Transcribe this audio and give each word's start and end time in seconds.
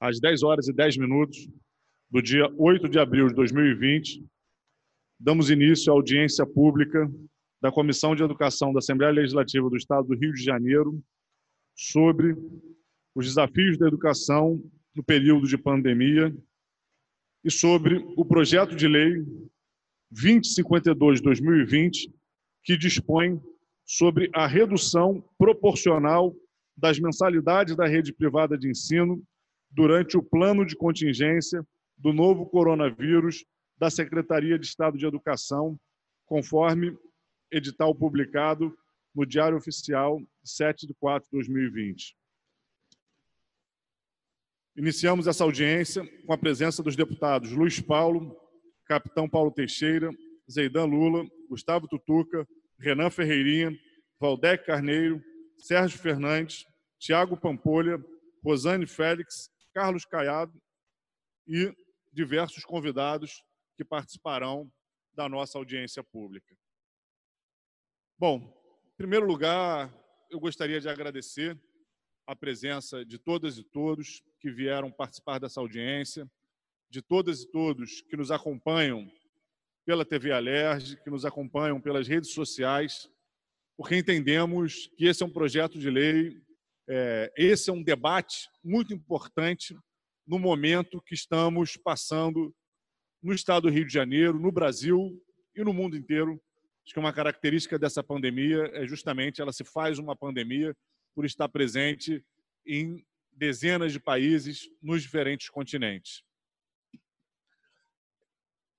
às 0.00 0.20
10 0.20 0.42
horas 0.42 0.68
e 0.68 0.72
10 0.72 0.98
minutos 0.98 1.48
do 2.10 2.22
dia 2.22 2.46
8 2.56 2.88
de 2.88 2.98
abril 2.98 3.28
de 3.28 3.34
2020, 3.34 4.24
damos 5.18 5.50
início 5.50 5.92
à 5.92 5.96
audiência 5.96 6.46
pública 6.46 7.10
da 7.60 7.72
Comissão 7.72 8.14
de 8.14 8.22
Educação 8.22 8.72
da 8.72 8.78
Assembleia 8.78 9.12
Legislativa 9.12 9.68
do 9.68 9.76
Estado 9.76 10.06
do 10.06 10.14
Rio 10.14 10.32
de 10.32 10.42
Janeiro 10.42 11.02
sobre 11.74 12.36
os 13.14 13.26
desafios 13.26 13.78
da 13.78 13.88
educação 13.88 14.62
no 14.94 15.02
período 15.02 15.46
de 15.46 15.56
pandemia 15.56 16.36
e 17.42 17.50
sobre 17.50 18.04
o 18.16 18.24
projeto 18.24 18.76
de 18.76 18.86
lei 18.86 19.24
2052-2020, 20.12 22.12
que 22.62 22.76
dispõe 22.76 23.40
sobre 23.84 24.30
a 24.34 24.46
redução 24.46 25.24
proporcional 25.36 26.34
das 26.76 26.98
mensalidades 26.98 27.76
da 27.76 27.86
rede 27.86 28.12
privada 28.12 28.56
de 28.56 28.68
ensino 28.68 29.22
durante 29.74 30.16
o 30.16 30.22
plano 30.22 30.64
de 30.64 30.76
contingência 30.76 31.66
do 31.98 32.12
novo 32.12 32.46
coronavírus 32.46 33.44
da 33.76 33.90
Secretaria 33.90 34.58
de 34.58 34.66
Estado 34.66 34.96
de 34.96 35.04
Educação, 35.04 35.78
conforme 36.24 36.96
edital 37.50 37.94
publicado 37.94 38.76
no 39.14 39.26
Diário 39.26 39.58
Oficial 39.58 40.22
7 40.44 40.86
de 40.86 40.94
4 40.94 41.28
de 41.28 41.36
2020. 41.36 42.16
Iniciamos 44.76 45.26
essa 45.26 45.44
audiência 45.44 46.04
com 46.24 46.32
a 46.32 46.38
presença 46.38 46.82
dos 46.82 46.96
deputados 46.96 47.50
Luiz 47.50 47.80
Paulo, 47.80 48.36
Capitão 48.86 49.28
Paulo 49.28 49.50
Teixeira, 49.50 50.10
Zeidan 50.50 50.84
Lula, 50.84 51.26
Gustavo 51.48 51.88
Tutuca, 51.88 52.46
Renan 52.78 53.10
Ferreirinha, 53.10 53.76
Valdec 54.20 54.66
Carneiro, 54.66 55.22
Sérgio 55.58 55.98
Fernandes, 55.98 56.64
Tiago 56.98 57.36
Pampolha, 57.36 58.04
Rosane 58.44 58.86
Félix, 58.86 59.50
Carlos 59.74 60.04
Caiado 60.04 60.62
e 61.48 61.74
diversos 62.12 62.64
convidados 62.64 63.42
que 63.76 63.84
participarão 63.84 64.70
da 65.12 65.28
nossa 65.28 65.58
audiência 65.58 66.02
pública. 66.02 66.56
Bom, 68.16 68.38
em 68.94 68.96
primeiro 68.96 69.26
lugar, 69.26 69.92
eu 70.30 70.38
gostaria 70.38 70.80
de 70.80 70.88
agradecer 70.88 71.60
a 72.24 72.36
presença 72.36 73.04
de 73.04 73.18
todas 73.18 73.58
e 73.58 73.64
todos 73.64 74.22
que 74.40 74.48
vieram 74.48 74.92
participar 74.92 75.40
dessa 75.40 75.60
audiência, 75.60 76.30
de 76.88 77.02
todas 77.02 77.42
e 77.42 77.50
todos 77.50 78.00
que 78.02 78.16
nos 78.16 78.30
acompanham 78.30 79.10
pela 79.84 80.04
TV 80.04 80.30
Alerj, 80.30 80.96
que 81.02 81.10
nos 81.10 81.24
acompanham 81.24 81.80
pelas 81.80 82.06
redes 82.06 82.30
sociais, 82.30 83.10
porque 83.76 83.96
entendemos 83.96 84.86
que 84.96 85.06
esse 85.06 85.22
é 85.22 85.26
um 85.26 85.32
projeto 85.32 85.78
de 85.78 85.90
lei, 85.90 86.40
é, 86.88 87.32
esse 87.36 87.70
é 87.70 87.72
um 87.72 87.82
debate 87.82 88.48
muito 88.62 88.92
importante 88.92 89.76
no 90.26 90.38
momento 90.38 91.02
que 91.02 91.14
estamos 91.14 91.76
passando 91.76 92.54
no 93.22 93.32
estado 93.32 93.62
do 93.62 93.70
Rio 93.70 93.86
de 93.86 93.92
Janeiro, 93.92 94.38
no 94.38 94.52
Brasil 94.52 95.22
e 95.56 95.62
no 95.62 95.72
mundo 95.72 95.96
inteiro. 95.96 96.40
Acho 96.84 96.92
que 96.92 97.00
uma 97.00 97.12
característica 97.12 97.78
dessa 97.78 98.02
pandemia 98.02 98.70
é 98.74 98.86
justamente 98.86 99.40
ela 99.40 99.52
se 99.52 99.64
faz 99.64 99.98
uma 99.98 100.14
pandemia 100.14 100.76
por 101.14 101.24
estar 101.24 101.48
presente 101.48 102.22
em 102.66 103.04
dezenas 103.32 103.92
de 103.92 104.00
países 104.00 104.68
nos 104.82 105.02
diferentes 105.02 105.48
continentes. 105.48 106.22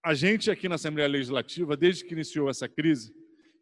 A 0.04 0.14
gente 0.14 0.52
aqui 0.52 0.70
na 0.70 0.76
Assembleia 0.76 1.10
Legislativa, 1.10 1.76
desde 1.76 2.06
que 2.06 2.14
iniciou 2.14 2.48
essa 2.48 2.70
crise, 2.70 3.12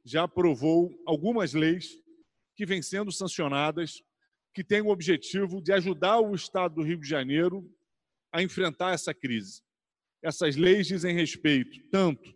já 0.03 0.23
aprovou 0.23 1.01
algumas 1.05 1.53
leis 1.53 1.97
que 2.55 2.65
vêm 2.65 2.81
sendo 2.81 3.11
sancionadas, 3.11 4.03
que 4.53 4.63
têm 4.63 4.81
o 4.81 4.89
objetivo 4.89 5.61
de 5.61 5.73
ajudar 5.73 6.19
o 6.19 6.35
Estado 6.35 6.75
do 6.75 6.83
Rio 6.83 6.99
de 6.99 7.07
Janeiro 7.07 7.67
a 8.31 8.41
enfrentar 8.41 8.93
essa 8.93 9.13
crise. 9.13 9.61
Essas 10.21 10.55
leis 10.55 10.87
dizem 10.87 11.15
respeito 11.15 11.83
tanto 11.89 12.33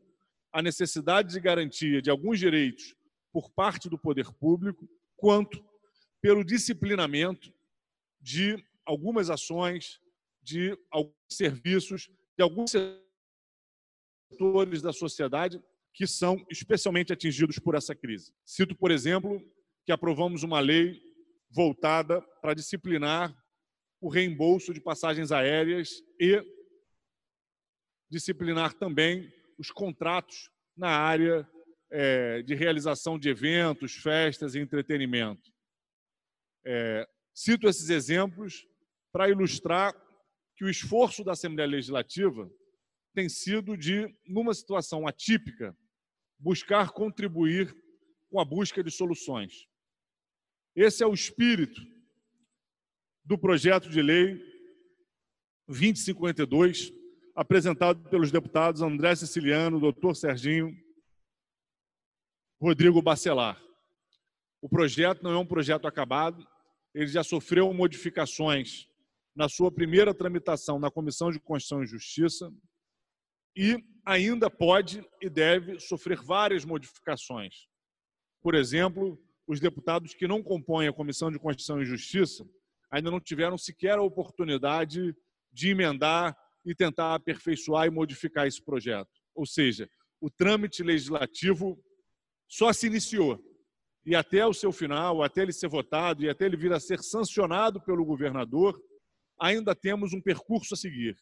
à 0.52 0.62
necessidade 0.62 1.34
de 1.34 1.40
garantia 1.40 2.02
de 2.02 2.10
alguns 2.10 2.40
direitos 2.40 2.96
por 3.32 3.52
parte 3.52 3.88
do 3.88 3.98
poder 3.98 4.32
público, 4.34 4.90
quanto 5.16 5.64
pelo 6.22 6.44
disciplinamento 6.44 7.54
de 8.20 8.58
algumas 8.86 9.30
ações, 9.30 10.02
de 10.42 10.78
alguns 10.90 11.14
serviços, 11.30 12.10
de 12.38 12.44
alguns 12.44 12.72
setores 14.32 14.82
da 14.82 14.92
sociedade 14.92 15.62
que 15.94 16.08
são 16.08 16.44
especialmente 16.50 17.14
atingidos 17.14 17.60
por 17.60 17.76
essa 17.76 17.96
crise. 17.96 18.34
Cito, 18.46 18.76
por 18.76 18.92
exemplo, 18.92 19.42
que 19.86 19.92
aprovamos 19.92 20.44
uma 20.44 20.60
lei 20.60 21.02
voltada 21.50 22.22
para 22.42 22.54
disciplinar 22.54 23.36
o 24.00 24.10
reembolso 24.10 24.74
de 24.74 24.82
passagens 24.82 25.32
aéreas 25.32 26.02
e 26.20 26.44
disciplinar 28.10 28.74
também 28.74 29.32
os 29.58 29.72
contratos 29.72 30.50
na 30.76 30.90
área 30.90 31.50
é, 31.90 32.42
de 32.44 32.54
realização 32.54 33.18
de 33.18 33.30
eventos, 33.30 33.96
festas 33.96 34.56
e 34.56 34.60
entretenimento. 34.60 35.52
É, 36.66 37.08
cito 37.34 37.68
esses 37.68 37.90
exemplos 37.90 38.68
para 39.12 39.30
ilustrar 39.30 39.94
que 40.56 40.66
o 40.66 40.70
esforço 40.70 41.24
da 41.24 41.32
Assembleia 41.32 41.70
Legislativa 41.70 42.52
tem 43.14 43.30
sido 43.30 43.76
de, 43.78 44.14
numa 44.26 44.54
situação 44.54 45.08
atípica, 45.08 45.76
buscar 46.38 46.92
contribuir 46.92 47.76
com 48.30 48.40
a 48.40 48.46
busca 48.46 48.84
de 48.84 48.92
soluções. 48.92 49.68
Esse 50.78 51.04
é 51.04 51.08
o 51.08 51.14
espírito 51.16 51.82
do 53.26 53.36
projeto 53.36 53.90
de 53.90 54.00
lei 54.00 54.40
2052, 55.66 56.94
apresentado 57.34 58.08
pelos 58.12 58.32
deputados 58.32 58.84
André 58.84 59.16
Siciliano, 59.16 59.80
doutor 59.80 60.16
Serginho, 60.16 60.72
Rodrigo 62.62 63.02
Bacelar. 63.02 63.60
O 64.62 64.70
projeto 64.70 65.24
não 65.24 65.32
é 65.32 65.38
um 65.40 65.48
projeto 65.48 65.88
acabado, 65.88 66.48
ele 66.94 67.08
já 67.08 67.24
sofreu 67.24 67.74
modificações 67.74 68.88
na 69.36 69.50
sua 69.50 69.72
primeira 69.72 70.14
tramitação 70.14 70.78
na 70.78 70.92
Comissão 70.92 71.32
de 71.32 71.40
Constituição 71.40 71.82
e 71.82 71.88
Justiça, 71.88 72.54
e 73.56 73.84
ainda 74.06 74.48
pode 74.48 75.04
e 75.20 75.28
deve 75.28 75.80
sofrer 75.80 76.22
várias 76.22 76.64
modificações. 76.64 77.68
Por 78.44 78.54
exemplo, 78.54 79.20
os 79.48 79.60
deputados 79.62 80.14
que 80.14 80.28
não 80.28 80.44
compõem 80.44 80.88
a 80.88 80.94
Comissão 80.94 81.32
de 81.32 81.40
Constituição 81.40 81.82
e 81.82 81.86
Justiça 81.86 82.46
ainda 82.92 83.10
não 83.10 83.20
tiveram 83.20 83.58
sequer 83.58 83.98
a 83.98 84.02
oportunidade 84.02 85.16
de 85.52 85.70
emendar 85.70 86.38
e 86.66 86.76
tentar 86.76 87.16
aperfeiçoar 87.16 87.88
e 87.88 87.90
modificar 87.90 88.46
esse 88.46 88.62
projeto. 88.62 89.10
Ou 89.34 89.46
seja, 89.46 89.90
o 90.20 90.30
trâmite 90.30 90.84
legislativo 90.84 91.82
só 92.48 92.74
se 92.74 92.88
iniciou. 92.88 93.42
E 94.06 94.16
até 94.16 94.46
o 94.46 94.54
seu 94.54 94.72
final, 94.72 95.24
até 95.24 95.42
ele 95.42 95.54
ser 95.54 95.68
votado 95.68 96.24
e 96.24 96.30
até 96.30 96.46
ele 96.46 96.58
vir 96.58 96.72
a 96.74 96.80
ser 96.80 97.02
sancionado 97.02 97.82
pelo 97.82 98.06
governador, 98.06 98.82
ainda 99.40 99.76
temos 99.76 100.14
um 100.14 100.22
percurso 100.22 100.74
a 100.74 100.78
seguir. 100.78 101.18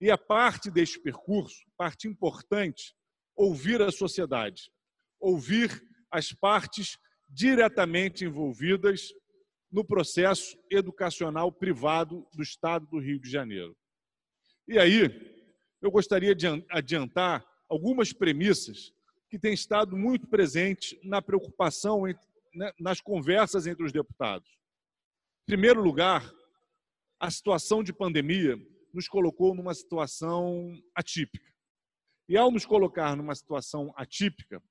E 0.00 0.10
a 0.10 0.18
parte 0.18 0.70
deste 0.70 0.98
percurso, 0.98 1.64
parte 1.76 2.08
importante, 2.08 2.94
ouvir 3.36 3.80
a 3.80 3.92
sociedade, 3.92 4.70
ouvir 5.20 5.70
as 6.10 6.32
partes 6.32 6.98
diretamente 7.34 8.24
envolvidas 8.24 9.12
no 9.70 9.84
processo 9.84 10.56
educacional 10.70 11.50
privado 11.50 12.24
do 12.32 12.42
Estado 12.42 12.86
do 12.86 13.00
Rio 13.00 13.20
de 13.20 13.28
Janeiro. 13.28 13.76
E 14.68 14.78
aí, 14.78 15.10
eu 15.82 15.90
gostaria 15.90 16.32
de 16.34 16.46
adiantar 16.70 17.44
algumas 17.68 18.12
premissas 18.12 18.92
que 19.28 19.38
têm 19.38 19.52
estado 19.52 19.96
muito 19.96 20.28
presentes 20.28 20.96
na 21.02 21.20
preocupação, 21.20 22.02
né, 22.54 22.72
nas 22.78 23.00
conversas 23.00 23.66
entre 23.66 23.84
os 23.84 23.92
deputados. 23.92 24.48
Em 25.42 25.46
primeiro 25.46 25.82
lugar, 25.82 26.32
a 27.18 27.30
situação 27.30 27.82
de 27.82 27.92
pandemia 27.92 28.56
nos 28.92 29.08
colocou 29.08 29.56
numa 29.56 29.74
situação 29.74 30.72
atípica. 30.94 31.52
E 32.28 32.36
ao 32.36 32.50
nos 32.52 32.64
colocar 32.64 33.16
numa 33.16 33.34
situação 33.34 33.92
atípica, 33.96 34.62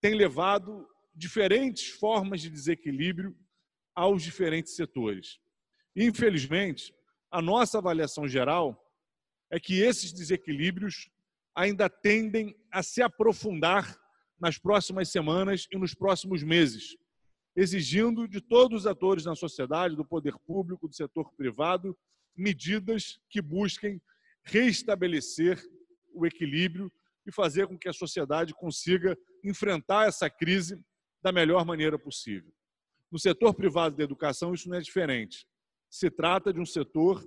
tem 0.00 0.14
levado 0.14 0.84
diferentes 1.18 1.88
formas 1.88 2.40
de 2.40 2.48
desequilíbrio 2.48 3.36
aos 3.94 4.22
diferentes 4.22 4.76
setores. 4.76 5.40
Infelizmente, 5.96 6.94
a 7.30 7.42
nossa 7.42 7.78
avaliação 7.78 8.28
geral 8.28 8.80
é 9.50 9.58
que 9.58 9.80
esses 9.80 10.12
desequilíbrios 10.12 11.10
ainda 11.56 11.90
tendem 11.90 12.56
a 12.70 12.84
se 12.84 13.02
aprofundar 13.02 13.98
nas 14.40 14.56
próximas 14.56 15.08
semanas 15.10 15.66
e 15.72 15.76
nos 15.76 15.92
próximos 15.92 16.44
meses, 16.44 16.96
exigindo 17.56 18.28
de 18.28 18.40
todos 18.40 18.82
os 18.82 18.86
atores 18.86 19.24
na 19.24 19.34
sociedade, 19.34 19.96
do 19.96 20.04
poder 20.04 20.38
público, 20.46 20.86
do 20.86 20.94
setor 20.94 21.32
privado, 21.32 21.98
medidas 22.36 23.18
que 23.28 23.42
busquem 23.42 24.00
reestabelecer 24.44 25.60
o 26.14 26.24
equilíbrio 26.24 26.92
e 27.26 27.32
fazer 27.32 27.66
com 27.66 27.76
que 27.76 27.88
a 27.88 27.92
sociedade 27.92 28.54
consiga 28.54 29.18
enfrentar 29.42 30.06
essa 30.06 30.30
crise 30.30 30.80
da 31.22 31.32
melhor 31.32 31.64
maneira 31.64 31.98
possível. 31.98 32.52
No 33.10 33.18
setor 33.18 33.54
privado 33.54 33.96
da 33.96 34.04
educação, 34.04 34.52
isso 34.52 34.68
não 34.68 34.76
é 34.76 34.80
diferente. 34.80 35.46
Se 35.90 36.10
trata 36.10 36.52
de 36.52 36.60
um 36.60 36.66
setor 36.66 37.26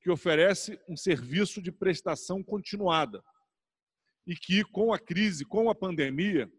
que 0.00 0.10
oferece 0.10 0.78
um 0.88 0.96
serviço 0.96 1.60
de 1.60 1.72
prestação 1.72 2.42
continuada 2.42 3.22
e 4.26 4.36
que, 4.36 4.62
com 4.64 4.92
a 4.92 4.98
crise, 4.98 5.44
com 5.44 5.70
a 5.70 5.74
pandemia, 5.74 6.50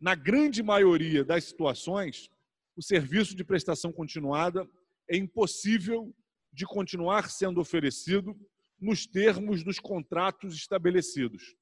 na 0.00 0.14
grande 0.14 0.62
maioria 0.62 1.24
das 1.24 1.44
situações, 1.44 2.30
o 2.76 2.82
serviço 2.82 3.34
de 3.34 3.44
prestação 3.44 3.92
continuada 3.92 4.68
é 5.08 5.16
impossível 5.16 6.14
de 6.52 6.66
continuar 6.66 7.30
sendo 7.30 7.60
oferecido 7.60 8.34
nos 8.78 9.06
termos 9.06 9.62
dos 9.62 9.78
contratos 9.78 10.54
estabelecidos. 10.54 11.54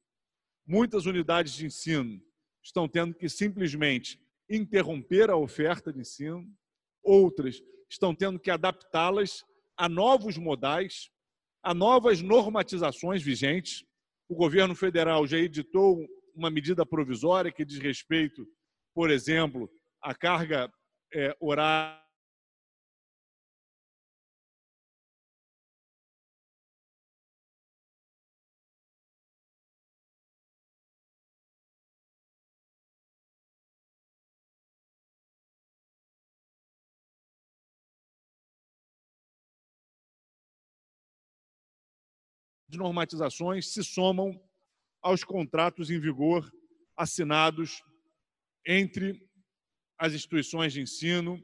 Muitas 0.67 1.07
unidades 1.07 1.53
de 1.53 1.67
ensino 1.67 2.21
estão 2.65 2.89
tendo 2.89 3.15
que 3.15 3.29
simplesmente 3.29 4.19
interromper 4.49 5.31
a 5.31 5.37
oferta 5.37 5.93
de 5.93 6.01
ensino, 6.01 6.45
outras 7.03 7.63
estão 7.89 8.15
tendo 8.15 8.41
que 8.41 8.51
adaptá-las 8.51 9.45
a 9.77 9.89
novos 9.89 10.39
modais, 10.39 11.11
a 11.63 11.75
novas 11.75 12.23
normatizações 12.23 13.23
vigentes. 13.23 13.85
O 14.29 14.35
governo 14.35 14.75
federal 14.75 15.27
já 15.27 15.39
editou 15.39 16.05
uma 16.35 16.51
medida 16.51 16.85
provisória 16.85 17.53
que 17.53 17.65
diz 17.65 17.79
respeito, 17.79 18.47
por 18.95 19.11
exemplo, 19.11 19.71
à 20.03 20.15
carga 20.15 20.73
é, 21.13 21.37
horária 21.39 22.04
de 42.75 42.79
normatizações 42.79 43.73
se 43.73 43.83
somam 43.83 44.39
aos 45.01 45.25
contratos 45.25 45.91
em 45.91 45.99
vigor 45.99 46.53
assinados 46.97 47.83
entre 48.67 49.21
as 49.99 50.13
instituições 50.13 50.73
de 50.73 50.81
ensino, 50.81 51.41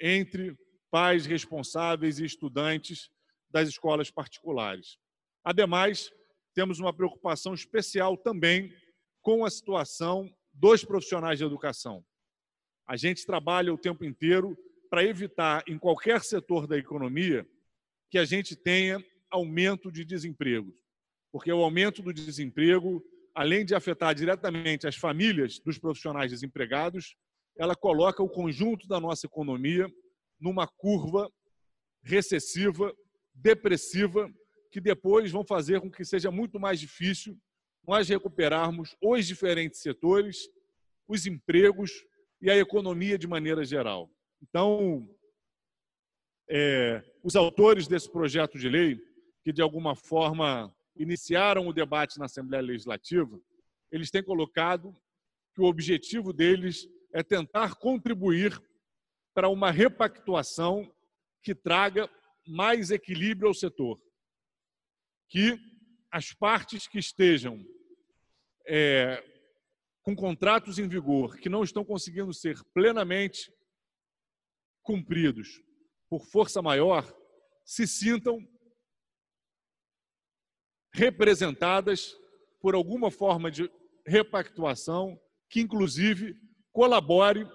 entre 0.00 0.56
pais 0.90 1.26
responsáveis 1.26 2.18
e 2.18 2.24
estudantes 2.24 3.10
das 3.50 3.68
escolas 3.68 4.10
particulares. 4.10 4.98
Ademais, 5.44 6.10
temos 6.54 6.78
uma 6.78 6.92
preocupação 6.92 7.54
especial 7.54 8.16
também 8.16 8.74
com 9.20 9.44
a 9.44 9.50
situação 9.50 10.34
dos 10.52 10.84
profissionais 10.84 11.38
de 11.38 11.44
educação. 11.44 12.04
A 12.86 12.96
gente 12.96 13.24
trabalha 13.24 13.72
o 13.72 13.78
tempo 13.78 14.04
inteiro 14.04 14.56
para 14.90 15.04
evitar, 15.04 15.62
em 15.66 15.78
qualquer 15.78 16.22
setor 16.22 16.66
da 16.66 16.76
economia, 16.76 17.48
que 18.10 18.18
a 18.18 18.24
gente 18.24 18.54
tenha 18.54 19.02
aumento 19.32 19.90
de 19.90 20.04
desemprego. 20.04 20.72
Porque 21.32 21.50
o 21.52 21.62
aumento 21.62 22.02
do 22.02 22.12
desemprego, 22.12 23.02
além 23.34 23.64
de 23.64 23.74
afetar 23.74 24.14
diretamente 24.14 24.86
as 24.86 24.96
famílias 24.96 25.58
dos 25.58 25.78
profissionais 25.78 26.30
desempregados, 26.30 27.16
ela 27.56 27.74
coloca 27.74 28.22
o 28.22 28.28
conjunto 28.28 28.86
da 28.86 29.00
nossa 29.00 29.26
economia 29.26 29.90
numa 30.38 30.66
curva 30.66 31.30
recessiva, 32.02 32.94
depressiva, 33.34 34.30
que 34.70 34.80
depois 34.80 35.30
vão 35.30 35.44
fazer 35.44 35.80
com 35.80 35.90
que 35.90 36.04
seja 36.04 36.30
muito 36.30 36.60
mais 36.60 36.78
difícil 36.78 37.38
nós 37.86 38.08
recuperarmos 38.08 38.96
os 39.02 39.26
diferentes 39.26 39.80
setores, 39.80 40.48
os 41.08 41.26
empregos 41.26 41.90
e 42.40 42.50
a 42.50 42.56
economia 42.56 43.18
de 43.18 43.26
maneira 43.26 43.64
geral. 43.64 44.10
Então, 44.42 45.08
é, 46.48 47.02
os 47.22 47.36
autores 47.36 47.86
desse 47.86 48.10
projeto 48.10 48.58
de 48.58 48.68
lei 48.68 49.00
que 49.42 49.52
de 49.52 49.62
alguma 49.62 49.94
forma 49.94 50.74
iniciaram 50.96 51.66
o 51.66 51.72
debate 51.72 52.18
na 52.18 52.26
Assembleia 52.26 52.62
Legislativa, 52.62 53.40
eles 53.90 54.10
têm 54.10 54.22
colocado 54.22 54.94
que 55.54 55.60
o 55.60 55.66
objetivo 55.66 56.32
deles 56.32 56.88
é 57.12 57.22
tentar 57.22 57.74
contribuir 57.76 58.60
para 59.34 59.48
uma 59.48 59.70
repactuação 59.70 60.90
que 61.42 61.54
traga 61.54 62.08
mais 62.46 62.90
equilíbrio 62.90 63.48
ao 63.48 63.54
setor, 63.54 64.00
que 65.28 65.58
as 66.10 66.32
partes 66.32 66.86
que 66.86 66.98
estejam 66.98 67.64
é, 68.66 69.22
com 70.02 70.14
contratos 70.14 70.78
em 70.78 70.88
vigor 70.88 71.36
que 71.38 71.48
não 71.48 71.62
estão 71.62 71.84
conseguindo 71.84 72.32
ser 72.32 72.62
plenamente 72.74 73.52
cumpridos 74.82 75.62
por 76.08 76.26
força 76.26 76.60
maior 76.60 77.10
se 77.64 77.86
sintam 77.86 78.46
representadas 80.94 82.14
por 82.60 82.74
alguma 82.74 83.10
forma 83.10 83.50
de 83.50 83.70
repactuação 84.06 85.18
que, 85.48 85.60
inclusive, 85.60 86.36
colabore 86.72 87.46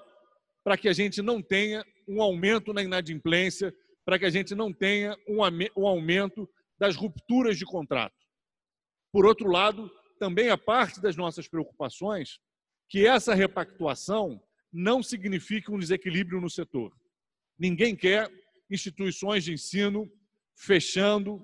para 0.63 0.77
que 0.77 0.89
a 0.89 0.93
gente 0.93 1.21
não 1.21 1.41
tenha 1.41 1.85
um 2.07 2.21
aumento 2.21 2.73
na 2.73 2.83
inadimplência, 2.83 3.73
para 4.05 4.17
que 4.17 4.25
a 4.25 4.29
gente 4.29 4.55
não 4.55 4.73
tenha 4.73 5.17
um 5.27 5.87
aumento 5.87 6.49
das 6.79 6.95
rupturas 6.95 7.57
de 7.57 7.65
contrato. 7.65 8.15
Por 9.11 9.25
outro 9.25 9.49
lado, 9.49 9.89
também 10.19 10.49
a 10.49 10.57
parte 10.57 11.01
das 11.01 11.15
nossas 11.15 11.47
preocupações 11.47 12.39
que 12.89 13.05
essa 13.05 13.33
repactuação 13.33 14.41
não 14.71 15.01
signifique 15.01 15.71
um 15.71 15.79
desequilíbrio 15.79 16.39
no 16.39 16.49
setor. 16.49 16.95
Ninguém 17.57 17.95
quer 17.95 18.29
instituições 18.69 19.43
de 19.43 19.53
ensino 19.53 20.09
fechando, 20.55 21.41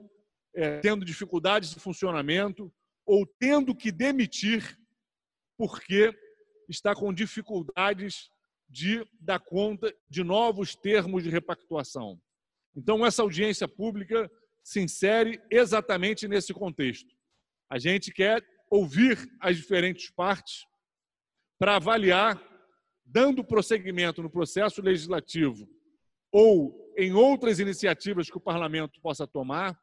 é, 0.56 0.80
tendo 0.80 1.06
dificuldades 1.06 1.72
de 1.72 1.80
funcionamento 1.80 2.74
ou 3.06 3.26
tendo 3.26 3.76
que 3.76 3.92
demitir 3.92 4.78
porque 5.58 6.14
está 6.70 6.96
com 6.96 7.14
dificuldades 7.14 8.32
de 8.70 9.06
dar 9.20 9.40
conta 9.40 9.94
de 10.10 10.24
novos 10.24 10.76
termos 10.76 11.24
de 11.24 11.30
repactuação. 11.30 12.20
Então, 12.76 13.06
essa 13.06 13.22
audiência 13.22 13.68
pública 13.68 14.32
se 14.64 14.80
insere 14.80 15.42
exatamente 15.52 16.28
nesse 16.28 16.54
contexto. 16.54 17.14
A 17.70 17.78
gente 17.78 18.12
quer 18.12 18.44
ouvir 18.70 19.18
as 19.40 19.58
diferentes 19.58 20.10
partes 20.10 20.66
para 21.60 21.76
avaliar, 21.76 22.42
dando 23.06 23.44
prosseguimento 23.44 24.24
no 24.24 24.30
processo 24.30 24.82
legislativo 24.82 25.70
ou 26.32 26.92
em 26.98 27.14
outras 27.14 27.60
iniciativas 27.60 28.30
que 28.30 28.38
o 28.38 28.42
parlamento 28.42 29.00
possa 29.02 29.28
tomar, 29.28 29.80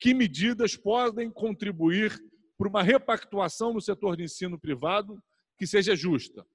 que 0.00 0.14
medidas 0.14 0.74
podem 0.74 1.30
contribuir 1.30 2.18
para 2.56 2.68
uma 2.68 2.82
repactuação 2.82 3.74
no 3.74 3.80
setor 3.80 4.16
de 4.16 4.24
ensino 4.24 4.58
privado 4.58 5.22
que 5.58 5.66
seja 5.66 5.94
justa, 5.94 6.46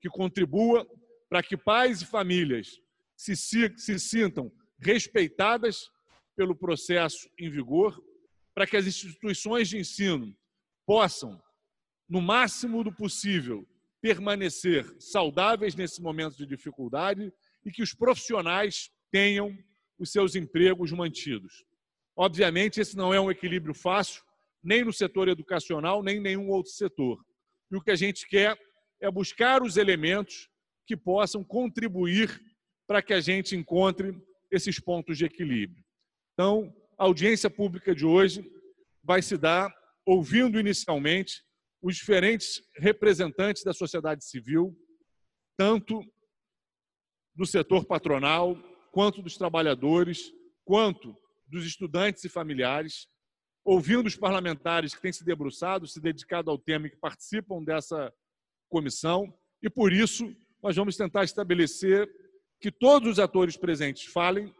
que 0.00 0.08
contribua 0.08 0.86
para 1.28 1.42
que 1.42 1.56
pais 1.56 2.00
e 2.00 2.06
famílias 2.06 2.80
se, 3.16 3.34
se, 3.34 3.98
sintam 3.98 4.52
respeitadas 4.78 5.90
pelo 6.36 6.54
processo 6.54 7.28
em 7.38 7.50
vigor, 7.50 8.00
para 8.54 8.66
que 8.66 8.76
as 8.76 8.86
instituições 8.86 9.68
de 9.68 9.78
ensino 9.78 10.36
possam, 10.86 11.42
no 12.08 12.22
máximo 12.22 12.84
do 12.84 12.92
possível, 12.92 13.66
permanecer 14.00 14.84
saudáveis 15.00 15.74
nesse 15.74 16.00
momento 16.00 16.36
de 16.36 16.46
dificuldade 16.46 17.32
e 17.64 17.72
que 17.72 17.82
os 17.82 17.92
profissionais 17.92 18.90
tenham 19.10 19.56
os 19.98 20.12
seus 20.12 20.36
empregos 20.36 20.92
mantidos. 20.92 21.64
Obviamente, 22.16 22.80
esse 22.80 22.96
não 22.96 23.12
é 23.12 23.20
um 23.20 23.30
equilíbrio 23.30 23.74
fácil, 23.74 24.22
nem 24.62 24.82
no 24.82 24.92
setor 24.92 25.28
educacional, 25.28 26.02
nem 26.02 26.16
em 26.16 26.20
nenhum 26.20 26.48
outro 26.48 26.72
setor. 26.72 27.22
E 27.70 27.76
o 27.76 27.80
que 27.80 27.90
a 27.90 27.96
gente 27.96 28.26
quer 28.26 28.58
é 29.00 29.10
buscar 29.10 29.62
os 29.62 29.76
elementos 29.76 30.48
que 30.86 30.96
possam 30.96 31.44
contribuir 31.44 32.40
para 32.86 33.02
que 33.02 33.12
a 33.12 33.20
gente 33.20 33.54
encontre 33.54 34.16
esses 34.50 34.80
pontos 34.80 35.18
de 35.18 35.24
equilíbrio. 35.24 35.84
Então, 36.32 36.74
a 36.98 37.04
audiência 37.04 37.50
pública 37.50 37.94
de 37.94 38.06
hoje 38.06 38.50
vai 39.02 39.20
se 39.20 39.36
dar 39.36 39.72
ouvindo 40.06 40.58
inicialmente 40.58 41.44
os 41.82 41.96
diferentes 41.96 42.62
representantes 42.76 43.62
da 43.62 43.72
sociedade 43.72 44.24
civil, 44.24 44.74
tanto 45.56 46.02
do 47.34 47.44
setor 47.44 47.84
patronal, 47.84 48.56
quanto 48.92 49.20
dos 49.20 49.36
trabalhadores, 49.36 50.32
quanto 50.64 51.14
dos 51.46 51.64
estudantes 51.64 52.24
e 52.24 52.28
familiares, 52.28 53.08
ouvindo 53.64 54.06
os 54.06 54.16
parlamentares 54.16 54.94
que 54.94 55.02
têm 55.02 55.12
se 55.12 55.24
debruçado, 55.24 55.86
se 55.86 56.00
dedicado 56.00 56.50
ao 56.50 56.58
tema 56.58 56.86
e 56.86 56.90
que 56.90 56.96
participam 56.96 57.62
dessa 57.62 58.12
comissão, 58.68 59.32
e 59.62 59.70
por 59.70 59.92
isso 59.92 60.34
nós 60.62 60.76
vamos 60.76 60.96
tentar 60.96 61.24
estabelecer 61.24 62.08
que 62.60 62.70
todos 62.70 63.12
os 63.12 63.18
atores 63.18 63.56
presentes 63.56 64.04
falem, 64.04 64.52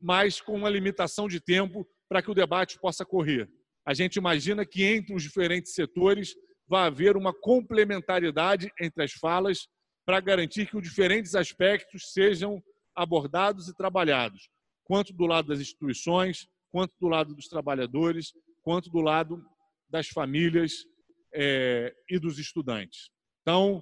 mas 0.00 0.40
com 0.40 0.54
uma 0.54 0.70
limitação 0.70 1.28
de 1.28 1.40
tempo 1.40 1.86
para 2.08 2.22
que 2.22 2.30
o 2.30 2.34
debate 2.34 2.78
possa 2.78 3.04
correr. 3.04 3.50
A 3.84 3.92
gente 3.92 4.16
imagina 4.16 4.64
que 4.64 4.84
entre 4.84 5.14
os 5.14 5.22
diferentes 5.22 5.74
setores 5.74 6.34
vai 6.66 6.86
haver 6.86 7.16
uma 7.16 7.34
complementaridade 7.34 8.72
entre 8.80 9.02
as 9.02 9.12
falas 9.12 9.68
para 10.06 10.20
garantir 10.20 10.66
que 10.66 10.76
os 10.76 10.82
diferentes 10.82 11.34
aspectos 11.34 12.12
sejam 12.12 12.62
abordados 12.94 13.68
e 13.68 13.76
trabalhados 13.76 14.48
quanto 14.90 15.12
do 15.12 15.24
lado 15.24 15.46
das 15.46 15.60
instituições, 15.60 16.48
quanto 16.68 16.92
do 16.98 17.06
lado 17.06 17.32
dos 17.32 17.46
trabalhadores, 17.46 18.34
quanto 18.60 18.90
do 18.90 18.98
lado 18.98 19.40
das 19.88 20.08
famílias 20.08 20.84
é, 21.32 21.94
e 22.08 22.18
dos 22.18 22.40
estudantes. 22.40 23.08
Então, 23.40 23.80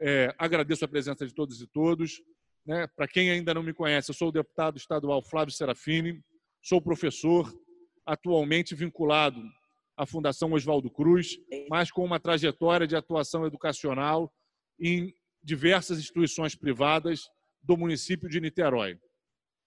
é, 0.00 0.34
agradeço 0.36 0.84
a 0.84 0.88
presença 0.88 1.24
de 1.24 1.32
todos 1.32 1.62
e 1.62 1.66
todos. 1.68 2.20
Né? 2.66 2.88
Para 2.88 3.06
quem 3.06 3.30
ainda 3.30 3.54
não 3.54 3.62
me 3.62 3.72
conhece, 3.72 4.10
eu 4.10 4.14
sou 4.16 4.30
o 4.30 4.32
deputado 4.32 4.76
estadual 4.76 5.22
Flávio 5.22 5.54
Serafini, 5.54 6.20
sou 6.60 6.82
professor, 6.82 7.56
atualmente 8.04 8.74
vinculado 8.74 9.40
à 9.96 10.04
Fundação 10.04 10.54
Oswaldo 10.54 10.90
Cruz, 10.90 11.38
mas 11.70 11.92
com 11.92 12.04
uma 12.04 12.18
trajetória 12.18 12.84
de 12.84 12.96
atuação 12.96 13.46
educacional 13.46 14.28
em 14.80 15.14
diversas 15.40 16.00
instituições 16.00 16.56
privadas 16.56 17.30
do 17.62 17.76
município 17.76 18.28
de 18.28 18.40
Niterói. 18.40 18.98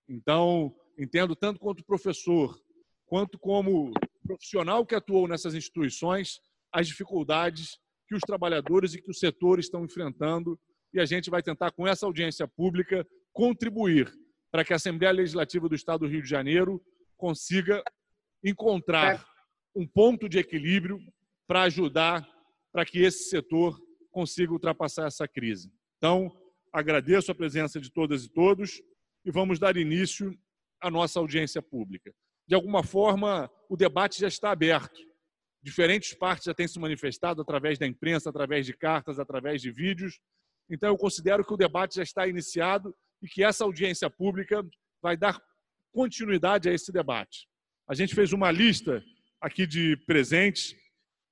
Então, 0.09 0.75
entendo 0.97 1.35
tanto 1.35 1.59
quanto 1.59 1.83
professor, 1.83 2.59
quanto 3.05 3.37
como 3.37 3.91
profissional 4.23 4.85
que 4.85 4.95
atuou 4.95 5.27
nessas 5.27 5.53
instituições, 5.53 6.39
as 6.71 6.87
dificuldades 6.87 7.77
que 8.07 8.15
os 8.15 8.21
trabalhadores 8.21 8.93
e 8.93 9.01
que 9.01 9.09
o 9.09 9.13
setor 9.13 9.59
estão 9.59 9.85
enfrentando 9.85 10.59
e 10.93 10.99
a 10.99 11.05
gente 11.05 11.29
vai 11.29 11.41
tentar, 11.41 11.71
com 11.71 11.87
essa 11.87 12.05
audiência 12.05 12.47
pública, 12.47 13.07
contribuir 13.31 14.11
para 14.51 14.65
que 14.65 14.73
a 14.73 14.75
Assembleia 14.75 15.13
Legislativa 15.13 15.69
do 15.69 15.75
Estado 15.75 16.01
do 16.01 16.07
Rio 16.07 16.21
de 16.21 16.29
Janeiro 16.29 16.83
consiga 17.15 17.81
encontrar 18.43 19.25
um 19.73 19.87
ponto 19.87 20.27
de 20.27 20.37
equilíbrio 20.37 20.99
para 21.47 21.63
ajudar 21.63 22.27
para 22.71 22.85
que 22.85 22.99
esse 22.99 23.29
setor 23.29 23.79
consiga 24.11 24.51
ultrapassar 24.51 25.07
essa 25.07 25.27
crise. 25.27 25.71
Então, 25.97 26.31
agradeço 26.73 27.31
a 27.31 27.35
presença 27.35 27.79
de 27.79 27.89
todas 27.91 28.25
e 28.25 28.29
todos 28.29 28.81
e 29.23 29.31
vamos 29.31 29.59
dar 29.59 29.77
início 29.77 30.37
à 30.81 30.89
nossa 30.89 31.19
audiência 31.19 31.61
pública. 31.61 32.13
De 32.47 32.55
alguma 32.55 32.83
forma, 32.83 33.49
o 33.69 33.77
debate 33.77 34.19
já 34.19 34.27
está 34.27 34.51
aberto. 34.51 34.99
Diferentes 35.63 36.13
partes 36.13 36.45
já 36.45 36.53
têm 36.53 36.67
se 36.67 36.79
manifestado 36.79 37.41
através 37.41 37.77
da 37.77 37.85
imprensa, 37.85 38.29
através 38.29 38.65
de 38.65 38.73
cartas, 38.73 39.19
através 39.19 39.61
de 39.61 39.71
vídeos. 39.71 40.19
Então, 40.69 40.89
eu 40.89 40.97
considero 40.97 41.45
que 41.45 41.53
o 41.53 41.57
debate 41.57 41.95
já 41.95 42.03
está 42.03 42.27
iniciado 42.27 42.95
e 43.21 43.27
que 43.27 43.43
essa 43.43 43.63
audiência 43.63 44.09
pública 44.09 44.65
vai 45.01 45.15
dar 45.15 45.39
continuidade 45.93 46.67
a 46.67 46.73
esse 46.73 46.91
debate. 46.91 47.47
A 47.87 47.93
gente 47.93 48.15
fez 48.15 48.33
uma 48.33 48.51
lista 48.51 49.03
aqui 49.39 49.67
de 49.67 49.97
presentes 50.05 50.75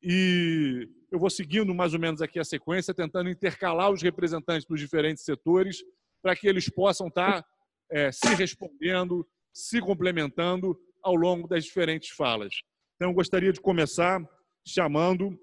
e 0.03 0.88
eu 1.12 1.20
vou 1.20 1.29
seguindo 1.29 1.74
mais 1.74 1.94
ou 1.94 2.00
menos 2.00 2.22
aqui 2.22 2.39
a 2.39 2.44
sequência, 2.44 2.94
tentando 2.94 3.29
intercalar 3.29 3.91
os 3.91 4.01
representantes 4.01 4.68
dos 4.68 4.79
diferentes 4.79 5.24
setores 5.24 5.84
para 6.22 6.36
que 6.36 6.48
eles 6.48 6.70
possam 6.70 7.08
estar 7.08 7.44
é, 7.91 8.12
se 8.12 8.34
respondendo, 8.36 9.27
se 9.53 9.79
complementando 9.82 10.79
ao 11.03 11.15
longo 11.15 11.48
das 11.48 11.65
diferentes 11.65 12.10
falas. 12.10 12.53
Então, 12.96 13.10
eu 13.10 13.13
gostaria 13.13 13.51
de 13.51 13.62
começar 13.62 14.22
chamando. 14.65 15.39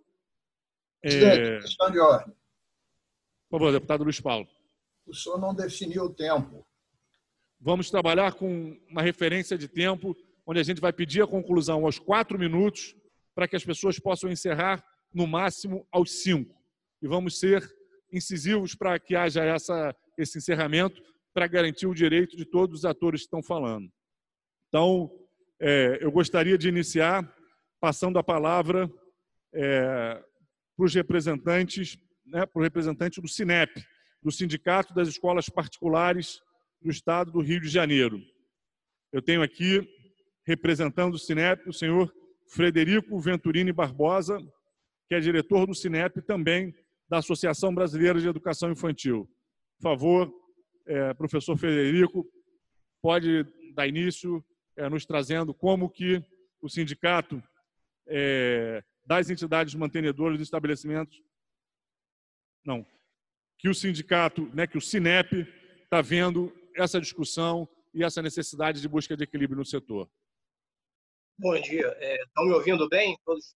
É... 1.03 1.61
Questão 1.61 1.91
de 1.91 1.99
ordem. 1.99 2.35
Por 3.49 3.61
favor, 3.61 3.73
deputado 3.73 4.05
Luiz 4.05 4.21
Paulo. 4.21 4.47
O 5.07 5.15
senhor 5.15 5.39
não 5.39 5.55
definiu 5.55 6.05
o 6.05 6.15
tempo. 6.15 6.67
Vamos 7.61 7.91
trabalhar 7.91 8.35
com 8.35 8.79
uma 8.89 9.03
referência 9.03 9.57
de 9.57 9.69
tempo, 9.69 10.17
onde 10.45 10.61
a 10.61 10.63
gente 10.63 10.81
vai 10.81 10.93
pedir 10.93 11.23
a 11.23 11.27
conclusão 11.27 11.85
aos 11.85 11.99
quatro 11.99 12.39
minutos, 12.39 12.95
para 13.35 13.47
que 13.47 13.57
as 13.57 13.65
pessoas 13.65 13.99
possam 13.99 14.31
encerrar 14.31 14.85
no 15.13 15.27
máximo 15.27 15.87
aos 15.91 16.23
cinco. 16.23 16.55
E 17.01 17.09
vamos 17.09 17.39
ser 17.39 17.67
incisivos 18.13 18.75
para 18.75 18.99
que 18.99 19.15
haja 19.15 19.45
essa, 19.45 19.95
esse 20.19 20.39
encerramento, 20.39 21.03
para 21.33 21.47
garantir 21.47 21.87
o 21.87 21.95
direito 21.95 22.37
de 22.37 22.45
todos 22.45 22.81
os 22.81 22.85
atores 22.85 23.21
que 23.21 23.27
estão 23.27 23.43
falando. 23.43 23.91
Então, 24.69 25.11
é, 25.61 25.99
eu 26.01 26.11
gostaria 26.11 26.59
de 26.59 26.69
iniciar 26.69 27.27
passando 27.81 28.19
a 28.19 28.23
palavra 28.23 28.91
é, 29.55 30.23
para 30.77 30.85
os 30.85 30.95
representantes, 30.95 31.99
né, 32.27 32.45
para 32.45 32.61
o 32.61 32.63
representante 32.63 33.21
do 33.21 33.29
SINEP, 33.29 33.83
do 34.23 34.31
Sindicato 34.31 34.93
das 34.95 35.09
Escolas 35.09 35.49
Particulares 35.49 36.41
do 36.83 36.91
Estado 36.91 37.31
do 37.31 37.41
Rio 37.41 37.61
de 37.61 37.69
Janeiro. 37.69 38.21
Eu 39.13 39.23
tenho 39.23 39.43
aqui, 39.43 39.89
representando 40.45 41.15
o 41.15 41.19
SINEP, 41.19 41.69
o 41.69 41.73
senhor 41.73 42.13
Frederico 42.49 43.19
Venturini 43.19 43.73
Barbosa, 43.73 44.39
que 45.09 45.15
é 45.15 45.21
diretor 45.21 45.67
do 45.67 45.75
SINEP 45.75 46.21
também 46.23 46.75
da 47.09 47.19
Associação 47.19 47.75
Brasileira 47.75 48.21
de 48.21 48.29
Educação 48.29 48.71
Infantil. 48.71 49.29
Por 49.79 49.83
favor, 49.83 50.33
é, 50.87 51.15
professor 51.15 51.57
Frederico, 51.57 52.27
pode 53.01 53.45
dar 53.75 53.87
início 53.87 54.45
é, 54.77 54.89
nos 54.89 55.05
trazendo 55.05 55.55
como 55.55 55.91
que 55.91 56.23
o 56.61 56.69
sindicato 56.69 57.43
é, 58.07 58.83
das 59.05 59.31
entidades 59.31 59.75
mantenedoras 59.75 60.39
dos 60.39 60.47
estabelecimentos, 60.47 61.23
não, 62.65 62.85
que 63.59 63.69
o 63.69 63.75
sindicato, 63.75 64.51
né, 64.55 64.67
que 64.67 64.77
o 64.77 64.81
Sinep 64.81 65.33
está 65.85 66.03
vendo 66.03 66.53
essa 66.75 67.01
discussão 67.01 67.69
e 67.95 68.05
essa 68.05 68.21
necessidade 68.21 68.81
de 68.81 68.89
busca 68.89 69.17
de 69.17 69.25
equilíbrio 69.25 69.59
no 69.59 69.65
setor. 69.65 70.11
Bom 71.39 71.59
dia. 71.61 71.89
Estão 72.25 72.45
é, 72.45 72.49
me 72.49 72.53
ouvindo 72.53 72.89
bem? 72.89 73.17
Todos? 73.25 73.55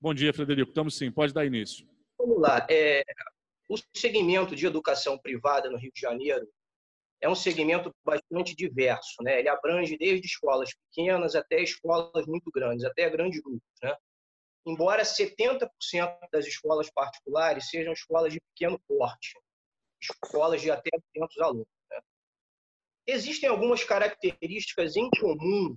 Bom 0.00 0.14
dia, 0.14 0.32
Frederico. 0.32 0.70
Estamos 0.70 0.96
sim. 0.96 1.10
Pode 1.10 1.34
dar 1.34 1.44
início. 1.44 1.86
Vamos 2.18 2.40
lá. 2.40 2.66
É, 2.70 3.02
o 3.68 3.76
segmento 3.94 4.54
de 4.54 4.66
educação 4.66 5.18
privada 5.18 5.70
no 5.70 5.78
Rio 5.78 5.92
de 5.92 6.00
Janeiro 6.00 6.48
é 7.20 7.28
um 7.28 7.34
segmento 7.34 7.92
bastante 8.04 8.54
diverso, 8.54 9.22
né? 9.22 9.40
Ele 9.40 9.48
abrange 9.48 9.96
desde 9.96 10.26
escolas 10.26 10.70
pequenas 10.74 11.34
até 11.34 11.60
escolas 11.60 12.26
muito 12.26 12.50
grandes, 12.50 12.84
até 12.84 13.08
grandes 13.10 13.40
grupos, 13.40 13.68
né? 13.82 13.94
Embora 14.66 15.02
70% 15.02 15.68
das 16.30 16.46
escolas 16.46 16.90
particulares 16.90 17.68
sejam 17.70 17.92
escolas 17.92 18.32
de 18.32 18.40
pequeno 18.52 18.78
porte, 18.86 19.34
escolas 20.00 20.60
de 20.60 20.70
até 20.70 20.90
500 21.14 21.38
alunos. 21.38 21.68
Né? 21.90 22.00
Existem 23.06 23.48
algumas 23.48 23.82
características 23.82 24.96
em 24.96 25.08
comum 25.10 25.76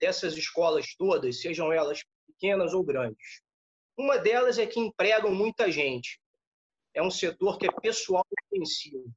dessas 0.00 0.36
escolas 0.36 0.94
todas, 0.96 1.40
sejam 1.40 1.72
elas 1.72 2.02
pequenas 2.26 2.72
ou 2.72 2.82
grandes. 2.82 3.42
Uma 3.96 4.18
delas 4.18 4.58
é 4.58 4.66
que 4.66 4.80
empregam 4.80 5.34
muita 5.34 5.70
gente. 5.70 6.18
É 6.94 7.02
um 7.02 7.10
setor 7.10 7.58
que 7.58 7.66
é 7.66 7.80
pessoal 7.80 8.26
intensivo. 8.48 9.12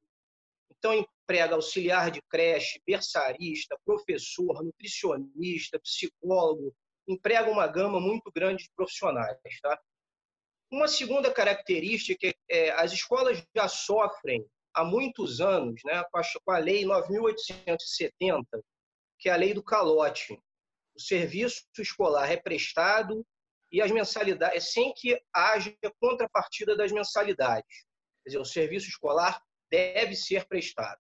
Então, 0.77 0.93
emprega 1.23 1.55
auxiliar 1.55 2.11
de 2.11 2.21
creche, 2.29 2.81
berçarista, 2.85 3.77
professor, 3.85 4.63
nutricionista, 4.63 5.79
psicólogo, 5.79 6.75
emprega 7.07 7.49
uma 7.49 7.67
gama 7.67 7.99
muito 7.99 8.31
grande 8.33 8.63
de 8.63 8.71
profissionais. 8.75 9.37
Tá? 9.61 9.79
Uma 10.71 10.87
segunda 10.87 11.31
característica 11.33 12.27
é, 12.27 12.33
é 12.49 12.71
as 12.71 12.91
escolas 12.91 13.43
já 13.55 13.67
sofrem 13.67 14.45
há 14.73 14.83
muitos 14.83 15.39
anos 15.39 15.81
né, 15.85 16.03
com, 16.11 16.17
a, 16.17 16.23
com 16.43 16.51
a 16.51 16.57
Lei 16.57 16.83
9.870, 16.83 18.43
que 19.19 19.29
é 19.29 19.31
a 19.31 19.37
lei 19.37 19.53
do 19.53 19.63
calote. 19.63 20.37
O 20.95 20.99
serviço 20.99 21.63
escolar 21.79 22.31
é 22.31 22.37
prestado 22.37 23.25
e 23.71 23.81
as 23.81 23.89
mensalidades, 23.89 24.57
é 24.57 24.59
sem 24.59 24.93
que 24.93 25.19
haja 25.33 25.75
contrapartida 25.99 26.75
das 26.75 26.91
mensalidades. 26.91 27.85
Quer 28.23 28.29
dizer, 28.29 28.39
o 28.39 28.45
serviço 28.45 28.87
escolar 28.87 29.41
deve 29.71 30.15
ser 30.15 30.45
prestado. 30.47 30.99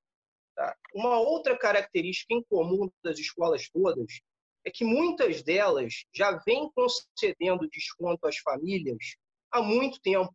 Tá? 0.55 0.75
Uma 0.93 1.19
outra 1.19 1.57
característica 1.57 2.33
em 2.33 2.43
comum 2.43 2.89
das 3.03 3.17
escolas 3.17 3.69
todas 3.69 4.21
é 4.65 4.71
que 4.71 4.85
muitas 4.85 5.41
delas 5.41 6.05
já 6.13 6.31
vêm 6.45 6.71
concedendo 6.73 7.69
desconto 7.69 8.27
às 8.27 8.37
famílias 8.37 9.15
há 9.51 9.61
muito 9.61 9.99
tempo. 10.01 10.33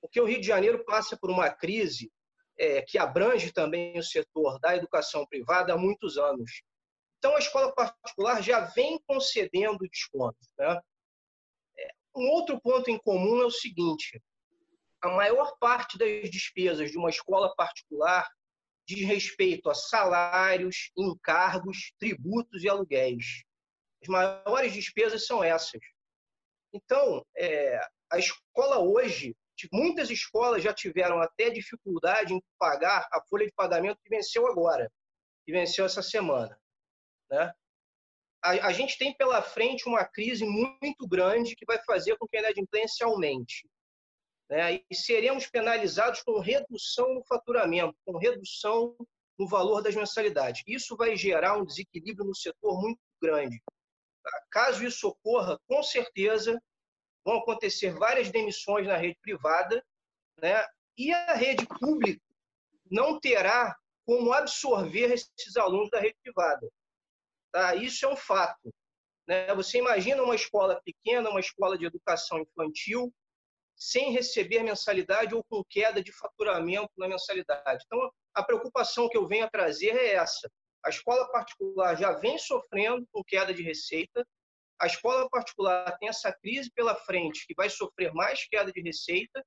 Porque 0.00 0.20
o 0.20 0.24
Rio 0.24 0.40
de 0.40 0.46
Janeiro 0.46 0.84
passa 0.84 1.16
por 1.16 1.30
uma 1.30 1.50
crise 1.50 2.10
é, 2.58 2.82
que 2.82 2.98
abrange 2.98 3.52
também 3.52 3.98
o 3.98 4.02
setor 4.02 4.58
da 4.60 4.76
educação 4.76 5.26
privada 5.26 5.74
há 5.74 5.78
muitos 5.78 6.16
anos. 6.16 6.62
Então, 7.18 7.34
a 7.34 7.38
escola 7.38 7.74
particular 7.74 8.42
já 8.42 8.60
vem 8.60 9.00
concedendo 9.06 9.88
descontos. 9.90 10.48
Né? 10.58 10.80
É, 11.78 11.90
um 12.14 12.28
outro 12.30 12.60
ponto 12.60 12.90
em 12.90 12.98
comum 12.98 13.42
é 13.42 13.46
o 13.46 13.50
seguinte: 13.50 14.22
a 15.02 15.08
maior 15.08 15.56
parte 15.58 15.98
das 15.98 16.30
despesas 16.30 16.90
de 16.90 16.98
uma 16.98 17.10
escola 17.10 17.54
particular 17.56 18.28
diz 18.86 19.06
respeito 19.06 19.68
a 19.68 19.74
salários, 19.74 20.90
encargos, 20.96 21.92
tributos 21.98 22.62
e 22.62 22.68
aluguéis. 22.68 23.42
As 24.02 24.08
maiores 24.08 24.72
despesas 24.72 25.26
são 25.26 25.42
essas. 25.42 25.80
Então, 26.72 27.24
é, 27.36 27.80
a 28.10 28.18
escola 28.18 28.78
hoje, 28.78 29.34
muitas 29.72 30.10
escolas 30.10 30.62
já 30.62 30.72
tiveram 30.72 31.20
até 31.20 31.50
dificuldade 31.50 32.32
em 32.32 32.42
pagar 32.58 33.08
a 33.12 33.20
folha 33.28 33.46
de 33.46 33.52
pagamento 33.52 33.98
que 34.02 34.10
venceu 34.10 34.46
agora, 34.46 34.90
que 35.44 35.52
venceu 35.52 35.84
essa 35.84 36.02
semana. 36.02 36.56
Né? 37.30 37.52
A, 38.42 38.50
a 38.68 38.72
gente 38.72 38.96
tem 38.98 39.16
pela 39.16 39.42
frente 39.42 39.88
uma 39.88 40.04
crise 40.04 40.44
muito 40.44 41.08
grande 41.08 41.56
que 41.56 41.66
vai 41.66 41.82
fazer 41.84 42.16
com 42.18 42.28
que 42.28 42.36
a 42.36 42.40
inadimplência 42.40 43.06
aumente 43.06 43.66
né? 44.48 44.80
e 44.90 44.94
seremos 44.94 45.46
penalizados 45.46 46.22
com 46.22 46.38
redução 46.40 47.14
no 47.14 47.24
faturamento, 47.24 47.96
com 48.04 48.16
redução 48.18 48.96
no 49.38 49.46
valor 49.46 49.82
das 49.82 49.94
mensalidades. 49.94 50.62
Isso 50.66 50.96
vai 50.96 51.16
gerar 51.16 51.58
um 51.58 51.64
desequilíbrio 51.64 52.26
no 52.26 52.34
setor 52.34 52.80
muito 52.80 53.00
grande. 53.20 53.60
Tá? 54.22 54.42
Caso 54.50 54.84
isso 54.84 55.08
ocorra, 55.08 55.58
com 55.66 55.82
certeza 55.82 56.60
vão 57.24 57.38
acontecer 57.38 57.90
várias 57.90 58.30
demissões 58.30 58.86
na 58.86 58.96
rede 58.96 59.18
privada, 59.20 59.84
né? 60.40 60.64
e 60.96 61.12
a 61.12 61.34
rede 61.34 61.66
pública 61.66 62.22
não 62.88 63.18
terá 63.18 63.76
como 64.06 64.32
absorver 64.32 65.12
esses 65.12 65.56
alunos 65.56 65.90
da 65.90 65.98
rede 65.98 66.16
privada. 66.22 66.70
Tá? 67.52 67.74
Isso 67.74 68.06
é 68.06 68.08
um 68.08 68.16
fato. 68.16 68.72
Né? 69.26 69.52
Você 69.56 69.78
imagina 69.78 70.22
uma 70.22 70.36
escola 70.36 70.80
pequena, 70.84 71.28
uma 71.28 71.40
escola 71.40 71.76
de 71.76 71.84
educação 71.84 72.38
infantil, 72.38 73.12
sem 73.76 74.10
receber 74.10 74.62
mensalidade 74.62 75.34
ou 75.34 75.44
com 75.44 75.62
queda 75.68 76.02
de 76.02 76.12
faturamento 76.12 76.90
na 76.96 77.08
mensalidade. 77.08 77.84
Então, 77.86 78.10
a 78.34 78.42
preocupação 78.42 79.08
que 79.08 79.16
eu 79.16 79.26
venho 79.26 79.44
a 79.44 79.50
trazer 79.50 79.94
é 79.94 80.14
essa. 80.14 80.50
A 80.84 80.88
escola 80.88 81.30
particular 81.30 81.96
já 81.96 82.12
vem 82.12 82.38
sofrendo 82.38 83.06
com 83.12 83.22
queda 83.22 83.52
de 83.52 83.62
receita, 83.62 84.26
a 84.80 84.86
escola 84.86 85.28
particular 85.30 85.96
tem 85.98 86.08
essa 86.08 86.32
crise 86.32 86.70
pela 86.70 86.94
frente, 86.94 87.46
que 87.46 87.54
vai 87.54 87.68
sofrer 87.70 88.12
mais 88.12 88.46
queda 88.46 88.70
de 88.70 88.80
receita, 88.80 89.44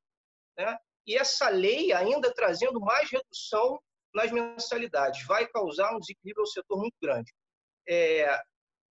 né? 0.58 0.78
e 1.06 1.16
essa 1.16 1.50
lei 1.50 1.92
ainda 1.92 2.34
trazendo 2.34 2.80
mais 2.80 3.10
redução 3.10 3.80
nas 4.14 4.32
mensalidades, 4.32 5.26
vai 5.26 5.48
causar 5.48 5.96
um 5.96 6.00
desequilíbrio 6.00 6.42
ao 6.42 6.48
setor 6.48 6.78
muito 6.80 6.96
grande. 7.02 7.32
É, 7.88 8.40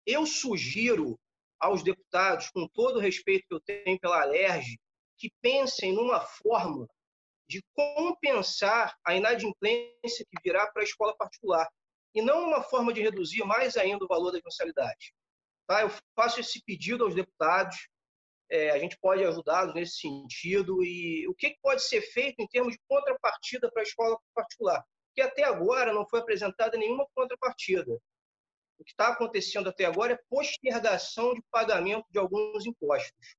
eu 0.06 0.24
sugiro 0.24 1.18
aos 1.60 1.82
deputados, 1.82 2.50
com 2.50 2.68
todo 2.68 2.96
o 2.96 3.00
respeito 3.00 3.46
que 3.48 3.54
eu 3.54 3.60
tenho 3.60 3.98
pela 3.98 4.22
Alerj, 4.22 4.78
que 5.18 5.30
pensem 5.42 5.92
numa 5.92 6.20
forma 6.20 6.86
de 7.48 7.62
compensar 7.74 8.94
a 9.04 9.14
inadimplência 9.14 10.24
que 10.30 10.42
virá 10.44 10.70
para 10.70 10.82
a 10.82 10.84
escola 10.84 11.16
particular 11.16 11.68
e 12.14 12.22
não 12.22 12.46
uma 12.46 12.62
forma 12.62 12.92
de 12.92 13.02
reduzir 13.02 13.44
mais 13.44 13.76
ainda 13.76 14.04
o 14.04 14.08
valor 14.08 14.30
das 14.30 14.42
mensalidades. 14.42 15.12
Tá? 15.66 15.82
Eu 15.82 15.90
faço 16.14 16.40
esse 16.40 16.62
pedido 16.64 17.04
aos 17.04 17.14
deputados, 17.14 17.88
é, 18.50 18.70
a 18.70 18.78
gente 18.78 18.98
pode 18.98 19.24
ajudá-los 19.24 19.74
nesse 19.74 19.98
sentido 19.98 20.82
e 20.82 21.26
o 21.28 21.34
que 21.34 21.56
pode 21.62 21.82
ser 21.82 22.00
feito 22.00 22.40
em 22.40 22.46
termos 22.46 22.72
de 22.72 22.80
contrapartida 22.88 23.70
para 23.70 23.82
a 23.82 23.84
escola 23.84 24.18
particular, 24.34 24.84
que 25.14 25.20
até 25.20 25.44
agora 25.44 25.92
não 25.92 26.06
foi 26.06 26.20
apresentada 26.20 26.76
nenhuma 26.76 27.06
contrapartida. 27.14 27.98
O 28.78 28.84
que 28.84 28.92
está 28.92 29.08
acontecendo 29.08 29.68
até 29.68 29.84
agora 29.84 30.12
é 30.14 30.20
postergação 30.30 31.34
de 31.34 31.42
pagamento 31.50 32.06
de 32.10 32.18
alguns 32.18 32.64
impostos. 32.64 33.36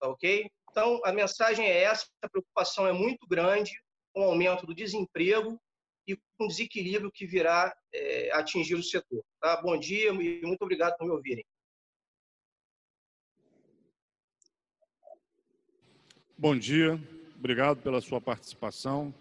Tá 0.00 0.08
ok? 0.08 0.48
Então, 0.70 1.00
a 1.04 1.12
mensagem 1.12 1.66
é 1.66 1.82
essa: 1.82 2.06
a 2.22 2.28
preocupação 2.28 2.86
é 2.86 2.92
muito 2.92 3.26
grande 3.26 3.72
com 4.12 4.20
o 4.22 4.30
aumento 4.30 4.66
do 4.66 4.74
desemprego 4.74 5.60
e 6.06 6.16
com 6.16 6.44
o 6.44 6.48
desequilíbrio 6.48 7.12
que 7.12 7.26
virá 7.26 7.74
é, 7.92 8.30
atingir 8.32 8.74
o 8.74 8.82
setor. 8.82 9.22
Tá? 9.40 9.60
Bom 9.60 9.78
dia 9.78 10.10
e 10.10 10.42
muito 10.42 10.62
obrigado 10.62 10.96
por 10.96 11.06
me 11.06 11.12
ouvirem. 11.12 11.44
Bom 16.36 16.56
dia, 16.56 16.98
obrigado 17.36 17.82
pela 17.82 18.00
sua 18.00 18.20
participação. 18.20 19.12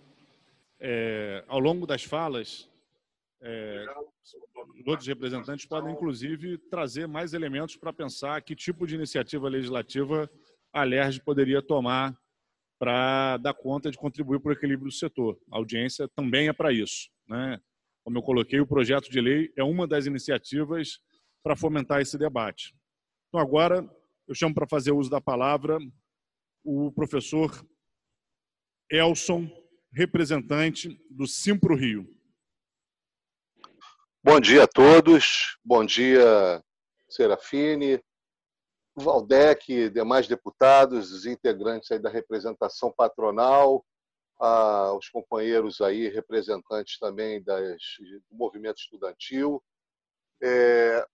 É, 0.80 1.44
ao 1.48 1.60
longo 1.60 1.88
das 1.88 2.04
falas, 2.04 2.70
é, 3.42 3.86
outros 4.86 5.08
representantes 5.08 5.66
podem, 5.66 5.92
inclusive, 5.92 6.58
trazer 6.58 7.08
mais 7.08 7.34
elementos 7.34 7.76
para 7.76 7.92
pensar 7.92 8.42
que 8.42 8.56
tipo 8.56 8.86
de 8.86 8.96
iniciativa 8.96 9.50
legislativa 9.50 10.30
a 10.74 10.84
LERJ 10.84 11.22
poderia 11.22 11.62
tomar 11.62 12.18
para 12.80 13.38
dar 13.38 13.54
conta 13.54 13.90
de 13.90 13.98
contribuir 13.98 14.40
para 14.40 14.50
o 14.50 14.54
equilíbrio 14.54 14.90
do 14.90 14.94
setor. 14.94 15.40
A 15.52 15.58
audiência 15.58 16.08
também 16.16 16.48
é 16.48 16.54
para 16.54 16.72
isso. 16.72 17.10
Né? 17.28 17.60
Como 18.04 18.18
eu 18.18 18.22
coloquei, 18.22 18.60
o 18.60 18.68
projeto 18.68 19.10
de 19.10 19.20
lei 19.20 19.52
é 19.58 19.64
uma 19.64 19.88
das 19.88 20.06
iniciativas 20.06 21.00
para 21.44 21.56
fomentar 21.56 22.02
esse 22.02 22.18
debate. 22.18 22.76
Então, 23.28 23.40
agora, 23.40 23.88
eu 24.28 24.36
chamo 24.36 24.54
para 24.54 24.68
fazer 24.68 24.92
uso 24.92 25.10
da 25.10 25.22
palavra 25.22 25.80
o 26.64 26.92
professor 26.92 27.66
Elson, 28.92 29.50
representante 29.94 31.00
do 31.10 31.26
Simpro 31.26 31.76
Rio. 31.76 32.08
Bom 34.24 34.40
dia 34.40 34.64
a 34.64 34.68
todos, 34.68 35.58
bom 35.64 35.86
dia 35.86 36.62
Serafine, 37.10 38.02
Valdec, 39.04 39.90
demais 39.90 40.28
deputados, 40.28 41.12
os 41.12 41.26
integrantes 41.26 41.92
aí 41.92 42.00
da 42.00 42.10
representação 42.10 42.92
patronal, 42.92 43.86
ah, 44.40 44.94
os 44.94 45.08
companheiros 45.10 45.82
aí, 45.82 46.08
representantes 46.08 46.98
também 47.00 47.42
das, 47.44 47.82
do 48.30 48.36
movimento 48.36 48.78
estudantil. 48.78 49.64
É, 50.42 51.06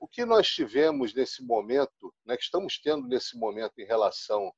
o 0.00 0.06
que 0.06 0.24
nós 0.24 0.46
tivemos 0.48 1.14
nesse 1.14 1.42
momento, 1.42 2.14
né, 2.24 2.36
que 2.36 2.42
estamos 2.42 2.78
tendo 2.78 3.06
nesse 3.08 3.38
momento 3.38 3.78
em 3.78 3.86
relação 3.86 4.52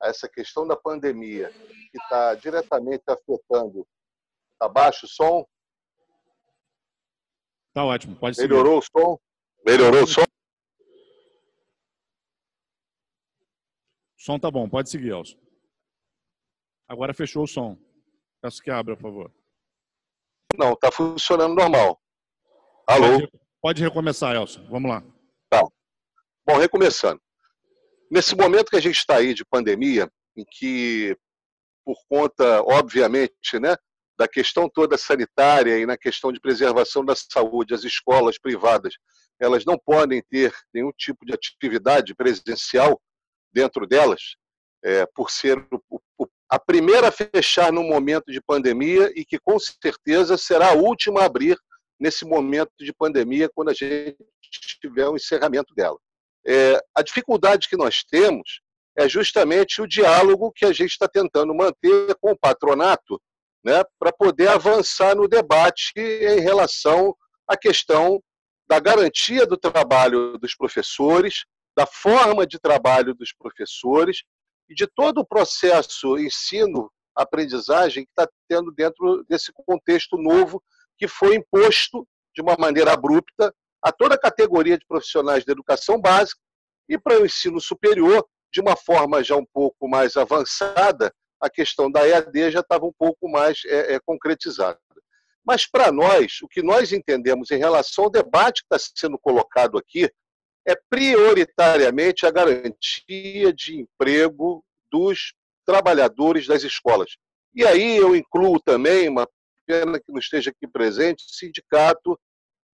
a 0.00 0.08
essa 0.08 0.28
questão 0.28 0.66
da 0.66 0.76
pandemia, 0.76 1.50
que 1.90 1.98
está 1.98 2.34
diretamente 2.34 3.04
afetando. 3.08 3.86
Está 4.52 4.68
baixo 4.68 5.06
o 5.06 5.08
som? 5.08 5.46
Está 7.68 7.84
ótimo, 7.84 8.16
pode 8.16 8.36
seguir. 8.36 8.48
Melhorou 8.48 8.78
o 8.78 8.82
som? 8.82 9.18
Melhorou 9.64 10.02
o 10.04 10.06
som? 10.06 10.24
Som 14.22 14.38
tá 14.38 14.48
bom, 14.48 14.68
pode 14.68 14.88
seguir, 14.88 15.08
Elson. 15.08 15.36
Agora 16.88 17.12
fechou 17.12 17.42
o 17.42 17.46
som. 17.46 17.76
Peço 18.40 18.62
que 18.62 18.70
abra, 18.70 18.94
por 18.96 19.02
favor. 19.02 19.32
Não, 20.56 20.74
está 20.74 20.92
funcionando 20.92 21.56
normal. 21.56 22.00
Alô? 22.86 23.18
Pode, 23.18 23.32
pode 23.60 23.82
recomeçar, 23.82 24.36
Elson. 24.36 24.64
Vamos 24.70 24.90
lá. 24.90 25.02
Tá. 25.50 25.60
Bom, 26.46 26.56
recomeçando. 26.56 27.20
Nesse 28.10 28.36
momento 28.36 28.70
que 28.70 28.76
a 28.76 28.80
gente 28.80 28.96
está 28.96 29.16
aí 29.16 29.34
de 29.34 29.44
pandemia, 29.44 30.08
em 30.36 30.44
que, 30.48 31.16
por 31.84 31.96
conta, 32.08 32.62
obviamente, 32.62 33.58
né, 33.60 33.74
da 34.16 34.28
questão 34.28 34.68
toda 34.68 34.96
sanitária 34.96 35.78
e 35.78 35.86
na 35.86 35.98
questão 35.98 36.30
de 36.30 36.38
preservação 36.38 37.04
da 37.04 37.14
saúde, 37.16 37.74
as 37.74 37.82
escolas 37.82 38.38
privadas, 38.38 38.94
elas 39.40 39.64
não 39.64 39.76
podem 39.76 40.22
ter 40.30 40.54
nenhum 40.72 40.92
tipo 40.96 41.26
de 41.26 41.34
atividade 41.34 42.14
presencial 42.14 43.00
dentro 43.52 43.86
delas, 43.86 44.36
é, 44.84 45.06
por 45.14 45.30
ser 45.30 45.58
o, 45.88 46.00
o, 46.18 46.28
a 46.48 46.58
primeira 46.58 47.08
a 47.08 47.12
fechar 47.12 47.72
no 47.72 47.82
momento 47.82 48.30
de 48.30 48.40
pandemia 48.40 49.12
e 49.14 49.24
que 49.24 49.38
com 49.38 49.58
certeza 49.58 50.36
será 50.36 50.70
a 50.70 50.74
última 50.74 51.22
a 51.22 51.24
abrir 51.24 51.56
nesse 51.98 52.24
momento 52.24 52.72
de 52.80 52.92
pandemia, 52.92 53.48
quando 53.54 53.70
a 53.70 53.72
gente 53.72 54.16
tiver 54.80 55.08
o 55.08 55.16
encerramento 55.16 55.72
dela. 55.74 55.96
É, 56.44 56.80
a 56.94 57.02
dificuldade 57.02 57.68
que 57.68 57.76
nós 57.76 58.02
temos 58.02 58.60
é 58.98 59.08
justamente 59.08 59.80
o 59.80 59.86
diálogo 59.86 60.52
que 60.52 60.64
a 60.64 60.72
gente 60.72 60.90
está 60.90 61.08
tentando 61.08 61.54
manter 61.54 62.14
com 62.20 62.32
o 62.32 62.38
patronato, 62.38 63.20
né, 63.64 63.82
para 63.98 64.12
poder 64.12 64.48
avançar 64.48 65.14
no 65.14 65.28
debate 65.28 65.92
em 65.96 66.40
relação 66.40 67.16
à 67.48 67.56
questão 67.56 68.20
da 68.68 68.80
garantia 68.80 69.46
do 69.46 69.56
trabalho 69.56 70.36
dos 70.38 70.56
professores, 70.56 71.44
da 71.76 71.86
forma 71.86 72.46
de 72.46 72.58
trabalho 72.58 73.14
dos 73.14 73.32
professores 73.32 74.22
e 74.68 74.74
de 74.74 74.86
todo 74.86 75.18
o 75.18 75.26
processo 75.26 76.18
ensino-aprendizagem 76.18 78.04
que 78.04 78.10
está 78.10 78.28
tendo 78.48 78.70
dentro 78.72 79.24
desse 79.28 79.52
contexto 79.52 80.16
novo 80.16 80.62
que 80.98 81.08
foi 81.08 81.36
imposto 81.36 82.06
de 82.34 82.42
uma 82.42 82.56
maneira 82.58 82.92
abrupta 82.92 83.54
a 83.82 83.90
toda 83.90 84.14
a 84.14 84.20
categoria 84.20 84.78
de 84.78 84.86
profissionais 84.86 85.44
da 85.44 85.52
educação 85.52 86.00
básica 86.00 86.40
e 86.88 86.98
para 86.98 87.20
o 87.20 87.26
ensino 87.26 87.60
superior, 87.60 88.26
de 88.52 88.60
uma 88.60 88.76
forma 88.76 89.24
já 89.24 89.36
um 89.36 89.46
pouco 89.46 89.88
mais 89.88 90.16
avançada, 90.16 91.12
a 91.40 91.50
questão 91.50 91.90
da 91.90 92.06
EAD 92.06 92.52
já 92.52 92.60
estava 92.60 92.84
um 92.84 92.92
pouco 92.92 93.28
mais 93.28 93.62
é, 93.66 93.94
é, 93.94 94.00
concretizada. 94.00 94.78
Mas 95.44 95.66
para 95.66 95.90
nós, 95.90 96.38
o 96.42 96.48
que 96.48 96.62
nós 96.62 96.92
entendemos 96.92 97.50
em 97.50 97.58
relação 97.58 98.04
ao 98.04 98.10
debate 98.10 98.62
que 98.62 98.74
está 98.74 98.92
sendo 98.94 99.18
colocado 99.18 99.76
aqui 99.76 100.08
é 100.66 100.74
prioritariamente 100.88 102.26
a 102.26 102.30
garantia 102.30 103.52
de 103.52 103.80
emprego 103.80 104.64
dos 104.90 105.34
trabalhadores 105.64 106.46
das 106.46 106.62
escolas. 106.62 107.16
E 107.54 107.66
aí 107.66 107.96
eu 107.96 108.16
incluo 108.16 108.60
também, 108.60 109.08
uma 109.08 109.26
pena 109.66 109.98
que 109.98 110.10
não 110.10 110.18
esteja 110.18 110.50
aqui 110.50 110.66
presente, 110.66 111.24
o 111.24 111.34
sindicato 111.34 112.18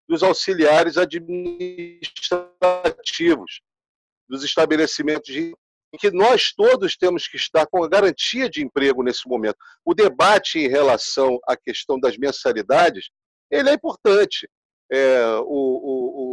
dos 0.08 0.22
auxiliares 0.22 0.96
administrativos, 0.98 3.60
dos 4.28 4.44
estabelecimentos 4.44 5.32
de 5.32 5.52
que 5.98 6.10
nós 6.10 6.52
todos 6.52 6.96
temos 6.96 7.28
que 7.28 7.36
estar 7.36 7.66
com 7.66 7.84
a 7.84 7.88
garantia 7.88 8.50
de 8.50 8.62
emprego 8.62 9.02
nesse 9.02 9.28
momento. 9.28 9.56
O 9.84 9.94
debate 9.94 10.58
em 10.58 10.68
relação 10.68 11.38
à 11.46 11.56
questão 11.56 12.00
das 12.00 12.16
mensalidades, 12.16 13.10
ele 13.50 13.70
é 13.70 13.74
importante. 13.74 14.48
É, 14.92 15.24
o, 15.38 15.44
o, 15.46 16.23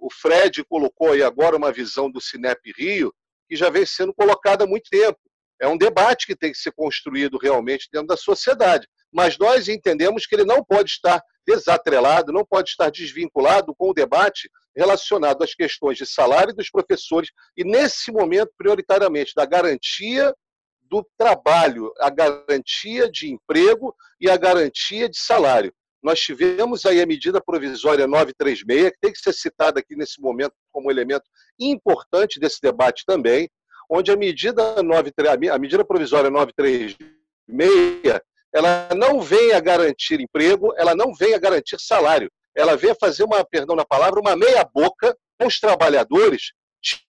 o 0.00 0.08
Fred 0.10 0.64
colocou 0.64 1.12
aí 1.12 1.22
agora 1.22 1.56
uma 1.56 1.72
visão 1.72 2.10
do 2.10 2.20
Cinep 2.20 2.60
Rio, 2.76 3.14
que 3.48 3.54
já 3.54 3.68
vem 3.68 3.84
sendo 3.84 4.14
colocada 4.14 4.64
há 4.64 4.66
muito 4.66 4.88
tempo. 4.88 5.18
É 5.60 5.68
um 5.68 5.76
debate 5.76 6.26
que 6.26 6.34
tem 6.34 6.50
que 6.50 6.58
ser 6.58 6.72
construído 6.72 7.36
realmente 7.36 7.88
dentro 7.92 8.08
da 8.08 8.16
sociedade. 8.16 8.86
mas 9.12 9.36
nós 9.36 9.68
entendemos 9.68 10.24
que 10.24 10.36
ele 10.36 10.44
não 10.44 10.64
pode 10.64 10.90
estar 10.90 11.20
desatrelado, 11.44 12.32
não 12.32 12.46
pode 12.46 12.70
estar 12.70 12.90
desvinculado 12.90 13.74
com 13.74 13.90
o 13.90 13.92
debate 13.92 14.48
relacionado 14.76 15.42
às 15.42 15.52
questões 15.52 15.98
de 15.98 16.06
salário 16.06 16.54
dos 16.54 16.70
professores 16.70 17.30
e, 17.56 17.64
nesse 17.64 18.12
momento, 18.12 18.52
prioritariamente, 18.56 19.32
da 19.34 19.44
garantia 19.44 20.32
do 20.82 21.04
trabalho, 21.18 21.92
a 21.98 22.08
garantia 22.08 23.10
de 23.10 23.32
emprego 23.32 23.94
e 24.20 24.30
a 24.30 24.36
garantia 24.36 25.08
de 25.08 25.18
salário. 25.18 25.74
Nós 26.02 26.20
tivemos 26.20 26.86
aí 26.86 27.00
a 27.00 27.06
medida 27.06 27.40
provisória 27.40 28.06
936, 28.06 28.90
que 28.90 29.00
tem 29.00 29.12
que 29.12 29.18
ser 29.18 29.32
citada 29.32 29.80
aqui 29.80 29.94
nesse 29.94 30.20
momento 30.20 30.54
como 30.72 30.90
elemento 30.90 31.24
importante 31.58 32.40
desse 32.40 32.60
debate 32.62 33.04
também, 33.06 33.50
onde 33.90 34.10
a 34.10 34.16
medida, 34.16 34.82
9, 34.82 35.12
a 35.52 35.58
medida 35.58 35.84
provisória 35.84 36.30
936 36.30 38.20
ela 38.52 38.88
não 38.96 39.20
vem 39.20 39.52
a 39.52 39.60
garantir 39.60 40.20
emprego, 40.20 40.74
ela 40.76 40.94
não 40.94 41.14
vem 41.14 41.34
a 41.34 41.38
garantir 41.38 41.78
salário. 41.80 42.30
Ela 42.54 42.76
vem 42.76 42.90
a 42.90 42.96
fazer 42.96 43.22
uma, 43.22 43.44
perdão 43.44 43.76
na 43.76 43.84
palavra, 43.84 44.20
uma 44.20 44.34
meia 44.36 44.64
boca 44.64 45.16
com 45.38 45.46
os 45.46 45.60
trabalhadores, 45.60 46.52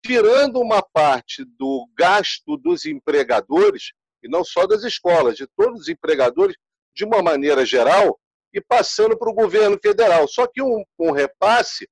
tirando 0.04 0.60
uma 0.60 0.84
parte 0.84 1.44
do 1.58 1.88
gasto 1.98 2.58
dos 2.58 2.86
empregadores, 2.86 3.92
e 4.24 4.30
não 4.30 4.44
só 4.44 4.68
das 4.68 4.84
escolas, 4.84 5.36
de 5.36 5.48
todos 5.58 5.82
os 5.82 5.90
empregadores, 5.90 6.56
de 6.96 7.04
uma 7.04 7.24
maneira 7.24 7.66
geral, 7.66 8.20
e 8.54 8.62
passando 8.62 9.18
para 9.18 9.30
o 9.30 9.34
governo 9.34 9.78
federal. 9.82 10.28
Só 10.28 10.48
que 10.48 10.62
um, 10.62 10.84
um 11.00 11.12
repasse, 11.12 11.90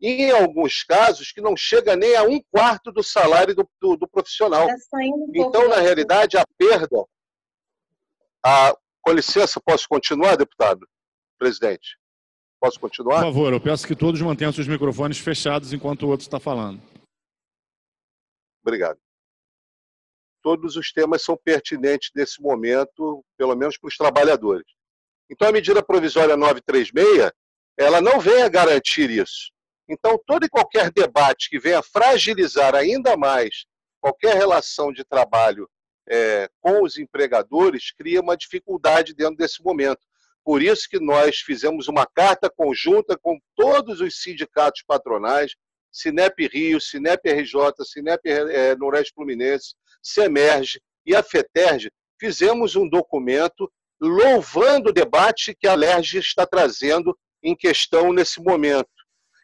em 0.00 0.30
alguns 0.30 0.82
casos, 0.82 1.30
que 1.30 1.40
não 1.40 1.56
chega 1.56 1.94
nem 1.94 2.16
a 2.16 2.22
um 2.22 2.40
quarto 2.50 2.90
do 2.90 3.02
salário 3.02 3.54
do, 3.54 3.68
do, 3.80 3.96
do 3.96 4.08
profissional. 4.08 4.66
Tá 4.66 4.98
então, 5.34 5.68
na 5.68 5.76
realidade, 5.76 6.38
a 6.38 6.44
perda 6.56 7.04
ah, 8.44 8.74
com 9.02 9.12
licença, 9.12 9.60
posso 9.60 9.86
continuar, 9.88 10.36
deputado? 10.36 10.88
Presidente, 11.38 11.98
posso 12.60 12.78
continuar? 12.80 13.16
Por 13.16 13.32
favor, 13.32 13.52
eu 13.52 13.60
peço 13.60 13.86
que 13.86 13.96
todos 13.96 14.20
mantenham 14.20 14.52
seus 14.52 14.68
microfones 14.68 15.18
fechados 15.18 15.72
enquanto 15.72 16.04
o 16.04 16.08
outro 16.08 16.24
está 16.24 16.40
falando. 16.40 16.80
Obrigado. 18.62 18.98
Todos 20.42 20.76
os 20.76 20.90
temas 20.92 21.22
são 21.22 21.36
pertinentes 21.36 22.10
nesse 22.14 22.40
momento, 22.40 23.24
pelo 23.36 23.54
menos 23.54 23.76
para 23.76 23.88
os 23.88 23.96
trabalhadores. 23.96 24.66
Então, 25.30 25.48
a 25.48 25.52
medida 25.52 25.82
provisória 25.82 26.36
936, 26.36 27.30
ela 27.78 28.00
não 28.00 28.18
vem 28.18 28.42
a 28.42 28.48
garantir 28.48 29.08
isso. 29.08 29.52
Então, 29.88 30.20
todo 30.26 30.44
e 30.44 30.48
qualquer 30.48 30.90
debate 30.90 31.48
que 31.48 31.58
venha 31.58 31.82
fragilizar 31.82 32.74
ainda 32.74 33.16
mais 33.16 33.64
qualquer 34.00 34.36
relação 34.36 34.92
de 34.92 35.04
trabalho 35.04 35.68
é, 36.08 36.48
com 36.60 36.82
os 36.82 36.98
empregadores 36.98 37.92
cria 37.92 38.20
uma 38.20 38.36
dificuldade 38.36 39.14
dentro 39.14 39.36
desse 39.36 39.62
momento. 39.62 40.00
Por 40.44 40.62
isso 40.62 40.88
que 40.88 40.98
nós 40.98 41.38
fizemos 41.38 41.86
uma 41.86 42.06
carta 42.06 42.50
conjunta 42.50 43.16
com 43.16 43.38
todos 43.54 44.00
os 44.00 44.22
sindicatos 44.22 44.82
patronais, 44.86 45.54
Sinep 45.92 46.48
Rio, 46.48 46.80
Sinep 46.80 47.28
RJ, 47.28 47.84
Sinep 47.84 48.20
é, 48.26 48.74
Noroeste 48.76 49.12
Fluminense, 49.14 49.74
Semerge 50.02 50.80
e 51.04 51.14
a 51.14 51.22
FETERG, 51.22 51.90
fizemos 52.18 52.76
um 52.76 52.88
documento 52.88 53.70
louvando 54.00 54.90
o 54.90 54.92
debate 54.92 55.54
que 55.58 55.66
a 55.66 55.74
LERJ 55.74 56.18
está 56.18 56.46
trazendo 56.46 57.16
em 57.42 57.54
questão 57.54 58.12
nesse 58.12 58.40
momento. 58.40 58.88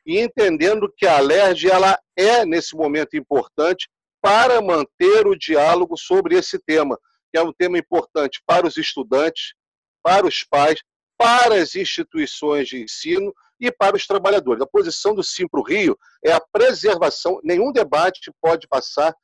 E 0.07 0.19
entendendo 0.19 0.93
que 0.97 1.07
a 1.07 1.19
LERJ 1.19 1.69
ela 1.71 1.99
é, 2.17 2.45
nesse 2.47 2.75
momento, 2.75 3.17
importante 3.17 3.89
para 4.23 4.61
manter 4.61 5.27
o 5.27 5.37
diálogo 5.37 5.97
sobre 5.97 6.37
esse 6.37 6.59
tema, 6.59 6.99
que 7.33 7.39
é 7.39 7.43
um 7.43 7.53
tema 7.53 7.79
importante 7.79 8.43
para 8.47 8.67
os 8.67 8.77
estudantes, 8.77 9.55
para 10.03 10.27
os 10.27 10.45
pais, 10.45 10.81
para 11.19 11.57
as 11.57 11.75
instituições 11.75 12.69
de 12.69 12.83
ensino 12.83 13.33
e 13.61 13.71
para 13.71 13.97
os 13.97 14.07
trabalhadores. 14.07 14.63
A 14.63 14.67
posição 14.67 15.15
do 15.15 15.23
Simpro 15.23 15.63
Rio 15.63 15.99
é 16.25 16.33
a 16.33 16.41
preservação, 16.41 17.41
nenhum 17.43 17.73
debate 17.73 18.31
pode 18.41 18.69
passar 18.69 19.15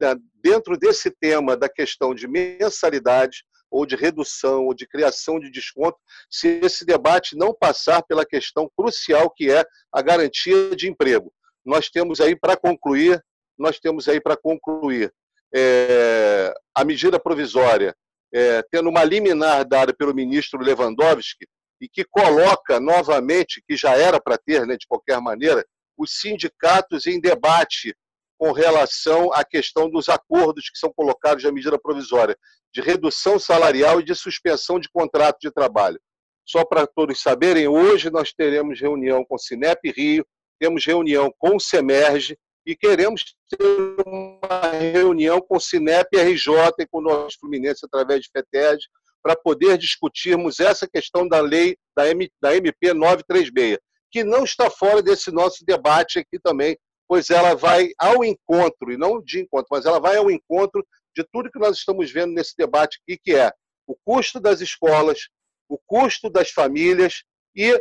né, 0.00 0.14
dentro 0.42 0.76
desse 0.76 1.10
tema 1.10 1.56
da 1.56 1.68
questão 1.68 2.14
de 2.14 2.26
mensalidade 2.28 3.44
ou 3.76 3.84
de 3.84 3.94
redução 3.94 4.64
ou 4.64 4.74
de 4.74 4.86
criação 4.86 5.38
de 5.38 5.50
desconto, 5.50 5.98
se 6.30 6.60
esse 6.62 6.84
debate 6.84 7.36
não 7.36 7.54
passar 7.54 8.02
pela 8.02 8.24
questão 8.24 8.70
crucial 8.74 9.30
que 9.30 9.50
é 9.50 9.62
a 9.92 10.00
garantia 10.00 10.74
de 10.74 10.88
emprego. 10.88 11.32
Nós 11.64 11.90
temos 11.90 12.20
aí, 12.20 12.34
para 12.34 12.56
concluir, 12.56 13.22
nós 13.58 13.78
temos 13.78 14.08
aí 14.08 14.18
para 14.18 14.36
concluir 14.36 15.12
é, 15.54 16.54
a 16.74 16.84
medida 16.84 17.20
provisória, 17.20 17.94
é, 18.32 18.62
tendo 18.70 18.88
uma 18.88 19.04
liminar 19.04 19.66
dada 19.66 19.92
pelo 19.94 20.14
ministro 20.14 20.62
Lewandowski, 20.62 21.46
e 21.78 21.86
que 21.86 22.04
coloca 22.04 22.80
novamente, 22.80 23.62
que 23.68 23.76
já 23.76 23.94
era 23.94 24.18
para 24.18 24.38
ter, 24.38 24.66
né, 24.66 24.76
de 24.78 24.86
qualquer 24.86 25.20
maneira, 25.20 25.62
os 25.98 26.18
sindicatos 26.18 27.06
em 27.06 27.20
debate 27.20 27.94
com 28.38 28.52
relação 28.52 29.32
à 29.32 29.44
questão 29.44 29.88
dos 29.88 30.08
acordos 30.08 30.68
que 30.70 30.78
são 30.78 30.92
colocados 30.92 31.44
na 31.44 31.52
medida 31.52 31.78
provisória, 31.78 32.36
de 32.72 32.80
redução 32.80 33.38
salarial 33.38 34.00
e 34.00 34.04
de 34.04 34.14
suspensão 34.14 34.78
de 34.78 34.88
contrato 34.90 35.38
de 35.40 35.50
trabalho. 35.50 36.00
Só 36.44 36.64
para 36.64 36.86
todos 36.86 37.20
saberem, 37.20 37.66
hoje 37.66 38.10
nós 38.10 38.32
teremos 38.32 38.80
reunião 38.80 39.24
com 39.24 39.34
o 39.34 39.38
Cinep 39.38 39.90
Rio, 39.90 40.24
temos 40.60 40.84
reunião 40.84 41.32
com 41.38 41.56
o 41.56 41.60
Semerge, 41.60 42.36
e 42.66 42.74
queremos 42.74 43.22
ter 43.48 44.02
uma 44.04 44.70
reunião 44.92 45.40
com 45.40 45.56
o 45.56 45.60
Cinep 45.60 46.08
RJ 46.12 46.52
e 46.80 46.86
com 46.86 46.98
o 46.98 47.02
Norte 47.02 47.38
Fluminense 47.38 47.86
através 47.86 48.22
de 48.22 48.30
FETED 48.32 48.78
para 49.22 49.36
poder 49.36 49.78
discutirmos 49.78 50.60
essa 50.60 50.86
questão 50.86 51.26
da 51.26 51.40
lei 51.40 51.76
da 51.96 52.08
MP 52.08 52.92
936, 52.92 53.78
que 54.10 54.24
não 54.24 54.44
está 54.44 54.68
fora 54.68 55.02
desse 55.02 55.30
nosso 55.30 55.64
debate 55.64 56.18
aqui 56.18 56.38
também, 56.40 56.76
pois 57.08 57.30
ela 57.30 57.54
vai 57.54 57.90
ao 57.98 58.24
encontro, 58.24 58.92
e 58.92 58.96
não 58.96 59.22
de 59.22 59.40
encontro, 59.40 59.68
mas 59.70 59.86
ela 59.86 60.00
vai 60.00 60.16
ao 60.16 60.30
encontro 60.30 60.86
de 61.14 61.24
tudo 61.24 61.50
que 61.50 61.58
nós 61.58 61.76
estamos 61.76 62.10
vendo 62.10 62.32
nesse 62.32 62.54
debate 62.56 62.98
aqui, 63.02 63.18
que 63.18 63.34
é 63.34 63.52
o 63.86 63.94
custo 64.04 64.40
das 64.40 64.60
escolas, 64.60 65.28
o 65.68 65.78
custo 65.78 66.28
das 66.28 66.50
famílias 66.50 67.24
e 67.54 67.72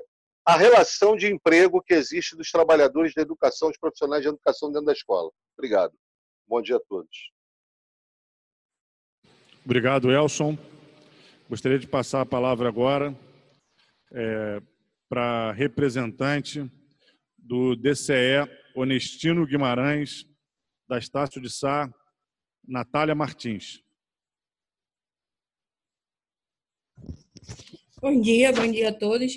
a 0.45 0.55
relação 0.55 1.15
de 1.15 1.27
emprego 1.27 1.81
que 1.81 1.93
existe 1.93 2.35
dos 2.35 2.51
trabalhadores 2.51 3.13
da 3.13 3.21
educação, 3.23 3.69
dos 3.69 3.79
profissionais 3.79 4.21
de 4.21 4.29
educação 4.29 4.71
dentro 4.71 4.85
da 4.85 4.93
escola. 4.93 5.31
Obrigado. 5.57 5.93
Bom 6.47 6.61
dia 6.61 6.75
a 6.77 6.79
todos. 6.79 7.31
Obrigado, 9.65 10.11
Elson. 10.11 10.55
Gostaria 11.49 11.79
de 11.79 11.87
passar 11.87 12.21
a 12.21 12.25
palavra 12.25 12.67
agora 12.67 13.15
é, 14.11 14.61
para 15.09 15.51
representante 15.51 16.71
do 17.37 17.75
DCE 17.75 18.47
Onestino 18.75 19.47
Guimarães, 19.47 20.25
da 20.85 20.97
Estácio 20.97 21.41
de 21.41 21.49
Sá, 21.49 21.89
Natália 22.67 23.15
Martins. 23.15 23.81
Bom 28.01 28.19
dia, 28.19 28.51
bom 28.51 28.69
dia 28.69 28.89
a 28.89 28.93
todos. 28.93 29.33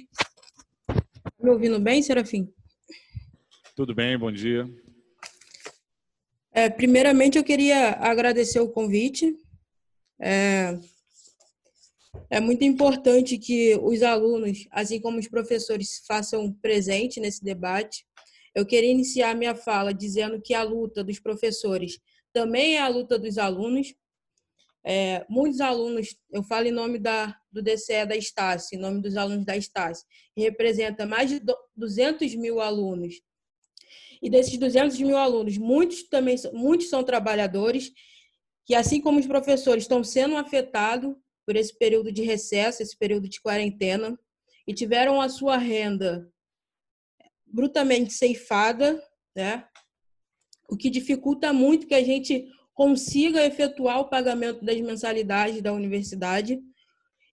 Me 1.40 1.51
ouvindo 1.51 1.79
bem, 1.79 2.03
Serafim? 2.03 2.53
Tudo 3.77 3.94
bem, 3.94 4.18
bom 4.18 4.33
dia. 4.33 4.68
É, 6.51 6.68
primeiramente, 6.68 7.38
eu 7.38 7.44
queria 7.44 7.90
agradecer 7.92 8.59
o 8.59 8.72
convite. 8.72 9.38
É, 10.20 10.77
é 12.29 12.40
muito 12.40 12.64
importante 12.64 13.38
que 13.38 13.77
os 13.77 14.03
alunos, 14.03 14.66
assim 14.72 15.01
como 15.01 15.20
os 15.20 15.29
professores, 15.29 16.03
façam 16.09 16.53
presente 16.55 17.20
nesse 17.20 17.44
debate. 17.44 18.08
Eu 18.59 18.66
queria 18.66 18.90
iniciar 18.90 19.37
minha 19.37 19.55
fala 19.55 19.94
dizendo 19.94 20.42
que 20.42 20.53
a 20.53 20.64
luta 20.64 21.05
dos 21.05 21.21
professores 21.21 22.01
também 22.33 22.75
é 22.75 22.81
a 22.81 22.88
luta 22.88 23.16
dos 23.16 23.38
alunos, 23.38 23.94
é, 24.85 25.25
muitos 25.29 25.61
alunos, 25.61 26.16
eu 26.29 26.42
falo 26.42 26.66
em 26.66 26.73
nome 26.73 26.99
da, 26.99 27.38
do 27.53 27.62
DCE 27.62 28.05
da 28.05 28.16
Estácio, 28.16 28.77
em 28.77 28.81
nome 28.81 29.01
dos 29.01 29.16
alunos 29.16 29.44
da 29.44 29.57
Estácio, 29.57 30.05
representa 30.37 31.07
mais 31.07 31.31
de 31.31 31.40
200 31.77 32.35
mil 32.35 32.61
alunos. 32.61 33.21
E 34.21 34.29
desses 34.29 34.59
200 34.59 34.99
mil 35.03 35.16
alunos, 35.16 35.57
muitos 35.57 36.03
também 36.09 36.35
muitos 36.53 36.88
são 36.88 37.05
trabalhadores 37.05 37.92
que, 38.66 38.75
assim 38.75 39.01
como 39.01 39.21
os 39.21 39.27
professores, 39.29 39.85
estão 39.85 40.03
sendo 40.03 40.37
afetados 40.37 41.14
por 41.47 41.55
esse 41.55 41.79
período 41.79 42.11
de 42.11 42.23
recesso, 42.23 42.83
esse 42.83 42.99
período 42.99 43.29
de 43.29 43.40
quarentena, 43.40 44.18
e 44.66 44.75
tiveram 44.75 45.21
a 45.21 45.29
sua 45.29 45.57
renda 45.57 46.29
brutalmente 47.52 48.12
ceifada, 48.12 49.02
né? 49.37 49.64
o 50.68 50.76
que 50.76 50.90
dificulta 50.90 51.52
muito 51.52 51.87
que 51.87 51.94
a 51.94 52.04
gente 52.04 52.46
consiga 52.74 53.44
efetuar 53.44 54.00
o 54.00 54.08
pagamento 54.08 54.64
das 54.64 54.78
mensalidades 54.80 55.62
da 55.62 55.72
universidade. 55.72 56.61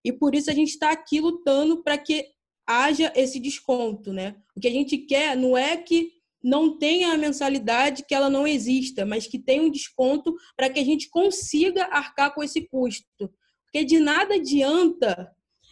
E 0.03 0.11
por 0.11 0.33
isso 0.33 0.49
a 0.49 0.53
gente 0.53 0.69
está 0.69 0.91
aqui 0.91 1.19
lutando 1.19 1.83
para 1.83 1.97
que 1.97 2.25
haja 2.65 3.11
esse 3.15 3.39
desconto, 3.39 4.13
né? 4.13 4.35
O 4.55 4.59
que 4.59 4.67
a 4.67 4.71
gente 4.71 4.97
quer 4.99 5.35
não 5.35 5.57
é 5.57 5.77
que 5.77 6.13
não 6.41 6.77
tenha 6.77 7.11
a 7.11 7.17
mensalidade, 7.17 8.05
que 8.07 8.13
ela 8.13 8.29
não 8.29 8.47
exista, 8.47 9.05
mas 9.05 9.27
que 9.27 9.37
tenha 9.37 9.63
um 9.63 9.69
desconto 9.69 10.35
para 10.55 10.69
que 10.69 10.79
a 10.79 10.83
gente 10.83 11.09
consiga 11.09 11.85
arcar 11.85 12.33
com 12.33 12.41
esse 12.41 12.61
custo. 12.69 13.31
Porque 13.65 13.83
de 13.83 13.99
nada 13.99 14.35
adianta 14.35 15.31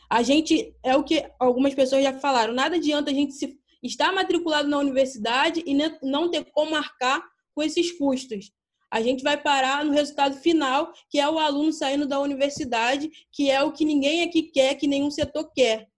A 0.09 0.21
gente, 0.21 0.75
é 0.83 0.95
o 0.95 1.03
que 1.03 1.23
algumas 1.39 1.73
pessoas 1.73 2.03
já 2.03 2.13
falaram, 2.19 2.53
nada 2.53 2.75
adianta 2.75 3.09
a 3.09 3.13
gente 3.13 3.33
se 3.33 3.57
estar 3.83 4.11
matriculado 4.11 4.67
na 4.67 4.79
universidade 4.79 5.63
e 5.65 5.75
não 6.01 6.31
ter 6.31 6.45
como 6.45 6.71
marcar 6.71 7.23
com 7.53 7.61
esses 7.61 7.91
custos. 7.91 8.51
A 8.89 9.01
gente 9.01 9.23
vai 9.23 9.35
parar 9.41 9.83
no 9.83 9.91
resultado 9.91 10.35
final, 10.37 10.93
que 11.09 11.19
é 11.19 11.27
o 11.27 11.39
aluno 11.39 11.73
saindo 11.73 12.07
da 12.07 12.19
universidade, 12.19 13.09
que 13.31 13.49
é 13.49 13.61
o 13.63 13.71
que 13.71 13.85
ninguém 13.85 14.21
aqui 14.21 14.43
quer, 14.43 14.75
que 14.75 14.87
nenhum 14.87 15.09
setor 15.09 15.51
quer, 15.51 15.89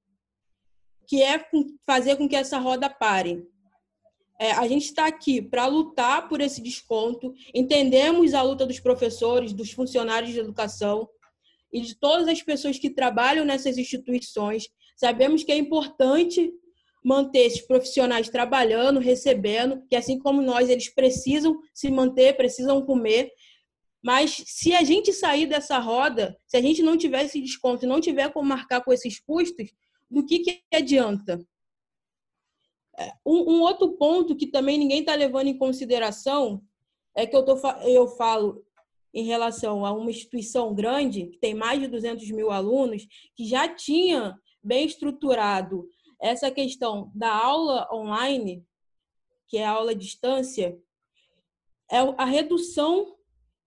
que 1.05 1.21
é 1.21 1.45
fazer 1.85 2.15
com 2.15 2.27
que 2.27 2.35
essa 2.35 2.57
roda 2.57 2.89
pare. 2.89 3.45
É, 4.39 4.51
a 4.51 4.67
gente 4.67 4.85
está 4.85 5.07
aqui 5.07 5.41
para 5.41 5.65
lutar 5.65 6.27
por 6.27 6.41
esse 6.41 6.61
desconto, 6.61 7.33
entendemos 7.53 8.33
a 8.33 8.41
luta 8.41 8.65
dos 8.65 8.79
professores, 8.79 9.53
dos 9.53 9.71
funcionários 9.71 10.33
de 10.33 10.39
educação 10.39 11.07
e 11.71 11.81
de 11.81 11.95
todas 11.95 12.27
as 12.27 12.41
pessoas 12.41 12.77
que 12.77 12.89
trabalham 12.89 13.45
nessas 13.45 13.77
instituições. 13.77 14.67
Sabemos 14.97 15.43
que 15.43 15.51
é 15.51 15.57
importante 15.57 16.51
manter 17.05 17.41
esses 17.41 17.61
profissionais 17.61 18.29
trabalhando, 18.29 18.99
recebendo, 18.99 19.85
que 19.87 19.95
assim 19.95 20.17
como 20.17 20.41
nós, 20.41 20.71
eles 20.71 20.89
precisam 20.89 21.61
se 21.71 21.91
manter, 21.91 22.35
precisam 22.35 22.83
comer. 22.83 23.31
Mas 24.03 24.43
se 24.47 24.73
a 24.73 24.83
gente 24.83 25.13
sair 25.13 25.45
dessa 25.45 25.77
roda, 25.77 26.35
se 26.47 26.57
a 26.57 26.61
gente 26.61 26.81
não 26.81 26.97
tiver 26.97 27.23
esse 27.23 27.39
desconto 27.39 27.85
e 27.85 27.87
não 27.87 28.01
tiver 28.01 28.33
como 28.33 28.49
marcar 28.49 28.83
com 28.83 28.91
esses 28.91 29.19
custos, 29.19 29.71
do 30.09 30.25
que, 30.25 30.39
que 30.39 30.63
adianta? 30.73 31.39
É, 32.97 33.11
um, 33.23 33.53
um 33.53 33.61
outro 33.61 33.91
ponto 33.97 34.35
que 34.35 34.47
também 34.47 34.79
ninguém 34.79 35.01
está 35.01 35.13
levando 35.13 35.47
em 35.47 35.57
consideração 35.57 36.59
é 37.15 37.27
que 37.27 37.35
eu, 37.35 37.45
tô, 37.45 37.55
eu 37.83 38.07
falo 38.07 38.65
em 39.13 39.25
relação 39.25 39.85
a 39.85 39.93
uma 39.93 40.09
instituição 40.09 40.73
grande, 40.73 41.27
que 41.27 41.37
tem 41.37 41.53
mais 41.53 41.79
de 41.79 41.87
200 41.87 42.31
mil 42.31 42.49
alunos, 42.49 43.05
que 43.35 43.45
já 43.45 43.67
tinha 43.67 44.35
bem 44.63 44.87
estruturado 44.87 45.87
essa 46.27 46.51
questão 46.51 47.11
da 47.13 47.33
aula 47.33 47.87
online, 47.93 48.65
que 49.47 49.57
é 49.57 49.65
a 49.65 49.71
aula 49.71 49.91
à 49.91 49.95
distância, 49.95 50.77
é 51.91 51.97
a 52.17 52.25
redução 52.25 53.15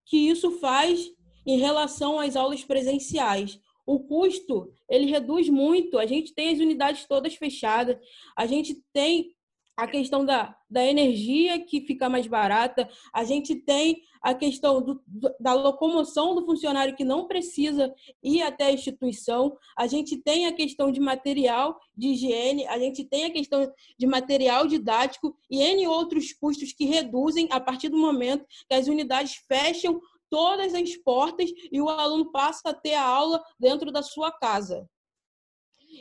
que 0.04 0.16
isso 0.16 0.52
faz 0.58 1.10
em 1.46 1.58
relação 1.58 2.18
às 2.18 2.36
aulas 2.36 2.64
presenciais 2.64 3.60
o 3.88 4.00
custo 4.00 4.70
ele 4.86 5.06
reduz 5.06 5.48
muito. 5.48 5.98
A 5.98 6.04
gente 6.04 6.34
tem 6.34 6.50
as 6.50 6.58
unidades 6.58 7.06
todas 7.06 7.34
fechadas, 7.34 7.96
a 8.36 8.44
gente 8.44 8.84
tem 8.92 9.34
a 9.78 9.86
questão 9.86 10.24
da, 10.24 10.56
da 10.68 10.84
energia 10.84 11.64
que 11.64 11.80
fica 11.80 12.08
mais 12.08 12.26
barata, 12.26 12.90
a 13.14 13.22
gente 13.22 13.54
tem 13.54 14.02
a 14.20 14.34
questão 14.34 14.82
do, 14.82 15.00
da 15.38 15.54
locomoção 15.54 16.34
do 16.34 16.44
funcionário 16.44 16.96
que 16.96 17.04
não 17.04 17.28
precisa 17.28 17.94
ir 18.20 18.42
até 18.42 18.64
a 18.64 18.72
instituição, 18.72 19.56
a 19.76 19.86
gente 19.86 20.16
tem 20.16 20.46
a 20.46 20.52
questão 20.52 20.90
de 20.90 20.98
material 20.98 21.78
de 21.96 22.08
higiene, 22.08 22.66
a 22.66 22.76
gente 22.76 23.04
tem 23.04 23.26
a 23.26 23.30
questão 23.30 23.72
de 23.96 24.06
material 24.08 24.66
didático 24.66 25.32
e 25.48 25.62
N 25.62 25.86
outros 25.86 26.32
custos 26.32 26.72
que 26.72 26.84
reduzem 26.84 27.46
a 27.52 27.60
partir 27.60 27.88
do 27.88 27.96
momento 27.96 28.44
que 28.68 28.74
as 28.74 28.88
unidades 28.88 29.36
fecham 29.46 30.00
todas 30.28 30.74
as 30.74 30.96
portas 30.96 31.50
e 31.70 31.80
o 31.80 31.88
aluno 31.88 32.32
passa 32.32 32.70
a 32.70 32.74
ter 32.74 32.94
a 32.94 33.06
aula 33.06 33.40
dentro 33.60 33.92
da 33.92 34.02
sua 34.02 34.32
casa. 34.32 34.88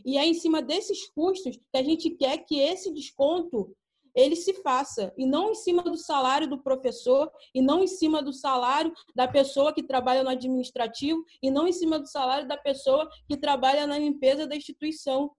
E 0.05 0.17
é 0.17 0.25
em 0.25 0.33
cima 0.33 0.61
desses 0.61 1.09
custos 1.09 1.55
que 1.55 1.77
a 1.77 1.83
gente 1.83 2.09
quer 2.11 2.37
que 2.39 2.59
esse 2.59 2.93
desconto 2.93 3.75
ele 4.17 4.35
se 4.35 4.51
faça 4.63 5.13
e 5.15 5.27
não 5.27 5.51
em 5.51 5.55
cima 5.55 5.83
do 5.83 5.95
salário 5.95 6.49
do 6.49 6.57
professor 6.57 7.31
e 7.53 7.61
não 7.61 7.83
em 7.83 7.87
cima 7.87 8.19
do 8.23 8.33
salário 8.33 8.91
da 9.15 9.27
pessoa 9.27 9.71
que 9.71 9.83
trabalha 9.83 10.23
no 10.23 10.29
administrativo 10.29 11.23
e 11.41 11.51
não 11.51 11.67
em 11.67 11.71
cima 11.71 11.99
do 11.99 12.07
salário 12.07 12.47
da 12.47 12.57
pessoa 12.57 13.07
que 13.27 13.37
trabalha 13.37 13.85
na 13.85 13.99
limpeza 13.99 14.47
da 14.47 14.55
instituição. 14.55 15.31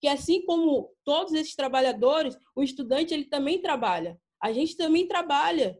Que 0.00 0.08
assim 0.08 0.42
como 0.46 0.90
todos 1.04 1.34
esses 1.34 1.54
trabalhadores, 1.54 2.34
o 2.56 2.62
estudante 2.62 3.12
ele 3.12 3.26
também 3.26 3.60
trabalha. 3.60 4.18
A 4.42 4.50
gente 4.52 4.74
também 4.74 5.06
trabalha. 5.06 5.78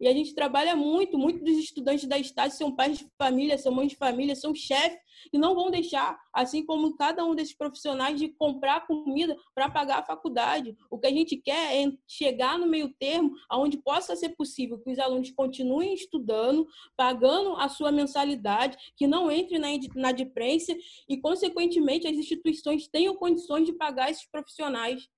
E 0.00 0.08
a 0.08 0.12
gente 0.12 0.34
trabalha 0.34 0.74
muito, 0.74 1.16
muitos 1.16 1.42
dos 1.42 1.56
estudantes 1.56 2.06
da 2.06 2.18
Estácio 2.18 2.58
são 2.58 2.74
pais 2.74 2.98
de 2.98 3.06
família, 3.16 3.56
são 3.56 3.72
mães 3.72 3.90
de 3.90 3.96
família, 3.96 4.34
são 4.34 4.54
chefes, 4.54 4.98
e 5.32 5.38
não 5.38 5.54
vão 5.54 5.70
deixar, 5.70 6.18
assim 6.32 6.64
como 6.64 6.96
cada 6.96 7.24
um 7.24 7.34
desses 7.34 7.56
profissionais, 7.56 8.18
de 8.18 8.28
comprar 8.28 8.86
comida 8.86 9.36
para 9.54 9.70
pagar 9.70 10.00
a 10.00 10.04
faculdade. 10.04 10.76
O 10.90 10.98
que 10.98 11.06
a 11.06 11.10
gente 11.10 11.36
quer 11.36 11.76
é 11.76 11.92
chegar 12.06 12.58
no 12.58 12.66
meio 12.66 12.92
termo, 12.98 13.32
onde 13.52 13.78
possa 13.78 14.16
ser 14.16 14.30
possível 14.30 14.78
que 14.78 14.90
os 14.90 14.98
alunos 14.98 15.30
continuem 15.30 15.94
estudando, 15.94 16.66
pagando 16.96 17.54
a 17.56 17.68
sua 17.68 17.92
mensalidade, 17.92 18.76
que 18.96 19.06
não 19.06 19.30
entre 19.30 19.58
na 19.58 19.72
inadimplência 19.72 20.76
e, 21.08 21.16
consequentemente, 21.16 22.06
as 22.06 22.16
instituições 22.16 22.88
tenham 22.88 23.14
condições 23.14 23.64
de 23.64 23.72
pagar 23.72 24.10
esses 24.10 24.26
profissionais. 24.26 25.08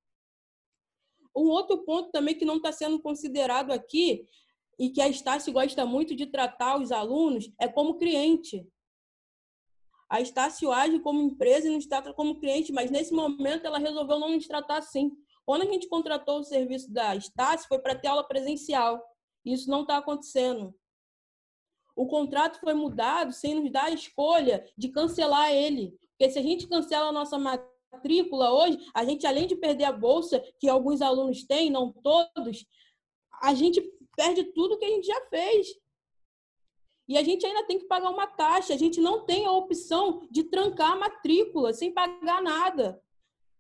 Um 1.35 1.49
outro 1.49 1.85
ponto 1.85 2.11
também 2.11 2.35
que 2.35 2.45
não 2.45 2.57
está 2.57 2.73
sendo 2.73 3.01
considerado 3.01 3.71
aqui 3.71 4.25
e 4.79 4.91
que 4.91 5.01
a 5.01 5.09
Estácio 5.09 5.53
gosta 5.53 5.87
muito 5.87 6.15
de 6.15 6.27
tratar 6.27 6.81
os 6.81 6.93
alunos 6.93 7.51
é 7.59 7.67
como 7.67 7.97
cliente. 7.97 8.67
A 10.09 10.21
Estácio 10.21 10.71
age 10.71 11.01
como 11.01 11.21
empresa 11.21 11.69
e 11.69 11.75
nos 11.75 11.87
trata 11.87 12.13
como 12.13 12.39
cliente, 12.39 12.73
mas 12.73 12.91
nesse 12.91 13.13
momento 13.13 13.67
ela 13.67 13.79
resolveu 13.79 14.19
não 14.19 14.31
nos 14.31 14.47
tratar 14.47 14.79
assim. 14.79 15.11
Quando 15.45 15.63
a 15.63 15.73
gente 15.73 15.89
contratou 15.89 16.41
o 16.41 16.45
serviço 16.45 16.93
da 16.93 17.17
Estácio, 17.17 17.69
foi 17.69 17.79
para 17.79 17.95
ter 17.95 18.09
aula 18.09 18.27
presencial. 18.27 19.03
Isso 19.45 19.71
não 19.71 19.83
está 19.83 19.97
acontecendo. 19.97 20.75
O 21.95 22.07
contrato 22.07 22.61
foi 22.61 22.75
mudado 22.75 23.33
sem 23.33 23.55
nos 23.55 23.71
dar 23.71 23.85
a 23.85 23.91
escolha 23.91 24.65
de 24.77 24.89
cancelar 24.91 25.51
ele. 25.53 25.97
Porque 26.11 26.31
se 26.31 26.39
a 26.39 26.43
gente 26.43 26.69
cancela 26.69 27.09
a 27.09 27.13
nossa 27.13 27.39
matrícula 27.39 28.53
hoje, 28.53 28.79
a 28.95 29.05
gente, 29.05 29.27
além 29.27 29.47
de 29.47 29.57
perder 29.57 29.85
a 29.85 29.93
bolsa, 29.93 30.41
que 30.61 30.69
alguns 30.69 31.01
alunos 31.01 31.45
têm, 31.45 31.71
não 31.71 31.93
todos, 31.93 32.67
a 33.41 33.55
gente 33.55 33.81
perde 34.17 34.45
tudo 34.53 34.79
que 34.79 34.85
a 34.85 34.89
gente 34.89 35.07
já 35.07 35.21
fez. 35.29 35.69
E 37.09 37.17
a 37.17 37.23
gente 37.23 37.47
ainda 37.47 37.65
tem 37.65 37.79
que 37.79 37.85
pagar 37.85 38.11
uma 38.11 38.27
taxa. 38.27 38.75
A 38.75 38.77
gente 38.77 39.01
não 39.01 39.25
tem 39.25 39.47
a 39.47 39.53
opção 39.53 40.27
de 40.31 40.43
trancar 40.45 40.93
a 40.93 40.97
matrícula 40.97 41.73
sem 41.73 41.93
pagar 41.93 42.43
nada. 42.43 43.01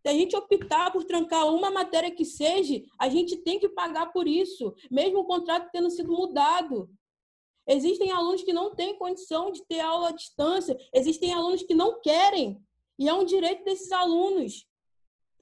Se 0.02 0.10
a 0.10 0.12
gente 0.12 0.36
optar 0.36 0.92
por 0.92 1.04
trancar 1.04 1.46
uma 1.46 1.70
matéria 1.70 2.10
que 2.10 2.24
seja, 2.24 2.82
a 2.98 3.08
gente 3.08 3.36
tem 3.38 3.58
que 3.58 3.68
pagar 3.68 4.12
por 4.12 4.26
isso, 4.26 4.72
mesmo 4.90 5.20
o 5.20 5.24
contrato 5.24 5.68
tendo 5.72 5.90
sido 5.90 6.12
mudado. 6.12 6.88
Existem 7.66 8.12
alunos 8.12 8.44
que 8.44 8.52
não 8.52 8.72
têm 8.72 8.96
condição 8.96 9.50
de 9.50 9.64
ter 9.66 9.80
aula 9.80 10.10
à 10.10 10.12
distância, 10.12 10.78
existem 10.94 11.32
alunos 11.32 11.64
que 11.64 11.74
não 11.74 12.00
querem, 12.00 12.56
e 12.96 13.08
é 13.08 13.12
um 13.12 13.24
direito 13.24 13.64
desses 13.64 13.90
alunos. 13.90 14.64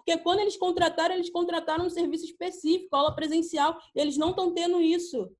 Porque 0.05 0.21
quando 0.23 0.40
eles 0.40 0.57
contrataram, 0.57 1.14
eles 1.14 1.31
contrataram 1.31 1.87
um 1.87 1.90
serviço 1.90 2.27
específico, 2.27 2.95
aula 2.95 3.14
presencial, 3.14 3.81
e 3.95 4.01
eles 4.01 4.19
não 4.19 4.31
estão 4.31 4.53
tendo 4.53 4.81
isso. 4.81 5.31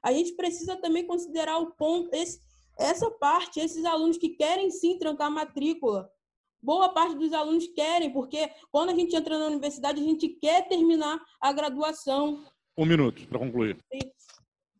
A 0.00 0.12
gente 0.12 0.34
precisa 0.34 0.76
também 0.76 1.04
considerar 1.04 1.58
o 1.58 1.72
ponto, 1.72 2.08
esse, 2.14 2.40
essa 2.78 3.10
parte, 3.10 3.58
esses 3.58 3.84
alunos 3.84 4.16
que 4.16 4.30
querem 4.30 4.70
sim 4.70 4.96
trancar 4.96 5.26
a 5.26 5.30
matrícula. 5.30 6.08
Boa 6.62 6.88
parte 6.90 7.16
dos 7.16 7.32
alunos 7.32 7.66
querem, 7.68 8.12
porque 8.12 8.48
quando 8.70 8.90
a 8.90 8.94
gente 8.94 9.14
entra 9.14 9.36
na 9.36 9.46
universidade, 9.46 10.00
a 10.00 10.04
gente 10.04 10.28
quer 10.28 10.68
terminar 10.68 11.20
a 11.40 11.52
graduação. 11.52 12.44
Um 12.76 12.86
minuto 12.86 13.26
para 13.26 13.40
concluir. 13.40 13.76
Sim. 13.92 14.10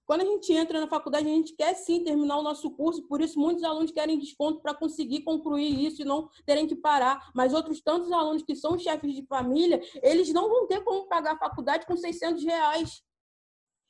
Quando 0.08 0.22
a 0.22 0.24
gente 0.24 0.50
entra 0.54 0.80
na 0.80 0.88
faculdade, 0.88 1.26
a 1.28 1.30
gente 1.30 1.52
quer 1.52 1.74
sim 1.74 2.02
terminar 2.02 2.38
o 2.38 2.42
nosso 2.42 2.70
curso, 2.70 3.02
por 3.02 3.20
isso 3.20 3.38
muitos 3.38 3.62
alunos 3.62 3.90
querem 3.90 4.18
desconto 4.18 4.62
para 4.62 4.72
conseguir 4.72 5.20
concluir 5.20 5.84
isso 5.84 6.00
e 6.00 6.04
não 6.06 6.30
terem 6.46 6.66
que 6.66 6.74
parar. 6.74 7.30
Mas 7.34 7.52
outros 7.52 7.82
tantos 7.82 8.10
alunos 8.10 8.42
que 8.42 8.56
são 8.56 8.78
chefes 8.78 9.14
de 9.14 9.26
família, 9.26 9.78
eles 10.02 10.32
não 10.32 10.48
vão 10.48 10.66
ter 10.66 10.82
como 10.82 11.06
pagar 11.06 11.34
a 11.34 11.38
faculdade 11.38 11.84
com 11.84 11.94
600 11.94 12.42
reais. 12.42 13.02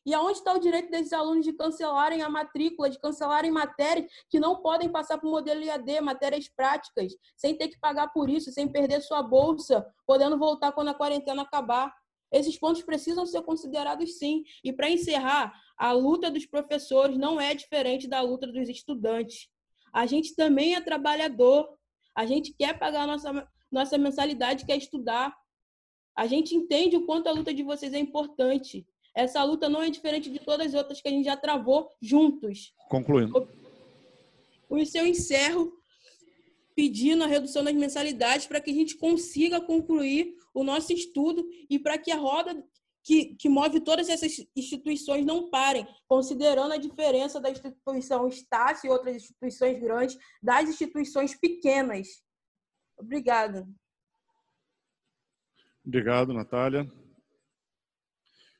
E 0.04 0.12
aonde 0.12 0.38
está 0.38 0.52
o 0.54 0.58
direito 0.58 0.90
desses 0.90 1.12
alunos 1.12 1.44
de 1.44 1.52
cancelarem 1.52 2.20
a 2.20 2.28
matrícula, 2.28 2.90
de 2.90 2.98
cancelarem 2.98 3.52
matérias 3.52 4.10
que 4.28 4.40
não 4.40 4.60
podem 4.60 4.90
passar 4.90 5.18
para 5.18 5.28
o 5.28 5.30
modelo 5.30 5.62
IAD, 5.62 6.00
matérias 6.00 6.48
práticas, 6.48 7.12
sem 7.36 7.56
ter 7.56 7.68
que 7.68 7.78
pagar 7.78 8.08
por 8.08 8.28
isso, 8.28 8.50
sem 8.50 8.66
perder 8.66 9.02
sua 9.02 9.22
bolsa, 9.22 9.86
podendo 10.04 10.36
voltar 10.36 10.72
quando 10.72 10.88
a 10.88 10.94
quarentena 10.94 11.42
acabar? 11.42 11.94
Esses 12.30 12.58
pontos 12.58 12.82
precisam 12.82 13.24
ser 13.26 13.42
considerados 13.42 14.18
sim. 14.18 14.44
E 14.62 14.72
para 14.72 14.90
encerrar, 14.90 15.52
a 15.76 15.92
luta 15.92 16.30
dos 16.30 16.44
professores 16.44 17.16
não 17.16 17.40
é 17.40 17.54
diferente 17.54 18.06
da 18.06 18.20
luta 18.20 18.46
dos 18.46 18.68
estudantes. 18.68 19.48
A 19.92 20.06
gente 20.06 20.34
também 20.34 20.74
é 20.74 20.80
trabalhador. 20.80 21.68
A 22.14 22.26
gente 22.26 22.52
quer 22.52 22.78
pagar 22.78 23.02
a 23.02 23.06
nossa, 23.06 23.48
nossa 23.70 23.96
mensalidade, 23.96 24.66
quer 24.66 24.76
estudar. 24.76 25.34
A 26.14 26.26
gente 26.26 26.54
entende 26.54 26.96
o 26.96 27.06
quanto 27.06 27.28
a 27.28 27.32
luta 27.32 27.54
de 27.54 27.62
vocês 27.62 27.94
é 27.94 27.98
importante. 27.98 28.86
Essa 29.14 29.42
luta 29.42 29.68
não 29.68 29.82
é 29.82 29.88
diferente 29.88 30.30
de 30.30 30.38
todas 30.38 30.68
as 30.68 30.74
outras 30.74 31.00
que 31.00 31.08
a 31.08 31.10
gente 31.10 31.24
já 31.24 31.36
travou 31.36 31.90
juntos. 32.00 32.74
Concluindo. 32.88 33.48
O 34.68 34.84
seu 34.84 35.06
encerro 35.06 35.77
pedindo 36.78 37.24
a 37.24 37.26
redução 37.26 37.64
das 37.64 37.74
mensalidades 37.74 38.46
para 38.46 38.60
que 38.60 38.70
a 38.70 38.72
gente 38.72 38.96
consiga 38.96 39.60
concluir 39.60 40.36
o 40.54 40.62
nosso 40.62 40.92
estudo 40.92 41.44
e 41.68 41.76
para 41.76 41.98
que 41.98 42.12
a 42.12 42.16
roda 42.16 42.64
que, 43.02 43.34
que 43.34 43.48
move 43.48 43.80
todas 43.80 44.08
essas 44.08 44.46
instituições 44.54 45.26
não 45.26 45.50
parem, 45.50 45.84
considerando 46.06 46.72
a 46.72 46.76
diferença 46.76 47.40
da 47.40 47.50
instituição 47.50 48.28
Estácio 48.28 48.86
e 48.86 48.90
outras 48.90 49.16
instituições 49.16 49.80
grandes 49.80 50.16
das 50.40 50.68
instituições 50.68 51.34
pequenas. 51.34 52.22
Obrigada. 52.96 53.68
Obrigado, 55.84 56.32
Natália. 56.32 56.88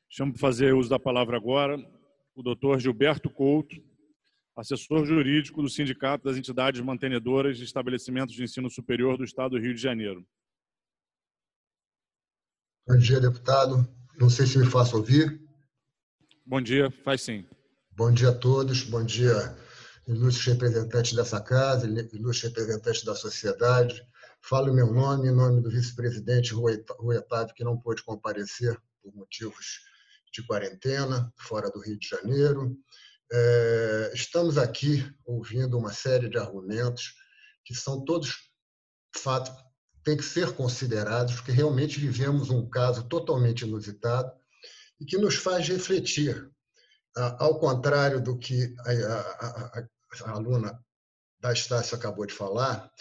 Chamo 0.09 0.33
para 0.33 0.41
fazer 0.41 0.73
uso 0.73 0.89
da 0.89 0.99
palavra 0.99 1.37
agora 1.37 1.77
o 2.35 2.43
doutor 2.43 2.81
Gilberto 2.81 3.29
Couto, 3.29 3.81
assessor 4.59 5.05
jurídico 5.05 5.61
do 5.61 5.69
Sindicato 5.69 6.25
das 6.25 6.37
Entidades 6.37 6.81
Mantenedoras 6.81 7.57
de 7.57 7.63
Estabelecimentos 7.63 8.35
de 8.35 8.43
Ensino 8.43 8.69
Superior 8.69 9.17
do 9.17 9.23
Estado 9.23 9.51
do 9.51 9.59
Rio 9.59 9.73
de 9.73 9.81
Janeiro. 9.81 10.25
Bom 12.85 12.97
dia, 12.97 13.19
deputado. 13.21 13.87
Não 14.19 14.29
sei 14.29 14.45
se 14.45 14.57
me 14.57 14.65
faço 14.65 14.97
ouvir. 14.97 15.41
Bom 16.45 16.61
dia, 16.61 16.91
faz 16.91 17.21
sim. 17.21 17.45
Bom 17.91 18.11
dia 18.11 18.29
a 18.29 18.35
todos. 18.35 18.83
Bom 18.83 19.03
dia, 19.05 19.55
ilustres 20.07 20.45
representantes 20.47 21.13
dessa 21.13 21.39
casa, 21.39 21.87
ilustres 21.87 22.51
representantes 22.51 23.03
da 23.03 23.15
sociedade. 23.15 24.01
Falo 24.41 24.73
meu 24.73 24.91
nome, 24.91 25.29
em 25.29 25.35
nome 25.35 25.61
do 25.61 25.69
vice-presidente 25.69 26.53
Rui 26.53 27.17
Otávio, 27.17 27.53
que 27.53 27.63
não 27.63 27.77
pôde 27.77 28.03
comparecer 28.03 28.77
por 29.01 29.13
motivos 29.13 29.81
de 30.33 30.45
quarentena, 30.45 31.31
fora 31.37 31.69
do 31.69 31.79
Rio 31.79 31.97
de 31.97 32.07
Janeiro. 32.07 32.77
É, 33.31 34.11
estamos 34.13 34.57
aqui 34.57 35.07
ouvindo 35.25 35.77
uma 35.77 35.93
série 35.93 36.29
de 36.29 36.37
argumentos 36.37 37.13
que 37.63 37.75
são 37.75 38.03
todos 38.03 38.49
fato 39.15 39.51
têm 40.03 40.17
que 40.17 40.23
ser 40.23 40.53
considerados, 40.55 41.35
porque 41.35 41.51
realmente 41.51 41.99
vivemos 41.99 42.49
um 42.49 42.67
caso 42.67 43.07
totalmente 43.07 43.61
inusitado 43.61 44.31
e 44.99 45.05
que 45.05 45.17
nos 45.17 45.35
faz 45.35 45.67
refletir, 45.67 46.49
ao 47.15 47.59
contrário 47.59 48.21
do 48.21 48.37
que 48.37 48.73
a, 48.79 48.91
a, 48.91 49.79
a, 49.79 49.87
a 50.25 50.31
aluna 50.31 50.83
da 51.39 51.53
Estácio 51.53 51.95
acabou 51.95 52.25
de 52.25 52.33
falar, 52.33 52.91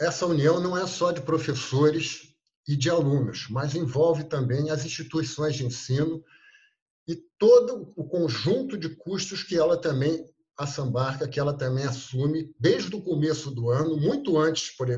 essa 0.00 0.26
união 0.26 0.60
não 0.60 0.76
é 0.76 0.86
só 0.86 1.12
de 1.12 1.22
professores 1.22 2.34
e 2.66 2.76
de 2.76 2.90
alunos, 2.90 3.46
mas 3.48 3.74
envolve 3.74 4.24
também 4.24 4.70
as 4.70 4.84
instituições 4.84 5.54
de 5.54 5.64
ensino 5.64 6.22
e 7.06 7.16
todo 7.38 7.92
o 7.96 8.04
conjunto 8.04 8.76
de 8.78 8.88
custos 8.88 9.42
que 9.42 9.56
ela 9.56 9.76
também 9.76 10.24
assambarca, 10.56 11.28
que 11.28 11.38
ela 11.38 11.56
também 11.56 11.84
assume 11.84 12.54
desde 12.58 12.94
o 12.94 13.02
começo 13.02 13.50
do 13.50 13.70
ano, 13.70 13.96
muito 13.96 14.38
antes, 14.38 14.74
por, 14.76 14.88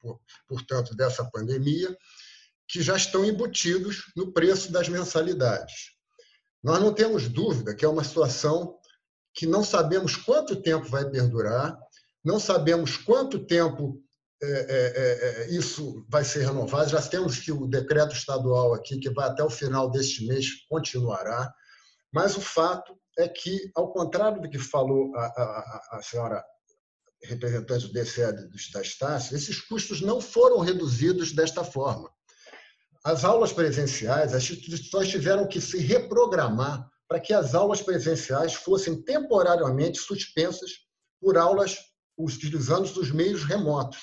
por, 0.00 0.20
portanto, 0.46 0.94
dessa 0.94 1.24
pandemia, 1.30 1.96
que 2.68 2.82
já 2.82 2.96
estão 2.96 3.24
embutidos 3.24 4.12
no 4.14 4.32
preço 4.32 4.70
das 4.70 4.88
mensalidades. 4.88 5.96
Nós 6.62 6.80
não 6.80 6.92
temos 6.92 7.28
dúvida 7.28 7.74
que 7.74 7.84
é 7.84 7.88
uma 7.88 8.04
situação 8.04 8.78
que 9.32 9.46
não 9.46 9.62
sabemos 9.62 10.16
quanto 10.16 10.60
tempo 10.60 10.86
vai 10.88 11.08
perdurar, 11.08 11.78
não 12.24 12.40
sabemos 12.40 12.96
quanto 12.96 13.46
tempo 13.46 14.02
é, 14.46 14.66
é, 14.68 15.42
é, 15.44 15.50
isso 15.50 16.04
vai 16.08 16.24
ser 16.24 16.44
renovado. 16.44 16.90
Já 16.90 17.02
temos 17.02 17.38
que 17.38 17.52
o 17.52 17.66
decreto 17.66 18.14
estadual 18.14 18.74
aqui, 18.74 18.98
que 18.98 19.10
vai 19.10 19.28
até 19.28 19.42
o 19.42 19.50
final 19.50 19.90
deste 19.90 20.26
mês, 20.26 20.46
continuará. 20.68 21.52
Mas 22.12 22.36
o 22.36 22.40
fato 22.40 22.96
é 23.18 23.28
que, 23.28 23.70
ao 23.74 23.92
contrário 23.92 24.40
do 24.40 24.48
que 24.48 24.58
falou 24.58 25.14
a, 25.16 25.24
a, 25.26 25.98
a 25.98 26.02
senhora 26.02 26.44
representante 27.22 27.86
do 27.86 27.92
DCE 27.92 28.32
da 28.72 28.82
Estácio, 28.82 29.36
esses 29.36 29.60
custos 29.60 30.00
não 30.00 30.20
foram 30.20 30.60
reduzidos 30.60 31.32
desta 31.32 31.64
forma. 31.64 32.10
As 33.04 33.24
aulas 33.24 33.52
presenciais, 33.52 34.34
as 34.34 34.42
instituições 34.42 35.08
tiveram 35.08 35.46
que 35.46 35.60
se 35.60 35.78
reprogramar 35.78 36.88
para 37.08 37.20
que 37.20 37.32
as 37.32 37.54
aulas 37.54 37.80
presenciais 37.80 38.54
fossem 38.54 39.00
temporariamente 39.02 39.98
suspensas 39.98 40.70
por 41.20 41.38
aulas 41.38 41.78
utilizando 42.18 42.84
os 42.84 43.10
meios 43.10 43.44
remotos. 43.44 44.00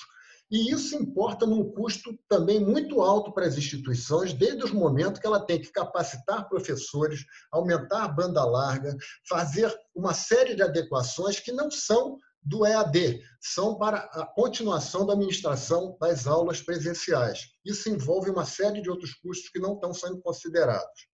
E 0.54 0.70
isso 0.70 0.94
importa 0.94 1.44
num 1.44 1.68
custo 1.72 2.16
também 2.28 2.60
muito 2.60 3.02
alto 3.02 3.34
para 3.34 3.44
as 3.44 3.58
instituições, 3.58 4.32
desde 4.32 4.62
o 4.62 4.74
momento 4.76 5.20
que 5.20 5.26
ela 5.26 5.44
tem 5.44 5.60
que 5.60 5.72
capacitar 5.72 6.48
professores, 6.48 7.24
aumentar 7.50 8.04
a 8.04 8.08
banda 8.08 8.44
larga, 8.44 8.96
fazer 9.28 9.76
uma 9.92 10.14
série 10.14 10.54
de 10.54 10.62
adequações 10.62 11.40
que 11.40 11.50
não 11.50 11.72
são 11.72 12.20
do 12.40 12.64
EAD, 12.64 13.20
são 13.40 13.76
para 13.76 13.98
a 13.98 14.24
continuação 14.26 15.04
da 15.04 15.14
administração 15.14 15.98
das 16.00 16.24
aulas 16.24 16.62
presenciais. 16.62 17.40
Isso 17.64 17.88
envolve 17.88 18.30
uma 18.30 18.46
série 18.46 18.80
de 18.80 18.88
outros 18.88 19.12
custos 19.14 19.48
que 19.48 19.58
não 19.58 19.74
estão 19.74 19.92
sendo 19.92 20.20
considerados. 20.20 21.08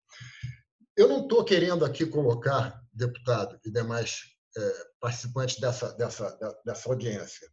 Eu 0.97 1.07
não 1.07 1.23
estou 1.23 1.45
querendo 1.45 1.85
aqui 1.85 2.05
colocar, 2.07 2.83
deputado 2.93 3.57
e 3.65 3.71
demais 3.71 4.19
é, 4.57 4.87
participantes 5.01 5.61
dessa, 5.61 5.93
dessa, 5.93 6.37
dessa 6.67 6.89
audiência, 6.89 7.49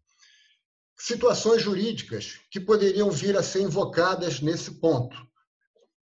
situações 0.98 1.62
jurídicas 1.62 2.40
que 2.50 2.60
poderiam 2.60 3.10
vir 3.12 3.38
a 3.38 3.44
ser 3.44 3.62
invocadas 3.62 4.40
nesse 4.40 4.80
ponto, 4.80 5.16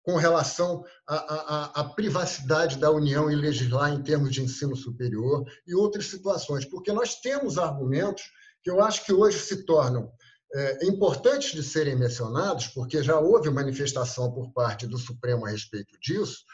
com 0.03 0.17
relação 0.17 0.85
à, 1.07 1.17
à, 1.17 1.81
à, 1.81 1.85
privacidade 1.85 2.77
da 2.77 2.91
União 2.91 3.31
em 3.31 3.37
legislar 3.37 3.93
em 3.93 4.03
termos 4.03 4.33
de 4.33 4.43
ensino 4.43 4.77
superior 4.77 5.45
e 5.67 5.75
outras 5.75 6.07
situações, 6.07 6.65
porque 6.65 6.93
nós 6.93 7.21
temos 7.21 7.57
argumentos 7.57 8.25
que 8.63 8.71
eu 8.71 8.83
acho 8.83 9.05
que 9.05 9.13
hoje 9.13 9.39
se 9.39 9.65
tornam 9.65 10.13
é, 10.55 10.87
importantes 10.87 11.53
de 11.53 11.63
serem 11.63 11.97
mencionados, 11.97 12.67
porque 12.69 13.03
já 13.03 13.19
houve 13.19 13.49
manifestação 13.49 14.33
por 14.33 14.53
parte 14.53 14.87
do 14.87 14.99
Supremo 14.99 15.47
a 15.47 15.51
respeito 15.51 15.99
disso, 16.01 16.45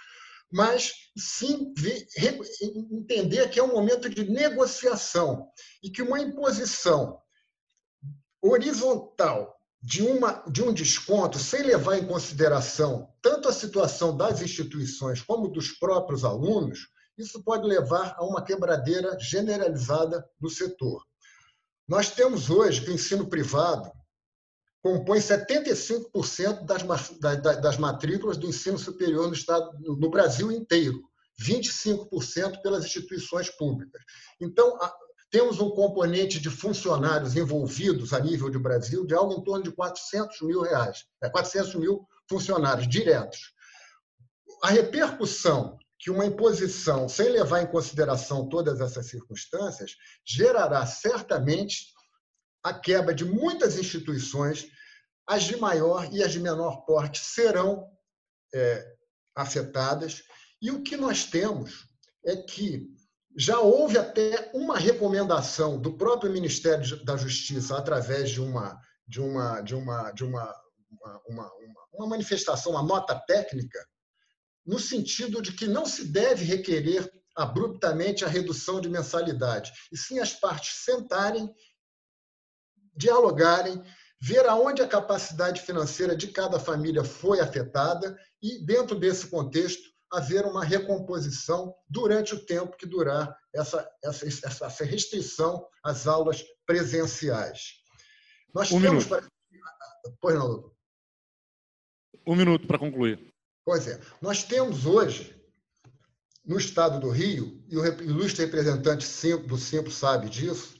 mas 0.52 0.92
sim 1.16 1.74
entender 2.90 3.48
que 3.50 3.58
é 3.58 3.62
um 3.62 3.72
momento 3.72 4.08
de 4.08 4.24
negociação 4.24 5.48
e 5.82 5.90
que 5.90 6.02
uma 6.02 6.20
imposição 6.20 7.18
horizontal 8.42 9.58
de, 9.80 10.02
uma, 10.02 10.42
de 10.48 10.62
um 10.62 10.72
desconto, 10.72 11.38
sem 11.38 11.62
levar 11.62 11.98
em 11.98 12.06
consideração 12.06 13.08
tanto 13.22 13.48
a 13.48 13.52
situação 13.52 14.16
das 14.16 14.42
instituições 14.42 15.22
como 15.22 15.48
dos 15.48 15.72
próprios 15.72 16.24
alunos, 16.24 16.88
isso 17.16 17.42
pode 17.42 17.66
levar 17.66 18.14
a 18.16 18.24
uma 18.24 18.44
quebradeira 18.44 19.18
generalizada 19.20 20.24
do 20.40 20.48
setor. 20.48 21.02
Nós 21.86 22.10
temos 22.10 22.50
hoje 22.50 22.82
que 22.82 22.90
o 22.90 22.94
ensino 22.94 23.28
privado 23.28 23.90
compõe 24.82 25.18
75% 25.18 26.64
das, 26.64 26.82
das 27.60 27.76
matrículas 27.76 28.36
do 28.36 28.46
ensino 28.46 28.78
superior 28.78 29.26
no, 29.26 29.34
estado, 29.34 29.76
no 29.80 30.10
Brasil 30.10 30.52
inteiro, 30.52 31.02
25% 31.40 32.62
pelas 32.62 32.84
instituições 32.84 33.50
públicas. 33.50 34.02
Então, 34.40 34.78
temos 35.30 35.60
um 35.60 35.70
componente 35.70 36.40
de 36.40 36.48
funcionários 36.48 37.36
envolvidos 37.36 38.12
a 38.12 38.20
nível 38.20 38.48
de 38.48 38.58
Brasil 38.58 39.06
de 39.06 39.14
algo 39.14 39.34
em 39.34 39.42
torno 39.42 39.62
de 39.62 39.70
400 39.70 40.40
mil 40.42 40.62
reais, 40.62 41.04
é 41.22 41.28
400 41.28 41.74
mil 41.74 42.06
funcionários 42.28 42.88
diretos. 42.88 43.52
A 44.62 44.70
repercussão 44.70 45.78
que 45.98 46.10
uma 46.10 46.24
imposição, 46.24 47.08
sem 47.08 47.28
levar 47.28 47.60
em 47.60 47.66
consideração 47.66 48.48
todas 48.48 48.80
essas 48.80 49.06
circunstâncias, 49.06 49.96
gerará 50.24 50.86
certamente 50.86 51.92
a 52.62 52.72
quebra 52.72 53.14
de 53.14 53.24
muitas 53.24 53.76
instituições, 53.76 54.68
as 55.26 55.44
de 55.44 55.56
maior 55.56 56.08
e 56.12 56.22
as 56.22 56.32
de 56.32 56.40
menor 56.40 56.84
porte 56.86 57.18
serão 57.18 57.86
é, 58.54 58.96
afetadas. 59.34 60.22
E 60.62 60.70
o 60.70 60.82
que 60.82 60.96
nós 60.96 61.24
temos 61.24 61.88
é 62.24 62.36
que 62.36 62.88
já 63.38 63.60
houve 63.60 63.96
até 63.96 64.50
uma 64.52 64.76
recomendação 64.76 65.80
do 65.80 65.96
próprio 65.96 66.32
Ministério 66.32 67.04
da 67.04 67.16
Justiça 67.16 67.78
através 67.78 68.30
de 68.30 68.40
uma 68.40 68.80
de 69.06 69.20
uma 69.20 69.60
de 69.60 69.76
uma 69.76 70.10
de 70.10 70.24
uma 70.24 70.54
uma, 70.90 71.20
uma, 71.28 71.52
uma 71.92 72.06
manifestação, 72.06 72.72
uma 72.72 72.82
nota 72.82 73.14
técnica, 73.14 73.78
no 74.66 74.78
sentido 74.78 75.40
de 75.42 75.52
que 75.52 75.66
não 75.66 75.84
se 75.84 76.06
deve 76.06 76.44
requerer 76.44 77.10
abruptamente 77.36 78.24
a 78.24 78.28
redução 78.28 78.80
de 78.80 78.88
mensalidade, 78.88 79.70
e 79.92 79.96
sim 79.96 80.18
as 80.18 80.32
partes 80.32 80.84
sentarem, 80.84 81.54
dialogarem, 82.96 83.82
ver 84.20 84.46
aonde 84.48 84.82
a 84.82 84.88
capacidade 84.88 85.60
financeira 85.60 86.16
de 86.16 86.28
cada 86.28 86.58
família 86.58 87.04
foi 87.04 87.38
afetada 87.38 88.18
e, 88.42 88.64
dentro 88.64 88.98
desse 88.98 89.28
contexto, 89.28 89.88
haver 90.10 90.44
uma 90.46 90.64
recomposição 90.64 91.74
durante 91.88 92.34
o 92.34 92.44
tempo 92.44 92.76
que 92.76 92.86
durar 92.86 93.36
essa, 93.54 93.88
essa, 94.02 94.26
essa 94.26 94.84
restrição 94.84 95.66
às 95.82 96.06
aulas 96.06 96.44
presenciais. 96.66 97.74
Nós 98.54 98.72
um 98.72 98.80
temos. 98.80 99.06
Minuto. 99.06 99.28
Pois 100.20 100.34
não, 100.34 100.48
doutor. 100.48 100.72
Um 102.26 102.36
minuto 102.36 102.66
para 102.66 102.78
concluir. 102.78 103.32
Pois 103.64 103.86
é. 103.86 104.00
Nós 104.20 104.42
temos 104.42 104.86
hoje, 104.86 105.34
no 106.44 106.58
estado 106.58 106.98
do 106.98 107.10
Rio, 107.10 107.62
e 107.68 107.76
o 107.76 107.86
ilustre 108.02 108.44
representante 108.44 109.06
do 109.46 109.58
Simples 109.58 109.94
sabe 109.94 110.28
disso, 110.28 110.78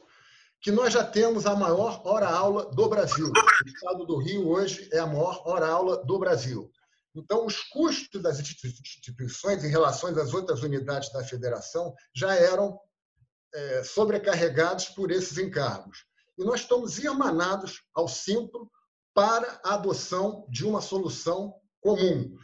que 0.61 0.71
nós 0.71 0.93
já 0.93 1.05
temos 1.05 1.47
a 1.47 1.55
maior 1.55 2.03
hora-aula 2.07 2.71
do 2.71 2.89
Brasil. 2.89 3.31
O 3.31 3.69
estado 3.69 4.07
do 4.07 4.17
Rio 4.17 4.49
hoje 4.49 4.89
é 4.93 4.99
a 4.99 5.07
maior 5.07 5.43
hora-aula 5.47 6.05
do 6.05 6.19
Brasil. 6.19 6.71
Então, 7.19 7.45
os 7.45 7.61
custos 7.65 8.23
das 8.23 8.39
instituições 8.39 9.65
em 9.65 9.69
relação 9.69 10.11
às 10.11 10.33
outras 10.33 10.63
unidades 10.63 11.13
da 11.13 11.25
federação 11.25 11.93
já 12.15 12.35
eram 12.35 12.79
é, 13.53 13.83
sobrecarregados 13.83 14.87
por 14.91 15.11
esses 15.11 15.37
encargos. 15.39 16.05
E 16.39 16.45
nós 16.45 16.61
estamos 16.61 16.99
irmanados 16.99 17.83
ao 17.95 18.07
Simpro 18.07 18.71
para 19.13 19.61
a 19.65 19.75
adoção 19.75 20.47
de 20.49 20.65
uma 20.65 20.81
solução 20.81 21.55
comum. 21.81 22.37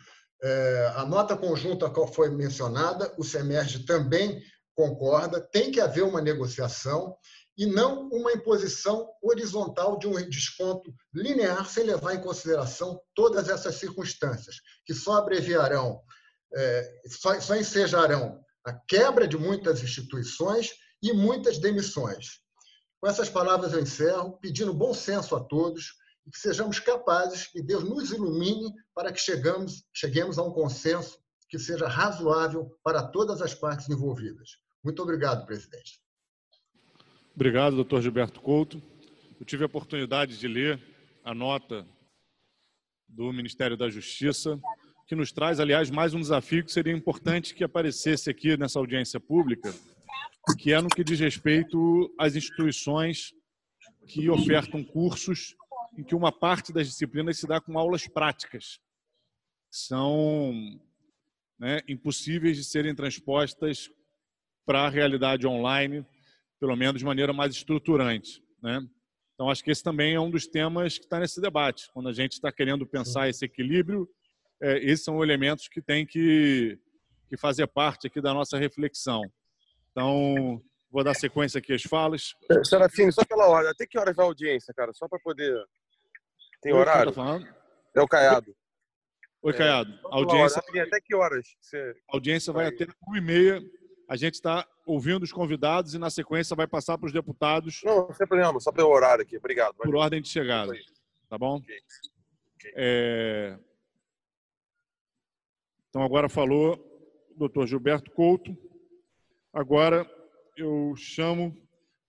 É, 0.43 0.93
a 0.97 1.07
nota 1.07 1.37
conjunta 1.37 1.89
que 1.89 2.07
foi 2.09 2.31
mencionada, 2.31 3.15
o 3.17 3.23
SEMERGE 3.23 3.87
também 3.87 4.43
concorda, 4.75 5.41
tem 5.41 5.71
que 5.71 5.81
haver 5.81 6.03
uma 6.03 6.21
negociação 6.21 7.17
e 7.57 7.67
não 7.67 8.09
uma 8.09 8.33
imposição 8.33 9.09
horizontal 9.23 9.99
de 9.99 10.09
um 10.09 10.15
desconto 10.29 10.93
linear 11.13 11.69
sem 11.69 11.85
levar 11.85 12.15
em 12.15 12.21
consideração 12.21 13.01
todas 13.15 13.49
essas 13.49 13.77
circunstâncias, 13.77 14.57
que 14.85 14.93
só 14.93 15.19
abreviarão, 15.19 16.01
é, 16.55 17.01
só, 17.09 17.41
só 17.41 17.57
ensejarão 17.57 18.41
a 18.65 18.73
quebra 18.73 19.29
de 19.29 19.37
muitas 19.37 19.83
instituições 19.83 20.73
e 21.03 21.13
muitas 21.13 21.59
demissões. 21.59 22.41
Com 23.01 23.09
essas 23.09 23.29
palavras 23.29 23.73
eu 23.73 23.81
encerro, 23.81 24.39
pedindo 24.41 24.73
bom 24.73 24.95
senso 24.95 25.37
a 25.37 25.41
todos 25.41 25.95
e 26.27 26.31
que 26.31 26.39
sejamos 26.39 26.79
capazes, 26.81 27.47
que 27.47 27.63
Deus 27.63 27.85
nos 27.85 28.11
ilumine 28.11 28.73
para 28.95 29.13
que 29.13 29.21
chegamos, 29.21 29.85
cheguemos 29.93 30.39
a 30.39 30.43
um 30.43 30.51
consenso 30.51 31.19
que 31.49 31.59
seja 31.59 31.87
razoável 31.87 32.75
para 32.83 33.03
todas 33.03 33.43
as 33.43 33.55
partes 33.55 33.89
envolvidas. 33.89 34.57
Muito 34.83 35.03
obrigado, 35.03 35.47
presidente. 35.47 36.04
Obrigado, 37.37 37.75
doutor 37.75 38.01
Gilberto 38.01 38.41
Couto. 38.41 38.81
Eu 39.41 39.45
tive 39.45 39.65
a 39.65 39.67
oportunidade 39.67 40.39
de 40.39 40.47
ler 40.47 40.81
a 41.25 41.35
nota 41.35 41.85
do 43.09 43.33
Ministério 43.33 43.77
da 43.77 43.91
Justiça, 43.91 44.61
que 45.09 45.17
nos 45.17 45.33
traz, 45.33 45.59
aliás, 45.59 45.91
mais 45.91 46.15
um 46.15 46.21
desafio 46.21 46.65
que 46.65 46.71
seria 46.71 46.93
importante 46.93 47.53
que 47.53 47.65
aparecesse 47.65 48.31
aqui 48.31 48.57
nessa 48.57 48.79
audiência 48.79 49.19
pública, 49.19 49.75
que 50.61 50.73
é 50.73 50.81
no 50.81 50.89
que 50.89 51.03
diz 51.03 51.19
respeito 51.19 52.15
às 52.17 52.37
instituições 52.37 53.35
que 54.07 54.31
ofertam 54.31 54.85
cursos 54.85 55.57
em 55.99 56.05
que 56.05 56.15
uma 56.15 56.31
parte 56.31 56.73
das 56.73 56.87
disciplinas 56.87 57.37
se 57.37 57.49
dá 57.49 57.61
com 57.61 57.77
aulas 57.77 58.07
práticas, 58.07 58.79
são 59.69 60.79
né, 61.59 61.81
impossíveis 61.89 62.57
de 62.57 62.63
serem 62.63 62.95
transpostas 62.95 63.91
para 64.65 64.83
a 64.83 64.89
realidade 64.89 65.49
online, 65.49 66.07
pelo 66.65 66.77
menos 66.77 66.99
de 66.99 67.05
maneira 67.05 67.31
mais 67.31 67.55
estruturante. 67.55 68.43
Né? 68.63 68.81
Então, 69.35 69.51
acho 69.51 69.63
que 69.63 69.71
esse 69.71 69.83
também 69.83 70.15
é 70.15 70.21
um 70.21 70.31
dos 70.31 70.47
temas 70.47 70.97
que 70.97 71.05
está 71.05 71.21
nesse 71.21 71.39
debate. 71.39 71.91
Quando 71.93 72.09
a 72.09 72.13
gente 72.13 72.33
está 72.33 72.51
querendo 72.51 72.87
pensar 72.87 73.29
esse 73.29 73.45
equilíbrio, 73.45 74.09
é, 74.63 74.79
esses 74.79 75.05
são 75.05 75.23
elementos 75.23 75.69
que 75.69 75.83
têm 75.83 76.07
que, 76.07 76.79
que 77.29 77.37
fazer 77.37 77.67
parte 77.67 78.07
aqui 78.07 78.19
da 78.19 78.33
nossa 78.33 78.57
reflexão. 78.57 79.21
Então, 79.91 80.63
vou 80.91 81.05
dar 81.05 81.13
sequência 81.13 81.59
aqui 81.59 81.75
às 81.75 81.83
falas. 81.83 82.35
É, 82.51 82.65
Serafine, 82.65 83.13
só 83.13 83.23
pela 83.27 83.47
hora. 83.47 83.71
Até 83.71 83.87
que 83.87 83.99
horas 83.99 84.17
vai 84.17 84.25
a 84.25 84.29
audiência, 84.29 84.73
cara? 84.73 84.95
Só 84.95 85.07
para 85.07 85.19
poder. 85.19 85.55
Tem 86.63 86.73
Oi, 86.73 86.79
horário? 86.79 87.13
Tá? 87.13 87.41
É 87.95 88.01
o 88.01 88.09
Caiado. 88.09 88.57
Oi, 89.43 89.53
é, 89.53 89.57
Caiado. 89.57 90.01
A 90.11 90.17
audiência... 90.17 90.63
Até 90.83 90.99
que 91.03 91.15
horas? 91.15 91.47
Você... 91.61 91.95
A 92.11 92.17
audiência 92.17 92.55
vai 92.55 92.69
até 92.69 92.87
1h30. 92.87 93.63
A 94.09 94.17
gente 94.17 94.35
está 94.35 94.67
ouvindo 94.87 95.23
os 95.23 95.33
convidados 95.33 95.95
e, 95.95 95.99
na 95.99 96.11
sequência, 96.11 96.55
vai 96.55 96.67
passar 96.67 96.99
para 96.99 97.07
os 97.07 97.13
deputados. 97.13 97.81
Não, 97.85 98.13
sem 98.13 98.27
problema. 98.27 98.61
Só 98.61 98.71
pelo 98.71 98.91
horário 98.91 99.23
aqui. 99.23 99.37
Obrigado. 99.37 99.75
Por 99.75 99.95
ordem 99.95 100.21
de 100.21 100.29
chegada. 100.29 100.73
Tá 101.29 101.39
bom? 101.39 101.57
Okay. 101.57 101.79
Okay. 102.57 102.73
É... 102.77 103.59
Então, 105.89 106.03
agora 106.03 106.29
falou 106.29 106.75
o 107.31 107.39
doutor 107.39 107.67
Gilberto 107.67 108.11
Couto. 108.11 108.57
Agora 109.53 110.11
eu 110.57 110.95
chamo 110.97 111.57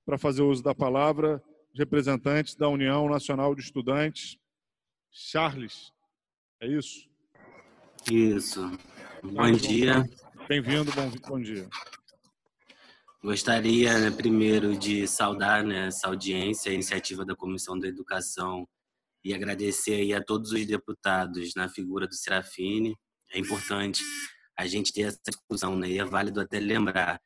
para 0.06 0.18
fazer 0.18 0.42
uso 0.42 0.64
da 0.64 0.74
palavra 0.76 1.42
representantes 1.74 2.56
da 2.56 2.70
União 2.70 3.08
Nacional 3.10 3.54
de 3.54 3.62
Estudantes, 3.62 4.38
Charles. 5.12 5.92
É 6.62 6.68
isso? 6.68 7.10
Isso. 8.10 8.62
Bom 9.24 9.52
dia. 9.52 10.04
Bem-vindo, 10.48 10.92
bom, 10.92 11.10
bom 11.28 11.42
dia. 11.42 11.68
Gostaria, 13.24 13.98
né, 13.98 14.12
primeiro, 14.12 14.78
de 14.78 15.08
saudar 15.08 15.64
né, 15.64 15.88
essa 15.88 16.08
audiência, 16.08 16.72
a 16.72 16.74
iniciativa 16.76 17.26
da 17.26 17.36
Comissão 17.36 17.80
da 17.80 17.88
Educação 17.88 18.68
e 19.24 19.34
agradecer 19.34 19.96
aí 19.96 20.14
a 20.14 20.24
todos 20.24 20.52
os 20.52 20.64
deputados 20.68 21.56
na 21.56 21.68
figura 21.68 22.08
do 22.08 22.14
Serafine. 22.14 22.96
É 23.34 23.40
importante 23.40 24.04
a 24.56 24.68
gente 24.68 24.94
ter 24.94 25.02
essa 25.02 25.20
discussão, 25.28 25.76
né? 25.76 25.90
E 25.90 25.98
é 25.98 26.06
válido 26.06 26.40
até 26.40 26.60
lembrar 26.60 27.20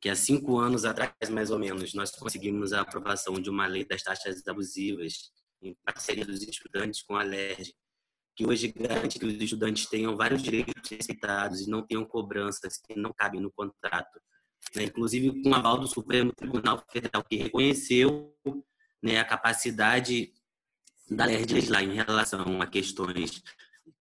que 0.00 0.08
há 0.08 0.14
cinco 0.14 0.56
anos 0.60 0.84
atrás, 0.84 1.12
mais 1.30 1.50
ou 1.50 1.58
menos, 1.58 1.94
nós 1.94 2.12
conseguimos 2.12 2.72
a 2.72 2.82
aprovação 2.82 3.34
de 3.34 3.50
uma 3.50 3.66
lei 3.66 3.84
das 3.84 4.04
taxas 4.04 4.40
abusivas 4.46 5.32
em 5.60 5.74
parceria 5.84 6.24
dos 6.24 6.40
estudantes 6.40 7.02
com 7.02 7.16
a 7.16 7.24
LERJ, 7.24 7.74
que 8.42 8.46
hoje 8.48 8.72
garante 8.72 9.18
que 9.18 9.24
os 9.24 9.34
estudantes 9.34 9.86
tenham 9.86 10.16
vários 10.16 10.42
direitos 10.42 10.90
respeitados 10.90 11.60
e 11.60 11.70
não 11.70 11.82
tenham 11.82 12.04
cobranças 12.04 12.76
que 12.78 12.98
não 12.98 13.12
cabem 13.12 13.40
no 13.40 13.52
contrato. 13.52 14.20
Né? 14.74 14.84
Inclusive 14.84 15.42
com 15.42 15.50
o 15.50 15.54
aval 15.54 15.78
do 15.78 15.86
Supremo 15.86 16.32
Tribunal 16.32 16.82
Federal, 16.90 17.22
que 17.22 17.36
reconheceu 17.36 18.34
né, 19.00 19.18
a 19.18 19.24
capacidade 19.24 20.32
da 21.08 21.24
LERJ 21.24 21.54
legislar 21.54 21.84
em 21.84 21.94
relação 21.94 22.60
a 22.60 22.66
questões 22.66 23.42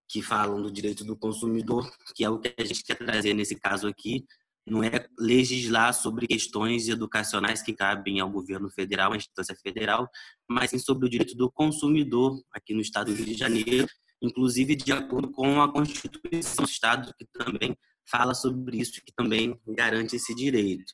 que 0.07 0.21
falam 0.21 0.61
do 0.61 0.71
direito 0.71 1.05
do 1.05 1.15
consumidor, 1.15 1.89
que 2.15 2.23
é 2.23 2.29
o 2.29 2.39
que 2.39 2.53
a 2.57 2.65
gente 2.65 2.83
quer 2.83 2.97
trazer 2.97 3.33
nesse 3.33 3.55
caso 3.55 3.87
aqui, 3.87 4.25
não 4.65 4.83
é 4.83 5.07
legislar 5.17 5.93
sobre 5.93 6.27
questões 6.27 6.87
educacionais 6.87 7.61
que 7.61 7.73
cabem 7.73 8.19
ao 8.19 8.29
governo 8.29 8.69
federal, 8.69 9.13
à 9.13 9.17
instância 9.17 9.55
federal, 9.55 10.09
mas 10.47 10.69
sim 10.69 10.77
sobre 10.77 11.05
o 11.07 11.09
direito 11.09 11.35
do 11.35 11.51
consumidor 11.51 12.39
aqui 12.51 12.73
no 12.73 12.81
estado 12.81 13.11
do 13.11 13.15
Rio 13.15 13.25
de 13.25 13.33
Janeiro, 13.33 13.87
inclusive 14.21 14.75
de 14.75 14.91
acordo 14.91 15.31
com 15.31 15.61
a 15.61 15.71
Constituição 15.71 16.63
do 16.63 16.69
Estado, 16.69 17.13
que 17.17 17.25
também 17.25 17.75
fala 18.09 18.33
sobre 18.33 18.77
isso, 18.77 19.01
que 19.03 19.13
também 19.13 19.59
garante 19.67 20.15
esse 20.15 20.35
direito. 20.35 20.93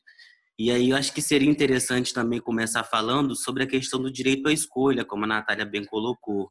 E 0.58 0.70
aí 0.70 0.90
eu 0.90 0.96
acho 0.96 1.12
que 1.12 1.22
seria 1.22 1.48
interessante 1.48 2.12
também 2.12 2.40
começar 2.40 2.82
falando 2.82 3.36
sobre 3.36 3.62
a 3.62 3.66
questão 3.66 4.00
do 4.00 4.10
direito 4.10 4.48
à 4.48 4.52
escolha, 4.52 5.04
como 5.04 5.24
a 5.24 5.28
Natália 5.28 5.64
bem 5.64 5.84
colocou. 5.84 6.50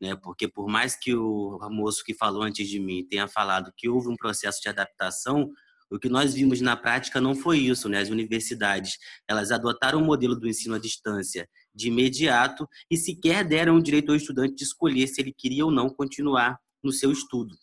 Né? 0.00 0.16
Porque 0.16 0.48
por 0.48 0.68
mais 0.68 0.96
que 0.96 1.14
o 1.14 1.58
moço 1.70 2.02
que 2.04 2.14
falou 2.14 2.42
antes 2.42 2.68
de 2.68 2.80
mim 2.80 3.06
tenha 3.06 3.28
falado 3.28 3.72
que 3.76 3.88
houve 3.88 4.08
um 4.08 4.16
processo 4.16 4.60
de 4.62 4.68
adaptação, 4.68 5.50
o 5.90 5.98
que 5.98 6.08
nós 6.08 6.32
vimos 6.32 6.60
na 6.62 6.74
prática 6.76 7.20
não 7.20 7.34
foi 7.34 7.58
isso, 7.58 7.86
né? 7.86 7.98
As 7.98 8.08
universidades, 8.08 8.96
elas 9.28 9.50
adotaram 9.50 10.00
o 10.00 10.04
modelo 10.04 10.34
do 10.34 10.48
ensino 10.48 10.74
à 10.74 10.78
distância 10.78 11.46
de 11.74 11.88
imediato 11.88 12.68
e 12.90 12.96
sequer 12.96 13.44
deram 13.44 13.76
o 13.76 13.82
direito 13.82 14.10
ao 14.10 14.16
estudante 14.16 14.54
de 14.54 14.64
escolher 14.64 15.06
se 15.06 15.20
ele 15.20 15.32
queria 15.32 15.64
ou 15.64 15.70
não 15.70 15.88
continuar 15.88 16.58
no 16.82 16.92
seu 16.92 17.12
estudo. 17.12 17.56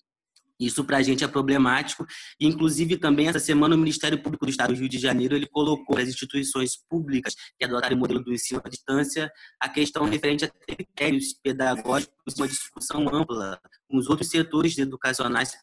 Isso 0.60 0.84
para 0.84 0.97
a 0.97 1.01
gente 1.01 1.24
é 1.24 1.28
problemático. 1.28 2.05
Inclusive, 2.39 2.97
também 2.97 3.30
essa 3.30 3.39
semana, 3.39 3.76
o 3.76 3.78
Ministério 3.78 4.22
Público 4.22 4.45
do 4.45 4.49
Estado 4.49 4.74
do 4.74 4.80
Rio 4.80 4.89
de 4.89 4.99
Janeiro 4.99 5.36
ele 5.36 5.47
colocou 5.47 5.97
as 5.97 6.10
instituições 6.10 6.78
públicas 6.89 7.34
que 7.57 7.64
adotaram 7.64 7.95
o 7.95 7.99
modelo 7.99 8.22
do 8.22 8.34
ensino 8.34 8.62
à 8.64 8.68
distância 8.68 9.32
a 9.57 9.70
questão 9.70 10.03
referente 10.03 10.43
a 10.43 10.49
critérios 10.49 11.34
pedagógicos, 11.41 12.36
uma 12.38 12.47
discussão 12.47 13.07
ampla 13.14 13.60
com 13.88 13.97
os 13.97 14.10
outros 14.10 14.30
setores 14.30 14.78
educacionais 14.78 15.53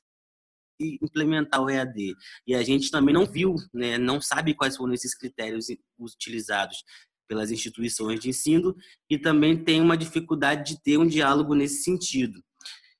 implementar 0.80 1.62
o 1.62 1.70
EAD. 1.70 2.14
E 2.46 2.54
a 2.54 2.62
gente 2.62 2.90
também 2.90 3.14
não 3.14 3.26
viu, 3.26 3.54
né, 3.72 3.98
não 3.98 4.20
sabe 4.20 4.54
quais 4.54 4.76
foram 4.76 4.92
esses 4.92 5.14
critérios 5.14 5.66
utilizados 5.98 6.84
pelas 7.26 7.50
instituições 7.50 8.20
de 8.20 8.28
ensino 8.28 8.74
e 9.10 9.18
também 9.18 9.56
tem 9.56 9.80
uma 9.80 9.96
dificuldade 9.96 10.74
de 10.74 10.82
ter 10.82 10.98
um 10.98 11.06
diálogo 11.06 11.54
nesse 11.54 11.82
sentido. 11.82 12.40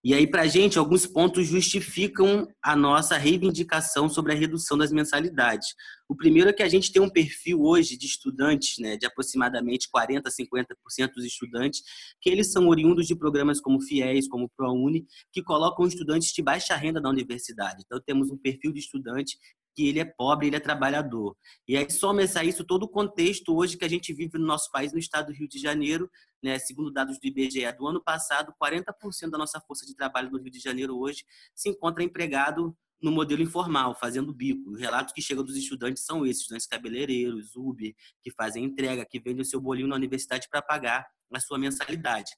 E 0.07 0.15
aí, 0.15 0.25
para 0.25 0.43
a 0.43 0.47
gente, 0.47 0.79
alguns 0.79 1.05
pontos 1.05 1.49
justificam 1.49 2.47
a 2.63 2.77
nossa 2.77 3.19
reivindicação 3.19 4.09
sobre 4.09 4.33
a 4.33 4.37
redução 4.37 4.79
das 4.79 4.93
mensalidades. 4.93 5.75
O 6.09 6.15
primeiro 6.15 6.49
é 6.49 6.53
que 6.53 6.63
a 6.63 6.69
gente 6.69 6.93
tem 6.93 7.03
um 7.03 7.11
perfil 7.11 7.61
hoje 7.63 7.97
de 7.97 8.07
estudantes, 8.07 8.79
né, 8.79 8.97
de 8.97 9.05
aproximadamente 9.05 9.89
40% 9.91 10.23
a 10.25 10.31
50% 10.31 11.13
dos 11.13 11.25
estudantes, 11.25 11.83
que 12.21 12.31
eles 12.31 12.53
são 12.53 12.69
oriundos 12.69 13.09
de 13.09 13.17
programas 13.17 13.61
como 13.61 13.81
FIES, 13.81 14.29
como 14.29 14.49
ProUni, 14.57 15.05
que 15.33 15.43
colocam 15.43 15.85
estudantes 15.85 16.33
de 16.33 16.41
baixa 16.41 16.77
renda 16.77 17.01
na 17.01 17.11
universidade. 17.11 17.83
Então, 17.85 18.01
temos 18.07 18.31
um 18.31 18.39
perfil 18.39 18.73
de 18.73 18.79
estudante 18.79 19.37
que 19.77 19.87
ele 19.87 20.01
é 20.01 20.05
pobre, 20.07 20.47
ele 20.47 20.57
é 20.57 20.61
trabalhador. 20.61 21.37
E 21.69 21.77
aí 21.77 21.89
soma-se 21.91 22.39
a 22.39 22.43
isso 22.43 22.65
todo 22.65 22.85
o 22.85 22.89
contexto 22.89 23.55
hoje 23.55 23.77
que 23.77 23.85
a 23.85 23.89
gente 23.89 24.13
vive 24.15 24.39
no 24.39 24.47
nosso 24.47 24.71
país, 24.73 24.91
no 24.91 24.99
estado 24.99 25.27
do 25.27 25.33
Rio 25.33 25.47
de 25.47 25.59
Janeiro, 25.59 26.11
né, 26.43 26.59
segundo 26.59 26.91
dados 26.91 27.19
do 27.21 27.27
IBGE 27.27 27.71
do 27.77 27.87
ano 27.87 28.03
passado, 28.03 28.55
40% 28.61 29.31
da 29.31 29.37
nossa 29.37 29.61
força 29.61 29.85
de 29.85 29.95
trabalho 29.95 30.31
no 30.31 30.39
Rio 30.39 30.51
de 30.51 30.59
Janeiro 30.59 30.99
hoje 30.99 31.25
se 31.55 31.69
encontra 31.69 32.03
empregado 32.03 32.75
no 33.03 33.11
modelo 33.11 33.43
informal, 33.43 33.95
fazendo 33.95 34.33
bico. 34.33 34.71
Os 34.71 34.81
relatos 34.81 35.13
que 35.13 35.21
chegam 35.21 35.45
dos 35.45 35.57
estudantes 35.57 36.05
são 36.05 36.25
esses, 36.25 36.41
estudantes 36.41 36.67
cabeleireiros, 36.67 37.55
Uber, 37.55 37.95
que 38.23 38.31
fazem 38.31 38.65
entrega, 38.65 39.05
que 39.05 39.21
vendem 39.21 39.43
o 39.43 39.45
seu 39.45 39.61
bolinho 39.61 39.89
na 39.89 39.97
universidade 39.97 40.49
para 40.51 40.63
pagar 40.63 41.07
a 41.31 41.41
sua 41.41 41.59
mensalidade. 41.59 42.31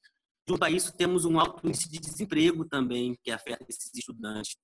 Junto 0.48 0.64
a 0.64 0.70
isso, 0.70 0.96
temos 0.96 1.24
um 1.24 1.38
alto 1.38 1.64
índice 1.64 1.88
de 1.88 2.00
desemprego 2.00 2.64
também, 2.64 3.16
que 3.22 3.30
afeta 3.30 3.64
esses 3.68 3.94
estudantes. 3.94 4.56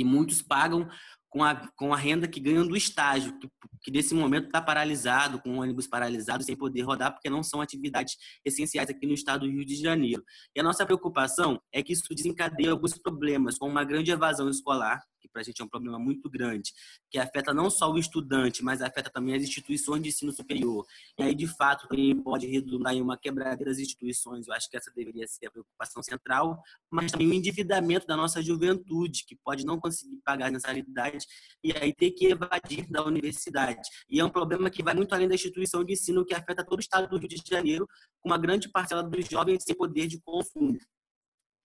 E 0.00 0.04
muitos 0.04 0.40
pagam 0.40 0.88
com 1.28 1.44
a, 1.44 1.54
com 1.76 1.92
a 1.92 1.96
renda 1.96 2.26
que 2.26 2.40
ganham 2.40 2.66
do 2.66 2.76
estágio, 2.76 3.38
que, 3.38 3.48
que 3.82 3.90
nesse 3.90 4.14
momento 4.14 4.46
está 4.46 4.62
paralisado, 4.62 5.40
com 5.40 5.50
o 5.50 5.60
ônibus 5.60 5.86
paralisado, 5.86 6.42
sem 6.42 6.56
poder 6.56 6.82
rodar, 6.82 7.12
porque 7.12 7.28
não 7.28 7.42
são 7.42 7.60
atividades 7.60 8.16
essenciais 8.44 8.88
aqui 8.88 9.06
no 9.06 9.12
estado 9.12 9.46
do 9.46 9.52
Rio 9.52 9.64
de 9.64 9.76
Janeiro. 9.76 10.24
E 10.56 10.60
a 10.60 10.62
nossa 10.62 10.84
preocupação 10.86 11.60
é 11.70 11.82
que 11.82 11.92
isso 11.92 12.02
desencadeia 12.14 12.72
alguns 12.72 12.98
problemas, 12.98 13.58
como 13.58 13.70
uma 13.70 13.84
grande 13.84 14.10
evasão 14.10 14.48
escolar, 14.48 15.02
para 15.30 15.40
a 15.42 15.44
gente 15.44 15.60
é 15.60 15.64
um 15.64 15.68
problema 15.68 15.98
muito 15.98 16.28
grande, 16.28 16.72
que 17.10 17.18
afeta 17.18 17.54
não 17.54 17.70
só 17.70 17.90
o 17.90 17.98
estudante, 17.98 18.62
mas 18.62 18.82
afeta 18.82 19.10
também 19.10 19.34
as 19.34 19.42
instituições 19.42 20.02
de 20.02 20.08
ensino 20.08 20.32
superior. 20.32 20.86
E 21.18 21.22
aí, 21.22 21.34
de 21.34 21.46
fato, 21.46 21.88
também 21.88 22.14
pode 22.20 22.46
redundar 22.46 22.94
em 22.94 23.02
uma 23.02 23.16
quebradeira 23.16 23.70
das 23.70 23.78
instituições. 23.78 24.46
Eu 24.46 24.54
acho 24.54 24.68
que 24.70 24.76
essa 24.76 24.90
deveria 24.94 25.26
ser 25.26 25.46
a 25.46 25.50
preocupação 25.50 26.02
central, 26.02 26.62
mas 26.90 27.12
também 27.12 27.28
o 27.28 27.34
endividamento 27.34 28.06
da 28.06 28.16
nossa 28.16 28.42
juventude, 28.42 29.24
que 29.26 29.36
pode 29.36 29.64
não 29.64 29.78
conseguir 29.78 30.20
pagar 30.24 30.50
mensalidades 30.50 31.26
e 31.62 31.72
aí 31.72 31.92
ter 31.92 32.10
que 32.12 32.26
evadir 32.26 32.88
da 32.90 33.04
universidade. 33.04 33.88
E 34.08 34.20
é 34.20 34.24
um 34.24 34.30
problema 34.30 34.70
que 34.70 34.82
vai 34.82 34.94
muito 34.94 35.14
além 35.14 35.28
da 35.28 35.34
instituição 35.34 35.84
de 35.84 35.92
ensino, 35.92 36.24
que 36.24 36.34
afeta 36.34 36.64
todo 36.64 36.78
o 36.78 36.80
estado 36.80 37.08
do 37.08 37.18
Rio 37.18 37.28
de 37.28 37.42
Janeiro, 37.46 37.86
com 38.20 38.28
uma 38.28 38.38
grande 38.38 38.68
parcela 38.68 39.02
dos 39.02 39.26
jovens 39.26 39.62
sem 39.64 39.74
poder 39.74 40.06
de 40.06 40.20
consumo. 40.20 40.78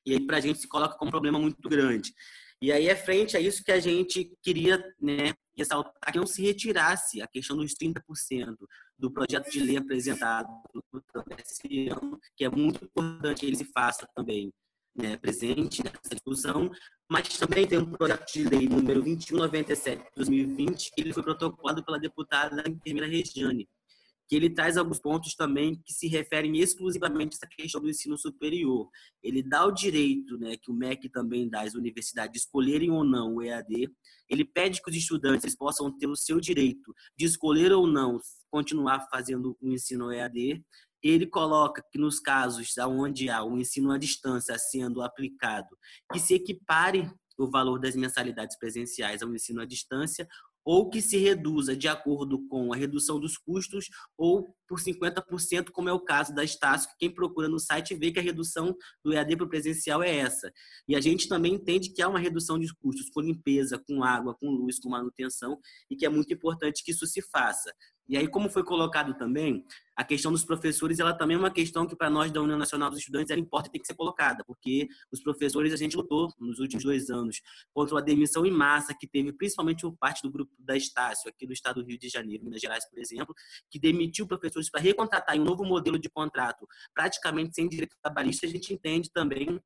E 0.05 0.13
aí, 0.13 0.19
para 0.19 0.37
a 0.37 0.39
gente, 0.39 0.59
se 0.59 0.67
coloca 0.67 0.95
como 0.97 1.09
um 1.09 1.11
problema 1.11 1.39
muito 1.39 1.67
grande. 1.67 2.13
E 2.61 2.71
aí 2.71 2.87
é 2.87 2.95
frente 2.95 3.35
a 3.35 3.39
isso 3.39 3.63
que 3.63 3.71
a 3.71 3.79
gente 3.79 4.31
queria 4.41 4.77
né, 4.99 5.33
ressaltar 5.57 6.11
que 6.11 6.17
não 6.17 6.25
se 6.25 6.41
retirasse 6.41 7.21
a 7.21 7.27
questão 7.27 7.57
dos 7.57 7.73
30% 7.73 8.55
do 8.97 9.11
projeto 9.11 9.49
de 9.51 9.59
lei 9.59 9.77
apresentado 9.77 10.47
esse 11.37 11.89
ano, 11.89 12.19
que 12.35 12.45
é 12.45 12.49
muito 12.49 12.83
importante 12.83 13.41
que 13.41 13.45
ele 13.45 13.55
se 13.55 13.65
faça 13.65 14.07
também 14.15 14.51
né, 14.95 15.17
presente 15.17 15.83
nessa 15.83 16.15
discussão, 16.15 16.71
mas 17.09 17.37
também 17.37 17.67
tem 17.67 17.77
um 17.77 17.85
projeto 17.85 18.31
de 18.31 18.43
lei 18.45 18.67
número 18.69 19.01
2197 19.01 20.03
de 20.03 20.09
2020, 20.15 20.91
que 20.91 21.01
ele 21.01 21.13
foi 21.13 21.23
protocolado 21.23 21.83
pela 21.83 21.99
deputada 21.99 22.63
enfermeira 22.67 23.07
Regiane, 23.07 23.67
que 24.27 24.35
ele 24.35 24.49
traz 24.49 24.77
alguns 24.77 24.99
pontos 24.99 25.35
também 25.35 25.81
que 25.85 25.93
se 25.93 26.07
referem 26.07 26.57
exclusivamente 26.57 27.35
a 27.35 27.37
essa 27.37 27.47
questão 27.47 27.81
do 27.81 27.89
ensino 27.89 28.17
superior. 28.17 28.89
Ele 29.21 29.43
dá 29.43 29.65
o 29.65 29.71
direito, 29.71 30.37
né, 30.37 30.57
que 30.57 30.71
o 30.71 30.73
MEC 30.73 31.09
também 31.09 31.47
dá 31.47 31.61
às 31.61 31.75
universidades 31.75 32.41
escolherem 32.41 32.91
ou 32.91 33.03
não 33.03 33.35
o 33.35 33.41
EAD. 33.41 33.89
Ele 34.29 34.43
pede 34.43 34.81
que 34.81 34.89
os 34.89 34.95
estudantes 34.95 35.55
possam 35.55 35.95
ter 35.95 36.07
o 36.07 36.15
seu 36.15 36.39
direito 36.39 36.93
de 37.17 37.25
escolher 37.25 37.71
ou 37.71 37.85
não 37.85 38.19
continuar 38.49 39.07
fazendo 39.11 39.55
o 39.61 39.71
ensino 39.71 40.11
EAD. 40.11 40.63
Ele 41.03 41.27
coloca 41.27 41.83
que 41.91 41.99
nos 41.99 42.19
casos 42.19 42.73
onde 42.79 43.29
há 43.29 43.43
o 43.43 43.59
ensino 43.59 43.91
à 43.91 43.97
distância 43.97 44.57
sendo 44.57 45.03
aplicado, 45.03 45.77
que 46.11 46.19
se 46.19 46.33
equipare 46.33 47.07
o 47.37 47.47
valor 47.47 47.79
das 47.79 47.95
mensalidades 47.95 48.57
presenciais 48.57 49.21
ao 49.21 49.33
ensino 49.33 49.61
à 49.61 49.65
distância 49.65 50.27
ou 50.65 50.89
que 50.89 50.99
se 50.99 51.17
reduza 51.17 51.77
de 51.77 51.87
acordo 51.87 52.45
com 52.47 52.73
a 52.73 52.75
redução 52.75 53.19
dos 53.19 53.37
custos 53.37 53.87
ou 54.17 54.53
por 54.67 54.79
50%, 54.79 55.69
como 55.69 55.87
é 55.87 55.93
o 55.93 55.99
caso 55.99 56.33
da 56.33 56.43
Estácio, 56.43 56.89
que 56.89 56.97
quem 56.97 57.13
procura 57.13 57.47
no 57.47 57.59
site 57.59 57.93
vê 57.93 58.11
que 58.11 58.17
a 58.17 58.23
redução 58.23 58.75
do 59.03 59.13
EAD 59.13 59.37
para 59.37 59.45
o 59.45 59.49
presencial 59.49 60.01
é 60.01 60.15
essa. 60.15 60.51
E 60.87 60.95
a 60.95 60.99
gente 61.01 61.29
também 61.29 61.53
entende 61.53 61.93
que 61.93 62.01
há 62.01 62.09
uma 62.09 62.17
redução 62.17 62.57
de 62.57 62.73
custos 62.75 63.09
com 63.11 63.21
limpeza, 63.21 63.81
com 63.87 64.03
água, 64.03 64.35
com 64.35 64.49
luz, 64.49 64.79
com 64.79 64.89
manutenção, 64.89 65.59
e 65.87 65.95
que 65.95 66.05
é 66.05 66.09
muito 66.09 66.33
importante 66.33 66.83
que 66.83 66.91
isso 66.91 67.05
se 67.05 67.21
faça. 67.21 67.71
E 68.07 68.15
aí, 68.15 68.27
como 68.27 68.49
foi 68.49 68.63
colocado 68.63 69.15
também, 69.15 69.65
a 69.95 70.03
questão 70.03 70.31
dos 70.31 70.43
professores, 70.43 70.99
ela 70.99 71.13
também 71.13 71.35
é 71.35 71.39
uma 71.39 71.49
questão 71.49 71.87
que 71.87 71.95
para 71.95 72.09
nós 72.09 72.31
da 72.31 72.41
União 72.41 72.57
Nacional 72.57 72.89
dos 72.89 72.99
Estudantes 72.99 73.31
ela 73.31 73.39
importa 73.39 73.67
e 73.67 73.71
tem 73.71 73.81
que 73.81 73.87
ser 73.87 73.95
colocada, 73.95 74.43
porque 74.45 74.87
os 75.11 75.21
professores 75.21 75.73
a 75.73 75.77
gente 75.77 75.97
lutou 75.97 76.31
nos 76.39 76.59
últimos 76.59 76.83
dois 76.83 77.09
anos 77.09 77.41
contra 77.73 77.97
a 77.97 78.01
demissão 78.01 78.45
em 78.45 78.51
massa 78.51 78.93
que 78.93 79.07
teve 79.07 79.33
principalmente 79.33 79.81
por 79.81 79.97
parte 79.97 80.21
do 80.21 80.29
grupo 80.29 80.51
da 80.59 80.77
Estácio, 80.77 81.29
aqui 81.29 81.47
do 81.47 81.53
estado 81.53 81.81
do 81.81 81.87
Rio 81.87 81.97
de 81.97 82.09
Janeiro, 82.09 82.43
Minas 82.43 82.61
Gerais, 82.61 82.87
por 82.87 82.99
exemplo, 82.99 83.33
que 83.71 83.79
demitiu 83.79 84.27
professores 84.27 84.69
para 84.69 84.81
recontratar 84.81 85.35
em 85.35 85.39
um 85.39 85.45
novo 85.45 85.63
modelo 85.63 85.97
de 85.97 86.09
contrato, 86.09 86.67
praticamente 86.93 87.55
sem 87.55 87.67
direito 87.67 87.95
trabalhista, 88.03 88.45
a 88.45 88.49
gente 88.49 88.73
entende 88.73 89.09
também 89.11 89.59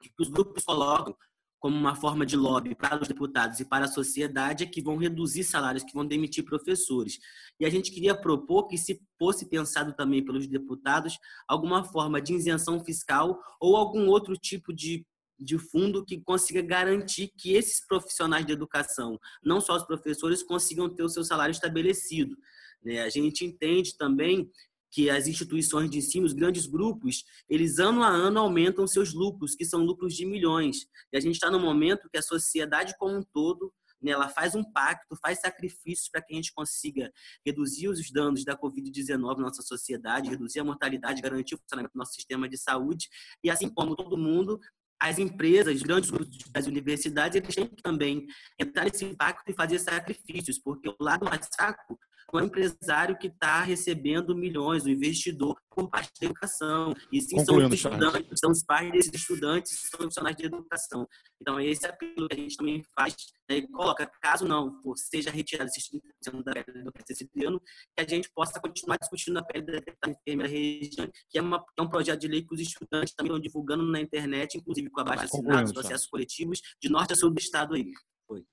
que 0.00 0.10
os 0.20 0.28
grupos 0.28 0.64
colocam 0.64 1.16
como 1.62 1.76
uma 1.76 1.94
forma 1.94 2.26
de 2.26 2.36
lobby 2.36 2.74
para 2.74 3.00
os 3.00 3.06
deputados 3.06 3.60
e 3.60 3.64
para 3.64 3.84
a 3.84 3.88
sociedade 3.88 4.64
é 4.64 4.66
que 4.66 4.82
vão 4.82 4.96
reduzir 4.96 5.44
salários, 5.44 5.84
que 5.84 5.94
vão 5.94 6.04
demitir 6.04 6.44
professores. 6.44 7.20
E 7.60 7.64
a 7.64 7.70
gente 7.70 7.92
queria 7.92 8.16
propor 8.16 8.66
que 8.66 8.76
se 8.76 9.00
fosse 9.16 9.48
pensado 9.48 9.94
também 9.94 10.24
pelos 10.24 10.48
deputados 10.48 11.16
alguma 11.46 11.84
forma 11.84 12.20
de 12.20 12.34
isenção 12.34 12.84
fiscal 12.84 13.40
ou 13.60 13.76
algum 13.76 14.08
outro 14.08 14.36
tipo 14.36 14.74
de 14.74 15.06
de 15.38 15.58
fundo 15.58 16.04
que 16.04 16.20
consiga 16.20 16.62
garantir 16.62 17.32
que 17.36 17.54
esses 17.54 17.84
profissionais 17.84 18.46
de 18.46 18.52
educação, 18.52 19.18
não 19.42 19.60
só 19.60 19.74
os 19.74 19.82
professores, 19.82 20.40
consigam 20.40 20.88
ter 20.88 21.02
o 21.02 21.08
seu 21.08 21.24
salário 21.24 21.50
estabelecido. 21.50 22.36
Né? 22.80 23.00
A 23.00 23.08
gente 23.08 23.44
entende 23.44 23.96
também 23.96 24.48
que 24.92 25.08
as 25.08 25.26
instituições 25.26 25.90
de 25.90 25.98
ensino, 25.98 26.26
os 26.26 26.34
grandes 26.34 26.66
grupos, 26.66 27.24
eles 27.48 27.78
ano 27.78 28.02
a 28.02 28.08
ano 28.08 28.38
aumentam 28.38 28.86
seus 28.86 29.14
lucros, 29.14 29.54
que 29.54 29.64
são 29.64 29.82
lucros 29.82 30.14
de 30.14 30.26
milhões. 30.26 30.86
E 31.10 31.16
a 31.16 31.20
gente 31.20 31.34
está 31.34 31.50
no 31.50 31.58
momento 31.58 32.10
que 32.10 32.18
a 32.18 32.22
sociedade 32.22 32.94
como 32.98 33.16
um 33.16 33.22
todo 33.32 33.72
né, 34.02 34.10
ela 34.10 34.28
faz 34.28 34.54
um 34.54 34.64
pacto, 34.64 35.16
faz 35.22 35.40
sacrifícios 35.40 36.08
para 36.08 36.20
que 36.20 36.32
a 36.34 36.36
gente 36.36 36.52
consiga 36.52 37.10
reduzir 37.46 37.88
os 37.88 38.10
danos 38.10 38.44
da 38.44 38.56
Covid-19 38.56 39.36
na 39.36 39.44
nossa 39.44 39.62
sociedade, 39.62 40.28
reduzir 40.28 40.60
a 40.60 40.64
mortalidade, 40.64 41.22
garantir 41.22 41.54
o 41.54 41.58
funcionamento 41.58 41.94
do 41.94 41.98
nosso 41.98 42.14
sistema 42.14 42.48
de 42.48 42.58
saúde. 42.58 43.08
E 43.42 43.48
assim 43.48 43.68
como 43.68 43.94
todo 43.94 44.18
mundo, 44.18 44.58
as 45.02 45.18
empresas, 45.18 45.74
os 45.74 45.82
grandes 45.82 46.10
grupos 46.10 46.38
das 46.52 46.66
universidades, 46.68 47.34
eles 47.34 47.54
têm 47.54 47.66
que 47.66 47.82
também 47.82 48.24
entrar 48.58 48.84
nesse 48.84 49.04
pacto 49.16 49.50
e 49.50 49.54
fazer 49.54 49.80
sacrifícios, 49.80 50.60
porque 50.60 50.88
o 50.88 50.96
lado 51.00 51.24
mais 51.24 51.48
fraco 51.54 51.98
o 52.32 52.40
empresário 52.40 53.18
que 53.18 53.26
está 53.26 53.62
recebendo 53.62 54.34
milhões, 54.34 54.84
o 54.84 54.88
investidor, 54.88 55.54
por 55.70 55.90
parte 55.90 56.10
da 56.18 56.26
educação. 56.26 56.94
E 57.12 57.20
sim, 57.20 57.44
são 57.44 57.56
os 57.56 57.74
estudantes, 57.74 58.40
são 58.40 58.50
os 58.50 58.62
pais 58.64 58.90
desses 58.90 59.12
estudantes, 59.12 59.78
são 59.90 59.98
profissionais 59.98 60.36
de 60.36 60.46
educação. 60.46 61.06
Então, 61.40 61.60
esse 61.60 61.84
é 61.84 61.90
apelo 61.90 62.28
que 62.28 62.34
a 62.34 62.38
gente 62.38 62.56
também 62.56 62.82
faz, 62.94 63.14
né, 63.50 63.58
e 63.58 63.68
coloca, 63.68 64.10
caso 64.22 64.46
não 64.46 64.80
for, 64.82 64.96
seja 64.96 65.30
retirado 65.30 65.68
esses 65.68 65.90
30% 66.24 66.42
da 66.42 66.52
pele 66.52 66.84
do 66.84 67.48
ano, 67.48 67.60
que 67.60 68.02
a 68.02 68.08
gente 68.08 68.30
possa 68.34 68.58
continuar 68.60 68.96
discutindo 68.96 69.36
a 69.38 69.42
pele 69.42 69.66
da 69.66 70.10
enfermeira 70.10 70.50
região, 70.50 71.10
que 71.28 71.38
é, 71.38 71.42
uma, 71.42 71.62
é 71.78 71.82
um 71.82 71.88
projeto 71.88 72.20
de 72.20 72.28
lei 72.28 72.42
que 72.42 72.54
os 72.54 72.60
estudantes 72.60 73.14
também 73.14 73.30
estão 73.32 73.40
divulgando 73.40 73.84
na 73.84 74.00
internet, 74.00 74.56
inclusive 74.56 74.88
com 74.92 75.00
abaixo 75.00 75.24
assinados, 75.24 75.72
processos 75.72 76.06
coletivos, 76.06 76.60
de 76.80 76.88
norte 76.88 77.12
a 77.12 77.16
sul 77.16 77.30
do 77.30 77.38
estado 77.38 77.74
aí. 77.74 77.92
Foi. 78.26 78.44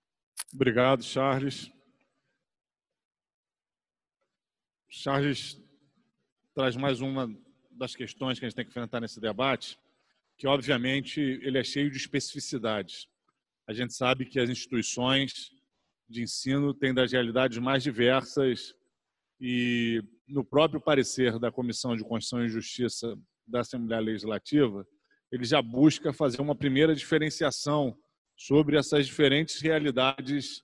Obrigado, 0.53 1.03
Charles. 1.03 1.71
Charles 4.89 5.61
traz 6.55 6.75
mais 6.75 6.99
uma 7.01 7.29
das 7.71 7.95
questões 7.95 8.39
que 8.39 8.45
a 8.45 8.49
gente 8.49 8.55
tem 8.55 8.65
que 8.65 8.71
enfrentar 8.71 8.99
nesse 8.99 9.19
debate, 9.19 9.79
que 10.37 10.47
obviamente 10.47 11.19
ele 11.19 11.57
é 11.57 11.63
cheio 11.63 11.91
de 11.91 11.97
especificidades. 11.97 13.07
A 13.67 13.73
gente 13.73 13.93
sabe 13.93 14.25
que 14.25 14.39
as 14.39 14.49
instituições 14.49 15.51
de 16.09 16.23
ensino 16.23 16.73
têm 16.73 16.93
das 16.93 17.11
realidades 17.11 17.59
mais 17.59 17.83
diversas 17.83 18.73
e 19.39 20.03
no 20.27 20.43
próprio 20.43 20.81
parecer 20.81 21.39
da 21.39 21.51
Comissão 21.51 21.95
de 21.95 22.03
Constituição 22.03 22.43
e 22.43 22.49
Justiça 22.49 23.15
da 23.47 23.61
Assembleia 23.61 24.01
Legislativa, 24.01 24.85
ele 25.31 25.45
já 25.45 25.61
busca 25.61 26.11
fazer 26.11 26.41
uma 26.41 26.55
primeira 26.55 26.95
diferenciação 26.95 27.97
sobre 28.35 28.77
essas 28.77 29.05
diferentes 29.05 29.61
realidades 29.61 30.63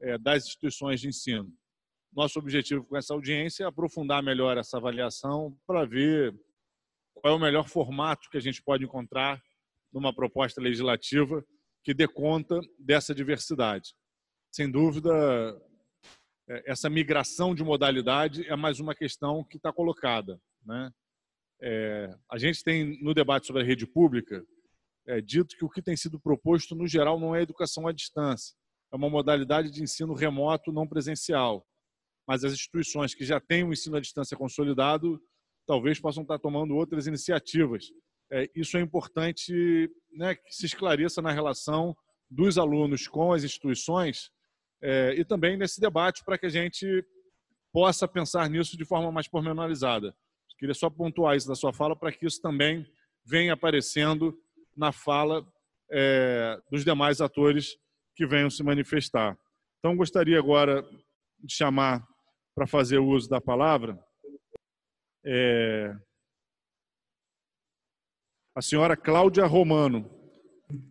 eh, 0.00 0.18
das 0.18 0.44
instituições 0.44 1.00
de 1.00 1.08
ensino. 1.08 1.52
Nosso 2.12 2.38
objetivo 2.38 2.84
com 2.84 2.96
essa 2.96 3.12
audiência 3.12 3.64
é 3.64 3.66
aprofundar 3.66 4.22
melhor 4.22 4.56
essa 4.56 4.78
avaliação 4.78 5.56
para 5.66 5.84
ver 5.84 6.34
qual 7.14 7.34
é 7.34 7.36
o 7.36 7.40
melhor 7.40 7.68
formato 7.68 8.30
que 8.30 8.36
a 8.36 8.40
gente 8.40 8.62
pode 8.62 8.84
encontrar 8.84 9.42
numa 9.92 10.14
proposta 10.14 10.60
legislativa 10.60 11.44
que 11.84 11.92
dê 11.92 12.06
conta 12.06 12.60
dessa 12.78 13.14
diversidade. 13.14 13.94
Sem 14.52 14.70
dúvida, 14.70 15.10
é, 16.48 16.70
essa 16.70 16.88
migração 16.88 17.54
de 17.54 17.62
modalidade 17.62 18.46
é 18.46 18.56
mais 18.56 18.80
uma 18.80 18.94
questão 18.94 19.44
que 19.44 19.56
está 19.56 19.72
colocada. 19.72 20.40
Né? 20.64 20.90
É, 21.60 22.10
a 22.30 22.38
gente 22.38 22.62
tem, 22.62 23.02
no 23.02 23.12
debate 23.14 23.46
sobre 23.46 23.62
a 23.62 23.64
rede 23.64 23.86
pública, 23.86 24.44
é, 25.06 25.20
dito 25.20 25.56
que 25.56 25.64
o 25.64 25.70
que 25.70 25.82
tem 25.82 25.96
sido 25.96 26.20
proposto, 26.20 26.74
no 26.74 26.86
geral, 26.86 27.18
não 27.18 27.34
é 27.34 27.42
educação 27.42 27.86
à 27.86 27.92
distância, 27.92 28.54
é 28.92 28.96
uma 28.96 29.10
modalidade 29.10 29.70
de 29.70 29.82
ensino 29.82 30.14
remoto 30.14 30.72
não 30.72 30.86
presencial 30.86 31.66
mas 32.28 32.44
as 32.44 32.52
instituições 32.52 33.14
que 33.14 33.24
já 33.24 33.40
têm 33.40 33.64
o 33.64 33.72
ensino 33.72 33.96
à 33.96 34.00
distância 34.00 34.36
consolidado 34.36 35.18
talvez 35.66 35.98
possam 35.98 36.22
estar 36.22 36.38
tomando 36.38 36.76
outras 36.76 37.06
iniciativas. 37.06 37.86
É, 38.30 38.50
isso 38.54 38.76
é 38.76 38.80
importante 38.82 39.90
né, 40.12 40.34
que 40.34 40.54
se 40.54 40.66
esclareça 40.66 41.22
na 41.22 41.32
relação 41.32 41.96
dos 42.30 42.58
alunos 42.58 43.08
com 43.08 43.32
as 43.32 43.44
instituições 43.44 44.30
é, 44.82 45.14
e 45.14 45.24
também 45.24 45.56
nesse 45.56 45.80
debate 45.80 46.22
para 46.22 46.36
que 46.36 46.44
a 46.44 46.50
gente 46.50 47.02
possa 47.72 48.06
pensar 48.06 48.48
nisso 48.50 48.76
de 48.76 48.84
forma 48.84 49.10
mais 49.10 49.26
pormenorizada. 49.26 50.14
Queria 50.58 50.74
só 50.74 50.90
pontuar 50.90 51.36
isso 51.36 51.48
da 51.48 51.54
sua 51.54 51.72
fala 51.72 51.94
para 51.94 52.12
que 52.12 52.26
isso 52.26 52.40
também 52.40 52.86
venha 53.24 53.52
aparecendo 53.52 54.36
na 54.76 54.92
fala 54.92 55.46
é, 55.90 56.60
dos 56.70 56.84
demais 56.84 57.20
atores 57.20 57.76
que 58.16 58.26
venham 58.26 58.50
se 58.50 58.62
manifestar. 58.62 59.38
Então, 59.78 59.96
gostaria 59.96 60.38
agora 60.38 60.82
de 61.38 61.54
chamar 61.54 62.06
para 62.54 62.66
fazer 62.66 62.98
uso 62.98 63.28
da 63.28 63.40
palavra 63.40 63.98
é, 65.24 65.94
a 68.56 68.62
senhora 68.62 68.96
Cláudia 68.96 69.46
Romano, 69.46 70.10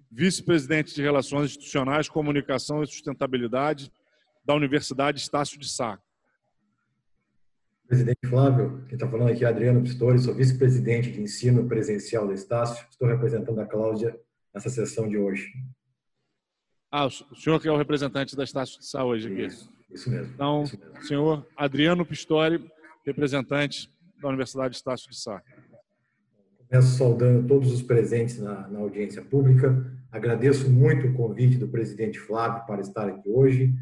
vice-presidente 0.09 0.95
de 0.95 1.01
Relações 1.01 1.51
Institucionais, 1.51 2.07
Comunicação 2.07 2.81
e 2.81 2.87
Sustentabilidade 2.87 3.91
da 4.45 4.55
Universidade 4.55 5.19
Estácio 5.19 5.59
de 5.59 5.67
Sá. 5.67 6.01
Presidente 7.87 8.27
Flávio, 8.27 8.83
quem 8.87 8.95
está 8.95 9.07
falando 9.07 9.31
aqui 9.31 9.45
é 9.45 9.47
Adriano 9.47 9.81
Pistori, 9.81 10.19
sou 10.19 10.33
vice-presidente 10.33 11.09
de 11.09 11.21
ensino 11.21 11.65
presencial 11.69 12.27
da 12.27 12.33
Estácio, 12.33 12.85
estou 12.89 13.07
representando 13.07 13.59
a 13.61 13.65
Cláudia 13.65 14.13
nessa 14.53 14.69
sessão 14.69 15.07
de 15.07 15.17
hoje. 15.17 15.49
Ah, 16.91 17.05
o 17.05 17.09
senhor 17.09 17.61
que 17.61 17.67
é 17.67 17.71
o 17.71 17.77
representante 17.77 18.35
da 18.35 18.43
Estácio 18.43 18.79
de 18.79 18.85
Sá 18.85 19.05
hoje 19.05 19.31
aqui. 19.31 19.45
Isso, 19.45 19.71
isso 19.89 20.09
mesmo. 20.09 20.33
Então, 20.33 20.63
isso 20.63 20.77
mesmo. 20.77 21.01
senhor 21.03 21.47
Adriano 21.55 22.05
Pistori, 22.05 22.69
representante 23.05 23.89
da 24.21 24.27
Universidade 24.27 24.75
Estácio 24.75 25.09
de 25.09 25.17
Sá. 25.17 25.41
Começo 26.67 26.97
saudando 26.97 27.47
todos 27.47 27.71
os 27.71 27.81
presentes 27.81 28.37
na, 28.39 28.67
na 28.67 28.79
audiência 28.79 29.21
pública. 29.21 29.89
Agradeço 30.11 30.69
muito 30.69 31.07
o 31.07 31.13
convite 31.13 31.57
do 31.57 31.69
presidente 31.69 32.19
Flávio 32.19 32.65
para 32.65 32.81
estar 32.81 33.07
aqui 33.07 33.29
hoje 33.29 33.73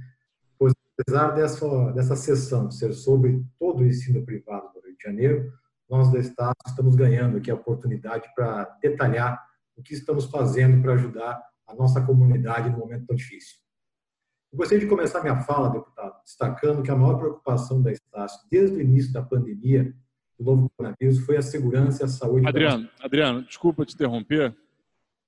apesar 0.98 1.32
dessa, 1.32 1.92
dessa 1.92 2.16
sessão 2.16 2.72
ser 2.72 2.94
sobre 2.94 3.44
todo 3.60 3.82
o 3.82 3.86
ensino 3.86 4.24
privado 4.26 4.70
no 4.76 4.82
Rio 4.82 4.96
de 4.98 5.04
Janeiro, 5.04 5.54
nós 5.90 6.12
da 6.12 6.20
Estado 6.20 6.56
estamos 6.66 6.96
ganhando 6.96 7.38
aqui 7.38 7.52
a 7.52 7.56
oportunidade 7.56 8.28
para 8.34 8.64
detalhar 8.82 9.40
o 9.76 9.84
que 9.84 9.94
estamos 9.94 10.26
fazendo 10.26 10.82
para 10.82 10.94
ajudar 10.94 11.42
a 11.68 11.76
nossa 11.76 12.02
comunidade 12.02 12.70
no 12.70 12.78
momento 12.78 13.08
tão 13.08 13.16
difícil. 13.16 13.58
Eu 14.52 14.58
gostaria 14.58 14.84
de 14.84 14.90
começar 14.90 15.22
minha 15.22 15.42
fala, 15.42 15.70
deputado, 15.70 16.16
destacando 16.24 16.82
que 16.82 16.90
a 16.90 16.96
maior 16.96 17.18
preocupação 17.18 17.82
da 17.82 17.92
Estácio 17.92 18.40
desde 18.50 18.78
o 18.78 18.82
início 18.82 19.12
da 19.12 19.22
pandemia 19.22 19.94
do 20.40 20.46
novo 20.46 20.70
coronavírus 20.76 21.20
foi 21.20 21.38
a 21.38 21.42
segurança 21.42 22.04
e 22.04 22.06
a 22.06 22.08
saúde. 22.08 22.48
Adriano, 22.48 22.84
nossa... 22.84 23.06
Adriano, 23.06 23.44
desculpa 23.44 23.86
te 23.86 23.96
interromper, 23.96 24.56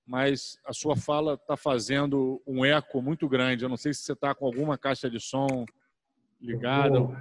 mas 0.08 0.58
a 0.66 0.72
sua 0.72 0.96
fala 0.96 1.34
está 1.34 1.58
fazendo 1.58 2.42
um 2.48 2.64
eco 2.64 3.02
muito 3.02 3.28
grande. 3.28 3.66
Eu 3.66 3.70
não 3.70 3.76
sei 3.76 3.94
se 3.94 4.02
você 4.02 4.14
está 4.14 4.34
com 4.34 4.46
alguma 4.46 4.78
caixa 4.78 5.10
de 5.10 5.20
som 5.20 5.66
ligada. 6.42 7.02
Vou... 7.02 7.14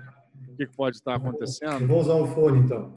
O 0.49 0.57
que 0.57 0.67
pode 0.67 0.97
estar 0.97 1.17
acontecendo? 1.17 1.83
Eu 1.83 1.89
vou 1.89 2.01
usar 2.01 2.15
o 2.15 2.27
fone, 2.27 2.61
então. 2.61 2.97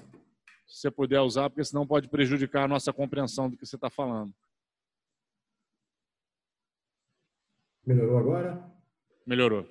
Se 0.67 0.81
você 0.81 0.91
puder 0.91 1.21
usar, 1.21 1.49
porque 1.49 1.63
senão 1.63 1.87
pode 1.87 2.07
prejudicar 2.07 2.65
a 2.65 2.67
nossa 2.67 2.93
compreensão 2.93 3.49
do 3.49 3.57
que 3.57 3.65
você 3.65 3.75
está 3.75 3.89
falando. 3.89 4.31
Melhorou 7.83 8.19
agora? 8.19 8.71
Melhorou. 9.25 9.65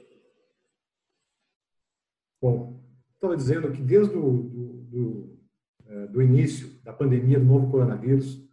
Bom, 2.42 2.82
estava 3.14 3.36
dizendo 3.36 3.70
que 3.70 3.82
desde 3.82 4.16
o 4.16 4.32
do, 4.32 4.72
do, 4.82 5.38
é, 5.86 6.06
do 6.06 6.22
início 6.22 6.82
da 6.82 6.92
pandemia 6.92 7.38
do 7.38 7.44
novo 7.44 7.70
coronavírus, 7.70 8.47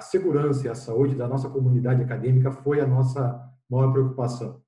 a 0.00 0.02
segurança 0.02 0.66
e 0.66 0.70
a 0.70 0.74
saúde 0.74 1.14
da 1.14 1.28
nossa 1.28 1.50
comunidade 1.50 2.02
acadêmica 2.02 2.50
foi 2.50 2.80
a 2.80 2.86
nossa 2.86 3.38
maior 3.68 3.92
preocupação. 3.92 4.62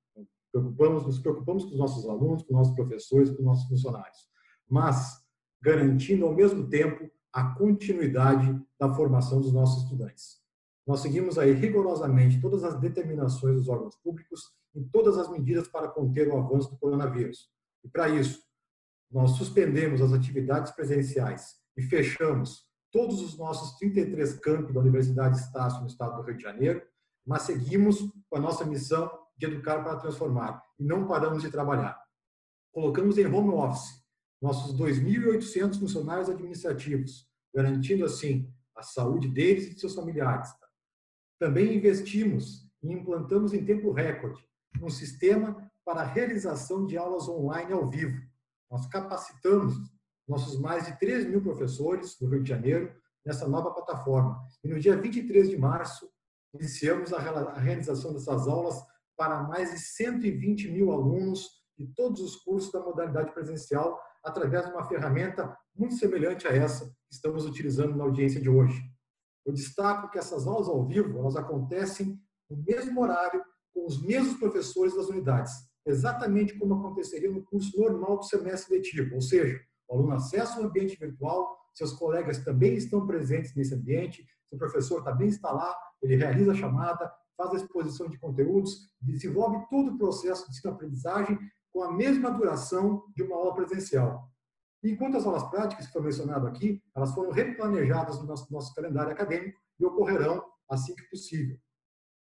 Preocupamos, 0.51 1.07
nos 1.07 1.17
preocupamos 1.17 1.65
com 1.65 1.71
os 1.71 1.79
nossos 1.79 2.07
alunos, 2.07 2.43
com 2.43 2.53
os 2.53 2.59
nossos 2.59 2.75
professores, 2.75 3.31
com 3.31 3.37
os 3.37 3.45
nossos 3.45 3.67
funcionários, 3.67 4.29
mas 4.69 5.23
garantindo 5.59 6.27
ao 6.27 6.35
mesmo 6.35 6.69
tempo 6.69 7.09
a 7.33 7.55
continuidade 7.55 8.55
da 8.79 8.93
formação 8.93 9.41
dos 9.41 9.51
nossos 9.51 9.83
estudantes. 9.83 10.37
Nós 10.85 10.99
seguimos 10.99 11.39
aí 11.39 11.51
rigorosamente 11.51 12.39
todas 12.39 12.63
as 12.63 12.79
determinações 12.79 13.55
dos 13.55 13.67
órgãos 13.67 13.95
públicos 13.95 14.53
em 14.75 14.83
todas 14.83 15.17
as 15.17 15.31
medidas 15.31 15.67
para 15.67 15.87
conter 15.87 16.27
o 16.27 16.37
avanço 16.37 16.69
do 16.69 16.77
coronavírus. 16.77 17.49
E 17.83 17.89
para 17.89 18.07
isso, 18.07 18.39
nós 19.11 19.31
suspendemos 19.31 19.99
as 19.99 20.13
atividades 20.13 20.71
presenciais 20.73 21.55
e 21.75 21.81
fechamos 21.81 22.67
todos 22.93 23.21
os 23.21 23.35
nossos 23.35 23.75
33 23.79 24.35
campos 24.35 24.73
da 24.73 24.79
Universidade 24.79 25.37
Estácio 25.37 25.81
no 25.81 25.87
estado 25.87 26.15
do 26.15 26.21
Rio 26.21 26.37
de 26.37 26.43
Janeiro, 26.43 26.81
mas 27.25 27.41
seguimos 27.41 27.99
com 28.29 28.37
a 28.37 28.39
nossa 28.39 28.63
missão 28.63 29.11
de 29.35 29.47
educar 29.47 29.83
para 29.83 29.97
transformar 29.97 30.63
e 30.79 30.83
não 30.83 31.07
paramos 31.07 31.41
de 31.41 31.49
trabalhar. 31.49 31.99
Colocamos 32.71 33.17
em 33.17 33.25
home 33.25 33.49
office 33.49 34.03
nossos 34.39 34.77
2.800 34.77 35.79
funcionários 35.79 36.29
administrativos, 36.29 37.27
garantindo 37.53 38.05
assim 38.05 38.53
a 38.75 38.83
saúde 38.83 39.27
deles 39.27 39.65
e 39.65 39.73
de 39.73 39.79
seus 39.79 39.95
familiares. 39.95 40.53
Também 41.39 41.75
investimos 41.75 42.69
e 42.83 42.91
implantamos 42.91 43.53
em 43.53 43.65
tempo 43.65 43.91
recorde 43.91 44.45
um 44.81 44.89
sistema 44.89 45.71
para 45.85 46.01
a 46.01 46.05
realização 46.05 46.85
de 46.85 46.97
aulas 46.97 47.27
online 47.27 47.73
ao 47.73 47.89
vivo. 47.89 48.21
Nós 48.69 48.85
capacitamos 48.87 49.75
nossos 50.33 50.59
mais 50.59 50.85
de 50.85 50.97
3 50.97 51.27
mil 51.27 51.41
professores 51.41 52.17
do 52.19 52.27
Rio 52.27 52.41
de 52.41 52.49
Janeiro 52.49 52.91
nessa 53.23 53.47
nova 53.47 53.71
plataforma. 53.71 54.43
E 54.63 54.67
no 54.67 54.79
dia 54.79 54.97
23 54.97 55.49
de 55.49 55.57
março, 55.57 56.09
iniciamos 56.53 57.13
a 57.13 57.19
realização 57.59 58.13
dessas 58.13 58.47
aulas 58.47 58.83
para 59.15 59.43
mais 59.43 59.71
de 59.71 59.79
120 59.79 60.71
mil 60.71 60.91
alunos 60.91 61.47
de 61.77 61.85
todos 61.93 62.19
os 62.19 62.35
cursos 62.37 62.71
da 62.71 62.79
modalidade 62.79 63.31
presencial, 63.31 63.99
através 64.23 64.65
de 64.65 64.71
uma 64.71 64.83
ferramenta 64.83 65.55
muito 65.75 65.95
semelhante 65.95 66.47
a 66.47 66.51
essa 66.51 66.85
que 66.85 67.13
estamos 67.13 67.45
utilizando 67.45 67.95
na 67.95 68.03
audiência 68.03 68.41
de 68.41 68.49
hoje. 68.49 68.81
Eu 69.45 69.53
destaco 69.53 70.09
que 70.09 70.17
essas 70.17 70.47
aulas 70.47 70.67
ao 70.67 70.85
vivo 70.85 71.19
elas 71.19 71.35
acontecem 71.35 72.19
no 72.49 72.57
mesmo 72.57 73.01
horário, 73.01 73.43
com 73.73 73.85
os 73.85 74.01
mesmos 74.01 74.37
professores 74.37 74.95
das 74.95 75.07
unidades, 75.07 75.51
exatamente 75.85 76.57
como 76.57 76.75
aconteceria 76.75 77.29
no 77.29 77.43
curso 77.43 77.79
normal 77.79 78.17
do 78.17 78.25
semestre 78.25 78.75
letivo, 78.75 79.15
ou 79.15 79.21
seja, 79.21 79.59
o 79.87 79.95
aluno 79.95 80.13
acessa 80.13 80.59
o 80.59 80.65
ambiente 80.65 80.97
virtual, 80.97 81.57
seus 81.73 81.93
colegas 81.93 82.39
também 82.39 82.75
estão 82.75 83.05
presentes 83.05 83.55
nesse 83.55 83.73
ambiente, 83.73 84.25
seu 84.49 84.57
professor 84.57 85.03
também 85.03 85.27
está 85.27 85.51
lá, 85.51 85.75
ele 86.01 86.15
realiza 86.15 86.51
a 86.51 86.55
chamada, 86.55 87.11
faz 87.35 87.51
a 87.51 87.55
exposição 87.55 88.07
de 88.07 88.19
conteúdos, 88.19 88.91
desenvolve 89.01 89.65
todo 89.69 89.91
o 89.91 89.97
processo 89.97 90.45
de 90.45 90.51
ensino-aprendizagem 90.51 91.39
com 91.71 91.83
a 91.83 91.91
mesma 91.91 92.29
duração 92.29 93.03
de 93.15 93.23
uma 93.23 93.35
aula 93.35 93.55
presencial. 93.55 94.29
Enquanto 94.83 95.17
as 95.17 95.25
aulas 95.25 95.43
práticas 95.49 95.87
que 95.87 95.93
foi 95.93 96.01
mencionado 96.01 96.45
aqui, 96.45 96.83
elas 96.95 97.13
foram 97.13 97.31
replanejadas 97.31 98.19
no 98.19 98.25
nosso, 98.25 98.51
nosso 98.51 98.75
calendário 98.75 99.11
acadêmico 99.11 99.59
e 99.79 99.85
ocorrerão 99.85 100.43
assim 100.69 100.93
que 100.93 101.03
possível. 101.09 101.57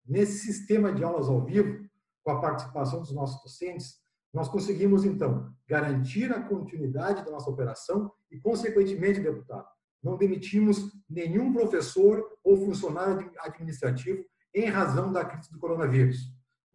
Nesse 0.07 0.39
sistema 0.39 0.93
de 0.93 1.03
aulas 1.03 1.29
ao 1.29 1.45
vivo, 1.45 1.85
com 2.23 2.31
a 2.31 2.41
participação 2.41 3.01
dos 3.01 3.13
nossos 3.13 3.43
docentes, 3.43 4.01
nós 4.35 4.49
conseguimos, 4.49 5.05
então, 5.05 5.55
garantir 5.67 6.33
a 6.33 6.43
continuidade 6.43 7.25
da 7.25 7.31
nossa 7.31 7.49
operação 7.49 8.13
e, 8.31 8.39
consequentemente, 8.39 9.21
deputado, 9.21 9.69
não 10.03 10.19
demitimos 10.19 10.93
nenhum 11.09 11.53
professor 11.53 12.37
ou 12.43 12.57
funcionário 12.57 13.31
administrativo 13.39 14.25
em 14.53 14.67
razão 14.67 15.13
da 15.13 15.25
crise 15.25 15.51
do 15.53 15.59
coronavírus. 15.59 16.19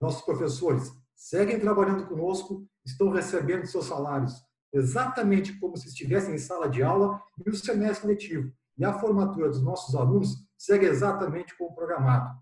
Nossos 0.02 0.22
professores 0.22 0.92
seguem 1.14 1.60
trabalhando 1.60 2.08
conosco, 2.08 2.66
estão 2.86 3.10
recebendo 3.10 3.66
seus 3.66 3.86
salários 3.86 4.34
exatamente 4.72 5.60
como 5.60 5.76
se 5.76 5.88
estivessem 5.88 6.36
em 6.36 6.38
sala 6.38 6.70
de 6.70 6.82
aula 6.82 7.22
e 7.46 7.50
o 7.50 7.56
semestre 7.56 8.08
letivo. 8.08 8.52
E 8.78 8.86
a 8.86 8.94
formatura 8.94 9.50
dos 9.50 9.62
nossos 9.62 9.96
alunos 9.96 10.46
segue 10.58 10.86
exatamente 10.86 11.58
como 11.58 11.76
programado. 11.76 12.40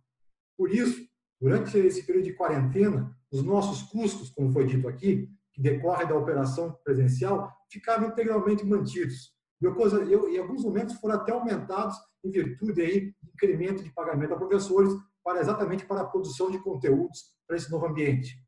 Por 0.58 0.72
isso, 0.72 1.08
durante 1.40 1.78
esse 1.78 2.04
período 2.04 2.26
de 2.26 2.34
quarentena, 2.34 3.17
os 3.32 3.44
nossos 3.44 3.84
custos, 3.90 4.30
como 4.30 4.52
foi 4.52 4.66
dito 4.66 4.88
aqui, 4.88 5.30
que 5.54 5.62
decorrem 5.62 6.08
da 6.08 6.16
operação 6.16 6.78
presencial, 6.84 7.52
ficavam 7.70 8.10
integralmente 8.10 8.66
mantidos. 8.66 9.36
E, 9.62 9.66
eu, 9.66 10.30
em 10.30 10.38
alguns 10.38 10.64
momentos 10.64 10.96
foram 10.96 11.16
até 11.16 11.32
aumentados 11.32 11.98
em 12.24 12.30
virtude 12.30 12.82
aí 12.82 13.02
de 13.22 13.32
incremento 13.34 13.84
de 13.84 13.92
pagamento 13.92 14.34
a 14.34 14.38
professores, 14.38 14.94
para 15.24 15.42
exatamente 15.42 15.86
para 15.86 16.02
a 16.02 16.06
produção 16.06 16.50
de 16.50 16.60
conteúdos 16.60 17.36
para 17.46 17.58
esse 17.58 17.70
novo 17.70 17.86
ambiente. 17.86 18.42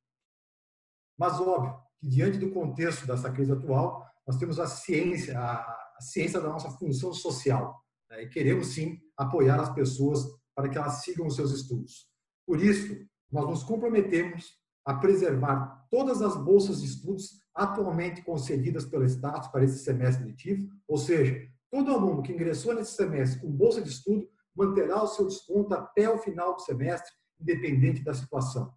Mas, 1.18 1.40
óbvio, 1.40 1.76
que 2.00 2.08
diante 2.08 2.38
do 2.38 2.52
contexto 2.52 3.06
dessa 3.06 3.30
crise 3.30 3.52
atual, 3.52 4.06
nós 4.26 4.38
temos 4.38 4.60
a 4.60 4.68
ciência, 4.68 5.38
a, 5.38 5.56
a 5.56 6.02
ciência 6.02 6.40
da 6.40 6.48
nossa 6.48 6.70
função 6.72 7.12
social. 7.14 7.84
Né? 8.10 8.24
E 8.24 8.30
queremos, 8.30 8.68
sim, 8.68 8.98
apoiar 9.18 9.60
as 9.60 9.74
pessoas 9.74 10.26
para 10.56 10.70
que 10.70 10.78
elas 10.78 11.02
sigam 11.02 11.28
os 11.28 11.36
seus 11.36 11.52
estudos. 11.52 12.08
Por 12.46 12.62
isso, 12.62 12.96
nós 13.32 13.46
nos 13.48 13.64
comprometemos 13.64 14.59
a 14.86 14.94
preservar 14.94 15.88
todas 15.90 16.22
as 16.22 16.36
bolsas 16.36 16.82
de 16.82 16.88
estudos 16.88 17.42
atualmente 17.54 18.22
concedidas 18.22 18.86
pelo 18.86 19.06
Estado 19.06 19.52
para 19.52 19.64
esse 19.64 19.80
semestre 19.80 20.26
letivo, 20.26 20.68
ou 20.88 20.98
seja, 20.98 21.48
todo 21.70 21.92
aluno 21.92 22.24
que 22.24 22.32
ingressou 22.32 22.74
nesse 22.74 22.94
semestre 22.94 23.42
com 23.42 23.52
bolsa 23.52 23.82
de 23.82 23.90
estudo 23.90 24.28
manterá 24.56 25.02
o 25.04 25.08
seu 25.08 25.28
desconto 25.28 25.74
até 25.74 26.10
o 26.10 26.18
final 26.18 26.56
do 26.56 26.62
semestre, 26.62 27.12
independente 27.40 28.04
da 28.04 28.14
situação. 28.14 28.74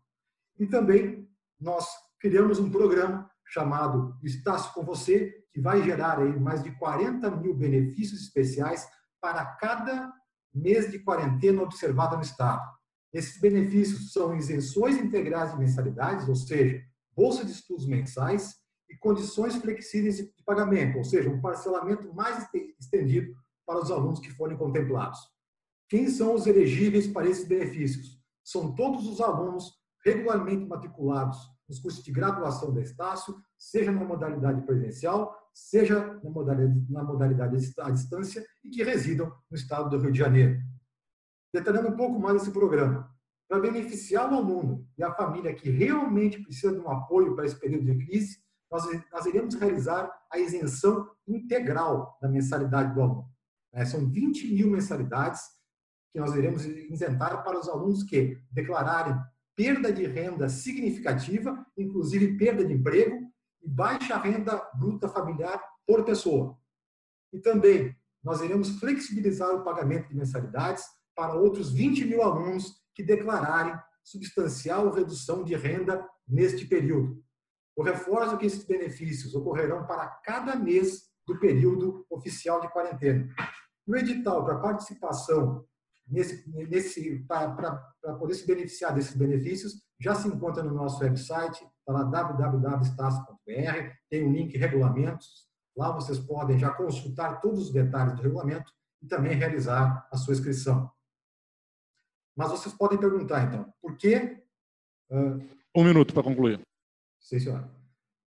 E 0.58 0.66
também 0.66 1.28
nós 1.60 1.86
criamos 2.20 2.58
um 2.58 2.70
programa 2.70 3.30
chamado 3.46 4.16
Estácio 4.22 4.72
com 4.72 4.84
Você, 4.84 5.44
que 5.52 5.60
vai 5.60 5.82
gerar 5.82 6.18
aí 6.18 6.38
mais 6.38 6.62
de 6.62 6.70
40 6.78 7.30
mil 7.36 7.54
benefícios 7.54 8.22
especiais 8.22 8.86
para 9.20 9.44
cada 9.44 10.12
mês 10.54 10.90
de 10.90 10.98
quarentena 10.98 11.62
observada 11.62 12.16
no 12.16 12.22
Estado. 12.22 12.62
Esses 13.12 13.40
benefícios 13.40 14.12
são 14.12 14.36
isenções 14.36 14.96
integrais 14.96 15.52
de 15.52 15.58
mensalidades, 15.58 16.28
ou 16.28 16.34
seja, 16.34 16.82
bolsa 17.14 17.44
de 17.44 17.52
estudos 17.52 17.86
mensais 17.86 18.56
e 18.88 18.96
condições 18.96 19.54
flexíveis 19.56 20.16
de 20.16 20.42
pagamento, 20.44 20.98
ou 20.98 21.04
seja, 21.04 21.28
um 21.28 21.40
parcelamento 21.40 22.12
mais 22.14 22.46
estendido 22.80 23.34
para 23.66 23.80
os 23.80 23.90
alunos 23.90 24.20
que 24.20 24.30
forem 24.30 24.56
contemplados. 24.56 25.18
Quem 25.88 26.08
são 26.08 26.34
os 26.34 26.46
elegíveis 26.46 27.06
para 27.06 27.28
esses 27.28 27.46
benefícios? 27.46 28.18
São 28.42 28.74
todos 28.74 29.06
os 29.06 29.20
alunos 29.20 29.72
regularmente 30.04 30.64
matriculados 30.64 31.38
nos 31.68 31.78
cursos 31.78 32.02
de 32.02 32.10
graduação 32.10 32.72
da 32.72 32.80
Estácio, 32.80 33.36
seja 33.56 33.92
na 33.92 34.04
modalidade 34.04 34.62
presencial, 34.62 35.36
seja 35.52 36.18
na 36.22 36.30
modalidade, 36.30 36.86
na 36.90 37.04
modalidade 37.04 37.74
à 37.78 37.90
distância 37.90 38.44
e 38.64 38.70
que 38.70 38.82
residam 38.82 39.32
no 39.50 39.56
estado 39.56 39.90
do 39.90 40.02
Rio 40.02 40.12
de 40.12 40.18
Janeiro. 40.18 40.60
Detalhando 41.52 41.88
um 41.88 41.96
pouco 41.96 42.18
mais 42.18 42.42
esse 42.42 42.50
programa, 42.50 43.12
para 43.48 43.60
beneficiar 43.60 44.32
o 44.32 44.36
aluno 44.36 44.88
e 44.96 45.02
a 45.02 45.12
família 45.12 45.54
que 45.54 45.68
realmente 45.68 46.42
precisa 46.42 46.72
de 46.72 46.80
um 46.80 46.90
apoio 46.90 47.34
para 47.34 47.44
esse 47.44 47.58
período 47.58 47.84
de 47.84 48.06
crise, 48.06 48.38
nós, 48.70 48.84
nós 49.12 49.26
iremos 49.26 49.54
realizar 49.54 50.10
a 50.32 50.38
isenção 50.38 51.06
integral 51.28 52.18
da 52.22 52.28
mensalidade 52.28 52.94
do 52.94 53.02
aluno. 53.02 53.30
É, 53.74 53.84
são 53.84 54.08
20 54.08 54.54
mil 54.54 54.70
mensalidades 54.70 55.42
que 56.12 56.20
nós 56.20 56.34
iremos 56.34 56.64
isentar 56.64 57.42
para 57.44 57.58
os 57.58 57.68
alunos 57.68 58.02
que 58.02 58.38
declararem 58.50 59.14
perda 59.54 59.92
de 59.92 60.06
renda 60.06 60.48
significativa, 60.48 61.64
inclusive 61.76 62.38
perda 62.38 62.64
de 62.64 62.72
emprego 62.72 63.30
e 63.62 63.68
baixa 63.68 64.16
renda 64.16 64.56
bruta 64.78 65.08
familiar 65.08 65.62
por 65.86 66.04
pessoa. 66.04 66.58
E 67.32 67.38
também 67.38 67.94
nós 68.22 68.40
iremos 68.40 68.78
flexibilizar 68.78 69.54
o 69.54 69.62
pagamento 69.62 70.08
de 70.08 70.16
mensalidades 70.16 70.84
para 71.14 71.34
outros 71.34 71.72
20 71.72 72.04
mil 72.04 72.22
alunos 72.22 72.74
que 72.94 73.02
declararem 73.02 73.74
substancial 74.02 74.90
redução 74.92 75.44
de 75.44 75.54
renda 75.54 76.06
neste 76.26 76.66
período. 76.66 77.22
Eu 77.76 77.84
reforço 77.84 78.36
que 78.36 78.46
esses 78.46 78.64
benefícios 78.64 79.34
ocorrerão 79.34 79.86
para 79.86 80.06
cada 80.24 80.56
mês 80.56 81.10
do 81.26 81.38
período 81.38 82.04
oficial 82.10 82.60
de 82.60 82.70
quarentena. 82.70 83.28
O 83.86 83.96
edital 83.96 84.44
para 84.44 84.58
participação 84.58 85.64
nesse, 86.06 86.48
nesse 86.50 87.20
para 87.26 88.14
poder 88.18 88.34
se 88.34 88.46
beneficiar 88.46 88.94
desses 88.94 89.16
benefícios 89.16 89.82
já 90.00 90.14
se 90.14 90.28
encontra 90.28 90.62
no 90.62 90.74
nosso 90.74 91.02
website, 91.02 91.64
está 91.64 91.92
lá 91.92 92.04
tem 94.10 94.26
um 94.26 94.32
link 94.32 94.56
regulamentos, 94.58 95.46
lá 95.76 95.92
vocês 95.92 96.18
podem 96.18 96.58
já 96.58 96.70
consultar 96.70 97.40
todos 97.40 97.66
os 97.66 97.72
detalhes 97.72 98.14
do 98.14 98.22
regulamento 98.22 98.70
e 99.00 99.06
também 99.06 99.36
realizar 99.36 100.06
a 100.12 100.16
sua 100.16 100.34
inscrição. 100.34 100.90
Mas 102.36 102.50
vocês 102.50 102.74
podem 102.74 102.98
perguntar, 102.98 103.46
então, 103.46 103.72
por 103.80 103.96
que... 103.96 104.42
Uh, 105.10 105.42
um 105.74 105.84
minuto 105.84 106.12
para 106.14 106.22
concluir. 106.22 106.60
Sim, 107.20 107.38
senhora. 107.38 107.70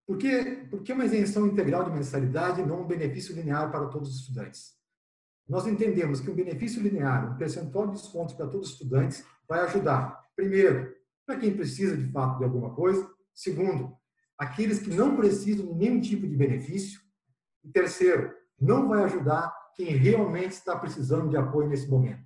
Por 0.05 0.17
que, 0.17 0.67
por 0.69 0.83
que 0.83 0.93
uma 0.93 1.05
isenção 1.05 1.47
integral 1.47 1.83
de 1.83 1.91
mensalidade 1.91 2.61
e 2.61 2.65
não 2.65 2.81
um 2.81 2.87
benefício 2.87 3.35
linear 3.35 3.71
para 3.71 3.87
todos 3.87 4.09
os 4.09 4.21
estudantes? 4.21 4.75
Nós 5.47 5.67
entendemos 5.67 6.19
que 6.19 6.29
um 6.29 6.35
benefício 6.35 6.81
linear, 6.81 7.33
um 7.33 7.37
percentual 7.37 7.87
de 7.87 7.93
descontos 7.93 8.35
para 8.35 8.47
todos 8.47 8.67
os 8.67 8.73
estudantes, 8.73 9.23
vai 9.47 9.61
ajudar, 9.61 10.23
primeiro, 10.35 10.93
para 11.25 11.37
quem 11.37 11.55
precisa 11.55 11.97
de 11.97 12.11
fato 12.11 12.37
de 12.37 12.43
alguma 12.43 12.73
coisa, 12.73 13.07
segundo, 13.33 13.95
aqueles 14.37 14.79
que 14.79 14.89
não 14.89 15.15
precisam 15.15 15.67
de 15.67 15.73
nenhum 15.73 15.99
tipo 15.99 16.27
de 16.27 16.35
benefício, 16.35 16.99
e 17.63 17.69
terceiro, 17.69 18.31
não 18.59 18.87
vai 18.87 19.03
ajudar 19.03 19.51
quem 19.75 19.87
realmente 19.87 20.51
está 20.51 20.77
precisando 20.77 21.29
de 21.29 21.37
apoio 21.37 21.67
nesse 21.67 21.89
momento. 21.89 22.25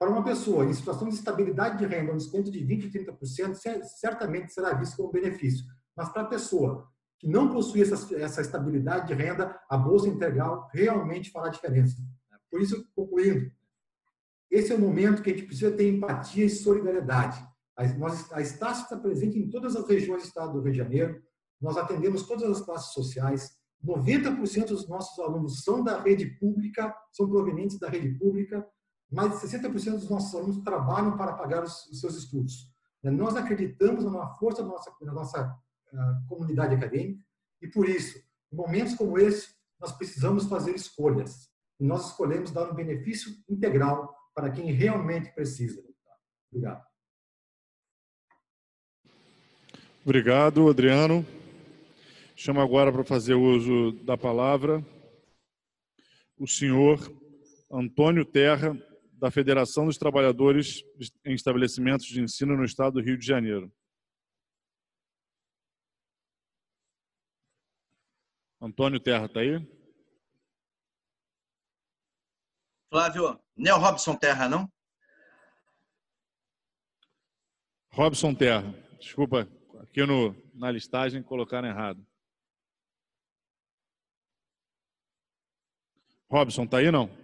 Para 0.00 0.08
uma 0.08 0.24
pessoa 0.24 0.64
em 0.64 0.72
situação 0.72 1.10
de 1.10 1.14
estabilidade 1.14 1.76
de 1.76 1.84
renda, 1.84 2.14
um 2.14 2.16
desconto 2.16 2.50
de 2.50 2.60
20% 2.60 2.84
e 2.86 3.04
30% 3.04 3.84
certamente 3.84 4.50
será 4.50 4.72
visto 4.72 4.96
como 4.96 5.12
benefício. 5.12 5.66
Mas 5.94 6.08
para 6.08 6.22
a 6.22 6.26
pessoa 6.26 6.88
que 7.18 7.28
não 7.28 7.52
possui 7.52 7.82
essa, 7.82 8.16
essa 8.16 8.40
estabilidade 8.40 9.08
de 9.08 9.12
renda, 9.12 9.60
a 9.68 9.76
bolsa 9.76 10.08
integral 10.08 10.70
realmente 10.72 11.30
fará 11.30 11.50
diferença. 11.50 11.96
Por 12.50 12.62
isso, 12.62 12.88
concluindo, 12.96 13.52
esse 14.50 14.72
é 14.72 14.74
o 14.74 14.80
momento 14.80 15.22
que 15.22 15.30
a 15.30 15.34
gente 15.34 15.46
precisa 15.46 15.70
ter 15.70 15.92
empatia 15.92 16.46
e 16.46 16.50
solidariedade. 16.50 17.46
A, 17.76 17.86
nós, 17.98 18.32
a 18.32 18.40
Estácio 18.40 18.84
está 18.84 18.96
presente 18.96 19.38
em 19.38 19.50
todas 19.50 19.76
as 19.76 19.86
regiões 19.86 20.22
do 20.22 20.28
estado 20.28 20.54
do 20.54 20.62
Rio 20.62 20.72
de 20.72 20.78
Janeiro, 20.78 21.22
nós 21.60 21.76
atendemos 21.76 22.26
todas 22.26 22.50
as 22.50 22.64
classes 22.64 22.94
sociais, 22.94 23.54
90% 23.84 24.68
dos 24.68 24.88
nossos 24.88 25.18
alunos 25.18 25.62
são 25.62 25.84
da 25.84 26.00
rede 26.00 26.24
pública, 26.24 26.94
são 27.12 27.28
provenientes 27.28 27.78
da 27.78 27.90
rede 27.90 28.18
pública, 28.18 28.66
mais 29.10 29.32
de 29.32 29.46
60% 29.46 29.92
dos 29.92 30.08
nossos 30.08 30.34
alunos 30.34 30.62
trabalham 30.62 31.16
para 31.16 31.32
pagar 31.32 31.64
os, 31.64 31.86
os 31.86 32.00
seus 32.00 32.16
estudos. 32.16 32.70
Nós 33.02 33.34
acreditamos 33.34 34.04
na 34.04 34.28
força 34.34 34.62
da 34.62 34.68
nossa, 34.68 34.92
nossa 35.00 35.58
comunidade 36.28 36.74
acadêmica, 36.74 37.22
e 37.62 37.68
por 37.68 37.88
isso, 37.88 38.18
em 38.52 38.56
momentos 38.56 38.94
como 38.94 39.18
esse, 39.18 39.54
nós 39.80 39.92
precisamos 39.92 40.46
fazer 40.46 40.74
escolhas. 40.74 41.50
E 41.78 41.84
nós 41.84 42.10
escolhemos 42.10 42.50
dar 42.50 42.70
um 42.70 42.74
benefício 42.74 43.32
integral 43.48 44.14
para 44.34 44.50
quem 44.50 44.70
realmente 44.72 45.32
precisa. 45.34 45.82
Obrigado. 46.50 46.84
Obrigado, 50.04 50.68
Adriano. 50.68 51.26
Chamo 52.36 52.60
agora 52.60 52.92
para 52.92 53.04
fazer 53.04 53.34
uso 53.34 53.92
da 54.04 54.16
palavra 54.16 54.84
o 56.40 56.46
senhor 56.46 56.98
Antônio 57.70 58.24
Terra, 58.24 58.74
da 59.20 59.30
Federação 59.30 59.84
dos 59.84 59.98
Trabalhadores 59.98 60.82
em 61.26 61.34
Estabelecimentos 61.34 62.06
de 62.06 62.22
Ensino 62.22 62.56
no 62.56 62.64
Estado 62.64 62.94
do 62.94 63.02
Rio 63.02 63.18
de 63.18 63.26
Janeiro. 63.26 63.70
Antônio 68.58 68.98
Terra, 68.98 69.26
está 69.26 69.40
aí? 69.40 69.58
Flávio, 72.90 73.38
não 73.54 73.70
é 73.70 73.74
o 73.74 73.78
Robson 73.78 74.16
Terra, 74.16 74.48
não? 74.48 74.72
Robson 77.92 78.34
Terra. 78.34 78.72
Desculpa, 78.98 79.46
aqui 79.80 80.04
no, 80.06 80.34
na 80.54 80.70
listagem 80.70 81.22
colocaram 81.22 81.68
errado. 81.68 82.04
Robson, 86.30 86.64
está 86.64 86.78
aí 86.78 86.90
não? 86.90 87.19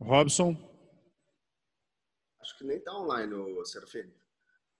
Robson? 0.00 0.68
que 2.58 2.64
nem 2.64 2.76
está 2.76 2.92
online, 2.92 3.32
o 3.32 3.64
Serafim. 3.64 4.10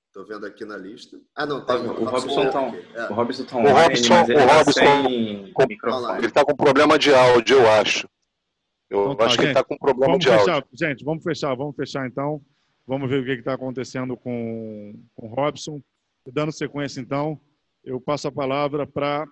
Estou 0.08 0.26
vendo 0.26 0.46
aqui 0.46 0.64
na 0.64 0.76
lista. 0.76 1.20
Ah, 1.34 1.46
não, 1.46 1.64
tem. 1.64 1.76
O, 1.76 2.02
o 2.02 2.04
Robson 2.04 2.44
está 2.44 2.62
é. 2.62 3.08
o 3.08 3.14
Robson 3.14 3.44
tá 3.44 3.56
online, 3.56 3.76
o 3.76 3.82
Robson, 3.82 4.14
mas 4.14 4.28
ele 4.28 4.42
o 4.42 4.46
tá 4.46 4.72
sem 4.72 5.52
com, 5.52 5.66
microfone. 5.66 6.18
Ele 6.18 6.26
está 6.26 6.44
com 6.44 6.56
problema 6.56 6.98
de 6.98 7.14
áudio, 7.14 7.58
eu 7.58 7.70
acho. 7.70 8.08
Eu 8.90 9.02
então, 9.02 9.16
tá, 9.16 9.24
acho 9.26 9.34
gente, 9.34 9.38
que 9.38 9.44
ele 9.44 9.52
está 9.52 9.64
com 9.64 9.76
problema 9.76 10.12
vamos 10.12 10.24
de 10.24 10.30
fechar, 10.30 10.54
áudio. 10.54 10.68
Gente, 10.72 11.04
vamos 11.04 11.22
fechar, 11.22 11.54
vamos 11.54 11.76
fechar 11.76 12.06
então. 12.06 12.42
Vamos 12.86 13.08
ver 13.08 13.20
o 13.20 13.24
que 13.24 13.32
está 13.32 13.52
acontecendo 13.52 14.16
com, 14.16 14.94
com 15.14 15.26
o 15.26 15.34
Robson. 15.34 15.80
Dando 16.26 16.52
sequência, 16.52 17.00
então, 17.00 17.40
eu 17.84 18.00
passo 18.00 18.28
a 18.28 18.32
palavra 18.32 18.86
para 18.86 19.22
a 19.22 19.28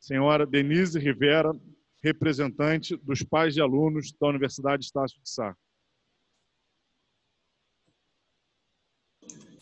senhora 0.00 0.46
Denise 0.46 0.98
Rivera, 0.98 1.52
representante 2.02 2.96
dos 2.96 3.22
pais 3.22 3.54
de 3.54 3.60
alunos 3.60 4.12
da 4.20 4.28
Universidade 4.28 4.84
Estácio 4.84 5.20
de 5.22 5.30
Sá. 5.30 5.54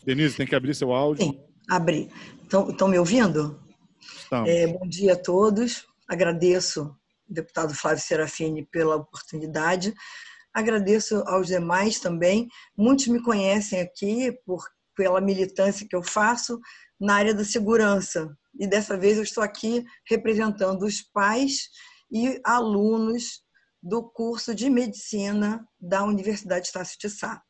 Denise, 0.03 0.35
tem 0.35 0.47
que 0.47 0.55
abrir 0.55 0.73
seu 0.73 0.91
áudio. 0.91 1.25
Sim, 1.25 1.43
abri. 1.69 2.11
Estão 2.43 2.87
me 2.87 2.97
ouvindo? 2.97 3.61
É, 4.47 4.65
bom 4.65 4.87
dia 4.87 5.13
a 5.13 5.21
todos. 5.21 5.85
Agradeço 6.07 6.95
deputado 7.29 7.73
Flávio 7.73 8.03
Serafini 8.03 8.65
pela 8.65 8.95
oportunidade. 8.95 9.93
Agradeço 10.53 11.23
aos 11.27 11.47
demais 11.47 11.99
também. 11.99 12.49
Muitos 12.75 13.07
me 13.07 13.21
conhecem 13.21 13.79
aqui 13.79 14.31
por, 14.45 14.61
pela 14.95 15.21
militância 15.21 15.87
que 15.87 15.95
eu 15.95 16.03
faço 16.03 16.59
na 16.99 17.15
área 17.15 17.33
da 17.33 17.45
segurança. 17.45 18.35
E 18.59 18.67
dessa 18.67 18.97
vez 18.97 19.17
eu 19.17 19.23
estou 19.23 19.43
aqui 19.43 19.85
representando 20.09 20.83
os 20.83 21.01
pais 21.01 21.69
e 22.11 22.39
alunos 22.43 23.41
do 23.81 24.03
curso 24.03 24.53
de 24.53 24.69
medicina 24.69 25.67
da 25.79 26.03
Universidade 26.03 26.67
Estácio 26.67 26.97
de 26.99 27.09
Sá. 27.09 27.41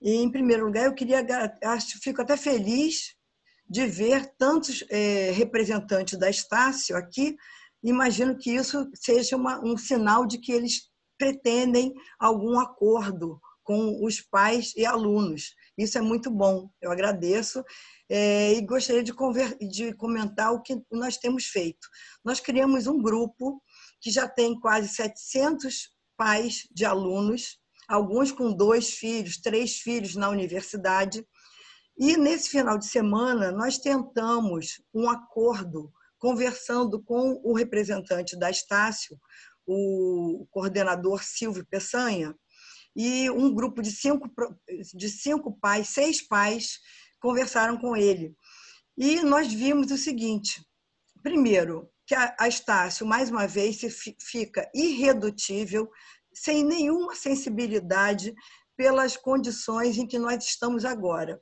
E, 0.00 0.14
em 0.16 0.30
primeiro 0.30 0.66
lugar, 0.66 0.86
eu 0.86 0.94
queria, 0.94 1.24
acho, 1.62 1.98
fico 2.00 2.20
até 2.22 2.36
feliz 2.36 3.14
de 3.68 3.86
ver 3.86 4.34
tantos 4.36 4.84
é, 4.90 5.30
representantes 5.30 6.18
da 6.18 6.28
Estácio 6.28 6.96
aqui. 6.96 7.36
Imagino 7.82 8.36
que 8.36 8.50
isso 8.50 8.90
seja 8.94 9.36
uma, 9.36 9.64
um 9.64 9.76
sinal 9.76 10.26
de 10.26 10.38
que 10.38 10.52
eles 10.52 10.90
pretendem 11.16 11.94
algum 12.18 12.58
acordo 12.58 13.40
com 13.62 14.04
os 14.04 14.20
pais 14.20 14.72
e 14.76 14.84
alunos. 14.84 15.54
Isso 15.78 15.96
é 15.96 16.00
muito 16.00 16.30
bom, 16.30 16.68
eu 16.80 16.90
agradeço. 16.90 17.64
É, 18.10 18.52
e 18.52 18.60
gostaria 18.60 19.02
de, 19.02 19.12
de 19.68 19.94
comentar 19.94 20.52
o 20.52 20.60
que 20.60 20.76
nós 20.90 21.16
temos 21.16 21.46
feito. 21.46 21.86
Nós 22.24 22.40
criamos 22.40 22.86
um 22.86 23.00
grupo 23.00 23.62
que 24.02 24.10
já 24.10 24.28
tem 24.28 24.58
quase 24.58 24.88
700 24.88 25.90
pais 26.16 26.68
de 26.72 26.84
alunos, 26.84 27.58
alguns 27.88 28.32
com 28.32 28.52
dois 28.52 28.94
filhos, 28.94 29.36
três 29.36 29.78
filhos 29.78 30.16
na 30.16 30.28
universidade. 30.28 31.24
E 31.96 32.16
nesse 32.16 32.50
final 32.50 32.76
de 32.76 32.86
semana, 32.86 33.52
nós 33.52 33.78
tentamos 33.78 34.82
um 34.92 35.08
acordo, 35.08 35.92
conversando 36.18 37.00
com 37.00 37.40
o 37.44 37.54
representante 37.54 38.36
da 38.36 38.50
Estácio, 38.50 39.16
o 39.64 40.46
coordenador 40.50 41.22
Silvio 41.22 41.64
Peçanha, 41.64 42.34
e 42.94 43.30
um 43.30 43.54
grupo 43.54 43.80
de 43.80 43.90
cinco, 43.90 44.28
de 44.94 45.08
cinco 45.08 45.56
pais, 45.60 45.88
seis 45.88 46.20
pais, 46.26 46.80
conversaram 47.20 47.78
com 47.78 47.96
ele. 47.96 48.34
E 48.98 49.20
nós 49.22 49.52
vimos 49.52 49.90
o 49.90 49.96
seguinte: 49.96 50.62
primeiro, 51.22 51.88
que 52.12 52.16
a 52.16 52.46
Estácio, 52.46 53.06
mais 53.06 53.30
uma 53.30 53.46
vez, 53.46 53.80
fica 54.20 54.70
irredutível, 54.74 55.90
sem 56.30 56.62
nenhuma 56.62 57.14
sensibilidade 57.14 58.34
pelas 58.76 59.16
condições 59.16 59.96
em 59.96 60.06
que 60.06 60.18
nós 60.18 60.44
estamos 60.44 60.84
agora. 60.84 61.40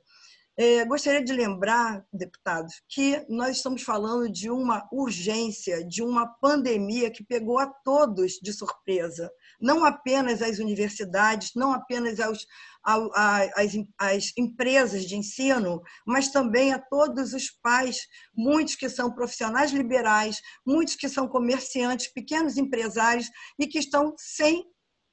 É, 0.57 0.85
gostaria 0.85 1.21
de 1.21 1.33
lembrar, 1.33 2.05
deputados, 2.13 2.81
que 2.87 3.25
nós 3.27 3.57
estamos 3.57 3.83
falando 3.83 4.31
de 4.31 4.49
uma 4.49 4.87
urgência, 4.93 5.85
de 5.85 6.01
uma 6.01 6.25
pandemia 6.25 7.11
que 7.11 7.23
pegou 7.23 7.59
a 7.59 7.67
todos 7.67 8.39
de 8.41 8.53
surpresa, 8.53 9.29
não 9.59 9.83
apenas 9.83 10.41
as 10.41 10.59
universidades, 10.59 11.51
não 11.53 11.73
apenas 11.73 12.17
aos, 12.21 12.45
as 12.83 14.33
empresas 14.37 15.05
de 15.05 15.15
ensino, 15.15 15.81
mas 16.05 16.29
também 16.29 16.73
a 16.73 16.79
todos 16.79 17.33
os 17.33 17.49
pais, 17.49 18.07
muitos 18.35 18.75
que 18.75 18.89
são 18.89 19.13
profissionais 19.13 19.71
liberais, 19.71 20.41
muitos 20.65 20.95
que 20.95 21.07
são 21.07 21.27
comerciantes, 21.27 22.11
pequenos 22.11 22.57
empresários 22.57 23.29
e 23.59 23.67
que 23.67 23.79
estão 23.79 24.13
sem 24.17 24.65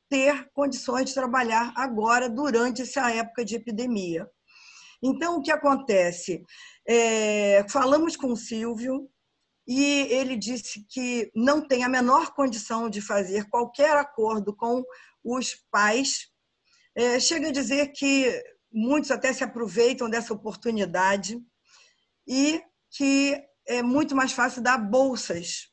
ter 0.09 0.49
condições 0.53 1.07
de 1.07 1.15
trabalhar 1.15 1.73
agora, 1.77 2.29
durante 2.29 2.83
essa 2.83 3.11
época 3.11 3.45
de 3.45 3.57
epidemia. 3.57 4.27
Então, 5.03 5.37
o 5.37 5.43
que 5.43 5.51
acontece? 5.51 6.43
É, 6.87 7.65
falamos 7.69 8.17
com 8.17 8.33
o 8.33 8.37
Silvio 8.37 9.09
e 9.67 9.83
ele 10.11 10.37
disse 10.37 10.85
que 10.89 11.31
não 11.37 11.67
tem 11.67 11.85
a 11.85 11.89
menor 11.89 12.35
condição 12.35 12.89
de 12.89 13.03
fazer 13.03 13.49
qualquer 13.51 13.97
acordo 13.97 14.57
com 14.57 14.83
os 15.23 15.55
pais. 15.71 16.31
É, 16.95 17.21
chega 17.21 17.49
a 17.49 17.53
dizer 17.53 17.93
que 17.93 18.43
muitos 18.73 19.11
até 19.11 19.33
se 19.33 19.45
aproveitam 19.45 20.11
dessa 20.11 20.33
oportunidade 20.33 21.41
e 22.27 22.63
que 22.91 23.41
é 23.67 23.83
muito 23.83 24.17
mais 24.17 24.33
fácil 24.33 24.63
dar 24.63 24.79
bolsas 24.79 25.69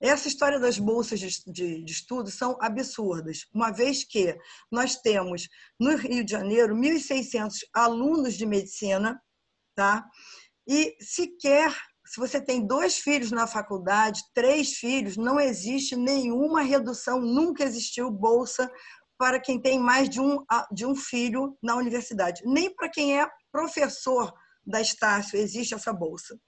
essa 0.00 0.28
história 0.28 0.58
das 0.58 0.78
bolsas 0.78 1.20
de, 1.20 1.28
de, 1.46 1.84
de, 1.84 1.92
estudo 1.92 2.30
são 2.30 2.56
absurdas, 2.58 3.46
uma 3.52 3.70
vez 3.70 4.02
que 4.02 4.34
nós 4.72 4.96
temos 4.96 5.46
no 5.78 5.94
Rio 5.94 6.24
de 6.24 6.32
Janeiro 6.32 6.74
1.600 6.74 7.58
alunos 7.74 8.34
de 8.34 8.46
medicina, 8.46 9.20
tá? 9.74 10.08
E 10.66 10.96
sequer, 11.00 11.70
se 12.06 12.18
você 12.18 12.40
tem 12.40 12.66
dois 12.66 12.98
filhos 12.98 13.30
na 13.30 13.46
faculdade, 13.46 14.22
três 14.32 14.72
filhos, 14.78 15.18
não 15.18 15.38
existe 15.38 15.94
nenhuma 15.94 16.62
redução, 16.62 17.20
nunca 17.20 17.62
existiu 17.62 18.10
bolsa 18.10 18.72
para 19.20 19.38
quem 19.38 19.60
tem 19.60 19.78
mais 19.78 20.08
de 20.08 20.18
um, 20.18 20.42
de 20.72 20.86
um 20.86 20.96
filho 20.96 21.54
na 21.62 21.76
universidade. 21.76 22.40
Nem 22.46 22.74
para 22.74 22.88
quem 22.88 23.20
é 23.20 23.28
professor 23.52 24.32
da 24.66 24.80
Estácio 24.80 25.38
existe 25.38 25.74
essa 25.74 25.92
bolsa. 25.92 26.40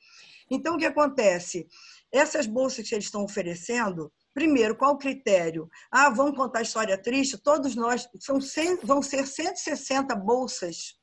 Então, 0.51 0.77
o 0.77 0.79
que 0.79 0.87
acontece? 0.87 1.67
Essas 2.11 2.47
bolsas 2.47 2.89
que 2.89 2.95
eles 2.95 3.05
estão 3.05 3.25
oferecendo, 3.25 4.11
primeiro, 4.33 4.75
qual 4.75 4.95
o 4.95 4.99
critério? 4.99 5.69
Ah, 5.91 6.09
vamos 6.09 6.35
contar 6.35 6.63
história 6.63 6.97
triste? 6.97 7.37
Todos 7.37 7.77
nós, 7.77 8.09
são 8.19 8.41
100, 8.41 8.79
vão 8.85 9.03
ser 9.03 9.27
160 9.27 10.17
bolsas, 10.17 10.95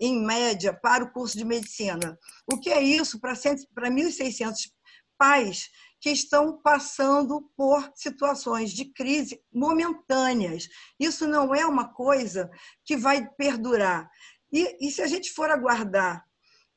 em 0.00 0.24
média, 0.24 0.72
para 0.72 1.04
o 1.04 1.12
curso 1.12 1.36
de 1.36 1.44
medicina. 1.44 2.18
O 2.50 2.58
que 2.58 2.70
é 2.70 2.80
isso 2.80 3.20
para 3.20 3.34
1.600 3.34 4.70
pais 5.18 5.68
que 6.00 6.10
estão 6.10 6.60
passando 6.62 7.50
por 7.56 7.90
situações 7.94 8.70
de 8.70 8.86
crise 8.92 9.40
momentâneas. 9.52 10.68
Isso 10.98 11.26
não 11.26 11.54
é 11.54 11.66
uma 11.66 11.92
coisa 11.92 12.50
que 12.84 12.96
vai 12.96 13.28
perdurar. 13.36 14.08
E, 14.52 14.86
e 14.86 14.90
se 14.90 15.02
a 15.02 15.06
gente 15.06 15.32
for 15.32 15.50
aguardar 15.50 16.24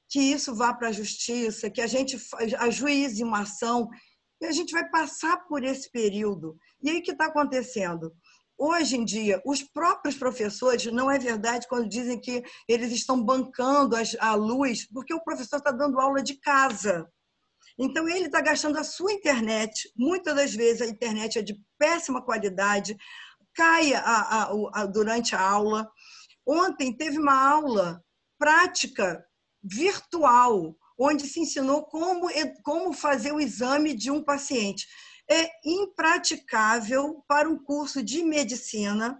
que 0.10 0.20
isso 0.20 0.54
vá 0.54 0.74
para 0.74 0.90
a 0.90 0.92
justiça, 0.92 1.70
que 1.70 1.82
a 1.82 1.88
gente 1.88 2.18
ajuize 2.60 3.24
uma 3.24 3.42
ação, 3.42 3.88
e 4.42 4.46
a 4.46 4.52
gente 4.52 4.74
vai 4.74 4.90
passar 4.90 5.38
por 5.48 5.64
esse 5.64 5.90
período. 5.90 6.58
E 6.82 6.90
aí 6.90 6.98
o 6.98 7.04
que 7.04 7.12
está 7.12 7.26
acontecendo? 7.26 8.12
Hoje 8.58 8.98
em 8.98 9.06
dia, 9.06 9.42
os 9.46 9.64
próprios 9.64 10.16
professores, 10.16 10.86
não 10.92 11.10
é 11.10 11.18
verdade 11.18 11.68
quando 11.68 11.88
dizem 11.88 12.20
que 12.20 12.44
eles 12.68 12.92
estão 12.92 13.24
bancando 13.24 13.96
a 14.20 14.36
luz, 14.36 14.88
porque 14.92 15.14
o 15.14 15.24
professor 15.24 15.58
está 15.58 15.72
dando 15.72 16.00
aula 16.00 16.22
de 16.22 16.36
casa. 16.36 17.08
Então, 17.78 18.08
ele 18.08 18.26
está 18.26 18.42
gastando 18.42 18.78
a 18.78 18.84
sua 18.84 19.12
internet. 19.12 19.92
Muitas 19.96 20.36
das 20.36 20.54
vezes 20.54 20.82
a 20.82 20.88
internet 20.88 21.40
é 21.40 21.42
de 21.42 21.60
péssima 21.78 22.22
qualidade, 22.24 22.96
cai 23.54 23.94
a, 23.94 24.02
a, 24.02 24.52
a, 24.74 24.86
durante 24.86 25.36
a 25.36 25.42
aula. 25.42 25.90
Ontem 26.46 26.96
teve 26.96 27.18
uma 27.18 27.50
aula 27.50 28.04
prática 28.38 29.24
virtual, 29.64 30.76
onde 30.98 31.28
se 31.28 31.40
ensinou 31.40 31.84
como, 31.84 32.28
como 32.64 32.94
fazer 32.94 33.32
o 33.32 33.40
exame 33.40 33.94
de 33.94 34.10
um 34.10 34.24
paciente. 34.24 34.88
É 35.30 35.50
impraticável 35.64 37.24
para 37.28 37.50
um 37.50 37.58
curso 37.58 38.04
de 38.04 38.24
medicina, 38.24 39.20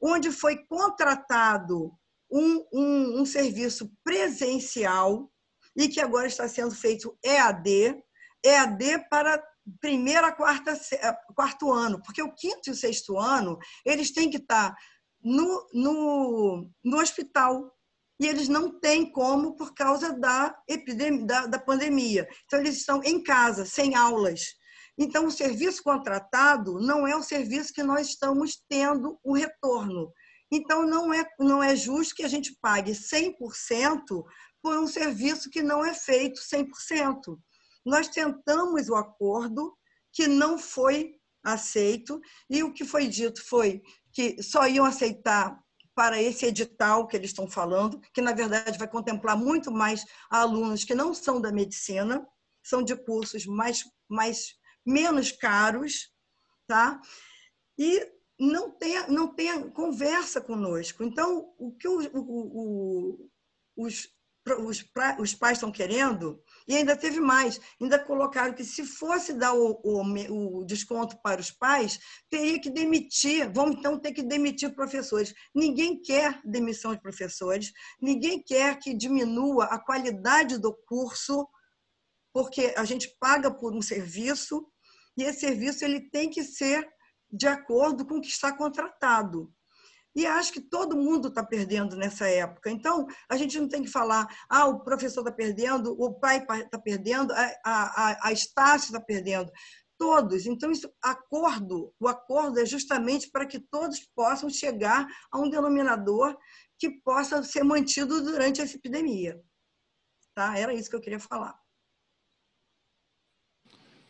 onde 0.00 0.30
foi 0.30 0.58
contratado 0.66 1.92
um, 2.30 2.64
um, 2.72 3.20
um 3.20 3.26
serviço 3.26 3.90
presencial 4.04 5.30
e 5.78 5.88
que 5.88 6.00
agora 6.00 6.26
está 6.26 6.48
sendo 6.48 6.74
feito 6.74 7.16
EAD, 7.24 8.02
EAD 8.44 9.08
para 9.08 9.42
primeiro 9.80 10.26
a 10.26 10.32
quarta, 10.32 10.78
quarto 11.36 11.72
ano, 11.72 12.02
porque 12.02 12.22
o 12.22 12.34
quinto 12.34 12.68
e 12.68 12.72
o 12.72 12.74
sexto 12.74 13.16
ano, 13.16 13.56
eles 13.86 14.10
têm 14.12 14.28
que 14.28 14.38
estar 14.38 14.74
no, 15.22 15.68
no, 15.72 16.70
no 16.84 17.00
hospital, 17.00 17.72
e 18.20 18.26
eles 18.26 18.48
não 18.48 18.80
têm 18.80 19.12
como 19.12 19.54
por 19.54 19.72
causa 19.74 20.12
da 20.12 20.56
epidemia, 20.66 21.24
da, 21.24 21.46
da 21.46 21.58
pandemia. 21.58 22.28
Então, 22.46 22.58
eles 22.58 22.78
estão 22.78 23.00
em 23.04 23.22
casa, 23.22 23.64
sem 23.64 23.94
aulas. 23.94 24.56
Então, 24.98 25.26
o 25.26 25.30
serviço 25.30 25.84
contratado 25.84 26.80
não 26.80 27.06
é 27.06 27.14
o 27.14 27.22
serviço 27.22 27.72
que 27.72 27.84
nós 27.84 28.08
estamos 28.08 28.60
tendo 28.68 29.16
o 29.22 29.34
retorno. 29.34 30.12
Então, 30.50 30.84
não 30.84 31.14
é, 31.14 31.24
não 31.38 31.62
é 31.62 31.76
justo 31.76 32.16
que 32.16 32.24
a 32.24 32.28
gente 32.28 32.56
pague 32.60 32.90
100% 32.90 34.24
por 34.68 34.76
um 34.76 34.86
serviço 34.86 35.48
que 35.48 35.62
não 35.62 35.82
é 35.82 35.94
feito 35.94 36.42
100%. 36.42 37.38
Nós 37.86 38.06
tentamos 38.06 38.90
o 38.90 38.96
acordo, 38.96 39.74
que 40.12 40.26
não 40.26 40.58
foi 40.58 41.14
aceito, 41.42 42.20
e 42.50 42.62
o 42.62 42.70
que 42.70 42.84
foi 42.84 43.08
dito 43.08 43.42
foi 43.48 43.80
que 44.12 44.42
só 44.42 44.68
iam 44.68 44.84
aceitar 44.84 45.58
para 45.94 46.20
esse 46.20 46.44
edital 46.44 47.06
que 47.06 47.16
eles 47.16 47.30
estão 47.30 47.48
falando, 47.48 47.98
que 48.12 48.20
na 48.20 48.34
verdade 48.34 48.78
vai 48.78 48.86
contemplar 48.86 49.38
muito 49.38 49.72
mais 49.72 50.04
alunos 50.28 50.84
que 50.84 50.94
não 50.94 51.14
são 51.14 51.40
da 51.40 51.50
medicina, 51.50 52.28
são 52.62 52.82
de 52.82 52.94
cursos 52.94 53.46
mais, 53.46 53.82
mais 54.06 54.54
menos 54.84 55.32
caros, 55.32 56.12
tá? 56.66 57.00
E 57.78 58.06
não 58.38 58.70
tem, 58.70 59.08
não 59.08 59.34
tem 59.34 59.70
conversa 59.70 60.42
conosco. 60.42 61.02
Então, 61.02 61.54
o 61.56 61.72
que 61.72 61.88
o, 61.88 62.00
o, 62.12 63.16
o, 63.16 63.30
os 63.74 64.17
os, 64.54 64.84
os 65.18 65.34
pais 65.34 65.58
estão 65.58 65.72
querendo, 65.72 66.42
e 66.66 66.76
ainda 66.76 66.96
teve 66.96 67.20
mais, 67.20 67.60
ainda 67.80 67.98
colocaram 67.98 68.54
que 68.54 68.64
se 68.64 68.84
fosse 68.84 69.32
dar 69.32 69.54
o, 69.54 69.80
o, 69.82 70.58
o, 70.60 70.64
desconto 70.64 71.20
para 71.22 71.40
os 71.40 71.50
pais, 71.50 71.98
teria 72.30 72.60
que 72.60 72.70
demitir, 72.70 73.50
vamos 73.52 73.76
então 73.76 73.98
ter 73.98 74.12
que 74.12 74.22
demitir 74.22 74.74
professores. 74.74 75.34
Ninguém 75.54 76.00
quer 76.00 76.40
demissão 76.44 76.94
de 76.94 77.00
professores, 77.00 77.72
ninguém 78.00 78.42
quer 78.42 78.78
que 78.78 78.94
diminua 78.94 79.64
a 79.64 79.78
qualidade 79.78 80.58
do 80.58 80.74
curso, 80.86 81.48
porque 82.32 82.74
a 82.76 82.84
gente 82.84 83.16
paga 83.18 83.50
por 83.50 83.74
um 83.74 83.82
serviço, 83.82 84.66
e 85.16 85.22
esse 85.22 85.40
serviço 85.40 85.84
ele 85.84 86.08
tem 86.10 86.30
que 86.30 86.44
ser 86.44 86.88
de 87.30 87.46
acordo 87.46 88.06
com 88.06 88.16
o 88.16 88.20
que 88.20 88.28
está 88.28 88.56
contratado. 88.56 89.52
E 90.14 90.26
acho 90.26 90.52
que 90.52 90.60
todo 90.60 90.96
mundo 90.96 91.28
está 91.28 91.44
perdendo 91.44 91.96
nessa 91.96 92.28
época. 92.28 92.70
Então, 92.70 93.06
a 93.28 93.36
gente 93.36 93.58
não 93.58 93.68
tem 93.68 93.82
que 93.82 93.90
falar, 93.90 94.26
ah, 94.48 94.66
o 94.66 94.80
professor 94.80 95.20
está 95.20 95.32
perdendo, 95.32 95.94
o 95.98 96.12
pai 96.14 96.38
está 96.38 96.78
perdendo, 96.78 97.32
a, 97.32 97.54
a, 97.64 98.28
a 98.28 98.32
Estácio 98.32 98.86
está 98.86 99.00
perdendo. 99.00 99.50
Todos. 99.98 100.46
Então, 100.46 100.70
isso, 100.70 100.92
acordo, 101.02 101.92
o 102.00 102.08
acordo 102.08 102.60
é 102.60 102.66
justamente 102.66 103.30
para 103.30 103.46
que 103.46 103.58
todos 103.58 104.00
possam 104.14 104.48
chegar 104.48 105.06
a 105.30 105.38
um 105.38 105.50
denominador 105.50 106.36
que 106.78 106.90
possa 107.02 107.42
ser 107.42 107.64
mantido 107.64 108.22
durante 108.22 108.60
essa 108.60 108.76
epidemia. 108.76 109.40
Tá? 110.34 110.56
Era 110.56 110.72
isso 110.72 110.88
que 110.88 110.94
eu 110.94 111.00
queria 111.00 111.18
falar. 111.18 111.58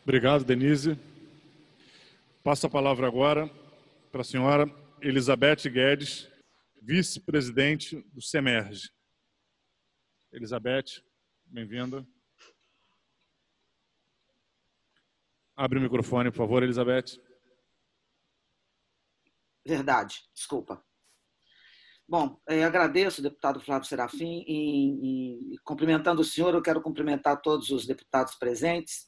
Obrigado, 0.03 0.43
Denise. 0.43 0.97
Passo 2.43 2.67
a 2.67 2.69
palavra 2.69 3.07
agora 3.07 3.47
para 4.11 4.21
a 4.21 4.23
senhora 4.23 4.67
Elizabeth 5.01 5.69
Guedes, 5.69 6.29
vice-presidente 6.81 8.01
do 8.13 8.21
SEMERGE. 8.21 8.91
Elizabeth, 10.31 11.03
bem-vinda. 11.45 12.05
Abre 15.55 15.79
o 15.79 15.81
microfone, 15.81 16.31
por 16.31 16.37
favor, 16.37 16.63
Elizabeth. 16.63 17.19
Verdade, 19.65 20.21
desculpa. 20.33 20.83
Bom, 22.07 22.41
agradeço, 22.47 23.21
deputado 23.21 23.59
Flávio 23.59 23.87
Serafim, 23.87 24.43
e, 24.47 25.53
e, 25.53 25.59
cumprimentando 25.59 26.21
o 26.21 26.25
senhor, 26.25 26.53
eu 26.53 26.61
quero 26.61 26.81
cumprimentar 26.81 27.41
todos 27.41 27.69
os 27.69 27.85
deputados 27.85 28.35
presentes 28.35 29.07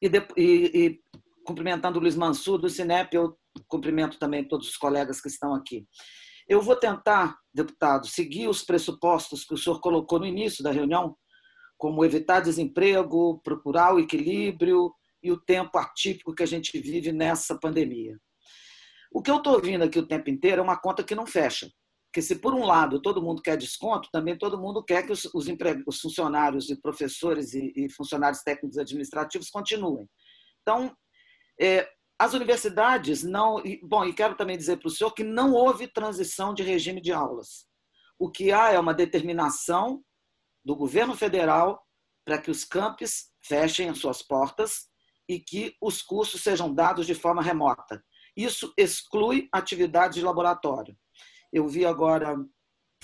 e, 0.00 0.08
de, 0.08 0.18
e, 0.36 0.86
e 0.86 1.02
cumprimentando 1.44 1.98
o 1.98 2.02
Luiz 2.02 2.16
Mansur 2.16 2.58
do 2.58 2.68
Cinep, 2.68 3.14
eu 3.14 3.38
cumprimento 3.68 4.18
também 4.18 4.46
todos 4.46 4.68
os 4.68 4.76
colegas 4.76 5.20
que 5.20 5.28
estão 5.28 5.54
aqui. 5.54 5.86
Eu 6.48 6.60
vou 6.60 6.76
tentar, 6.76 7.36
deputado, 7.54 8.06
seguir 8.06 8.48
os 8.48 8.62
pressupostos 8.62 9.44
que 9.44 9.54
o 9.54 9.58
senhor 9.58 9.80
colocou 9.80 10.18
no 10.18 10.26
início 10.26 10.62
da 10.62 10.70
reunião, 10.70 11.16
como 11.78 12.04
evitar 12.04 12.40
desemprego, 12.40 13.40
procurar 13.42 13.94
o 13.94 14.00
equilíbrio 14.00 14.92
e 15.22 15.30
o 15.30 15.40
tempo 15.40 15.78
atípico 15.78 16.34
que 16.34 16.42
a 16.42 16.46
gente 16.46 16.78
vive 16.78 17.12
nessa 17.12 17.58
pandemia. 17.58 18.18
O 19.12 19.22
que 19.22 19.30
eu 19.30 19.36
estou 19.36 19.54
ouvindo 19.54 19.84
aqui 19.84 19.98
o 19.98 20.06
tempo 20.06 20.30
inteiro 20.30 20.60
é 20.60 20.64
uma 20.64 20.80
conta 20.80 21.04
que 21.04 21.14
não 21.14 21.26
fecha. 21.26 21.70
Porque 22.06 22.20
se 22.20 22.36
por 22.36 22.52
um 22.52 22.64
lado 22.64 23.00
todo 23.00 23.22
mundo 23.22 23.40
quer 23.40 23.56
desconto, 23.56 24.08
também 24.12 24.36
todo 24.36 24.60
mundo 24.60 24.84
quer 24.84 25.04
que 25.06 25.12
os, 25.12 25.24
os, 25.34 25.46
os 25.86 26.00
funcionários 26.00 26.68
e 26.68 26.80
professores 26.80 27.54
e, 27.54 27.72
e, 27.74 27.88
funcionários 27.90 28.42
técnicos 28.42 28.76
administrativos 28.76 29.48
continuem. 29.48 30.06
Então, 30.60 30.94
é, 31.58 31.88
as 32.24 32.34
universidades 32.34 33.22
não. 33.22 33.62
Bom, 33.82 34.04
e 34.04 34.12
quero 34.12 34.36
também 34.36 34.56
dizer 34.56 34.78
para 34.78 34.88
o 34.88 34.90
senhor 34.90 35.12
que 35.12 35.24
não 35.24 35.52
houve 35.52 35.86
transição 35.86 36.54
de 36.54 36.62
regime 36.62 37.00
de 37.00 37.12
aulas. 37.12 37.66
O 38.18 38.30
que 38.30 38.52
há 38.52 38.70
é 38.70 38.78
uma 38.78 38.94
determinação 38.94 40.02
do 40.64 40.76
governo 40.76 41.16
federal 41.16 41.82
para 42.24 42.38
que 42.38 42.50
os 42.50 42.64
campos 42.64 43.30
fechem 43.44 43.88
as 43.88 43.98
suas 43.98 44.22
portas 44.22 44.88
e 45.28 45.40
que 45.40 45.76
os 45.80 46.02
cursos 46.02 46.42
sejam 46.42 46.72
dados 46.72 47.06
de 47.06 47.14
forma 47.14 47.42
remota. 47.42 48.02
Isso 48.36 48.72
exclui 48.76 49.48
atividade 49.52 50.14
de 50.14 50.24
laboratório 50.24 50.96
eu 51.52 51.68
vi 51.68 51.84
agora 51.84 52.34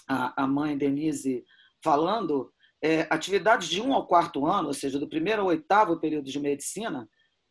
a, 0.08 0.44
a 0.44 0.46
mãe 0.46 0.76
Denise 0.76 1.44
falando, 1.84 2.50
é, 2.82 3.02
atividades 3.10 3.68
de 3.68 3.80
um 3.80 3.92
ao 3.92 4.06
quarto 4.06 4.46
ano, 4.46 4.68
ou 4.68 4.74
seja, 4.74 4.98
do 4.98 5.08
primeiro 5.08 5.42
ao 5.42 5.48
oitavo 5.48 6.00
período 6.00 6.30
de 6.30 6.40
medicina, 6.40 7.08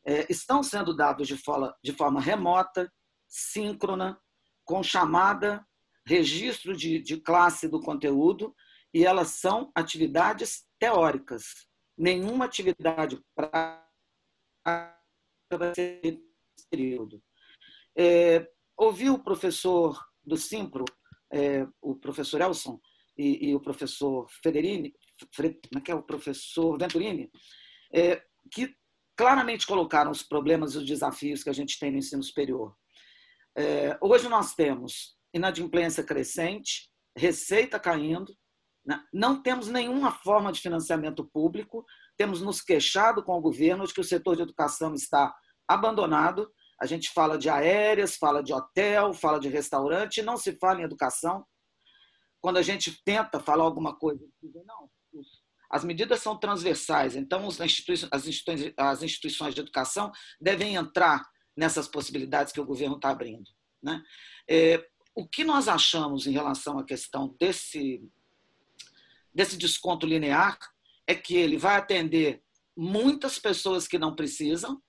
é, 0.07 0.25
estão 0.31 0.63
sendo 0.63 0.95
dados 0.95 1.27
de 1.27 1.37
forma, 1.37 1.75
de 1.83 1.91
forma 1.91 2.21
remota, 2.21 2.91
síncrona, 3.27 4.17
com 4.63 4.81
chamada, 4.81 5.67
registro 6.05 6.75
de, 6.75 7.01
de 7.01 7.19
classe 7.19 7.67
do 7.67 7.81
conteúdo, 7.81 8.55
e 8.93 9.05
elas 9.05 9.31
são 9.31 9.69
atividades 9.75 10.65
teóricas. 10.79 11.43
Nenhuma 11.97 12.45
atividade 12.45 13.19
prática 13.35 13.85
vai 15.51 15.75
ser 15.75 15.99
nesse 16.01 16.69
período. 16.69 17.21
É, 17.97 18.49
ouvi 18.77 19.09
o 19.09 19.19
professor 19.19 20.01
do 20.23 20.37
Simpro, 20.37 20.85
é, 21.33 21.67
o 21.81 21.95
professor 21.95 22.39
Elson 22.39 22.79
e, 23.17 23.49
e, 23.49 23.55
o 23.55 23.59
professor 23.59 24.25
Federini, 24.41 24.93
como 25.35 25.79
é 25.79 25.81
que 25.81 25.91
é 25.91 25.95
o 25.95 26.03
professor 26.03 26.77
Venturini, 26.77 27.29
é, 27.93 28.23
que 28.49 28.76
claramente 29.17 29.65
colocaram 29.65 30.11
os 30.11 30.23
problemas 30.23 30.73
e 30.73 30.77
os 30.77 30.85
desafios 30.85 31.43
que 31.43 31.49
a 31.49 31.53
gente 31.53 31.79
tem 31.79 31.91
no 31.91 31.97
ensino 31.97 32.23
superior. 32.23 32.75
É, 33.57 33.97
hoje 33.99 34.29
nós 34.29 34.53
temos 34.53 35.17
inadimplência 35.33 36.03
crescente, 36.03 36.89
receita 37.17 37.79
caindo, 37.79 38.31
né? 38.85 39.03
não 39.11 39.41
temos 39.41 39.67
nenhuma 39.67 40.11
forma 40.11 40.51
de 40.51 40.61
financiamento 40.61 41.27
público, 41.33 41.83
temos 42.15 42.41
nos 42.41 42.61
queixado 42.61 43.23
com 43.23 43.33
o 43.33 43.41
governo 43.41 43.85
de 43.85 43.93
que 43.93 44.01
o 44.01 44.03
setor 44.03 44.35
de 44.35 44.43
educação 44.43 44.93
está 44.93 45.35
abandonado 45.67 46.49
a 46.79 46.85
gente 46.85 47.09
fala 47.09 47.37
de 47.37 47.49
aéreas, 47.49 48.15
fala 48.15 48.43
de 48.43 48.53
hotel, 48.53 49.13
fala 49.13 49.39
de 49.39 49.49
restaurante, 49.49 50.21
não 50.21 50.37
se 50.37 50.55
fala 50.57 50.81
em 50.81 50.83
educação. 50.83 51.45
Quando 52.39 52.57
a 52.57 52.61
gente 52.61 53.03
tenta 53.03 53.39
falar 53.39 53.63
alguma 53.63 53.97
coisa, 53.97 54.23
não, 54.43 54.89
as 55.69 55.83
medidas 55.83 56.21
são 56.21 56.37
transversais, 56.37 57.15
então 57.15 57.47
as 57.47 57.59
instituições, 57.59 58.09
as 58.11 58.27
instituições, 58.27 58.73
as 58.77 59.03
instituições 59.03 59.53
de 59.53 59.61
educação 59.61 60.11
devem 60.39 60.75
entrar 60.75 61.27
nessas 61.55 61.87
possibilidades 61.87 62.53
que 62.53 62.61
o 62.61 62.65
governo 62.65 62.95
está 62.95 63.09
abrindo. 63.09 63.49
Né? 63.81 64.01
É, 64.49 64.87
o 65.15 65.27
que 65.27 65.43
nós 65.43 65.67
achamos 65.67 66.27
em 66.27 66.31
relação 66.31 66.77
à 66.77 66.85
questão 66.85 67.35
desse, 67.39 68.01
desse 69.33 69.57
desconto 69.57 70.05
linear 70.05 70.57
é 71.07 71.15
que 71.15 71.35
ele 71.35 71.57
vai 71.57 71.75
atender 71.75 72.43
muitas 72.75 73.39
pessoas 73.39 73.87
que 73.87 73.97
não 73.97 74.15
precisam, 74.15 74.81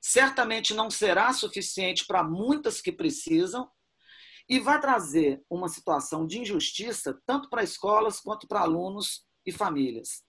certamente 0.00 0.74
não 0.74 0.90
será 0.90 1.32
suficiente 1.32 2.04
para 2.06 2.22
muitas 2.22 2.80
que 2.80 2.92
precisam 2.92 3.70
e 4.48 4.60
vai 4.60 4.80
trazer 4.80 5.42
uma 5.48 5.68
situação 5.68 6.26
de 6.26 6.40
injustiça 6.40 7.18
tanto 7.24 7.48
para 7.48 7.62
escolas 7.62 8.20
quanto 8.20 8.46
para 8.46 8.60
alunos 8.60 9.24
e 9.46 9.52
famílias. 9.52 10.22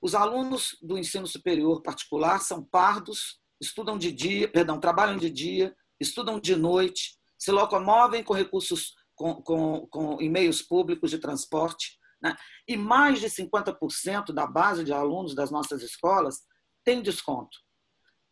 Os 0.00 0.14
alunos 0.14 0.76
do 0.80 0.96
ensino 0.96 1.26
superior 1.26 1.82
particular 1.82 2.40
são 2.40 2.64
pardos, 2.64 3.40
estudam 3.60 3.98
de 3.98 4.10
dia, 4.10 4.50
perdão, 4.50 4.80
trabalham 4.80 5.18
de 5.18 5.28
dia, 5.30 5.76
estudam 6.00 6.40
de 6.40 6.56
noite, 6.56 7.18
se 7.38 7.50
locomovem 7.50 8.24
com 8.24 8.32
recursos 8.32 8.94
com, 9.14 9.34
com, 9.42 9.86
com 9.88 10.20
em 10.20 10.30
meios 10.30 10.62
públicos 10.62 11.10
de 11.10 11.18
transporte, 11.18 11.98
né? 12.22 12.34
e 12.66 12.76
mais 12.76 13.20
de 13.20 13.26
50% 13.26 14.32
da 14.32 14.46
base 14.46 14.82
de 14.82 14.92
alunos 14.92 15.34
das 15.34 15.50
nossas 15.50 15.82
escolas 15.82 16.40
tem 16.82 17.02
desconto. 17.02 17.58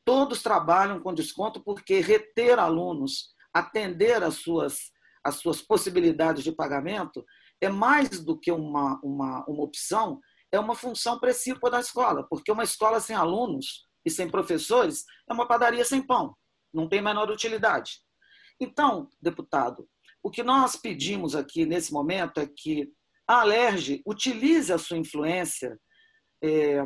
Todos 0.04 0.42
trabalham 0.42 1.00
com 1.00 1.12
desconto 1.12 1.62
porque 1.62 2.00
reter 2.00 2.58
alunos, 2.58 3.34
atender 3.52 4.22
às 4.22 4.36
suas, 4.36 4.90
às 5.22 5.36
suas 5.36 5.60
possibilidades 5.60 6.42
de 6.42 6.52
pagamento, 6.52 7.22
é 7.60 7.68
mais 7.68 8.24
do 8.24 8.38
que 8.38 8.50
uma, 8.52 9.00
uma, 9.02 9.44
uma 9.46 9.62
opção, 9.62 10.20
é 10.52 10.58
uma 10.58 10.74
função 10.74 11.18
precípua 11.18 11.70
da 11.70 11.80
escola, 11.80 12.26
porque 12.28 12.50
uma 12.50 12.64
escola 12.64 13.00
sem 13.00 13.14
alunos 13.14 13.86
e 14.04 14.10
sem 14.10 14.30
professores 14.30 15.04
é 15.28 15.32
uma 15.32 15.46
padaria 15.46 15.84
sem 15.84 16.00
pão, 16.00 16.34
não 16.72 16.88
tem 16.88 17.02
menor 17.02 17.30
utilidade. 17.30 18.00
Então, 18.60 19.08
deputado, 19.20 19.88
o 20.22 20.30
que 20.30 20.42
nós 20.42 20.76
pedimos 20.76 21.34
aqui 21.34 21.64
nesse 21.64 21.92
momento 21.92 22.38
é 22.40 22.46
que 22.46 22.90
a 23.26 23.40
Alerj 23.40 24.02
utilize 24.06 24.72
a 24.72 24.78
sua 24.78 24.96
influência 24.96 25.78
é, 26.42 26.82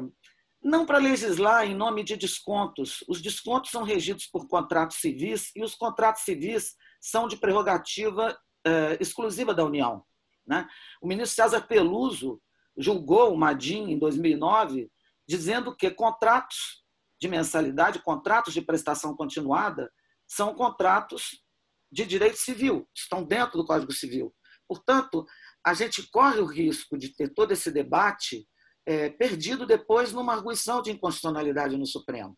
não 0.63 0.87
para 0.87 0.99
legislar 0.99 1.67
em 1.67 1.75
nome 1.75 2.05
de 2.05 2.17
descontos. 2.17 3.03
Os 3.09 3.21
descontos 3.21 3.71
são 3.71 3.83
regidos 3.83 4.27
por 4.27 4.47
contratos 4.47 4.99
civis 4.99 5.51
e 5.57 5.63
os 5.63 5.75
contratos 5.75 6.23
civis 6.23 6.75
são 7.01 7.27
de 7.27 7.37
prerrogativa 7.37 8.39
eh, 8.65 8.97
exclusiva 9.01 9.53
da 9.53 9.65
União. 9.65 10.05
Né? 10.47 10.69
O 11.01 11.07
ministro 11.07 11.37
César 11.37 11.63
Peluso 11.63 12.41
julgou 12.77 13.33
o 13.33 13.39
Madim 13.39 13.91
em 13.91 13.99
2009, 13.99 14.91
dizendo 15.29 15.77
que 15.77 15.91
contratos 15.91 16.83
de 17.21 17.29
mensalidade, 17.29 18.03
contratos 18.03 18.53
de 18.53 18.61
prestação 18.61 19.15
continuada, 19.15 19.91
são 20.27 20.55
contratos 20.55 21.43
de 21.91 22.07
direito 22.07 22.39
civil, 22.39 22.89
estão 22.95 23.23
dentro 23.23 23.59
do 23.59 23.67
Código 23.67 23.93
Civil. 23.93 24.35
Portanto, 24.67 25.27
a 25.65 25.75
gente 25.75 26.09
corre 26.11 26.41
o 26.41 26.47
risco 26.47 26.97
de 26.97 27.15
ter 27.15 27.29
todo 27.29 27.53
esse 27.53 27.71
debate 27.71 28.49
é, 28.87 29.11
perdido 29.11 29.67
depois 29.67 30.13
numa 30.13 30.33
arguição 30.33 30.83
de 30.83 30.91
inconstitucionalidade 30.91 31.77
no 31.77 31.87
Supremo. 31.87 32.37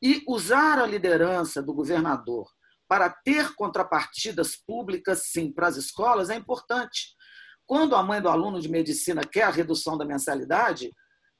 E 0.00 0.22
usar 0.28 0.78
a 0.78 0.86
liderança 0.86 1.62
do 1.62 1.72
governador 1.72 2.48
para 2.88 3.08
ter 3.08 3.54
contrapartidas 3.54 4.54
públicas, 4.54 5.30
sim, 5.30 5.50
para 5.50 5.68
as 5.68 5.76
escolas 5.76 6.28
é 6.28 6.36
importante. 6.36 7.16
Quando 7.66 7.94
a 7.94 8.02
mãe 8.02 8.20
do 8.20 8.28
aluno 8.28 8.60
de 8.60 8.68
medicina 8.68 9.22
quer 9.22 9.44
a 9.44 9.50
redução 9.50 9.96
da 9.96 10.04
mensalidade, 10.04 10.90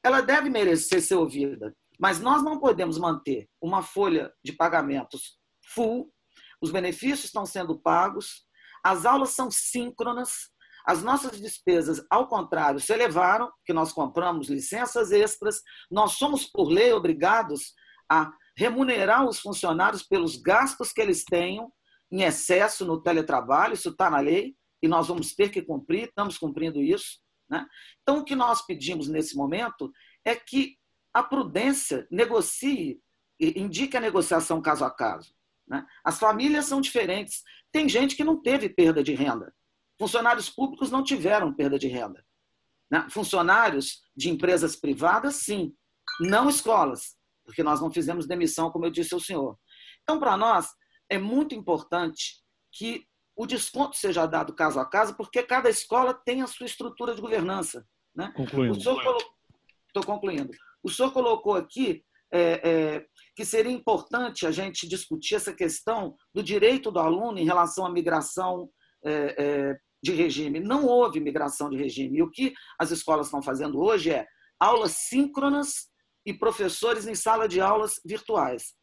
ela 0.02 0.20
deve 0.20 0.48
merecer 0.48 1.00
ser 1.02 1.16
ouvida. 1.16 1.74
Mas 1.98 2.18
nós 2.18 2.42
não 2.42 2.58
podemos 2.58 2.98
manter 2.98 3.48
uma 3.60 3.82
folha 3.82 4.32
de 4.44 4.52
pagamentos 4.52 5.38
full, 5.74 6.12
os 6.60 6.70
benefícios 6.70 7.24
estão 7.24 7.44
sendo 7.44 7.78
pagos, 7.78 8.44
as 8.84 9.04
aulas 9.04 9.30
são 9.30 9.50
síncronas, 9.50 10.50
as 10.86 11.02
nossas 11.02 11.40
despesas, 11.40 12.04
ao 12.10 12.26
contrário, 12.26 12.80
se 12.80 12.92
elevaram, 12.92 13.50
que 13.64 13.72
nós 13.72 13.92
compramos 13.92 14.48
licenças 14.48 15.12
extras, 15.12 15.60
nós 15.90 16.12
somos, 16.12 16.46
por 16.46 16.68
lei, 16.68 16.92
obrigados 16.92 17.72
a 18.10 18.32
remunerar 18.56 19.26
os 19.26 19.40
funcionários 19.40 20.02
pelos 20.02 20.36
gastos 20.36 20.92
que 20.92 21.00
eles 21.00 21.24
tenham 21.24 21.72
em 22.10 22.22
excesso 22.22 22.84
no 22.84 23.00
teletrabalho, 23.00 23.74
isso 23.74 23.90
está 23.90 24.10
na 24.10 24.18
lei, 24.18 24.54
e 24.82 24.88
nós 24.88 25.08
vamos 25.08 25.34
ter 25.34 25.50
que 25.50 25.62
cumprir, 25.62 26.08
estamos 26.08 26.36
cumprindo 26.36 26.82
isso. 26.82 27.20
Né? 27.48 27.64
Então, 28.02 28.18
o 28.18 28.24
que 28.24 28.34
nós 28.34 28.66
pedimos 28.66 29.08
nesse 29.08 29.36
momento 29.36 29.92
é 30.24 30.34
que 30.34 30.76
a 31.14 31.22
prudência 31.22 32.06
negocie, 32.10 33.00
indique 33.38 33.96
a 33.96 34.00
negociação 34.00 34.60
caso 34.60 34.84
a 34.84 34.90
caso. 34.90 35.34
Né? 35.66 35.86
As 36.04 36.18
famílias 36.18 36.66
são 36.66 36.80
diferentes. 36.80 37.42
Tem 37.70 37.88
gente 37.88 38.16
que 38.16 38.24
não 38.24 38.40
teve 38.40 38.68
perda 38.68 39.02
de 39.02 39.14
renda. 39.14 39.54
Funcionários 39.98 40.50
públicos 40.50 40.90
não 40.90 41.04
tiveram 41.04 41.54
perda 41.54 41.78
de 41.78 41.86
renda. 41.86 42.24
Né? 42.90 43.06
Funcionários 43.10 44.02
de 44.16 44.30
empresas 44.30 44.74
privadas, 44.74 45.36
sim. 45.36 45.74
Não 46.20 46.48
escolas, 46.48 47.16
porque 47.44 47.62
nós 47.62 47.80
não 47.80 47.90
fizemos 47.90 48.26
demissão, 48.26 48.70
como 48.70 48.86
eu 48.86 48.90
disse 48.90 49.14
ao 49.14 49.20
senhor. 49.20 49.58
Então, 50.02 50.18
para 50.18 50.36
nós, 50.36 50.68
é 51.08 51.18
muito 51.18 51.54
importante 51.54 52.42
que 52.72 53.06
o 53.36 53.46
desconto 53.46 53.96
seja 53.96 54.26
dado 54.26 54.54
caso 54.54 54.78
a 54.78 54.84
caso, 54.84 55.14
porque 55.14 55.42
cada 55.42 55.68
escola 55.68 56.12
tem 56.12 56.42
a 56.42 56.46
sua 56.46 56.66
estrutura 56.66 57.14
de 57.14 57.20
governança. 57.20 57.86
Né? 58.14 58.32
Concluindo. 58.36 58.76
Estou 58.76 60.04
concluindo. 60.04 60.50
O 60.82 60.90
senhor 60.90 61.12
colocou 61.12 61.54
aqui 61.54 62.04
é, 62.32 62.70
é, 62.70 63.06
que 63.36 63.44
seria 63.44 63.72
importante 63.72 64.46
a 64.46 64.50
gente 64.50 64.88
discutir 64.88 65.34
essa 65.34 65.52
questão 65.52 66.16
do 66.34 66.42
direito 66.42 66.90
do 66.90 66.98
aluno 66.98 67.38
em 67.38 67.44
relação 67.44 67.84
à 67.84 67.90
migração 67.90 68.70
é, 69.04 69.34
é 69.38 69.78
de 70.02 70.12
regime. 70.12 70.58
Não 70.58 70.86
houve 70.86 71.20
migração 71.20 71.70
de 71.70 71.76
regime. 71.76 72.18
E 72.18 72.22
o 72.22 72.30
que 72.30 72.52
as 72.78 72.90
escolas 72.90 73.26
estão 73.26 73.42
fazendo 73.42 73.80
hoje 73.80 74.10
é 74.10 74.26
aulas 74.58 74.92
síncronas 74.92 75.88
e 76.26 76.34
professores 76.34 77.06
em 77.06 77.14
sala 77.14 77.46
de 77.46 77.60
aulas 77.60 78.00
virtuais. 78.04 78.74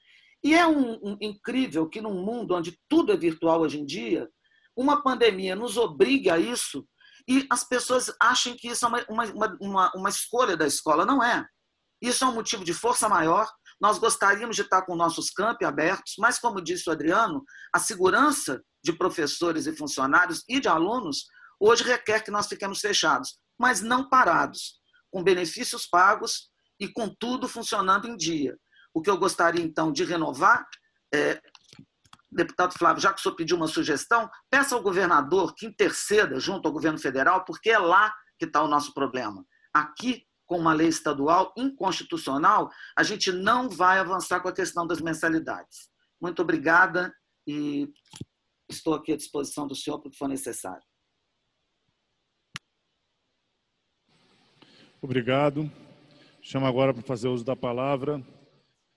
E 0.43 0.54
é 0.54 0.66
um, 0.66 0.93
um, 1.04 1.18
incrível 1.20 1.89
que 1.89 2.00
num 2.00 2.24
mundo 2.24 2.56
onde 2.56 2.80
tudo 2.88 3.12
é 3.12 3.18
virtual 3.18 3.62
hoje 3.62 3.80
em 3.80 3.86
dia, 3.86 4.30
uma 4.80 5.03
pandemia 5.03 5.57
nos 5.57 5.75
obrigue 5.75 6.30
a 6.30 6.38
isso 6.38 6.88
e 7.27 7.45
as 7.51 7.65
pessoas 7.65 8.11
achem 8.19 8.55
que 8.55 8.69
isso 8.69 8.86
é 8.86 8.88
uma, 8.88 9.05
uma, 9.09 9.57
uma, 9.59 9.91
uma 9.93 10.09
escolha 10.09 10.55
da 10.55 10.65
escola. 10.65 11.05
Não 11.05 11.21
é. 11.21 11.45
Isso 12.01 12.23
é 12.23 12.27
um 12.27 12.34
motivo 12.34 12.63
de 12.63 12.73
força 12.73 13.09
maior. 13.09 13.45
Nós 13.80 13.99
gostaríamos 13.99 14.55
de 14.55 14.61
estar 14.61 14.84
com 14.84 14.95
nossos 14.95 15.30
campi 15.30 15.65
abertos, 15.65 16.13
mas, 16.17 16.39
como 16.39 16.61
disse 16.61 16.89
o 16.89 16.93
Adriano, 16.93 17.43
a 17.73 17.80
segurança 17.80 18.63
de 18.82 18.93
professores 18.93 19.67
e 19.67 19.75
funcionários 19.75 20.43
e 20.47 20.61
de 20.61 20.69
alunos 20.69 21.25
hoje 21.59 21.84
requer 21.84 22.23
que 22.23 22.32
nós 22.32 22.47
fiquemos 22.47 22.80
fechados, 22.80 23.38
mas 23.59 23.82
não 23.82 24.07
parados, 24.07 24.80
com 25.11 25.21
benefícios 25.21 25.86
pagos 25.86 26.49
e 26.80 26.88
com 26.88 27.13
tudo 27.19 27.49
funcionando 27.49 28.07
em 28.07 28.15
dia. 28.15 28.57
O 28.93 29.01
que 29.01 29.09
eu 29.09 29.17
gostaria, 29.17 29.63
então, 29.63 29.91
de 29.91 30.05
renovar 30.05 30.65
é, 31.13 31.41
deputado 32.32 32.73
Flávio, 32.77 33.01
já 33.01 33.13
que 33.13 33.19
o 33.19 33.23
senhor 33.23 33.36
pediu 33.36 33.57
uma 33.57 33.67
sugestão, 33.67 34.30
peça 34.49 34.75
ao 34.75 34.84
governador 34.84 35.53
que 35.55 35.65
interceda 35.65 36.39
junto 36.39 36.67
ao 36.67 36.73
governo 36.73 36.99
federal, 36.99 37.43
porque 37.45 37.69
é 37.69 37.80
lá 37.80 38.13
que 38.38 38.45
está 38.45 38.63
o 38.63 38.67
nosso 38.67 38.93
problema. 38.93 39.45
Aqui 39.73 40.25
com 40.45 40.57
uma 40.57 40.73
lei 40.73 40.88
estadual 40.88 41.53
inconstitucional, 41.55 42.71
a 42.97 43.03
gente 43.03 43.32
não 43.32 43.69
vai 43.69 43.99
avançar 43.99 44.41
com 44.41 44.47
a 44.47 44.53
questão 44.53 44.88
das 44.88 44.99
mensalidades. 44.99 45.89
Muito 46.19 46.41
obrigada 46.41 47.13
e 47.47 47.88
estou 48.67 48.95
aqui 48.95 49.13
à 49.13 49.17
disposição 49.17 49.67
do 49.67 49.75
senhor 49.75 49.99
para 49.99 50.09
o 50.09 50.11
que 50.11 50.17
for 50.17 50.27
necessário. 50.27 50.84
Obrigado. 55.01 55.71
Chamo 56.41 56.65
agora 56.65 56.93
para 56.93 57.03
fazer 57.03 57.27
uso 57.27 57.45
da 57.45 57.55
palavra 57.55 58.23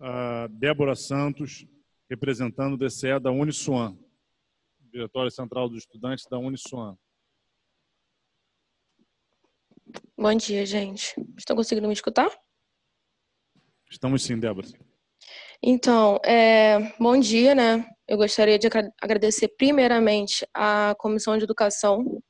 a 0.02 0.48
Débora 0.48 0.96
Santos, 0.96 1.64
representando 2.12 2.74
o 2.74 2.76
DCE 2.76 3.18
da 3.18 3.30
Uniswan, 3.30 3.96
Diretório 4.92 5.30
Central 5.30 5.66
dos 5.66 5.78
Estudantes 5.78 6.26
da 6.30 6.38
Uniswan. 6.38 6.94
Bom 10.16 10.34
dia, 10.34 10.66
gente. 10.66 11.14
Estão 11.38 11.56
conseguindo 11.56 11.88
me 11.88 11.94
escutar? 11.94 12.30
Estamos 13.90 14.22
sim, 14.22 14.38
Débora. 14.38 14.68
Então, 15.62 16.18
é, 16.22 16.94
bom 16.98 17.18
dia, 17.18 17.54
né? 17.54 17.88
Eu 18.06 18.18
gostaria 18.18 18.58
de 18.58 18.68
agradecer 19.00 19.48
primeiramente 19.56 20.46
à 20.52 20.94
Comissão 20.98 21.38
de 21.38 21.44
Educação 21.44 22.22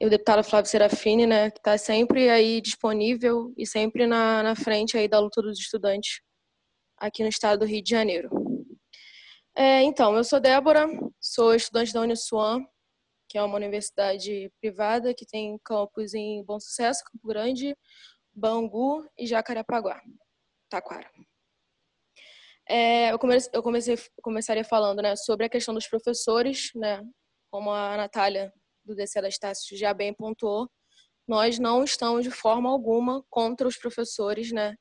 e 0.00 0.06
o 0.06 0.10
deputado 0.10 0.44
Flávio 0.44 0.70
Serafini, 0.70 1.26
né, 1.26 1.50
que 1.50 1.58
está 1.58 1.76
sempre 1.76 2.28
aí 2.28 2.60
disponível 2.60 3.52
e 3.56 3.66
sempre 3.66 4.06
na, 4.06 4.42
na 4.44 4.54
frente 4.54 4.96
aí 4.96 5.08
da 5.08 5.18
luta 5.18 5.42
dos 5.42 5.58
estudantes 5.58 6.20
aqui 6.98 7.22
no 7.22 7.28
estado 7.28 7.60
do 7.60 7.64
Rio 7.64 7.82
de 7.82 7.90
Janeiro. 7.90 8.45
É, 9.58 9.82
então, 9.82 10.14
eu 10.14 10.22
sou 10.22 10.38
Débora, 10.38 10.86
sou 11.18 11.54
estudante 11.54 11.90
da 11.90 12.02
Uniswan, 12.02 12.62
que 13.26 13.38
é 13.38 13.42
uma 13.42 13.56
universidade 13.56 14.52
privada 14.60 15.14
que 15.14 15.24
tem 15.24 15.58
campus 15.64 16.12
em 16.12 16.44
Bom 16.44 16.60
Sucesso, 16.60 17.02
Campo 17.04 17.26
Grande, 17.26 17.74
Bangu 18.34 19.08
e 19.16 19.26
Jacarepaguá, 19.26 19.98
Taquara. 20.68 21.10
É, 22.68 23.10
eu, 23.10 23.18
comecei, 23.18 23.50
eu 23.54 23.62
comecei, 23.62 23.98
começaria 24.22 24.62
falando 24.62 25.00
né, 25.00 25.16
sobre 25.16 25.46
a 25.46 25.48
questão 25.48 25.72
dos 25.72 25.88
professores, 25.88 26.70
né, 26.74 27.02
como 27.50 27.70
a 27.70 27.96
Natália 27.96 28.52
do 28.84 28.94
DC 28.94 29.22
das 29.22 29.38
Taças 29.38 29.66
já 29.66 29.94
bem 29.94 30.12
pontuou, 30.12 30.68
nós 31.26 31.58
não 31.58 31.82
estamos 31.82 32.24
de 32.24 32.30
forma 32.30 32.68
alguma 32.68 33.24
contra 33.30 33.66
os 33.66 33.78
professores, 33.78 34.52
né, 34.52 34.76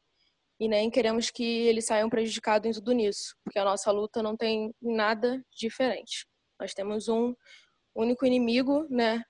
e 0.59 0.67
nem 0.67 0.89
queremos 0.89 1.29
que 1.29 1.43
eles 1.43 1.85
saiam 1.85 2.09
prejudicados 2.09 2.69
em 2.69 2.73
tudo 2.73 2.91
nisso, 2.93 3.35
porque 3.43 3.59
a 3.59 3.65
nossa 3.65 3.91
luta 3.91 4.23
não 4.23 4.37
tem 4.37 4.73
nada 4.81 5.43
diferente. 5.51 6.25
Nós 6.59 6.73
temos 6.73 7.07
um 7.09 7.35
único 7.95 8.25
inimigo, 8.25 8.87
né, 8.89 9.21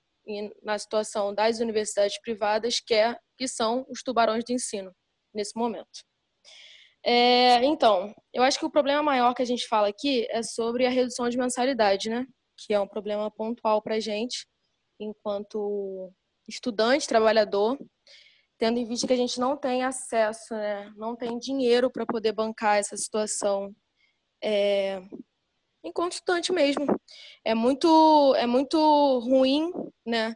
na 0.64 0.78
situação 0.78 1.34
das 1.34 1.60
universidades 1.60 2.20
privadas, 2.22 2.80
que, 2.80 2.94
é, 2.94 3.18
que 3.38 3.48
são 3.48 3.86
os 3.90 4.02
tubarões 4.04 4.44
de 4.44 4.54
ensino, 4.54 4.92
nesse 5.34 5.58
momento. 5.58 6.04
É, 7.04 7.64
então, 7.64 8.14
eu 8.34 8.42
acho 8.42 8.58
que 8.58 8.66
o 8.66 8.72
problema 8.72 9.04
maior 9.04 9.36
que 9.36 9.42
a 9.44 9.46
gente 9.46 9.68
fala 9.68 9.88
aqui 9.88 10.28
é 10.32 10.42
sobre 10.42 10.88
a 10.88 10.90
redução 10.90 11.30
de 11.30 11.38
mensalidade, 11.38 12.10
né? 12.10 12.26
Que 12.58 12.74
é 12.74 12.80
um 12.80 12.88
problema 12.88 13.30
pontual 13.30 13.80
para 13.82 13.96
a 13.96 14.00
gente, 14.00 14.48
enquanto 15.00 16.12
estudante, 16.48 17.08
trabalhador, 17.08 17.78
tendo 18.58 18.80
em 18.80 18.86
vista 18.86 19.08
que 19.08 19.14
a 19.14 19.18
gente 19.18 19.40
não 19.40 19.58
tem 19.58 19.84
acesso, 19.84 20.54
né? 20.54 20.92
Não 20.96 21.16
tem 21.16 21.38
dinheiro 21.38 21.90
para 21.92 22.06
poder 22.06 22.32
bancar 22.32 22.78
essa 22.78 22.96
situação 22.96 23.76
é, 24.42 25.02
inconstante 25.84 26.52
mesmo. 26.52 26.86
É 27.44 27.54
muito, 27.54 28.34
é 28.36 28.46
muito 28.46 29.20
ruim, 29.20 29.72
né? 30.06 30.36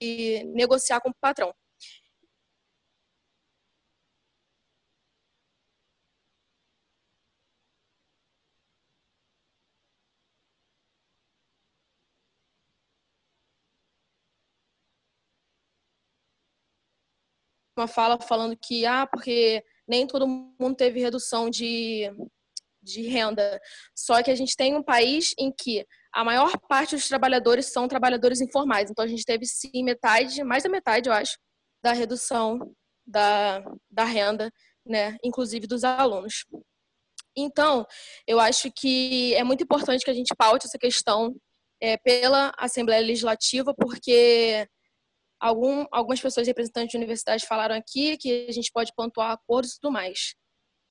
E 0.00 0.44
negociar 0.54 1.00
com 1.00 1.10
o 1.10 1.14
patrão. 1.20 1.54
uma 17.80 17.88
fala 17.88 18.20
falando 18.20 18.56
que, 18.56 18.84
ah, 18.86 19.06
porque 19.06 19.64
nem 19.88 20.06
todo 20.06 20.26
mundo 20.26 20.76
teve 20.76 21.00
redução 21.00 21.50
de, 21.50 22.10
de 22.82 23.02
renda. 23.02 23.60
Só 23.94 24.22
que 24.22 24.30
a 24.30 24.34
gente 24.34 24.56
tem 24.56 24.76
um 24.76 24.82
país 24.82 25.34
em 25.38 25.50
que 25.52 25.86
a 26.12 26.24
maior 26.24 26.52
parte 26.68 26.96
dos 26.96 27.08
trabalhadores 27.08 27.66
são 27.66 27.88
trabalhadores 27.88 28.40
informais. 28.40 28.90
Então 28.90 29.04
a 29.04 29.08
gente 29.08 29.24
teve 29.24 29.46
sim 29.46 29.82
metade, 29.84 30.42
mais 30.44 30.62
da 30.62 30.68
metade, 30.68 31.08
eu 31.08 31.14
acho, 31.14 31.38
da 31.82 31.92
redução 31.92 32.58
da, 33.06 33.62
da 33.90 34.04
renda, 34.04 34.50
né, 34.86 35.16
inclusive 35.22 35.66
dos 35.66 35.84
alunos. 35.84 36.44
Então, 37.36 37.86
eu 38.26 38.40
acho 38.40 38.70
que 38.72 39.34
é 39.34 39.44
muito 39.44 39.62
importante 39.62 40.04
que 40.04 40.10
a 40.10 40.14
gente 40.14 40.34
paute 40.36 40.66
essa 40.66 40.78
questão 40.78 41.34
é, 41.80 41.96
pela 41.96 42.52
Assembleia 42.58 43.00
Legislativa, 43.00 43.72
porque 43.74 44.66
Algum, 45.40 45.86
algumas 45.90 46.20
pessoas 46.20 46.46
representantes 46.46 46.90
de 46.90 46.98
universidades 46.98 47.46
falaram 47.46 47.74
aqui 47.74 48.18
que 48.18 48.46
a 48.46 48.52
gente 48.52 48.70
pode 48.70 48.92
pontuar 48.94 49.32
acordos 49.32 49.72
e 49.72 49.80
tudo 49.80 49.90
mais. 49.90 50.34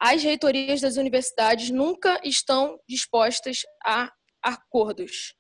As 0.02 0.24
reitorias 0.24 0.82
das 0.82 0.98
universidades 0.98 1.70
nunca 1.70 2.20
estão 2.24 2.80
dispostas 2.90 3.60
a 3.86 4.12
acordos. 4.44 5.36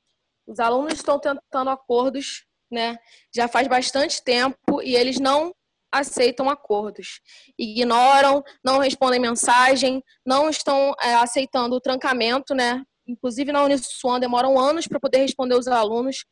Os 0.47 0.59
alunos 0.59 0.93
estão 0.93 1.19
tentando 1.19 1.69
acordos, 1.69 2.45
né? 2.71 2.97
Já 3.33 3.47
faz 3.47 3.67
bastante 3.67 4.23
tempo 4.23 4.81
e 4.81 4.95
eles 4.95 5.19
não 5.19 5.53
aceitam 5.91 6.49
acordos. 6.49 7.19
Ignoram, 7.57 8.43
não 8.63 8.79
respondem 8.79 9.19
mensagem, 9.19 10.03
não 10.25 10.49
estão 10.49 10.93
é, 11.01 11.15
aceitando 11.15 11.75
o 11.75 11.81
trancamento, 11.81 12.53
né? 12.53 12.83
inclusive 13.09 13.51
na 13.51 13.63
Uniswan, 13.63 14.19
demoram 14.19 14.59
anos 14.59 14.87
para 14.87 14.99
poder 14.99 15.19
responder 15.19 15.55
os 15.55 15.67
alunos. 15.67 16.25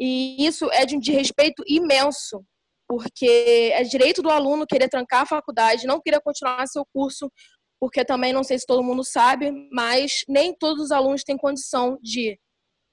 E 0.00 0.44
isso 0.44 0.70
é 0.72 0.86
de 0.86 0.96
um 0.96 1.00
desrespeito 1.00 1.62
imenso, 1.66 2.42
porque 2.88 3.70
é 3.74 3.82
direito 3.84 4.22
do 4.22 4.30
aluno 4.30 4.66
querer 4.66 4.88
trancar 4.88 5.22
a 5.22 5.26
faculdade, 5.26 5.86
não 5.86 6.00
querer 6.00 6.20
continuar 6.22 6.66
seu 6.66 6.84
curso, 6.92 7.30
porque 7.82 8.04
também 8.04 8.32
não 8.32 8.44
sei 8.44 8.60
se 8.60 8.64
todo 8.64 8.80
mundo 8.80 9.02
sabe, 9.02 9.50
mas 9.72 10.22
nem 10.28 10.54
todos 10.54 10.84
os 10.84 10.92
alunos 10.92 11.24
têm 11.24 11.36
condição 11.36 11.98
de 12.00 12.38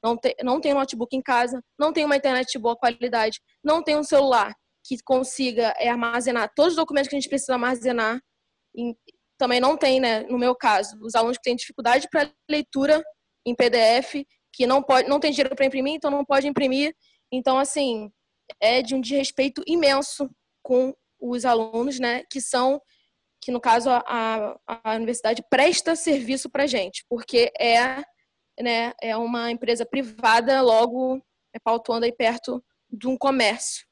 não 0.04 0.18
ter, 0.18 0.36
não 0.44 0.60
tem 0.60 0.74
notebook 0.74 1.16
em 1.16 1.22
casa, 1.22 1.64
não 1.78 1.94
tem 1.94 2.06
uma 2.06 2.16
internet 2.16 2.52
de 2.52 2.58
boa 2.58 2.76
qualidade, 2.76 3.40
não 3.64 3.84
tem 3.84 3.96
um 3.96 4.02
celular 4.02 4.52
que 4.84 4.98
consiga 5.04 5.76
é, 5.78 5.90
armazenar 5.90 6.52
todos 6.56 6.72
os 6.72 6.78
documentos 6.78 7.08
que 7.08 7.16
a 7.16 7.20
gente 7.20 7.30
precisa 7.30 7.54
armazenar. 7.54 8.20
E 8.76 8.96
também 9.38 9.60
não 9.60 9.78
tem, 9.78 10.00
né, 10.00 10.22
no 10.22 10.40
meu 10.40 10.56
caso, 10.56 10.98
os 11.04 11.14
alunos 11.14 11.38
que 11.38 11.44
têm 11.44 11.56
dificuldade 11.56 12.08
para 12.10 12.28
leitura 12.50 13.00
em 13.46 13.54
PDF, 13.54 14.26
que 14.52 14.66
não 14.66 14.82
pode, 14.82 15.08
não 15.08 15.20
tem 15.20 15.30
dinheiro 15.30 15.56
para 15.56 15.68
imprimir, 15.68 15.94
então 15.94 16.10
não 16.10 16.26
pode 16.26 16.48
imprimir. 16.48 16.96
Então, 17.32 17.60
assim, 17.60 18.10
é 18.60 18.82
de 18.82 18.96
um 18.96 19.02
desrespeito 19.02 19.62
imenso 19.68 20.28
com 20.64 20.96
os 21.20 21.46
alunos, 21.46 22.00
né, 22.00 22.24
que 22.32 22.42
são 22.42 22.82
que 23.42 23.52
no 23.52 23.60
caso 23.60 23.90
a, 23.90 24.58
a 24.68 24.96
universidade 24.96 25.44
presta 25.50 25.96
serviço 25.96 26.50
para 26.50 26.68
gente, 26.68 27.06
porque 27.10 27.52
é 27.60 28.04
né, 28.62 28.94
é 29.02 29.16
uma 29.16 29.52
empresa 29.52 29.86
privada, 29.86 30.62
logo 30.62 31.22
é 31.54 31.60
pautuando 31.60 32.06
aí 32.06 32.12
perto 32.12 32.64
de 32.90 33.08
um 33.08 33.18
comércio. 33.18 33.86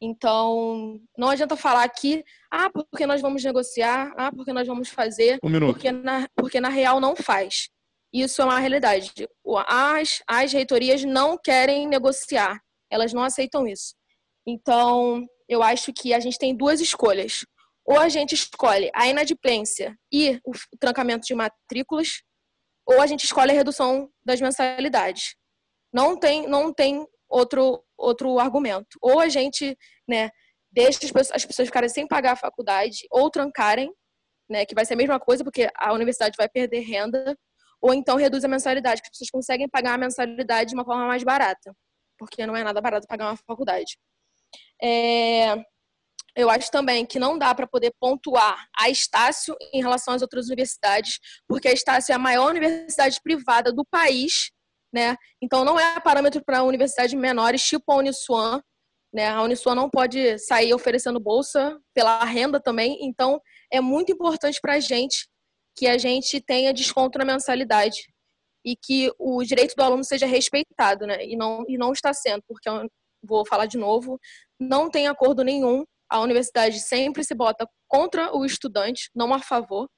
Então, 0.00 1.00
não 1.16 1.28
adianta 1.28 1.56
falar 1.56 1.82
aqui, 1.82 2.24
ah, 2.50 2.70
porque 2.70 3.06
nós 3.06 3.20
vamos 3.20 3.42
negociar, 3.42 4.12
ah, 4.16 4.30
porque 4.30 4.52
nós 4.52 4.66
vamos 4.66 4.88
fazer, 4.88 5.38
um 5.42 5.48
minuto. 5.48 5.72
porque 5.72 5.90
na, 5.90 6.28
porque 6.36 6.60
na 6.60 6.68
real 6.68 7.00
não 7.00 7.16
faz. 7.16 7.68
Isso 8.12 8.40
é 8.40 8.44
uma 8.44 8.58
realidade. 8.58 9.12
As, 9.66 10.22
as 10.26 10.52
reitorias 10.52 11.04
não 11.04 11.36
querem 11.36 11.86
negociar, 11.86 12.60
elas 12.90 13.12
não 13.12 13.22
aceitam 13.22 13.66
isso. 13.66 13.94
Então, 14.46 15.26
eu 15.48 15.62
acho 15.62 15.92
que 15.92 16.14
a 16.14 16.20
gente 16.20 16.38
tem 16.38 16.56
duas 16.56 16.80
escolhas. 16.80 17.44
Ou 17.88 17.98
a 17.98 18.10
gente 18.10 18.34
escolhe 18.34 18.90
a 18.94 19.06
inadimplência 19.06 19.96
e 20.12 20.38
o 20.44 20.52
trancamento 20.78 21.26
de 21.26 21.34
matrículas, 21.34 22.22
ou 22.86 23.00
a 23.00 23.06
gente 23.06 23.24
escolhe 23.24 23.50
a 23.50 23.54
redução 23.54 24.10
das 24.22 24.42
mensalidades. 24.42 25.36
Não 25.90 26.18
tem, 26.18 26.46
não 26.46 26.70
tem 26.70 27.06
outro, 27.26 27.82
outro 27.96 28.38
argumento. 28.38 28.98
Ou 29.00 29.20
a 29.20 29.30
gente 29.30 29.74
né, 30.06 30.28
deixa 30.70 30.98
as 31.02 31.10
pessoas, 31.10 31.30
as 31.32 31.46
pessoas 31.46 31.68
ficarem 31.68 31.88
sem 31.88 32.06
pagar 32.06 32.32
a 32.32 32.36
faculdade, 32.36 33.06
ou 33.10 33.30
trancarem, 33.30 33.90
né, 34.50 34.66
que 34.66 34.74
vai 34.74 34.84
ser 34.84 34.92
a 34.92 34.98
mesma 34.98 35.18
coisa, 35.18 35.42
porque 35.42 35.70
a 35.74 35.94
universidade 35.94 36.36
vai 36.36 36.48
perder 36.48 36.80
renda, 36.80 37.34
ou 37.80 37.94
então 37.94 38.18
reduz 38.18 38.44
a 38.44 38.48
mensalidade, 38.48 39.00
que 39.00 39.06
as 39.06 39.12
pessoas 39.12 39.30
conseguem 39.30 39.66
pagar 39.66 39.94
a 39.94 39.98
mensalidade 39.98 40.70
de 40.70 40.74
uma 40.74 40.84
forma 40.84 41.06
mais 41.06 41.24
barata, 41.24 41.74
porque 42.18 42.46
não 42.46 42.54
é 42.54 42.62
nada 42.62 42.82
barato 42.82 43.06
pagar 43.06 43.30
uma 43.30 43.36
faculdade. 43.46 43.96
É, 44.82 45.56
eu 46.38 46.48
acho 46.48 46.70
também 46.70 47.04
que 47.04 47.18
não 47.18 47.36
dá 47.36 47.54
para 47.54 47.66
poder 47.66 47.92
pontuar 48.00 48.66
a 48.78 48.88
Estácio 48.88 49.56
em 49.72 49.82
relação 49.82 50.14
às 50.14 50.22
outras 50.22 50.46
universidades, 50.46 51.18
porque 51.46 51.68
a 51.68 51.72
Estácio 51.72 52.12
é 52.12 52.14
a 52.14 52.18
maior 52.18 52.50
universidade 52.50 53.20
privada 53.22 53.72
do 53.72 53.84
país 53.84 54.50
né? 54.92 55.16
Então 55.40 55.64
não 55.64 55.78
é 55.78 56.00
parâmetro 56.00 56.42
para 56.44 56.62
universidades 56.62 57.14
menores, 57.14 57.62
tipo 57.62 57.90
a 57.92 57.96
Uniswan, 57.96 58.60
né? 59.12 59.28
A 59.28 59.42
Uniswan 59.42 59.74
não 59.74 59.90
pode 59.90 60.38
sair 60.38 60.74
oferecendo 60.74 61.20
bolsa 61.20 61.78
pela 61.94 62.24
renda 62.24 62.60
também, 62.60 62.98
então 63.02 63.40
é 63.72 63.80
muito 63.80 64.12
importante 64.12 64.58
para 64.60 64.74
a 64.74 64.80
gente 64.80 65.28
que 65.76 65.86
a 65.86 65.98
gente 65.98 66.40
tenha 66.40 66.72
desconto 66.72 67.18
na 67.18 67.24
mensalidade 67.24 67.98
e 68.64 68.76
que 68.76 69.12
o 69.18 69.42
direito 69.44 69.74
do 69.76 69.82
aluno 69.82 70.04
seja 70.04 70.26
respeitado, 70.26 71.06
né? 71.06 71.24
E 71.24 71.36
não 71.36 71.64
e 71.68 71.78
não 71.78 71.92
está 71.92 72.12
sendo, 72.12 72.42
porque 72.46 72.68
vou 73.22 73.46
falar 73.46 73.66
de 73.66 73.76
novo, 73.76 74.18
não 74.58 74.90
tem 74.90 75.06
acordo 75.06 75.44
nenhum. 75.44 75.84
A 76.10 76.20
universidade 76.20 76.80
sempre 76.80 77.22
se 77.24 77.34
bota 77.34 77.68
contra 77.86 78.34
o 78.36 78.44
estudante, 78.44 79.10
não 79.14 79.32
a 79.32 79.38
favor, 79.38 79.88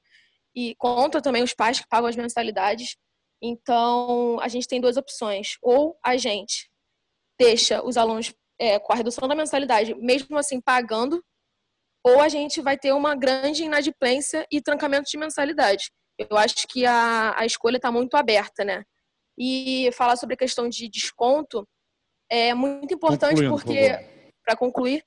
e 0.54 0.74
contra 0.76 1.22
também 1.22 1.42
os 1.42 1.54
pais 1.54 1.80
que 1.80 1.88
pagam 1.88 2.08
as 2.08 2.16
mensalidades. 2.16 2.96
Então, 3.42 4.38
a 4.40 4.48
gente 4.48 4.66
tem 4.66 4.80
duas 4.80 4.96
opções. 4.96 5.56
Ou 5.62 5.96
a 6.04 6.16
gente 6.16 6.68
deixa 7.38 7.82
os 7.84 7.96
alunos 7.96 8.34
é, 8.58 8.78
com 8.78 8.92
a 8.92 8.96
redução 8.96 9.26
da 9.26 9.34
mensalidade, 9.34 9.94
mesmo 9.94 10.36
assim 10.36 10.60
pagando, 10.60 11.24
ou 12.04 12.20
a 12.20 12.28
gente 12.28 12.60
vai 12.60 12.76
ter 12.76 12.92
uma 12.92 13.14
grande 13.14 13.64
inadimplência 13.64 14.46
e 14.50 14.60
trancamento 14.60 15.10
de 15.10 15.18
mensalidade. 15.18 15.90
Eu 16.18 16.36
acho 16.36 16.66
que 16.68 16.84
a, 16.84 17.38
a 17.38 17.46
escolha 17.46 17.76
está 17.76 17.90
muito 17.90 18.14
aberta, 18.14 18.64
né? 18.64 18.84
E 19.38 19.90
falar 19.92 20.16
sobre 20.16 20.34
a 20.34 20.38
questão 20.38 20.68
de 20.68 20.88
desconto 20.88 21.66
é 22.30 22.52
muito 22.52 22.92
importante 22.92 23.46
porque, 23.48 23.90
para 24.44 24.56
concluir, 24.56 25.02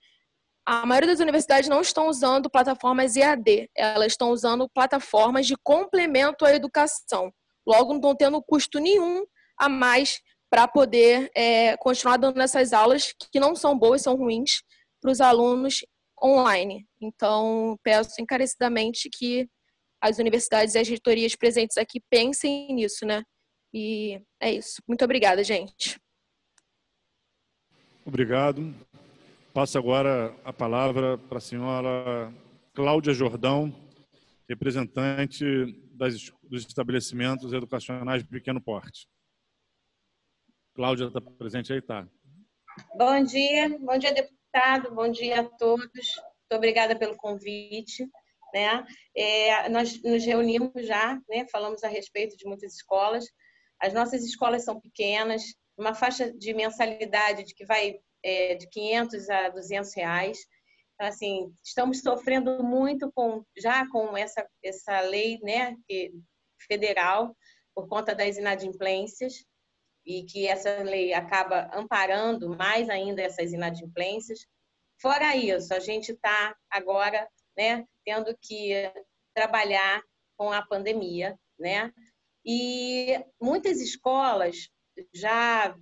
a 0.65 0.85
maioria 0.85 1.10
das 1.10 1.19
universidades 1.19 1.69
não 1.69 1.81
estão 1.81 2.07
usando 2.07 2.49
plataformas 2.49 3.15
EAD, 3.15 3.69
elas 3.76 4.14
estão 4.14 4.30
usando 4.30 4.69
plataformas 4.69 5.45
de 5.45 5.56
complemento 5.61 6.45
à 6.45 6.53
educação. 6.53 7.31
Logo, 7.68 7.90
não 7.90 7.98
estão 7.98 8.15
tendo 8.15 8.41
custo 8.41 8.80
nenhum 8.80 9.26
a 9.57 9.68
mais 9.68 10.22
para 10.49 10.68
poder 10.68 11.31
é, 11.35 11.76
continuar 11.77 12.18
dando 12.18 12.40
essas 12.41 12.73
aulas 12.73 13.14
que 13.31 13.40
não 13.40 13.56
são 13.56 13.77
boas, 13.77 14.02
são 14.02 14.15
ruins 14.15 14.61
para 15.02 15.11
os 15.11 15.19
alunos 15.19 15.85
online. 16.23 16.88
Então, 17.02 17.77
peço 17.84 18.22
encarecidamente 18.22 19.10
que 19.10 19.48
as 20.02 20.19
universidades 20.19 20.76
e 20.76 20.80
as 20.80 20.88
reitorias 20.88 21.35
presentes 21.35 21.77
aqui 21.77 21.99
pensem 22.10 22.73
nisso, 22.73 23.06
né? 23.06 23.23
E 23.73 24.22
é 24.40 24.52
isso. 24.52 24.81
Muito 24.88 25.03
obrigada, 25.03 25.44
gente. 25.44 25.99
Obrigado. 28.06 28.73
Passo 29.53 29.77
agora 29.77 30.35
a 30.43 30.51
palavra 30.51 31.15
para 31.15 31.38
a 31.38 31.41
senhora 31.41 32.34
Cláudia 32.73 33.13
Jordão, 33.13 33.71
representante 34.49 35.45
das, 35.91 36.31
dos 36.41 36.65
estabelecimentos 36.65 37.53
educacionais 37.53 38.23
de 38.23 38.30
pequeno 38.30 38.59
porte. 38.59 39.07
Cláudia 40.73 41.05
está 41.05 41.21
presente 41.21 41.71
aí, 41.71 41.84
tá? 41.84 42.07
Bom 42.97 43.23
dia, 43.23 43.77
bom 43.77 43.95
dia, 43.95 44.11
deputado, 44.11 44.91
bom 44.91 45.11
dia 45.11 45.41
a 45.41 45.43
todos. 45.43 45.91
Muito 45.93 46.55
obrigada 46.55 46.95
pelo 46.95 47.15
convite. 47.15 48.09
Né? 48.51 48.84
É, 49.15 49.69
nós 49.69 50.01
nos 50.01 50.25
reunimos 50.25 50.71
já, 50.84 51.21
né? 51.30 51.45
falamos 51.51 51.84
a 51.84 51.88
respeito 51.88 52.35
de 52.35 52.47
muitas 52.47 52.73
escolas. 52.73 53.27
As 53.80 53.93
nossas 53.93 54.23
escolas 54.23 54.65
são 54.65 54.81
pequenas, 54.81 55.43
uma 55.77 55.93
faixa 55.93 56.34
de 56.34 56.55
mensalidade 56.55 57.43
de 57.43 57.53
que 57.53 57.67
vai 57.67 57.99
é, 58.23 58.55
de 58.55 58.67
500 58.69 59.29
a 59.29 59.49
200 59.49 59.93
reais. 59.95 60.39
Então, 60.95 61.07
assim, 61.07 61.53
estamos 61.63 62.01
sofrendo 62.01 62.63
muito 62.63 63.11
com 63.13 63.43
já 63.57 63.87
com 63.89 64.15
essa 64.15 64.47
essa 64.63 65.01
lei, 65.01 65.39
né, 65.41 65.75
federal 66.67 67.35
por 67.75 67.87
conta 67.87 68.13
das 68.13 68.37
inadimplências 68.37 69.43
e 70.05 70.23
que 70.23 70.47
essa 70.47 70.83
lei 70.83 71.13
acaba 71.13 71.69
amparando 71.73 72.55
mais 72.55 72.89
ainda 72.89 73.21
essas 73.21 73.51
inadimplências. 73.51 74.45
Fora 75.01 75.35
isso, 75.35 75.73
a 75.73 75.79
gente 75.79 76.11
está 76.11 76.55
agora, 76.69 77.27
né, 77.57 77.85
tendo 78.05 78.37
que 78.41 78.73
trabalhar 79.33 80.01
com 80.37 80.51
a 80.51 80.61
pandemia, 80.61 81.37
né? 81.59 81.91
E 82.45 83.19
muitas 83.41 83.79
escolas 83.79 84.69
já 85.13 85.75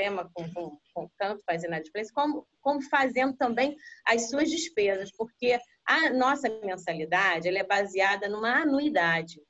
problema 0.00 0.30
com, 0.32 0.50
com, 0.54 0.78
com 0.94 1.10
tanto 1.18 1.42
com 1.44 1.54
as 1.54 1.62
inadimplências, 1.62 2.12
como, 2.12 2.46
como 2.62 2.80
fazendo 2.82 3.36
também 3.36 3.76
as 4.06 4.30
suas 4.30 4.50
despesas, 4.50 5.10
porque 5.12 5.58
a 5.86 6.10
nossa 6.10 6.48
mensalidade 6.64 7.48
ela 7.48 7.58
é 7.58 7.64
baseada 7.64 8.28
numa 8.28 8.62
anuidade. 8.62 9.40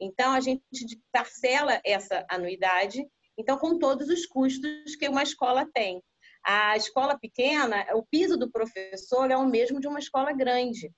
Então, 0.00 0.32
a 0.32 0.40
gente 0.40 0.62
parcela 1.12 1.78
essa 1.84 2.24
anuidade, 2.30 3.06
então, 3.36 3.58
com 3.58 3.78
todos 3.78 4.08
os 4.08 4.24
custos 4.24 4.96
que 4.96 5.08
uma 5.08 5.22
escola 5.22 5.68
tem. 5.72 6.02
A 6.42 6.74
escola 6.76 7.18
pequena, 7.18 7.86
o 7.94 8.02
piso 8.02 8.38
do 8.38 8.50
professor 8.50 9.30
é 9.30 9.36
o 9.36 9.46
mesmo 9.46 9.78
de 9.78 9.86
uma 9.86 9.98
escola 9.98 10.32
grande 10.32 10.90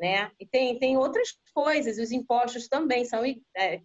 né? 0.00 0.30
E 0.38 0.46
tem, 0.46 0.78
tem 0.78 0.96
outras 0.96 1.34
coisas, 1.54 1.98
os 1.98 2.12
impostos 2.12 2.68
também 2.68 3.04
são 3.04 3.24
é, 3.56 3.80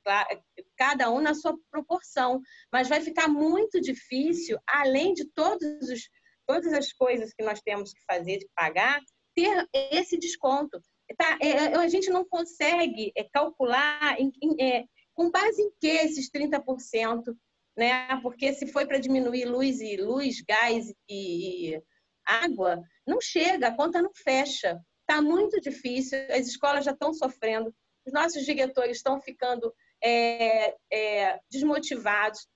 cada 0.77 1.09
um 1.09 1.21
na 1.21 1.33
sua 1.33 1.57
proporção, 1.71 2.41
mas 2.71 2.89
vai 2.89 3.01
ficar 3.01 3.27
muito 3.27 3.79
difícil, 3.79 4.57
além 4.67 5.13
de 5.13 5.25
todos 5.33 5.89
os, 5.89 6.09
todas 6.45 6.73
as 6.73 6.91
coisas 6.91 7.33
que 7.33 7.43
nós 7.43 7.61
temos 7.61 7.93
que 7.93 8.03
fazer, 8.05 8.39
de 8.39 8.49
pagar, 8.55 8.99
ter 9.35 9.67
esse 9.73 10.17
desconto. 10.17 10.81
Tá, 11.17 11.37
é, 11.41 11.49
é 11.49 11.75
a 11.75 11.87
gente 11.87 12.09
não 12.09 12.25
consegue 12.25 13.11
é, 13.15 13.23
calcular 13.23 14.19
em, 14.19 14.31
em, 14.41 14.61
é, 14.61 14.85
com 15.13 15.29
base 15.29 15.61
em 15.61 15.71
que 15.79 15.87
esses 15.87 16.29
30%, 16.29 17.35
né? 17.77 18.19
Porque 18.21 18.53
se 18.53 18.67
foi 18.67 18.85
para 18.85 18.99
diminuir 18.99 19.45
luz 19.45 19.81
e 19.81 19.97
luz, 19.97 20.41
gás 20.41 20.93
e, 21.09 21.75
e 21.75 21.81
água, 22.25 22.81
não 23.05 23.19
chega, 23.19 23.67
a 23.67 23.75
conta 23.75 24.01
não 24.01 24.11
fecha. 24.13 24.79
Está 25.11 25.21
muito 25.21 25.59
difícil, 25.59 26.17
as 26.29 26.47
escolas 26.47 26.85
já 26.85 26.91
estão 26.91 27.13
sofrendo. 27.13 27.75
os 28.05 28.13
nossos 28.13 28.45
diretores 28.45 28.95
estão 28.95 29.19
ficando 29.19 29.75
é, 30.01 30.73
é, 30.89 31.37
desmotivados. 31.51 32.47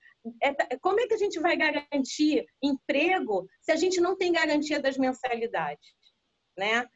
É, 0.42 0.78
como 0.78 0.98
é 0.98 1.06
que 1.06 1.12
a 1.12 1.18
gente 1.18 1.38
vai 1.38 1.54
garantir 1.54 2.46
emprego 2.62 3.46
se 3.60 3.72
a 3.72 3.76
gente 3.76 4.00
não 4.00 4.16
tem 4.16 4.32
garantia 4.32 4.80
das 4.80 4.96
mensalidades? 4.96 5.86
Né? 6.56 6.88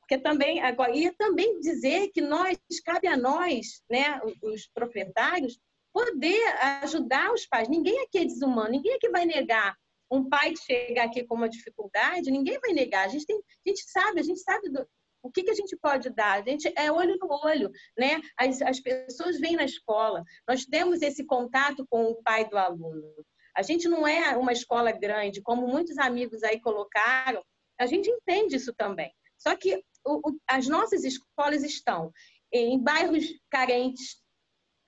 Porque 0.00 0.18
também, 0.18 0.60
agora, 0.60 0.90
e 0.96 1.08
também 1.12 1.60
dizer 1.60 2.08
que 2.08 2.20
nós, 2.20 2.58
cabe 2.84 3.06
a 3.06 3.16
nós, 3.16 3.84
né, 3.88 4.20
os 4.42 4.66
proprietários, 4.74 5.60
poder 5.92 6.42
ajudar 6.82 7.32
os 7.32 7.46
pais. 7.46 7.68
Ninguém 7.68 8.00
aqui 8.00 8.18
é 8.18 8.24
desumano, 8.24 8.70
ninguém 8.70 8.94
aqui 8.94 9.08
vai 9.10 9.24
negar 9.24 9.76
um 10.10 10.28
pai 10.28 10.52
que 10.52 10.60
chega 10.60 11.04
aqui 11.04 11.24
com 11.24 11.36
uma 11.36 11.48
dificuldade, 11.48 12.32
ninguém 12.32 12.58
vai 12.58 12.72
negar. 12.72 13.04
A 13.04 13.08
gente, 13.08 13.26
tem, 13.26 13.36
a 13.36 13.68
gente 13.68 13.82
sabe, 13.90 14.20
a 14.20 14.22
gente 14.22 14.40
sabe 14.40 14.68
do, 14.70 14.86
o 15.24 15.30
que, 15.30 15.42
que 15.42 15.50
a 15.50 15.54
gente 15.54 15.74
pode 15.76 16.10
dar? 16.10 16.38
A 16.38 16.42
gente 16.42 16.70
é 16.76 16.92
olho 16.92 17.16
no 17.18 17.28
olho, 17.44 17.70
né? 17.98 18.20
As, 18.38 18.60
as 18.60 18.78
pessoas 18.78 19.40
vêm 19.40 19.56
na 19.56 19.64
escola, 19.64 20.22
nós 20.46 20.66
temos 20.66 21.00
esse 21.00 21.24
contato 21.24 21.86
com 21.88 22.04
o 22.04 22.22
pai 22.22 22.48
do 22.48 22.58
aluno. 22.58 23.02
A 23.56 23.62
gente 23.62 23.88
não 23.88 24.06
é 24.06 24.36
uma 24.36 24.52
escola 24.52 24.92
grande, 24.92 25.40
como 25.40 25.66
muitos 25.66 25.96
amigos 25.96 26.42
aí 26.42 26.60
colocaram, 26.60 27.42
a 27.80 27.86
gente 27.86 28.10
entende 28.10 28.56
isso 28.56 28.74
também. 28.74 29.10
Só 29.38 29.56
que 29.56 29.82
o, 30.04 30.28
o, 30.28 30.38
as 30.46 30.68
nossas 30.68 31.04
escolas 31.04 31.64
estão 31.64 32.12
em 32.52 32.78
bairros 32.78 33.24
carentes, 33.50 34.18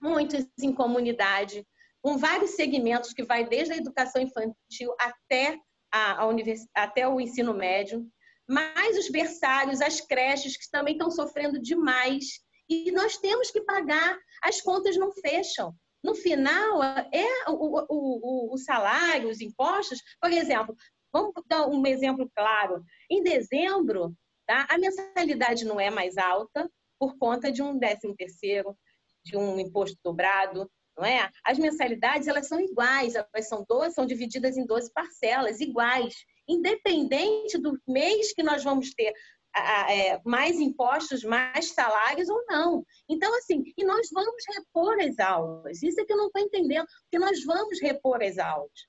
muitos 0.00 0.46
em 0.60 0.72
comunidade, 0.72 1.66
com 2.02 2.18
vários 2.18 2.50
segmentos 2.50 3.14
que 3.14 3.24
vai 3.24 3.48
desde 3.48 3.72
a 3.72 3.76
educação 3.76 4.20
infantil 4.20 4.94
até 5.00 5.58
a, 5.90 6.24
a 6.24 6.28
até 6.74 7.08
o 7.08 7.20
ensino 7.20 7.54
médio 7.54 8.06
mais 8.48 8.97
os 8.97 9.09
berçários, 9.09 9.81
as 9.81 10.01
creches, 10.01 10.56
que 10.56 10.70
também 10.70 10.94
estão 10.94 11.10
sofrendo 11.10 11.60
demais. 11.60 12.40
E 12.68 12.90
nós 12.93 13.16
temos 13.18 13.51
que 13.51 13.60
pagar, 13.60 14.18
as 14.43 14.60
contas 14.60 14.97
não 14.97 15.12
fecham. 15.12 15.74
No 16.02 16.14
final, 16.14 16.82
é 16.82 17.51
o, 17.51 17.52
o, 17.52 17.86
o, 17.89 18.55
o 18.55 18.59
salário, 18.59 19.28
os 19.28 19.40
impostos. 19.40 20.01
Por 20.20 20.31
exemplo, 20.31 20.77
vamos 21.12 21.32
dar 21.48 21.66
um 21.66 21.85
exemplo 21.86 22.31
claro. 22.35 22.82
Em 23.10 23.23
dezembro, 23.23 24.14
tá, 24.47 24.66
a 24.70 24.78
mensalidade 24.78 25.64
não 25.64 25.81
é 25.81 25.90
mais 25.90 26.16
alta 26.16 26.70
por 26.98 27.18
conta 27.18 27.51
de 27.51 27.62
um 27.62 27.78
décimo 27.78 28.14
terceiro, 28.14 28.77
de 29.24 29.36
um 29.36 29.59
imposto 29.59 29.98
dobrado, 30.05 30.70
não 30.97 31.05
é? 31.05 31.31
As 31.44 31.59
mensalidades 31.59 32.28
elas 32.28 32.47
são 32.47 32.60
iguais, 32.60 33.14
elas 33.14 33.48
são 33.48 33.64
12, 33.68 33.94
são 33.94 34.06
divididas 34.06 34.56
em 34.56 34.64
12 34.64 34.93
parcelas 34.93 35.60
iguais 35.60 36.14
independente 36.48 37.59
do 37.59 37.78
mês 37.86 38.32
que 38.32 38.43
nós 38.43 38.62
vamos 38.62 38.93
ter 38.94 39.12
é, 39.56 40.20
mais 40.24 40.56
impostos, 40.60 41.24
mais 41.24 41.73
salários 41.73 42.28
ou 42.28 42.44
não. 42.48 42.85
Então, 43.09 43.35
assim, 43.39 43.64
e 43.77 43.85
nós 43.85 44.09
vamos 44.12 44.44
repor 44.55 44.98
as 45.01 45.18
aulas. 45.18 45.82
Isso 45.82 46.01
é 46.01 46.05
que 46.05 46.12
eu 46.12 46.16
não 46.16 46.27
estou 46.27 46.43
entendendo, 46.43 46.86
porque 47.02 47.18
nós 47.18 47.43
vamos 47.44 47.81
repor 47.81 48.23
as 48.23 48.39
aulas. 48.39 48.86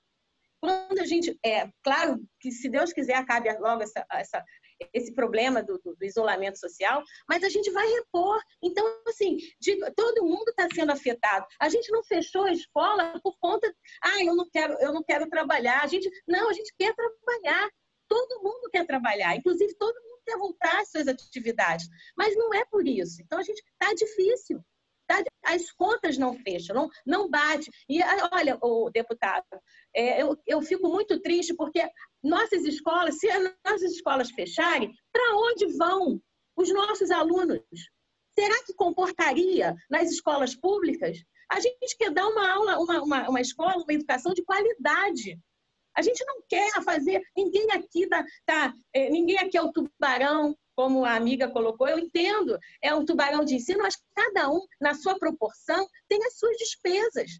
Quando 0.60 0.98
a 0.98 1.06
gente, 1.06 1.38
é 1.44 1.70
claro 1.82 2.20
que 2.40 2.50
se 2.50 2.68
Deus 2.68 2.92
quiser 2.92 3.14
acabe 3.14 3.50
logo 3.58 3.82
essa, 3.82 4.04
essa 4.10 4.44
esse 4.92 5.12
problema 5.14 5.62
do, 5.62 5.78
do, 5.78 5.94
do, 5.96 6.04
isolamento 6.04 6.58
social, 6.58 7.02
mas 7.28 7.42
a 7.42 7.48
gente 7.48 7.70
vai 7.70 7.86
repor. 7.86 8.40
Então, 8.62 8.84
assim, 9.06 9.38
de, 9.60 9.76
todo 9.94 10.24
mundo 10.24 10.48
está 10.48 10.68
sendo 10.72 10.92
afetado. 10.92 11.46
A 11.60 11.68
gente 11.68 11.90
não 11.90 12.02
fechou 12.04 12.44
a 12.44 12.52
escola 12.52 13.18
por 13.22 13.36
conta, 13.38 13.72
ah, 14.02 14.24
eu 14.24 14.34
não 14.34 14.48
quero, 14.50 14.74
eu 14.80 14.92
não 14.92 15.02
quero 15.02 15.28
trabalhar. 15.28 15.82
A 15.82 15.86
gente, 15.86 16.10
não, 16.26 16.48
a 16.48 16.52
gente 16.52 16.72
quer 16.78 16.94
trabalhar. 16.94 17.68
Todo 18.08 18.42
mundo 18.42 18.70
quer 18.70 18.86
trabalhar, 18.86 19.36
inclusive 19.36 19.74
todo 19.74 19.94
mundo 20.02 20.22
quer 20.24 20.38
voltar 20.38 20.80
às 20.80 20.90
suas 20.90 21.08
atividades, 21.08 21.86
mas 22.16 22.34
não 22.36 22.54
é 22.54 22.64
por 22.64 22.86
isso. 22.88 23.20
Então, 23.20 23.38
a 23.38 23.42
gente 23.42 23.58
está 23.58 23.92
difícil. 23.92 24.64
As 25.44 25.70
contas 25.70 26.18
não 26.18 26.34
fecham, 26.34 26.74
não, 26.74 26.88
não 27.06 27.30
bate. 27.30 27.70
E 27.88 28.00
olha, 28.32 28.58
o 28.62 28.90
deputado, 28.90 29.44
é, 29.94 30.22
eu, 30.22 30.36
eu 30.46 30.60
fico 30.62 30.88
muito 30.88 31.20
triste 31.20 31.54
porque 31.54 31.88
nossas 32.22 32.64
escolas, 32.64 33.18
se 33.18 33.28
as 33.30 33.54
nossas 33.64 33.92
escolas 33.92 34.30
fecharem, 34.30 34.92
para 35.12 35.36
onde 35.36 35.66
vão 35.76 36.20
os 36.56 36.72
nossos 36.72 37.10
alunos? 37.10 37.62
Será 38.38 38.62
que 38.64 38.74
comportaria 38.74 39.74
nas 39.90 40.10
escolas 40.10 40.54
públicas? 40.54 41.18
A 41.50 41.60
gente 41.60 41.96
quer 41.96 42.12
dar 42.12 42.26
uma 42.28 42.52
aula, 42.52 42.78
uma, 42.78 43.02
uma, 43.02 43.28
uma 43.30 43.40
escola, 43.40 43.82
uma 43.82 43.92
educação 43.92 44.34
de 44.34 44.44
qualidade. 44.44 45.38
A 45.96 46.02
gente 46.02 46.24
não 46.24 46.42
quer 46.48 46.70
fazer, 46.84 47.22
ninguém 47.36 47.70
aqui 47.72 48.06
tá, 48.06 48.24
tá 48.46 48.72
é, 48.92 49.10
ninguém 49.10 49.38
aqui 49.38 49.56
é 49.56 49.62
o 49.62 49.72
tubarão, 49.72 50.56
como 50.78 51.04
a 51.04 51.16
amiga 51.16 51.50
colocou, 51.50 51.88
eu 51.88 51.98
entendo, 51.98 52.56
é 52.80 52.94
um 52.94 53.04
tubarão 53.04 53.44
de 53.44 53.56
ensino, 53.56 53.80
mas 53.82 53.96
cada 54.14 54.48
um, 54.48 54.64
na 54.80 54.94
sua 54.94 55.18
proporção, 55.18 55.84
tem 56.06 56.24
as 56.24 56.38
suas 56.38 56.56
despesas. 56.56 57.32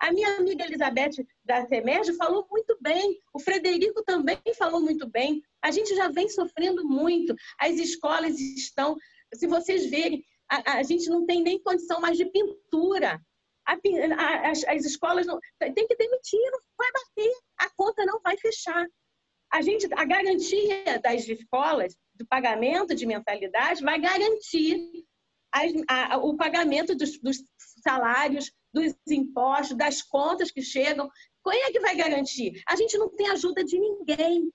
A 0.00 0.10
minha 0.10 0.38
amiga 0.38 0.64
Elizabeth 0.64 1.22
da 1.44 1.66
Temerge 1.66 2.14
falou 2.14 2.46
muito 2.50 2.74
bem, 2.80 3.20
o 3.34 3.38
Frederico 3.38 4.02
também 4.02 4.40
falou 4.56 4.80
muito 4.80 5.06
bem. 5.10 5.42
A 5.60 5.70
gente 5.70 5.94
já 5.94 6.08
vem 6.08 6.26
sofrendo 6.30 6.88
muito, 6.88 7.34
as 7.60 7.74
escolas 7.74 8.40
estão. 8.40 8.96
Se 9.34 9.46
vocês 9.46 9.90
verem, 9.90 10.24
a, 10.50 10.78
a 10.78 10.82
gente 10.82 11.10
não 11.10 11.26
tem 11.26 11.42
nem 11.42 11.62
condição 11.62 12.00
mais 12.00 12.16
de 12.16 12.24
pintura. 12.24 13.20
A, 13.66 13.74
a, 13.74 14.50
as, 14.52 14.64
as, 14.64 14.86
escolas 14.86 15.26
não. 15.26 15.38
Tem 15.58 15.86
que 15.86 15.96
demitir, 15.96 16.40
não 16.50 16.60
vai 16.78 16.88
bater, 16.92 17.32
a 17.58 17.68
conta 17.76 18.06
não 18.06 18.18
vai 18.22 18.38
fechar. 18.38 18.86
A, 19.52 19.60
gente, 19.60 19.86
a 19.92 20.04
garantia 20.06 20.98
das 21.02 21.28
escolas 21.28 21.94
do 22.16 22.26
pagamento 22.26 22.94
de 22.94 23.06
mensalidade 23.06 23.82
vai 23.82 24.00
garantir 24.00 25.04
as, 25.52 25.72
a, 25.88 26.18
o 26.18 26.36
pagamento 26.36 26.94
dos, 26.94 27.18
dos, 27.20 27.38
salários, 27.82 28.52
dos 28.72 28.94
impostos, 29.08 29.76
das 29.76 30.02
contas 30.02 30.50
que 30.50 30.62
chegam. 30.62 31.08
Quem 31.44 31.62
é 31.62 31.70
que 31.70 31.80
vai 31.80 31.96
garantir? 31.96 32.60
A 32.68 32.76
gente 32.76 32.98
não 32.98 33.08
tem 33.14 33.28
ajuda 33.28 33.64
de 33.64 33.78
ninguém. 33.78 34.50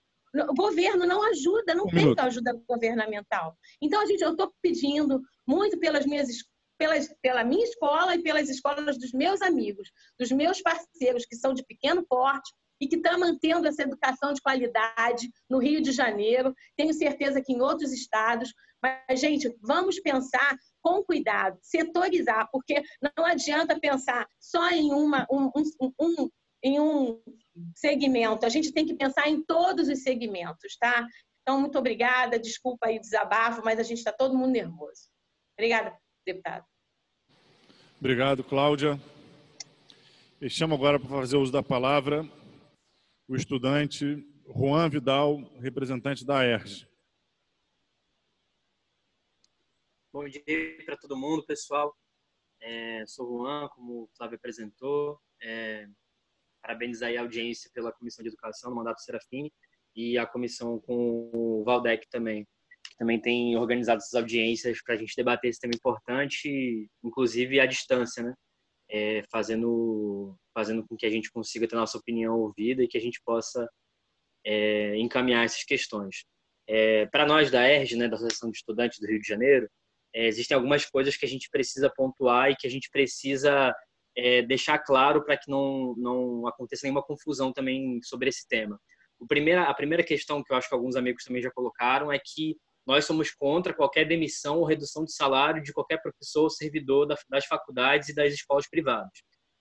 O 0.49 0.53
governo 0.53 1.05
não 1.05 1.23
ajuda, 1.23 1.73
não 1.73 1.85
um 1.85 1.89
tem 1.89 2.13
ajuda 2.17 2.61
governamental. 2.67 3.57
Então, 3.81 4.01
a 4.01 4.05
gente, 4.05 4.21
eu 4.21 4.31
estou 4.31 4.53
pedindo 4.61 5.21
muito 5.47 5.77
pelas 5.79 6.05
minhas 6.05 6.29
pelas, 6.77 7.13
pela 7.21 7.43
minha 7.43 7.63
escola 7.63 8.15
e 8.15 8.23
pelas 8.23 8.49
escolas 8.49 8.97
dos 8.97 9.11
meus 9.11 9.39
amigos, 9.43 9.91
dos 10.17 10.31
meus 10.31 10.61
parceiros 10.63 11.27
que 11.27 11.35
são 11.35 11.53
de 11.53 11.63
pequeno 11.63 12.03
porte, 12.09 12.51
e 12.81 12.87
que 12.87 12.95
está 12.95 13.15
mantendo 13.15 13.67
essa 13.67 13.83
educação 13.83 14.33
de 14.33 14.41
qualidade 14.41 15.31
no 15.47 15.59
Rio 15.59 15.79
de 15.81 15.91
Janeiro. 15.91 16.55
Tenho 16.75 16.91
certeza 16.93 17.39
que 17.39 17.53
em 17.53 17.61
outros 17.61 17.93
estados. 17.93 18.51
Mas, 18.81 19.19
gente, 19.19 19.55
vamos 19.61 19.99
pensar 19.99 20.57
com 20.81 21.03
cuidado, 21.03 21.59
setorizar, 21.61 22.49
porque 22.51 22.81
não 23.15 23.23
adianta 23.23 23.79
pensar 23.79 24.27
só 24.39 24.67
em, 24.71 24.91
uma, 24.91 25.27
um, 25.31 25.51
um, 25.55 25.93
um, 26.01 26.29
em 26.63 26.79
um 26.79 27.21
segmento. 27.75 28.47
A 28.47 28.49
gente 28.49 28.73
tem 28.73 28.83
que 28.83 28.95
pensar 28.95 29.29
em 29.29 29.43
todos 29.43 29.87
os 29.87 30.01
segmentos, 30.01 30.75
tá? 30.79 31.07
Então, 31.43 31.61
muito 31.61 31.77
obrigada. 31.77 32.39
Desculpa 32.39 32.87
aí 32.87 32.97
o 32.97 33.01
desabafo, 33.01 33.61
mas 33.63 33.79
a 33.79 33.83
gente 33.83 33.99
está 33.99 34.11
todo 34.11 34.35
mundo 34.35 34.53
nervoso. 34.53 35.07
Obrigada, 35.55 35.95
deputado. 36.25 36.65
Obrigado, 37.99 38.43
Cláudia. 38.43 38.99
Eu 40.39 40.49
chamo 40.49 40.73
agora 40.73 40.99
para 40.99 41.07
fazer 41.07 41.37
uso 41.37 41.51
da 41.51 41.61
palavra 41.61 42.27
o 43.31 43.35
estudante 43.37 44.27
Juan 44.45 44.89
Vidal, 44.89 45.37
representante 45.61 46.25
da 46.25 46.45
ERJ. 46.45 46.85
Bom 50.11 50.27
dia 50.27 50.43
para 50.85 50.97
todo 50.97 51.15
mundo, 51.15 51.45
pessoal. 51.45 51.95
É, 52.59 53.05
sou 53.05 53.25
Juan, 53.25 53.69
como 53.69 54.01
o 54.01 54.09
Flávio 54.17 54.35
apresentou. 54.35 55.17
É, 55.41 55.87
parabéns 56.61 57.01
aí 57.01 57.15
à 57.15 57.21
audiência 57.21 57.71
pela 57.73 57.93
Comissão 57.93 58.21
de 58.21 58.27
Educação 58.27 58.69
no 58.69 58.75
mandato 58.75 58.99
Serafim 58.99 59.49
e 59.95 60.17
a 60.17 60.27
comissão 60.27 60.77
com 60.81 61.31
o 61.33 61.63
Valdec 61.63 62.09
também, 62.09 62.45
que 62.83 62.97
também 62.97 63.21
tem 63.21 63.55
organizado 63.55 63.99
essas 63.99 64.13
audiências 64.13 64.83
para 64.83 64.95
a 64.95 64.97
gente 64.97 65.15
debater 65.15 65.49
esse 65.49 65.59
tema 65.61 65.73
importante, 65.73 66.91
inclusive 67.01 67.61
à 67.61 67.65
distância, 67.65 68.23
né? 68.23 68.33
É, 68.91 69.23
fazendo, 69.31 70.35
fazendo 70.53 70.85
com 70.85 70.97
que 70.97 71.05
a 71.05 71.09
gente 71.09 71.31
consiga 71.31 71.67
ter 71.67 71.75
nossa 71.75 71.97
opinião 71.97 72.37
ouvida 72.37 72.83
e 72.83 72.87
que 72.87 72.97
a 72.97 73.01
gente 73.01 73.21
possa 73.25 73.67
é, 74.45 74.97
encaminhar 74.97 75.45
essas 75.45 75.63
questões. 75.63 76.25
É, 76.67 77.05
Para 77.07 77.25
nós 77.25 77.49
da 77.49 77.67
ERG, 77.67 77.95
né, 77.95 78.07
da 78.07 78.15
Associação 78.15 78.51
de 78.51 78.57
Estudantes 78.57 78.99
do 78.99 79.07
Rio 79.07 79.21
de 79.21 79.27
Janeiro, 79.27 79.67
é, 80.13 80.27
existem 80.27 80.55
algumas 80.55 80.85
coisas 80.85 81.15
que 81.15 81.25
a 81.25 81.29
gente 81.29 81.49
precisa 81.49 81.91
pontuar 81.95 82.51
e 82.51 82.55
que 82.55 82.67
a 82.67 82.69
gente 82.69 82.89
precisa 82.91 83.73
é, 84.15 84.41
deixar 84.41 84.77
claro 84.79 85.23
para 85.23 85.37
que 85.37 85.49
não, 85.49 85.95
não 85.97 86.47
aconteça 86.47 86.85
nenhuma 86.85 87.03
confusão 87.03 87.53
também 87.53 87.99
sobre 88.03 88.27
esse 88.27 88.45
tema. 88.47 88.77
O 89.17 89.25
primeira, 89.25 89.63
a 89.63 89.73
primeira 89.73 90.03
questão 90.03 90.43
que 90.43 90.51
eu 90.51 90.57
acho 90.57 90.67
que 90.67 90.75
alguns 90.75 90.95
amigos 90.95 91.23
também 91.23 91.41
já 91.41 91.51
colocaram 91.51 92.11
é 92.11 92.19
que 92.19 92.57
nós 92.91 93.05
somos 93.05 93.31
contra 93.31 93.73
qualquer 93.73 94.05
demissão 94.05 94.59
ou 94.59 94.65
redução 94.65 95.05
de 95.05 95.13
salário 95.13 95.63
de 95.63 95.71
qualquer 95.71 96.01
professor 96.01 96.43
ou 96.43 96.49
servidor 96.49 97.07
das 97.29 97.45
faculdades 97.45 98.09
e 98.09 98.13
das 98.13 98.33
escolas 98.33 98.67
privadas. 98.69 99.13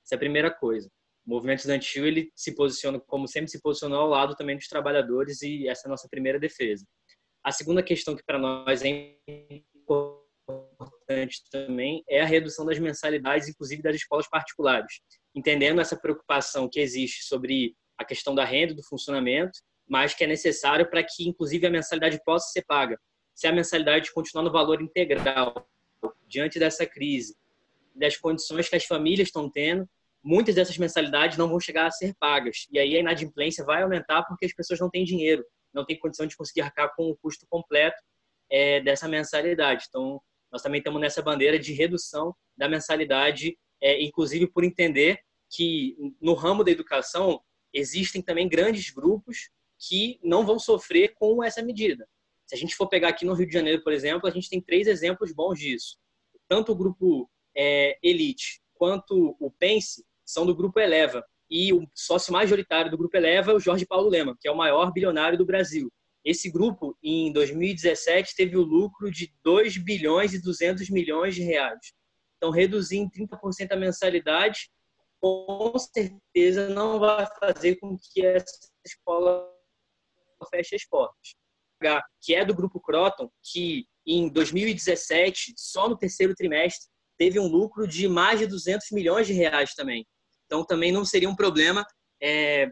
Essa 0.05 0.15
é 0.15 0.17
a 0.17 0.19
primeira 0.19 0.51
coisa. 0.51 0.91
O 1.25 1.31
movimento 1.31 1.59
estudantil 1.59 2.05
ele 2.09 2.33
se 2.35 2.57
posiciona, 2.57 2.99
como 2.99 3.29
sempre 3.29 3.49
se 3.49 3.63
posicionou, 3.63 4.01
ao 4.01 4.09
lado 4.09 4.35
também 4.35 4.57
dos 4.57 4.67
trabalhadores 4.67 5.43
e 5.43 5.69
essa 5.69 5.87
é 5.87 5.89
a 5.89 5.91
nossa 5.91 6.09
primeira 6.11 6.41
defesa. 6.41 6.85
A 7.45 7.53
segunda 7.53 7.85
questão 7.85 8.17
que 8.17 8.25
para 8.25 8.37
nós 8.37 8.83
é 8.83 9.17
importante 9.77 11.45
também 11.53 12.03
é 12.09 12.23
a 12.23 12.27
redução 12.27 12.67
das 12.67 12.81
mensalidades, 12.81 13.47
inclusive 13.47 13.81
das 13.81 13.95
escolas 13.95 14.29
particulares, 14.29 15.01
entendendo 15.37 15.81
essa 15.81 15.97
preocupação 15.97 16.69
que 16.69 16.81
existe 16.81 17.23
sobre 17.23 17.77
a 17.97 18.05
questão 18.05 18.35
da 18.35 18.45
renda, 18.45 18.75
do 18.75 18.83
funcionamento, 18.83 19.57
mas 19.89 20.15
que 20.15 20.25
é 20.25 20.27
necessário 20.27 20.91
para 20.91 21.05
que, 21.05 21.29
inclusive, 21.29 21.65
a 21.65 21.71
mensalidade 21.71 22.21
possa 22.25 22.49
ser 22.51 22.65
paga. 22.67 22.99
Se 23.41 23.47
a 23.47 23.53
mensalidade 23.53 24.13
continuar 24.13 24.45
no 24.45 24.53
valor 24.53 24.83
integral 24.83 25.67
diante 26.29 26.59
dessa 26.59 26.85
crise, 26.85 27.35
das 27.95 28.15
condições 28.15 28.69
que 28.69 28.77
as 28.77 28.85
famílias 28.85 29.29
estão 29.29 29.49
tendo, 29.49 29.89
muitas 30.23 30.55
dessas 30.55 30.77
mensalidades 30.77 31.39
não 31.39 31.49
vão 31.49 31.59
chegar 31.59 31.87
a 31.87 31.91
ser 31.91 32.15
pagas. 32.21 32.67
E 32.71 32.79
aí 32.79 32.95
a 32.95 33.01
inadimplência 33.01 33.65
vai 33.65 33.83
aumentar 33.83 34.25
porque 34.25 34.45
as 34.45 34.53
pessoas 34.53 34.79
não 34.79 34.91
têm 34.91 35.07
dinheiro, 35.07 35.43
não 35.73 35.87
têm 35.87 35.99
condição 35.99 36.27
de 36.27 36.37
conseguir 36.37 36.61
arcar 36.61 36.95
com 36.95 37.09
o 37.09 37.17
custo 37.17 37.47
completo 37.49 37.97
é, 38.51 38.79
dessa 38.83 39.09
mensalidade. 39.09 39.87
Então, 39.89 40.21
nós 40.53 40.61
também 40.61 40.81
estamos 40.81 41.01
nessa 41.01 41.23
bandeira 41.23 41.59
de 41.59 41.73
redução 41.73 42.37
da 42.59 42.69
mensalidade, 42.69 43.57
é, 43.81 44.03
inclusive 44.03 44.49
por 44.49 44.65
entender 44.65 45.19
que 45.49 45.97
no 46.21 46.35
ramo 46.35 46.63
da 46.63 46.71
educação 46.71 47.41
existem 47.73 48.21
também 48.21 48.47
grandes 48.47 48.91
grupos 48.91 49.49
que 49.79 50.21
não 50.23 50.45
vão 50.45 50.59
sofrer 50.59 51.15
com 51.15 51.43
essa 51.43 51.63
medida. 51.63 52.07
Se 52.51 52.57
a 52.57 52.59
gente 52.59 52.75
for 52.75 52.89
pegar 52.89 53.11
aqui 53.11 53.25
no 53.25 53.33
Rio 53.33 53.47
de 53.47 53.53
Janeiro, 53.53 53.81
por 53.81 53.93
exemplo, 53.93 54.29
a 54.29 54.33
gente 54.33 54.51
tem 54.51 54.61
três 54.61 54.89
exemplos 54.89 55.33
bons 55.33 55.57
disso. 55.57 55.97
Tanto 56.49 56.73
o 56.73 56.75
grupo 56.75 57.31
é, 57.57 57.97
Elite 58.03 58.61
quanto 58.75 59.37
o 59.39 59.53
Pense 59.53 60.05
são 60.27 60.45
do 60.45 60.53
grupo 60.53 60.81
Eleva. 60.81 61.25
E 61.49 61.73
o 61.73 61.87
sócio 61.95 62.33
majoritário 62.33 62.91
do 62.91 62.99
grupo 62.99 63.17
Eleva 63.17 63.53
é 63.53 63.55
o 63.55 63.61
Jorge 63.61 63.87
Paulo 63.87 64.09
Lema, 64.09 64.37
que 64.41 64.49
é 64.49 64.51
o 64.51 64.57
maior 64.57 64.93
bilionário 64.93 65.39
do 65.39 65.47
Brasil. 65.47 65.93
Esse 66.25 66.51
grupo, 66.51 66.99
em 67.01 67.33
2017, 67.33 68.35
teve 68.35 68.57
o 68.57 68.63
lucro 68.63 69.13
de 69.13 69.33
2 69.45 69.77
bilhões 69.79 70.35
e 70.35 70.43
200 70.43 70.91
milhões 70.91 71.37
de 71.37 71.43
reais. 71.43 71.93
Então, 72.37 72.51
reduzir 72.51 72.97
em 72.97 73.09
30% 73.09 73.71
a 73.71 73.77
mensalidade, 73.77 74.69
com 75.21 75.73
certeza 75.79 76.69
não 76.69 76.99
vai 76.99 77.29
fazer 77.39 77.77
com 77.77 77.97
que 77.97 78.27
essa 78.27 78.73
escola 78.85 79.49
feche 80.51 80.75
as 80.75 80.85
portas. 80.85 81.39
Que 82.21 82.35
é 82.35 82.45
do 82.45 82.55
grupo 82.55 82.81
Croton, 82.81 83.31
que 83.43 83.87
em 84.07 84.29
2017, 84.29 85.55
só 85.57 85.89
no 85.89 85.97
terceiro 85.97 86.35
trimestre, 86.35 86.89
teve 87.19 87.39
um 87.39 87.47
lucro 87.47 87.87
de 87.87 88.09
mais 88.09 88.39
de 88.39 88.47
200 88.47 88.91
milhões 88.93 89.27
de 89.27 89.33
reais 89.33 89.75
também. 89.75 90.07
Então, 90.47 90.65
também 90.65 90.91
não 90.91 91.05
seria 91.05 91.29
um 91.29 91.37
problema 91.37 91.87
é, 92.21 92.71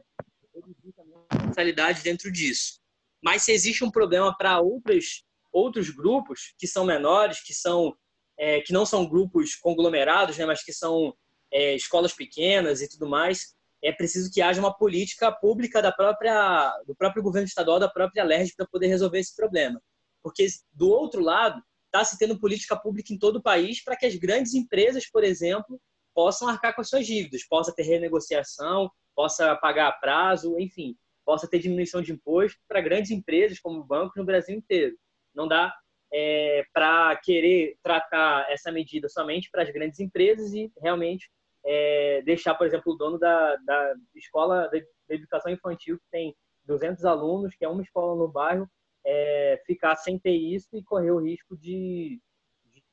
mensalidade 1.46 2.02
dentro 2.02 2.30
disso. 2.30 2.80
Mas 3.22 3.42
se 3.42 3.52
existe 3.52 3.84
um 3.84 3.90
problema 3.90 4.34
para 4.36 4.60
outros 4.60 5.24
outros 5.50 5.90
grupos 5.90 6.54
que 6.58 6.66
são 6.66 6.84
menores, 6.84 7.42
que 7.42 7.54
são 7.54 7.96
é, 8.38 8.60
que 8.60 8.72
não 8.72 8.86
são 8.86 9.08
grupos 9.08 9.56
conglomerados, 9.56 10.38
né, 10.38 10.46
mas 10.46 10.62
que 10.62 10.72
são 10.72 11.12
é, 11.52 11.74
escolas 11.74 12.12
pequenas 12.12 12.80
e 12.80 12.88
tudo 12.88 13.08
mais, 13.08 13.56
é 13.82 13.92
preciso 13.92 14.30
que 14.32 14.42
haja 14.42 14.60
uma 14.60 14.76
política 14.76 15.30
pública 15.30 15.80
da 15.80 15.92
própria 15.92 16.72
do 16.86 16.94
próprio 16.94 17.22
governo 17.22 17.46
estadual, 17.46 17.78
da 17.78 17.88
própria 17.88 18.24
LERJ 18.24 18.54
para 18.56 18.66
poder 18.66 18.88
resolver 18.88 19.18
esse 19.18 19.34
problema. 19.34 19.80
Porque 20.22 20.46
do 20.72 20.88
outro 20.88 21.22
lado 21.22 21.62
está 21.86 22.04
se 22.04 22.18
tendo 22.18 22.38
política 22.38 22.76
pública 22.76 23.12
em 23.12 23.18
todo 23.18 23.36
o 23.36 23.42
país 23.42 23.82
para 23.82 23.96
que 23.96 24.06
as 24.06 24.14
grandes 24.16 24.54
empresas, 24.54 25.08
por 25.08 25.24
exemplo, 25.24 25.80
possam 26.14 26.48
arcar 26.48 26.74
com 26.74 26.80
as 26.80 26.88
suas 26.88 27.06
dívidas, 27.06 27.46
possa 27.46 27.72
ter 27.74 27.84
renegociação, 27.84 28.90
possa 29.14 29.54
pagar 29.56 29.88
a 29.88 29.92
prazo, 29.92 30.58
enfim, 30.58 30.96
possa 31.24 31.48
ter 31.48 31.58
diminuição 31.58 32.02
de 32.02 32.12
imposto 32.12 32.58
para 32.66 32.80
grandes 32.80 33.10
empresas 33.10 33.60
como 33.60 33.84
bancos 33.84 34.16
no 34.16 34.24
Brasil 34.24 34.56
inteiro. 34.56 34.96
Não 35.34 35.46
dá 35.46 35.72
é, 36.12 36.64
para 36.72 37.16
querer 37.16 37.76
tratar 37.82 38.50
essa 38.50 38.72
medida 38.72 39.08
somente 39.08 39.48
para 39.50 39.62
as 39.62 39.70
grandes 39.70 40.00
empresas 40.00 40.52
e 40.52 40.72
realmente 40.80 41.30
é, 41.64 42.22
deixar, 42.22 42.54
por 42.54 42.66
exemplo, 42.66 42.92
o 42.92 42.96
dono 42.96 43.18
da, 43.18 43.56
da 43.56 43.94
escola 44.14 44.68
de 44.68 44.86
educação 45.08 45.52
infantil, 45.52 45.98
que 45.98 46.04
tem 46.10 46.36
200 46.64 47.04
alunos, 47.04 47.54
que 47.54 47.64
é 47.64 47.68
uma 47.68 47.82
escola 47.82 48.16
no 48.16 48.28
bairro, 48.28 48.68
é, 49.04 49.62
ficar 49.66 49.96
sem 49.96 50.18
ter 50.18 50.34
isso 50.34 50.68
e 50.72 50.84
correr 50.84 51.10
o 51.10 51.20
risco 51.20 51.56
de, 51.56 52.20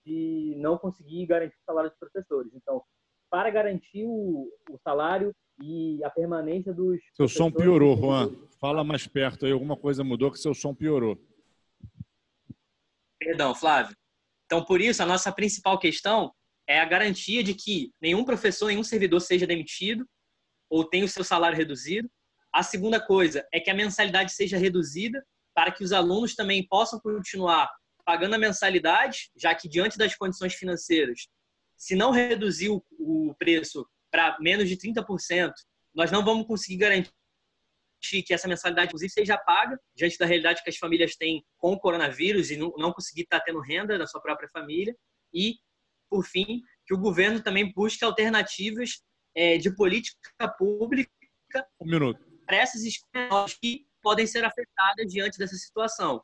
de 0.06 0.56
não 0.58 0.78
conseguir 0.78 1.26
garantir 1.26 1.58
o 1.58 1.66
salário 1.66 1.90
dos 1.90 2.00
professores. 2.00 2.52
Então, 2.54 2.82
para 3.30 3.50
garantir 3.50 4.06
o, 4.06 4.50
o 4.70 4.78
salário 4.78 5.36
e 5.62 6.04
a 6.04 6.10
permanência 6.10 6.74
dos. 6.74 7.02
Seu 7.14 7.28
som 7.28 7.52
piorou, 7.52 7.98
Juan. 7.98 8.34
Fala 8.60 8.84
mais 8.84 9.08
perto 9.08 9.46
aí, 9.46 9.52
alguma 9.52 9.76
coisa 9.76 10.04
mudou 10.04 10.32
que 10.32 10.40
seu 10.40 10.54
som 10.54 10.74
piorou. 10.74 11.18
Perdão, 13.20 13.56
Flávio. 13.56 13.96
Então, 14.46 14.64
por 14.64 14.80
isso, 14.80 15.02
a 15.02 15.06
nossa 15.06 15.32
principal 15.32 15.80
questão 15.80 16.32
é 16.68 16.80
a 16.80 16.86
garantia 16.86 17.44
de 17.44 17.54
que 17.54 17.92
nenhum 18.02 18.24
professor, 18.24 18.68
nenhum 18.68 18.84
servidor 18.84 19.20
seja 19.20 19.46
demitido 19.46 20.08
ou 20.70 20.84
tenha 20.84 21.06
o 21.06 21.10
seu 21.10 21.24
salário 21.24 21.58
reduzido. 21.58 22.10
A 22.52 22.64
segunda 22.64 23.00
coisa 23.00 23.48
é 23.54 23.60
que 23.60 23.70
a 23.70 23.74
mensalidade 23.74 24.32
seja 24.32 24.58
reduzida 24.58 25.26
para 25.54 25.72
que 25.72 25.84
os 25.84 25.92
alunos 25.92 26.36
também 26.36 26.68
possam 26.68 27.00
continuar 27.00 27.70
pagando 28.06 28.36
a 28.36 28.38
mensalidade, 28.38 29.32
já 29.36 29.54
que 29.56 29.68
diante 29.68 29.98
das 29.98 30.16
condições 30.16 30.54
financeiras, 30.54 31.28
se 31.76 31.96
não 31.96 32.12
reduzir 32.12 32.70
o 32.70 33.36
preço 33.38 33.86
para 34.12 34.38
menos 34.40 34.70
de 34.70 34.78
30%, 34.78 35.52
nós 35.94 36.12
não 36.12 36.24
vamos 36.24 36.46
conseguir 36.46 36.78
garantir 36.78 37.12
que 38.26 38.34
essa 38.34 38.48
mensalidade, 38.48 38.88
inclusive, 38.88 39.12
seja 39.12 39.38
paga 39.38 39.80
diante 39.96 40.18
da 40.18 40.26
realidade 40.26 40.62
que 40.64 40.70
as 40.70 40.78
famílias 40.78 41.16
têm 41.16 41.44
com 41.58 41.74
o 41.74 41.80
coronavírus 41.80 42.52
e 42.52 42.58
não, 42.58 42.94
conseguir 42.94 43.24
estar 43.24 43.40
tendo 43.42 43.60
renda 43.60 43.98
da 43.98 44.06
sua 44.06 44.22
própria 44.22 44.48
família. 44.50 44.96
E, 45.34 45.56
por 46.10 46.26
fim, 46.26 46.62
que 46.86 46.94
o 46.94 47.00
governo 47.00 47.42
também 47.42 47.72
busque 47.74 48.04
alternativas 48.04 49.02
é, 49.36 49.58
de 49.58 49.74
política 49.76 50.48
pública 50.58 51.12
um 51.80 51.86
minuto. 51.86 52.20
para 52.46 52.58
essas 52.58 52.84
escolas 52.84 53.54
que 53.54 53.86
podem 54.02 54.28
ser 54.28 54.44
afetadas 54.44 55.08
diante 55.08 55.38
dessa 55.38 55.56
situação 55.56 56.22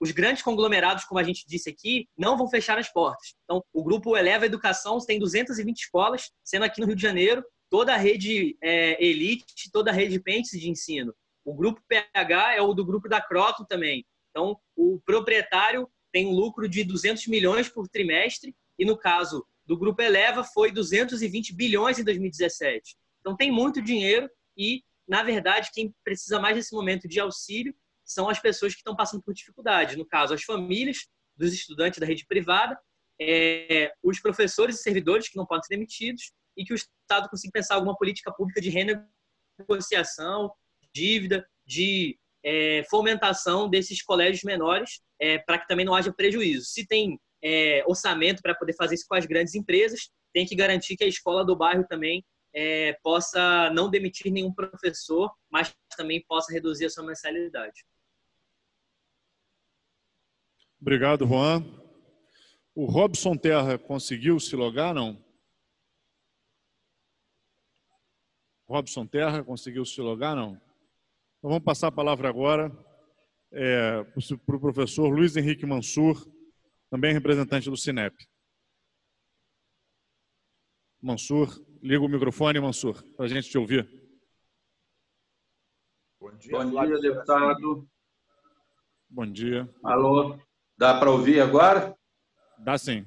os 0.00 0.10
grandes 0.10 0.42
conglomerados, 0.42 1.04
como 1.04 1.20
a 1.20 1.22
gente 1.22 1.46
disse 1.46 1.68
aqui, 1.68 2.08
não 2.16 2.36
vão 2.36 2.48
fechar 2.48 2.78
as 2.78 2.90
portas. 2.90 3.34
Então, 3.44 3.62
o 3.70 3.84
grupo 3.84 4.16
Eleva 4.16 4.46
Educação 4.46 4.98
tem 4.98 5.18
220 5.18 5.78
escolas, 5.78 6.32
sendo 6.42 6.64
aqui 6.64 6.80
no 6.80 6.86
Rio 6.86 6.96
de 6.96 7.02
Janeiro 7.02 7.44
toda 7.68 7.94
a 7.94 7.98
rede 7.98 8.56
é, 8.62 9.02
Elite, 9.04 9.70
toda 9.70 9.90
a 9.90 9.94
rede 9.94 10.18
Pentes 10.18 10.58
de 10.58 10.70
ensino. 10.70 11.14
O 11.44 11.54
grupo 11.54 11.82
PH 11.86 12.54
é 12.54 12.62
o 12.62 12.72
do 12.72 12.84
grupo 12.84 13.08
da 13.08 13.20
Croton 13.20 13.64
também. 13.64 14.04
Então, 14.30 14.58
o 14.74 14.98
proprietário 15.04 15.88
tem 16.10 16.26
um 16.26 16.32
lucro 16.32 16.68
de 16.68 16.82
200 16.82 17.26
milhões 17.26 17.68
por 17.68 17.86
trimestre 17.86 18.54
e, 18.80 18.84
no 18.86 18.96
caso 18.96 19.46
do 19.66 19.76
grupo 19.76 20.00
Eleva, 20.00 20.42
foi 20.42 20.72
220 20.72 21.54
bilhões 21.54 21.98
em 21.98 22.02
2017. 22.02 22.96
Então, 23.20 23.36
tem 23.36 23.52
muito 23.52 23.82
dinheiro 23.82 24.28
e, 24.56 24.82
na 25.06 25.22
verdade, 25.22 25.68
quem 25.70 25.94
precisa 26.02 26.40
mais 26.40 26.56
nesse 26.56 26.74
momento 26.74 27.06
de 27.06 27.20
auxílio 27.20 27.74
são 28.02 28.26
as 28.26 28.40
pessoas 28.40 28.72
que 28.72 28.80
estão 28.80 28.96
passando 28.96 29.22
por 29.22 29.34
dificuldade. 29.34 29.98
No 29.98 30.06
caso, 30.06 30.32
as 30.32 30.42
famílias 30.42 31.06
dos 31.36 31.52
estudantes 31.52 32.00
da 32.00 32.06
rede 32.06 32.24
privada, 32.26 32.80
é, 33.20 33.92
os 34.02 34.18
professores 34.18 34.80
e 34.80 34.82
servidores 34.82 35.28
que 35.28 35.36
não 35.36 35.44
podem 35.44 35.64
ser 35.64 35.74
demitidos 35.74 36.32
e 36.56 36.64
que 36.64 36.72
o 36.72 36.74
Estado 36.74 37.28
consiga 37.28 37.52
pensar 37.52 37.74
alguma 37.74 37.94
política 37.94 38.32
pública 38.32 38.62
de 38.62 38.70
renegociação, 38.70 40.50
dívida, 40.90 41.46
de 41.66 42.18
é, 42.42 42.82
fomentação 42.88 43.68
desses 43.68 44.02
colégios 44.02 44.42
menores 44.42 45.02
é, 45.20 45.36
para 45.38 45.58
que 45.58 45.68
também 45.68 45.84
não 45.84 45.94
haja 45.94 46.10
prejuízo. 46.10 46.64
Se 46.64 46.86
tem 46.86 47.20
é, 47.42 47.82
orçamento 47.86 48.42
para 48.42 48.54
poder 48.54 48.74
fazer 48.74 48.94
isso 48.94 49.06
com 49.08 49.14
as 49.14 49.26
grandes 49.26 49.54
empresas, 49.54 50.10
tem 50.32 50.46
que 50.46 50.54
garantir 50.54 50.96
que 50.96 51.04
a 51.04 51.08
escola 51.08 51.44
do 51.44 51.56
bairro 51.56 51.84
também 51.88 52.24
é, 52.54 52.94
possa 53.02 53.70
não 53.70 53.90
demitir 53.90 54.32
nenhum 54.32 54.52
professor, 54.52 55.32
mas 55.50 55.74
também 55.96 56.24
possa 56.26 56.52
reduzir 56.52 56.86
a 56.86 56.90
sua 56.90 57.04
mensalidade. 57.04 57.84
Obrigado, 60.80 61.26
Juan. 61.26 61.64
O 62.74 62.86
Robson 62.86 63.36
Terra 63.36 63.78
conseguiu 63.78 64.40
se 64.40 64.56
logar, 64.56 64.94
não? 64.94 65.22
Robson 68.68 69.06
Terra 69.06 69.42
conseguiu 69.42 69.84
se 69.84 70.00
logar, 70.00 70.34
não? 70.36 70.52
Então 71.38 71.50
vamos 71.50 71.64
passar 71.64 71.88
a 71.88 71.92
palavra 71.92 72.28
agora 72.28 72.70
é, 73.52 74.04
para 74.46 74.56
o 74.56 74.60
professor 74.60 75.08
Luiz 75.08 75.36
Henrique 75.36 75.66
Mansur, 75.66 76.24
também 76.90 77.14
representante 77.14 77.70
do 77.70 77.76
Cinep. 77.76 78.14
Mansur, 81.00 81.64
liga 81.80 82.04
o 82.04 82.08
microfone, 82.08 82.60
Mansur, 82.60 83.02
para 83.16 83.24
a 83.24 83.28
gente 83.28 83.48
te 83.48 83.56
ouvir. 83.56 83.88
Bom 86.20 86.36
dia, 86.36 86.52
Bom 86.52 86.86
dia 86.86 86.98
deputado. 86.98 87.88
Bom 89.08 89.26
dia. 89.26 89.74
Alô. 89.82 90.38
Dá 90.76 90.98
para 90.98 91.10
ouvir 91.10 91.40
agora? 91.40 91.96
Dá 92.58 92.76
sim. 92.76 93.06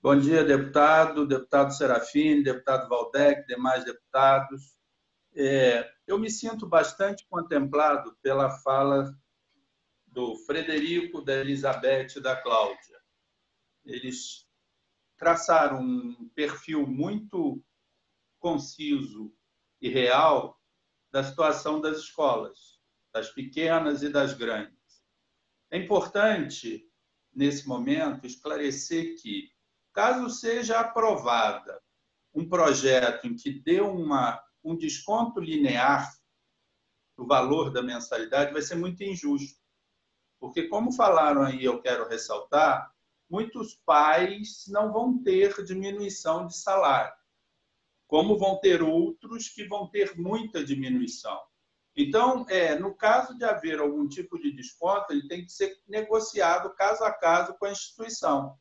Bom 0.00 0.16
dia, 0.16 0.44
deputado, 0.44 1.26
deputado 1.26 1.72
Serafim, 1.72 2.42
deputado 2.42 2.88
Valdec, 2.88 3.46
demais 3.46 3.84
deputados. 3.84 4.76
É, 5.34 5.90
eu 6.06 6.18
me 6.18 6.30
sinto 6.30 6.68
bastante 6.68 7.26
contemplado 7.28 8.16
pela 8.22 8.50
fala 8.58 9.12
do 10.14 10.36
Frederico, 10.46 11.20
da 11.20 11.34
Elizabeth 11.34 12.16
e 12.16 12.20
da 12.20 12.40
Cláudia. 12.40 13.02
eles 13.84 14.48
traçaram 15.18 15.80
um 15.82 16.28
perfil 16.34 16.86
muito 16.86 17.62
conciso 18.38 19.34
e 19.80 19.88
real 19.88 20.58
da 21.10 21.22
situação 21.22 21.80
das 21.80 21.98
escolas, 21.98 22.80
das 23.12 23.30
pequenas 23.30 24.02
e 24.02 24.08
das 24.08 24.32
grandes. 24.32 25.04
É 25.70 25.78
importante, 25.78 26.88
nesse 27.32 27.66
momento, 27.66 28.26
esclarecer 28.26 29.20
que, 29.20 29.50
caso 29.92 30.30
seja 30.30 30.80
aprovada 30.80 31.82
um 32.32 32.48
projeto 32.48 33.26
em 33.26 33.36
que 33.36 33.50
dê 33.60 33.80
uma, 33.80 34.42
um 34.62 34.76
desconto 34.76 35.40
linear 35.40 36.12
do 37.16 37.26
valor 37.26 37.72
da 37.72 37.82
mensalidade, 37.82 38.52
vai 38.52 38.62
ser 38.62 38.74
muito 38.74 39.02
injusto. 39.02 39.63
Porque, 40.44 40.68
como 40.68 40.92
falaram 40.92 41.40
aí, 41.40 41.64
eu 41.64 41.80
quero 41.80 42.06
ressaltar, 42.06 42.92
muitos 43.30 43.76
pais 43.86 44.66
não 44.68 44.92
vão 44.92 45.22
ter 45.22 45.64
diminuição 45.64 46.46
de 46.46 46.54
salário, 46.54 47.14
como 48.06 48.36
vão 48.36 48.60
ter 48.60 48.82
outros 48.82 49.48
que 49.48 49.66
vão 49.66 49.88
ter 49.88 50.14
muita 50.18 50.62
diminuição. 50.62 51.40
Então, 51.96 52.44
é, 52.50 52.78
no 52.78 52.94
caso 52.94 53.38
de 53.38 53.42
haver 53.42 53.78
algum 53.78 54.06
tipo 54.06 54.38
de 54.38 54.52
desconto, 54.52 55.14
ele 55.14 55.26
tem 55.28 55.46
que 55.46 55.50
ser 55.50 55.80
negociado 55.88 56.74
caso 56.74 57.04
a 57.04 57.10
caso 57.10 57.54
com 57.54 57.64
a 57.64 57.72
instituição. 57.72 58.58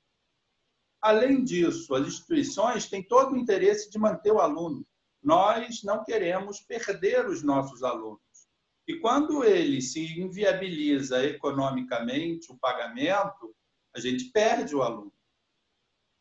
Além 1.02 1.44
disso, 1.44 1.94
as 1.96 2.08
instituições 2.08 2.88
têm 2.88 3.06
todo 3.06 3.34
o 3.34 3.38
interesse 3.38 3.92
de 3.92 4.00
manter 4.00 4.32
o 4.32 4.40
aluno. 4.40 4.88
Nós 5.22 5.84
não 5.84 6.02
queremos 6.02 6.62
perder 6.62 7.28
os 7.28 7.44
nossos 7.44 7.84
alunos. 7.84 8.23
E 8.88 9.00
quando 9.00 9.44
ele 9.44 9.82
se 9.82 10.20
inviabiliza 10.20 11.24
economicamente 11.24 12.52
o 12.52 12.58
pagamento, 12.58 13.56
a 13.96 14.00
gente 14.00 14.26
perde 14.32 14.76
o 14.76 14.82
aluno. 14.82 15.14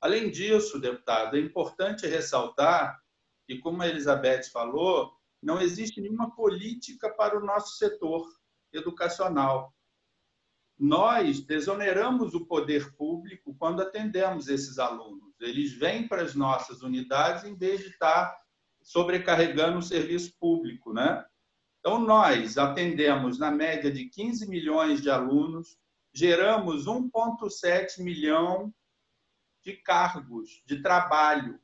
Além 0.00 0.30
disso, 0.30 0.80
deputado, 0.80 1.36
é 1.36 1.40
importante 1.40 2.06
ressaltar 2.06 3.00
que, 3.46 3.58
como 3.58 3.82
a 3.82 3.88
Elizabeth 3.88 4.44
falou, 4.52 5.12
não 5.42 5.60
existe 5.60 6.00
nenhuma 6.00 6.34
política 6.34 7.12
para 7.14 7.38
o 7.38 7.44
nosso 7.44 7.76
setor 7.76 8.28
educacional 8.72 9.72
nós 10.82 11.40
desoneramos 11.40 12.34
o 12.34 12.44
poder 12.44 12.92
público 12.96 13.54
quando 13.56 13.82
atendemos 13.82 14.48
esses 14.48 14.80
alunos. 14.80 15.32
Eles 15.40 15.72
vêm 15.72 16.08
para 16.08 16.22
as 16.22 16.34
nossas 16.34 16.82
unidades 16.82 17.44
em 17.44 17.54
vez 17.54 17.82
de 17.82 17.90
estar 17.90 18.36
sobrecarregando 18.82 19.78
o 19.78 19.82
serviço 19.82 20.36
público, 20.40 20.92
né? 20.92 21.24
Então, 21.84 21.98
nós 21.98 22.56
atendemos, 22.56 23.40
na 23.40 23.50
média, 23.50 23.90
de 23.90 24.08
15 24.08 24.48
milhões 24.48 25.02
de 25.02 25.10
alunos, 25.10 25.76
geramos 26.14 26.86
1,7 26.86 28.00
milhão 28.04 28.72
de 29.64 29.72
cargos 29.78 30.62
de 30.64 30.80
trabalho. 30.80 31.60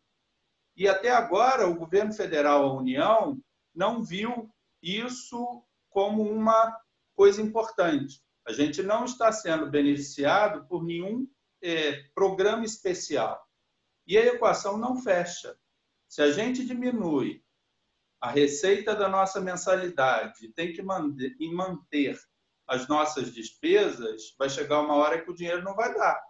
E 0.76 0.88
até 0.88 1.12
agora, 1.12 1.68
o 1.68 1.76
governo 1.76 2.12
federal, 2.12 2.64
a 2.64 2.74
União, 2.74 3.40
não 3.72 4.02
viu 4.02 4.52
isso 4.82 5.62
como 5.88 6.24
uma 6.24 6.76
coisa 7.14 7.40
importante. 7.40 8.20
A 8.44 8.52
gente 8.52 8.82
não 8.82 9.04
está 9.04 9.30
sendo 9.30 9.70
beneficiado 9.70 10.66
por 10.66 10.82
nenhum 10.82 11.28
é, 11.62 11.92
programa 12.12 12.64
especial. 12.64 13.40
E 14.04 14.18
a 14.18 14.26
equação 14.26 14.76
não 14.76 14.96
fecha. 14.96 15.56
Se 16.08 16.20
a 16.22 16.32
gente 16.32 16.66
diminui 16.66 17.40
a 18.20 18.30
receita 18.30 18.94
da 18.94 19.08
nossa 19.08 19.40
mensalidade 19.40 20.52
tem 20.54 20.72
que 20.72 20.82
manter, 20.82 22.18
as 22.66 22.86
nossas 22.86 23.32
despesas, 23.32 24.34
vai 24.38 24.50
chegar 24.50 24.80
uma 24.82 24.94
hora 24.94 25.22
que 25.22 25.30
o 25.30 25.34
dinheiro 25.34 25.62
não 25.62 25.74
vai 25.74 25.94
dar. 25.94 26.20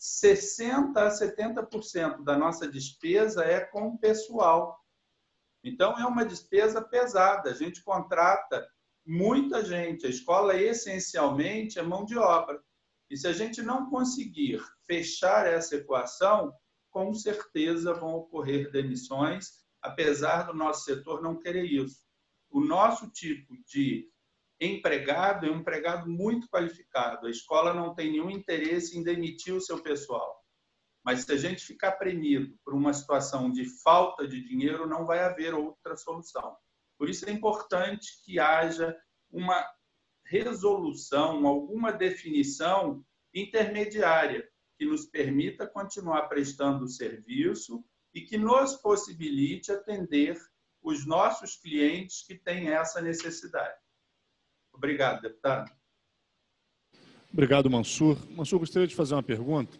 60% 0.00 0.96
a 0.96 1.10
70% 1.10 2.24
da 2.24 2.38
nossa 2.38 2.66
despesa 2.66 3.44
é 3.44 3.60
com 3.60 3.88
o 3.88 3.98
pessoal. 3.98 4.78
Então, 5.62 5.98
é 5.98 6.06
uma 6.06 6.24
despesa 6.24 6.80
pesada. 6.80 7.50
A 7.50 7.54
gente 7.54 7.82
contrata 7.82 8.66
muita 9.04 9.62
gente. 9.62 10.06
A 10.06 10.08
escola, 10.08 10.56
essencialmente, 10.56 11.78
é 11.78 11.82
mão 11.82 12.06
de 12.06 12.16
obra. 12.16 12.62
E 13.10 13.16
se 13.16 13.26
a 13.26 13.32
gente 13.32 13.60
não 13.60 13.90
conseguir 13.90 14.64
fechar 14.86 15.46
essa 15.46 15.76
equação, 15.76 16.54
com 16.90 17.12
certeza 17.12 17.92
vão 17.92 18.14
ocorrer 18.14 18.70
demissões, 18.70 19.59
apesar 19.82 20.44
do 20.44 20.54
nosso 20.54 20.84
setor 20.84 21.22
não 21.22 21.38
querer 21.38 21.64
isso. 21.64 22.00
O 22.50 22.60
nosso 22.60 23.10
tipo 23.10 23.54
de 23.66 24.08
empregado 24.60 25.46
é 25.46 25.50
um 25.50 25.60
empregado 25.60 26.08
muito 26.08 26.48
qualificado. 26.48 27.26
A 27.26 27.30
escola 27.30 27.72
não 27.72 27.94
tem 27.94 28.12
nenhum 28.12 28.30
interesse 28.30 28.98
em 28.98 29.02
demitir 29.02 29.54
o 29.54 29.60
seu 29.60 29.82
pessoal. 29.82 30.38
Mas 31.02 31.24
se 31.24 31.32
a 31.32 31.36
gente 31.36 31.64
ficar 31.64 31.92
premido 31.92 32.54
por 32.62 32.74
uma 32.74 32.92
situação 32.92 33.50
de 33.50 33.64
falta 33.82 34.28
de 34.28 34.42
dinheiro, 34.46 34.86
não 34.86 35.06
vai 35.06 35.20
haver 35.20 35.54
outra 35.54 35.96
solução. 35.96 36.56
Por 36.98 37.08
isso 37.08 37.26
é 37.26 37.32
importante 37.32 38.22
que 38.24 38.38
haja 38.38 38.94
uma 39.30 39.66
resolução, 40.26 41.46
alguma 41.46 41.90
definição 41.90 43.02
intermediária 43.34 44.46
que 44.76 44.84
nos 44.84 45.06
permita 45.06 45.66
continuar 45.66 46.28
prestando 46.28 46.84
o 46.84 46.88
serviço 46.88 47.82
e 48.14 48.22
que 48.22 48.36
nos 48.36 48.76
possibilite 48.76 49.70
atender 49.70 50.38
os 50.82 51.06
nossos 51.06 51.56
clientes 51.56 52.24
que 52.26 52.34
têm 52.34 52.68
essa 52.68 53.00
necessidade. 53.00 53.78
Obrigado, 54.72 55.20
deputado. 55.20 55.70
Obrigado, 57.32 57.70
Mansur. 57.70 58.18
Mansur, 58.30 58.58
gostaria 58.58 58.88
de 58.88 58.94
fazer 58.94 59.14
uma 59.14 59.22
pergunta. 59.22 59.78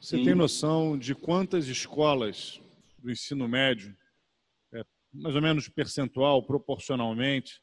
Você 0.00 0.16
Sim. 0.16 0.24
tem 0.24 0.34
noção 0.34 0.98
de 0.98 1.14
quantas 1.14 1.66
escolas 1.66 2.60
do 2.98 3.10
ensino 3.10 3.46
médio 3.46 3.96
mais 5.12 5.34
ou 5.34 5.42
menos 5.42 5.68
percentual, 5.68 6.42
proporcionalmente, 6.42 7.60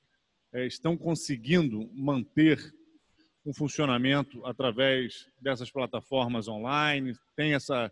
é, 0.53 0.65
estão 0.65 0.97
conseguindo 0.97 1.89
manter 1.93 2.73
um 3.45 3.53
funcionamento 3.53 4.45
através 4.45 5.29
dessas 5.39 5.71
plataformas 5.71 6.47
online? 6.47 7.13
Tem 7.35 7.53
essa, 7.53 7.91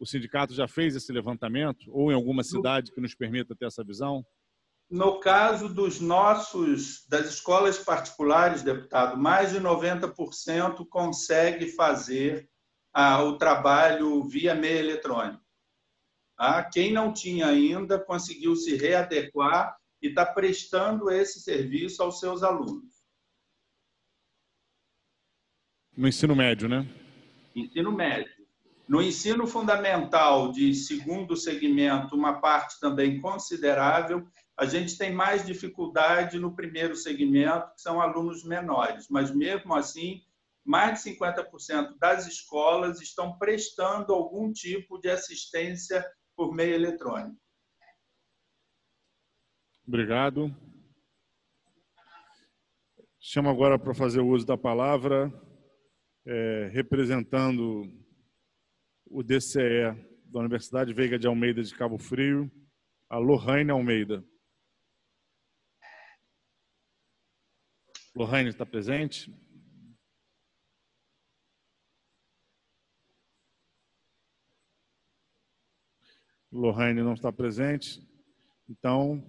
o 0.00 0.06
sindicato 0.06 0.54
já 0.54 0.66
fez 0.66 0.96
esse 0.96 1.12
levantamento 1.12 1.84
ou 1.92 2.10
em 2.10 2.14
alguma 2.14 2.42
cidade 2.42 2.90
que 2.90 3.00
nos 3.00 3.14
permita 3.14 3.54
ter 3.54 3.66
essa 3.66 3.84
visão? 3.84 4.24
No 4.90 5.20
caso 5.20 5.72
dos 5.72 6.00
nossos 6.00 7.06
das 7.06 7.28
escolas 7.28 7.78
particulares, 7.78 8.62
deputado, 8.62 9.16
mais 9.16 9.52
de 9.52 9.60
90% 9.60 10.84
consegue 10.88 11.66
fazer 11.68 12.48
ah, 12.92 13.22
o 13.22 13.36
trabalho 13.36 14.24
via 14.24 14.54
meio 14.54 14.78
eletrônico. 14.78 15.44
Ah, 16.36 16.64
quem 16.64 16.90
não 16.90 17.12
tinha 17.12 17.46
ainda 17.46 18.02
conseguiu 18.02 18.56
se 18.56 18.74
readequar 18.74 19.76
e 20.02 20.08
está 20.08 20.24
prestando 20.24 21.10
esse 21.10 21.40
serviço 21.40 22.02
aos 22.02 22.18
seus 22.18 22.42
alunos. 22.42 22.90
No 25.94 26.08
ensino 26.08 26.34
médio, 26.34 26.68
né? 26.68 26.88
Ensino 27.54 27.92
médio. 27.92 28.39
No 28.90 29.00
ensino 29.00 29.46
fundamental 29.46 30.50
de 30.50 30.74
segundo 30.74 31.36
segmento, 31.36 32.16
uma 32.16 32.40
parte 32.40 32.80
também 32.80 33.20
considerável, 33.20 34.26
a 34.58 34.66
gente 34.66 34.98
tem 34.98 35.12
mais 35.12 35.46
dificuldade 35.46 36.40
no 36.40 36.56
primeiro 36.56 36.96
segmento, 36.96 37.72
que 37.72 37.82
são 37.82 38.00
alunos 38.00 38.42
menores, 38.42 39.06
mas 39.08 39.32
mesmo 39.32 39.76
assim, 39.76 40.24
mais 40.64 41.04
de 41.04 41.10
50% 41.10 41.98
das 42.00 42.26
escolas 42.26 43.00
estão 43.00 43.38
prestando 43.38 44.12
algum 44.12 44.52
tipo 44.52 44.98
de 44.98 45.08
assistência 45.08 46.04
por 46.34 46.52
meio 46.52 46.74
eletrônico. 46.74 47.40
Obrigado. 49.86 50.52
Chamo 53.20 53.50
agora 53.50 53.78
para 53.78 53.94
fazer 53.94 54.18
o 54.18 54.26
uso 54.30 54.44
da 54.44 54.58
palavra, 54.58 55.32
é, 56.26 56.70
representando 56.72 57.99
o 59.10 59.24
DCE 59.24 59.92
da 60.26 60.38
Universidade 60.38 60.94
Veiga 60.94 61.18
de 61.18 61.26
Almeida 61.26 61.60
de 61.60 61.74
Cabo 61.74 61.98
Frio, 61.98 62.48
a 63.08 63.18
Lohane 63.18 63.72
Almeida. 63.72 64.24
Lohane 68.14 68.50
está 68.50 68.64
presente? 68.64 69.34
Lohane 76.52 77.02
não 77.02 77.14
está 77.14 77.32
presente. 77.32 78.00
Então, 78.68 79.28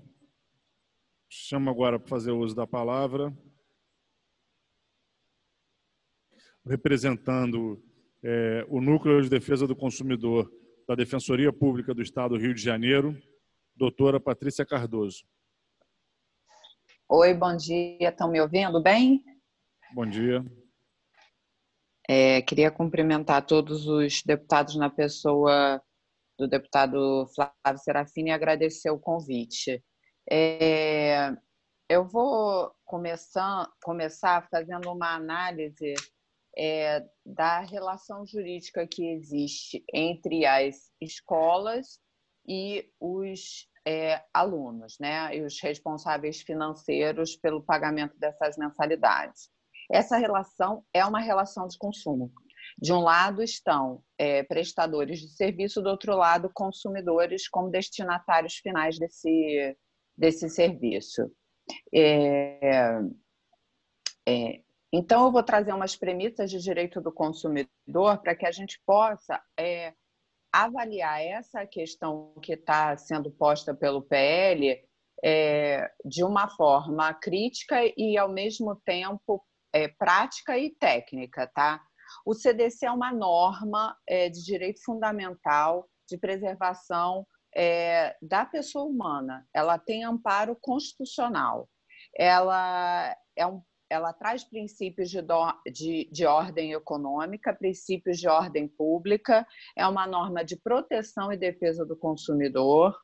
chamo 1.28 1.72
agora 1.72 1.99
para 1.99 2.08
fazer 2.08 2.32
uso 2.32 2.56
da 2.56 2.68
palavra. 2.68 3.36
Representando 6.64 7.84
é, 8.23 8.65
o 8.69 8.80
Núcleo 8.80 9.22
de 9.22 9.30
Defesa 9.30 9.68
do 9.68 9.76
Consumidor 9.76 10.52
da 10.88 10.95
Defensoria 10.95 11.52
Pública 11.52 11.93
do 11.93 12.02
Estado 12.02 12.35
do 12.35 12.41
Rio 12.41 12.53
de 12.53 12.61
Janeiro, 12.61 13.18
doutora 13.76 14.19
Patrícia 14.19 14.65
Cardoso. 14.65 15.23
Oi, 17.10 17.34
bom 17.34 17.56
dia. 17.56 18.10
Estão 18.10 18.30
me 18.31 18.39
ouvindo 18.39 18.81
bem? 18.81 19.23
Bom 19.93 20.06
dia. 20.06 20.43
É, 22.07 22.41
queria 22.41 22.72
cumprimentar 22.72 23.45
todos 23.45 23.88
os 23.88 24.22
deputados 24.23 24.76
na 24.76 24.89
pessoa 24.89 25.81
do 26.38 26.48
deputado 26.48 27.27
Flávio 27.35 27.84
Serafini 27.84 28.30
e 28.30 28.34
agradecer 28.34 28.89
o 28.89 28.99
convite. 28.99 29.84
É, 30.30 31.31
eu 31.89 32.06
vou 32.06 32.73
começar, 32.85 33.69
começar 33.84 34.48
fazendo 34.49 34.91
uma 34.91 35.15
análise 35.15 35.93
é, 36.57 37.06
da 37.26 37.60
relação 37.61 38.26
jurídica 38.26 38.88
que 38.88 39.07
existe 39.07 39.84
entre 39.94 40.45
as 40.45 40.91
escolas 40.99 41.99
e 42.48 42.90
os 42.99 43.68
é, 43.86 44.23
alunos, 44.34 44.98
né, 44.99 45.36
e 45.36 45.41
os 45.41 45.60
responsáveis 45.61 46.41
financeiros 46.41 47.36
pelo 47.36 47.64
pagamento 47.64 48.18
dessas 48.18 48.57
mensalidades. 48.57 49.49
Essa 49.91 50.18
relação 50.18 50.84
é 50.94 51.06
uma 51.06 51.19
relação 51.19 51.68
de 51.68 51.78
consumo. 51.78 52.32
De 52.78 52.94
um 52.94 52.99
lado 52.99 53.44
estão 53.44 54.03
é, 54.18 54.44
prestadores 54.44 55.19
de 55.19 55.30
serviço, 55.30 55.82
do 55.82 55.90
outro 55.90 56.15
lado, 56.15 56.49
consumidores 56.53 57.48
como 57.48 57.69
destinatários 57.69 58.56
finais 58.56 58.98
desse, 58.98 59.78
desse 60.18 60.49
serviço. 60.49 61.30
É, 61.94 63.02
é, 64.28 64.61
então, 64.92 65.26
eu 65.26 65.32
vou 65.32 65.44
trazer 65.44 65.74
umas 65.74 65.96
premissas 65.96 66.50
de 66.50 66.60
direito 66.60 67.00
do 67.00 67.12
consumidor 67.12 68.18
para 68.22 68.36
que 68.36 68.46
a 68.46 68.52
gente 68.52 68.82
possa 68.86 69.42
é, 69.58 69.94
avaliar 70.52 71.22
essa 71.22 71.66
questão 71.66 72.34
que 72.42 72.54
está 72.54 72.98
sendo 72.98 73.32
posta 73.32 73.74
pelo 73.74 74.02
PL 74.02 74.84
é, 75.24 75.90
de 76.04 76.24
uma 76.24 76.50
forma 76.50 77.14
crítica 77.14 77.78
e, 77.96 78.18
ao 78.18 78.30
mesmo 78.30 78.76
tempo, 78.84 79.42
é, 79.74 79.88
prática 79.88 80.58
e 80.58 80.72
técnica, 80.72 81.48
tá? 81.48 81.82
O 82.26 82.34
CDC 82.34 82.86
é 82.86 82.92
uma 82.92 83.14
norma 83.14 83.96
é, 84.06 84.28
de 84.28 84.44
direito 84.44 84.84
fundamental 84.84 85.88
de 86.10 86.18
preservação 86.18 87.26
é, 87.56 88.18
da 88.22 88.46
pessoa 88.46 88.86
humana. 88.86 89.48
Ela 89.54 89.78
tem 89.80 90.04
amparo 90.04 90.58
constitucional. 90.60 91.70
Ela 92.18 93.16
é 93.38 93.48
um 93.48 93.62
ela 93.92 94.14
traz 94.14 94.42
princípios 94.42 95.10
de, 95.10 95.22
do, 95.22 95.54
de, 95.70 96.10
de, 96.10 96.26
ordem 96.26 96.72
econômica, 96.72 97.54
princípios 97.54 98.18
de 98.18 98.28
ordem 98.28 98.66
pública, 98.66 99.46
é 99.76 99.86
uma 99.86 100.08
norma 100.08 100.46
de 100.46 100.56
proteção 100.56 101.32
e 101.34 101.36
defesa 101.36 101.86
do 101.86 101.98
consumidor, 101.98 102.98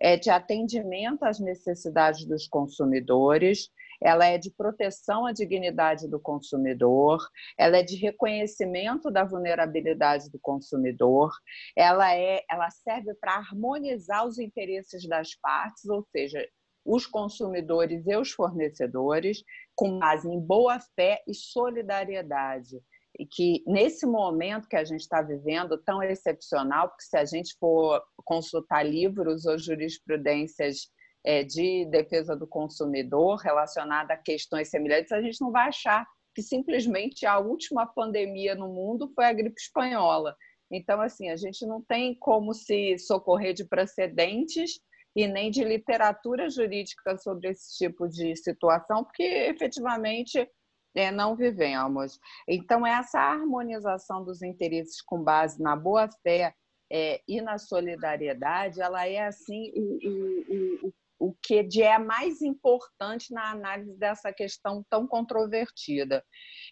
é 0.00 0.16
de 0.16 0.30
atendimento 0.30 1.24
às 1.24 1.40
necessidades 1.40 2.24
dos 2.24 2.46
consumidores, 2.46 3.68
ela 4.00 4.26
é 4.26 4.38
de 4.38 4.52
proteção 4.52 5.26
à 5.26 5.32
dignidade 5.32 6.06
do 6.06 6.20
consumidor, 6.20 7.18
ela 7.58 7.78
é 7.78 7.82
de 7.82 7.96
reconhecimento 7.96 9.10
da 9.10 9.24
vulnerabilidade 9.24 10.30
do 10.30 10.38
consumidor, 10.38 11.32
ela 11.76 12.14
é, 12.14 12.44
ela 12.48 12.70
serve 12.70 13.12
para 13.14 13.34
harmonizar 13.34 14.24
os 14.24 14.38
interesses 14.38 15.04
das 15.08 15.34
partes, 15.34 15.84
ou 15.86 16.06
seja, 16.12 16.48
os 16.88 17.06
consumidores 17.06 18.06
e 18.06 18.16
os 18.16 18.30
fornecedores, 18.30 19.42
com 19.78 19.96
base 19.96 20.28
em 20.28 20.40
boa 20.40 20.80
fé 20.96 21.22
e 21.24 21.32
solidariedade. 21.32 22.82
E 23.16 23.24
que 23.24 23.62
nesse 23.64 24.04
momento 24.06 24.66
que 24.66 24.74
a 24.74 24.82
gente 24.82 25.02
está 25.02 25.22
vivendo, 25.22 25.78
tão 25.78 26.02
excepcional, 26.02 26.88
porque 26.88 27.04
se 27.04 27.16
a 27.16 27.24
gente 27.24 27.56
for 27.60 28.02
consultar 28.24 28.84
livros 28.84 29.46
ou 29.46 29.56
jurisprudências 29.56 30.88
é, 31.24 31.44
de 31.44 31.86
defesa 31.86 32.34
do 32.34 32.44
consumidor 32.44 33.36
relacionada 33.36 34.14
a 34.14 34.16
questões 34.16 34.68
semelhantes, 34.68 35.12
a 35.12 35.22
gente 35.22 35.40
não 35.40 35.52
vai 35.52 35.68
achar 35.68 36.04
que 36.34 36.42
simplesmente 36.42 37.24
a 37.24 37.38
última 37.38 37.86
pandemia 37.86 38.56
no 38.56 38.66
mundo 38.66 39.12
foi 39.14 39.26
a 39.26 39.32
gripe 39.32 39.60
espanhola. 39.60 40.34
Então, 40.72 41.00
assim, 41.00 41.30
a 41.30 41.36
gente 41.36 41.64
não 41.64 41.80
tem 41.80 42.16
como 42.18 42.52
se 42.52 42.98
socorrer 42.98 43.54
de 43.54 43.64
precedentes 43.64 44.80
e 45.18 45.26
nem 45.26 45.50
de 45.50 45.64
literatura 45.64 46.48
jurídica 46.48 47.18
sobre 47.18 47.48
esse 47.48 47.76
tipo 47.76 48.08
de 48.08 48.36
situação, 48.36 49.02
porque 49.02 49.24
efetivamente 49.24 50.48
é, 50.94 51.10
não 51.10 51.34
vivemos. 51.34 52.20
Então, 52.46 52.86
essa 52.86 53.18
harmonização 53.18 54.24
dos 54.24 54.42
interesses 54.42 55.02
com 55.02 55.20
base 55.20 55.60
na 55.60 55.74
boa-fé 55.74 56.54
é, 56.88 57.20
e 57.26 57.40
na 57.40 57.58
solidariedade, 57.58 58.80
ela 58.80 59.08
é, 59.08 59.26
assim, 59.26 59.72
o, 59.74 59.98
o, 60.08 60.86
o, 60.86 61.30
o 61.30 61.34
que 61.42 61.82
é 61.82 61.98
mais 61.98 62.40
importante 62.40 63.34
na 63.34 63.50
análise 63.50 63.98
dessa 63.98 64.32
questão 64.32 64.84
tão 64.88 65.04
controvertida. 65.04 66.24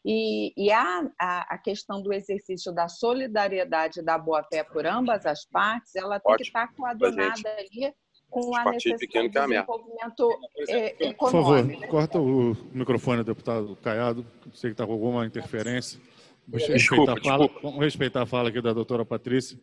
E, 0.05 0.53
e 0.57 0.71
a, 0.71 1.11
a, 1.21 1.55
a, 1.55 1.59
questão 1.59 2.01
do 2.01 2.13
exercício 2.13 2.73
da 2.73 2.87
solidariedade 2.87 3.99
e 3.99 4.05
da 4.05 4.17
boa-fé 4.17 4.63
por 4.63 4.87
ambas 4.87 5.27
as 5.27 5.45
partes, 5.45 5.97
ela 5.97 6.21
tem 6.21 6.33
Ótimo. 6.33 6.37
que 6.37 6.43
estar 6.45 6.73
coadunada 6.77 7.51
ali 7.59 7.93
com 8.31 8.55
a 8.57 8.71
necessidade 8.71 9.29
de 9.29 9.39
desenvolvimento 9.41 10.31
é, 10.69 11.09
econômico. 11.09 11.17
Por 11.19 11.31
favor, 11.31 11.89
corta 11.89 12.19
o 12.21 12.55
microfone, 12.73 13.25
deputado 13.25 13.77
Caiado. 13.77 14.27
Sei 14.53 14.71
que 14.71 14.75
está 14.75 14.87
com 14.87 14.93
alguma 14.93 15.27
interferência. 15.27 16.01
Vamos 16.47 16.69
respeitar, 16.69 17.13
a 17.13 17.23
fala, 17.23 17.51
vamos 17.63 17.81
respeitar 17.81 18.23
a 18.23 18.27
fala 18.27 18.49
aqui 18.51 18.61
da 18.61 18.73
doutora 18.73 19.05
Patrícia. 19.05 19.59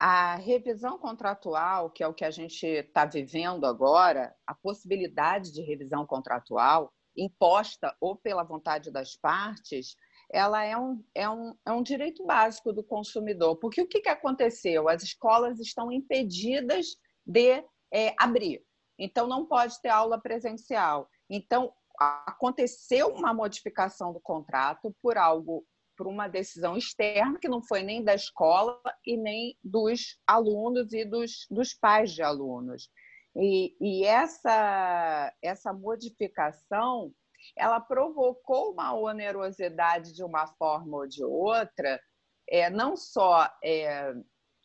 A 0.00 0.36
revisão 0.36 0.96
contratual, 0.96 1.90
que 1.90 2.04
é 2.04 2.06
o 2.06 2.14
que 2.14 2.24
a 2.24 2.30
gente 2.30 2.64
está 2.64 3.04
vivendo 3.04 3.66
agora, 3.66 4.32
a 4.46 4.54
possibilidade 4.54 5.52
de 5.52 5.60
revisão 5.60 6.06
contratual 6.06 6.92
imposta 7.16 7.94
ou 8.00 8.14
pela 8.16 8.44
vontade 8.44 8.92
das 8.92 9.16
partes, 9.16 9.96
ela 10.30 10.62
é 10.62 10.76
um, 10.76 11.02
é 11.14 11.28
um, 11.28 11.54
é 11.66 11.72
um 11.72 11.82
direito 11.82 12.24
básico 12.24 12.72
do 12.72 12.84
consumidor. 12.84 13.56
Porque 13.56 13.80
o 13.80 13.86
que, 13.86 14.00
que 14.00 14.08
aconteceu? 14.08 14.88
As 14.88 15.02
escolas 15.02 15.58
estão 15.58 15.90
impedidas 15.90 16.96
de 17.26 17.64
é, 17.92 18.14
abrir. 18.18 18.62
Então, 18.98 19.26
não 19.26 19.46
pode 19.46 19.80
ter 19.80 19.88
aula 19.88 20.20
presencial. 20.20 21.08
Então, 21.30 21.72
aconteceu 21.98 23.08
uma 23.08 23.32
modificação 23.32 24.12
do 24.12 24.20
contrato 24.20 24.94
por 25.02 25.16
algo, 25.16 25.64
por 25.96 26.06
uma 26.06 26.28
decisão 26.28 26.76
externa, 26.76 27.38
que 27.38 27.48
não 27.48 27.62
foi 27.62 27.82
nem 27.82 28.04
da 28.04 28.14
escola 28.14 28.80
e 29.06 29.16
nem 29.16 29.56
dos 29.62 30.18
alunos 30.26 30.92
e 30.92 31.04
dos, 31.04 31.46
dos 31.50 31.74
pais 31.74 32.12
de 32.12 32.22
alunos. 32.22 32.88
E, 33.36 33.76
e 33.80 34.04
essa, 34.04 35.32
essa 35.42 35.72
modificação 35.72 37.12
ela 37.56 37.80
provocou 37.80 38.72
uma 38.72 38.94
onerosidade 38.94 40.14
de 40.14 40.22
uma 40.22 40.46
forma 40.46 40.98
ou 40.98 41.06
de 41.06 41.24
outra, 41.24 42.00
é, 42.48 42.70
não 42.70 42.96
só, 42.96 43.48
é, 43.62 44.14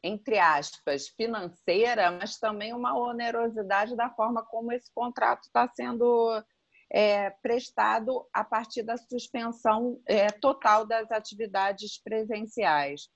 entre 0.04 0.40
aspas, 0.40 1.08
financeira, 1.10 2.12
mas 2.12 2.38
também 2.38 2.74
uma 2.74 2.98
onerosidade 2.98 3.96
da 3.96 4.10
forma 4.10 4.46
como 4.46 4.72
esse 4.72 4.92
contrato 4.94 5.44
está 5.44 5.68
sendo 5.68 6.44
é, 6.92 7.30
prestado 7.30 8.28
a 8.34 8.44
partir 8.44 8.84
da 8.84 8.98
suspensão 8.98 10.00
é, 10.06 10.28
total 10.28 10.86
das 10.86 11.12
atividades 11.12 12.02
presenciais. 12.02 13.10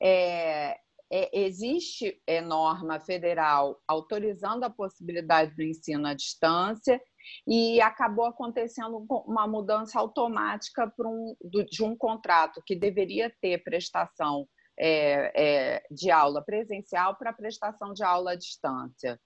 É, 0.00 0.78
é, 1.10 1.40
existe 1.40 2.20
é, 2.26 2.40
norma 2.40 3.00
federal 3.00 3.80
autorizando 3.86 4.64
a 4.64 4.70
possibilidade 4.70 5.54
do 5.54 5.62
ensino 5.62 6.06
à 6.06 6.14
distância 6.14 7.00
e 7.46 7.80
acabou 7.80 8.26
acontecendo 8.26 9.04
uma 9.26 9.46
mudança 9.46 9.98
automática 9.98 10.92
um, 11.00 11.34
de 11.70 11.82
um 11.82 11.96
contrato 11.96 12.62
que 12.64 12.76
deveria 12.76 13.34
ter 13.40 13.62
prestação 13.62 14.46
é, 14.78 15.32
é, 15.34 15.82
de 15.90 16.10
aula 16.10 16.44
presencial 16.44 17.16
para 17.16 17.32
prestação 17.32 17.92
de 17.92 18.04
aula 18.04 18.32
à 18.32 18.36
distância, 18.36 19.20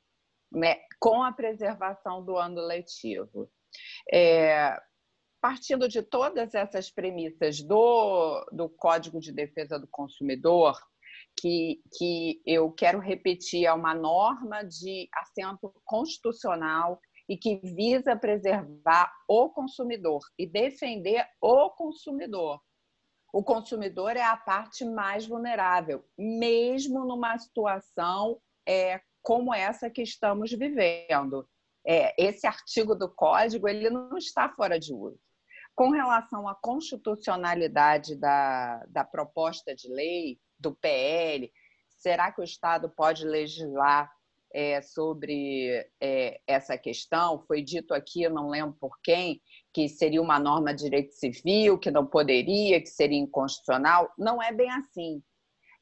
né, 0.51 0.77
com 0.99 1.23
a 1.23 1.33
preservação 1.33 2.25
do 2.25 2.37
ano 2.37 2.61
letivo. 2.61 3.51
É, 4.13 4.77
partindo 5.41 5.89
de 5.89 6.03
todas 6.03 6.55
essas 6.55 6.91
premissas 6.91 7.61
do, 7.61 8.47
do 8.53 8.69
Código 8.69 9.19
de 9.19 9.33
Defesa 9.33 9.79
do 9.79 9.89
Consumidor, 9.89 10.79
que, 11.37 11.83
que 11.99 12.41
eu 12.47 12.71
quero 12.71 13.01
repetir, 13.01 13.67
é 13.67 13.73
uma 13.73 13.95
norma 13.95 14.63
de 14.63 15.09
assento 15.15 15.75
constitucional 15.85 17.01
e 17.33 17.37
que 17.39 17.57
visa 17.65 18.15
preservar 18.15 19.11
o 19.27 19.49
consumidor 19.49 20.21
e 20.39 20.47
defender 20.47 21.27
o 21.41 21.71
consumidor. 21.71 22.61
O 23.33 23.43
consumidor 23.43 24.19
é 24.19 24.23
a 24.23 24.37
parte 24.37 24.85
mais 24.85 25.27
vulnerável, 25.27 26.05
mesmo 26.19 27.07
numa 27.07 27.39
situação 27.39 28.39
é, 28.69 29.01
como 29.23 29.55
essa 29.55 29.89
que 29.89 30.03
estamos 30.03 30.53
vivendo. 30.53 31.49
É, 31.87 32.15
esse 32.23 32.47
artigo 32.47 32.95
do 32.95 33.09
Código 33.09 33.67
ele 33.67 33.89
não 33.89 34.19
está 34.19 34.51
fora 34.51 34.79
de 34.79 34.93
uso. 34.93 35.19
Com 35.75 35.89
relação 35.89 36.47
à 36.47 36.55
constitucionalidade 36.55 38.15
da, 38.15 38.85
da 38.89 39.05
proposta 39.05 39.75
de 39.75 39.89
lei, 39.89 40.39
do 40.59 40.75
PL, 40.75 41.51
será 41.97 42.31
que 42.31 42.43
o 42.43 42.45
Estado 42.45 42.91
pode 42.91 43.25
legislar 43.25 44.13
é, 44.53 44.83
sobre 44.83 45.87
é, 46.01 46.41
essa 46.47 46.77
questão. 46.77 47.45
Foi 47.47 47.63
dito 47.63 47.95
aqui, 47.95 48.29
não 48.29 48.49
lembro 48.49 48.77
por 48.81 48.99
quem, 49.03 49.41
que 49.73 49.89
seria 49.89 50.21
uma 50.21 50.39
norma 50.39 50.75
de 50.75 50.85
direito 50.85 51.13
civil, 51.15 51.79
que 51.79 51.91
não 51.91 52.07
poderia, 52.07 52.81
que 52.81 52.89
seria 52.89 53.19
inconstitucional. 53.19 54.13
Não 54.19 54.43
é 54.43 54.53
bem 54.53 54.71
assim. 54.71 55.23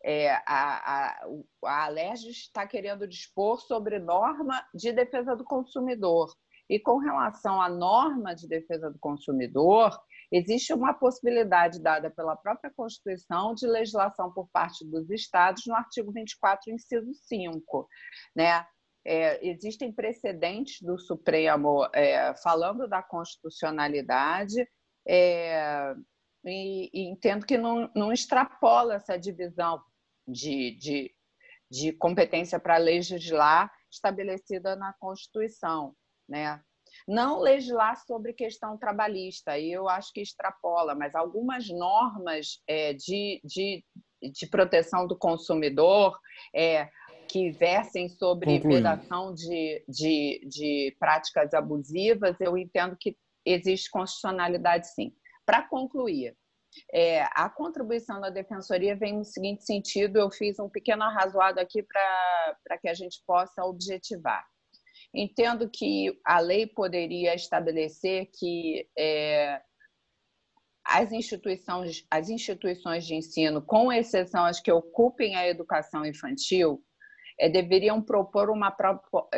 É, 0.03 0.31
a, 0.31 0.43
a, 0.47 1.27
a 1.65 1.85
Alerj 1.85 2.29
está 2.31 2.67
querendo 2.67 3.07
dispor 3.07 3.61
sobre 3.61 3.99
norma 3.99 4.65
de 4.75 4.93
defesa 4.93 5.37
do 5.37 5.45
consumidor. 5.45 6.33
E 6.69 6.79
com 6.79 6.99
relação 6.99 7.61
à 7.61 7.69
norma 7.69 8.33
de 8.33 8.47
defesa 8.47 8.91
do 8.91 8.99
consumidor, 8.99 9.91
existe 10.31 10.73
uma 10.73 10.95
possibilidade 10.95 11.81
dada 11.81 12.11
pela 12.11 12.37
própria 12.37 12.73
Constituição 12.75 13.55
de 13.55 13.67
legislação 13.67 14.33
por 14.33 14.49
parte 14.51 14.85
dos 14.85 15.11
estados 15.11 15.65
no 15.67 15.75
artigo 15.75 16.13
24, 16.13 16.73
inciso 16.73 17.13
5. 17.15 17.89
Né? 18.35 18.67
É, 19.05 19.47
existem 19.47 19.93
precedentes 19.93 20.83
do 20.83 20.99
Supremo 20.99 21.89
é, 21.93 22.35
falando 22.43 22.87
da 22.87 23.03
constitucionalidade 23.03 24.69
é, 25.09 25.95
e, 26.45 26.91
e, 26.93 27.11
entendo 27.11 27.47
que 27.47 27.57
não, 27.57 27.91
não 27.95 28.13
extrapola 28.13 28.95
essa 28.95 29.17
divisão 29.17 29.83
de, 30.29 30.77
de, 30.77 31.15
de 31.71 31.93
competência 31.93 32.61
para 32.61 32.77
legislar 32.77 33.73
estabelecida 33.91 34.77
na 34.77 34.93
Constituição 34.93 35.97
né? 36.31 36.63
Não 37.07 37.41
legislar 37.41 37.97
sobre 38.05 38.33
questão 38.33 38.77
trabalhista, 38.77 39.59
e 39.59 39.73
eu 39.73 39.89
acho 39.89 40.13
que 40.13 40.21
extrapola, 40.21 40.95
mas 40.95 41.15
algumas 41.15 41.69
normas 41.69 42.63
é, 42.67 42.93
de, 42.93 43.41
de, 43.45 43.85
de 44.23 44.47
proteção 44.47 45.07
do 45.07 45.17
consumidor 45.17 46.19
é, 46.55 46.89
que 47.29 47.51
versem 47.51 48.09
sobre 48.09 48.59
vedação 48.59 49.33
de, 49.33 49.85
de, 49.89 50.47
de 50.49 50.97
práticas 50.99 51.55
abusivas, 51.55 52.41
eu 52.41 52.59
entendo 52.59 52.97
que 52.99 53.17
existe 53.45 53.89
constitucionalidade 53.91 54.93
sim. 54.93 55.13
Para 55.47 55.63
concluir, 55.63 56.37
é, 56.93 57.23
a 57.33 57.49
contribuição 57.49 58.21
da 58.21 58.31
defensoria 58.31 58.97
vem 58.97 59.17
no 59.17 59.25
seguinte 59.25 59.65
sentido: 59.65 60.19
eu 60.19 60.31
fiz 60.31 60.59
um 60.59 60.69
pequeno 60.69 61.03
arrazoado 61.03 61.61
aqui 61.61 61.83
para 61.83 62.79
que 62.79 62.89
a 62.89 62.95
gente 62.95 63.23
possa 63.27 63.65
objetivar. 63.65 64.45
Entendo 65.13 65.69
que 65.69 66.19
a 66.25 66.39
lei 66.39 66.67
poderia 66.67 67.35
estabelecer 67.35 68.31
que 68.33 68.89
é, 68.97 69.61
as 70.85 71.11
instituições, 71.13 72.07
as 72.11 72.29
instituições 72.29 73.05
de 73.05 73.15
ensino, 73.15 73.61
com 73.61 73.93
exceção 73.93 74.45
as 74.45 74.61
que 74.61 74.71
ocupem 74.71 75.35
a 75.37 75.49
educação 75.49 76.05
infantil, 76.07 76.83
é, 77.39 77.49
deveriam 77.49 78.03
propor 78.03 78.51
uma 78.51 78.75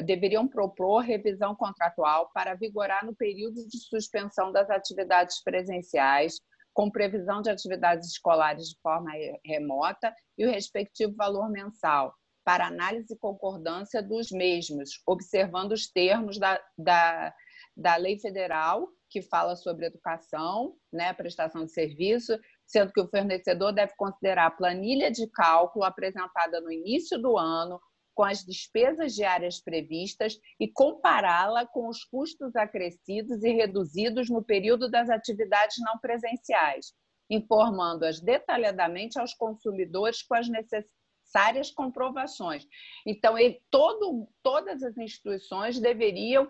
deveriam 0.04 0.46
propor 0.46 1.00
revisão 1.00 1.54
contratual 1.54 2.30
para 2.34 2.54
vigorar 2.54 3.04
no 3.06 3.14
período 3.14 3.66
de 3.66 3.78
suspensão 3.78 4.52
das 4.52 4.68
atividades 4.68 5.42
presenciais, 5.42 6.40
com 6.74 6.90
previsão 6.90 7.40
de 7.40 7.50
atividades 7.50 8.08
escolares 8.08 8.68
de 8.68 8.76
forma 8.82 9.10
remota 9.44 10.12
e 10.36 10.44
o 10.44 10.50
respectivo 10.50 11.14
valor 11.14 11.50
mensal, 11.50 12.14
para 12.44 12.66
análise 12.66 13.14
e 13.14 13.18
concordância 13.18 14.02
dos 14.02 14.30
mesmos, 14.30 15.02
observando 15.06 15.72
os 15.72 15.86
termos 15.88 16.38
da, 16.38 16.60
da, 16.76 17.34
da 17.76 17.96
lei 17.96 18.18
federal 18.18 18.88
que 19.08 19.20
fala 19.20 19.54
sobre 19.54 19.86
educação, 19.86 20.74
né, 20.90 21.12
prestação 21.12 21.66
de 21.66 21.72
serviço, 21.72 22.38
sendo 22.66 22.92
que 22.92 23.00
o 23.00 23.08
fornecedor 23.08 23.72
deve 23.72 23.92
considerar 23.96 24.46
a 24.46 24.50
planilha 24.50 25.10
de 25.10 25.28
cálculo 25.30 25.84
apresentada 25.84 26.60
no 26.60 26.72
início 26.72 27.20
do 27.20 27.36
ano 27.36 27.78
com 28.14 28.24
as 28.24 28.44
despesas 28.44 29.14
diárias 29.14 29.60
previstas 29.60 30.38
e 30.58 30.70
compará-la 30.70 31.66
com 31.66 31.88
os 31.88 32.04
custos 32.04 32.54
acrescidos 32.56 33.42
e 33.42 33.52
reduzidos 33.52 34.28
no 34.28 34.42
período 34.42 34.90
das 34.90 35.08
atividades 35.08 35.76
não 35.80 35.98
presenciais, 35.98 36.92
informando-as 37.30 38.20
detalhadamente 38.20 39.18
aos 39.18 39.34
consumidores 39.34 40.22
com 40.22 40.34
as 40.34 40.48
necessidades 40.48 41.01
necessárias 41.32 41.70
comprovações. 41.70 42.66
Então, 43.06 43.38
ele, 43.38 43.60
todo, 43.70 44.28
todas 44.42 44.82
as 44.82 44.96
instituições 44.98 45.80
deveriam 45.80 46.48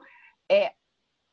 é, 0.50 0.72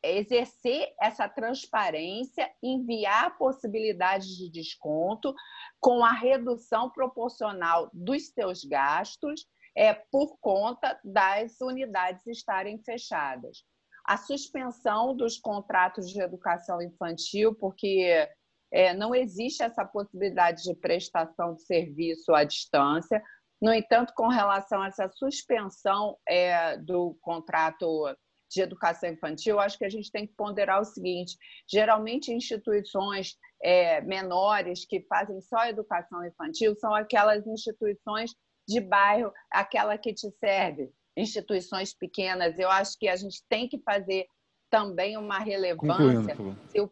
exercer 0.04 0.94
essa 1.02 1.28
transparência, 1.28 2.50
enviar 2.64 3.38
possibilidades 3.38 4.28
de 4.38 4.50
desconto 4.50 5.34
com 5.80 6.06
a 6.06 6.12
redução 6.12 6.90
proporcional 6.90 7.90
dos 7.92 8.28
seus 8.28 8.64
gastos 8.64 9.46
é, 9.76 9.94
por 9.94 10.38
conta 10.40 11.00
das 11.04 11.60
unidades 11.62 12.26
estarem 12.28 12.80
fechadas. 12.84 13.64
A 14.06 14.18
suspensão 14.18 15.16
dos 15.16 15.38
contratos 15.38 16.10
de 16.10 16.22
educação 16.22 16.82
infantil, 16.82 17.54
porque 17.54 18.28
é, 18.72 18.94
não 18.94 19.16
existe 19.16 19.64
essa 19.64 19.84
possibilidade 19.84 20.64
de 20.64 20.76
prestação 20.76 21.56
de 21.56 21.64
serviço 21.64 22.34
à 22.34 22.44
distância. 22.44 23.22
No 23.62 23.74
entanto, 23.74 24.14
com 24.16 24.28
relação 24.28 24.82
a 24.82 24.88
essa 24.88 25.10
suspensão 25.10 26.18
é, 26.28 26.78
do 26.78 27.18
contrato 27.22 28.16
de 28.50 28.62
educação 28.62 29.10
infantil, 29.10 29.60
acho 29.60 29.78
que 29.78 29.86
a 29.86 29.90
gente 29.90 30.12
tem 30.12 30.26
que 30.26 30.34
ponderar 30.34 30.82
o 30.82 30.86
seguinte: 30.86 31.36
geralmente, 31.70 32.32
instituições 32.32 33.36
é, 33.62 34.02
menores 34.02 34.86
que 34.86 35.02
fazem 35.08 35.42
só 35.42 35.66
educação 35.66 36.26
infantil 36.26 36.76
são 36.76 36.94
aquelas 36.94 37.46
instituições 37.46 38.32
de 38.68 38.80
bairro, 38.80 39.32
aquela 39.52 39.98
que 39.98 40.14
te 40.14 40.30
serve, 40.40 40.92
instituições 41.18 41.94
pequenas. 41.94 42.58
Eu 42.58 42.70
acho 42.70 42.98
que 42.98 43.08
a 43.08 43.16
gente 43.16 43.44
tem 43.50 43.68
que 43.68 43.82
fazer 43.84 44.26
também 44.70 45.18
uma 45.18 45.40
relevância 45.40 46.36
se 46.70 46.80
o 46.80 46.92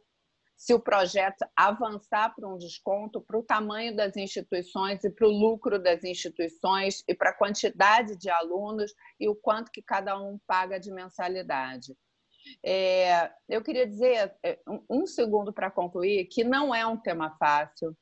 se 0.57 0.73
o 0.73 0.79
projeto 0.79 1.45
avançar 1.55 2.33
para 2.35 2.49
um 2.49 2.57
desconto, 2.57 3.21
para 3.21 3.37
o 3.37 3.43
tamanho 3.43 3.95
das 3.95 4.17
instituições 4.17 5.03
e 5.03 5.09
para 5.09 5.27
o 5.27 5.31
lucro 5.31 5.77
das 5.77 6.03
instituições 6.03 7.03
e 7.07 7.13
para 7.13 7.29
a 7.29 7.37
quantidade 7.37 8.17
de 8.17 8.27
alunos 8.27 8.91
e 9.19 9.29
o 9.29 9.35
quanto 9.35 9.71
que 9.71 9.83
cada 9.83 10.19
um 10.19 10.39
paga 10.47 10.79
de 10.79 10.91
mensalidade. 10.91 11.95
É, 12.65 13.31
eu 13.47 13.61
queria 13.61 13.85
dizer, 13.85 14.35
é, 14.43 14.59
um 14.89 15.05
segundo 15.05 15.53
para 15.53 15.69
concluir, 15.69 16.25
que 16.25 16.43
não 16.43 16.73
é 16.73 16.85
um 16.87 16.97
tema 16.97 17.37
fácil. 17.37 17.95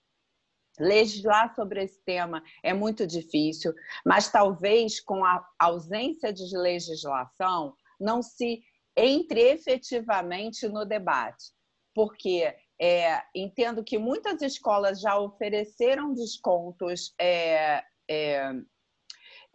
Legislar 0.79 1.53
sobre 1.55 1.83
esse 1.83 2.01
tema 2.03 2.43
é 2.63 2.73
muito 2.73 3.05
difícil, 3.07 3.73
mas 4.05 4.29
talvez 4.31 5.01
com 5.01 5.25
a 5.25 5.45
ausência 5.59 6.31
de 6.31 6.55
legislação 6.55 7.75
não 7.99 8.21
se 8.21 8.61
entre 8.95 9.41
efetivamente 9.41 10.67
no 10.67 10.85
debate 10.85 11.55
porque 11.95 12.53
é, 12.79 13.23
entendo 13.33 13.83
que 13.83 13.97
muitas 13.97 14.41
escolas 14.41 14.99
já 14.99 15.17
ofereceram 15.17 16.13
descontos 16.13 17.15
é, 17.19 17.81
é, 18.11 18.51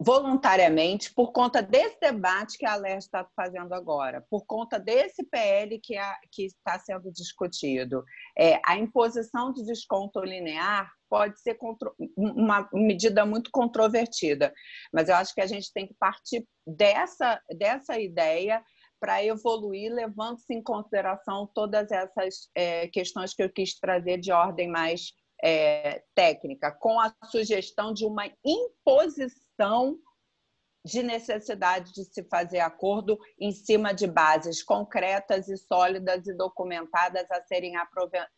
voluntariamente 0.03 1.13
por 1.13 1.31
conta 1.31 1.61
desse 1.61 1.99
debate 1.99 2.57
que 2.57 2.65
a 2.65 2.75
LER 2.75 2.97
está 2.97 3.23
fazendo 3.35 3.73
agora, 3.73 4.25
por 4.27 4.43
conta 4.47 4.79
desse 4.79 5.23
PL 5.23 5.79
que, 5.79 5.95
a, 5.95 6.17
que 6.31 6.45
está 6.45 6.79
sendo 6.79 7.11
discutido. 7.11 8.03
É, 8.35 8.59
a 8.65 8.75
imposição 8.75 9.53
de 9.53 9.63
desconto 9.63 10.19
linear 10.21 10.91
pode 11.07 11.39
ser 11.39 11.55
uma 12.17 12.67
medida 12.73 13.23
muito 13.23 13.51
controvertida, 13.51 14.51
mas 14.91 15.09
eu 15.09 15.15
acho 15.15 15.35
que 15.35 15.41
a 15.41 15.45
gente 15.45 15.71
tem 15.71 15.85
que 15.85 15.93
partir 15.99 16.47
dessa, 16.65 17.39
dessa 17.55 17.99
ideia 17.99 18.63
para 19.01 19.25
evoluir, 19.25 19.91
levando-se 19.91 20.53
em 20.53 20.61
consideração 20.61 21.49
todas 21.55 21.91
essas 21.91 22.49
é, 22.55 22.87
questões 22.87 23.33
que 23.33 23.41
eu 23.41 23.51
quis 23.51 23.77
trazer 23.79 24.19
de 24.19 24.31
ordem 24.31 24.69
mais 24.69 25.13
é, 25.43 26.03
técnica, 26.13 26.71
com 26.71 26.99
a 26.99 27.11
sugestão 27.25 27.91
de 27.93 28.05
uma 28.05 28.29
imposição 28.45 29.97
de 30.85 31.01
necessidade 31.03 31.91
de 31.93 32.03
se 32.05 32.23
fazer 32.23 32.59
acordo 32.59 33.17
em 33.39 33.51
cima 33.51 33.91
de 33.91 34.07
bases 34.07 34.63
concretas 34.63 35.47
e 35.47 35.57
sólidas 35.57 36.27
e 36.27 36.33
documentadas 36.33 37.29
a 37.31 37.41
serem 37.41 37.75
a, 37.77 37.87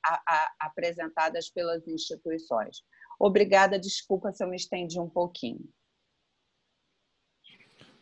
a, 0.06 0.54
apresentadas 0.62 1.50
pelas 1.50 1.86
instituições. 1.88 2.84
Obrigada, 3.20 3.80
desculpa 3.80 4.32
se 4.32 4.44
eu 4.44 4.50
me 4.50 4.58
estendi 4.58 5.00
um 5.00 5.10
pouquinho. 5.10 5.70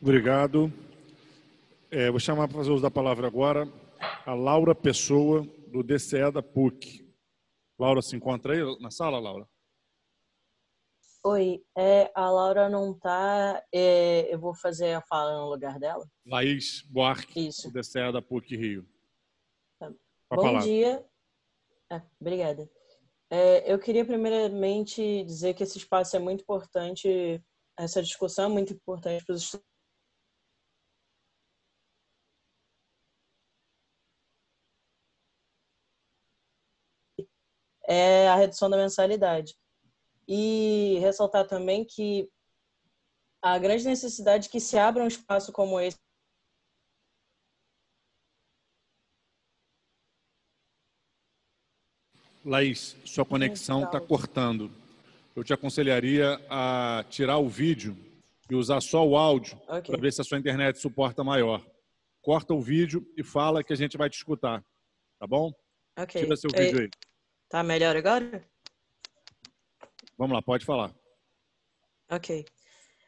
Obrigado. 0.00 0.72
É, 1.94 2.10
vou 2.10 2.18
chamar 2.18 2.48
para 2.48 2.56
fazer 2.56 2.70
uso 2.70 2.80
da 2.80 2.90
palavra 2.90 3.26
agora 3.26 3.70
a 4.24 4.32
Laura 4.32 4.74
Pessoa, 4.74 5.42
do 5.70 5.82
DCE 5.82 6.32
da 6.32 6.42
PUC. 6.42 7.06
Laura 7.78 8.00
se 8.00 8.16
encontra 8.16 8.54
aí 8.54 8.80
na 8.80 8.90
sala, 8.90 9.18
Laura? 9.18 9.46
Oi, 11.22 11.62
é, 11.76 12.10
a 12.14 12.30
Laura 12.30 12.70
não 12.70 12.92
está. 12.92 13.62
É, 13.70 14.34
eu 14.34 14.38
vou 14.38 14.54
fazer 14.54 14.94
a 14.94 15.02
fala 15.02 15.38
no 15.38 15.50
lugar 15.50 15.78
dela. 15.78 16.08
Laís 16.24 16.80
Buarque, 16.88 17.48
Isso. 17.48 17.70
do 17.70 17.78
DCE 17.78 18.10
da 18.10 18.22
PUC 18.22 18.56
Rio. 18.56 18.88
Tá. 19.78 19.90
Bom 20.30 20.42
palavra. 20.44 20.62
dia. 20.62 21.06
Ah, 21.90 22.02
obrigada. 22.18 22.70
É, 23.30 23.70
eu 23.70 23.78
queria 23.78 24.06
primeiramente 24.06 25.24
dizer 25.24 25.52
que 25.52 25.62
esse 25.62 25.76
espaço 25.76 26.16
é 26.16 26.18
muito 26.18 26.40
importante, 26.40 27.38
essa 27.78 28.02
discussão 28.02 28.46
é 28.46 28.48
muito 28.48 28.72
importante 28.72 29.22
para 29.26 29.34
os 29.34 29.42
é 37.86 38.28
a 38.28 38.36
redução 38.36 38.68
da 38.70 38.76
mensalidade. 38.76 39.54
E 40.26 40.98
ressaltar 41.00 41.46
também 41.46 41.84
que 41.84 42.28
a 43.42 43.58
grande 43.58 43.84
necessidade 43.84 44.48
que 44.48 44.60
se 44.60 44.78
abra 44.78 45.02
um 45.02 45.08
espaço 45.08 45.52
como 45.52 45.80
esse 45.80 45.98
Laís, 52.44 52.96
sua 53.04 53.24
conexão 53.24 53.84
está 53.84 54.00
cortando. 54.00 54.70
Eu 55.34 55.44
te 55.44 55.52
aconselharia 55.52 56.40
a 56.50 57.04
tirar 57.08 57.38
o 57.38 57.48
vídeo 57.48 57.96
e 58.50 58.54
usar 58.54 58.80
só 58.80 59.06
o 59.06 59.16
áudio 59.16 59.56
okay. 59.68 59.82
para 59.82 60.00
ver 60.00 60.12
se 60.12 60.20
a 60.20 60.24
sua 60.24 60.38
internet 60.38 60.78
suporta 60.78 61.22
maior. 61.22 61.64
Corta 62.20 62.52
o 62.52 62.60
vídeo 62.60 63.06
e 63.16 63.22
fala 63.22 63.62
que 63.62 63.72
a 63.72 63.76
gente 63.76 63.96
vai 63.96 64.10
te 64.10 64.16
escutar. 64.16 64.62
Tá 65.18 65.26
bom? 65.26 65.52
Ok. 65.96 66.20
Tira 66.20 66.36
seu 66.36 66.50
vídeo 66.50 66.80
aí. 66.80 66.90
Tá 67.52 67.62
melhor 67.62 67.94
agora? 67.94 68.42
Vamos 70.16 70.34
lá, 70.34 70.40
pode 70.40 70.64
falar. 70.64 70.90
Ok. 72.10 72.46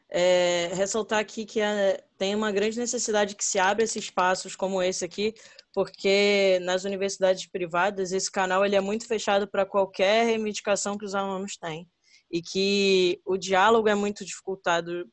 É, 0.07 0.67
ressaltar 0.75 1.17
aqui 1.17 1.47
que 1.47 1.59
a, 1.59 1.99
tem 2.15 2.35
uma 2.35 2.51
grande 2.51 2.77
necessidade 2.77 3.35
que 3.35 3.43
se 3.43 3.57
abra 3.57 3.83
esses 3.83 4.03
espaços 4.03 4.55
como 4.55 4.83
esse 4.83 5.03
aqui 5.03 5.33
porque 5.73 6.59
nas 6.61 6.83
universidades 6.83 7.47
privadas 7.47 8.11
esse 8.11 8.31
canal 8.31 8.63
ele 8.63 8.75
é 8.75 8.79
muito 8.79 9.07
fechado 9.07 9.47
para 9.47 9.65
qualquer 9.65 10.27
reivindicação 10.27 10.95
que 10.95 11.05
os 11.05 11.15
alunos 11.15 11.57
têm 11.57 11.89
e 12.31 12.39
que 12.39 13.19
o 13.25 13.37
diálogo 13.37 13.89
é 13.89 13.95
muito 13.95 14.23
dificultado 14.23 15.09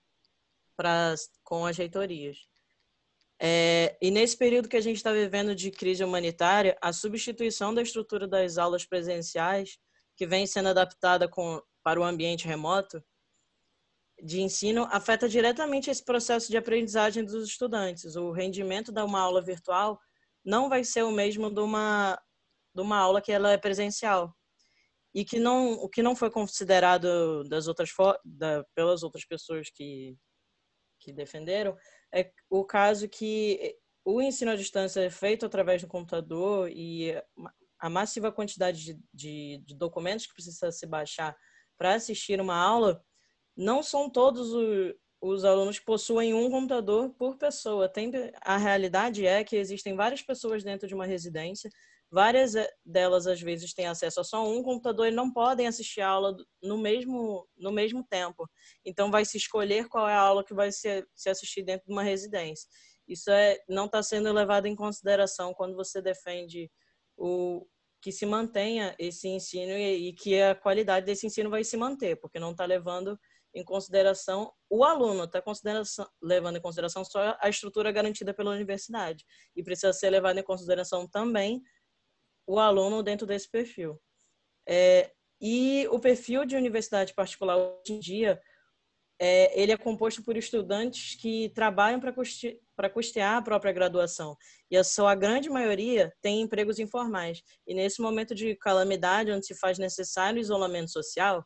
pra, 0.76 1.14
com 1.42 1.64
as 1.64 1.78
reitorias. 1.78 2.36
É, 3.44 3.98
e 4.00 4.08
nesse 4.12 4.36
período 4.36 4.68
que 4.68 4.76
a 4.76 4.80
gente 4.80 4.98
está 4.98 5.12
vivendo 5.12 5.52
de 5.52 5.72
crise 5.72 6.04
humanitária, 6.04 6.78
a 6.80 6.92
substituição 6.92 7.74
da 7.74 7.82
estrutura 7.82 8.28
das 8.28 8.56
aulas 8.56 8.86
presenciais, 8.86 9.78
que 10.16 10.24
vem 10.24 10.46
sendo 10.46 10.68
adaptada 10.68 11.28
com, 11.28 11.60
para 11.82 11.98
o 11.98 12.04
ambiente 12.04 12.46
remoto 12.46 13.02
de 14.22 14.40
ensino, 14.40 14.84
afeta 14.92 15.28
diretamente 15.28 15.90
esse 15.90 16.04
processo 16.04 16.52
de 16.52 16.56
aprendizagem 16.56 17.24
dos 17.24 17.48
estudantes. 17.48 18.14
O 18.14 18.30
rendimento 18.30 18.92
de 18.92 19.02
uma 19.02 19.20
aula 19.20 19.42
virtual 19.42 19.98
não 20.44 20.68
vai 20.68 20.84
ser 20.84 21.02
o 21.02 21.10
mesmo 21.10 21.52
de 21.52 21.58
uma, 21.58 22.16
de 22.72 22.80
uma 22.80 22.98
aula 22.98 23.20
que 23.20 23.32
ela 23.32 23.50
é 23.50 23.58
presencial. 23.58 24.32
E 25.12 25.24
que 25.24 25.40
não, 25.40 25.72
o 25.72 25.88
que 25.88 26.00
não 26.00 26.14
foi 26.14 26.30
considerado 26.30 27.42
das 27.48 27.66
outras, 27.66 27.90
da, 28.24 28.64
pelas 28.72 29.02
outras 29.02 29.24
pessoas 29.24 29.68
que, 29.68 30.16
que 31.00 31.12
defenderam 31.12 31.76
é 32.12 32.30
o 32.50 32.64
caso 32.64 33.08
que 33.08 33.76
o 34.04 34.20
ensino 34.20 34.50
à 34.50 34.56
distância 34.56 35.00
é 35.00 35.10
feito 35.10 35.46
através 35.46 35.80
do 35.80 35.88
computador 35.88 36.70
e 36.70 37.14
a 37.78 37.90
massiva 37.90 38.30
quantidade 38.30 38.84
de, 38.84 39.00
de, 39.12 39.62
de 39.64 39.74
documentos 39.74 40.26
que 40.26 40.34
precisa 40.34 40.70
se 40.70 40.86
baixar 40.86 41.36
para 41.76 41.94
assistir 41.94 42.40
uma 42.40 42.56
aula, 42.56 43.02
não 43.56 43.82
são 43.82 44.08
todos 44.08 44.52
os, 44.52 44.94
os 45.20 45.44
alunos 45.44 45.78
possuem 45.78 46.34
um 46.34 46.50
computador 46.50 47.10
por 47.10 47.36
pessoa. 47.36 47.88
Tem, 47.88 48.10
a 48.40 48.56
realidade 48.56 49.26
é 49.26 49.42
que 49.42 49.56
existem 49.56 49.94
várias 49.96 50.22
pessoas 50.22 50.62
dentro 50.62 50.86
de 50.86 50.94
uma 50.94 51.06
residência, 51.06 51.70
várias 52.12 52.54
eh, 52.54 52.68
delas 52.84 53.26
às 53.26 53.40
vezes 53.40 53.72
têm 53.72 53.86
acesso 53.86 54.20
a 54.20 54.24
só 54.24 54.46
um 54.46 54.62
computador 54.62 55.08
e 55.08 55.10
não 55.10 55.32
podem 55.32 55.66
assistir 55.66 56.02
a 56.02 56.08
aula 56.08 56.36
no 56.62 56.76
mesmo, 56.76 57.48
no 57.56 57.72
mesmo 57.72 58.04
tempo. 58.04 58.46
Então 58.84 59.10
vai 59.10 59.24
se 59.24 59.38
escolher 59.38 59.88
qual 59.88 60.06
é 60.06 60.12
a 60.12 60.20
aula 60.20 60.44
que 60.44 60.52
vai 60.52 60.70
se, 60.70 61.06
se 61.14 61.30
assistir 61.30 61.62
dentro 61.62 61.86
de 61.86 61.92
uma 61.92 62.02
residência. 62.02 62.68
Isso 63.08 63.30
é, 63.30 63.58
não 63.68 63.86
está 63.86 64.02
sendo 64.02 64.30
levado 64.32 64.66
em 64.66 64.76
consideração 64.76 65.54
quando 65.54 65.74
você 65.74 66.02
defende 66.02 66.70
o, 67.16 67.66
que 68.02 68.12
se 68.12 68.26
mantenha 68.26 68.94
esse 68.98 69.28
ensino 69.28 69.72
e, 69.72 70.08
e 70.08 70.12
que 70.12 70.40
a 70.40 70.54
qualidade 70.54 71.06
desse 71.06 71.26
ensino 71.26 71.48
vai 71.48 71.64
se 71.64 71.76
manter, 71.76 72.16
porque 72.16 72.38
não 72.38 72.50
está 72.50 72.66
levando 72.66 73.18
em 73.54 73.64
consideração 73.64 74.52
o 74.68 74.84
aluno, 74.84 75.24
está 75.24 75.42
levando 76.22 76.56
em 76.56 76.60
consideração 76.60 77.04
só 77.04 77.36
a 77.40 77.48
estrutura 77.48 77.92
garantida 77.92 78.34
pela 78.34 78.50
universidade. 78.50 79.24
E 79.54 79.62
precisa 79.62 79.92
ser 79.92 80.10
levado 80.10 80.38
em 80.38 80.42
consideração 80.42 81.06
também 81.08 81.62
o 82.52 82.58
aluno 82.58 83.02
dentro 83.02 83.26
desse 83.26 83.50
perfil. 83.50 83.98
É, 84.68 85.10
e 85.40 85.88
o 85.90 85.98
perfil 85.98 86.44
de 86.44 86.54
universidade 86.54 87.14
particular 87.14 87.56
hoje 87.56 87.94
em 87.94 87.98
dia, 87.98 88.38
é, 89.18 89.58
ele 89.58 89.72
é 89.72 89.76
composto 89.76 90.22
por 90.22 90.36
estudantes 90.36 91.14
que 91.14 91.48
trabalham 91.54 91.98
para 91.98 92.12
custe, 92.12 92.60
custear 92.92 93.38
a 93.38 93.42
própria 93.42 93.72
graduação. 93.72 94.36
E 94.70 94.76
a 94.76 94.84
sua 94.84 95.14
grande 95.14 95.48
maioria 95.48 96.12
tem 96.20 96.42
empregos 96.42 96.78
informais. 96.78 97.42
E 97.66 97.72
nesse 97.72 98.02
momento 98.02 98.34
de 98.34 98.54
calamidade, 98.56 99.32
onde 99.32 99.46
se 99.46 99.54
faz 99.54 99.78
necessário 99.78 100.38
isolamento 100.38 100.90
social, 100.90 101.42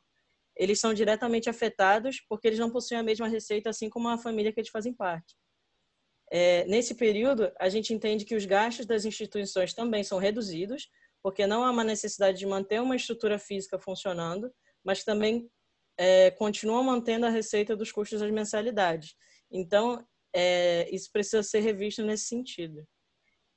eles 0.56 0.80
são 0.80 0.92
diretamente 0.92 1.48
afetados 1.48 2.20
porque 2.28 2.48
eles 2.48 2.58
não 2.58 2.70
possuem 2.70 2.98
a 2.98 3.04
mesma 3.04 3.28
receita, 3.28 3.70
assim 3.70 3.88
como 3.88 4.08
a 4.08 4.18
família 4.18 4.52
que 4.52 4.58
eles 4.58 4.70
fazem 4.70 4.92
parte. 4.92 5.36
É, 6.30 6.64
nesse 6.66 6.94
período, 6.94 7.52
a 7.58 7.68
gente 7.68 7.94
entende 7.94 8.24
que 8.24 8.34
os 8.34 8.44
gastos 8.44 8.86
das 8.86 9.04
instituições 9.04 9.72
também 9.72 10.02
são 10.02 10.18
reduzidos, 10.18 10.88
porque 11.22 11.46
não 11.46 11.64
há 11.64 11.70
uma 11.70 11.84
necessidade 11.84 12.38
de 12.38 12.46
manter 12.46 12.80
uma 12.80 12.96
estrutura 12.96 13.38
física 13.38 13.78
funcionando, 13.78 14.52
mas 14.84 15.04
também 15.04 15.48
é, 15.98 16.30
continuam 16.32 16.84
mantendo 16.84 17.26
a 17.26 17.30
receita 17.30 17.76
dos 17.76 17.90
custos 17.92 18.20
das 18.20 18.30
mensalidades. 18.30 19.14
Então, 19.50 20.04
é, 20.34 20.88
isso 20.94 21.10
precisa 21.12 21.42
ser 21.42 21.60
revisto 21.60 22.02
nesse 22.02 22.26
sentido. 22.26 22.86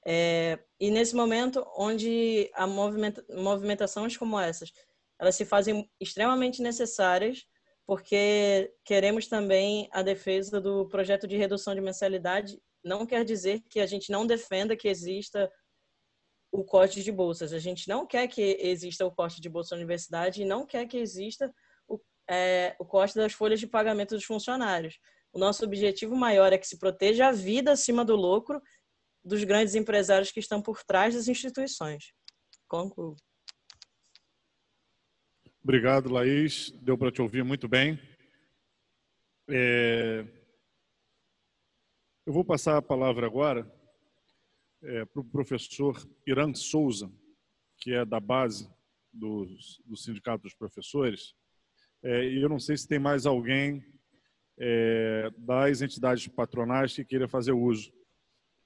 É, 0.08 0.58
e 0.80 0.90
nesse 0.90 1.16
momento, 1.16 1.66
onde 1.76 2.50
a 2.54 2.66
movimenta 2.66 3.24
movimentações 3.30 4.16
como 4.16 4.40
essas 4.40 4.72
elas 5.20 5.36
se 5.36 5.46
fazem 5.46 5.90
extremamente 6.00 6.62
necessárias 6.62 7.46
porque 7.90 8.72
queremos 8.86 9.26
também 9.26 9.90
a 9.91 10.03
defesa 10.03 10.61
do 10.61 10.88
projeto 10.88 11.28
de 11.28 11.36
redução 11.36 11.74
de 11.74 11.82
mensalidade. 11.82 12.61
Não 12.84 13.03
quer 13.03 13.26
dizer 13.26 13.64
que 13.68 13.80
a 13.80 13.88
gente 13.88 14.11
não 14.11 14.28
defenda 14.28 14.78
que 14.78 14.88
exista 14.88 15.52
o 16.52 16.64
corte 16.64 17.02
de 17.02 17.11
bolsas. 17.11 17.52
A 17.52 17.57
gente 17.57 17.90
não 17.90 18.06
quer 18.06 18.28
que 18.28 18.60
exista 18.61 19.03
o 19.07 19.11
corte 19.11 19.41
de 19.41 19.49
bolsa 19.49 19.74
na 19.74 19.80
universidade 19.80 20.40
e 20.40 20.45
não 20.45 20.68
quer 20.68 20.86
que 20.86 20.98
exista 20.98 21.52
o, 21.88 21.99
é, 22.30 22.76
o 22.78 22.86
corte 22.86 23.16
das 23.16 23.34
folhas 23.34 23.60
de 23.60 23.66
pagamento 23.66 24.14
dos 24.14 24.24
funcionários. 24.24 24.99
O 25.34 25.40
nosso 25.40 25.66
objetivo 25.66 26.16
maior 26.16 26.53
é 26.53 26.60
que 26.60 26.68
se 26.68 26.78
proteja 26.78 27.30
a 27.30 27.32
vida 27.32 27.72
acima 27.72 28.06
do 28.06 28.16
lucro 28.16 28.61
dos 29.26 29.44
grandes 29.44 29.74
empresários 29.74 30.32
que 30.32 30.40
estão 30.40 30.61
por 30.61 30.84
trás 30.84 31.16
das 31.16 31.28
instituições. 31.28 32.14
Concluo. 32.68 33.16
Obrigado, 35.70 36.12
Laís. 36.12 36.72
Deu 36.82 36.98
para 36.98 37.12
te 37.12 37.22
ouvir 37.22 37.44
muito 37.44 37.68
bem. 37.68 38.00
É... 39.48 40.26
Eu 42.26 42.34
vou 42.34 42.44
passar 42.44 42.76
a 42.76 42.82
palavra 42.82 43.28
agora 43.28 43.72
é, 44.82 45.06
para 45.06 45.22
o 45.22 45.24
professor 45.24 45.96
Irã 46.26 46.52
Souza, 46.56 47.14
que 47.78 47.94
é 47.94 48.04
da 48.04 48.20
base 48.20 48.68
do, 49.14 49.46
do 49.86 49.96
Sindicato 49.96 50.41
dos 50.41 50.56
Professores. 50.56 51.36
É, 52.02 52.26
e 52.26 52.41
eu 52.41 52.50
não 52.50 52.60
sei 52.60 52.76
se 52.76 52.88
tem 52.88 52.98
mais 52.98 53.28
alguém 53.28 53.86
é, 54.58 55.30
das 55.38 55.84
entidades 55.84 56.28
patronais 56.30 56.96
que 56.96 57.06
queira 57.06 57.28
fazer 57.28 57.52
uso, 57.52 57.94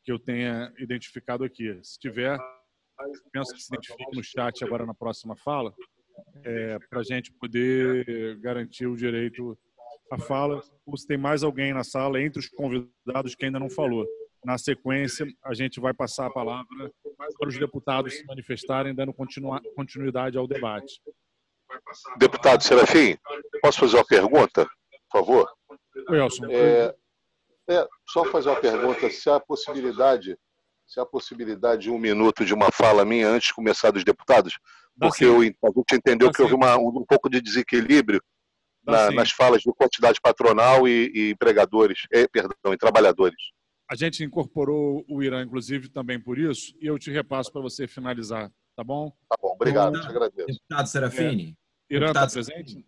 que 0.06 0.12
eu 0.14 0.18
tenha 0.18 0.74
identificado 0.80 1.44
aqui. 1.44 1.78
Se 1.84 2.00
tiver, 2.00 2.40
penso 3.34 3.54
que 3.54 3.62
se 3.62 3.76
identifique 3.76 4.16
no 4.16 4.24
chat 4.24 4.64
agora 4.64 4.86
na 4.86 4.94
próxima 4.94 5.36
fala 5.36 5.76
é, 6.44 6.80
para 6.90 6.99
a 6.99 7.03
gente 7.03 7.31
poder 7.34 8.38
garantir 8.40 8.88
o 8.88 8.95
direito 8.95 9.57
à 10.11 10.18
fala. 10.18 10.61
Ou 10.85 10.98
se 10.98 11.07
tem 11.07 11.18
mais 11.18 11.44
alguém 11.44 11.73
na 11.73 11.84
sala 11.84 12.22
entre 12.22 12.40
os 12.40 12.49
convidados 12.49 13.35
que 13.35 13.45
ainda 13.45 13.60
não 13.60 13.69
falou. 13.69 14.06
Na 14.44 14.57
sequência, 14.57 15.26
a 15.44 15.53
gente 15.53 15.80
vai 15.80 15.94
passar 15.94 16.26
a 16.26 16.34
palavra 16.34 16.91
para 17.40 17.48
os 17.48 17.57
deputados 17.57 18.14
se 18.14 18.26
manifestarem, 18.26 18.94
dando 18.94 19.14
continuidade 19.14 20.38
ao 20.38 20.48
debate. 20.48 21.02
Deputado 22.18 22.61
Serafim, 22.61 23.18
posso 23.61 23.80
fazer 23.80 23.95
uma 23.95 24.06
pergunta, 24.06 24.68
por 25.10 25.19
favor? 25.19 25.49
Wilson. 26.10 26.45
É, 26.49 26.94
é, 27.69 27.88
só 28.10 28.26
fazer 28.26 28.49
uma 28.49 28.60
pergunta, 28.60 29.10
se 29.10 29.30
há 29.30 29.40
possibilidade, 29.40 30.38
se 30.86 31.00
há 31.00 31.06
possibilidade 31.06 31.84
de 31.84 31.90
um 31.90 31.98
minuto 31.98 32.46
de 32.46 32.54
uma 32.54 32.72
fala 32.72 33.04
minha 33.04 33.28
antes 33.28 33.48
de 33.48 33.54
começar 33.54 33.92
dos 33.92 34.04
deputados, 34.04 34.58
porque 35.00 35.26
eu, 35.26 35.42
a 35.42 35.44
gente 35.44 35.96
entendeu 35.96 36.32
que 36.32 36.42
houve 36.42 36.54
uma, 36.54 36.78
um 36.78 37.06
pouco 37.06 37.30
de 37.30 37.42
desequilíbrio 37.42 38.22
na, 38.86 39.12
nas 39.12 39.32
falas 39.32 39.62
de 39.62 39.72
quantidade 39.74 40.20
patronal 40.22 40.88
e, 40.88 41.12
e 41.14 41.32
empregadores, 41.32 42.00
eh, 42.12 42.28
perdão, 42.28 42.74
e 42.74 42.78
trabalhadores. 42.78 43.38
A 43.90 43.96
gente 43.96 44.24
incorporou 44.24 45.06
o 45.10 45.24
Irã, 45.24 45.44
inclusive, 45.44 45.90
também 45.90 46.20
por 46.20 46.38
isso, 46.38 46.74
e 46.82 46.88
eu 46.88 46.98
te 47.00 47.12
repasso 47.12 47.52
para 47.52 47.62
você 47.62 47.88
finalizar, 47.88 48.52
tá 48.76 48.84
bom? 48.84 49.10
Tá 49.30 49.36
bom, 49.42 49.50
obrigado, 49.50 50.00
te 50.00 50.08
agradeço. 50.08 50.48
Deputado 50.48 50.88
Serafini. 50.88 51.58
É. 51.90 51.96
Irã 51.96 52.08
está 52.08 52.28
presente? 52.28 52.86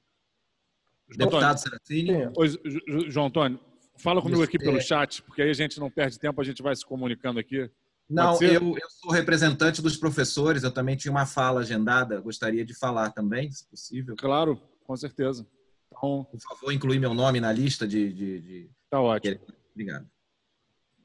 Deputado 1.10 1.58
Serafini. 1.58 2.32
Oi, 2.36 3.10
João 3.10 3.28
Antônio, 3.28 3.60
fala 3.98 4.22
comigo 4.22 4.44
aqui 4.44 4.58
pelo 4.58 4.78
é... 4.78 4.82
chat, 4.82 5.22
porque 5.24 5.42
aí 5.42 5.50
a 5.50 5.54
gente 5.54 5.80
não 5.80 5.90
perde 5.90 6.20
tempo, 6.20 6.42
a 6.42 6.44
gente 6.44 6.62
vai 6.62 6.76
se 6.76 6.86
comunicando 6.86 7.40
aqui. 7.40 7.70
Não, 8.10 8.40
eu, 8.42 8.78
eu 8.78 8.90
sou 8.90 9.12
representante 9.12 9.82
dos 9.82 9.98
professores, 9.98 10.64
eu 10.64 10.72
também 10.72 10.96
tinha 10.96 11.12
uma 11.12 11.26
fala 11.26 11.62
agendada, 11.62 12.22
gostaria 12.22 12.64
de 12.64 12.78
falar 12.78 13.12
também, 13.12 13.52
se 13.52 13.68
possível. 13.68 14.16
Claro, 14.16 14.62
com 14.86 14.96
certeza. 14.96 15.46
Então, 15.88 16.28
Por 16.30 16.40
favor, 16.40 16.72
incluir 16.72 17.00
meu 17.00 17.14
nome 17.14 17.40
na 17.40 17.52
lista 17.52 17.88
de. 17.88 18.14
de, 18.14 18.42
de... 18.42 18.70
Tá 18.90 19.02
ótimo. 19.02 19.40
Obrigado. 19.72 20.08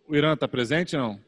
O 0.07 0.15
Irã 0.15 0.35
está 0.35 0.47
presente, 0.47 0.97
não? 0.97 1.19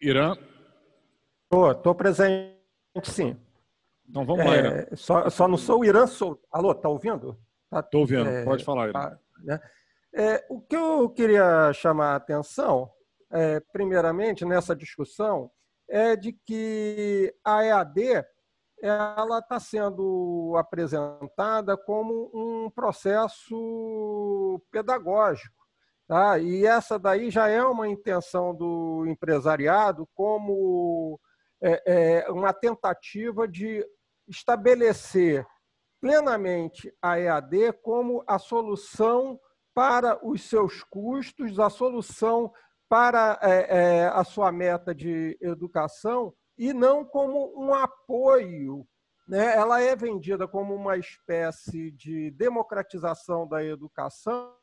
Irã? 0.00 0.36
Estou 1.50 1.94
presente, 1.94 2.56
sim. 3.04 3.36
Então 4.08 4.24
vamos 4.24 4.44
é, 4.44 4.48
lá, 4.48 4.56
Irã. 4.56 4.86
Só, 4.94 5.30
só 5.30 5.48
não 5.48 5.56
sou 5.56 5.80
o 5.80 5.84
Irã, 5.84 6.06
sou. 6.06 6.40
Alô, 6.50 6.74
tá 6.74 6.88
ouvindo? 6.88 7.38
Tá, 7.70 7.82
Tô 7.82 8.00
ouvindo, 8.00 8.28
é, 8.28 8.44
pode 8.44 8.64
falar, 8.64 8.88
Irã. 8.88 8.92
Tá, 8.92 9.18
né? 9.42 9.60
É, 10.14 10.44
o 10.50 10.60
que 10.60 10.76
eu 10.76 11.08
queria 11.10 11.72
chamar 11.72 12.12
a 12.12 12.16
atenção, 12.16 12.90
é, 13.30 13.60
primeiramente, 13.72 14.44
nessa 14.44 14.76
discussão, 14.76 15.50
é 15.88 16.14
de 16.14 16.32
que 16.32 17.34
a 17.44 17.64
EAD 17.64 18.24
ela 18.82 19.38
está 19.38 19.60
sendo 19.60 20.54
apresentada 20.56 21.76
como 21.76 22.30
um 22.34 22.68
processo 22.70 24.60
pedagógico. 24.70 25.54
Tá? 26.08 26.38
E 26.38 26.66
essa 26.66 26.98
daí 26.98 27.30
já 27.30 27.48
é 27.48 27.64
uma 27.64 27.88
intenção 27.88 28.54
do 28.54 29.06
empresariado 29.06 30.06
como 30.14 31.18
é, 31.62 31.82
é, 32.24 32.30
uma 32.30 32.52
tentativa 32.52 33.46
de 33.46 33.86
estabelecer 34.28 35.46
plenamente 36.00 36.92
a 37.00 37.18
EAD 37.20 37.74
como 37.82 38.24
a 38.26 38.36
solução 38.38 39.38
para 39.74 40.18
os 40.26 40.48
seus 40.48 40.82
custos, 40.84 41.58
a 41.58 41.70
solução 41.70 42.52
para 42.88 43.38
é, 43.42 43.78
é, 43.78 44.06
a 44.08 44.22
sua 44.22 44.52
meta 44.52 44.94
de 44.94 45.38
educação 45.40 46.34
e 46.58 46.72
não 46.72 47.04
como 47.04 47.52
um 47.58 47.72
apoio. 47.72 48.86
Né? 49.26 49.56
Ela 49.56 49.80
é 49.80 49.96
vendida 49.96 50.46
como 50.46 50.74
uma 50.74 50.96
espécie 50.98 51.90
de 51.90 52.30
democratização 52.32 53.48
da 53.48 53.64
educação, 53.64 54.54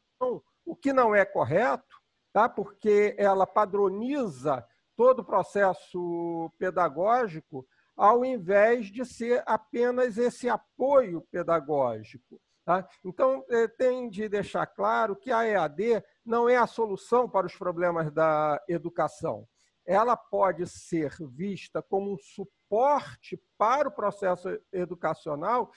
o 0.65 0.76
que 0.76 0.94
não 0.94 1.15
é 1.15 1.26
correto, 1.26 1.95
tá? 2.31 2.48
porque 2.48 3.15
ela 3.18 3.48
padroniza 3.48 4.64
todo 4.95 5.19
o 5.19 5.26
processo 5.26 6.52
pedagógico 6.60 7.65
ao 7.99 8.23
invés 8.23 8.86
de 8.88 9.03
ser 9.03 9.44
apenas 9.45 10.18
esse 10.18 10.48
apoio 10.48 11.22
pedagógico. 11.30 12.40
Tá? 12.69 12.87
Então, 13.03 13.43
eh, 13.49 13.67
tem 13.67 14.07
de 14.07 14.29
deixar 14.29 14.67
claro 14.67 15.15
que 15.15 15.31
a 15.31 15.43
EAD 15.43 16.03
não 16.23 16.47
é 16.47 16.55
a 16.55 16.67
solução 16.67 17.27
para 17.27 17.47
os 17.47 17.55
problemas 17.55 18.11
da 18.11 18.63
educação. 18.67 19.47
Ela 19.83 20.15
pode 20.15 20.67
ser 20.67 21.11
vista 21.31 21.81
como 21.81 22.13
um 22.13 22.17
suporte 22.19 23.41
para 23.57 23.87
o 23.87 23.91
processo 23.91 24.49
educacional. 24.71 25.71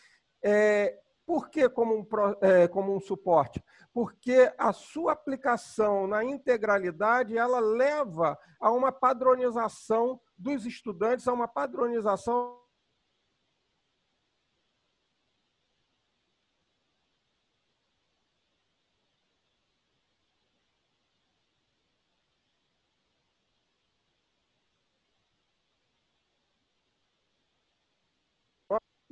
É, 0.44 0.94
por 1.24 1.48
que 1.48 1.66
como 1.66 1.94
um, 1.94 2.06
é, 2.43 2.69
como 2.69 2.94
um 2.94 3.01
suporte? 3.01 3.64
Porque 3.94 4.52
a 4.59 4.74
sua 4.74 5.12
aplicação 5.12 6.06
na 6.06 6.23
integralidade 6.23 7.39
ela 7.39 7.59
leva 7.59 8.39
a 8.60 8.70
uma 8.70 8.93
padronização 8.93 10.20
dos 10.36 10.66
estudantes, 10.66 11.27
a 11.27 11.32
uma 11.32 11.48
padronização 11.48 12.61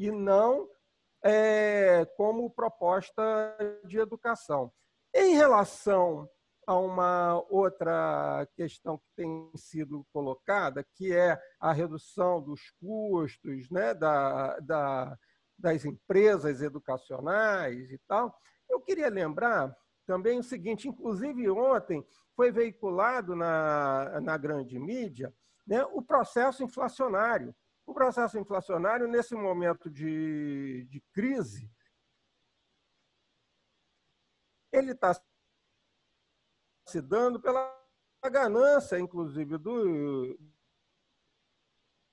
e 0.01 0.11
não 0.11 0.67
é, 1.23 2.07
como 2.17 2.51
proposta 2.51 3.23
de 3.85 3.99
educação. 3.99 4.73
Em 5.15 5.35
relação 5.35 6.27
a 6.67 6.75
uma 6.75 7.45
outra 7.51 8.49
questão 8.57 8.97
que 8.97 9.05
tem 9.15 9.51
sido 9.55 10.07
colocada, 10.11 10.83
que 10.95 11.15
é 11.15 11.39
a 11.61 11.71
redução 11.71 12.41
dos 12.41 12.63
custos 12.81 13.69
né, 13.71 13.93
da, 13.93 14.59
da, 14.61 15.19
das 15.59 15.85
empresas 15.85 16.63
educacionais 16.63 17.91
e 17.91 17.99
tal, 18.09 18.35
eu 18.71 18.81
queria 18.81 19.11
lembrar 19.11 19.77
também 20.07 20.39
o 20.39 20.45
seguinte: 20.45 20.89
inclusive 20.89 21.51
ontem 21.51 22.03
foi 22.35 22.51
veiculado 22.51 23.37
na, 23.37 24.19
na 24.23 24.39
grande 24.39 24.79
mídia 24.79 25.31
né, 25.67 25.85
o 25.93 26.01
processo 26.01 26.65
inflacionário. 26.65 27.55
O 27.91 27.93
processo 27.93 28.39
inflacionário, 28.39 29.09
nesse 29.09 29.35
momento 29.35 29.91
de, 29.91 30.87
de 30.89 31.01
crise, 31.13 31.69
ele 34.71 34.93
está 34.93 35.13
se 36.87 37.03
dando 37.03 37.41
pela 37.41 37.77
ganância, 38.31 38.97
inclusive, 38.97 39.59
do, 39.59 40.39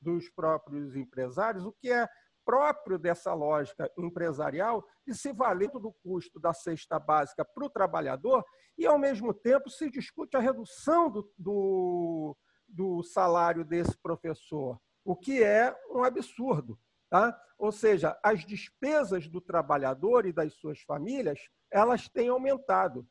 dos 0.01 0.27
próprios 0.31 0.95
empresários, 0.95 1.63
o 1.63 1.71
que 1.71 1.91
é 1.91 2.09
próprio 2.43 2.97
dessa 2.97 3.35
lógica 3.35 3.87
empresarial 3.95 4.83
de 5.05 5.13
se 5.13 5.31
valer 5.31 5.69
do 5.69 5.93
custo 6.01 6.39
da 6.39 6.55
cesta 6.55 6.97
básica 6.97 7.45
para 7.45 7.65
o 7.65 7.69
trabalhador 7.69 8.43
e, 8.75 8.87
ao 8.87 8.97
mesmo 8.97 9.31
tempo, 9.31 9.69
se 9.69 9.91
discute 9.91 10.35
a 10.35 10.39
redução 10.39 11.11
do, 11.11 11.31
do, 11.37 12.35
do 12.67 13.03
salário 13.03 13.63
desse 13.63 13.95
professor 13.95 14.81
o 15.07 15.15
que 15.15 15.41
é 15.41 15.73
um 15.89 16.03
absurdo. 16.03 16.77
Tá? 17.09 17.41
Ou 17.57 17.71
seja, 17.71 18.19
as 18.21 18.45
despesas 18.45 19.29
do 19.29 19.39
trabalhador 19.39 20.25
e 20.25 20.33
das 20.33 20.53
suas 20.55 20.81
famílias 20.81 21.39
elas 21.71 22.09
têm 22.09 22.27
aumentado, 22.27 23.07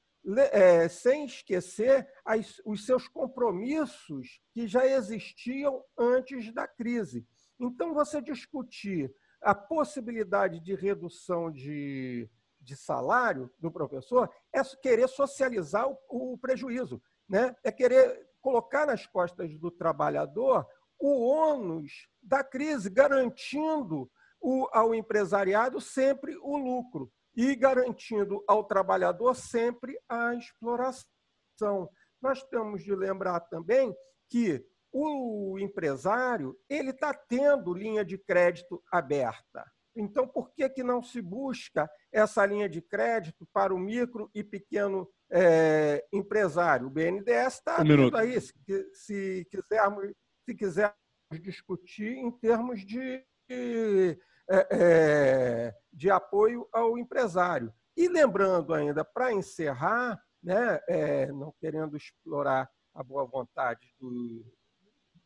é, 0.52 0.88
sem 0.88 1.24
esquecer 1.24 2.06
as, 2.24 2.60
os 2.64 2.84
seus 2.84 3.08
compromissos 3.08 4.40
que 4.52 4.68
já 4.68 4.86
existiam 4.86 5.82
antes 5.98 6.52
da 6.52 6.68
crise. 6.68 7.26
Então, 7.58 7.94
você 7.94 8.20
discutir 8.20 9.10
a 9.40 9.54
possibilidade 9.54 10.60
de 10.60 10.74
redução 10.74 11.50
de, 11.50 12.28
de 12.60 12.76
salário 12.76 13.50
do 13.58 13.70
professor 13.70 14.30
é 14.52 14.62
querer 14.82 15.08
socializar 15.08 15.88
o, 15.88 15.96
o 16.08 16.38
prejuízo, 16.38 17.00
né? 17.28 17.54
é 17.64 17.72
querer 17.72 18.26
colocar 18.40 18.86
nas 18.86 19.06
costas 19.06 19.58
do 19.58 19.70
trabalhador 19.70 20.66
o 20.98 21.26
ônus 21.26 22.08
da 22.22 22.42
crise, 22.42 22.90
garantindo 22.90 24.10
o, 24.40 24.68
ao 24.72 24.94
empresariado 24.94 25.80
sempre 25.80 26.36
o 26.42 26.56
lucro 26.56 27.10
e 27.36 27.54
garantindo 27.54 28.42
ao 28.48 28.64
trabalhador 28.64 29.34
sempre 29.34 29.98
a 30.08 30.34
exploração. 30.34 31.90
Nós 32.20 32.42
temos 32.44 32.82
de 32.82 32.94
lembrar 32.94 33.40
também 33.40 33.94
que 34.30 34.64
o 34.92 35.58
empresário 35.58 36.56
ele 36.68 36.90
está 36.90 37.12
tendo 37.12 37.74
linha 37.74 38.04
de 38.04 38.16
crédito 38.16 38.82
aberta. 38.90 39.64
Então, 39.94 40.28
por 40.28 40.52
que, 40.52 40.68
que 40.68 40.82
não 40.82 41.02
se 41.02 41.22
busca 41.22 41.88
essa 42.12 42.44
linha 42.44 42.68
de 42.68 42.82
crédito 42.82 43.46
para 43.52 43.74
o 43.74 43.78
micro 43.78 44.30
e 44.34 44.44
pequeno 44.44 45.08
é, 45.30 46.04
empresário? 46.12 46.86
O 46.86 46.90
BNDES 46.90 47.54
está 47.54 47.82
um 47.82 48.16
aí, 48.16 48.38
se, 48.40 48.52
se 48.92 49.46
quisermos 49.50 50.12
se 50.46 50.54
quiser 50.54 50.94
discutir 51.42 52.16
em 52.16 52.30
termos 52.30 52.86
de, 52.86 53.24
é, 53.50 54.16
é, 54.48 55.74
de 55.92 56.08
apoio 56.08 56.68
ao 56.72 56.96
empresário. 56.96 57.74
E 57.96 58.08
lembrando 58.08 58.72
ainda, 58.72 59.04
para 59.04 59.32
encerrar, 59.32 60.22
né, 60.40 60.80
é, 60.88 61.32
não 61.32 61.52
querendo 61.58 61.96
explorar 61.96 62.70
a 62.94 63.02
boa 63.02 63.26
vontade 63.26 63.92
do, 63.98 64.46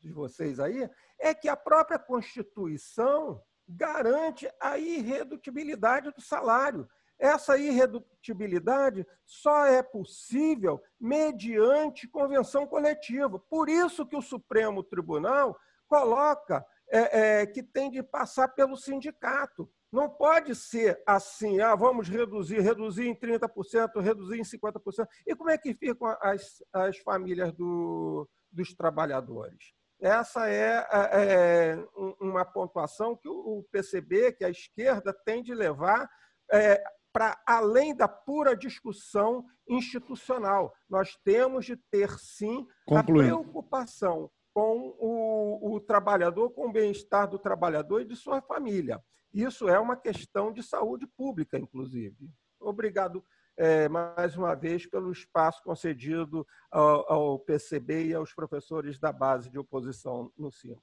de 0.00 0.10
vocês 0.10 0.58
aí, 0.58 0.88
é 1.18 1.34
que 1.34 1.48
a 1.48 1.56
própria 1.56 1.98
Constituição 1.98 3.42
garante 3.68 4.50
a 4.58 4.78
irredutibilidade 4.78 6.10
do 6.12 6.20
salário. 6.22 6.88
Essa 7.20 7.58
irredutibilidade 7.58 9.06
só 9.26 9.66
é 9.66 9.82
possível 9.82 10.82
mediante 10.98 12.08
convenção 12.08 12.66
coletiva. 12.66 13.38
Por 13.38 13.68
isso 13.68 14.06
que 14.06 14.16
o 14.16 14.22
Supremo 14.22 14.82
Tribunal 14.82 15.54
coloca 15.86 16.64
é, 16.90 17.42
é, 17.42 17.46
que 17.46 17.62
tem 17.62 17.90
de 17.90 18.02
passar 18.02 18.48
pelo 18.48 18.74
sindicato. 18.74 19.70
Não 19.92 20.08
pode 20.08 20.54
ser 20.54 21.02
assim, 21.06 21.60
ah, 21.60 21.74
vamos 21.74 22.08
reduzir, 22.08 22.60
reduzir 22.60 23.06
em 23.06 23.14
30%, 23.14 24.00
reduzir 24.00 24.38
em 24.38 24.42
50%. 24.42 25.06
E 25.26 25.36
como 25.36 25.50
é 25.50 25.58
que 25.58 25.74
ficam 25.74 26.16
as, 26.22 26.62
as 26.72 26.96
famílias 26.98 27.52
do, 27.52 28.26
dos 28.50 28.72
trabalhadores? 28.72 29.74
Essa 30.00 30.48
é, 30.48 30.86
é, 30.90 31.74
é 31.74 31.84
uma 32.18 32.46
pontuação 32.46 33.14
que 33.14 33.28
o 33.28 33.62
PCB, 33.70 34.32
que 34.32 34.44
a 34.44 34.48
esquerda, 34.48 35.12
tem 35.12 35.42
de 35.42 35.54
levar 35.54 36.08
é, 36.50 36.82
para 37.12 37.40
além 37.46 37.94
da 37.94 38.08
pura 38.08 38.56
discussão 38.56 39.44
institucional. 39.68 40.72
Nós 40.88 41.16
temos 41.24 41.66
de 41.66 41.76
ter, 41.90 42.10
sim, 42.18 42.66
a 42.88 43.02
preocupação 43.02 44.30
com 44.52 44.96
o, 44.98 45.74
o 45.74 45.80
trabalhador, 45.80 46.50
com 46.50 46.68
o 46.68 46.72
bem-estar 46.72 47.28
do 47.28 47.38
trabalhador 47.38 48.00
e 48.00 48.04
de 48.04 48.16
sua 48.16 48.40
família. 48.42 49.02
Isso 49.32 49.68
é 49.68 49.78
uma 49.78 49.96
questão 49.96 50.52
de 50.52 50.62
saúde 50.62 51.06
pública, 51.06 51.58
inclusive. 51.58 52.28
Obrigado 52.58 53.24
é, 53.56 53.88
mais 53.88 54.36
uma 54.36 54.54
vez 54.54 54.86
pelo 54.86 55.12
espaço 55.12 55.62
concedido 55.62 56.46
ao, 56.70 57.12
ao, 57.12 57.38
PCB 57.38 58.06
e 58.06 58.14
aos 58.14 58.32
professores 58.34 58.98
da 58.98 59.12
base 59.12 59.50
de 59.50 59.58
oposição 59.58 60.32
no 60.36 60.50
CIMP. 60.50 60.80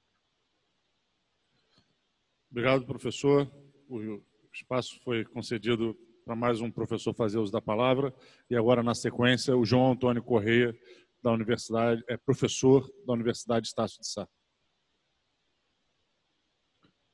Obrigado, 2.50 2.86
professor. 2.86 3.50
O 3.88 4.22
espaço 4.52 4.98
foi 5.02 5.24
concedido 5.24 5.96
para 6.28 6.36
mais 6.36 6.60
um 6.60 6.70
professor 6.70 7.14
fazer 7.14 7.38
uso 7.38 7.50
da 7.50 7.58
palavra. 7.58 8.14
E 8.50 8.54
agora, 8.54 8.82
na 8.82 8.94
sequência, 8.94 9.56
o 9.56 9.64
João 9.64 9.92
Antônio 9.92 10.22
Correia, 10.22 10.76
da 11.22 11.32
Universidade, 11.32 12.04
é 12.06 12.18
professor 12.18 12.86
da 13.06 13.14
Universidade 13.14 13.66
Estácio 13.66 13.98
de 13.98 14.06
Sá. 14.06 14.28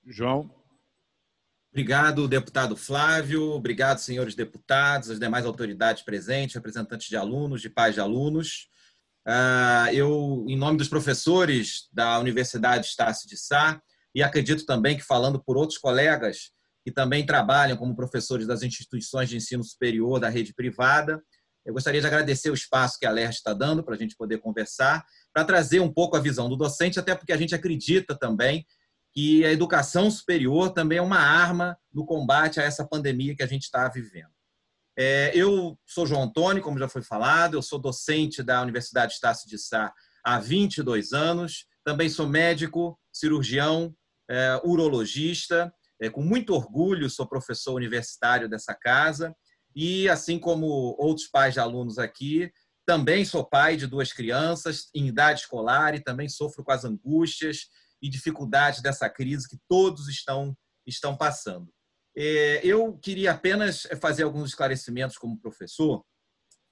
João. 0.05 0.53
Obrigado, 1.71 2.27
deputado 2.27 2.77
Flávio. 2.77 3.53
Obrigado, 3.53 3.99
senhores 3.99 4.35
deputados, 4.35 5.11
as 5.11 5.21
demais 5.21 5.47
autoridades 5.47 6.03
presentes, 6.03 6.57
representantes 6.57 7.09
de 7.09 7.17
alunos, 7.17 7.63
de 7.63 7.71
pais 7.71 7.95
de 7.95 8.01
alunos. 8.01 8.69
Ah, 9.25 9.91
eu, 9.93 10.45
em 10.49 10.57
nome 10.57 10.77
dos 10.77 10.89
professores 10.89 11.89
da 11.93 12.19
Universidade 12.19 12.87
Estácio 12.87 13.29
de 13.29 13.37
Sá, 13.37 13.81
e 14.13 14.25
acredito 14.25 14.67
também 14.67 14.97
que, 14.97 15.05
falando 15.05 15.41
por 15.41 15.57
outros 15.57 15.79
colegas 15.79 16.53
que 16.85 16.93
também 16.93 17.25
trabalham 17.25 17.77
como 17.77 17.97
professores 17.97 18.47
das 18.47 18.63
instituições 18.63 19.29
de 19.29 19.37
ensino 19.37 19.65
superior 19.65 20.21
da 20.21 20.29
rede 20.29 20.53
privada, 20.53 21.23
eu 21.65 21.73
gostaria 21.73 22.01
de 22.01 22.07
agradecer 22.07 22.51
o 22.51 22.55
espaço 22.55 22.99
que 22.99 23.07
a 23.07 23.11
LERJ 23.11 23.39
está 23.39 23.55
dando 23.55 23.83
para 23.83 23.95
a 23.95 23.99
gente 23.99 24.15
poder 24.17 24.39
conversar, 24.39 25.03
para 25.33 25.45
trazer 25.45 25.81
um 25.81 25.91
pouco 25.91 26.15
a 26.15 26.21
visão 26.21 26.49
do 26.49 26.57
docente, 26.57 27.01
até 27.01 27.15
porque 27.15 27.33
a 27.33 27.37
gente 27.39 27.55
acredita 27.55 28.15
também 28.15 28.67
que 29.15 29.45
a 29.47 29.53
educação 29.53 30.11
superior 30.11 30.71
também 30.71 30.99
é 30.99 31.03
uma 31.03 31.21
arma 31.21 31.79
no 31.93 32.05
combate 32.05 32.61
a 32.61 32.65
essa 32.65 32.87
pandemia 32.87 33.35
que 33.35 33.43
a 33.43 33.47
gente 33.47 33.63
está 33.63 33.89
vivendo. 33.89 34.29
É, 34.97 35.33
eu 35.35 35.79
sou 35.87 36.07
João 36.07 36.25
Antônio, 36.25 36.63
como 36.63 36.79
já 36.79 36.89
foi 36.89 37.03
falado, 37.03 37.55
eu 37.55 37.63
sou 37.63 37.79
docente 37.79 38.43
da 38.43 38.61
Universidade 38.61 39.15
Estácio 39.15 39.49
de 39.49 39.59
Sá 39.59 39.93
há 40.23 40.39
22 40.39 41.13
anos, 41.13 41.67
também 41.83 42.09
sou 42.09 42.29
médico, 42.29 42.99
cirurgião, 43.13 43.95
é, 44.29 44.61
urologista, 44.65 45.73
é, 46.01 46.11
com 46.11 46.23
muito 46.23 46.55
orgulho 46.55 47.09
sou 47.09 47.27
professor 47.27 47.75
universitário 47.75 48.49
dessa 48.49 48.75
casa 48.75 49.35
e, 49.75 50.09
assim 50.09 50.39
como 50.39 50.95
outros 50.99 51.27
pais 51.27 51.55
de 51.55 51.61
alunos 51.61 51.99
aqui, 51.99 52.51
também 52.87 53.25
sou 53.25 53.45
pai 53.45 53.77
de 53.77 53.87
duas 53.87 54.13
crianças 54.13 54.89
em 54.95 55.09
idade 55.09 55.41
escolar 55.41 55.95
e 55.95 56.03
também 56.03 56.29
sofro 56.29 56.63
com 56.63 56.71
as 56.71 56.85
angústias 56.85 57.67
e 58.01 58.09
dificuldades 58.09 58.83
dessa 58.83 59.09
crise 59.09 59.49
que 59.49 59.59
todos 59.69 60.09
estão, 60.09 60.57
estão 60.87 61.17
passando. 61.17 61.73
É, 62.17 62.61
eu 62.63 62.97
queria 62.99 63.33
apenas 63.33 63.89
fazer 64.01 64.23
alguns 64.23 64.51
esclarecimentos 64.51 65.17
como 65.17 65.41
professor. 65.41 66.05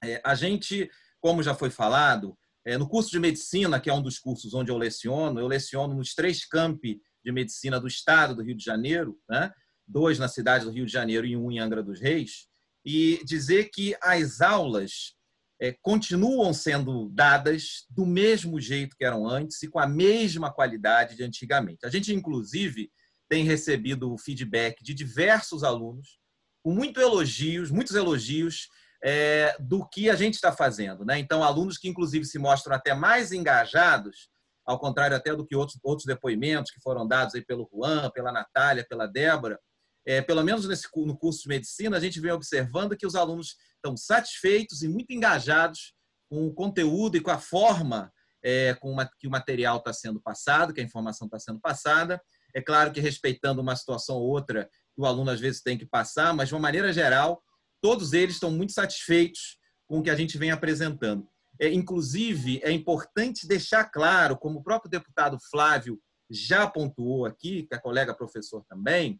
É, 0.03 0.21
a 0.23 0.35
gente, 0.35 0.89
como 1.19 1.43
já 1.43 1.55
foi 1.55 1.69
falado, 1.69 2.37
é, 2.65 2.77
no 2.77 2.87
curso 2.87 3.09
de 3.09 3.19
medicina, 3.19 3.79
que 3.79 3.89
é 3.89 3.93
um 3.93 4.01
dos 4.01 4.19
cursos 4.19 4.53
onde 4.53 4.71
eu 4.71 4.77
leciono, 4.77 5.39
eu 5.39 5.47
leciono 5.47 5.93
nos 5.93 6.13
três 6.13 6.45
campi 6.45 7.01
de 7.23 7.31
medicina 7.31 7.79
do 7.79 7.87
estado 7.87 8.35
do 8.35 8.43
Rio 8.43 8.55
de 8.55 8.63
Janeiro, 8.63 9.17
né? 9.29 9.51
dois 9.87 10.17
na 10.17 10.27
cidade 10.27 10.65
do 10.65 10.71
Rio 10.71 10.85
de 10.85 10.91
Janeiro 10.91 11.25
e 11.25 11.35
um 11.35 11.51
em 11.51 11.59
Angra 11.59 11.83
dos 11.83 11.99
Reis, 11.99 12.47
e 12.85 13.21
dizer 13.25 13.69
que 13.73 13.95
as 14.01 14.41
aulas 14.41 15.15
é, 15.61 15.73
continuam 15.81 16.53
sendo 16.53 17.09
dadas 17.09 17.85
do 17.89 18.05
mesmo 18.05 18.59
jeito 18.59 18.95
que 18.97 19.05
eram 19.05 19.27
antes 19.27 19.61
e 19.63 19.69
com 19.69 19.79
a 19.79 19.87
mesma 19.87 20.51
qualidade 20.51 21.15
de 21.15 21.23
antigamente. 21.23 21.85
A 21.85 21.89
gente, 21.89 22.13
inclusive, 22.13 22.91
tem 23.29 23.45
recebido 23.45 24.17
feedback 24.17 24.83
de 24.83 24.93
diversos 24.93 25.63
alunos, 25.63 26.19
com 26.61 26.73
muito 26.73 26.99
elogios, 26.99 27.71
muitos 27.71 27.95
elogios 27.95 28.67
é, 29.03 29.55
do 29.59 29.87
que 29.87 30.09
a 30.09 30.15
gente 30.15 30.35
está 30.35 30.51
fazendo. 30.51 31.05
Né? 31.05 31.19
Então, 31.19 31.43
alunos 31.43 31.77
que, 31.77 31.87
inclusive, 31.87 32.25
se 32.25 32.39
mostram 32.39 32.75
até 32.75 32.93
mais 32.93 33.31
engajados, 33.31 34.29
ao 34.65 34.79
contrário 34.79 35.15
até 35.15 35.35
do 35.35 35.45
que 35.45 35.55
outros, 35.55 35.77
outros 35.83 36.05
depoimentos 36.05 36.71
que 36.71 36.81
foram 36.81 37.07
dados 37.07 37.35
aí 37.35 37.43
pelo 37.43 37.69
Juan, 37.73 38.09
pela 38.11 38.31
Natália, 38.31 38.85
pela 38.87 39.07
Débora, 39.07 39.59
é, 40.05 40.21
pelo 40.21 40.43
menos 40.43 40.67
nesse, 40.67 40.87
no 40.95 41.17
curso 41.17 41.43
de 41.43 41.49
medicina, 41.49 41.97
a 41.97 41.99
gente 41.99 42.19
vem 42.19 42.31
observando 42.31 42.97
que 42.97 43.05
os 43.05 43.15
alunos 43.15 43.55
estão 43.75 43.95
satisfeitos 43.95 44.83
e 44.83 44.89
muito 44.89 45.11
engajados 45.11 45.93
com 46.29 46.47
o 46.47 46.53
conteúdo 46.53 47.15
e 47.15 47.21
com 47.21 47.31
a 47.31 47.37
forma 47.37 48.11
é, 48.43 48.73
com 48.75 48.91
uma, 48.91 49.09
que 49.17 49.27
o 49.27 49.31
material 49.31 49.77
está 49.77 49.93
sendo 49.93 50.21
passado, 50.21 50.73
que 50.73 50.81
a 50.81 50.83
informação 50.83 51.25
está 51.25 51.39
sendo 51.39 51.59
passada. 51.59 52.21
É 52.53 52.61
claro 52.61 52.91
que 52.91 52.99
respeitando 52.99 53.61
uma 53.61 53.75
situação 53.75 54.17
ou 54.17 54.27
outra 54.29 54.69
que 54.93 55.01
o 55.01 55.05
aluno 55.05 55.31
às 55.31 55.39
vezes 55.39 55.61
tem 55.61 55.77
que 55.77 55.85
passar, 55.85 56.33
mas 56.33 56.49
de 56.49 56.53
uma 56.53 56.61
maneira 56.61 56.91
geral, 56.91 57.41
todos 57.81 58.13
eles 58.13 58.35
estão 58.35 58.51
muito 58.51 58.73
satisfeitos 58.73 59.57
com 59.87 59.99
o 59.99 60.03
que 60.03 60.09
a 60.09 60.15
gente 60.15 60.37
vem 60.37 60.51
apresentando. 60.51 61.27
É, 61.59 61.71
inclusive, 61.71 62.59
é 62.63 62.71
importante 62.71 63.47
deixar 63.47 63.85
claro, 63.85 64.37
como 64.37 64.59
o 64.59 64.63
próprio 64.63 64.89
deputado 64.89 65.37
Flávio 65.51 65.99
já 66.29 66.67
pontuou 66.67 67.25
aqui, 67.25 67.63
que 67.63 67.75
a 67.75 67.79
colega 67.79 68.15
professor 68.15 68.63
também, 68.67 69.19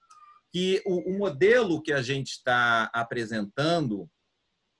que 0.51 0.81
o, 0.85 1.11
o 1.11 1.17
modelo 1.17 1.81
que 1.81 1.93
a 1.93 2.01
gente 2.01 2.31
está 2.31 2.89
apresentando 2.93 4.09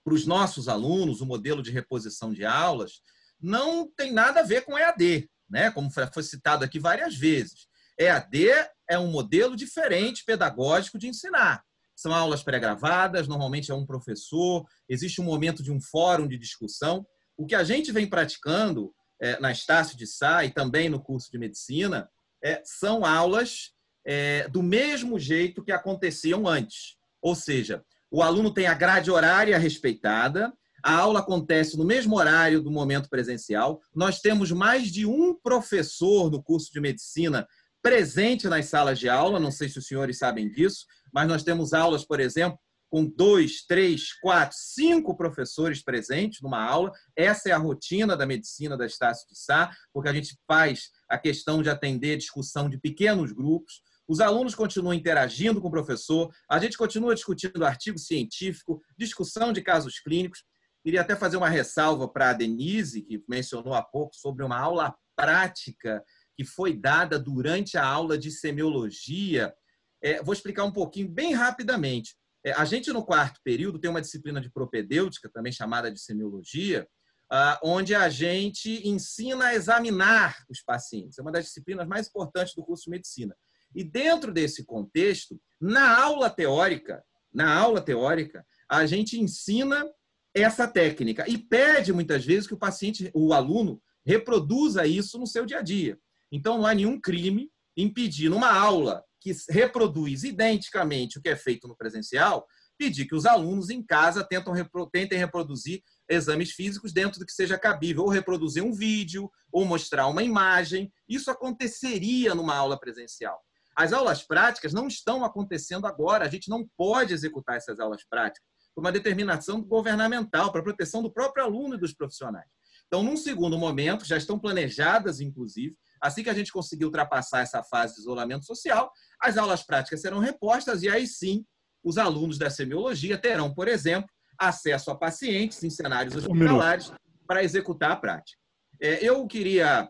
para 0.03 0.13
os 0.13 0.25
nossos 0.25 0.67
alunos, 0.67 1.21
o 1.21 1.25
modelo 1.25 1.61
de 1.61 1.71
reposição 1.71 2.33
de 2.33 2.45
aulas, 2.45 3.01
não 3.39 3.89
tem 3.89 4.11
nada 4.11 4.41
a 4.41 4.43
ver 4.43 4.65
com 4.65 4.77
EAD, 4.77 5.29
né? 5.49 5.71
como 5.71 5.89
foi 5.91 6.23
citado 6.23 6.63
aqui 6.63 6.79
várias 6.79 7.15
vezes. 7.15 7.67
EAD 7.99 8.47
é 8.89 8.97
um 8.97 9.11
modelo 9.11 9.55
diferente 9.55 10.23
pedagógico 10.25 10.97
de 10.97 11.07
ensinar. 11.07 11.63
São 11.95 12.13
aulas 12.13 12.43
pré-gravadas, 12.43 13.27
normalmente 13.27 13.71
é 13.71 13.75
um 13.75 13.85
professor, 13.85 14.65
existe 14.89 15.21
um 15.21 15.25
momento 15.25 15.61
de 15.61 15.71
um 15.71 15.79
fórum 15.79 16.27
de 16.27 16.37
discussão. 16.37 17.05
O 17.37 17.45
que 17.45 17.55
a 17.55 17.63
gente 17.63 17.91
vem 17.91 18.07
praticando 18.07 18.93
é, 19.21 19.39
na 19.39 19.51
Estácio 19.51 19.97
de 19.97 20.05
Sá 20.05 20.43
e 20.43 20.51
também 20.51 20.89
no 20.89 21.01
curso 21.01 21.31
de 21.31 21.37
medicina 21.37 22.09
é, 22.43 22.61
são 22.65 23.05
aulas 23.05 23.71
é, 24.05 24.47
do 24.49 24.61
mesmo 24.61 25.17
jeito 25.17 25.63
que 25.63 25.71
aconteciam 25.71 26.47
antes. 26.47 26.97
Ou 27.21 27.35
seja, 27.35 27.83
o 28.11 28.21
aluno 28.21 28.53
tem 28.53 28.67
a 28.67 28.73
grade 28.73 29.09
horária 29.09 29.57
respeitada, 29.57 30.53
a 30.83 30.95
aula 30.95 31.19
acontece 31.19 31.77
no 31.77 31.85
mesmo 31.85 32.17
horário 32.17 32.61
do 32.61 32.69
momento 32.69 33.09
presencial. 33.09 33.81
Nós 33.95 34.19
temos 34.19 34.51
mais 34.51 34.91
de 34.91 35.05
um 35.05 35.33
professor 35.33 36.29
no 36.29 36.43
curso 36.43 36.71
de 36.71 36.81
medicina 36.81 37.47
presente 37.81 38.47
nas 38.47 38.65
salas 38.65 38.99
de 38.99 39.07
aula, 39.07 39.39
não 39.39 39.51
sei 39.51 39.69
se 39.69 39.79
os 39.79 39.87
senhores 39.87 40.17
sabem 40.17 40.49
disso, 40.49 40.85
mas 41.13 41.27
nós 41.27 41.43
temos 41.43 41.73
aulas, 41.73 42.05
por 42.05 42.19
exemplo, 42.19 42.59
com 42.93 43.07
dois, 43.07 43.65
três, 43.65 44.13
quatro, 44.21 44.55
cinco 44.55 45.17
professores 45.17 45.83
presentes 45.83 46.41
numa 46.41 46.63
aula. 46.63 46.91
Essa 47.15 47.49
é 47.49 47.51
a 47.51 47.57
rotina 47.57 48.15
da 48.15 48.23
medicina 48.23 48.77
da 48.77 48.85
Estácio 48.85 49.27
de 49.27 49.35
Sá, 49.35 49.71
porque 49.91 50.09
a 50.09 50.13
gente 50.13 50.37
faz 50.47 50.91
a 51.09 51.17
questão 51.17 51.63
de 51.63 51.71
atender 51.71 52.17
discussão 52.17 52.69
de 52.69 52.77
pequenos 52.77 53.31
grupos. 53.31 53.81
Os 54.07 54.19
alunos 54.19 54.53
continuam 54.53 54.93
interagindo 54.93 55.59
com 55.59 55.69
o 55.69 55.71
professor, 55.71 56.31
a 56.47 56.59
gente 56.59 56.77
continua 56.77 57.15
discutindo 57.15 57.65
artigo 57.65 57.97
científico, 57.97 58.79
discussão 58.95 59.51
de 59.51 59.63
casos 59.63 59.99
clínicos. 59.99 60.43
Queria 60.83 61.01
até 61.01 61.15
fazer 61.15 61.37
uma 61.37 61.49
ressalva 61.49 62.07
para 62.07 62.29
a 62.29 62.33
Denise, 62.33 63.01
que 63.01 63.23
mencionou 63.27 63.73
há 63.73 63.81
pouco, 63.81 64.15
sobre 64.15 64.45
uma 64.45 64.59
aula 64.59 64.93
prática 65.15 66.03
que 66.35 66.45
foi 66.45 66.77
dada 66.77 67.17
durante 67.17 67.75
a 67.75 67.83
aula 67.83 68.19
de 68.19 68.29
semiologia. 68.29 69.51
É, 69.99 70.21
vou 70.21 70.31
explicar 70.31 70.63
um 70.63 70.71
pouquinho, 70.71 71.09
bem 71.09 71.33
rapidamente. 71.33 72.15
É, 72.45 72.51
a 72.53 72.65
gente, 72.65 72.91
no 72.91 73.05
quarto 73.05 73.39
período, 73.43 73.79
tem 73.79 73.89
uma 73.89 74.01
disciplina 74.01 74.41
de 74.41 74.51
propedêutica, 74.51 75.29
também 75.29 75.51
chamada 75.51 75.91
de 75.91 75.99
semiologia, 75.99 76.87
ah, 77.31 77.59
onde 77.63 77.95
a 77.95 78.09
gente 78.09 78.87
ensina 78.87 79.45
a 79.45 79.55
examinar 79.55 80.43
os 80.49 80.61
pacientes. 80.61 81.17
É 81.17 81.21
uma 81.21 81.31
das 81.31 81.45
disciplinas 81.45 81.87
mais 81.87 82.07
importantes 82.07 82.53
do 82.53 82.63
curso 82.63 82.85
de 82.85 82.91
medicina. 82.91 83.35
E 83.73 83.83
dentro 83.83 84.31
desse 84.31 84.65
contexto, 84.65 85.39
na 85.59 85.97
aula 85.99 86.29
teórica, 86.29 87.03
na 87.33 87.55
aula 87.55 87.81
teórica, 87.81 88.45
a 88.69 88.85
gente 88.85 89.19
ensina 89.19 89.89
essa 90.33 90.67
técnica 90.67 91.27
e 91.27 91.37
pede 91.37 91.93
muitas 91.93 92.25
vezes 92.25 92.47
que 92.47 92.53
o 92.53 92.59
paciente, 92.59 93.09
o 93.13 93.33
aluno, 93.33 93.81
reproduza 94.05 94.85
isso 94.85 95.17
no 95.17 95.25
seu 95.25 95.45
dia 95.45 95.59
a 95.59 95.61
dia. 95.61 95.97
Então 96.31 96.57
não 96.57 96.65
há 96.65 96.73
nenhum 96.73 96.99
crime 96.99 97.49
impedir 97.75 98.29
numa 98.29 98.51
aula 98.51 99.03
que 99.23 99.33
reproduz 99.49 100.25
identicamente 100.25 101.17
o 101.17 101.21
que 101.21 101.29
é 101.29 101.35
feito 101.35 101.65
no 101.65 101.77
presencial, 101.77 102.45
pedir 102.77 103.05
que 103.05 103.15
os 103.15 103.25
alunos 103.25 103.69
em 103.69 103.81
casa 103.81 104.21
tentam, 104.23 104.53
tentem 104.91 105.17
reproduzir 105.17 105.81
exames 106.09 106.51
físicos 106.51 106.91
dentro 106.91 107.19
do 107.19 107.25
que 107.25 107.31
seja 107.31 107.57
cabível, 107.57 108.03
ou 108.03 108.09
reproduzir 108.09 108.61
um 108.61 108.73
vídeo, 108.73 109.31
ou 109.51 109.63
mostrar 109.63 110.07
uma 110.07 110.21
imagem. 110.21 110.91
Isso 111.07 111.31
aconteceria 111.31 112.35
numa 112.35 112.53
aula 112.53 112.77
presencial. 112.77 113.39
As 113.75 113.93
aulas 113.93 114.21
práticas 114.21 114.73
não 114.73 114.87
estão 114.87 115.23
acontecendo 115.23 115.87
agora, 115.87 116.25
a 116.25 116.29
gente 116.29 116.49
não 116.49 116.67
pode 116.77 117.13
executar 117.13 117.55
essas 117.55 117.79
aulas 117.79 118.03
práticas 118.07 118.45
por 118.75 118.81
uma 118.81 118.91
determinação 118.91 119.61
governamental, 119.61 120.51
para 120.51 120.63
proteção 120.63 121.01
do 121.01 121.11
próprio 121.11 121.45
aluno 121.45 121.75
e 121.75 121.79
dos 121.79 121.93
profissionais. 121.93 122.49
Então, 122.87 123.01
num 123.01 123.17
segundo 123.17 123.57
momento, 123.57 124.05
já 124.05 124.17
estão 124.17 124.37
planejadas, 124.37 125.19
inclusive, 125.19 125.75
assim 126.03 126.21
que 126.21 126.29
a 126.29 126.33
gente 126.33 126.51
conseguir 126.51 126.83
ultrapassar 126.83 127.39
essa 127.39 127.63
fase 127.63 127.95
de 127.95 128.01
isolamento 128.01 128.45
social, 128.45 128.91
as 129.21 129.37
aulas 129.37 129.63
práticas 129.63 130.01
serão 130.01 130.19
repostas 130.19 130.83
e 130.83 130.89
aí 130.89 131.07
sim 131.07 131.45
os 131.81 131.97
alunos 131.97 132.37
da 132.37 132.49
semiologia 132.49 133.17
terão, 133.17 133.53
por 133.53 133.69
exemplo, 133.69 134.09
acesso 134.37 134.91
a 134.91 134.97
pacientes 134.97 135.63
em 135.63 135.69
cenários 135.69 136.15
hospitalares 136.15 136.89
um 136.89 136.95
para 137.25 137.41
executar 137.41 137.91
a 137.91 137.95
prática. 137.95 138.37
É, 138.81 139.03
eu 139.03 139.25
queria 139.25 139.89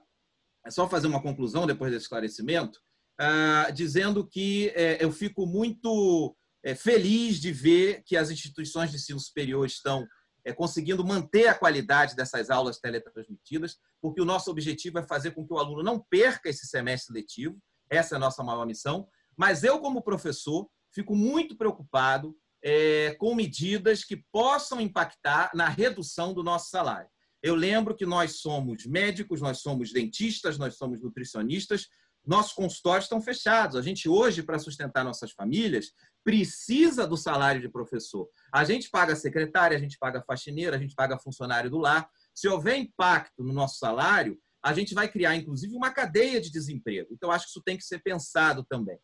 só 0.70 0.88
fazer 0.88 1.08
uma 1.08 1.22
conclusão 1.22 1.66
depois 1.66 1.92
desse 1.92 2.04
esclarecimento, 2.06 2.80
ah, 3.20 3.72
dizendo 3.74 4.28
que 4.28 4.72
é, 4.76 5.04
eu 5.04 5.12
fico 5.12 5.48
muito 5.48 6.36
é, 6.64 6.76
feliz 6.76 7.40
de 7.40 7.52
ver 7.52 8.04
que 8.06 8.16
as 8.16 8.30
instituições 8.30 8.92
de 8.92 8.98
ensino 8.98 9.20
superior 9.20 9.66
estão 9.66 10.06
é, 10.46 10.52
conseguindo 10.52 11.06
manter 11.06 11.48
a 11.48 11.56
qualidade 11.56 12.16
dessas 12.16 12.50
aulas 12.50 12.80
teletransmitidas, 12.80 13.78
porque 14.02 14.22
o 14.22 14.26
nosso 14.26 14.52
objetivo 14.52 15.00
é 15.00 15.04
fazer 15.04 15.32
com 15.32 15.46
que 15.46 15.54
o 15.54 15.58
aluno 15.58 15.84
não 15.84 16.00
perca 16.00 16.50
esse 16.50 16.68
semestre 16.68 17.14
letivo, 17.14 17.58
essa 17.90 18.16
é 18.16 18.18
a 18.18 18.20
nossa 18.20 18.44
maior 18.44 18.66
missão. 18.66 19.08
Mas 19.38 19.64
eu, 19.64 19.80
como 19.80 20.02
professor, 20.02 20.70
fico 20.92 21.16
muito 21.16 21.56
preocupado 21.56 22.36
é, 22.64 23.16
com 23.16 23.36
medidas 23.36 24.04
que 24.04 24.24
possam 24.32 24.80
impactar 24.80 25.52
na 25.54 25.68
redução 25.68 26.34
do 26.34 26.44
nosso 26.44 26.70
salário. 26.70 27.10
Eu 27.42 27.56
lembro 27.56 27.96
que 27.96 28.06
nós 28.06 28.38
somos 28.38 28.86
médicos, 28.86 29.42
nós 29.42 29.60
somos 29.60 29.92
dentistas, 29.92 30.58
nós 30.58 30.78
somos 30.78 31.02
nutricionistas, 31.02 31.90
nossos 32.26 32.54
consultórios 32.54 33.06
estão 33.06 33.22
fechados. 33.22 33.76
A 33.76 33.82
gente 33.82 34.08
hoje, 34.08 34.42
para 34.42 34.60
sustentar 34.60 35.04
nossas 35.04 35.32
famílias, 35.32 35.92
precisa 36.24 37.06
do 37.06 37.18
salário 37.18 37.62
de 37.62 37.70
professor. 37.70 38.30
A 38.52 38.64
gente 38.64 38.90
paga 38.90 39.16
secretária, 39.16 39.76
a 39.76 39.80
gente 39.80 39.98
paga 39.98 40.22
faxineira, 40.22 40.78
a 40.78 40.80
gente 40.80 40.96
paga 40.96 41.20
funcionário 41.20 41.70
do 41.70 41.78
lar. 41.78 42.08
Se 42.34 42.48
houver 42.48 42.78
impacto 42.78 43.44
no 43.44 43.52
nosso 43.52 43.78
salário, 43.78 44.40
a 44.64 44.74
gente 44.74 44.94
vai 44.94 45.10
criar, 45.10 45.36
inclusive, 45.36 45.76
uma 45.76 45.92
cadeia 45.92 46.40
de 46.40 46.50
desemprego. 46.50 47.10
Então, 47.12 47.30
acho 47.30 47.46
que 47.46 47.52
isso 47.52 47.64
tem 47.64 47.78
que 47.78 47.84
ser 47.84 48.02
pensado 48.02 48.64
também. 48.64 48.98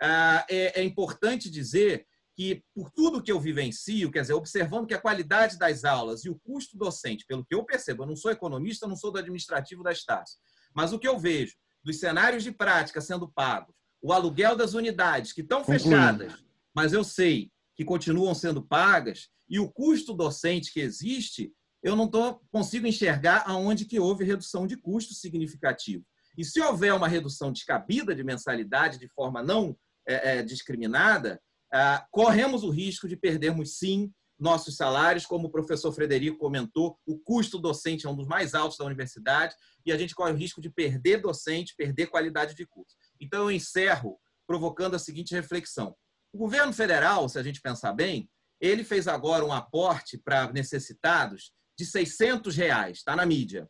Ah, 0.00 0.46
é, 0.48 0.80
é 0.80 0.84
importante 0.84 1.50
dizer 1.50 2.06
que, 2.36 2.62
por 2.72 2.90
tudo 2.92 3.22
que 3.22 3.32
eu 3.32 3.40
vivencio, 3.40 4.10
quer 4.10 4.20
dizer, 4.20 4.34
observando 4.34 4.86
que 4.86 4.94
a 4.94 5.00
qualidade 5.00 5.58
das 5.58 5.84
aulas 5.84 6.24
e 6.24 6.30
o 6.30 6.38
custo 6.38 6.78
docente, 6.78 7.26
pelo 7.26 7.44
que 7.44 7.54
eu 7.54 7.64
percebo, 7.64 8.04
eu 8.04 8.06
não 8.06 8.16
sou 8.16 8.30
economista, 8.30 8.86
não 8.86 8.96
sou 8.96 9.10
do 9.10 9.18
administrativo 9.18 9.82
da 9.82 9.90
Estácio, 9.90 10.38
mas 10.72 10.92
o 10.92 10.98
que 10.98 11.08
eu 11.08 11.18
vejo 11.18 11.54
dos 11.82 11.98
cenários 11.98 12.42
de 12.42 12.52
prática 12.52 13.00
sendo 13.00 13.28
pagos, 13.28 13.74
o 14.02 14.12
aluguel 14.12 14.56
das 14.56 14.74
unidades 14.74 15.32
que 15.32 15.40
estão 15.40 15.64
fechadas, 15.64 16.32
mas 16.74 16.92
eu 16.92 17.04
sei 17.04 17.50
que 17.74 17.84
continuam 17.84 18.34
sendo 18.34 18.62
pagas, 18.62 19.28
e 19.48 19.58
o 19.58 19.70
custo 19.70 20.14
docente 20.14 20.72
que 20.72 20.80
existe, 20.80 21.52
eu 21.82 21.96
não 21.96 22.06
tô, 22.06 22.40
consigo 22.52 22.86
enxergar 22.86 23.44
aonde 23.46 23.84
que 23.84 23.98
houve 23.98 24.24
redução 24.24 24.66
de 24.66 24.76
custo 24.76 25.14
significativo. 25.14 26.04
E 26.38 26.44
se 26.44 26.60
houver 26.60 26.94
uma 26.94 27.08
redução 27.08 27.52
descabida 27.52 28.14
de 28.14 28.22
mensalidade 28.22 28.98
de 28.98 29.08
forma 29.08 29.42
não 29.42 29.76
é, 30.06 30.38
é, 30.38 30.42
discriminada, 30.42 31.40
ah, 31.72 32.06
corremos 32.10 32.62
o 32.62 32.70
risco 32.70 33.08
de 33.08 33.16
perdermos, 33.16 33.78
sim, 33.78 34.12
nossos 34.40 34.76
salários. 34.76 35.26
Como 35.26 35.48
o 35.48 35.50
professor 35.50 35.92
Frederico 35.92 36.38
comentou, 36.38 36.98
o 37.06 37.18
custo 37.18 37.58
docente 37.58 38.06
é 38.06 38.10
um 38.10 38.16
dos 38.16 38.26
mais 38.26 38.54
altos 38.54 38.78
da 38.78 38.84
universidade 38.84 39.54
e 39.84 39.92
a 39.92 39.98
gente 39.98 40.14
corre 40.14 40.32
o 40.32 40.36
risco 40.36 40.60
de 40.60 40.70
perder 40.70 41.20
docente, 41.20 41.74
perder 41.76 42.06
qualidade 42.06 42.54
de 42.54 42.66
curso. 42.66 42.96
Então, 43.20 43.42
eu 43.42 43.50
encerro 43.50 44.18
provocando 44.46 44.96
a 44.96 44.98
seguinte 44.98 45.34
reflexão. 45.34 45.94
O 46.32 46.38
governo 46.38 46.72
federal, 46.72 47.28
se 47.28 47.38
a 47.38 47.42
gente 47.42 47.60
pensar 47.60 47.92
bem, 47.92 48.28
ele 48.60 48.84
fez 48.84 49.08
agora 49.08 49.44
um 49.44 49.52
aporte 49.52 50.18
para 50.18 50.52
necessitados 50.52 51.52
de 51.78 51.86
600 51.86 52.56
reais, 52.56 52.98
está 52.98 53.16
na 53.16 53.24
mídia. 53.24 53.68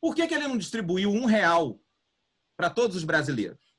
Por 0.00 0.14
que, 0.14 0.26
que 0.26 0.34
ele 0.34 0.46
não 0.46 0.58
distribuiu 0.58 1.10
um 1.10 1.24
real 1.24 1.80
para 2.56 2.68
todos 2.68 2.96
os 2.96 3.04
brasileiros? 3.04 3.74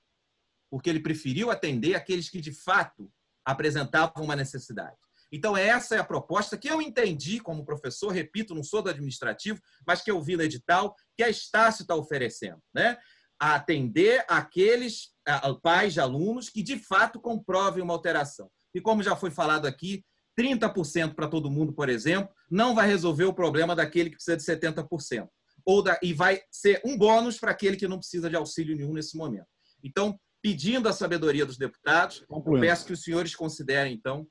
Porque 0.69 0.89
ele 0.89 0.99
preferiu 0.99 1.51
atender 1.51 1.95
aqueles 1.95 2.29
que 2.29 2.41
de 2.41 2.51
fato 2.51 3.11
apresentavam 3.45 4.23
uma 4.23 4.35
necessidade. 4.35 4.97
Então, 5.31 5.57
essa 5.57 5.95
é 5.95 5.99
a 5.99 6.03
proposta 6.03 6.57
que 6.57 6.67
eu 6.67 6.81
entendi 6.81 7.39
como 7.39 7.65
professor, 7.65 8.11
repito, 8.11 8.55
não 8.55 8.63
sou 8.63 8.81
do 8.81 8.89
administrativo, 8.89 9.59
mas 9.85 10.01
que 10.01 10.09
eu 10.09 10.21
vi 10.21 10.37
no 10.37 10.43
edital, 10.43 10.95
que 11.15 11.23
a 11.23 11.29
Estácio 11.29 11.81
está 11.81 11.95
oferecendo. 11.95 12.61
Né? 12.73 12.97
A 13.39 13.55
atender 13.55 14.23
aqueles 14.27 15.09
pais 15.61 15.93
de 15.93 15.99
alunos 15.99 16.49
que, 16.49 16.63
de 16.63 16.77
fato, 16.79 17.19
comprovem 17.19 17.83
uma 17.83 17.93
alteração. 17.93 18.49
E 18.73 18.81
como 18.81 19.03
já 19.03 19.15
foi 19.15 19.29
falado 19.29 19.65
aqui, 19.65 20.03
30% 20.39 21.15
para 21.15 21.27
todo 21.27 21.49
mundo, 21.49 21.73
por 21.73 21.89
exemplo, 21.89 22.29
não 22.49 22.75
vai 22.75 22.87
resolver 22.87 23.25
o 23.25 23.33
problema 23.33 23.75
daquele 23.75 24.09
que 24.09 24.15
precisa 24.15 24.37
de 24.37 24.43
70%. 24.43 25.27
Ou 25.65 25.81
da, 25.81 25.99
e 26.01 26.13
vai 26.13 26.41
ser 26.51 26.81
um 26.85 26.97
bônus 26.97 27.39
para 27.39 27.51
aquele 27.51 27.75
que 27.75 27.87
não 27.87 27.97
precisa 27.97 28.29
de 28.29 28.35
auxílio 28.35 28.75
nenhum 28.75 28.93
nesse 28.93 29.17
momento. 29.17 29.47
Então, 29.83 30.17
pedindo 30.41 30.87
a 30.87 30.93
sabedoria 30.93 31.45
dos 31.45 31.57
deputados, 31.57 32.23
peço 32.59 32.85
que 32.85 32.93
os 32.93 33.01
senhores 33.01 33.35
considerem, 33.35 33.93
então, 33.93 34.25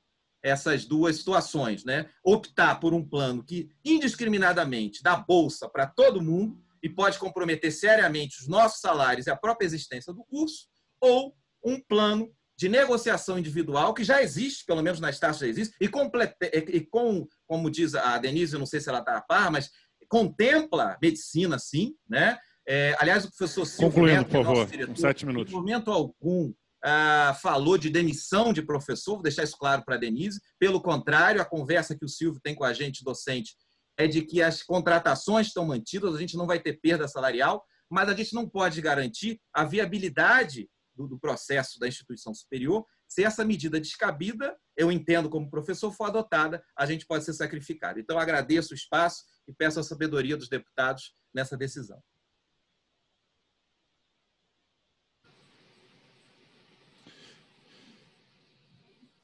essas 0.47 0.85
duas 0.85 1.17
situações, 1.17 1.83
né? 1.83 2.09
Optar 2.23 2.79
por 2.79 2.93
um 2.93 3.03
plano 3.03 3.43
que 3.43 3.69
indiscriminadamente 3.83 5.03
dá 5.03 5.15
bolsa 5.15 5.67
para 5.69 5.85
todo 5.85 6.21
mundo 6.21 6.57
e 6.81 6.89
pode 6.89 7.19
comprometer 7.19 7.71
seriamente 7.71 8.39
os 8.39 8.47
nossos 8.47 8.79
salários 8.79 9.27
e 9.27 9.29
a 9.29 9.35
própria 9.35 9.65
existência 9.65 10.13
do 10.13 10.23
curso, 10.23 10.67
ou 11.01 11.35
um 11.63 11.79
plano 11.79 12.31
de 12.57 12.69
negociação 12.69 13.37
individual 13.37 13.93
que 13.93 14.03
já 14.03 14.21
existe, 14.21 14.65
pelo 14.65 14.81
menos 14.81 14.99
nas 14.99 15.19
taxas 15.19 15.41
já 15.41 15.47
existe, 15.47 15.75
e, 15.79 15.87
complete, 15.87 16.35
e 16.41 16.81
com, 16.81 17.27
como 17.45 17.69
diz 17.69 17.93
a 17.93 18.17
Denise, 18.17 18.57
não 18.57 18.65
sei 18.65 18.79
se 18.79 18.89
ela 18.89 18.99
está 18.99 19.17
a 19.17 19.21
par, 19.21 19.51
mas 19.51 19.69
contempla 20.07 20.97
medicina, 21.01 21.59
sim, 21.59 21.95
né? 22.09 22.37
É, 22.65 22.95
aliás, 22.99 23.23
o 23.23 23.29
professor 23.29 23.65
Silvio 23.65 23.91
Concluindo, 23.91 24.21
Neto, 24.21 24.29
por 24.29 24.45
favor, 24.45 24.65
diretor, 24.65 24.97
sete 24.97 25.25
minutos. 25.25 25.53
Em 25.53 25.55
momento 25.55 25.91
algum 25.91 26.53
ah, 26.83 27.37
falou 27.41 27.77
de 27.77 27.89
demissão 27.89 28.53
de 28.53 28.61
professor, 28.61 29.15
vou 29.15 29.23
deixar 29.23 29.43
isso 29.43 29.57
claro 29.57 29.83
para 29.83 29.95
a 29.95 29.97
Denise. 29.97 30.39
Pelo 30.59 30.81
contrário, 30.81 31.41
a 31.41 31.45
conversa 31.45 31.97
que 31.97 32.05
o 32.05 32.09
Silvio 32.09 32.41
tem 32.41 32.55
com 32.55 32.63
a 32.63 32.73
gente 32.73 33.03
docente 33.03 33.55
é 33.97 34.07
de 34.07 34.21
que 34.21 34.41
as 34.41 34.61
contratações 34.61 35.47
estão 35.47 35.65
mantidas, 35.65 36.13
a 36.13 36.19
gente 36.19 36.37
não 36.37 36.45
vai 36.45 36.59
ter 36.59 36.79
perda 36.79 37.07
salarial, 37.07 37.65
mas 37.89 38.09
a 38.09 38.13
gente 38.13 38.33
não 38.33 38.47
pode 38.47 38.79
garantir 38.81 39.39
a 39.53 39.63
viabilidade 39.63 40.69
do, 40.95 41.07
do 41.07 41.19
processo 41.19 41.79
da 41.79 41.87
instituição 41.87 42.33
superior. 42.33 42.85
Se 43.07 43.23
essa 43.23 43.45
medida 43.45 43.79
descabida, 43.79 44.55
eu 44.75 44.91
entendo 44.91 45.29
como 45.29 45.49
professor, 45.49 45.91
for 45.91 46.05
adotada, 46.05 46.63
a 46.77 46.85
gente 46.85 47.05
pode 47.05 47.23
ser 47.23 47.33
sacrificado. 47.33 47.99
Então, 47.99 48.19
agradeço 48.19 48.73
o 48.73 48.75
espaço 48.75 49.23
e 49.47 49.53
peço 49.53 49.79
a 49.79 49.83
sabedoria 49.83 50.35
dos 50.37 50.49
deputados 50.49 51.15
nessa 51.33 51.55
decisão. 51.55 52.01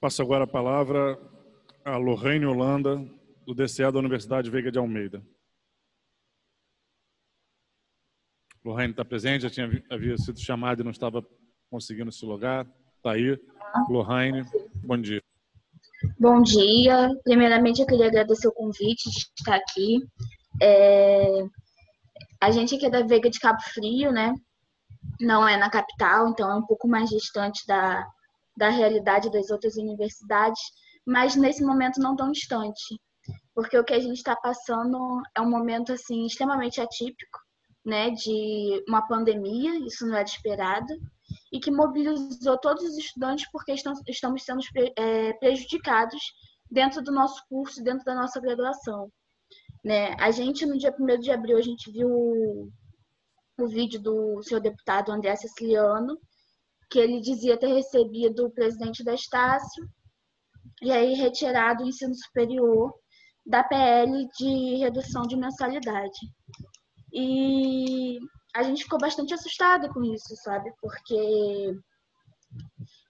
Passo 0.04 0.22
agora 0.22 0.44
a 0.44 0.48
palavra 0.48 1.18
a 1.86 1.96
Lorraine 1.96 2.46
Holanda, 2.46 2.98
do 3.46 3.54
DCA 3.56 3.90
da 3.90 4.00
Universidade 4.00 4.50
Veiga 4.50 4.70
de 4.70 4.78
Almeida. 4.78 5.26
Lorraine 8.66 8.92
está 8.92 9.06
presente, 9.06 9.44
já 9.44 9.50
tinha, 9.50 9.82
havia 9.90 10.18
sido 10.18 10.38
chamada 10.42 10.82
e 10.82 10.84
não 10.84 10.92
estava 10.92 11.26
conseguindo 11.70 12.12
se 12.12 12.26
logar. 12.26 12.68
Está 12.98 13.14
aí. 13.14 13.40
Lorraine, 13.88 14.44
bom 14.84 14.98
dia. 14.98 15.24
Bom 16.20 16.42
dia. 16.42 17.10
Primeiramente, 17.24 17.80
eu 17.80 17.88
queria 17.88 18.08
agradecer 18.08 18.50
o 18.50 18.54
convite 18.54 19.10
de 19.10 19.20
estar 19.40 19.56
aqui. 19.56 20.00
É... 20.62 21.46
A 22.42 22.52
gente 22.52 22.76
aqui 22.76 22.88
é 22.88 22.90
da 22.90 23.04
Veiga 23.04 23.30
de 23.30 23.40
Cabo 23.40 23.62
Frio, 23.74 24.12
né? 24.12 24.34
Não 25.22 25.48
é 25.48 25.56
na 25.56 25.70
capital, 25.70 26.28
então 26.28 26.52
é 26.52 26.56
um 26.56 26.66
pouco 26.66 26.90
mais 26.90 27.10
distante 27.10 27.66
da, 27.66 28.06
da 28.56 28.70
realidade 28.70 29.32
das 29.32 29.50
outras 29.50 29.76
universidades, 29.76 30.62
mas 31.06 31.36
nesse 31.36 31.64
momento 31.64 32.00
não 32.00 32.16
tão 32.16 32.32
distante, 32.32 33.00
porque 33.54 33.78
o 33.78 33.84
que 33.84 33.94
a 33.94 34.00
gente 34.00 34.18
está 34.18 34.36
passando 34.36 35.22
é 35.36 35.42
um 35.42 35.50
momento 35.50 35.92
assim 35.92 36.26
extremamente 36.26 36.80
atípico, 36.80 37.40
né, 37.86 38.10
de 38.12 38.84
uma 38.88 39.06
pandemia, 39.08 39.78
isso 39.86 40.06
não 40.08 40.16
era 40.16 40.24
esperado, 40.24 40.94
e 41.52 41.60
que 41.60 41.72
mobilizou 41.72 42.58
todos 42.58 42.84
os 42.84 42.98
estudantes 42.98 43.50
porque 43.52 43.74
estão, 43.74 43.94
estamos 44.08 44.44
sendo 44.44 44.62
é, 44.98 45.34
prejudicados 45.34 46.22
dentro 46.70 47.02
do 47.02 47.12
nosso 47.12 47.42
curso, 47.50 47.84
dentro 47.84 48.04
da 48.06 48.16
nossa 48.16 48.40
graduação. 48.40 49.12
Né? 49.84 50.16
A 50.20 50.32
gente, 50.32 50.66
no 50.66 50.78
dia 50.78 50.96
1 50.98 51.20
de 51.20 51.32
abril, 51.32 51.58
a 51.58 51.62
gente 51.62 51.92
viu 51.92 52.10
o, 52.10 53.68
vídeo 53.68 54.02
do 54.02 54.42
seu 54.44 54.60
deputado 54.60 55.12
André 55.12 55.36
Siciliano, 55.36 56.18
que 56.90 57.00
ele 57.00 57.20
dizia 57.22 57.58
ter 57.58 57.74
recebido 57.74 58.46
o 58.46 58.52
presidente 58.52 59.04
da 59.04 59.14
Estácio 59.14 59.88
e 60.82 60.92
aí 60.92 61.14
retirado 61.14 61.84
o 61.84 61.88
ensino 61.88 62.14
superior 62.16 62.94
da 63.46 63.64
PL 63.64 64.28
de 64.38 64.76
redução 64.78 65.24
de 65.24 65.36
mensalidade. 65.36 66.20
E 67.12 68.20
a 68.56 68.64
gente 68.64 68.84
ficou 68.84 69.00
bastante 69.00 69.34
assustada 69.34 69.90
com 69.90 70.04
isso, 70.04 70.36
sabe? 70.44 70.72
Porque 70.82 71.76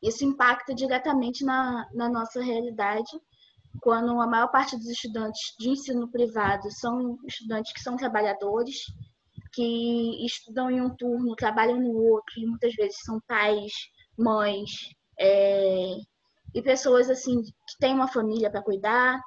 Isso 0.02 0.26
impacta 0.26 0.74
diretamente 0.76 1.46
na, 1.46 1.88
na 1.94 2.10
nossa 2.10 2.42
realidade, 2.42 3.12
quando 3.82 4.20
a 4.20 4.28
maior 4.28 4.52
parte 4.52 4.76
dos 4.76 4.88
estudantes 4.88 5.42
de 5.58 5.70
ensino 5.70 6.12
privado 6.12 6.70
são 6.72 7.18
estudantes 7.26 7.72
que 7.74 7.82
são 7.82 7.96
trabalhadores, 7.96 8.76
que 9.54 10.26
estudam 10.26 10.70
em 10.70 10.82
um 10.82 10.96
turno, 10.96 11.36
trabalham 11.36 11.80
no 11.80 11.94
outro, 11.96 12.34
e 12.38 12.46
muitas 12.46 12.74
vezes 12.74 12.98
são 13.06 13.20
pais, 13.28 13.72
mães, 14.18 14.72
é, 15.20 15.96
e 16.54 16.62
pessoas 16.62 17.10
assim 17.10 17.42
que 17.42 17.78
têm 17.80 17.94
uma 17.94 18.08
família 18.08 18.50
para 18.50 18.64
cuidar 18.64 19.20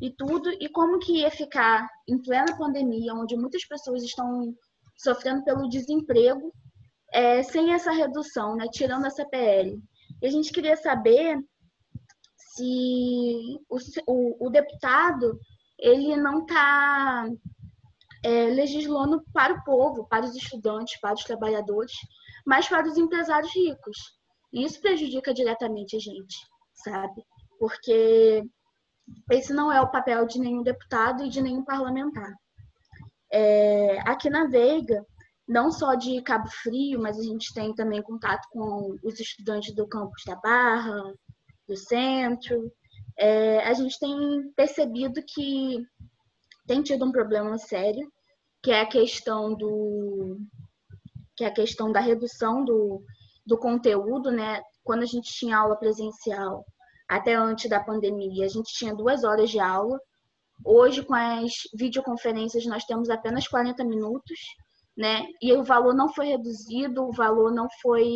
e 0.00 0.10
tudo, 0.10 0.50
e 0.50 0.68
como 0.68 0.98
que 0.98 1.20
ia 1.20 1.30
ficar 1.30 1.88
em 2.08 2.20
plena 2.20 2.56
pandemia, 2.56 3.14
onde 3.14 3.36
muitas 3.36 3.64
pessoas 3.66 4.02
estão 4.02 4.54
sofrendo 4.96 5.44
pelo 5.44 5.68
desemprego, 5.68 6.52
é, 7.12 7.42
sem 7.42 7.72
essa 7.72 7.92
redução, 7.92 8.56
né, 8.56 8.66
tirando 8.72 9.06
essa 9.06 9.24
PL. 9.24 9.80
E 10.20 10.26
a 10.26 10.30
gente 10.30 10.52
queria 10.52 10.76
saber 10.76 11.38
se 12.36 13.58
o, 13.68 13.78
o, 14.06 14.46
o 14.46 14.50
deputado 14.50 15.38
ele 15.78 16.16
não 16.16 16.40
está 16.40 17.28
é, 18.24 18.46
legislando 18.46 19.22
para 19.32 19.52
o 19.52 19.64
povo, 19.64 20.08
para 20.08 20.24
os 20.24 20.34
estudantes, 20.34 20.98
para 20.98 21.14
os 21.14 21.24
trabalhadores, 21.24 21.92
mas 22.46 22.66
para 22.66 22.88
os 22.88 22.96
empresários 22.96 23.54
ricos. 23.54 23.96
E 24.52 24.64
isso 24.64 24.80
prejudica 24.80 25.34
diretamente 25.34 25.96
a 25.96 25.98
gente, 25.98 26.36
sabe? 26.72 27.22
Porque 27.58 28.42
esse 29.30 29.52
não 29.52 29.70
é 29.70 29.80
o 29.80 29.90
papel 29.90 30.26
de 30.26 30.40
nenhum 30.40 30.62
deputado 30.62 31.24
e 31.24 31.28
de 31.28 31.42
nenhum 31.42 31.64
parlamentar. 31.64 32.32
É, 33.30 33.98
aqui 34.08 34.30
na 34.30 34.46
Veiga, 34.46 35.04
não 35.46 35.70
só 35.70 35.94
de 35.94 36.22
Cabo 36.22 36.48
Frio, 36.62 37.00
mas 37.00 37.18
a 37.18 37.22
gente 37.22 37.52
tem 37.52 37.74
também 37.74 38.02
contato 38.02 38.46
com 38.50 38.96
os 39.02 39.20
estudantes 39.20 39.74
do 39.74 39.86
campus 39.86 40.22
da 40.26 40.36
Barra, 40.36 41.12
do 41.68 41.76
centro. 41.76 42.72
É, 43.18 43.58
a 43.66 43.74
gente 43.74 43.98
tem 43.98 44.50
percebido 44.56 45.20
que 45.26 45.84
tem 46.66 46.82
tido 46.82 47.04
um 47.04 47.12
problema 47.12 47.58
sério, 47.58 48.10
que 48.64 48.70
é 48.70 48.80
a 48.80 48.86
questão 48.86 49.54
do 49.54 50.38
que 51.36 51.44
é 51.44 51.48
a 51.48 51.52
questão 51.52 51.92
da 51.92 52.00
redução 52.00 52.64
do, 52.64 53.02
do 53.44 53.58
conteúdo, 53.58 54.30
né? 54.30 54.62
Quando 54.82 55.02
a 55.02 55.06
gente 55.06 55.30
tinha 55.34 55.58
aula 55.58 55.76
presencial, 55.76 56.64
até 57.06 57.34
antes 57.34 57.68
da 57.68 57.82
pandemia, 57.82 58.46
a 58.46 58.48
gente 58.48 58.72
tinha 58.72 58.94
duas 58.94 59.22
horas 59.22 59.50
de 59.50 59.60
aula. 59.60 60.00
Hoje, 60.64 61.04
com 61.04 61.12
as 61.14 61.52
videoconferências, 61.74 62.64
nós 62.64 62.84
temos 62.84 63.10
apenas 63.10 63.46
40 63.46 63.84
minutos, 63.84 64.38
né? 64.96 65.26
E 65.42 65.52
o 65.52 65.62
valor 65.62 65.94
não 65.94 66.08
foi 66.14 66.28
reduzido, 66.28 67.04
o 67.04 67.12
valor 67.12 67.52
não 67.52 67.68
foi 67.82 68.06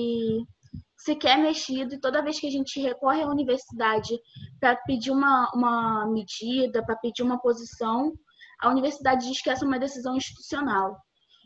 sequer 0.97 1.37
mexido, 1.37 1.95
e 1.95 2.01
toda 2.01 2.23
vez 2.23 2.41
que 2.41 2.47
a 2.47 2.51
gente 2.51 2.81
recorre 2.81 3.23
à 3.23 3.29
universidade 3.29 4.19
para 4.59 4.77
pedir 4.77 5.11
uma, 5.11 5.51
uma 5.55 6.07
medida, 6.07 6.83
para 6.83 6.97
pedir 6.97 7.23
uma 7.23 7.39
posição, 7.39 8.15
a 8.61 8.69
universidade 8.69 9.27
diz 9.27 9.41
que 9.41 9.51
essa 9.51 9.65
é 9.65 9.69
uma 9.69 9.79
decisão 9.79 10.17
institucional. 10.17 10.97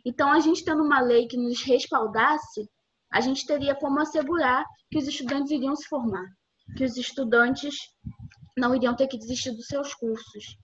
Então, 0.04 0.30
a 0.30 0.40
gente 0.40 0.64
tendo 0.64 0.82
uma 0.82 1.00
lei 1.00 1.26
que 1.26 1.36
nos 1.36 1.62
respaldasse, 1.62 2.68
a 3.12 3.20
gente 3.20 3.46
teria 3.46 3.74
como 3.74 4.00
assegurar 4.00 4.64
que 4.90 4.98
os 4.98 5.06
estudantes 5.06 5.50
iriam 5.50 5.76
se 5.76 5.86
formar, 5.88 6.26
que 6.76 6.84
os 6.84 6.96
estudantes 6.96 7.76
não 8.56 8.74
iriam 8.74 8.96
ter 8.96 9.06
que 9.06 9.18
desistir 9.18 9.52
dos 9.52 9.66
seus 9.66 9.94
cursos, 9.94 10.56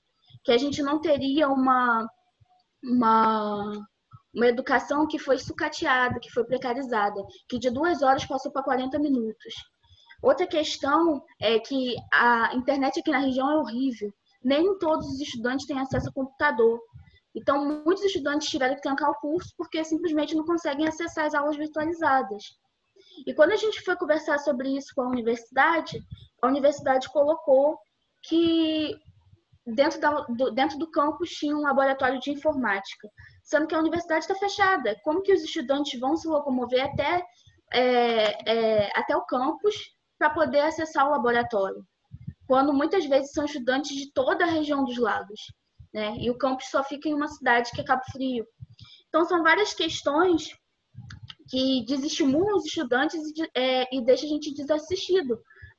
que 0.44 0.52
a 0.52 0.58
gente 0.58 0.82
não 0.82 1.00
teria 1.00 1.48
uma, 1.48 2.06
uma 2.82 3.72
uma 4.34 4.46
educação 4.46 5.06
que 5.06 5.18
foi 5.18 5.38
sucateada, 5.38 6.20
que 6.20 6.30
foi 6.30 6.44
precarizada, 6.44 7.20
que 7.48 7.58
de 7.58 7.70
duas 7.70 8.02
horas 8.02 8.24
passou 8.24 8.52
para 8.52 8.62
40 8.62 8.98
minutos. 8.98 9.54
Outra 10.22 10.46
questão 10.46 11.22
é 11.40 11.58
que 11.58 11.94
a 12.12 12.54
internet 12.54 13.00
aqui 13.00 13.10
na 13.10 13.18
região 13.18 13.50
é 13.50 13.56
horrível. 13.56 14.12
Nem 14.42 14.78
todos 14.78 15.06
os 15.06 15.20
estudantes 15.20 15.66
têm 15.66 15.78
acesso 15.78 16.08
ao 16.08 16.12
computador. 16.12 16.80
Então, 17.34 17.82
muitos 17.84 18.04
estudantes 18.04 18.48
tiveram 18.48 18.74
que 18.74 18.82
trancar 18.82 19.10
o 19.10 19.20
curso 19.20 19.52
porque 19.56 19.84
simplesmente 19.84 20.34
não 20.34 20.44
conseguem 20.44 20.86
acessar 20.86 21.26
as 21.26 21.34
aulas 21.34 21.56
virtualizadas. 21.56 22.42
E 23.26 23.34
quando 23.34 23.52
a 23.52 23.56
gente 23.56 23.80
foi 23.82 23.96
conversar 23.96 24.38
sobre 24.38 24.76
isso 24.76 24.92
com 24.94 25.02
a 25.02 25.08
universidade, 25.08 26.00
a 26.42 26.48
universidade 26.48 27.08
colocou 27.10 27.78
que 28.22 28.94
dentro, 29.66 30.00
da, 30.00 30.20
do, 30.22 30.50
dentro 30.50 30.78
do 30.78 30.90
campus 30.90 31.30
tinha 31.30 31.56
um 31.56 31.62
laboratório 31.62 32.18
de 32.20 32.30
informática 32.30 33.08
sendo 33.48 33.66
que 33.66 33.74
a 33.74 33.78
universidade 33.78 34.24
está 34.24 34.34
fechada. 34.34 34.94
Como 35.02 35.22
que 35.22 35.32
os 35.32 35.42
estudantes 35.42 35.98
vão 35.98 36.14
se 36.16 36.28
locomover 36.28 36.84
até, 36.84 37.24
é, 37.72 38.52
é, 38.52 38.90
até 38.94 39.16
o 39.16 39.24
campus 39.24 39.74
para 40.18 40.28
poder 40.28 40.60
acessar 40.60 41.06
o 41.06 41.10
laboratório? 41.10 41.82
Quando 42.48 42.72
muitas 42.72 43.04
vezes 43.06 43.32
são 43.32 43.44
estudantes 43.44 43.94
de 43.94 44.10
toda 44.12 44.44
a 44.44 44.48
região 44.48 44.82
dos 44.84 44.96
lagos, 44.98 45.40
né? 45.92 46.16
E 46.18 46.30
o 46.30 46.38
campus 46.38 46.70
só 46.70 46.82
fica 46.82 47.08
em 47.08 47.14
uma 47.14 47.28
cidade 47.28 47.70
que 47.70 47.80
é 47.80 47.84
Cabo 47.84 48.02
Frio. 48.10 48.46
Então, 49.08 49.24
são 49.26 49.42
várias 49.42 49.74
questões 49.74 50.50
que 51.48 51.84
desestimulam 51.86 52.56
os 52.56 52.66
estudantes 52.66 53.20
e, 53.36 53.50
é, 53.54 53.94
e 53.94 54.04
deixa 54.04 54.24
a 54.24 54.28
gente 54.28 54.52
desassistido, 54.54 55.38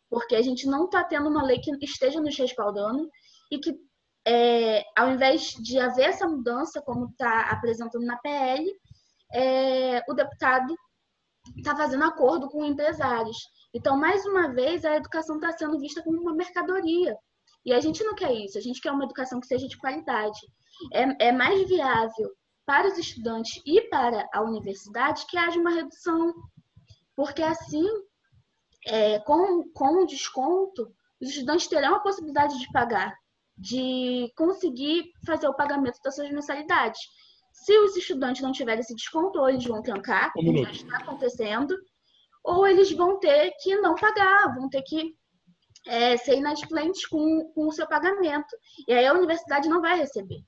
porque 0.09 0.35
a 0.35 0.41
gente 0.41 0.67
não 0.67 0.85
está 0.85 1.03
tendo 1.03 1.27
uma 1.27 1.43
lei 1.43 1.59
que 1.59 1.71
esteja 1.83 2.21
nos 2.21 2.37
respaldando 2.37 3.09
e 3.51 3.59
que 3.59 3.75
é, 4.27 4.83
ao 4.95 5.11
invés 5.11 5.53
de 5.61 5.79
haver 5.79 6.09
essa 6.09 6.27
mudança, 6.27 6.81
como 6.81 7.07
está 7.07 7.49
apresentando 7.49 8.05
na 8.05 8.17
PL, 8.17 8.71
é, 9.33 10.03
o 10.07 10.13
deputado 10.13 10.75
está 11.57 11.75
fazendo 11.75 12.03
acordo 12.03 12.47
com 12.49 12.65
empresários. 12.65 13.37
Então, 13.73 13.97
mais 13.97 14.25
uma 14.25 14.53
vez, 14.53 14.83
a 14.83 14.95
educação 14.95 15.35
está 15.35 15.51
sendo 15.51 15.79
vista 15.79 16.01
como 16.03 16.19
uma 16.21 16.33
mercadoria. 16.33 17.15
E 17.65 17.73
a 17.73 17.79
gente 17.79 18.03
não 18.03 18.15
quer 18.15 18.33
isso, 18.33 18.57
a 18.57 18.61
gente 18.61 18.81
quer 18.81 18.91
uma 18.91 19.03
educação 19.03 19.39
que 19.39 19.47
seja 19.47 19.67
de 19.67 19.77
qualidade. 19.77 20.39
É, 20.93 21.27
é 21.27 21.31
mais 21.31 21.67
viável 21.67 22.31
para 22.65 22.87
os 22.87 22.97
estudantes 22.97 23.61
e 23.65 23.81
para 23.89 24.27
a 24.33 24.41
universidade 24.41 25.25
que 25.27 25.37
haja 25.37 25.59
uma 25.59 25.71
redução, 25.71 26.33
porque 27.15 27.41
assim, 27.41 27.85
é, 28.85 29.19
com, 29.19 29.69
com 29.73 30.03
o 30.03 30.05
desconto, 30.05 30.89
os 31.21 31.29
estudantes 31.29 31.67
terão 31.67 31.95
a 31.95 31.99
possibilidade 31.99 32.57
de 32.57 32.71
pagar 32.71 33.13
de 33.59 34.31
conseguir 34.35 35.11
fazer 35.25 35.47
o 35.47 35.53
pagamento 35.53 35.99
das 36.01 36.15
suas 36.15 36.31
mensalidades. 36.31 36.99
Se 37.51 37.77
os 37.79 37.95
estudantes 37.97 38.41
não 38.41 38.53
tiverem 38.53 38.79
esse 38.79 38.95
desconto, 38.95 39.45
eles 39.47 39.65
vão 39.65 39.81
trancar, 39.81 40.31
como 40.31 40.63
já 40.63 40.71
está 40.71 40.97
acontecendo, 40.97 41.75
ou 42.49 42.65
eles 42.65 42.91
vão 42.91 43.19
ter 43.19 43.51
que 43.61 43.75
não 43.75 43.93
pagar, 43.93 44.55
vão 44.55 44.67
ter 44.67 44.81
que 44.81 45.15
é, 45.85 46.17
ser 46.17 46.37
inadimplentes 46.37 47.05
com, 47.05 47.51
com 47.53 47.67
o 47.67 47.71
seu 47.71 47.87
pagamento. 47.87 48.57
E 48.87 48.93
aí 48.93 49.05
a 49.05 49.13
universidade 49.13 49.69
não 49.69 49.81
vai 49.81 49.97
receber. 49.97 50.41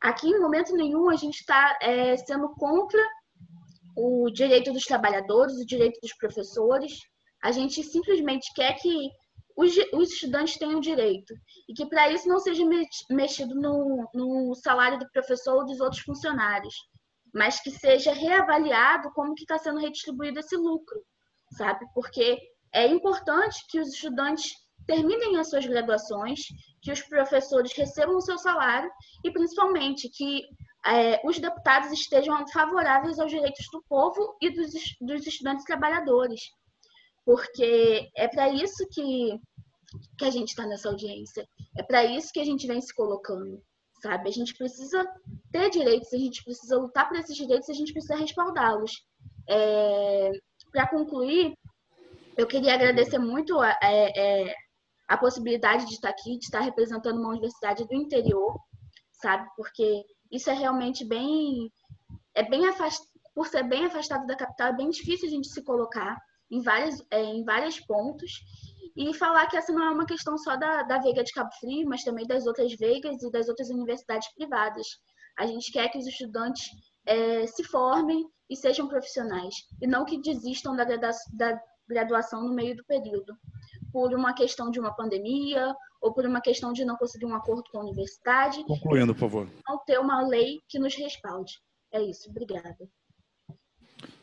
Aqui, 0.00 0.28
em 0.28 0.40
momento 0.40 0.74
nenhum, 0.74 1.08
a 1.08 1.14
gente 1.14 1.36
está 1.36 1.78
é, 1.80 2.16
sendo 2.16 2.48
contra 2.56 3.00
o 3.96 4.28
direito 4.30 4.72
dos 4.72 4.82
trabalhadores, 4.82 5.56
o 5.56 5.66
direito 5.66 6.00
dos 6.00 6.12
professores. 6.16 6.98
A 7.40 7.52
gente 7.52 7.84
simplesmente 7.84 8.52
quer 8.54 8.74
que 8.74 9.08
os, 9.56 9.72
os 9.92 10.12
estudantes 10.12 10.60
o 10.60 10.80
direito 10.80 11.32
e 11.68 11.72
que 11.72 11.86
para 11.86 12.10
isso 12.10 12.28
não 12.28 12.40
seja 12.40 12.64
mexido 13.10 13.54
no, 13.54 14.08
no 14.12 14.54
salário 14.56 14.98
do 14.98 15.08
professor 15.12 15.58
ou 15.58 15.66
dos 15.66 15.78
outros 15.78 16.02
funcionários, 16.02 16.74
mas 17.32 17.60
que 17.60 17.70
seja 17.70 18.12
reavaliado 18.12 19.12
como 19.12 19.34
que 19.34 19.42
está 19.42 19.56
sendo 19.58 19.78
redistribuído 19.78 20.40
esse 20.40 20.56
lucro, 20.56 21.00
sabe? 21.56 21.84
Porque 21.94 22.38
é 22.72 22.86
importante 22.86 23.64
que 23.68 23.80
os 23.80 23.88
estudantes 23.88 24.52
terminem 24.86 25.38
as 25.38 25.48
suas 25.48 25.64
graduações, 25.66 26.40
que 26.82 26.92
os 26.92 27.00
professores 27.02 27.72
recebam 27.74 28.16
o 28.16 28.20
seu 28.20 28.36
salário 28.36 28.90
e, 29.24 29.30
principalmente, 29.30 30.10
que 30.10 30.42
é, 30.86 31.20
os 31.24 31.38
deputados 31.38 31.90
estejam 31.92 32.46
favoráveis 32.48 33.18
aos 33.18 33.30
direitos 33.30 33.66
do 33.72 33.82
povo 33.88 34.36
e 34.42 34.50
dos, 34.50 34.72
dos 35.00 35.26
estudantes 35.26 35.64
trabalhadores 35.64 36.40
porque 37.24 38.10
é 38.16 38.28
para 38.28 38.50
isso 38.50 38.86
que, 38.92 39.38
que 40.18 40.24
a 40.24 40.30
gente 40.30 40.48
está 40.48 40.66
nessa 40.66 40.88
audiência, 40.88 41.46
é 41.76 41.82
para 41.82 42.04
isso 42.04 42.30
que 42.32 42.40
a 42.40 42.44
gente 42.44 42.66
vem 42.66 42.80
se 42.80 42.94
colocando, 42.94 43.62
sabe? 44.02 44.28
A 44.28 44.32
gente 44.32 44.54
precisa 44.54 45.04
ter 45.50 45.70
direitos, 45.70 46.12
a 46.12 46.18
gente 46.18 46.44
precisa 46.44 46.76
lutar 46.76 47.08
por 47.08 47.18
esses 47.18 47.36
direitos, 47.36 47.68
a 47.70 47.74
gente 47.74 47.92
precisa 47.92 48.16
respaldá-los. 48.16 48.92
É, 49.48 50.30
para 50.74 50.88
concluir, 50.88 51.56
eu 52.36 52.48
queria 52.48 52.74
agradecer 52.74 53.18
muito 53.18 53.60
a, 53.60 53.70
é, 53.80 54.48
é, 54.48 54.54
a 55.06 55.16
possibilidade 55.16 55.86
de 55.86 55.94
estar 55.94 56.08
aqui, 56.08 56.36
de 56.36 56.44
estar 56.44 56.58
representando 56.58 57.20
uma 57.20 57.28
universidade 57.28 57.86
do 57.86 57.94
interior, 57.94 58.58
sabe? 59.12 59.48
Porque 59.56 60.02
isso 60.32 60.50
é 60.50 60.52
realmente 60.52 61.04
bem, 61.04 61.70
é 62.34 62.42
bem 62.42 62.62
por 63.32 63.46
ser 63.46 63.62
bem 63.62 63.84
afastado 63.86 64.26
da 64.26 64.36
capital, 64.36 64.68
é 64.70 64.76
bem 64.76 64.90
difícil 64.90 65.28
a 65.28 65.30
gente 65.30 65.46
se 65.46 65.62
colocar 65.62 66.18
em, 66.50 66.60
várias, 66.60 67.00
é, 67.12 67.22
em 67.22 67.44
vários 67.44 67.78
pontos 67.78 68.32
e 68.96 69.14
falar 69.14 69.46
que 69.46 69.56
essa 69.56 69.72
não 69.72 69.84
é 69.84 69.90
uma 69.90 70.06
questão 70.06 70.36
só 70.36 70.56
da, 70.56 70.82
da 70.82 70.98
Veiga 70.98 71.22
de 71.22 71.32
Cabo 71.32 71.50
Frio, 71.60 71.88
mas 71.88 72.02
também 72.02 72.26
das 72.26 72.46
outras 72.46 72.74
Veigas 72.74 73.22
e 73.22 73.30
das 73.30 73.48
outras 73.48 73.70
universidades 73.70 74.28
privadas. 74.34 74.86
A 75.38 75.46
gente 75.46 75.70
quer 75.70 75.88
que 75.88 75.98
os 75.98 76.06
estudantes 76.06 76.64
é, 77.06 77.46
se 77.46 77.62
formem 77.62 78.24
e 78.48 78.56
sejam 78.56 78.88
profissionais, 78.88 79.54
e 79.80 79.86
não 79.86 80.04
que 80.04 80.20
desistam 80.20 80.76
da, 80.76 80.84
da, 80.84 81.60
graduação 81.88 82.42
no 82.42 82.54
meio 82.54 82.76
do 82.76 82.84
período, 82.84 83.34
por 83.92 84.14
uma 84.14 84.34
questão 84.34 84.70
de 84.70 84.80
uma 84.80 84.94
pandemia 84.94 85.74
ou 86.00 86.12
por 86.12 86.26
uma 86.26 86.40
questão 86.40 86.72
de 86.72 86.84
não 86.84 86.96
conseguir 86.96 87.26
um 87.26 87.34
acordo 87.34 87.64
com 87.70 87.78
a 87.78 87.82
universidade. 87.82 88.64
Concluindo, 88.64 89.14
por 89.14 89.20
favor. 89.20 89.48
Não 89.68 89.78
ter 89.84 89.98
uma 89.98 90.26
lei 90.26 90.60
que 90.68 90.78
nos 90.78 90.94
respalde. 90.94 91.52
É 91.92 92.02
isso. 92.02 92.28
Obrigada. 92.30 92.76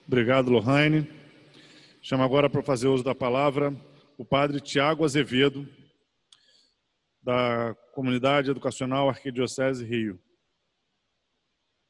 Obrigado, 0.08 0.50
Lohane. 0.50 1.10
Chamo 2.02 2.24
agora 2.24 2.50
para 2.50 2.64
fazer 2.64 2.88
uso 2.88 3.04
da 3.04 3.16
palavra 3.16 3.74
o 4.18 4.26
padre 4.26 4.60
Tiago 4.60 5.04
Azevedo, 5.04 5.68
da 7.24 7.76
Comunidade 7.94 8.52
Educacional 8.52 9.10
Arquidiocese 9.10 9.84
Rio. 9.84 10.20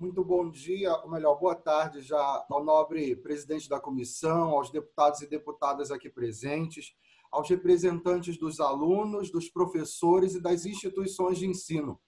Muito 0.02 0.26
bom 0.26 0.50
dia, 0.50 1.00
ou 1.04 1.12
melhor, 1.12 1.36
boa 1.36 1.54
tarde 1.54 2.02
já 2.02 2.44
ao 2.50 2.64
nobre 2.64 3.16
presidente 3.16 3.70
da 3.70 3.80
comissão, 3.80 4.50
aos 4.50 4.72
deputados 4.72 5.22
e 5.22 5.30
deputadas 5.30 5.92
aqui 5.92 6.10
presentes, 6.10 6.96
aos 7.32 7.48
representantes 7.48 8.36
dos 8.36 8.60
alunos, 8.60 9.32
dos 9.32 9.48
professores 9.48 10.34
e 10.34 10.42
das 10.42 10.66
instituições 10.66 11.38
de 11.38 11.46
ensino. 11.46 12.02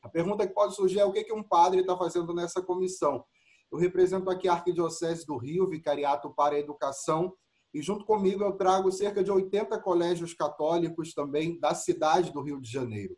A 0.00 0.08
pergunta 0.08 0.46
que 0.46 0.54
pode 0.54 0.76
surgir 0.76 1.00
é 1.00 1.04
o 1.04 1.12
que 1.12 1.32
um 1.32 1.42
padre 1.42 1.80
está 1.80 1.96
fazendo 1.96 2.32
nessa 2.32 2.62
comissão. 2.62 3.24
Eu 3.72 3.78
represento 3.78 4.30
aqui 4.30 4.46
a 4.46 4.52
Arquidiocese 4.52 5.26
do 5.26 5.36
Rio, 5.36 5.68
Vicariato 5.68 6.32
para 6.32 6.54
a 6.54 6.60
Educação, 6.60 7.34
e 7.74 7.82
junto 7.82 8.04
comigo 8.04 8.44
eu 8.44 8.52
trago 8.52 8.92
cerca 8.92 9.20
de 9.20 9.32
80 9.32 9.80
colégios 9.80 10.32
católicos 10.32 11.12
também 11.12 11.58
da 11.58 11.74
cidade 11.74 12.32
do 12.32 12.40
Rio 12.40 12.60
de 12.60 12.70
Janeiro. 12.70 13.16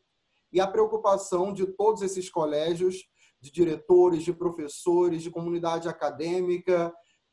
E 0.50 0.62
a 0.62 0.66
preocupação 0.66 1.52
de 1.52 1.66
todos 1.66 2.00
esses 2.00 2.30
colégios 2.30 3.04
de 3.44 3.52
diretores, 3.52 4.22
de 4.22 4.32
professores, 4.32 5.22
de 5.22 5.30
comunidade 5.30 5.86
acadêmica, 5.86 6.90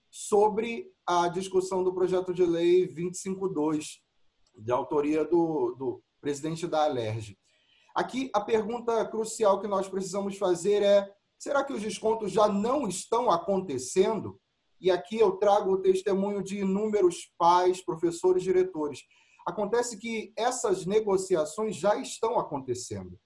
sobre 0.09 0.91
a 1.07 1.29
discussão 1.29 1.85
do 1.85 1.93
projeto 1.93 2.33
de 2.33 2.45
lei 2.45 2.85
252, 2.85 4.01
de 4.53 4.71
autoria 4.73 5.23
do, 5.23 5.73
do 5.79 6.03
presidente 6.19 6.67
da 6.67 6.83
Alerj. 6.83 7.37
Aqui, 7.95 8.29
a 8.33 8.41
pergunta 8.41 9.05
crucial 9.05 9.61
que 9.61 9.69
nós 9.69 9.87
precisamos 9.87 10.37
fazer 10.37 10.83
é: 10.83 11.09
será 11.39 11.63
que 11.63 11.71
os 11.71 11.81
descontos 11.81 12.29
já 12.29 12.49
não 12.49 12.89
estão 12.89 13.31
acontecendo? 13.31 14.37
E 14.81 14.91
aqui 14.91 15.17
eu 15.17 15.37
trago 15.37 15.71
o 15.71 15.81
testemunho 15.81 16.43
de 16.43 16.59
inúmeros 16.59 17.31
pais, 17.37 17.81
professores, 17.81 18.43
diretores. 18.43 18.99
Acontece 19.47 19.97
que 19.97 20.33
essas 20.35 20.85
negociações 20.85 21.77
já 21.77 21.95
estão 21.95 22.37
acontecendo. 22.37 23.17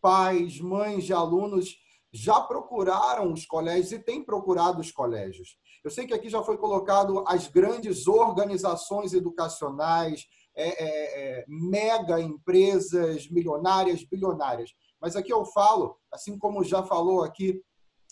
Pais, 0.00 0.58
mães 0.58 1.04
de 1.04 1.12
alunos 1.12 1.76
já 2.12 2.40
procuraram 2.40 3.32
os 3.32 3.46
colégios 3.46 3.92
e 3.92 3.98
têm 3.98 4.24
procurado 4.24 4.80
os 4.80 4.90
colégios. 4.90 5.56
Eu 5.84 5.90
sei 5.90 6.06
que 6.06 6.14
aqui 6.14 6.28
já 6.28 6.42
foi 6.42 6.56
colocado 6.58 7.24
as 7.26 7.46
grandes 7.48 8.06
organizações 8.06 9.12
educacionais, 9.12 10.26
é, 10.54 10.68
é, 10.68 11.38
é, 11.40 11.44
mega 11.48 12.20
empresas 12.20 13.28
milionárias, 13.30 14.04
bilionárias. 14.04 14.70
Mas 15.00 15.16
aqui 15.16 15.32
eu 15.32 15.44
falo, 15.44 15.96
assim 16.12 16.36
como 16.36 16.64
já 16.64 16.82
falou 16.82 17.22
aqui 17.22 17.62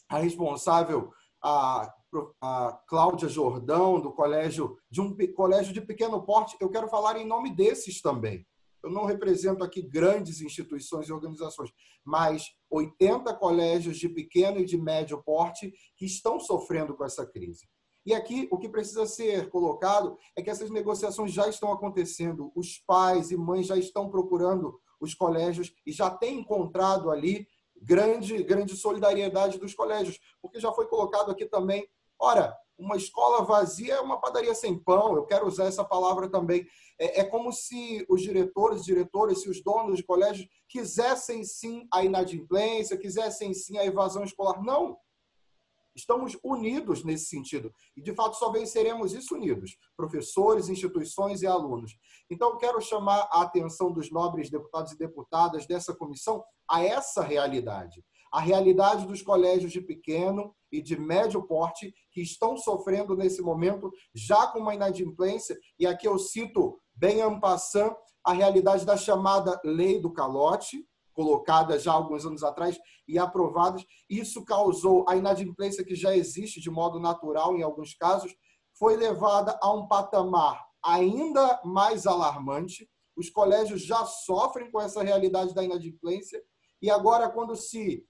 a 0.09 0.19
responsável, 0.19 1.13
a, 1.43 1.93
a 2.41 2.81
Cláudia 2.87 3.29
Jordão, 3.29 4.01
do 4.01 4.13
colégio, 4.13 4.79
de 4.91 5.01
um 5.01 5.15
colégio 5.35 5.75
de 5.75 5.81
pequeno 5.81 6.23
porte, 6.23 6.57
eu 6.61 6.71
quero 6.71 6.89
falar 6.89 7.19
em 7.19 7.27
nome 7.27 7.55
desses 7.55 8.01
também 8.01 8.47
eu 8.83 8.91
não 8.91 9.05
represento 9.05 9.65
aqui 9.65 9.83
grandes 9.83 10.41
instituições 10.41 11.09
e 11.09 11.13
organizações, 11.13 11.71
mas 12.05 12.47
80 12.71 13.35
colégios 13.35 13.99
de 13.99 14.09
pequeno 14.09 14.59
e 14.59 14.65
de 14.65 14.77
médio 14.77 15.23
porte 15.23 15.73
que 15.97 16.07
estão 16.07 16.39
sofrendo 16.39 16.95
com 16.95 17.05
essa 17.05 17.27
crise. 17.27 17.69
E 18.07 18.15
aqui 18.15 18.49
o 18.51 18.59
que 18.59 18.69
precisa 18.69 19.05
ser 19.07 19.51
colocado 19.51 20.17
é 20.35 20.43
que 20.43 20.49
essas 20.49 20.71
negociações 20.71 21.33
já 21.33 21.49
estão 21.49 21.73
acontecendo, 21.73 22.51
os 22.55 22.79
pais 22.87 23.31
e 23.31 23.37
mães 23.37 23.67
já 23.67 23.77
estão 23.77 24.09
procurando 24.09 24.81
os 25.01 25.15
colégios 25.15 25.73
e 25.85 25.93
já 25.93 26.11
têm 26.11 26.41
encontrado 26.41 27.11
ali 27.11 27.47
grande, 27.81 28.43
grande 28.43 28.77
solidariedade 28.77 29.59
dos 29.59 29.75
colégios, 29.75 30.19
porque 30.41 30.59
já 30.59 30.73
foi 30.73 30.87
colocado 30.87 31.31
aqui 31.31 31.47
também, 31.47 31.87
ora, 32.19 32.57
uma 32.79 32.97
escola 32.97 33.45
vazia 33.45 33.95
é 33.95 34.01
uma 34.01 34.21
padaria 34.21 34.55
sem 34.55 34.79
pão, 34.79 35.17
eu 35.17 35.27
quero 35.27 35.47
usar 35.47 35.65
essa 35.65 35.85
palavra 35.85 36.31
também. 36.31 36.67
É, 36.99 37.21
é 37.21 37.25
como 37.25 37.53
se 37.53 38.07
os 38.09 38.23
diretores, 38.23 38.85
diretores, 38.85 39.43
se 39.43 39.51
os 39.51 39.63
donos 39.63 39.97
de 39.97 40.05
colégios 40.05 40.49
quisessem 40.69 41.45
sim 41.45 41.87
a 41.93 42.05
inadimplência, 42.05 42.97
quisessem 42.97 43.53
sim 43.53 43.77
a 43.79 43.85
evasão 43.85 44.23
escolar. 44.23 44.63
Não! 44.63 44.97
Estamos 45.95 46.39
unidos 46.45 47.03
nesse 47.03 47.25
sentido. 47.27 47.73
E, 47.97 48.01
de 48.01 48.15
fato, 48.15 48.37
só 48.37 48.53
venceremos 48.53 49.13
isso 49.13 49.35
unidos, 49.35 49.77
professores, 49.97 50.69
instituições 50.69 51.43
e 51.43 51.47
alunos. 51.47 51.97
Então, 52.31 52.57
quero 52.57 52.81
chamar 52.81 53.29
a 53.33 53.43
atenção 53.43 53.91
dos 53.91 54.09
nobres 54.09 54.49
deputados 54.49 54.93
e 54.93 54.99
deputadas 54.99 55.67
dessa 55.67 55.93
comissão 55.93 56.45
a 56.71 56.85
essa 56.85 57.21
realidade 57.21 58.05
a 58.33 58.41
realidade 58.41 59.07
dos 59.07 59.23
colégios 59.23 59.73
de 59.73 59.81
pequeno 59.81 60.55
e 60.71 60.83
de 60.83 60.99
médio 60.99 61.43
porte 61.43 61.93
que 62.13 62.21
estão 62.21 62.57
sofrendo 62.57 63.17
nesse 63.17 63.43
momento 63.43 63.91
já 64.15 64.47
com 64.49 64.59
uma 64.59 64.75
inadimplência, 64.75 65.59
e 65.79 65.87
aqui 65.87 66.07
eu 66.07 66.19
cito 66.19 66.81
bem 66.95 67.23
ampassant 67.23 67.95
a 68.25 68.33
realidade 68.33 68.85
da 68.85 68.97
chamada 68.97 69.61
lei 69.65 70.01
do 70.01 70.13
calote, 70.13 70.87
colocada 71.15 71.79
já 71.79 71.93
alguns 71.93 72.25
anos 72.25 72.45
atrás 72.45 72.79
e 73.07 73.19
aprovada. 73.19 73.83
Isso 74.09 74.45
causou 74.45 75.05
a 75.09 75.17
inadimplência 75.17 75.85
que 75.85 75.97
já 75.97 76.17
existe 76.17 76.61
de 76.61 76.71
modo 76.71 77.01
natural 77.01 77.57
em 77.57 77.63
alguns 77.63 77.95
casos, 77.95 78.33
foi 78.79 78.97
levada 78.97 79.59
a 79.61 79.73
um 79.73 79.89
patamar 79.89 80.65
ainda 80.85 81.61
mais 81.65 82.07
alarmante. 82.07 82.89
Os 83.17 83.29
colégios 83.31 83.83
já 83.83 84.05
sofrem 84.05 84.71
com 84.71 84.81
essa 84.81 85.03
realidade 85.03 85.55
da 85.55 85.65
inadimplência 85.65 86.41
e 86.81 86.91
agora 86.91 87.29
quando 87.29 87.57
se 87.57 88.07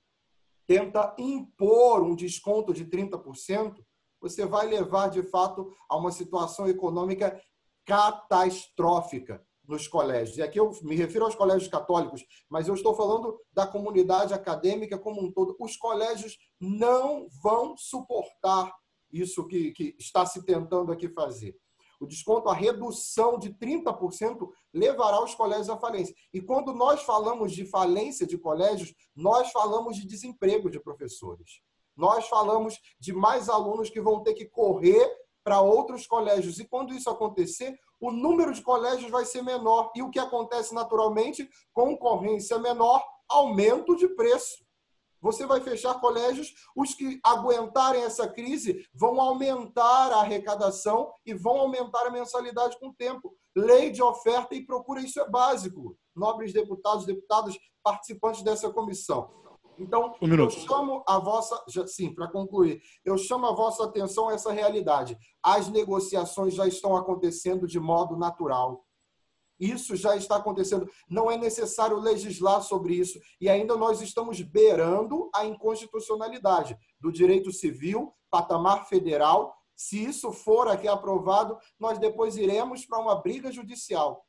tenta 0.68 1.16
impor 1.18 2.02
um 2.02 2.14
desconto 2.14 2.74
de 2.74 2.84
30%, 2.84 3.82
você 4.20 4.44
vai 4.44 4.66
levar, 4.66 5.08
de 5.08 5.22
fato, 5.22 5.74
a 5.88 5.96
uma 5.96 6.12
situação 6.12 6.68
econômica 6.68 7.40
catastrófica 7.86 9.42
nos 9.66 9.88
colégios. 9.88 10.36
E 10.36 10.42
aqui 10.42 10.60
eu 10.60 10.70
me 10.82 10.94
refiro 10.94 11.24
aos 11.24 11.34
colégios 11.34 11.70
católicos, 11.70 12.22
mas 12.50 12.68
eu 12.68 12.74
estou 12.74 12.94
falando 12.94 13.40
da 13.52 13.66
comunidade 13.66 14.34
acadêmica 14.34 14.98
como 14.98 15.22
um 15.22 15.32
todo. 15.32 15.56
Os 15.58 15.76
colégios 15.76 16.36
não 16.60 17.26
vão 17.42 17.74
suportar 17.76 18.70
isso 19.10 19.46
que, 19.46 19.72
que 19.72 19.96
está 19.98 20.26
se 20.26 20.44
tentando 20.44 20.92
aqui 20.92 21.08
fazer. 21.08 21.56
O 22.00 22.06
desconto, 22.06 22.48
a 22.48 22.54
redução 22.54 23.38
de 23.38 23.50
30% 23.54 24.48
levará 24.72 25.22
os 25.22 25.34
colégios 25.34 25.70
à 25.70 25.76
falência. 25.76 26.14
E 26.32 26.40
quando 26.40 26.72
nós 26.72 27.02
falamos 27.02 27.52
de 27.52 27.64
falência 27.64 28.26
de 28.26 28.38
colégios, 28.38 28.94
nós 29.14 29.50
falamos 29.50 29.96
de 29.96 30.06
desemprego 30.06 30.70
de 30.70 30.80
professores. 30.80 31.60
Nós 31.96 32.28
falamos 32.28 32.78
de 33.00 33.12
mais 33.12 33.48
alunos 33.48 33.90
que 33.90 34.00
vão 34.00 34.22
ter 34.22 34.34
que 34.34 34.46
correr 34.46 35.10
para 35.42 35.60
outros 35.60 36.06
colégios. 36.06 36.60
E 36.60 36.68
quando 36.68 36.94
isso 36.94 37.10
acontecer, 37.10 37.76
o 38.00 38.12
número 38.12 38.52
de 38.52 38.62
colégios 38.62 39.10
vai 39.10 39.24
ser 39.24 39.42
menor. 39.42 39.90
E 39.96 40.02
o 40.02 40.10
que 40.10 40.18
acontece 40.18 40.74
naturalmente? 40.74 41.48
Concorrência 41.72 42.58
menor, 42.58 43.04
aumento 43.28 43.96
de 43.96 44.06
preço. 44.08 44.67
Você 45.20 45.46
vai 45.46 45.60
fechar 45.60 46.00
colégios, 46.00 46.54
os 46.76 46.94
que 46.94 47.20
aguentarem 47.24 48.02
essa 48.02 48.28
crise 48.28 48.86
vão 48.94 49.20
aumentar 49.20 50.12
a 50.12 50.20
arrecadação 50.20 51.12
e 51.26 51.34
vão 51.34 51.60
aumentar 51.60 52.06
a 52.06 52.10
mensalidade 52.10 52.78
com 52.78 52.88
o 52.88 52.94
tempo. 52.94 53.34
Lei 53.56 53.90
de 53.90 54.02
oferta 54.02 54.54
e 54.54 54.64
procura, 54.64 55.00
isso 55.00 55.20
é 55.20 55.28
básico. 55.28 55.96
Nobres 56.14 56.52
deputados, 56.52 57.04
deputadas, 57.04 57.56
participantes 57.82 58.42
dessa 58.42 58.70
comissão. 58.70 59.38
Então, 59.78 60.14
um 60.20 60.34
eu 60.34 60.50
chamo 60.50 61.04
a 61.06 61.18
vossa, 61.18 61.62
sim, 61.86 62.12
para 62.12 62.26
concluir, 62.28 62.80
eu 63.04 63.16
chamo 63.16 63.46
a 63.46 63.54
vossa 63.54 63.84
atenção 63.84 64.28
a 64.28 64.32
essa 64.32 64.52
realidade. 64.52 65.16
As 65.42 65.68
negociações 65.68 66.54
já 66.54 66.66
estão 66.66 66.96
acontecendo 66.96 67.66
de 67.66 67.78
modo 67.78 68.16
natural. 68.16 68.84
Isso 69.58 69.96
já 69.96 70.16
está 70.16 70.36
acontecendo. 70.36 70.88
Não 71.08 71.30
é 71.30 71.36
necessário 71.36 71.98
legislar 71.98 72.62
sobre 72.62 72.94
isso. 72.94 73.18
E 73.40 73.48
ainda 73.48 73.76
nós 73.76 74.00
estamos 74.00 74.40
beirando 74.40 75.28
a 75.34 75.44
inconstitucionalidade 75.44 76.76
do 77.00 77.10
direito 77.10 77.52
civil, 77.52 78.12
patamar 78.30 78.88
federal. 78.88 79.54
Se 79.74 80.02
isso 80.02 80.32
for 80.32 80.68
aqui 80.68 80.88
aprovado, 80.88 81.56
nós 81.78 81.98
depois 81.98 82.36
iremos 82.36 82.84
para 82.86 82.98
uma 82.98 83.16
briga 83.16 83.50
judicial. 83.50 84.24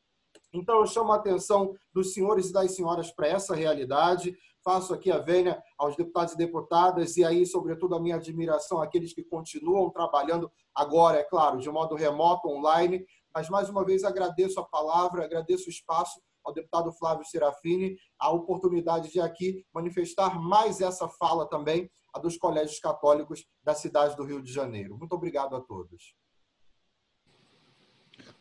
Então, 0.54 0.80
eu 0.80 0.88
chamo 0.88 1.12
a 1.12 1.16
atenção 1.16 1.76
dos 1.94 2.14
senhores 2.14 2.50
e 2.50 2.54
das 2.54 2.76
senhoras 2.76 3.12
para 3.12 3.28
essa 3.28 3.56
realidade. 3.56 4.36
Faço 4.64 4.94
aqui 4.94 5.12
a 5.12 5.20
vênia 5.20 5.62
aos 5.78 5.96
deputados 5.96 6.34
e 6.34 6.38
deputadas, 6.38 7.18
e 7.18 7.24
aí, 7.24 7.46
sobretudo, 7.46 7.96
a 7.96 8.00
minha 8.00 8.16
admiração 8.16 8.82
àqueles 8.82 9.14
que 9.14 9.24
continuam 9.24 9.90
trabalhando 9.90 10.52
agora, 10.76 11.20
é 11.20 11.24
claro, 11.24 11.60
de 11.60 11.70
modo 11.70 11.96
remoto, 11.96 12.50
online, 12.50 13.06
mas, 13.40 13.48
mais 13.48 13.70
uma 13.70 13.86
vez, 13.86 14.04
agradeço 14.04 14.60
a 14.60 14.66
palavra, 14.66 15.24
agradeço 15.24 15.68
o 15.68 15.70
espaço 15.70 16.20
ao 16.44 16.54
deputado 16.54 16.92
Flávio 16.92 17.24
Serafini, 17.24 17.96
a 18.20 18.30
oportunidade 18.30 19.10
de 19.10 19.22
aqui 19.22 19.66
manifestar 19.74 20.38
mais 20.42 20.82
essa 20.82 21.08
fala 21.08 21.48
também, 21.48 21.90
a 22.14 22.20
dos 22.20 22.38
colégios 22.38 22.80
católicos 22.80 23.46
da 23.64 23.74
cidade 23.74 24.18
do 24.18 24.26
Rio 24.26 24.42
de 24.42 24.52
Janeiro. 24.52 24.98
Muito 24.98 25.14
obrigado 25.14 25.56
a 25.56 25.62
todos. 25.62 26.16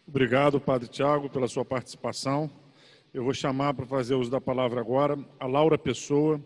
Obrigado, 0.04 0.60
Padre 0.60 0.88
Tiago, 0.88 1.30
pela 1.30 1.46
sua 1.46 1.64
participação. 1.64 2.50
Eu 3.14 3.22
vou 3.22 3.32
chamar 3.32 3.74
para 3.74 3.86
fazer 3.86 4.16
uso 4.16 4.32
da 4.32 4.40
palavra 4.40 4.80
agora 4.80 5.16
a 5.38 5.46
Laura 5.46 5.78
Pessoa, 5.78 6.44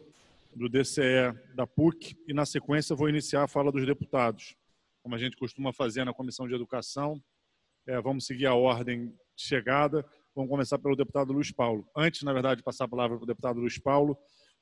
do 0.54 0.68
DCE 0.68 1.32
da 1.54 1.66
PUC, 1.66 2.14
e 2.28 2.34
na 2.34 2.44
sequência 2.44 2.94
vou 2.94 3.08
iniciar 3.08 3.44
a 3.44 3.48
fala 3.48 3.72
dos 3.72 3.86
deputados. 3.86 4.54
Como 5.02 5.14
a 5.14 5.18
gente 5.18 5.38
costuma 5.38 5.72
fazer 5.72 6.04
na 6.04 6.12
Comissão 6.12 6.46
de 6.46 6.54
Educação, 6.54 7.18
é, 7.86 8.00
vamos 8.00 8.26
seguir 8.26 8.46
a 8.46 8.54
ordem 8.54 9.08
de 9.08 9.44
chegada. 9.44 10.04
Vamos 10.34 10.50
começar 10.50 10.78
pelo 10.78 10.96
deputado 10.96 11.32
Luiz 11.32 11.52
Paulo. 11.52 11.86
Antes, 11.96 12.22
na 12.22 12.32
verdade, 12.32 12.58
de 12.58 12.64
passar 12.64 12.84
a 12.84 12.88
palavra 12.88 13.16
para 13.16 13.24
o 13.24 13.26
deputado 13.26 13.60
Luiz 13.60 13.78
Paulo, 13.78 14.16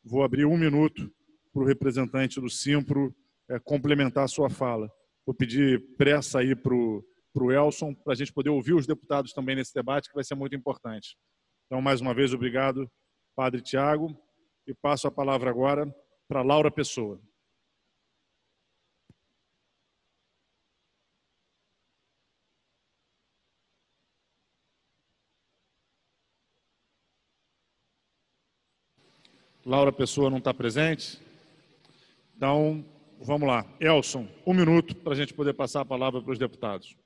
vou 0.04 0.22
abrir 0.22 0.44
um 0.44 0.56
minuto 0.56 1.12
para 1.52 1.62
o 1.62 1.66
representante 1.66 2.40
do 2.40 2.48
Simpro 2.48 3.14
é, 3.48 3.58
complementar 3.58 4.24
a 4.24 4.28
sua 4.28 4.48
fala. 4.48 4.90
Vou 5.26 5.34
pedir 5.34 5.80
pressa 5.96 6.40
aí 6.40 6.56
para 6.56 6.74
o 6.74 7.52
Elson, 7.52 7.94
para 7.94 8.14
a 8.14 8.16
gente 8.16 8.32
poder 8.32 8.50
ouvir 8.50 8.74
os 8.74 8.86
deputados 8.86 9.32
também 9.32 9.54
nesse 9.54 9.74
debate, 9.74 10.08
que 10.08 10.14
vai 10.14 10.24
ser 10.24 10.34
muito 10.34 10.56
importante. 10.56 11.16
Então, 11.66 11.80
mais 11.80 12.00
uma 12.00 12.14
vez, 12.14 12.32
obrigado, 12.32 12.90
Padre 13.36 13.60
Tiago, 13.60 14.16
e 14.66 14.74
passo 14.74 15.06
a 15.06 15.10
palavra 15.10 15.50
agora 15.50 15.92
para 16.28 16.42
Laura 16.42 16.70
Pessoa. 16.70 17.20
Laura 29.64 29.92
Pessoa 29.92 30.30
não 30.30 30.38
está 30.38 30.54
presente. 30.54 31.20
Então, 32.36 32.84
vamos 33.20 33.46
lá. 33.46 33.66
Elson, 33.78 34.26
um 34.46 34.54
minuto 34.54 34.96
para 34.96 35.12
a 35.12 35.16
gente 35.16 35.34
poder 35.34 35.52
passar 35.52 35.82
a 35.82 35.84
palavra 35.84 36.22
para 36.22 36.32
os 36.32 36.38
deputados. 36.38 36.96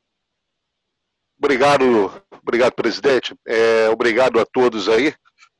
Obrigado, 1.36 1.84
obrigado, 2.40 2.72
presidente. 2.74 3.34
É, 3.46 3.88
obrigado 3.88 4.38
a 4.38 4.46
todos 4.46 4.88
aí. 4.88 5.12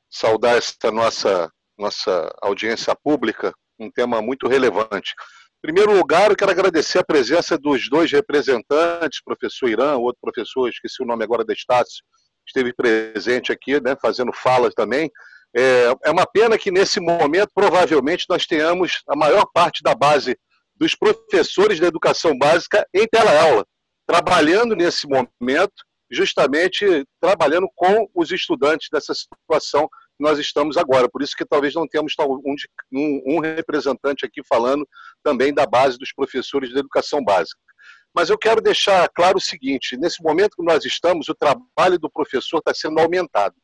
Saudar 0.09 0.57
esta 0.57 0.89
nossa, 0.89 1.51
nossa 1.77 2.33
audiência 2.41 2.95
pública, 2.95 3.53
um 3.77 3.91
tema 3.91 4.21
muito 4.21 4.47
relevante. 4.47 5.13
Em 5.57 5.61
primeiro 5.61 5.97
lugar, 5.97 6.29
eu 6.29 6.37
quero 6.37 6.51
agradecer 6.51 6.99
a 6.99 7.03
presença 7.03 7.57
dos 7.57 7.89
dois 7.89 8.11
representantes, 8.11 9.21
professor 9.21 9.67
Irã, 9.67 9.97
outro 9.97 10.19
professor, 10.21 10.69
esqueci 10.69 11.03
o 11.03 11.05
nome 11.05 11.23
agora 11.23 11.43
da 11.43 11.53
Estácio, 11.53 12.03
esteve 12.47 12.73
presente 12.73 13.51
aqui, 13.51 13.81
né, 13.81 13.97
fazendo 14.01 14.31
falas 14.31 14.73
também. 14.73 15.11
É, 15.57 15.95
é 16.03 16.11
uma 16.11 16.25
pena 16.25 16.57
que 16.57 16.69
nesse 16.69 16.99
momento, 16.99 17.49
provavelmente, 17.55 18.25
nós 18.27 18.45
tenhamos 18.45 19.01
a 19.07 19.15
maior 19.15 19.45
parte 19.53 19.81
da 19.81 19.95
base 19.95 20.37
dos 20.75 20.93
professores 20.95 21.79
da 21.79 21.87
educação 21.87 22.37
básica 22.37 22.85
em 22.93 23.07
tela-aula, 23.07 23.65
trabalhando 24.05 24.75
nesse 24.75 25.07
momento, 25.07 25.73
justamente 26.11 27.05
trabalhando 27.21 27.69
com 27.73 28.09
os 28.13 28.31
estudantes 28.31 28.89
dessa 28.91 29.13
situação 29.13 29.87
que 29.87 30.23
nós 30.23 30.37
estamos 30.39 30.75
agora. 30.75 31.09
Por 31.09 31.21
isso 31.21 31.35
que 31.37 31.45
talvez 31.45 31.73
não 31.73 31.87
temos 31.87 32.13
um, 32.91 33.21
um 33.25 33.39
representante 33.39 34.25
aqui 34.25 34.41
falando 34.43 34.85
também 35.23 35.53
da 35.53 35.65
base 35.65 35.97
dos 35.97 36.11
professores 36.11 36.73
da 36.73 36.81
educação 36.81 37.23
básica. 37.23 37.59
Mas 38.13 38.29
eu 38.29 38.37
quero 38.37 38.61
deixar 38.61 39.07
claro 39.15 39.37
o 39.37 39.41
seguinte: 39.41 39.95
nesse 39.95 40.21
momento 40.21 40.57
que 40.57 40.63
nós 40.63 40.83
estamos, 40.83 41.29
o 41.29 41.35
trabalho 41.35 41.97
do 41.97 42.09
professor 42.09 42.57
está 42.57 42.73
sendo 42.73 42.99
aumentado 42.99 43.55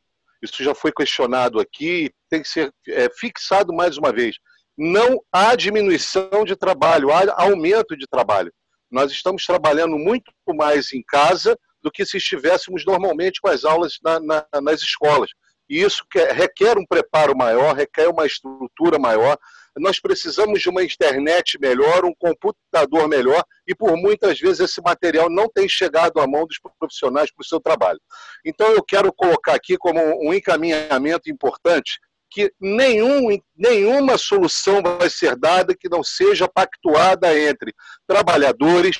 isso 0.42 0.62
já 0.62 0.74
foi 0.74 0.92
questionado 0.92 1.60
aqui, 1.60 2.10
tem 2.28 2.42
que 2.42 2.48
ser 2.48 2.72
é, 2.88 3.08
fixado 3.10 3.72
mais 3.72 3.96
uma 3.96 4.12
vez. 4.12 4.36
Não 4.76 5.22
há 5.32 5.54
diminuição 5.54 6.44
de 6.44 6.56
trabalho, 6.56 7.12
há 7.12 7.42
aumento 7.42 7.96
de 7.96 8.06
trabalho. 8.06 8.52
Nós 8.90 9.12
estamos 9.12 9.46
trabalhando 9.46 9.96
muito 9.96 10.32
mais 10.54 10.92
em 10.92 11.02
casa 11.06 11.56
do 11.82 11.90
que 11.90 12.04
se 12.04 12.16
estivéssemos 12.16 12.84
normalmente 12.84 13.40
com 13.40 13.48
as 13.48 13.64
aulas 13.64 13.98
na, 14.02 14.20
na, 14.20 14.46
nas 14.60 14.80
escolas. 14.80 15.30
E 15.68 15.80
isso 15.80 16.04
requer 16.34 16.76
um 16.76 16.86
preparo 16.86 17.36
maior, 17.36 17.74
requer 17.74 18.08
uma 18.08 18.26
estrutura 18.26 18.98
maior, 18.98 19.38
nós 19.78 19.98
precisamos 19.98 20.60
de 20.60 20.68
uma 20.68 20.82
internet 20.82 21.58
melhor, 21.60 22.04
um 22.04 22.14
computador 22.14 23.08
melhor, 23.08 23.42
e 23.66 23.74
por 23.74 23.96
muitas 23.96 24.38
vezes 24.38 24.60
esse 24.60 24.82
material 24.82 25.30
não 25.30 25.48
tem 25.48 25.68
chegado 25.68 26.20
à 26.20 26.26
mão 26.26 26.46
dos 26.46 26.58
profissionais 26.78 27.32
para 27.32 27.42
o 27.42 27.46
seu 27.46 27.60
trabalho. 27.60 28.00
Então 28.44 28.68
eu 28.72 28.82
quero 28.82 29.12
colocar 29.12 29.54
aqui 29.54 29.76
como 29.78 30.00
um 30.22 30.34
encaminhamento 30.34 31.30
importante 31.30 31.98
que 32.30 32.52
nenhum, 32.58 33.38
nenhuma 33.54 34.16
solução 34.16 34.82
vai 34.82 35.10
ser 35.10 35.36
dada 35.36 35.76
que 35.78 35.88
não 35.88 36.02
seja 36.02 36.48
pactuada 36.48 37.38
entre 37.38 37.74
trabalhadores, 38.06 38.98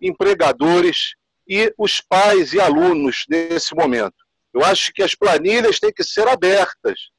empregadores 0.00 1.14
e 1.48 1.72
os 1.76 2.00
pais 2.00 2.52
e 2.52 2.60
alunos 2.60 3.24
nesse 3.28 3.74
momento. 3.74 4.14
Eu 4.54 4.64
acho 4.64 4.92
que 4.92 5.02
as 5.02 5.14
planilhas 5.14 5.80
têm 5.80 5.92
que 5.92 6.04
ser 6.04 6.28
abertas 6.28 7.10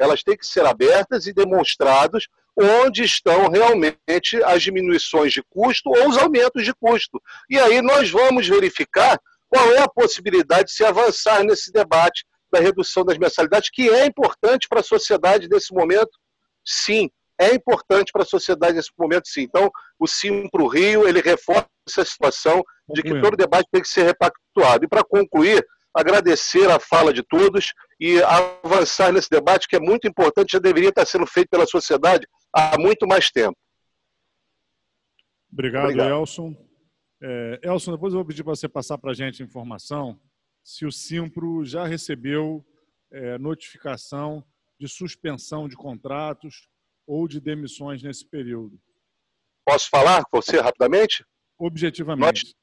elas 0.00 0.22
têm 0.22 0.36
que 0.36 0.46
ser 0.46 0.64
abertas 0.64 1.26
e 1.26 1.32
demonstrados 1.32 2.26
onde 2.56 3.04
estão 3.04 3.48
realmente 3.48 4.42
as 4.44 4.62
diminuições 4.62 5.32
de 5.32 5.42
custo 5.48 5.90
ou 5.90 6.08
os 6.08 6.16
aumentos 6.16 6.64
de 6.64 6.74
custo. 6.74 7.20
E 7.48 7.58
aí 7.58 7.80
nós 7.80 8.10
vamos 8.10 8.48
verificar 8.48 9.20
qual 9.48 9.72
é 9.72 9.80
a 9.80 9.88
possibilidade 9.88 10.68
de 10.68 10.72
se 10.72 10.84
avançar 10.84 11.44
nesse 11.44 11.72
debate 11.72 12.24
da 12.52 12.58
redução 12.58 13.04
das 13.04 13.18
mensalidades, 13.18 13.70
que 13.70 13.88
é 13.88 14.06
importante 14.06 14.66
para 14.68 14.80
a 14.80 14.84
sociedade 14.84 15.48
nesse 15.48 15.72
momento, 15.72 16.10
sim. 16.64 17.08
É 17.38 17.54
importante 17.54 18.12
para 18.12 18.22
a 18.22 18.26
sociedade 18.26 18.76
nesse 18.76 18.90
momento, 18.98 19.26
sim. 19.26 19.42
Então, 19.42 19.70
o 19.98 20.06
Sim 20.06 20.46
para 20.50 20.62
o 20.62 20.68
Rio, 20.68 21.08
ele 21.08 21.22
reforça 21.22 21.66
essa 21.88 22.04
situação 22.04 22.62
de 22.92 23.02
que 23.02 23.18
todo 23.20 23.36
debate 23.36 23.68
tem 23.72 23.80
que 23.80 23.88
ser 23.88 24.02
repactuado. 24.02 24.84
E 24.84 24.88
para 24.88 25.02
concluir, 25.02 25.66
agradecer 25.94 26.70
a 26.70 26.78
fala 26.78 27.12
de 27.12 27.22
todos 27.22 27.72
e 27.98 28.20
avançar 28.22 29.12
nesse 29.12 29.28
debate 29.28 29.68
que 29.68 29.76
é 29.76 29.80
muito 29.80 30.06
importante, 30.06 30.52
já 30.52 30.58
deveria 30.58 30.90
estar 30.90 31.04
sendo 31.04 31.26
feito 31.26 31.48
pela 31.48 31.66
sociedade 31.66 32.26
há 32.52 32.78
muito 32.78 33.06
mais 33.06 33.30
tempo. 33.30 33.56
Obrigado, 35.52 35.84
Obrigado. 35.84 36.10
Elson. 36.10 36.54
É, 37.22 37.60
Elson, 37.64 37.92
depois 37.92 38.12
eu 38.12 38.20
vou 38.20 38.26
pedir 38.26 38.42
para 38.44 38.54
você 38.54 38.68
passar 38.68 38.96
para 38.98 39.10
a 39.10 39.14
gente 39.14 39.42
informação 39.42 40.18
se 40.64 40.86
o 40.86 40.92
Simpro 40.92 41.64
já 41.64 41.86
recebeu 41.86 42.64
é, 43.12 43.36
notificação 43.38 44.44
de 44.78 44.88
suspensão 44.88 45.68
de 45.68 45.76
contratos 45.76 46.68
ou 47.06 47.26
de 47.26 47.40
demissões 47.40 48.02
nesse 48.02 48.24
período. 48.24 48.80
Posso 49.66 49.88
falar 49.90 50.24
com 50.24 50.40
você 50.40 50.60
rapidamente? 50.60 51.24
Objetivamente. 51.58 52.54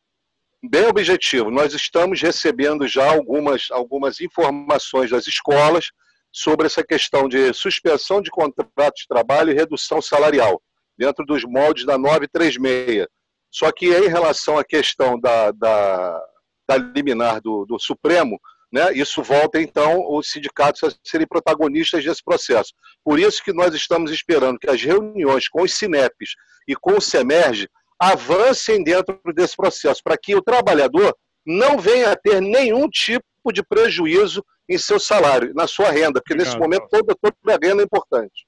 Bem 0.63 0.87
objetivo. 0.87 1.51
Nós 1.51 1.73
estamos 1.75 2.19
recebendo 2.19 2.87
já 2.87 3.07
algumas, 3.11 3.67
algumas 3.69 4.19
informações 4.19 5.11
das 5.11 5.27
escolas 5.27 5.91
sobre 6.31 6.65
essa 6.65 6.83
questão 6.83 7.29
de 7.29 7.53
suspensão 7.53 8.21
de 8.21 8.31
contratos 8.31 9.01
de 9.01 9.07
trabalho 9.07 9.51
e 9.51 9.55
redução 9.55 10.01
salarial, 10.01 10.59
dentro 10.97 11.23
dos 11.25 11.43
moldes 11.43 11.85
da 11.85 11.95
936. 11.95 13.05
Só 13.51 13.71
que 13.71 13.85
em 13.85 14.07
relação 14.07 14.57
à 14.57 14.63
questão 14.63 15.19
da, 15.19 15.51
da, 15.51 16.21
da 16.67 16.77
liminar 16.77 17.39
do, 17.39 17.63
do 17.65 17.79
Supremo, 17.79 18.39
né, 18.73 18.91
isso 18.93 19.21
volta 19.21 19.61
então 19.61 20.11
os 20.11 20.31
sindicatos 20.31 20.83
a 20.83 20.89
serem 21.03 21.27
protagonistas 21.27 22.03
desse 22.03 22.23
processo. 22.23 22.73
Por 23.03 23.19
isso 23.19 23.43
que 23.43 23.53
nós 23.53 23.75
estamos 23.75 24.09
esperando 24.11 24.57
que 24.57 24.69
as 24.69 24.81
reuniões 24.81 25.47
com 25.47 25.61
os 25.61 25.73
SINEPs 25.75 26.31
e 26.67 26.75
com 26.75 26.97
o 26.97 27.01
SEMERGE 27.01 27.69
avancem 27.99 28.83
dentro 28.83 29.19
desse 29.33 29.55
processo, 29.55 30.03
para 30.03 30.17
que 30.17 30.35
o 30.35 30.41
trabalhador 30.41 31.15
não 31.45 31.77
venha 31.77 32.11
a 32.11 32.15
ter 32.15 32.41
nenhum 32.41 32.89
tipo 32.89 33.23
de 33.53 33.63
prejuízo 33.63 34.45
em 34.69 34.77
seu 34.77 34.99
salário, 34.99 35.53
na 35.53 35.65
sua 35.65 35.89
renda, 35.89 36.21
porque 36.21 36.33
Obrigado, 36.33 36.53
nesse 36.53 36.59
momento 36.59 36.87
toda, 36.89 37.15
toda 37.15 37.55
a 37.55 37.67
renda 37.67 37.81
é 37.81 37.85
importante. 37.85 38.47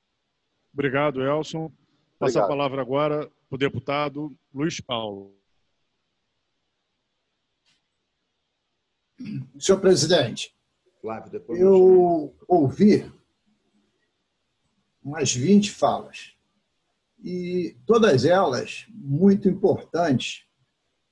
Obrigado, 0.74 1.24
Elson. 1.24 1.72
Passa 2.20 2.44
a 2.44 2.48
palavra 2.48 2.82
agora 2.82 3.32
para 3.50 3.56
o 3.56 3.58
deputado 3.58 4.36
Luiz 4.54 4.82
Paulo. 4.82 5.34
Senhor 9.58 9.80
presidente, 9.80 10.54
eu 11.50 12.36
ouvi 12.48 13.10
umas 15.02 15.34
20 15.34 15.72
falas 15.72 16.36
e 17.24 17.78
todas 17.86 18.26
elas 18.26 18.86
muito 18.90 19.48
importantes 19.50 20.46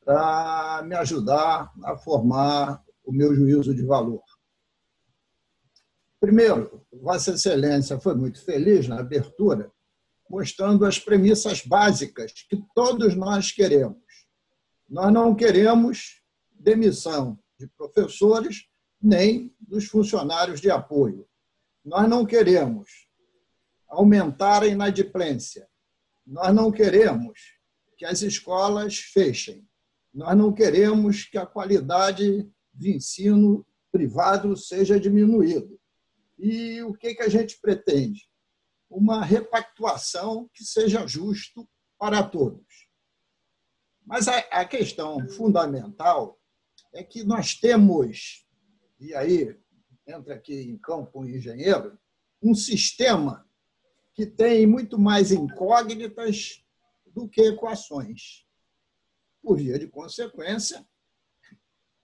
para 0.03 0.83
me 0.85 0.95
ajudar 0.95 1.71
a 1.83 1.97
formar 1.97 2.83
o 3.03 3.11
meu 3.11 3.35
juízo 3.35 3.75
de 3.75 3.83
valor. 3.83 4.23
Primeiro, 6.19 6.85
Vossa 6.91 7.31
Excelência 7.31 7.99
foi 7.99 8.15
muito 8.15 8.43
feliz 8.43 8.87
na 8.87 8.99
abertura, 8.99 9.71
mostrando 10.29 10.85
as 10.85 10.97
premissas 10.97 11.61
básicas 11.61 12.31
que 12.49 12.61
todos 12.73 13.15
nós 13.15 13.51
queremos. 13.51 14.01
Nós 14.89 15.11
não 15.13 15.35
queremos 15.35 16.21
demissão 16.51 17.37
de 17.59 17.67
professores 17.67 18.65
nem 19.01 19.53
dos 19.59 19.85
funcionários 19.85 20.59
de 20.59 20.71
apoio. 20.71 21.27
Nós 21.83 22.09
não 22.09 22.25
queremos 22.25 22.89
aumentar 23.87 24.63
a 24.63 24.67
inadimplência. 24.67 25.67
Nós 26.27 26.53
não 26.53 26.69
queremos 26.69 27.39
que 27.97 28.05
as 28.05 28.21
escolas 28.21 28.97
fechem. 28.97 29.65
Nós 30.13 30.37
não 30.37 30.53
queremos 30.53 31.23
que 31.23 31.37
a 31.37 31.45
qualidade 31.45 32.45
de 32.73 32.91
ensino 32.91 33.65
privado 33.89 34.55
seja 34.57 34.99
diminuído. 34.99 35.79
E 36.37 36.83
o 36.83 36.93
que, 36.93 37.15
que 37.15 37.23
a 37.23 37.29
gente 37.29 37.57
pretende? 37.61 38.29
Uma 38.89 39.23
repactuação 39.23 40.49
que 40.53 40.65
seja 40.65 41.07
justo 41.07 41.67
para 41.97 42.21
todos. 42.21 42.89
Mas 44.05 44.27
a 44.27 44.65
questão 44.65 45.29
fundamental 45.29 46.37
é 46.93 47.03
que 47.03 47.23
nós 47.23 47.55
temos, 47.55 48.45
e 48.99 49.15
aí 49.15 49.57
entra 50.05 50.35
aqui 50.35 50.61
em 50.61 50.77
campo 50.77 51.21
o 51.21 51.25
engenheiro, 51.25 51.97
um 52.41 52.53
sistema 52.53 53.46
que 54.17 54.25
tem 54.25 54.65
muito 54.65 54.97
mais 54.97 55.31
incógnitas 55.31 56.65
do 57.05 57.29
que 57.29 57.39
equações. 57.39 58.43
Por 59.43 59.57
via 59.57 59.77
de 59.77 59.87
consequência, 59.87 60.83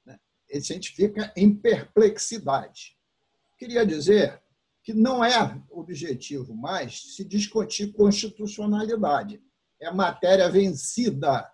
né, 0.05 0.19
a 0.53 0.59
gente 0.59 0.91
fica 0.91 1.33
em 1.35 1.55
perplexidade. 1.55 2.95
Queria 3.57 3.83
dizer 3.83 4.43
que 4.83 4.93
não 4.93 5.25
é 5.25 5.59
objetivo 5.71 6.53
mais 6.53 7.15
se 7.15 7.25
discutir 7.25 7.93
constitucionalidade. 7.93 9.41
É 9.81 9.91
matéria 9.91 10.47
vencida. 10.51 11.51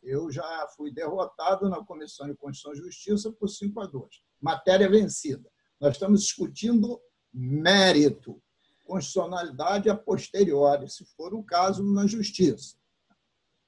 Eu 0.00 0.30
já 0.30 0.68
fui 0.76 0.92
derrotado 0.92 1.68
na 1.68 1.84
Comissão 1.84 2.28
de 2.28 2.36
Constituição 2.36 2.80
e 2.80 2.86
Justiça 2.86 3.32
por 3.32 3.48
5 3.48 3.80
a 3.80 3.86
2. 3.86 4.22
Matéria 4.40 4.88
vencida. 4.88 5.50
Nós 5.80 5.94
estamos 5.94 6.22
discutindo 6.22 7.02
mérito, 7.34 8.40
constitucionalidade 8.86 9.90
a 9.90 9.96
posteriori, 9.96 10.88
se 10.88 11.04
for 11.16 11.34
o 11.34 11.42
caso, 11.42 11.82
na 11.82 12.06
Justiça. 12.06 12.76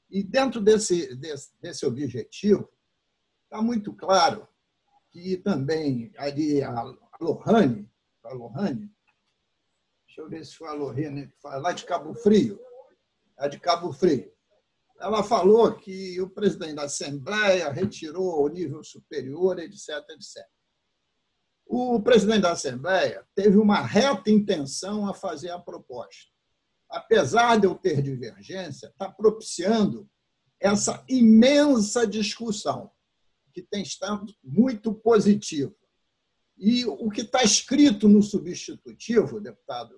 E 0.08 0.22
dentro 0.22 0.60
desse, 0.60 1.14
desse, 1.16 1.50
desse 1.60 1.84
objetivo, 1.84 2.68
está 3.44 3.60
muito 3.60 3.92
claro 3.92 4.48
que 5.10 5.36
também 5.38 6.12
ali 6.16 6.62
a 6.62 6.82
Lohane, 7.20 7.90
a 8.24 8.32
Lohane, 8.32 8.90
deixa 10.06 10.20
eu 10.20 10.28
ver 10.28 10.44
se 10.44 10.54
foi 10.54 10.68
a 10.68 10.72
Lohane, 10.72 11.32
lá 11.44 11.72
de 11.72 11.84
Cabo 11.84 12.14
Frio, 12.14 12.58
a 13.36 13.48
de 13.48 13.58
Cabo 13.58 13.92
Frio, 13.92 14.32
ela 15.00 15.22
falou 15.22 15.72
que 15.76 16.20
o 16.20 16.28
presidente 16.28 16.74
da 16.74 16.84
Assembleia 16.84 17.70
retirou 17.70 18.44
o 18.44 18.48
nível 18.48 18.82
superior, 18.82 19.58
etc, 19.58 19.88
etc. 20.10 20.44
O 21.70 22.00
presidente 22.00 22.40
da 22.40 22.52
Assembleia 22.52 23.26
teve 23.34 23.58
uma 23.58 23.82
reta 23.82 24.30
intenção 24.30 25.06
a 25.06 25.12
fazer 25.12 25.50
a 25.50 25.58
proposta. 25.58 26.32
Apesar 26.88 27.60
de 27.60 27.66
eu 27.66 27.74
ter 27.74 28.00
divergência, 28.00 28.86
está 28.86 29.12
propiciando 29.12 30.08
essa 30.58 31.04
imensa 31.06 32.06
discussão, 32.06 32.90
que 33.52 33.60
tem 33.60 33.82
estado 33.82 34.34
muito 34.42 34.94
positiva. 34.94 35.74
E 36.56 36.86
o 36.86 37.10
que 37.10 37.20
está 37.20 37.42
escrito 37.42 38.08
no 38.08 38.22
substitutivo, 38.22 39.38
deputado, 39.38 39.94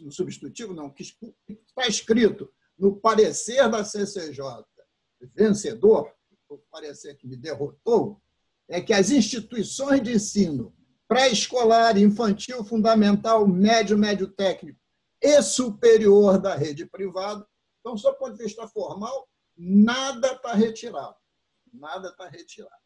no 0.00 0.12
substitutivo 0.12 0.74
não, 0.74 0.90
que 0.90 1.02
está 1.02 1.88
escrito 1.88 2.52
no 2.78 2.94
parecer 3.00 3.70
da 3.70 3.82
CCJ, 3.84 4.44
vencedor, 5.34 6.12
o 6.46 6.58
parecer 6.70 7.16
que 7.16 7.26
me 7.26 7.36
derrotou, 7.36 8.20
é 8.68 8.82
que 8.82 8.92
as 8.92 9.10
instituições 9.10 10.02
de 10.02 10.12
ensino 10.12 10.74
pré-escolar, 11.10 11.98
infantil, 11.98 12.62
fundamental, 12.62 13.44
médio, 13.44 13.98
médio 13.98 14.28
técnico 14.28 14.78
e 15.20 15.42
superior 15.42 16.38
da 16.38 16.54
rede 16.54 16.86
privada. 16.86 17.44
Então, 17.80 17.98
só 17.98 18.12
do 18.12 18.16
ponto 18.16 18.36
de 18.36 18.44
vista 18.44 18.68
formal, 18.68 19.28
nada 19.56 20.34
está 20.34 20.54
retirado. 20.54 21.16
Nada 21.72 22.10
está 22.10 22.28
retirado. 22.28 22.80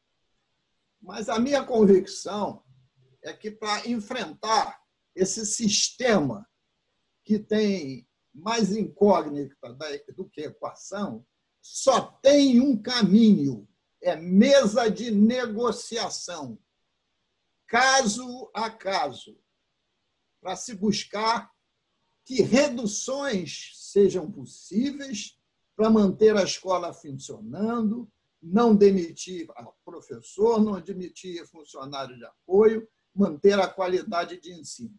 Mas 1.02 1.28
a 1.28 1.38
minha 1.38 1.62
convicção 1.64 2.64
é 3.22 3.30
que 3.34 3.50
para 3.50 3.86
enfrentar 3.86 4.80
esse 5.14 5.44
sistema 5.44 6.48
que 7.26 7.38
tem 7.38 8.08
mais 8.32 8.74
incógnita 8.74 9.54
do 10.16 10.30
que 10.30 10.40
equação, 10.40 11.26
só 11.60 12.00
tem 12.22 12.58
um 12.58 12.80
caminho: 12.80 13.68
é 14.02 14.16
mesa 14.16 14.90
de 14.90 15.10
negociação 15.10 16.58
caso 17.74 18.48
a 18.54 18.70
caso, 18.70 19.36
para 20.40 20.54
se 20.54 20.76
buscar 20.76 21.50
que 22.24 22.40
reduções 22.40 23.72
sejam 23.74 24.30
possíveis 24.30 25.36
para 25.74 25.90
manter 25.90 26.36
a 26.36 26.44
escola 26.44 26.94
funcionando, 26.94 28.08
não 28.40 28.76
demitir 28.76 29.48
professor, 29.84 30.62
não 30.62 30.80
demitir 30.80 31.44
funcionário 31.48 32.16
de 32.16 32.24
apoio, 32.24 32.88
manter 33.12 33.58
a 33.58 33.66
qualidade 33.66 34.40
de 34.40 34.52
ensino. 34.52 34.96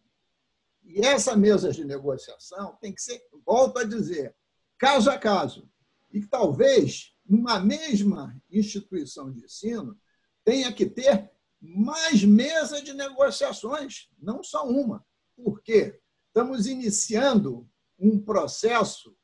E 0.84 1.00
essa 1.00 1.34
mesa 1.34 1.72
de 1.72 1.82
negociação 1.82 2.76
tem 2.78 2.92
que 2.92 3.00
ser, 3.00 3.26
volto 3.46 3.78
a 3.78 3.84
dizer, 3.84 4.36
caso 4.76 5.10
a 5.10 5.18
caso. 5.18 5.66
E 6.12 6.26
talvez, 6.26 7.16
numa 7.24 7.58
mesma 7.58 8.38
instituição 8.50 9.32
de 9.32 9.46
ensino, 9.46 9.98
tenha 10.44 10.70
que 10.70 10.84
ter 10.84 11.34
mais 11.66 12.22
mesa 12.24 12.80
de 12.80 12.92
negociações, 12.92 14.08
não 14.18 14.42
só 14.42 14.66
uma. 14.66 15.04
Por 15.36 15.62
quê? 15.62 15.98
Estamos 16.28 16.66
iniciando 16.66 17.68
um 17.98 18.18
processo 18.18 19.16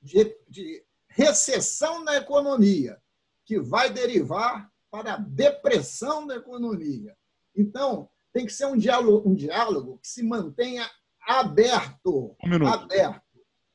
de, 0.00 0.36
de 0.48 0.84
recessão 1.08 2.02
na 2.04 2.16
economia, 2.16 3.00
que 3.44 3.60
vai 3.60 3.90
derivar 3.90 4.70
para 4.90 5.14
a 5.14 5.18
depressão 5.18 6.26
da 6.26 6.36
economia. 6.36 7.16
Então, 7.54 8.08
tem 8.32 8.46
que 8.46 8.52
ser 8.52 8.66
um 8.66 8.76
diálogo, 8.76 9.28
um 9.28 9.34
diálogo 9.34 9.98
que 9.98 10.08
se 10.08 10.22
mantenha 10.22 10.90
aberto. 11.20 12.36
Um 12.42 12.66
aberto. 12.66 13.22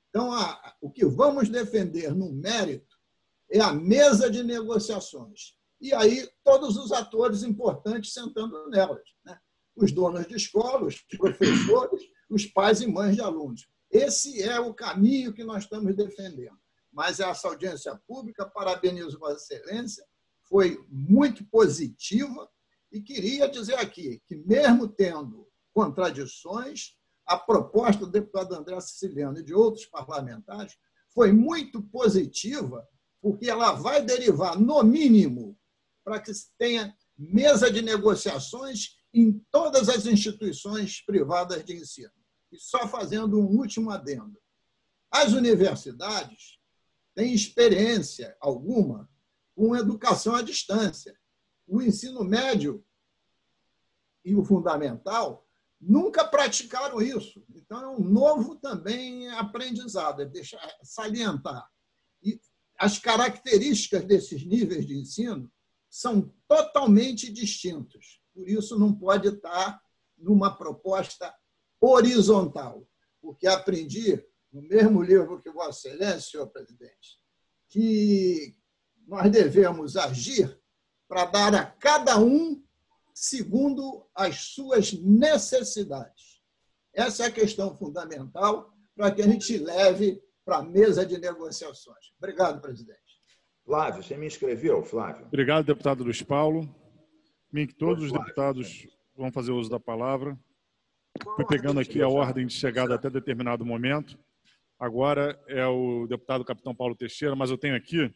Então, 0.10 0.34
a, 0.34 0.76
o 0.82 0.90
que 0.90 1.06
vamos 1.06 1.50
defender 1.50 2.14
no 2.16 2.32
mérito 2.32 2.98
é 3.52 3.60
a 3.60 3.74
mesa 3.74 4.30
de 4.30 4.44
negociações 4.44 5.59
e 5.80 5.94
aí 5.94 6.30
todos 6.44 6.78
os 6.78 6.92
atores 6.92 7.44
importantes 7.44 8.14
sentando 8.14 8.70
nelas. 8.70 9.04
Né? 9.26 9.38
Os 9.76 9.92
donos 9.92 10.28
de 10.28 10.36
escola, 10.36 10.86
os 10.86 11.02
professores, 11.18 12.02
os 12.30 12.46
pais 12.46 12.82
e 12.82 12.88
mães 12.88 13.16
de 13.16 13.22
alunos. 13.22 13.68
Esse 13.90 14.42
é 14.44 14.60
o 14.60 14.74
caminho 14.74 15.34
que 15.34 15.44
nós 15.44 15.64
estamos 15.64 15.96
defendendo. 15.96 16.58
Mas 16.92 17.20
essa 17.20 17.48
audiência 17.48 17.96
pública, 18.08 18.46
parabenizo 18.46 19.20
Vossa 19.20 19.54
Excelência, 19.54 20.06
foi 20.44 20.84
muito 20.90 21.46
positiva 21.46 22.50
e 22.92 23.02
queria 23.02 23.48
dizer 23.48 23.76
aqui 23.76 24.22
que, 24.26 24.36
mesmo 24.36 24.88
tendo 24.88 25.48
contradições, 25.74 26.96
a 27.26 27.38
proposta 27.38 28.06
do 28.06 28.12
deputado 28.12 28.56
André 28.56 28.80
Siciliano 28.82 29.40
e 29.40 29.44
de 29.44 29.54
outros 29.54 29.86
parlamentares 29.86 30.76
foi 31.14 31.32
muito 31.32 31.82
positiva, 31.82 32.88
porque 33.22 33.50
ela 33.50 33.74
vai 33.74 34.04
derivar, 34.04 34.60
no 34.60 34.82
mínimo, 34.84 35.59
para 36.04 36.20
que 36.20 36.34
se 36.34 36.50
tenha 36.58 36.96
mesa 37.18 37.72
de 37.72 37.82
negociações 37.82 38.98
em 39.14 39.40
todas 39.52 39.90
as 39.90 40.06
instituições 40.06 41.02
privadas 41.06 41.64
de 41.64 41.76
ensino. 41.76 42.12
E 42.52 42.58
só 42.58 42.88
fazendo 42.88 43.40
um 43.40 43.46
último 43.46 43.92
adendo. 43.92 44.40
As 45.12 45.34
universidades 45.34 46.60
têm 47.16 47.34
experiência 47.34 48.36
alguma 48.40 49.10
com 49.56 49.76
educação 49.76 50.36
à 50.36 50.42
distância. 50.42 51.18
O 51.68 51.82
ensino 51.82 52.24
médio 52.24 52.84
e 54.24 54.36
o 54.36 54.44
fundamental 54.44 55.46
nunca 55.80 56.26
praticaram 56.26 57.02
isso. 57.02 57.44
Então, 57.50 57.82
é 57.82 57.88
um 57.90 58.04
novo 58.04 58.56
também 58.56 59.30
aprendizado, 59.32 60.22
é 60.22 60.26
deixar 60.26 60.62
salientar. 60.84 61.68
E 62.22 62.40
as 62.78 62.98
características 62.98 64.06
desses 64.06 64.46
níveis 64.46 64.86
de 64.86 64.98
ensino 64.98 65.52
são 65.90 66.34
totalmente 66.48 67.32
distintos. 67.32 68.22
Por 68.34 68.48
isso, 68.48 68.78
não 68.78 68.94
pode 68.94 69.28
estar 69.28 69.82
numa 70.18 70.56
proposta 70.56 71.34
horizontal, 71.82 72.88
porque 73.22 73.48
aprendi 73.48 74.24
no 74.52 74.62
mesmo 74.62 75.02
livro 75.02 75.42
que 75.42 75.52
Vossa 75.52 75.88
Excelência, 75.88 76.32
senhor 76.32 76.48
presidente, 76.48 77.20
que 77.68 78.56
nós 79.08 79.32
devemos 79.32 79.96
agir 79.96 80.60
para 81.08 81.26
dar 81.26 81.56
a 81.56 81.66
cada 81.66 82.20
um 82.20 82.64
segundo 83.14 84.08
as 84.14 84.54
suas 84.54 84.94
necessidades. 84.94 86.40
Essa 86.94 87.24
é 87.24 87.28
a 87.28 87.32
questão 87.32 87.76
fundamental 87.76 88.74
para 88.96 89.12
que 89.12 89.22
a 89.22 89.28
gente 89.28 89.58
leve 89.58 90.22
para 90.46 90.58
a 90.58 90.64
mesa 90.64 91.06
de 91.06 91.18
negociações. 91.18 92.14
Obrigado, 92.18 92.62
presidente. 92.62 93.09
Flávio, 93.70 94.02
você 94.02 94.18
me 94.18 94.26
inscreveu, 94.26 94.82
Flávio? 94.82 95.28
Obrigado, 95.28 95.64
deputado 95.64 96.04
Luiz 96.04 96.24
Paulo. 96.24 96.68
Mink, 97.54 97.76
todos 97.76 98.06
os 98.06 98.12
deputados 98.12 98.88
vão 99.16 99.32
fazer 99.32 99.52
uso 99.52 99.70
da 99.70 99.80
palavra. 99.80 100.36
Fui 101.36 101.46
pegando 101.46 101.80
aqui 101.80 102.02
a 102.02 102.08
ordem 102.08 102.48
de 102.48 102.54
chegada 102.54 102.96
até 102.96 103.12
determinado 103.12 103.64
momento. 103.64 104.18
Agora 104.80 105.40
é 105.48 105.68
o 105.68 106.08
deputado 106.08 106.44
capitão 106.44 106.74
Paulo 106.74 106.96
Teixeira, 106.96 107.36
mas 107.36 107.52
eu 107.52 107.60
tenho 107.60 107.76
aqui 107.76 108.12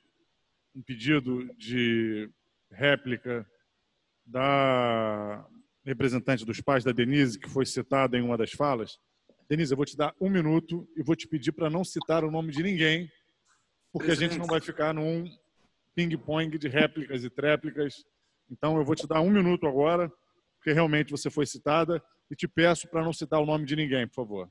um 0.76 0.82
pedido 0.82 1.46
de 1.54 2.28
réplica 2.72 3.48
da 4.26 5.48
representante 5.86 6.44
dos 6.44 6.62
pais, 6.62 6.84
da 6.84 6.92
Denise, 6.92 7.38
que 7.38 7.48
foi 7.48 7.68
citada 7.68 8.18
em 8.18 8.24
uma 8.24 8.40
das 8.40 8.54
falas. 8.54 8.98
Denise, 9.48 9.72
eu 9.72 9.78
vou 9.78 9.86
te 9.86 9.96
dar 9.96 10.16
um 10.20 10.32
minuto 10.32 10.90
e 10.98 11.04
vou 11.04 11.16
te 11.16 11.28
pedir 11.28 11.52
para 11.52 11.70
não 11.70 11.84
citar 11.84 12.24
o 12.24 12.32
nome 12.32 12.52
de 12.52 12.64
ninguém, 12.64 13.08
porque 13.92 14.10
a 14.10 14.16
gente 14.16 14.40
não 14.40 14.48
vai 14.48 14.60
ficar 14.60 14.96
num 14.96 15.26
ping-pong 15.96 16.58
de 16.58 16.68
réplicas 16.68 17.24
e 17.24 17.30
tréplicas. 17.30 18.04
Então, 18.50 18.78
eu 18.78 18.86
vou 18.86 18.96
te 18.96 19.08
dar 19.08 19.22
um 19.22 19.30
minuto 19.30 19.68
agora, 19.68 20.12
porque 20.58 20.74
realmente 20.74 21.12
você 21.12 21.30
foi 21.30 21.46
citada, 21.46 22.02
e 22.32 22.36
te 22.36 22.48
peço 22.48 22.88
para 22.90 23.04
não 23.04 23.14
citar 23.14 23.40
o 23.42 23.46
nome 23.46 23.66
de 23.66 23.76
ninguém, 23.76 24.08
por 24.08 24.16
favor. 24.16 24.50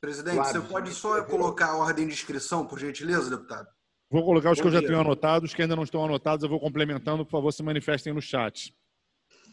Presidente, 0.00 0.36
claro. 0.36 0.60
você 0.62 0.68
pode 0.68 0.90
só 0.92 1.24
colocar 1.24 1.68
a 1.68 1.76
ordem 1.76 2.06
de 2.06 2.12
inscrição, 2.12 2.66
por 2.66 2.78
gentileza, 2.78 3.30
deputado? 3.30 3.66
Vou 4.10 4.22
colocar 4.22 4.52
os 4.52 4.58
Bom 4.58 4.62
que 4.62 4.68
eu 4.68 4.72
já 4.72 4.78
dia. 4.80 4.88
tenho 4.88 5.00
anotados, 5.00 5.50
os 5.50 5.54
que 5.54 5.62
ainda 5.62 5.74
não 5.74 5.82
estão 5.82 6.04
anotados, 6.04 6.44
eu 6.44 6.48
vou 6.48 6.60
complementando, 6.60 7.24
por 7.24 7.32
favor, 7.32 7.52
se 7.52 7.62
manifestem 7.62 8.12
no 8.12 8.20
chat. 8.20 8.74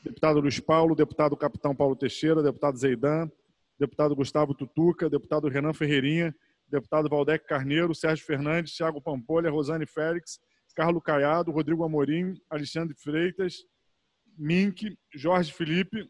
Deputado 0.03 0.39
Luiz 0.39 0.59
Paulo, 0.59 0.95
deputado 0.95 1.37
Capitão 1.37 1.75
Paulo 1.75 1.95
Teixeira, 1.95 2.43
deputado 2.43 2.77
Zeidan, 2.77 3.31
deputado 3.79 4.15
Gustavo 4.15 4.53
Tutuca, 4.53 5.09
deputado 5.09 5.47
Renan 5.47 5.73
Ferreirinha, 5.73 6.35
deputado 6.67 7.09
Valdec 7.09 7.45
Carneiro, 7.47 7.95
Sérgio 7.95 8.25
Fernandes, 8.25 8.75
Thiago 8.75 9.01
Pampolha, 9.01 9.49
Rosane 9.49 9.85
Félix, 9.85 10.39
Carlos 10.71 11.03
Caiado, 11.03 11.51
Rodrigo 11.51 11.83
Amorim, 11.83 12.39
Alexandre 12.49 12.95
Freitas, 12.95 13.65
Mink, 14.37 14.97
Jorge 15.13 15.51
Felipe. 15.51 16.09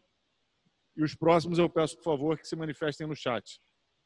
E 0.96 1.02
os 1.02 1.14
próximos 1.14 1.58
eu 1.58 1.68
peço, 1.68 1.96
por 1.96 2.04
favor, 2.04 2.38
que 2.38 2.46
se 2.46 2.56
manifestem 2.56 3.06
no 3.06 3.16
chat. 3.16 3.60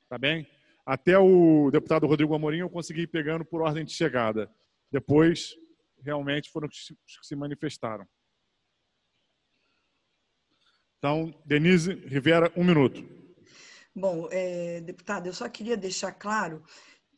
Tá 0.08 0.16
bem? 0.18 0.48
Até 0.84 1.18
o 1.18 1.70
deputado 1.70 2.06
Rodrigo 2.06 2.34
Amorim 2.34 2.58
eu 2.58 2.70
consegui 2.70 3.02
ir 3.02 3.08
pegando 3.08 3.44
por 3.44 3.60
ordem 3.60 3.84
de 3.84 3.92
chegada. 3.92 4.48
Depois, 4.90 5.56
realmente, 6.00 6.50
foram 6.50 6.68
os 6.68 6.88
que 6.88 7.26
se 7.26 7.34
manifestaram. 7.34 8.06
Então, 10.98 11.34
Denise 11.44 11.92
Rivera, 11.92 12.52
um 12.56 12.64
minuto. 12.64 13.04
Bom, 13.94 14.28
é, 14.30 14.80
deputado, 14.80 15.26
eu 15.26 15.32
só 15.32 15.48
queria 15.48 15.76
deixar 15.76 16.12
claro 16.12 16.62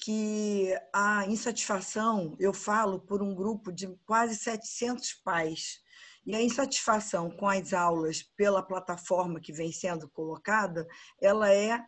que 0.00 0.72
a 0.94 1.26
insatisfação, 1.26 2.36
eu 2.38 2.52
falo 2.54 3.00
por 3.00 3.22
um 3.22 3.34
grupo 3.34 3.72
de 3.72 3.88
quase 4.06 4.36
700 4.36 5.14
pais, 5.24 5.80
e 6.26 6.34
a 6.34 6.42
insatisfação 6.42 7.30
com 7.30 7.48
as 7.48 7.72
aulas 7.72 8.22
pela 8.36 8.62
plataforma 8.62 9.40
que 9.40 9.52
vem 9.52 9.72
sendo 9.72 10.08
colocada, 10.10 10.86
ela 11.20 11.52
é 11.52 11.82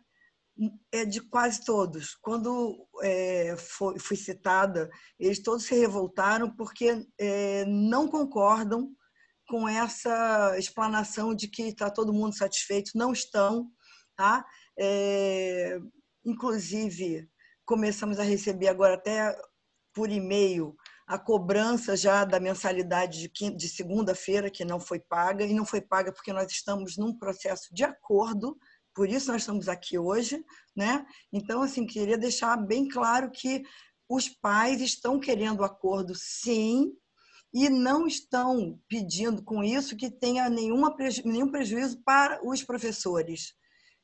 é 0.91 1.05
de 1.05 1.21
quase 1.21 1.63
todos. 1.63 2.15
Quando 2.21 2.87
é, 3.01 3.55
foi, 3.57 3.97
fui 3.97 4.17
citada, 4.17 4.89
eles 5.19 5.41
todos 5.41 5.65
se 5.65 5.75
revoltaram 5.75 6.53
porque 6.55 7.05
é, 7.17 7.65
não 7.65 8.07
concordam 8.07 8.91
com 9.47 9.67
essa 9.67 10.57
explanação 10.57 11.33
de 11.33 11.47
que 11.47 11.63
está 11.63 11.89
todo 11.89 12.13
mundo 12.13 12.37
satisfeito. 12.37 12.91
Não 12.95 13.11
estão. 13.11 13.71
Tá? 14.15 14.45
É, 14.77 15.79
inclusive, 16.23 17.27
começamos 17.65 18.19
a 18.19 18.23
receber 18.23 18.67
agora 18.67 18.95
até 18.95 19.35
por 19.93 20.09
e-mail 20.09 20.75
a 21.07 21.19
cobrança 21.19 21.97
já 21.97 22.23
da 22.23 22.39
mensalidade 22.39 23.27
de, 23.27 23.49
de 23.55 23.69
segunda-feira, 23.69 24.49
que 24.49 24.63
não 24.63 24.79
foi 24.79 24.99
paga, 24.99 25.45
e 25.45 25.53
não 25.53 25.65
foi 25.65 25.81
paga 25.81 26.11
porque 26.11 26.31
nós 26.31 26.49
estamos 26.51 26.97
num 26.97 27.17
processo 27.17 27.73
de 27.73 27.83
acordo 27.83 28.57
por 28.93 29.09
isso 29.09 29.31
nós 29.31 29.41
estamos 29.41 29.69
aqui 29.69 29.97
hoje, 29.97 30.43
né? 30.75 31.05
Então, 31.31 31.61
assim, 31.61 31.85
queria 31.85 32.17
deixar 32.17 32.57
bem 32.57 32.87
claro 32.87 33.31
que 33.31 33.63
os 34.09 34.27
pais 34.27 34.81
estão 34.81 35.19
querendo 35.19 35.63
acordo, 35.63 36.13
sim, 36.13 36.93
e 37.53 37.69
não 37.69 38.05
estão 38.05 38.79
pedindo 38.87 39.43
com 39.43 39.63
isso 39.63 39.95
que 39.95 40.09
tenha 40.09 40.49
nenhuma, 40.49 40.95
nenhum 41.23 41.49
prejuízo 41.49 42.01
para 42.03 42.39
os 42.45 42.63
professores. 42.63 43.53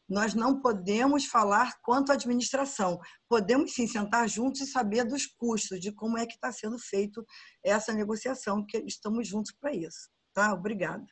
Nós 0.07 0.33
não 0.33 0.61
podemos 0.61 1.25
falar 1.25 1.73
quanto 1.81 2.11
à 2.11 2.15
administração. 2.15 2.99
Podemos 3.27 3.73
sim 3.73 3.87
sentar 3.87 4.27
juntos 4.29 4.61
e 4.61 4.67
saber 4.67 5.03
dos 5.03 5.25
custos, 5.25 5.81
de 5.81 5.91
como 5.91 6.17
é 6.17 6.25
que 6.25 6.33
está 6.33 6.51
sendo 6.51 6.79
feito 6.79 7.25
essa 7.63 7.93
negociação, 7.93 8.65
que 8.65 8.77
estamos 8.79 9.27
juntos 9.27 9.53
para 9.59 9.73
isso. 9.73 10.09
Tá? 10.33 10.53
Obrigada. 10.53 11.05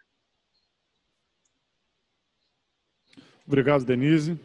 Obrigado, 3.45 3.85
Denise. 3.85 4.40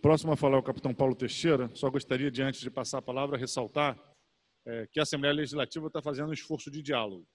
Próximo 0.00 0.32
a 0.32 0.36
falar 0.36 0.56
é 0.56 0.60
o 0.60 0.62
capitão 0.62 0.94
Paulo 0.94 1.14
Teixeira. 1.14 1.70
Só 1.74 1.90
gostaria 1.90 2.30
de, 2.30 2.42
antes 2.42 2.60
de 2.60 2.70
passar 2.70 2.98
a 2.98 3.02
palavra, 3.02 3.36
ressaltar 3.36 3.98
é, 4.64 4.86
que 4.92 5.00
a 5.00 5.02
Assembleia 5.02 5.34
Legislativa 5.34 5.88
está 5.88 6.00
fazendo 6.00 6.30
um 6.30 6.32
esforço 6.32 6.70
de 6.70 6.80
diálogo. 6.80 7.26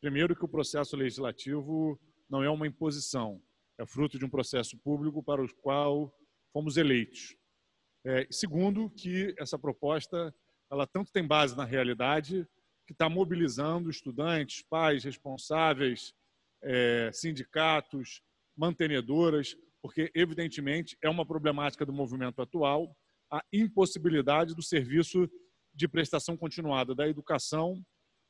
Primeiro, 0.00 0.34
que 0.34 0.44
o 0.44 0.48
processo 0.48 0.96
legislativo 0.96 2.00
não 2.28 2.42
é 2.42 2.50
uma 2.50 2.66
imposição, 2.66 3.40
é 3.78 3.86
fruto 3.86 4.18
de 4.18 4.24
um 4.24 4.30
processo 4.30 4.76
público 4.78 5.22
para 5.22 5.42
o 5.42 5.54
qual 5.56 6.14
fomos 6.52 6.76
eleitos. 6.76 7.36
É, 8.04 8.26
segundo, 8.30 8.90
que 8.90 9.34
essa 9.38 9.58
proposta 9.58 10.34
ela 10.70 10.86
tanto 10.86 11.12
tem 11.12 11.26
base 11.26 11.56
na 11.56 11.64
realidade 11.64 12.46
que 12.86 12.92
está 12.92 13.08
mobilizando 13.08 13.90
estudantes, 13.90 14.62
pais, 14.62 15.04
responsáveis, 15.04 16.14
é, 16.62 17.10
sindicatos, 17.12 18.22
mantenedoras, 18.56 19.56
porque, 19.80 20.10
evidentemente, 20.14 20.96
é 21.02 21.08
uma 21.08 21.26
problemática 21.26 21.84
do 21.84 21.92
movimento 21.92 22.40
atual 22.40 22.96
a 23.32 23.42
impossibilidade 23.50 24.54
do 24.54 24.62
serviço 24.62 25.28
de 25.74 25.88
prestação 25.88 26.36
continuada 26.36 26.94
da 26.94 27.08
educação 27.08 27.82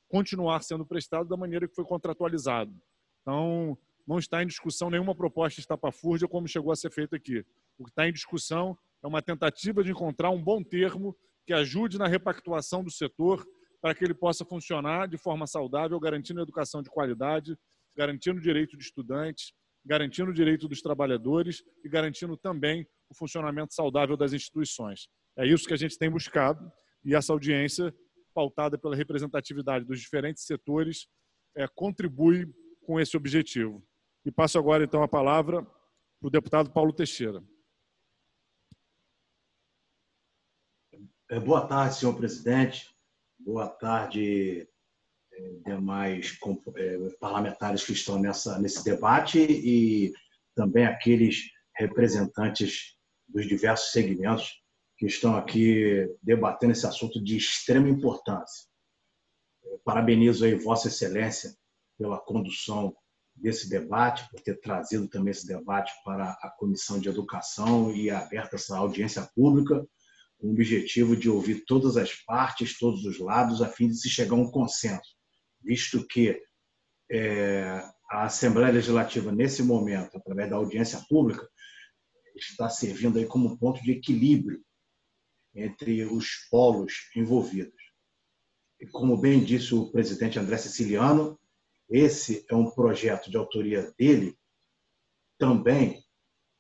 continuar 0.09 0.62
sendo 0.62 0.87
prestado 0.87 1.29
da 1.29 1.37
maneira 1.37 1.67
que 1.67 1.75
foi 1.75 1.85
contratualizado. 1.85 2.73
Então, 3.21 3.77
não 4.07 4.19
está 4.19 4.43
em 4.43 4.47
discussão 4.47 4.91
nenhuma 4.91 5.15
proposta 5.15 5.61
estapafúrdia 5.61 6.29
como 6.29 6.49
chegou 6.49 6.73
a 6.73 6.77
ser 6.77 6.91
feito 6.91 7.15
aqui. 7.15 7.45
O 7.79 7.85
que 7.85 7.91
está 7.91 8.09
em 8.09 8.13
discussão 8.13 8.77
é 9.03 9.07
uma 9.07 9.23
tentativa 9.23 9.83
de 9.83 9.91
encontrar 9.91 10.31
um 10.31 10.43
bom 10.43 10.63
termo 10.63 11.17
que 11.47 11.53
ajude 11.53 11.99
na 11.99 12.07
repactuação 12.07 12.85
do 12.85 12.91
setor 12.91 13.45
para 13.81 13.95
que 13.95 14.05
ele 14.05 14.15
possa 14.15 14.45
funcionar 14.45 15.09
de 15.09 15.19
forma 15.19 15.47
saudável, 15.47 15.99
garantindo 15.99 16.41
educação 16.41 16.83
de 16.83 16.91
qualidade, 16.91 17.57
garantindo 17.97 18.39
o 18.39 18.43
direito 18.43 18.77
de 18.77 18.85
estudantes, 18.85 19.53
garantindo 19.85 20.31
o 20.31 20.35
direito 20.35 20.69
dos 20.69 20.81
trabalhadores 20.81 21.63
e 21.85 21.89
garantindo 21.89 22.37
também 22.37 22.87
o 23.11 23.15
funcionamento 23.15 23.75
saudável 23.75 24.17
das 24.17 24.33
instituições. 24.33 25.09
É 25.37 25.47
isso 25.47 25.67
que 25.67 25.75
a 25.75 25.79
gente 25.79 25.99
tem 25.99 26.09
buscado 26.09 26.71
e 27.05 27.15
essa 27.15 27.33
audiência, 27.33 27.93
pautada 28.33 28.79
pela 28.79 28.95
representatividade 28.95 29.85
dos 29.85 30.01
diferentes 30.01 30.45
setores, 30.45 31.09
é, 31.57 31.67
contribui 31.67 32.47
com 32.87 33.01
esse 33.01 33.17
objetivo. 33.17 33.83
E 34.25 34.31
passo 34.31 34.59
agora, 34.59 34.84
então, 34.84 35.02
a 35.02 35.09
palavra 35.09 35.62
para 35.62 36.28
o 36.28 36.31
deputado 36.31 36.70
Paulo 36.70 36.92
Teixeira. 36.92 37.42
É, 41.28 41.41
boa 41.41 41.67
tarde, 41.67 41.97
senhor 41.97 42.17
presidente. 42.17 42.94
Boa 43.39 43.68
tarde, 43.68 44.68
demais 45.65 46.39
é, 46.76 46.99
parlamentares 47.18 47.84
que 47.84 47.92
estão 47.92 48.20
nessa, 48.20 48.59
nesse 48.59 48.84
debate 48.84 49.41
e 49.41 50.12
também 50.55 50.84
aqueles 50.84 51.51
representantes 51.75 52.97
dos 53.26 53.47
diversos 53.47 53.91
segmentos 53.92 54.62
que 54.97 55.07
estão 55.07 55.36
aqui 55.36 56.07
debatendo 56.23 56.73
esse 56.73 56.86
assunto 56.86 57.23
de 57.23 57.36
extrema 57.36 57.89
importância. 57.89 58.68
Parabenizo 59.84 60.44
aí 60.44 60.55
Vossa 60.55 60.89
Excelência 60.89 61.57
pela 61.99 62.20
condução 62.20 62.94
desse 63.35 63.69
debate, 63.69 64.28
por 64.31 64.41
ter 64.41 64.61
trazido 64.61 65.09
também 65.09 65.31
esse 65.31 65.47
debate 65.47 65.93
para 66.05 66.31
a 66.43 66.51
Comissão 66.59 67.01
de 67.01 67.09
Educação 67.09 67.94
e 67.94 68.11
aberta 68.11 68.57
essa 68.57 68.77
audiência 68.77 69.23
pública, 69.35 69.86
com 70.39 70.49
o 70.49 70.52
objetivo 70.52 71.17
de 71.17 71.31
ouvir 71.31 71.65
todas 71.67 71.97
as 71.97 72.12
partes, 72.15 72.78
todos 72.78 73.05
os 73.05 73.19
lados, 73.19 73.62
a 73.62 73.69
fim 73.69 73.89
de 73.89 73.97
se 73.97 74.09
chegar 74.09 74.35
a 74.35 74.39
um 74.39 74.51
consenso 74.51 75.17
visto 75.62 76.07
que 76.07 76.41
é, 77.11 77.83
a 78.11 78.25
Assembleia 78.25 78.73
Legislativa, 78.73 79.33
nesse 79.33 79.62
momento, 79.62 80.17
através 80.17 80.51
da 80.51 80.57
audiência 80.57 81.01
pública, 81.09 81.49
está 82.36 82.69
servindo 82.69 83.19
aí 83.19 83.27
como 83.27 83.59
ponto 83.59 83.83
de 83.83 83.93
equilíbrio 83.93 84.62
entre 85.55 86.05
os 86.05 86.49
polos 86.51 87.11
envolvidos. 87.15 87.81
E 88.81 88.86
como 88.86 89.17
bem 89.17 89.43
disse 89.44 89.75
o 89.75 89.91
presidente 89.91 90.39
André 90.39 90.57
Siciliano, 90.59 91.39
esse 91.93 92.45
é 92.51 92.55
um 92.55 92.71
projeto 92.71 93.31
de 93.31 93.37
autoria 93.37 93.93
dele 93.99 94.37
também, 95.39 96.03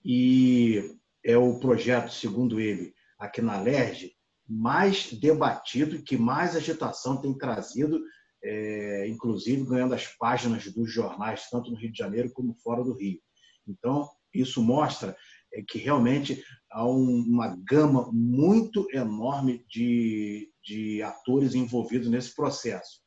e 0.04 0.96
é 1.24 1.36
o 1.36 1.58
projeto, 1.58 2.12
segundo 2.12 2.60
ele, 2.60 2.92
aqui 3.18 3.40
na 3.40 3.60
LERJ, 3.60 4.12
mais 4.48 5.12
debatido 5.12 6.02
que 6.02 6.16
mais 6.16 6.56
agitação 6.56 7.20
tem 7.20 7.32
trazido 7.36 8.02
é, 8.42 9.06
inclusive 9.08 9.64
ganhando 9.64 9.94
as 9.94 10.06
páginas 10.06 10.66
dos 10.72 10.92
jornais, 10.92 11.48
tanto 11.48 11.70
no 11.70 11.76
Rio 11.76 11.92
de 11.92 11.98
Janeiro 11.98 12.30
como 12.32 12.54
fora 12.54 12.82
do 12.82 12.94
Rio. 12.94 13.20
Então, 13.66 14.08
isso 14.34 14.60
mostra 14.62 15.16
é, 15.52 15.62
que 15.62 15.78
realmente 15.78 16.42
há 16.70 16.86
um, 16.86 17.20
uma 17.20 17.56
gama 17.64 18.10
muito 18.12 18.86
enorme 18.92 19.64
de, 19.68 20.50
de 20.64 21.02
atores 21.02 21.54
envolvidos 21.54 22.08
nesse 22.08 22.34
processo. 22.34 23.00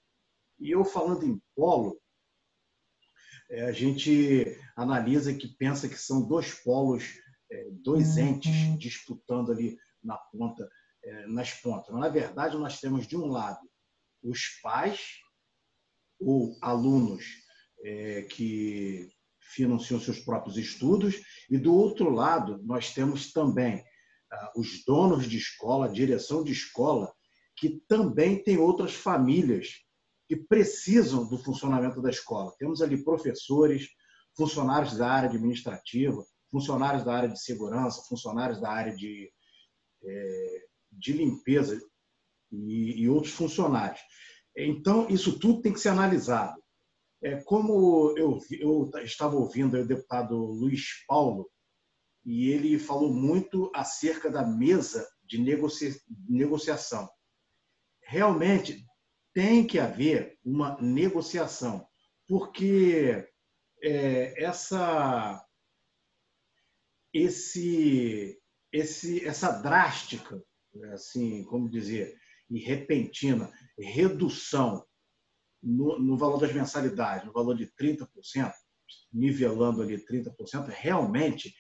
E 0.60 0.72
eu 0.72 0.86
falando 0.86 1.26
em 1.26 1.42
polo, 1.54 2.00
a 3.52 3.72
gente 3.72 4.58
analisa 4.76 5.34
que 5.34 5.48
pensa 5.48 5.88
que 5.88 5.98
são 5.98 6.28
dois 6.28 6.54
polos, 6.54 7.04
é, 7.52 7.70
dois 7.72 8.18
entes 8.18 8.78
disputando 8.80 9.52
ali 9.52 9.78
na 10.04 10.18
ponta, 10.18 10.68
é, 11.04 11.28
nas 11.28 11.54
pontas. 11.54 11.90
Mas, 11.92 12.02
na 12.02 12.10
verdade, 12.10 12.58
nós 12.58 12.80
temos, 12.80 13.08
de 13.08 13.16
um 13.16 13.28
lado, 13.28 13.60
os 14.24 14.60
pais 14.62 15.00
ou 16.20 16.58
alunos 16.62 17.24
que 18.32 19.12
financiam 19.54 20.00
seus 20.00 20.20
próprios 20.20 20.58
estudos, 20.58 21.22
e, 21.50 21.58
do 21.58 21.74
outro 21.74 22.10
lado, 22.10 22.60
nós 22.64 22.94
temos 22.94 23.32
também 23.32 23.84
ah, 24.32 24.52
os 24.56 24.84
donos 24.84 25.30
de 25.30 25.38
escola, 25.38 25.86
a 25.86 25.92
direção 25.92 26.44
de 26.44 26.52
escola, 26.52 27.14
que 27.56 27.82
também 27.88 28.44
tem 28.44 28.58
outras 28.58 28.94
famílias 28.94 29.86
que 30.28 30.36
precisam 30.36 31.28
do 31.28 31.38
funcionamento 31.38 32.02
da 32.02 32.10
escola. 32.10 32.54
Temos 32.58 32.82
ali 32.82 33.04
professores, 33.04 33.88
funcionários 34.36 34.98
da 34.98 35.10
área 35.10 35.30
administrativa, 35.30 36.26
funcionários 36.52 37.04
da 37.04 37.14
área 37.14 37.30
de 37.30 37.40
segurança, 37.40 38.04
funcionários 38.08 38.60
da 38.60 38.70
área 38.70 38.96
de, 38.96 39.32
é, 40.04 40.66
de 40.92 41.14
limpeza 41.14 41.80
e, 42.52 43.02
e, 43.02 43.10
outros 43.10 43.34
funcionários. 43.34 44.00
Então, 44.56 45.08
isso 45.10 45.38
tudo 45.40 45.62
tem 45.62 45.74
que 45.74 45.80
ser 45.80 45.90
analisado. 45.90 46.62
É, 47.22 47.38
como 47.44 48.14
eu, 48.18 48.40
eu 48.52 48.90
estava 49.04 49.36
ouvindo 49.36 49.78
o 49.78 49.88
deputado 49.88 50.36
Luiz 50.38 51.06
Paulo, 51.08 51.50
e 52.26 52.50
ele 52.50 52.80
falou 52.80 53.14
muito 53.14 53.72
acerca 53.74 54.32
da 54.32 54.46
mesa 54.46 55.08
de 55.24 55.38
negocia, 55.38 55.94
negociação. 56.28 57.08
Realmente, 58.02 58.84
tem 59.36 59.68
que 59.68 59.78
haver 59.78 60.40
uma 60.46 60.82
negociação, 60.82 61.86
porque 62.26 63.28
é, 63.84 64.42
essa, 64.42 65.46
esse, 67.14 68.42
esse, 68.72 69.28
essa 69.28 69.52
drástica, 69.62 70.42
assim, 70.94 71.44
como 71.44 71.70
dizer, 71.70 72.18
e 72.50 72.60
repentina 72.60 73.52
redução 73.78 74.86
no, 75.62 76.00
no 76.00 76.18
valor 76.18 76.40
das 76.40 76.54
mensalidades, 76.54 77.28
no 77.28 77.34
valor 77.34 77.58
de 77.58 77.68
30%, 77.74 78.08
nivelando 79.12 79.82
ali 79.82 79.98
30%, 79.98 80.68
realmente 80.70 81.54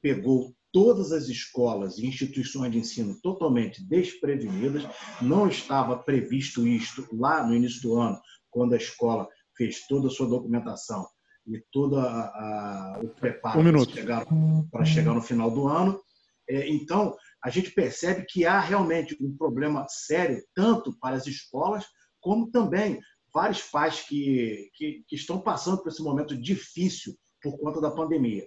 pegou 0.00 0.55
todas 0.72 1.12
as 1.12 1.28
escolas 1.28 1.98
e 1.98 2.06
instituições 2.06 2.72
de 2.72 2.78
ensino 2.78 3.18
totalmente 3.22 3.82
desprevenidas. 3.84 4.84
Não 5.20 5.48
estava 5.48 5.98
previsto 5.98 6.66
isto 6.66 7.06
lá 7.12 7.46
no 7.46 7.54
início 7.54 7.82
do 7.82 7.98
ano, 7.98 8.20
quando 8.50 8.74
a 8.74 8.76
escola 8.76 9.28
fez 9.56 9.86
toda 9.86 10.08
a 10.08 10.10
sua 10.10 10.28
documentação 10.28 11.06
e 11.46 11.62
todo 11.72 11.96
o 11.96 13.08
preparo 13.20 13.60
um 13.60 14.68
para, 14.68 14.84
chegar, 14.84 15.14
no 15.14 15.22
final 15.22 15.50
do 15.50 15.68
ano. 15.68 16.00
É, 16.48 16.68
então, 16.68 17.14
a 17.42 17.50
gente 17.50 17.70
percebe 17.70 18.24
que 18.28 18.44
há 18.44 18.60
realmente 18.60 19.16
um 19.20 19.36
problema 19.36 19.86
sério, 19.88 20.42
tanto 20.54 20.96
para 20.98 21.16
as 21.16 21.26
escolas, 21.26 21.84
como 22.20 22.50
também 22.50 23.00
vários 23.32 23.62
pais 23.62 24.00
que, 24.00 24.70
que, 24.74 25.04
que 25.06 25.16
estão 25.16 25.40
passando 25.40 25.82
por 25.82 25.88
esse 25.88 26.02
momento 26.02 26.36
difícil 26.36 27.14
por 27.42 27.58
conta 27.58 27.80
da 27.80 27.90
pandemia. 27.90 28.46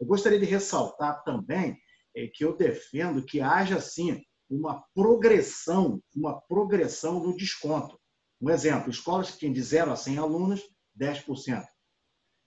Eu 0.00 0.06
gostaria 0.06 0.38
de 0.38 0.44
ressaltar 0.44 1.22
também 1.24 1.76
é, 2.16 2.28
que 2.28 2.44
eu 2.44 2.56
defendo 2.56 3.24
que 3.24 3.40
haja, 3.40 3.80
sim, 3.80 4.22
uma 4.48 4.82
progressão, 4.94 6.02
uma 6.14 6.40
progressão 6.40 7.22
no 7.22 7.36
desconto. 7.36 7.98
Um 8.40 8.50
exemplo, 8.50 8.90
escolas 8.90 9.30
que 9.30 9.40
têm 9.40 9.52
de 9.52 9.62
0 9.62 9.92
a 9.92 9.96
100 9.96 10.18
alunos, 10.18 10.62
10%. 10.98 11.64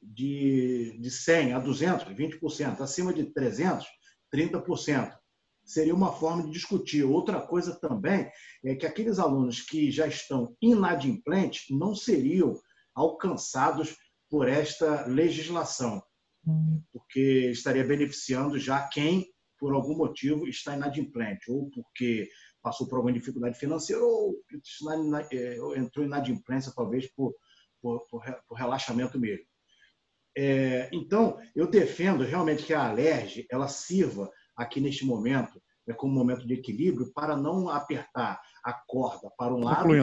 De, 0.01 0.97
de 0.99 1.11
100 1.11 1.53
a 1.53 1.59
200, 1.59 2.05
20%. 2.07 2.81
Acima 2.81 3.13
de 3.13 3.25
300, 3.25 3.85
30%. 4.33 5.15
Seria 5.63 5.93
uma 5.93 6.11
forma 6.11 6.43
de 6.43 6.51
discutir. 6.51 7.03
Outra 7.03 7.39
coisa 7.39 7.75
também 7.79 8.31
é 8.63 8.75
que 8.75 8.85
aqueles 8.85 9.19
alunos 9.19 9.61
que 9.61 9.91
já 9.91 10.07
estão 10.07 10.55
inadimplentes 10.61 11.65
não 11.69 11.93
seriam 11.93 12.59
alcançados 12.95 13.95
por 14.27 14.47
esta 14.47 15.05
legislação 15.05 16.01
porque 16.91 17.49
estaria 17.51 17.83
beneficiando 17.83 18.57
já 18.57 18.87
quem, 18.87 19.27
por 19.59 19.73
algum 19.73 19.95
motivo, 19.95 20.47
está 20.47 20.75
inadimplente, 20.75 21.51
ou 21.51 21.69
porque 21.69 22.29
passou 22.61 22.87
por 22.87 22.95
alguma 22.95 23.13
dificuldade 23.13 23.57
financeira, 23.57 24.03
ou 24.03 24.35
é, 25.31 25.57
entrou 25.77 26.03
em 26.03 26.07
inadimplência, 26.07 26.73
talvez 26.75 27.11
por, 27.13 27.33
por, 27.81 28.05
por 28.07 28.57
relaxamento 28.57 29.19
mesmo. 29.19 29.45
É, 30.37 30.89
então, 30.93 31.37
eu 31.55 31.67
defendo 31.67 32.23
realmente 32.23 32.63
que 32.63 32.73
a 32.73 32.87
Alerj 32.87 33.45
ela 33.51 33.67
sirva 33.67 34.31
aqui 34.55 34.79
neste 34.79 35.05
momento 35.05 35.61
é 35.87 35.93
como 35.93 36.13
um 36.13 36.17
momento 36.17 36.45
de 36.45 36.53
equilíbrio 36.53 37.11
para 37.13 37.35
não 37.35 37.67
apertar 37.67 38.39
a 38.63 38.73
corda 38.73 39.29
para 39.37 39.53
um 39.53 39.59
lado 39.59 39.93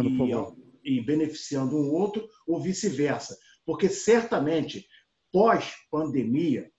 e, 0.84 0.98
e 0.98 1.00
beneficiando 1.00 1.76
um 1.76 1.90
outro 1.90 2.28
ou 2.46 2.60
vice-versa, 2.60 3.36
porque 3.64 3.88
certamente 3.88 4.86
pós-pandemia, 5.32 6.70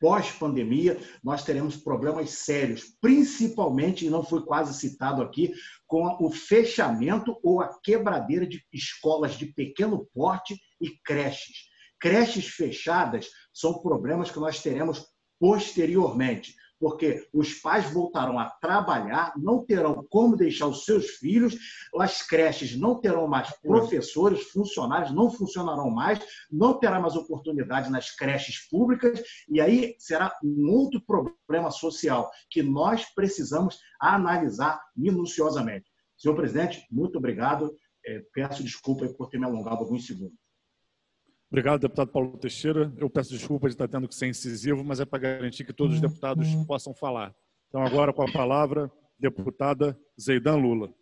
pós-pandemia, 0.00 1.00
nós 1.22 1.42
teremos 1.42 1.76
problemas 1.76 2.30
sérios, 2.30 2.96
principalmente, 3.00 4.06
e 4.06 4.10
não 4.10 4.22
foi 4.22 4.44
quase 4.44 4.78
citado 4.78 5.22
aqui, 5.22 5.52
com 5.86 6.16
o 6.20 6.30
fechamento 6.30 7.38
ou 7.42 7.60
a 7.60 7.80
quebradeira 7.82 8.46
de 8.46 8.62
escolas 8.72 9.36
de 9.36 9.46
pequeno 9.46 10.06
porte 10.12 10.58
e 10.80 10.90
creches. 11.04 11.68
Creches 11.98 12.48
fechadas 12.48 13.28
são 13.52 13.80
problemas 13.80 14.30
que 14.30 14.38
nós 14.38 14.62
teremos 14.62 15.06
posteriormente 15.38 16.54
porque 16.78 17.26
os 17.32 17.54
pais 17.54 17.90
voltarão 17.90 18.38
a 18.38 18.50
trabalhar, 18.50 19.32
não 19.36 19.64
terão 19.64 20.06
como 20.10 20.36
deixar 20.36 20.66
os 20.66 20.84
seus 20.84 21.10
filhos, 21.16 21.56
as 21.98 22.22
creches 22.22 22.76
não 22.76 23.00
terão 23.00 23.26
mais 23.26 23.50
professores, 23.60 24.42
funcionários 24.50 25.12
não 25.12 25.30
funcionarão 25.30 25.90
mais, 25.90 26.20
não 26.50 26.78
terá 26.78 27.00
mais 27.00 27.16
oportunidade 27.16 27.90
nas 27.90 28.10
creches 28.10 28.68
públicas, 28.68 29.22
e 29.48 29.60
aí 29.60 29.94
será 29.98 30.32
um 30.42 30.70
outro 30.70 31.00
problema 31.00 31.70
social 31.70 32.30
que 32.50 32.62
nós 32.62 33.04
precisamos 33.14 33.78
analisar 34.00 34.80
minuciosamente. 34.96 35.90
Senhor 36.16 36.34
presidente, 36.34 36.86
muito 36.90 37.18
obrigado. 37.18 37.74
É, 38.06 38.22
peço 38.32 38.62
desculpa 38.62 39.06
por 39.08 39.28
ter 39.28 39.38
me 39.38 39.44
alongado 39.44 39.78
alguns 39.78 40.06
segundos. 40.06 40.45
Obrigado, 41.56 41.80
deputado 41.80 42.12
Paulo 42.12 42.36
Teixeira. 42.36 42.92
Eu 42.98 43.08
peço 43.08 43.30
desculpa 43.30 43.66
de 43.66 43.72
estar 43.72 43.88
tendo 43.88 44.06
que 44.06 44.14
ser 44.14 44.26
incisivo, 44.26 44.84
mas 44.84 45.00
é 45.00 45.06
para 45.06 45.20
garantir 45.20 45.64
que 45.64 45.72
todos 45.72 45.94
os 45.94 46.02
deputados 46.02 46.46
possam 46.66 46.92
falar. 46.92 47.34
Então, 47.68 47.82
agora 47.82 48.12
com 48.12 48.22
a 48.22 48.30
palavra, 48.30 48.92
deputada 49.18 49.98
Zeidan 50.20 50.56
Lula. 50.56 50.94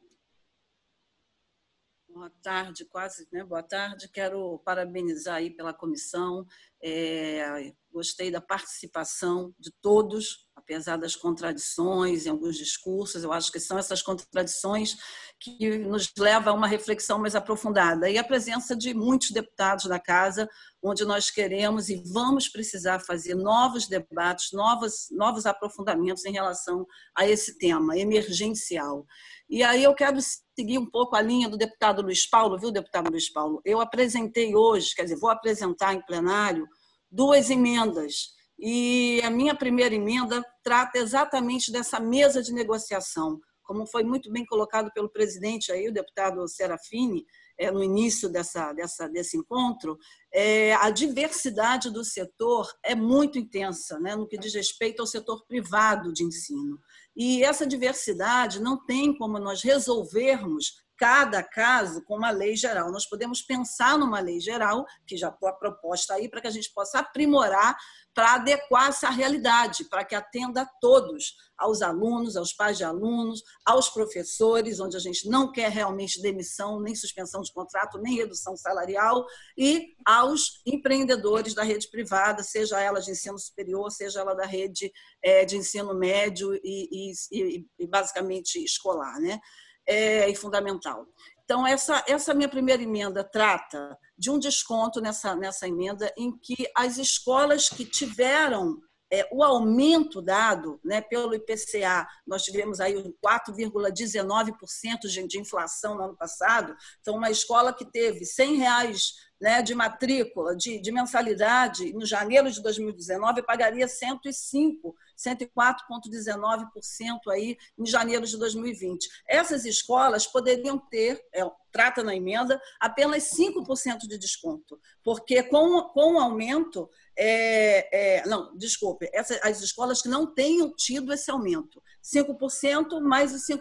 Boa 2.09 2.31
tarde, 2.41 2.85
quase, 2.85 3.27
né? 3.33 3.43
Boa 3.43 3.65
tarde. 3.65 4.09
Quero 4.09 4.61
parabenizar 4.61 5.39
aí 5.39 5.51
pela 5.51 5.75
comissão. 5.75 6.47
É, 6.81 7.75
gostei 7.95 8.29
da 8.29 8.41
participação 8.41 9.55
de 9.57 9.71
todos, 9.81 10.49
apesar 10.57 10.97
das 10.97 11.15
contradições 11.15 12.27
em 12.27 12.31
alguns 12.31 12.57
discursos. 12.57 13.23
Eu 13.23 13.33
acho 13.33 13.53
que 13.53 13.61
são 13.61 13.79
essas 13.79 14.03
contradições 14.03 14.97
que 15.39 15.79
nos 15.79 16.11
levam 16.19 16.55
a 16.55 16.57
uma 16.57 16.67
reflexão 16.67 17.21
mais 17.21 17.37
aprofundada. 17.37 18.11
E 18.11 18.19
a 18.19 18.25
presença 18.25 18.75
de 18.75 18.93
muitos 18.93 19.31
deputados 19.31 19.85
da 19.85 20.01
casa, 20.01 20.49
onde 20.83 21.05
nós 21.05 21.31
queremos 21.31 21.89
e 21.89 22.03
vamos 22.13 22.49
precisar 22.49 22.99
fazer 22.99 23.37
novos 23.37 23.87
debates, 23.87 24.51
novos, 24.53 25.07
novos 25.13 25.47
aprofundamentos 25.47 26.25
em 26.25 26.33
relação 26.33 26.85
a 27.17 27.29
esse 27.29 27.57
tema 27.59 27.97
emergencial. 27.97 29.07
E 29.49 29.63
aí 29.63 29.85
eu 29.85 29.95
quero 29.95 30.19
seguir 30.59 30.79
um 30.79 30.91
pouco 30.91 31.15
a 31.15 31.23
linha 31.23 31.49
do 31.49 31.57
deputado 31.57 32.03
Luiz 32.03 32.29
Paulo, 32.29 32.59
viu, 32.59 32.73
deputado 32.73 33.09
Luiz 33.09 33.31
Paulo? 33.31 33.61
Eu 33.65 33.81
apresentei 33.81 34.55
hoje, 34.57 34.95
quer 34.95 35.05
dizer, 35.05 35.17
vou 35.17 35.31
apresentar 35.31 35.95
em 35.95 36.05
plenário 36.05 36.67
duas 37.15 37.49
emendas. 37.49 38.35
E 38.59 39.21
a 39.23 39.31
minha 39.31 39.55
primeira 39.55 39.95
emenda 39.95 40.45
trata 40.63 40.99
exatamente 40.99 41.71
dessa 41.71 42.01
mesa 42.01 42.43
de 42.43 42.53
negociação. 42.53 43.41
Como 43.63 43.87
foi 43.87 44.05
muito 44.05 44.31
bem 44.31 44.45
colocado 44.45 44.91
pelo 44.93 45.09
presidente 45.09 45.73
aí, 45.73 45.89
o 45.89 45.93
deputado 45.93 46.47
Serafini, 46.47 47.25
é, 47.59 47.71
no 47.71 47.83
início 47.83 48.29
dessa, 48.29 48.73
dessa, 48.73 49.09
desse 49.09 49.39
encontro, 49.39 49.97
é, 50.33 50.75
a 50.75 50.91
diversidade 50.91 51.91
do 51.91 52.05
setor 52.05 52.71
é 52.85 52.95
muito 52.95 53.39
intensa, 53.39 53.99
né, 53.99 54.15
no 54.15 54.27
que 54.27 54.37
diz 54.37 54.53
respeito 54.53 55.01
ao 55.01 55.07
setor 55.07 55.47
privado 55.47 56.13
de 56.13 56.25
ensino. 56.25 56.79
E 57.17 57.43
essa 57.43 57.67
diversidade 57.67 58.61
não 58.61 58.85
tem 58.85 59.17
como 59.17 59.39
nós 59.39 59.63
resolvermos 59.63 60.84
cada 60.97 61.43
caso 61.43 62.03
com 62.05 62.17
uma 62.17 62.31
lei 62.31 62.57
geral. 62.57 62.91
Nós 62.91 63.07
podemos 63.07 63.43
pensar 63.43 63.99
numa 63.99 64.21
lei 64.21 64.41
geral, 64.41 64.85
que 65.07 65.17
já 65.17 65.29
está 65.29 65.53
proposta 65.53 66.15
aí, 66.15 66.29
para 66.29 66.41
que 66.41 66.47
a 66.47 66.51
gente 66.51 66.73
possa 66.73 66.99
aprimorar 67.01 67.77
para 68.15 68.35
adequar 68.35 68.91
essa 68.91 69.11
realidade, 69.11 69.85
para 69.91 70.05
que 70.05 70.15
atenda 70.15 70.63
a 70.63 70.67
todos, 70.81 71.35
aos 71.59 71.83
alunos, 71.83 72.37
aos 72.37 72.53
pais 72.53 72.79
de 72.79 72.85
alunos, 72.85 73.43
aos 73.67 73.89
professores, 73.89 74.79
onde 74.79 74.97
a 74.97 75.01
gente 75.01 75.29
não 75.29 75.51
quer 75.51 75.69
realmente 75.69 76.23
demissão, 76.23 76.81
nem 76.81 76.95
suspensão 76.95 77.43
de 77.43 77.53
contrato, 77.53 77.99
nem 77.99 78.15
redução 78.15 78.57
salarial, 78.57 79.27
e 79.59 79.97
aos 80.07 80.63
empreendedores 80.65 81.55
da 81.55 81.65
rede 81.65 81.91
privada, 81.91 82.43
seja 82.45 82.81
ela 82.81 83.01
de 83.01 83.11
ensino 83.11 83.39
superior, 83.39 83.91
seja 83.91 84.21
ela 84.21 84.35
da 84.35 84.47
rede 84.47 84.93
é, 85.23 85.45
de 85.45 85.57
ensino 85.57 85.93
médio 85.95 86.55
e, 86.63 87.11
e, 87.33 87.67
e 87.81 87.87
basicamente 87.87 88.63
escolar. 88.63 89.19
Né? 89.21 89.41
É, 89.87 90.29
e 90.29 90.35
fundamental. 90.35 91.07
Então, 91.45 91.67
essa, 91.67 92.03
essa 92.09 92.33
minha 92.33 92.49
primeira 92.49 92.83
emenda 92.83 93.23
trata 93.23 93.99
de 94.17 94.31
um 94.31 94.39
desconto 94.39 95.01
nessa, 95.01 95.37
nessa 95.37 95.69
emenda 95.69 96.13
em 96.17 96.37
que 96.37 96.67
as 96.77 96.97
escolas 96.97 97.69
que 97.69 97.85
tiveram 97.85 98.79
é, 99.15 99.29
o 99.31 99.45
aumento 99.45 100.21
dado 100.21 100.81
né, 100.85 101.01
pelo 101.01 101.35
IPCA, 101.35 102.07
nós 102.27 102.43
tivemos 102.43 102.81
aí 102.81 102.95
4,19% 102.95 105.01
de, 105.03 105.27
de 105.27 105.39
inflação 105.39 105.95
no 105.95 106.03
ano 106.03 106.17
passado, 106.17 106.77
então 107.01 107.17
uma 107.17 107.31
escola 107.31 107.73
que 107.73 107.85
teve 107.85 108.25
100 108.25 108.57
reais 108.57 109.13
né, 109.41 109.63
de 109.63 109.75
matrícula, 109.75 110.57
de, 110.57 110.81
de 110.81 110.91
mensalidade, 110.91 111.93
no 111.93 112.05
janeiro 112.07 112.51
de 112.51 112.61
2019 112.63 113.43
pagaria 113.43 113.87
105 113.87 114.97
104,19% 115.17 117.31
aí 117.31 117.57
em 117.79 117.87
janeiro 117.87 118.27
de 118.27 118.37
2020. 118.37 119.09
Essas 119.29 119.65
escolas 119.65 120.27
poderiam 120.27 120.77
ter, 120.79 121.25
é, 121.33 121.49
trata 121.71 122.03
na 122.03 122.17
emenda, 122.17 122.61
apenas 122.81 123.31
5% 123.31 124.09
de 124.09 124.19
desconto, 124.19 124.81
porque 125.03 125.43
com, 125.43 125.83
com 125.91 126.15
o 126.15 126.21
aumento, 126.21 126.89
é, 127.17 128.19
é, 128.19 128.27
não, 128.27 128.57
desculpe, 128.57 129.09
as 129.43 129.61
escolas 129.61 130.03
que 130.03 130.09
não 130.09 130.27
tenham 130.27 130.75
tido 130.75 131.13
esse 131.13 131.31
aumento, 131.31 131.83
5% 132.03 133.01
mais 133.01 133.33
os 133.33 133.47
5% 133.47 133.61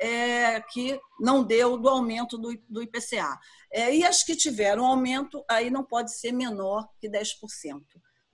é, 0.00 0.60
que 0.60 0.98
não 1.20 1.44
deu 1.44 1.76
do 1.76 1.88
aumento 1.88 2.38
do, 2.38 2.58
do 2.68 2.82
IPCA. 2.82 3.38
É, 3.72 3.94
e 3.94 4.04
as 4.04 4.22
que 4.22 4.34
tiveram 4.34 4.86
aumento, 4.86 5.44
aí 5.48 5.70
não 5.70 5.84
pode 5.84 6.12
ser 6.12 6.32
menor 6.32 6.88
que 6.98 7.08
10%. 7.08 7.34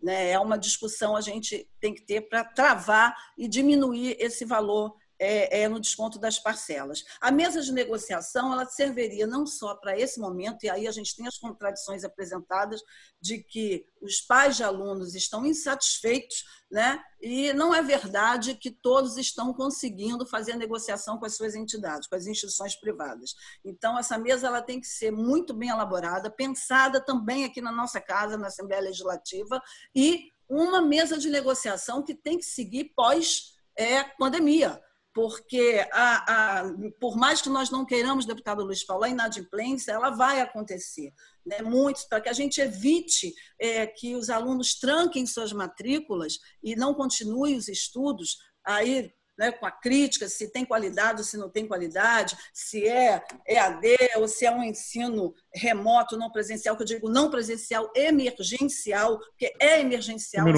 Né? 0.02 0.30
É 0.30 0.38
uma 0.38 0.56
discussão 0.56 1.16
a 1.16 1.20
gente 1.20 1.68
tem 1.80 1.92
que 1.92 2.02
ter 2.02 2.22
para 2.22 2.44
travar 2.44 3.14
e 3.36 3.48
diminuir 3.48 4.16
esse 4.20 4.44
valor 4.44 4.94
é, 5.18 5.62
é, 5.62 5.68
no 5.68 5.80
desconto 5.80 6.18
das 6.18 6.38
parcelas. 6.38 7.04
A 7.20 7.30
mesa 7.30 7.60
de 7.60 7.72
negociação 7.72 8.52
ela 8.52 8.66
serviria 8.66 9.26
não 9.26 9.46
só 9.46 9.74
para 9.74 9.98
esse 9.98 10.20
momento, 10.20 10.64
e 10.64 10.70
aí 10.70 10.86
a 10.86 10.92
gente 10.92 11.14
tem 11.16 11.26
as 11.26 11.38
contradições 11.38 12.04
apresentadas 12.04 12.80
de 13.20 13.42
que 13.42 13.84
os 14.00 14.20
pais 14.20 14.56
de 14.56 14.64
alunos 14.64 15.14
estão 15.14 15.44
insatisfeitos, 15.44 16.44
né? 16.70 17.02
e 17.20 17.52
não 17.52 17.74
é 17.74 17.82
verdade 17.82 18.54
que 18.54 18.70
todos 18.70 19.16
estão 19.16 19.52
conseguindo 19.52 20.26
fazer 20.26 20.52
a 20.52 20.56
negociação 20.56 21.18
com 21.18 21.24
as 21.24 21.36
suas 21.36 21.54
entidades, 21.54 22.06
com 22.08 22.14
as 22.14 22.26
instituições 22.26 22.76
privadas. 22.76 23.34
Então, 23.64 23.98
essa 23.98 24.18
mesa 24.18 24.46
ela 24.46 24.62
tem 24.62 24.80
que 24.80 24.86
ser 24.86 25.10
muito 25.10 25.54
bem 25.54 25.70
elaborada, 25.70 26.30
pensada 26.30 27.00
também 27.00 27.44
aqui 27.44 27.60
na 27.60 27.72
nossa 27.72 28.00
casa, 28.00 28.36
na 28.36 28.48
Assembleia 28.48 28.82
Legislativa, 28.82 29.60
e 29.94 30.30
uma 30.48 30.80
mesa 30.80 31.18
de 31.18 31.28
negociação 31.28 32.02
que 32.02 32.14
tem 32.14 32.38
que 32.38 32.44
seguir 32.44 32.92
pós 32.94 33.54
é, 33.76 34.04
pandemia 34.04 34.80
porque 35.16 35.82
a, 35.92 36.58
a, 36.58 36.64
por 37.00 37.16
mais 37.16 37.40
que 37.40 37.48
nós 37.48 37.70
não 37.70 37.86
queiramos, 37.86 38.26
deputado 38.26 38.62
Luiz 38.62 38.84
Paulo, 38.84 39.02
a 39.02 39.08
inadimplência 39.08 39.92
ela 39.92 40.10
vai 40.10 40.42
acontecer. 40.42 41.10
Né? 41.46 41.62
Muitos, 41.62 42.04
para 42.04 42.20
que 42.20 42.28
a 42.28 42.34
gente 42.34 42.60
evite 42.60 43.32
é, 43.58 43.86
que 43.86 44.14
os 44.14 44.28
alunos 44.28 44.74
tranquem 44.78 45.24
suas 45.24 45.54
matrículas 45.54 46.38
e 46.62 46.76
não 46.76 46.92
continuem 46.92 47.56
os 47.56 47.66
estudos, 47.66 48.36
aí 48.62 49.10
né, 49.38 49.50
com 49.52 49.64
a 49.64 49.70
crítica, 49.70 50.28
se 50.28 50.52
tem 50.52 50.66
qualidade 50.66 51.20
ou 51.20 51.24
se 51.24 51.38
não 51.38 51.48
tem 51.48 51.66
qualidade, 51.66 52.36
se 52.52 52.86
é 52.86 53.24
EAD 53.48 53.96
ou 54.16 54.28
se 54.28 54.44
é 54.44 54.50
um 54.50 54.62
ensino 54.62 55.34
remoto, 55.50 56.18
não 56.18 56.30
presencial, 56.30 56.76
que 56.76 56.82
eu 56.82 56.86
digo 56.86 57.08
não 57.08 57.30
presencial, 57.30 57.90
emergencial, 57.96 59.18
porque 59.18 59.54
é 59.58 59.80
emergencial. 59.80 60.46
Um 60.46 60.50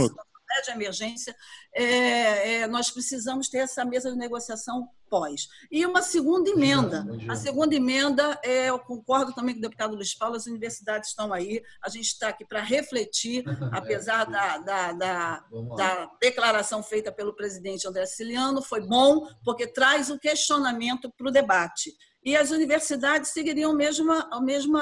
de 0.64 0.70
emergência, 0.70 1.34
é, 1.74 2.54
é, 2.54 2.66
nós 2.66 2.90
precisamos 2.90 3.48
ter 3.48 3.58
essa 3.58 3.84
mesa 3.84 4.10
de 4.10 4.16
negociação 4.16 4.88
pós. 5.08 5.48
E 5.70 5.84
uma 5.86 6.02
segunda 6.02 6.50
emenda. 6.50 7.06
A 7.28 7.34
segunda 7.34 7.74
emenda, 7.74 8.38
é, 8.42 8.68
eu 8.68 8.78
concordo 8.78 9.32
também 9.32 9.54
com 9.54 9.58
o 9.58 9.62
deputado 9.62 9.94
Luiz 9.94 10.14
Paulo, 10.14 10.36
as 10.36 10.46
universidades 10.46 11.10
estão 11.10 11.32
aí, 11.32 11.62
a 11.82 11.88
gente 11.88 12.06
está 12.06 12.28
aqui 12.28 12.44
para 12.44 12.60
refletir, 12.60 13.44
apesar 13.72 14.24
da, 14.24 14.58
da, 14.58 14.92
da, 14.92 15.44
da, 15.76 16.10
declaração 16.20 16.82
feita 16.82 17.10
pelo 17.10 17.34
presidente 17.34 17.86
André 17.86 18.06
Ciliano, 18.06 18.62
foi 18.62 18.80
bom, 18.80 19.26
porque 19.44 19.66
traz 19.66 20.10
o 20.10 20.18
questionamento 20.18 21.10
para 21.16 21.28
o 21.28 21.32
debate. 21.32 21.94
E 22.22 22.36
as 22.36 22.50
universidades 22.50 23.30
seguiriam 23.30 23.72
o 23.72 23.76
mesmo, 23.76 24.12
o 24.12 24.40
mesmo, 24.40 24.78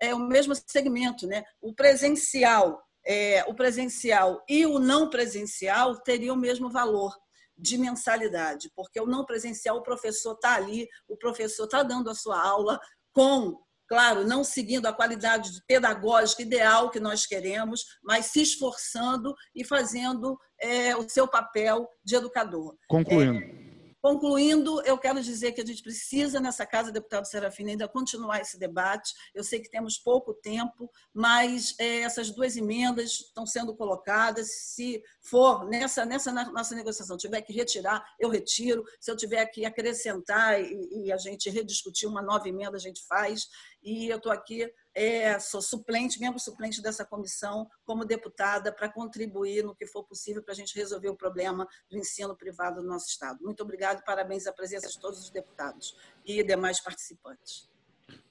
é, 0.00 0.14
o 0.14 0.18
mesmo 0.18 0.54
segmento, 0.66 1.26
né? 1.26 1.44
o 1.60 1.72
presencial 1.74 2.82
é, 3.10 3.44
o 3.48 3.54
presencial 3.54 4.40
e 4.48 4.64
o 4.64 4.78
não 4.78 5.10
presencial 5.10 6.00
teriam 6.00 6.36
o 6.36 6.38
mesmo 6.38 6.70
valor 6.70 7.12
de 7.58 7.76
mensalidade, 7.76 8.70
porque 8.76 9.00
o 9.00 9.06
não 9.06 9.24
presencial, 9.24 9.78
o 9.78 9.82
professor 9.82 10.34
está 10.34 10.54
ali, 10.54 10.88
o 11.08 11.16
professor 11.16 11.64
está 11.64 11.82
dando 11.82 12.08
a 12.08 12.14
sua 12.14 12.40
aula 12.40 12.78
com, 13.12 13.58
claro, 13.88 14.24
não 14.24 14.44
seguindo 14.44 14.86
a 14.86 14.92
qualidade 14.92 15.50
pedagógica 15.66 16.42
ideal 16.42 16.88
que 16.88 17.00
nós 17.00 17.26
queremos, 17.26 17.84
mas 18.00 18.26
se 18.26 18.42
esforçando 18.42 19.34
e 19.56 19.64
fazendo 19.64 20.38
é, 20.60 20.94
o 20.94 21.08
seu 21.08 21.26
papel 21.26 21.88
de 22.04 22.14
educador. 22.14 22.76
Concluindo. 22.88 23.40
É, 23.40 23.69
Concluindo, 24.02 24.80
eu 24.86 24.96
quero 24.96 25.22
dizer 25.22 25.52
que 25.52 25.60
a 25.60 25.66
gente 25.66 25.82
precisa, 25.82 26.40
nessa 26.40 26.64
casa, 26.64 26.90
deputado 26.90 27.26
Serafina, 27.26 27.70
ainda 27.70 27.86
continuar 27.86 28.40
esse 28.40 28.58
debate. 28.58 29.12
Eu 29.34 29.44
sei 29.44 29.60
que 29.60 29.70
temos 29.70 29.98
pouco 29.98 30.32
tempo, 30.32 30.90
mas 31.12 31.74
é, 31.78 32.00
essas 32.00 32.30
duas 32.30 32.56
emendas 32.56 33.10
estão 33.12 33.44
sendo 33.44 33.76
colocadas. 33.76 34.48
Se 34.52 35.02
for 35.20 35.68
nessa, 35.68 36.06
nessa 36.06 36.32
nossa 36.32 36.74
negociação, 36.74 37.18
tiver 37.18 37.42
que 37.42 37.52
retirar, 37.52 38.02
eu 38.18 38.30
retiro. 38.30 38.82
Se 38.98 39.10
eu 39.10 39.16
tiver 39.16 39.44
que 39.46 39.66
acrescentar 39.66 40.58
e, 40.58 41.04
e 41.04 41.12
a 41.12 41.18
gente 41.18 41.50
rediscutir 41.50 42.08
uma 42.08 42.22
nova 42.22 42.48
emenda, 42.48 42.78
a 42.78 42.80
gente 42.80 43.06
faz. 43.06 43.48
E 43.82 44.08
eu 44.08 44.16
estou 44.16 44.32
aqui 44.32 44.70
é, 44.94 45.38
sou 45.38 45.62
suplente, 45.62 46.20
membro 46.20 46.38
suplente 46.38 46.82
dessa 46.82 47.04
comissão, 47.04 47.68
como 47.84 48.04
deputada, 48.04 48.72
para 48.72 48.88
contribuir 48.88 49.64
no 49.64 49.74
que 49.74 49.86
for 49.86 50.04
possível 50.04 50.42
para 50.42 50.52
a 50.52 50.56
gente 50.56 50.74
resolver 50.76 51.08
o 51.08 51.16
problema 51.16 51.66
do 51.88 51.96
ensino 51.96 52.36
privado 52.36 52.82
no 52.82 52.88
nosso 52.88 53.08
Estado. 53.08 53.38
Muito 53.42 53.62
obrigado 53.62 54.02
parabéns 54.04 54.46
à 54.46 54.52
presença 54.52 54.88
de 54.88 54.98
todos 54.98 55.20
os 55.20 55.30
deputados 55.30 55.96
e 56.24 56.42
demais 56.42 56.80
participantes. 56.80 57.68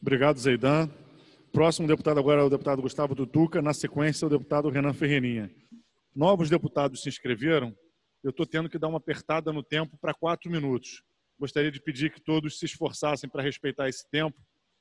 Obrigado, 0.02 0.40
Zeidan. 0.40 0.90
Próximo 1.52 1.88
deputado 1.88 2.20
agora 2.20 2.42
é 2.42 2.44
o 2.44 2.50
deputado 2.50 2.82
Gustavo 2.82 3.16
Tutuca, 3.16 3.62
na 3.62 3.74
sequência, 3.74 4.28
o 4.28 4.30
deputado 4.30 4.70
Renan 4.70 4.94
Ferreirinha. 4.94 5.50
Novos 6.16 6.50
deputados 6.50 7.02
se 7.02 7.10
inscreveram, 7.10 7.76
eu 8.24 8.32
estou 8.32 8.46
tendo 8.46 8.70
que 8.70 8.78
dar 8.78 8.88
uma 8.88 8.98
apertada 8.98 9.52
no 9.52 9.64
tempo 9.64 9.98
para 9.98 10.14
quatro 10.14 10.52
minutos. 10.52 11.04
Gostaria 11.40 11.72
de 11.72 11.82
pedir 11.82 12.12
que 12.12 12.22
todos 12.22 12.60
se 12.60 12.66
esforçassem 12.66 13.30
para 13.30 13.42
respeitar 13.42 13.88
esse 13.88 14.08
tempo, 14.10 14.38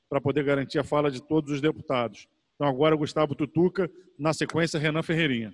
para 0.09 0.19
poder 0.19 0.43
garantir 0.43 0.79
a 0.79 0.83
fala 0.83 1.11
de 1.11 1.21
todos 1.21 1.51
os 1.51 1.61
deputados. 1.61 2.27
Então, 2.55 2.67
agora, 2.67 2.95
Gustavo 2.95 3.35
Tutuca, 3.35 3.89
na 4.17 4.33
sequência, 4.33 4.79
Renan 4.79 5.03
Ferreirinha. 5.03 5.53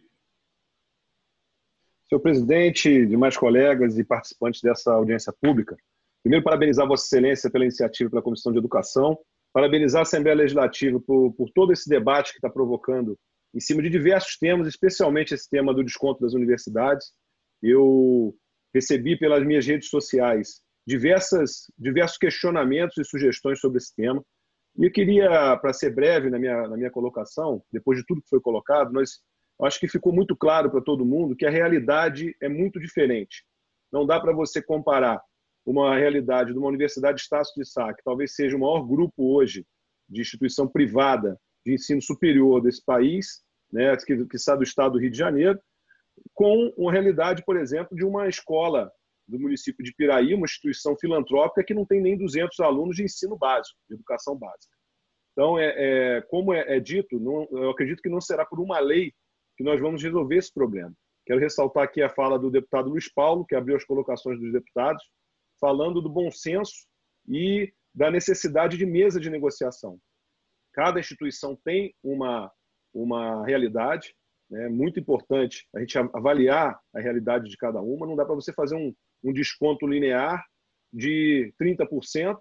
Senhor 2.08 2.22
presidente, 2.22 3.06
demais 3.06 3.36
colegas 3.36 3.98
e 3.98 4.04
participantes 4.04 4.62
dessa 4.62 4.94
audiência 4.94 5.34
pública, 5.42 5.76
primeiro, 6.24 6.44
parabenizar 6.44 6.88
Vossa 6.88 7.06
Excelência 7.06 7.50
pela 7.50 7.66
iniciativa 7.66 8.10
pela 8.10 8.22
Comissão 8.22 8.52
de 8.52 8.60
Educação, 8.60 9.18
parabenizar 9.52 10.00
a 10.00 10.04
Assembleia 10.04 10.38
Legislativa 10.38 11.00
por, 11.00 11.34
por 11.34 11.50
todo 11.52 11.74
esse 11.74 11.90
debate 11.90 12.32
que 12.32 12.38
está 12.38 12.50
provocando 12.50 13.18
em 13.54 13.60
cima 13.60 13.82
de 13.82 13.90
diversos 13.90 14.38
temas, 14.38 14.68
especialmente 14.68 15.34
esse 15.34 15.50
tema 15.50 15.74
do 15.74 15.84
desconto 15.84 16.22
das 16.22 16.34
universidades. 16.34 17.12
Eu 17.64 18.36
recebi 18.74 19.18
pelas 19.18 19.44
minhas 19.46 19.66
redes 19.66 19.90
sociais 19.90 20.62
diversas, 20.86 21.72
diversos 21.78 22.18
questionamentos 22.18 22.98
e 22.98 23.04
sugestões 23.04 23.60
sobre 23.60 23.78
esse 23.78 23.96
tema. 23.96 24.24
E 24.78 24.86
eu 24.86 24.92
queria, 24.92 25.58
para 25.58 25.74
ser 25.74 25.94
breve 25.94 26.30
na 26.30 26.38
minha, 26.38 26.68
na 26.68 26.76
minha 26.76 26.92
colocação, 26.92 27.64
depois 27.72 27.98
de 27.98 28.06
tudo 28.06 28.22
que 28.22 28.30
foi 28.30 28.42
colocado, 28.42 28.92
nós 28.92 29.22
acho 29.62 29.80
que 29.80 29.88
ficou 29.88 30.14
muito 30.14 30.36
claro 30.36 30.70
para 30.70 30.82
todo 30.82 31.06
mundo 31.06 31.36
que 31.36 31.46
a 31.46 31.50
realidade 31.50 32.36
é 32.42 32.50
muito 32.50 32.80
diferente. 32.80 33.46
Não 33.92 34.06
dá 34.06 34.20
para 34.20 34.34
você 34.34 34.62
comparar 34.62 35.22
uma 35.66 35.96
realidade 35.96 36.52
de 36.52 36.60
uma 36.60 36.68
universidade 36.68 37.18
de 37.18 37.22
Estácio 37.24 37.54
de 37.56 37.66
Sá, 37.66 37.94
que 37.94 38.04
talvez 38.04 38.36
seja 38.36 38.56
o 38.58 38.60
maior 38.60 38.82
grupo 38.86 39.34
hoje 39.34 39.66
de 40.10 40.22
instituição 40.22 40.68
privada 40.68 41.40
de 41.66 41.74
ensino 41.74 42.02
superior 42.02 42.62
desse 42.62 42.84
país, 42.84 43.42
né, 43.72 43.96
que, 43.98 44.26
que 44.26 44.36
está 44.36 44.56
do 44.56 44.64
estado 44.64 44.94
do 44.94 45.00
Rio 45.00 45.10
de 45.10 45.18
Janeiro, 45.18 45.60
com 46.34 46.72
uma 46.78 46.92
realidade, 46.92 47.44
por 47.46 47.58
exemplo, 47.58 47.96
de 47.96 48.06
uma 48.06 48.28
escola 48.28 48.92
do 49.28 49.40
município 49.40 49.84
de 49.84 49.94
Piraí, 49.94 50.34
uma 50.34 50.46
instituição 50.46 50.96
filantrópica 50.98 51.64
que 51.64 51.74
não 51.74 51.86
tem 51.86 52.02
nem 52.02 52.18
200 52.18 52.60
alunos 52.60 52.96
de 52.96 53.04
ensino 53.04 53.38
básico, 53.38 53.78
de 53.90 53.96
educação 53.96 54.38
básica. 54.38 54.76
Então, 55.32 55.60
é, 55.60 55.74
é 56.18 56.22
como 56.30 56.54
é, 56.54 56.78
é 56.78 56.80
dito, 56.80 57.20
não, 57.20 57.48
eu 57.52 57.70
acredito 57.70 58.02
que 58.02 58.10
não 58.10 58.22
será 58.22 58.46
por 58.46 58.60
uma 58.60 58.80
lei 58.80 59.14
que 59.58 59.64
nós 59.64 59.80
vamos 59.80 60.02
resolver 60.02 60.38
esse 60.38 60.54
problema. 60.54 60.94
Quero 61.26 61.40
ressaltar 61.40 61.84
aqui 61.84 62.02
a 62.02 62.10
fala 62.10 62.38
do 62.38 62.52
deputado 62.52 62.90
Luiz 62.90 63.12
Paulo, 63.12 63.46
que 63.46 63.56
abriu 63.56 63.76
as 63.76 63.84
colocações 63.84 64.40
dos 64.40 64.54
deputados, 64.54 65.04
falando 65.60 66.02
do 66.02 66.10
bom 66.10 66.30
senso 66.30 66.88
e 67.28 67.74
da 67.94 68.12
necessidade 68.12 68.78
de 68.78 68.86
mesa 68.86 69.20
de 69.20 69.30
negociação. 69.30 69.98
Cada 70.74 71.00
instituição 71.00 71.58
tem 71.64 71.96
uma, 72.04 72.52
uma 72.94 73.46
realidade, 73.46 74.14
é 74.52 74.56
né, 74.56 74.70
muito 74.70 75.00
importante 75.00 75.68
a 75.76 75.80
gente 75.80 75.98
avaliar 75.98 76.80
a 76.94 77.00
realidade 77.00 77.50
de 77.50 77.58
cada 77.58 77.82
uma. 77.82 78.06
Não 78.06 78.16
dá 78.16 78.26
para 78.26 78.36
você 78.36 78.54
fazer 78.54 78.76
um, 78.76 78.94
um 79.26 79.34
desconto 79.34 79.88
linear 79.88 80.46
de 80.94 81.54
30%, 81.60 82.38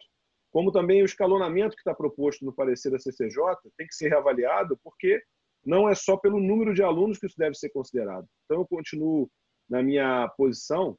como 0.53 0.71
também 0.71 1.03
o 1.03 1.07
escalonamento 1.07 1.75
que 1.75 1.81
está 1.81 1.95
proposto 1.95 2.45
no 2.45 2.55
parecer 2.55 2.91
da 2.91 2.99
CCJ 2.99 3.39
tem 3.77 3.87
que 3.87 3.95
ser 3.95 4.11
reavaliado, 4.11 4.79
porque 4.85 5.21
não 5.65 5.89
é 5.89 5.95
só 5.95 6.17
pelo 6.17 6.39
número 6.39 6.75
de 6.75 6.83
alunos 6.83 7.19
que 7.19 7.27
isso 7.27 7.39
deve 7.39 7.57
ser 7.57 7.71
considerado. 7.71 8.29
Então, 8.45 8.61
eu 8.61 8.67
continuo 8.67 9.29
na 9.69 9.83
minha 9.83 10.29
posição 10.37 10.97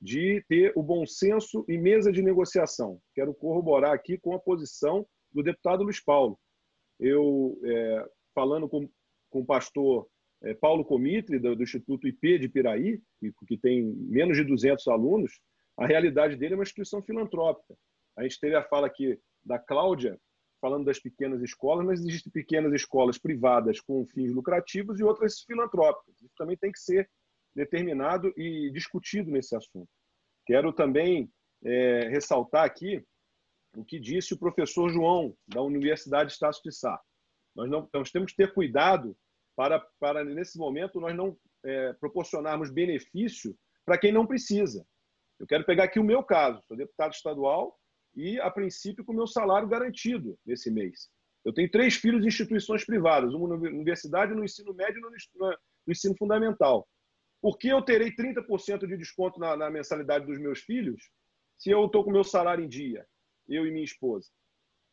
de 0.00 0.44
ter 0.48 0.72
o 0.76 0.82
bom 0.82 1.06
senso 1.06 1.64
e 1.68 1.78
mesa 1.78 2.12
de 2.12 2.20
negociação. 2.20 3.00
Quero 3.14 3.32
corroborar 3.32 3.92
aqui 3.92 4.18
com 4.18 4.34
a 4.34 4.40
posição 4.40 5.06
do 5.32 5.42
deputado 5.42 5.84
Luiz 5.84 6.02
Paulo. 6.02 6.38
Eu, 6.98 7.58
é, 7.64 8.08
falando 8.34 8.68
com, 8.68 8.88
com 9.30 9.40
o 9.40 9.46
pastor 9.46 10.08
é, 10.42 10.54
Paulo 10.54 10.84
Comitre, 10.84 11.38
do, 11.38 11.56
do, 11.56 11.62
Instituto 11.62 12.06
IP 12.06 12.38
de 12.38 12.48
Piraí, 12.48 13.00
que, 13.18 13.32
que 13.46 13.58
tem 13.58 13.84
menos 13.84 14.36
de 14.36 14.44
200 14.44 14.86
alunos, 14.88 15.40
a 15.76 15.86
realidade 15.86 16.36
dele 16.36 16.54
é 16.54 16.56
uma 16.56 16.62
instituição 16.62 17.02
filantrópica. 17.02 17.76
A 18.16 18.22
gente 18.22 18.38
teve 18.40 18.54
a 18.54 18.64
fala 18.64 18.86
aqui 18.86 19.18
da 19.44 19.58
Cláudia, 19.58 20.18
falando 20.60 20.84
das 20.84 20.98
pequenas 20.98 21.40
escolas, 21.42 21.86
mas 21.86 22.00
existem 22.00 22.32
pequenas 22.32 22.72
escolas 22.72 23.16
privadas 23.16 23.80
com 23.80 24.04
fins 24.06 24.32
lucrativos 24.32 24.98
e 24.98 25.04
outras 25.04 25.40
filantrópicas. 25.40 26.20
Isso 26.20 26.34
também 26.36 26.56
tem 26.56 26.72
que 26.72 26.80
ser 26.80 27.08
determinado 27.54 28.32
e 28.36 28.70
discutido 28.72 29.30
nesse 29.30 29.54
assunto. 29.54 29.88
Quero 30.46 30.72
também 30.72 31.30
é, 31.64 32.08
ressaltar 32.08 32.64
aqui 32.64 33.04
o 33.76 33.84
que 33.84 34.00
disse 34.00 34.34
o 34.34 34.38
professor 34.38 34.88
João, 34.90 35.36
da 35.46 35.62
Universidade 35.62 36.32
Estácio 36.32 36.62
de 36.64 36.72
Sá. 36.72 37.00
Nós, 37.54 37.70
não, 37.70 37.88
nós 37.92 38.10
temos 38.10 38.32
que 38.32 38.36
ter 38.36 38.52
cuidado 38.52 39.16
para, 39.58 39.80
para 39.98 40.24
nesse 40.24 40.56
momento, 40.56 41.00
nós 41.00 41.16
não 41.16 41.36
é, 41.64 41.92
proporcionarmos 41.94 42.70
benefício 42.70 43.58
para 43.84 43.98
quem 43.98 44.12
não 44.12 44.24
precisa. 44.24 44.86
Eu 45.36 45.48
quero 45.48 45.66
pegar 45.66 45.82
aqui 45.82 45.98
o 45.98 46.04
meu 46.04 46.22
caso. 46.22 46.62
Sou 46.68 46.76
deputado 46.76 47.12
estadual 47.12 47.76
e, 48.14 48.38
a 48.38 48.52
princípio, 48.52 49.04
com 49.04 49.10
o 49.10 49.16
meu 49.16 49.26
salário 49.26 49.66
garantido 49.66 50.38
nesse 50.46 50.70
mês. 50.70 51.10
Eu 51.44 51.52
tenho 51.52 51.68
três 51.68 51.96
filhos 51.96 52.22
em 52.22 52.28
instituições 52.28 52.86
privadas, 52.86 53.34
uma 53.34 53.48
na 53.48 53.54
universidade, 53.56 54.32
no 54.32 54.44
ensino 54.44 54.72
médio 54.72 54.98
e 54.98 55.00
no, 55.00 55.10
no 55.10 55.92
ensino 55.92 56.14
fundamental. 56.16 56.88
Por 57.42 57.58
que 57.58 57.66
eu 57.66 57.82
terei 57.82 58.14
30% 58.14 58.86
de 58.86 58.96
desconto 58.96 59.40
na, 59.40 59.56
na, 59.56 59.68
mensalidade 59.68 60.24
dos 60.24 60.38
meus 60.38 60.60
filhos 60.60 61.10
se 61.56 61.68
eu 61.68 61.84
estou 61.84 62.04
com 62.04 62.12
meu 62.12 62.22
salário 62.22 62.64
em 62.64 62.68
dia, 62.68 63.04
eu 63.48 63.66
e 63.66 63.72
minha 63.72 63.84
esposa? 63.84 64.28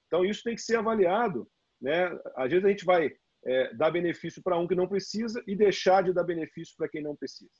Então, 0.08 0.26
isso 0.26 0.42
tem 0.42 0.56
que 0.56 0.62
ser 0.62 0.78
avaliado. 0.78 1.48
Né? 1.80 2.06
Às 2.36 2.50
vezes 2.50 2.66
a 2.66 2.70
gente 2.70 2.84
vai 2.84 3.16
é, 3.46 3.74
dar 3.74 3.92
benefício 3.92 4.42
para 4.42 4.58
um 4.58 4.68
que 4.68 4.76
não 4.76 4.88
precisa 4.88 5.44
e 5.48 5.56
deixar 5.56 6.04
de 6.04 6.14
dar 6.14 6.24
benefício 6.24 6.76
para 6.78 6.90
quem 6.90 7.02
não 7.02 7.16
precisa. 7.16 7.52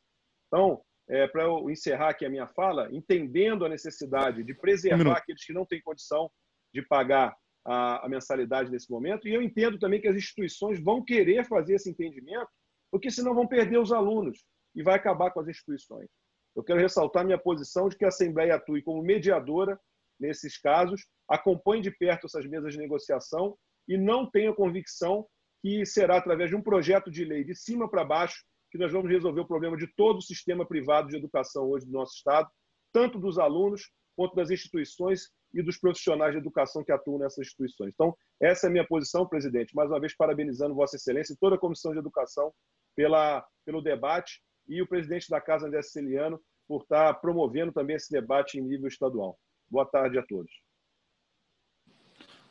Então, 0.48 0.82
é, 1.08 1.28
para 1.28 1.44
eu 1.44 1.70
encerrar 1.70 2.10
aqui 2.10 2.26
a 2.26 2.30
minha 2.30 2.48
fala, 2.48 2.90
entendendo 2.92 3.66
a 3.66 3.70
necessidade 3.70 4.44
de 4.44 4.54
preservar 4.56 5.10
um 5.10 5.12
aqueles 5.12 5.46
que 5.46 5.54
não 5.54 5.66
têm 5.66 5.82
condição 5.82 6.32
de 6.74 6.82
pagar 6.82 7.36
a, 7.64 8.06
a, 8.06 8.10
mensalidade 8.10 8.72
nesse 8.72 8.90
momento, 8.90 9.28
e 9.28 9.34
eu 9.34 9.42
entendo 9.42 9.78
também 9.78 10.02
que 10.02 10.08
as 10.08 10.16
instituições 10.16 10.82
vão 10.82 11.04
querer 11.04 11.46
fazer 11.46 11.76
esse 11.76 11.90
entendimento, 11.90 12.50
porque 12.92 13.12
senão 13.12 13.36
vão 13.36 13.48
perder 13.48 13.78
os 13.78 13.92
alunos 13.92 14.44
e 14.76 14.82
vai 14.82 14.96
acabar 14.96 15.32
com 15.32 15.40
as 15.40 15.48
instituições. 15.48 16.10
Eu 16.56 16.64
quero 16.64 16.80
ressaltar 16.80 17.26
minha 17.26 17.38
posição 17.38 17.88
de 17.90 17.98
que 17.98 18.06
a 18.06 18.08
Assembleia 18.08 18.56
atue 18.56 18.82
como 18.82 19.04
mediadora 19.04 19.80
nesses 20.20 20.58
casos, 20.58 21.06
acompanhe 21.30 21.82
de 21.82 21.92
perto 21.92 22.26
essas 22.26 22.46
mesas 22.48 22.74
de 22.74 22.80
negociação 22.80 23.58
e 23.88 23.98
não 23.98 24.30
tenha 24.30 24.54
convicção 24.54 25.28
que 25.66 25.84
será 25.84 26.18
através 26.18 26.52
de 26.52 26.56
um 26.56 26.62
projeto 26.62 27.10
de 27.10 27.26
lei 27.26 27.44
de 27.44 27.56
cima 27.56 27.90
para 27.90 28.06
baixo 28.06 28.46
que 28.70 28.78
nós 28.78 28.92
vamos 28.92 29.10
resolver 29.10 29.42
o 29.42 29.48
problema 29.48 29.76
de 29.76 29.88
todo 29.96 30.20
o 30.20 30.22
sistema 30.22 30.64
privado 30.64 31.08
de 31.08 31.18
educação 31.18 31.68
hoje 31.68 31.88
do 31.88 31.92
nosso 31.92 32.14
Estado, 32.18 32.48
tanto 32.94 33.18
dos 33.18 33.40
alunos 33.40 33.90
quanto 34.16 34.36
das 34.36 34.52
instituições 34.52 35.32
e 35.56 35.64
dos 35.64 35.80
profissionais 35.80 36.34
de 36.34 36.38
educação 36.38 36.84
que 36.84 36.92
atuam 36.92 37.18
nessas 37.18 37.48
instituições. 37.48 37.92
Então, 37.96 38.16
essa 38.40 38.68
é 38.68 38.70
a 38.70 38.72
minha 38.72 38.86
posição, 38.86 39.28
presidente. 39.28 39.74
Mais 39.74 39.90
uma 39.90 40.00
vez, 40.00 40.16
parabenizando 40.16 40.76
Vossa 40.76 40.98
Excelência 40.98 41.34
e 41.34 41.38
toda 41.38 41.56
a 41.56 41.60
Comissão 41.60 41.94
de 41.94 41.98
Educação 41.98 42.54
pela, 42.96 43.44
pelo 43.66 43.82
debate 43.82 44.44
e 44.68 44.84
o 44.84 44.88
presidente 44.88 45.32
da 45.32 45.42
Casa, 45.42 45.66
André 45.66 45.82
Siciliano, 45.82 46.40
por 46.68 46.84
estar 46.84 47.12
promovendo 47.16 47.72
também 47.72 47.96
esse 47.96 48.12
debate 48.12 48.60
em 48.60 48.62
nível 48.62 48.88
estadual. 48.88 49.36
Boa 49.68 49.86
tarde 49.88 50.20
a 50.20 50.24
todos. 50.24 50.52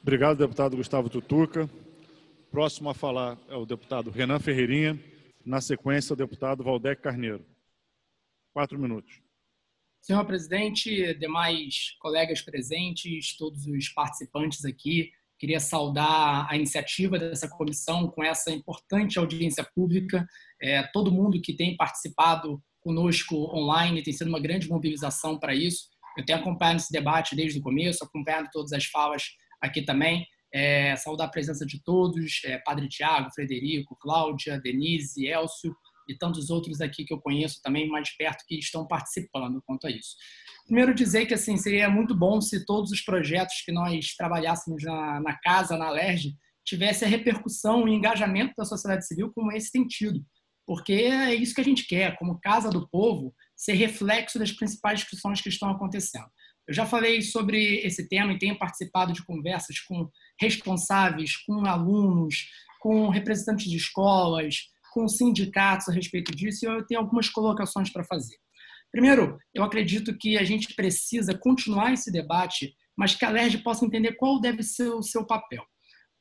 Obrigado, 0.03 0.39
deputado 0.39 0.77
Gustavo 0.77 1.09
Tutuca. 1.09 1.71
Próximo 2.55 2.89
a 2.89 2.95
falar 2.95 3.37
é 3.49 3.57
o 3.57 3.67
deputado 3.67 4.13
Renan 4.13 4.39
Ferreirinha. 4.39 4.97
Na 5.45 5.61
sequência, 5.61 6.13
o 6.13 6.17
deputado 6.17 6.63
Valdec 6.63 7.03
Carneiro. 7.03 7.45
Quatro 8.53 8.79
minutos. 8.79 9.21
Senhor 10.01 10.25
presidente, 10.25 11.15
demais 11.15 11.97
colegas 11.99 12.41
presentes, 12.41 13.37
todos 13.37 13.67
os 13.67 13.89
participantes 13.89 14.65
aqui, 14.65 15.11
queria 15.37 15.59
saudar 15.59 16.47
a 16.49 16.55
iniciativa 16.55 17.19
dessa 17.19 17.49
comissão 17.49 18.07
com 18.07 18.23
essa 18.23 18.53
importante 18.53 19.19
audiência 19.19 19.69
pública. 19.75 20.25
É, 20.63 20.85
todo 20.93 21.11
mundo 21.11 21.43
que 21.43 21.55
tem 21.57 21.77
participado 21.77 22.63
conosco 22.79 23.35
online 23.53 24.01
tem 24.01 24.13
sido 24.13 24.29
uma 24.29 24.39
grande 24.39 24.69
mobilização 24.69 25.41
para 25.41 25.57
isso. 25.57 25.89
Eu 26.17 26.25
tenho 26.25 26.39
acompanhado 26.39 26.77
esse 26.77 26.93
debate 26.93 27.35
desde 27.35 27.59
o 27.59 27.63
começo, 27.63 28.05
acompanhado 28.05 28.49
todas 28.53 28.73
as 28.73 28.85
falas 28.85 29.25
aqui 29.61 29.83
também. 29.83 30.25
É, 30.55 30.95
saudar 30.97 31.27
a 31.27 31.31
presença 31.31 31.67
de 31.67 31.83
todos, 31.83 32.41
é, 32.45 32.59
Padre 32.59 32.89
Tiago, 32.89 33.33
Frederico, 33.35 33.97
Cláudia, 33.97 34.61
Denise, 34.61 35.27
Elcio 35.27 35.75
e 36.09 36.17
tantos 36.17 36.49
outros 36.51 36.81
aqui 36.81 37.05
que 37.05 37.13
eu 37.13 37.21
conheço 37.21 37.61
também 37.63 37.89
mais 37.89 38.15
perto 38.17 38.45
que 38.47 38.59
estão 38.59 38.87
participando 38.87 39.63
quanto 39.67 39.87
a 39.87 39.91
isso. 39.91 40.15
Primeiro 40.67 40.95
dizer 40.95 41.27
que 41.27 41.35
assim 41.35 41.57
seria 41.57 41.91
muito 41.91 42.15
bom 42.15 42.41
se 42.41 42.65
todos 42.65 42.91
os 42.91 43.01
projetos 43.01 43.63
que 43.65 43.73
nós 43.73 44.15
trabalhássemos 44.17 44.83
na, 44.85 45.21
na 45.21 45.39
casa, 45.41 45.77
na 45.77 45.91
LERJ, 45.91 46.35
tivesse 46.65 47.05
a 47.05 47.09
repercussão 47.09 47.87
e 47.87 47.95
engajamento 47.95 48.55
da 48.57 48.65
sociedade 48.65 49.07
civil 49.07 49.31
como 49.35 49.53
esse 49.53 49.71
tem 49.71 49.87
tido, 49.87 50.25
porque 50.67 50.93
é 50.93 51.35
isso 51.35 51.55
que 51.55 51.61
a 51.61 51.65
gente 51.65 51.87
quer, 51.87 52.17
como 52.17 52.41
Casa 52.41 52.71
do 52.71 52.89
Povo, 52.89 53.35
ser 53.55 53.75
reflexo 53.75 54.39
das 54.39 54.53
principais 54.53 55.01
discussões 55.01 55.41
que 55.41 55.49
estão 55.49 55.69
acontecendo. 55.71 56.27
Eu 56.67 56.75
já 56.75 56.87
falei 56.87 57.21
sobre 57.21 57.77
esse 57.85 58.09
tema 58.09 58.33
e 58.33 58.39
tenho 58.39 58.59
participado 58.59 59.13
de 59.13 59.25
conversas 59.25 59.79
com 59.81 60.11
responsáveis, 60.41 61.37
com 61.37 61.65
alunos, 61.67 62.49
com 62.81 63.09
representantes 63.09 63.71
de 63.71 63.77
escolas, 63.77 64.71
com 64.93 65.09
sindicatos 65.09 65.89
a 65.89 65.93
respeito 65.93 66.35
disso 66.35 66.65
e 66.65 66.69
eu 66.69 66.87
tenho 66.87 67.01
algumas 67.01 67.29
colocações 67.29 67.91
para 67.91 68.05
fazer. 68.05 68.37
Primeiro, 68.91 69.39
eu 69.53 69.65
acredito 69.65 70.17
que 70.17 70.39
a 70.39 70.45
gente 70.45 70.73
precisa 70.75 71.37
continuar 71.37 71.93
esse 71.93 72.13
debate, 72.13 72.75
mas 72.97 73.15
que 73.15 73.25
a 73.25 73.31
LERJ 73.31 73.59
possa 73.59 73.85
entender 73.85 74.13
qual 74.13 74.41
deve 74.41 74.63
ser 74.63 74.89
o 74.91 75.03
seu 75.03 75.27
papel. 75.27 75.65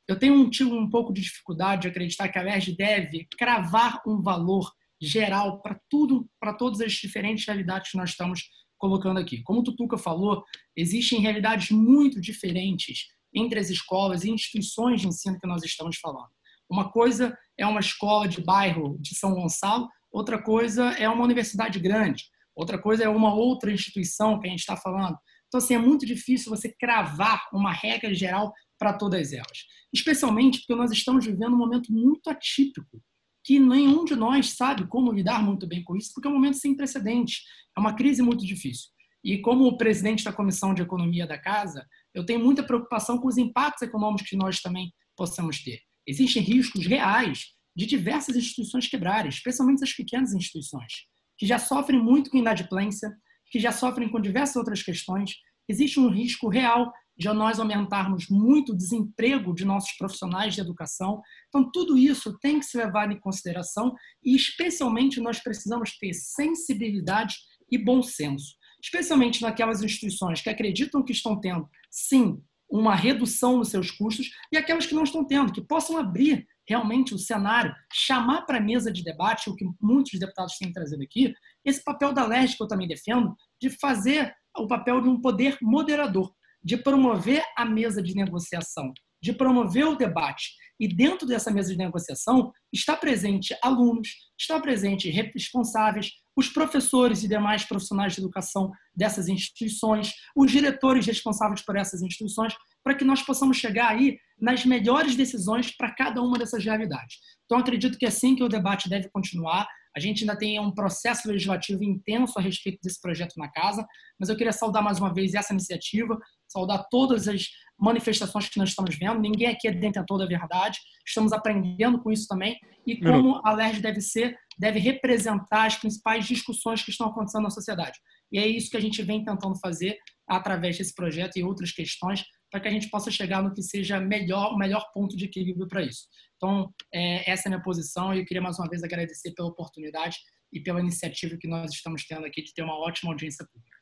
Eu 0.07 0.17
tenho 0.17 0.33
um, 0.33 0.49
tido 0.49 0.75
um 0.75 0.89
pouco 0.89 1.13
de 1.13 1.21
dificuldade 1.21 1.83
de 1.83 1.87
acreditar 1.87 2.27
que 2.29 2.39
a 2.39 2.41
LERJ 2.41 2.75
deve 2.75 3.27
cravar 3.37 4.01
um 4.07 4.21
valor 4.21 4.69
geral 4.99 5.61
para 5.61 5.79
tudo, 5.89 6.27
para 6.39 6.53
todas 6.53 6.81
as 6.81 6.93
diferentes 6.93 7.45
realidades 7.45 7.91
que 7.91 7.97
nós 7.97 8.09
estamos 8.09 8.49
colocando 8.83 9.17
aqui. 9.17 9.41
Como 9.43 9.61
o 9.61 9.63
Tutuca 9.63 9.97
falou, 9.97 10.43
existem 10.75 11.21
realidades 11.21 11.71
muito 11.71 12.19
diferentes 12.19 13.07
entre 13.33 13.57
as 13.57 13.69
escolas 13.69 14.25
e 14.25 14.29
instituições 14.29 14.99
de 14.99 15.07
ensino 15.07 15.39
que 15.39 15.47
nós 15.47 15.63
estamos 15.63 15.95
falando. 15.95 16.27
Uma 16.69 16.91
coisa 16.91 17.33
é 17.57 17.65
uma 17.65 17.79
escola 17.79 18.27
de 18.27 18.41
bairro 18.41 18.97
de 18.99 19.15
São 19.15 19.33
Gonçalo, 19.33 19.87
outra 20.11 20.37
coisa 20.37 20.89
é 20.99 21.07
uma 21.07 21.23
universidade 21.23 21.79
grande, 21.79 22.25
outra 22.53 22.77
coisa 22.77 23.05
é 23.05 23.07
uma 23.07 23.33
outra 23.33 23.71
instituição 23.71 24.37
que 24.37 24.47
a 24.47 24.49
gente 24.49 24.59
está 24.59 24.75
falando. 24.75 25.17
Então, 25.47 25.59
assim, 25.59 25.75
é 25.75 25.79
muito 25.79 26.05
difícil 26.05 26.49
você 26.49 26.67
cravar 26.77 27.47
uma 27.53 27.71
regra 27.71 28.13
geral 28.13 28.51
para 28.77 28.91
todas 28.91 29.31
elas. 29.31 29.65
Especialmente 29.93 30.59
porque 30.59 30.75
nós 30.75 30.91
estamos 30.91 31.25
vivendo 31.25 31.53
um 31.53 31.57
momento 31.57 31.89
muito 31.89 32.29
atípico 32.29 33.01
que 33.43 33.59
nenhum 33.59 34.05
de 34.05 34.15
nós 34.15 34.51
sabe 34.51 34.87
como 34.87 35.11
lidar 35.11 35.43
muito 35.43 35.67
bem 35.67 35.83
com 35.83 35.95
isso, 35.95 36.11
porque 36.13 36.27
é 36.27 36.31
um 36.31 36.35
momento 36.35 36.57
sem 36.57 36.75
precedentes, 36.75 37.41
é 37.75 37.79
uma 37.79 37.93
crise 37.93 38.21
muito 38.21 38.45
difícil. 38.45 38.89
E 39.23 39.37
como 39.39 39.77
presidente 39.77 40.23
da 40.23 40.33
Comissão 40.33 40.73
de 40.73 40.81
Economia 40.81 41.25
da 41.25 41.37
Casa, 41.37 41.85
eu 42.13 42.25
tenho 42.25 42.39
muita 42.39 42.63
preocupação 42.63 43.17
com 43.17 43.27
os 43.27 43.37
impactos 43.37 43.81
econômicos 43.81 44.29
que 44.29 44.35
nós 44.35 44.61
também 44.61 44.91
possamos 45.15 45.63
ter. 45.63 45.79
Existem 46.05 46.41
riscos 46.41 46.85
reais 46.85 47.45
de 47.75 47.85
diversas 47.85 48.35
instituições 48.35 48.87
quebrarem, 48.87 49.29
especialmente 49.29 49.83
as 49.83 49.93
pequenas 49.93 50.33
instituições, 50.33 50.93
que 51.37 51.45
já 51.45 51.57
sofrem 51.57 52.01
muito 52.01 52.29
com 52.29 52.37
inadimplência, 52.37 53.11
que 53.49 53.59
já 53.59 53.71
sofrem 53.71 54.09
com 54.09 54.19
diversas 54.19 54.55
outras 54.57 54.83
questões. 54.83 55.35
Existe 55.69 55.99
um 55.99 56.09
risco 56.09 56.49
real 56.49 56.91
de 57.17 57.31
nós 57.31 57.59
aumentarmos 57.59 58.27
muito 58.29 58.71
o 58.71 58.77
desemprego 58.77 59.53
de 59.53 59.65
nossos 59.65 59.91
profissionais 59.93 60.55
de 60.55 60.61
educação. 60.61 61.21
Então, 61.47 61.69
tudo 61.71 61.97
isso 61.97 62.37
tem 62.39 62.59
que 62.59 62.65
ser 62.65 62.85
levado 62.85 63.11
em 63.13 63.19
consideração 63.19 63.93
e, 64.23 64.35
especialmente, 64.35 65.21
nós 65.21 65.39
precisamos 65.39 65.97
ter 65.97 66.13
sensibilidade 66.13 67.35
e 67.71 67.77
bom 67.77 68.01
senso, 68.01 68.55
especialmente 68.81 69.41
naquelas 69.41 69.81
instituições 69.81 70.41
que 70.41 70.49
acreditam 70.49 71.03
que 71.03 71.11
estão 71.11 71.39
tendo, 71.39 71.67
sim, 71.89 72.41
uma 72.69 72.95
redução 72.95 73.57
nos 73.57 73.69
seus 73.69 73.91
custos 73.91 74.31
e 74.51 74.57
aquelas 74.57 74.85
que 74.85 74.95
não 74.95 75.03
estão 75.03 75.23
tendo, 75.23 75.53
que 75.53 75.61
possam 75.61 75.97
abrir 75.97 76.47
realmente 76.67 77.13
o 77.13 77.19
cenário, 77.19 77.73
chamar 77.91 78.43
para 78.43 78.57
a 78.57 78.61
mesa 78.61 78.91
de 78.91 79.03
debate, 79.03 79.49
o 79.49 79.55
que 79.55 79.65
muitos 79.81 80.17
deputados 80.19 80.57
têm 80.57 80.71
trazido 80.71 81.03
aqui, 81.03 81.33
esse 81.63 81.83
papel 81.83 82.13
da 82.13 82.25
LERJ 82.25 82.55
que 82.55 82.63
eu 82.63 82.67
também 82.67 82.87
defendo, 82.87 83.35
de 83.61 83.69
fazer 83.69 84.33
o 84.57 84.67
papel 84.67 85.01
de 85.01 85.09
um 85.09 85.19
poder 85.19 85.57
moderador, 85.61 86.33
de 86.63 86.77
promover 86.77 87.43
a 87.57 87.65
mesa 87.65 88.01
de 88.01 88.15
negociação, 88.15 88.93
de 89.21 89.33
promover 89.33 89.85
o 89.85 89.95
debate. 89.95 90.51
E 90.79 90.87
dentro 90.87 91.27
dessa 91.27 91.51
mesa 91.51 91.71
de 91.71 91.77
negociação 91.77 92.51
está 92.71 92.95
presente 92.95 93.55
alunos, 93.63 94.09
está 94.37 94.59
presente 94.59 95.09
responsáveis, 95.09 96.11
os 96.35 96.49
professores 96.49 97.23
e 97.23 97.27
demais 97.27 97.63
profissionais 97.63 98.13
de 98.13 98.21
educação 98.21 98.71
dessas 98.95 99.27
instituições, 99.27 100.11
os 100.35 100.51
diretores 100.51 101.05
responsáveis 101.05 101.61
por 101.63 101.75
essas 101.75 102.01
instituições, 102.01 102.53
para 102.83 102.95
que 102.95 103.05
nós 103.05 103.21
possamos 103.21 103.57
chegar 103.57 103.89
aí 103.89 104.17
nas 104.39 104.65
melhores 104.65 105.15
decisões 105.15 105.75
para 105.75 105.93
cada 105.93 106.21
uma 106.21 106.37
dessas 106.37 106.63
realidades. 106.65 107.17
Então, 107.45 107.59
acredito 107.59 107.97
que 107.97 108.05
é 108.05 108.09
assim 108.09 108.35
que 108.35 108.43
o 108.43 108.49
debate 108.49 108.89
deve 108.89 109.09
continuar. 109.09 109.67
A 109.95 109.99
gente 109.99 110.21
ainda 110.21 110.35
tem 110.35 110.59
um 110.59 110.71
processo 110.71 111.27
legislativo 111.27 111.83
intenso 111.83 112.37
a 112.37 112.41
respeito 112.41 112.79
desse 112.81 112.99
projeto 112.99 113.33
na 113.37 113.49
casa, 113.49 113.85
mas 114.19 114.29
eu 114.29 114.35
queria 114.35 114.51
saudar 114.51 114.81
mais 114.81 114.99
uma 114.99 115.13
vez 115.13 115.33
essa 115.33 115.53
iniciativa, 115.53 116.17
saudar 116.47 116.87
todas 116.89 117.27
as 117.27 117.47
manifestações 117.79 118.49
que 118.49 118.57
nós 118.57 118.69
estamos 118.69 118.97
vendo. 118.97 119.19
Ninguém 119.19 119.47
aqui 119.47 119.67
é 119.67 119.71
detentor 119.71 120.17
da 120.17 120.25
verdade, 120.25 120.79
estamos 121.05 121.33
aprendendo 121.33 122.01
com 122.01 122.11
isso 122.11 122.27
também 122.27 122.57
e 122.85 122.99
como 122.99 123.41
a 123.45 123.53
LERJ 123.53 123.81
deve 123.81 124.01
ser, 124.01 124.37
deve 124.57 124.79
representar 124.79 125.65
as 125.65 125.75
principais 125.75 126.25
discussões 126.25 126.83
que 126.83 126.91
estão 126.91 127.07
acontecendo 127.07 127.43
na 127.43 127.49
sociedade. 127.49 127.97
E 128.31 128.39
é 128.39 128.47
isso 128.47 128.69
que 128.69 128.77
a 128.77 128.81
gente 128.81 129.01
vem 129.03 129.23
tentando 129.23 129.57
fazer 129.59 129.97
através 130.27 130.77
desse 130.77 130.93
projeto 130.93 131.37
e 131.37 131.43
outras 131.43 131.71
questões, 131.71 132.23
para 132.49 132.59
que 132.59 132.67
a 132.67 132.71
gente 132.71 132.89
possa 132.89 133.09
chegar 133.09 133.41
no 133.41 133.53
que 133.53 133.61
seja 133.61 133.99
melhor, 133.99 134.53
o 134.53 134.57
melhor 134.57 134.85
ponto 134.93 135.17
de 135.17 135.25
equilíbrio 135.25 135.67
para 135.67 135.81
isso. 135.81 136.07
Então, 136.35 136.73
é, 136.93 137.29
essa 137.29 137.43
é 137.43 137.47
a 137.47 137.51
minha 137.51 137.63
posição 137.63 138.13
e 138.13 138.19
eu 138.19 138.25
queria 138.25 138.41
mais 138.41 138.59
uma 138.59 138.69
vez 138.69 138.83
agradecer 138.83 139.33
pela 139.33 139.49
oportunidade 139.49 140.17
e 140.51 140.61
pela 140.61 140.79
iniciativa 140.79 141.37
que 141.37 141.47
nós 141.47 141.71
estamos 141.71 142.05
tendo 142.05 142.25
aqui 142.25 142.43
de 142.43 142.53
ter 142.53 142.61
uma 142.61 142.77
ótima 142.77 143.11
audiência 143.11 143.45
pública. 143.51 143.77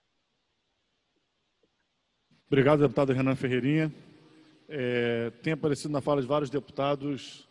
Obrigado, 2.47 2.79
deputado 2.79 3.13
Renan 3.13 3.35
Ferreirinha. 3.35 3.93
É, 4.69 5.31
tem 5.43 5.53
aparecido 5.53 5.91
na 5.91 6.01
fala 6.01 6.21
de 6.21 6.27
vários 6.27 6.49
deputados 6.49 7.47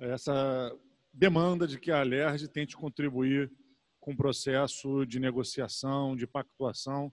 essa 0.00 0.74
demanda 1.12 1.66
de 1.66 1.78
que 1.78 1.90
a 1.90 2.00
Alerj 2.00 2.48
tente 2.48 2.76
contribuir 2.76 3.50
com 4.00 4.12
o 4.12 4.16
processo 4.16 5.04
de 5.06 5.20
negociação, 5.20 6.16
de 6.16 6.26
pactuação 6.26 7.12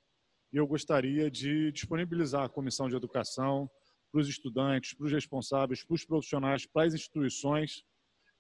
e 0.54 0.58
eu 0.58 0.68
gostaria 0.68 1.32
de 1.32 1.72
disponibilizar 1.72 2.44
a 2.44 2.50
Comissão 2.50 2.90
de 2.90 2.96
Educação 2.96 3.70
para 4.12 4.22
os 4.22 4.28
estudantes, 4.28 4.94
para 4.94 5.06
os 5.06 5.12
responsáveis, 5.12 5.84
para 5.84 5.96
os 5.96 6.06
profissionais, 6.06 6.66
para 6.66 6.86
as 6.86 6.94
instituições 6.94 7.84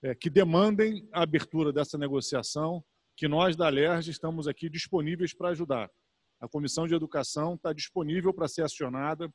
é, 0.03 0.13
que 0.13 0.29
demandem 0.29 1.07
a 1.13 1.23
abertura 1.23 1.71
dessa 1.71 1.97
negociação, 1.97 2.83
que 3.15 3.27
nós 3.27 3.55
da 3.55 3.69
LERJ 3.69 4.11
estamos 4.11 4.47
aqui 4.47 4.69
disponíveis 4.69 5.33
para 5.33 5.49
ajudar. 5.49 5.89
A 6.39 6.47
Comissão 6.47 6.87
de 6.87 6.95
Educação 6.95 7.55
está 7.55 7.71
disponível 7.71 8.33
para 8.33 8.47
ser 8.47 8.63
acionada 8.63 9.31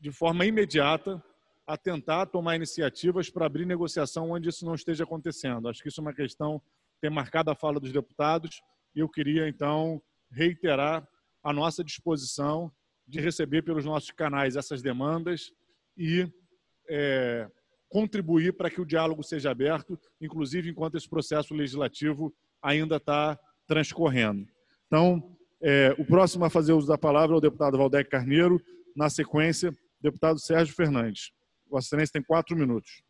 de 0.00 0.12
forma 0.12 0.46
imediata 0.46 1.22
a 1.66 1.76
tentar 1.76 2.26
tomar 2.26 2.56
iniciativas 2.56 3.30
para 3.30 3.46
abrir 3.46 3.66
negociação 3.66 4.30
onde 4.30 4.48
isso 4.48 4.64
não 4.64 4.74
esteja 4.74 5.04
acontecendo. 5.04 5.68
Acho 5.68 5.82
que 5.82 5.88
isso 5.88 6.00
é 6.00 6.02
uma 6.02 6.14
questão 6.14 6.60
que 6.60 7.00
tem 7.00 7.10
marcado 7.10 7.50
a 7.50 7.54
fala 7.54 7.80
dos 7.80 7.92
deputados 7.92 8.62
e 8.94 9.00
eu 9.00 9.08
queria, 9.08 9.48
então, 9.48 10.00
reiterar 10.30 11.06
à 11.44 11.52
nossa 11.52 11.84
disposição 11.84 12.72
de 13.06 13.20
receber 13.20 13.62
pelos 13.62 13.84
nossos 13.84 14.10
canais 14.10 14.56
essas 14.56 14.80
demandas 14.80 15.52
e 15.96 16.26
é, 16.88 17.48
contribuir 17.88 18.56
para 18.56 18.70
que 18.70 18.80
o 18.80 18.86
diálogo 18.86 19.22
seja 19.22 19.50
aberto, 19.50 20.00
inclusive 20.20 20.70
enquanto 20.70 20.96
esse 20.96 21.08
processo 21.08 21.54
legislativo 21.54 22.34
ainda 22.62 22.96
está 22.96 23.38
transcorrendo. 23.66 24.48
Então, 24.86 25.36
é, 25.60 25.94
o 25.98 26.04
próximo 26.04 26.44
a 26.44 26.50
fazer 26.50 26.72
uso 26.72 26.88
da 26.88 26.98
palavra 26.98 27.36
é 27.36 27.38
o 27.38 27.42
deputado 27.42 27.78
Valdec 27.78 28.10
Carneiro, 28.10 28.60
na 28.96 29.10
sequência, 29.10 29.72
deputado 30.00 30.38
Sérgio 30.38 30.74
Fernandes. 30.74 31.30
Vossa 31.68 31.88
Excelência 31.88 32.12
tem 32.14 32.22
quatro 32.22 32.56
minutos. 32.56 33.02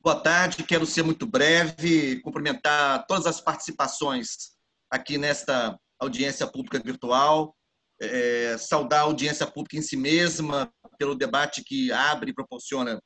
Boa 0.00 0.20
tarde, 0.20 0.62
quero 0.64 0.84
ser 0.84 1.02
muito 1.02 1.26
breve, 1.26 2.20
cumprimentar 2.20 3.06
todas 3.06 3.26
as 3.26 3.40
participações 3.40 4.54
aqui 4.90 5.16
nesta 5.16 5.78
audiência 6.00 6.46
pública 6.46 6.78
virtual, 6.78 7.54
é, 8.00 8.56
saudar 8.58 9.00
a 9.00 9.04
audiência 9.04 9.46
pública 9.46 9.76
em 9.76 9.82
si 9.82 9.96
mesma 9.96 10.72
pelo 10.98 11.14
debate 11.14 11.62
que 11.64 11.92
abre 11.92 12.30
e 12.30 12.34
proporciona 12.34 13.00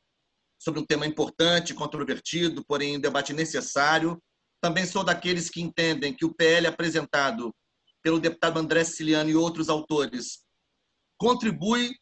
sobre 0.58 0.80
um 0.80 0.84
tema 0.84 1.06
importante, 1.06 1.74
controvertido, 1.74 2.64
porém 2.66 2.96
um 2.96 3.00
debate 3.00 3.32
necessário. 3.32 4.20
Também 4.60 4.84
sou 4.86 5.04
daqueles 5.04 5.48
que 5.48 5.60
entendem 5.60 6.14
que 6.14 6.24
o 6.24 6.34
PL 6.34 6.66
apresentado 6.66 7.54
pelo 8.02 8.18
deputado 8.18 8.58
André 8.58 8.82
Siciliano 8.84 9.30
e 9.30 9.36
outros 9.36 9.68
autores 9.68 10.44
contribui 11.16 11.94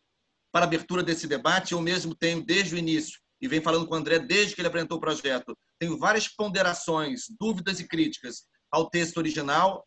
para 0.53 0.65
a 0.65 0.69
abertura 0.69 1.03
desse 1.03 1.27
debate. 1.27 1.73
Eu 1.73 1.83
mesmo 1.83 2.15
tenho, 2.15 2.45
desde 2.45 2.75
o 2.75 2.79
início, 2.79 3.21
e 3.41 3.49
venho 3.49 3.63
falando 3.63 3.87
com 3.87 3.95
o 3.95 3.99
André 3.99 4.19
desde 4.19 4.55
que 4.55 4.61
ele 4.61 4.69
apresentou 4.69 4.97
o 4.97 5.01
projeto, 5.01 5.57
tenho 5.79 5.99
várias 5.99 6.29
ponderações, 6.29 7.25
dúvidas 7.39 7.81
e 7.81 7.87
críticas 7.87 8.45
ao 8.71 8.89
texto 8.89 9.19
original, 9.19 9.87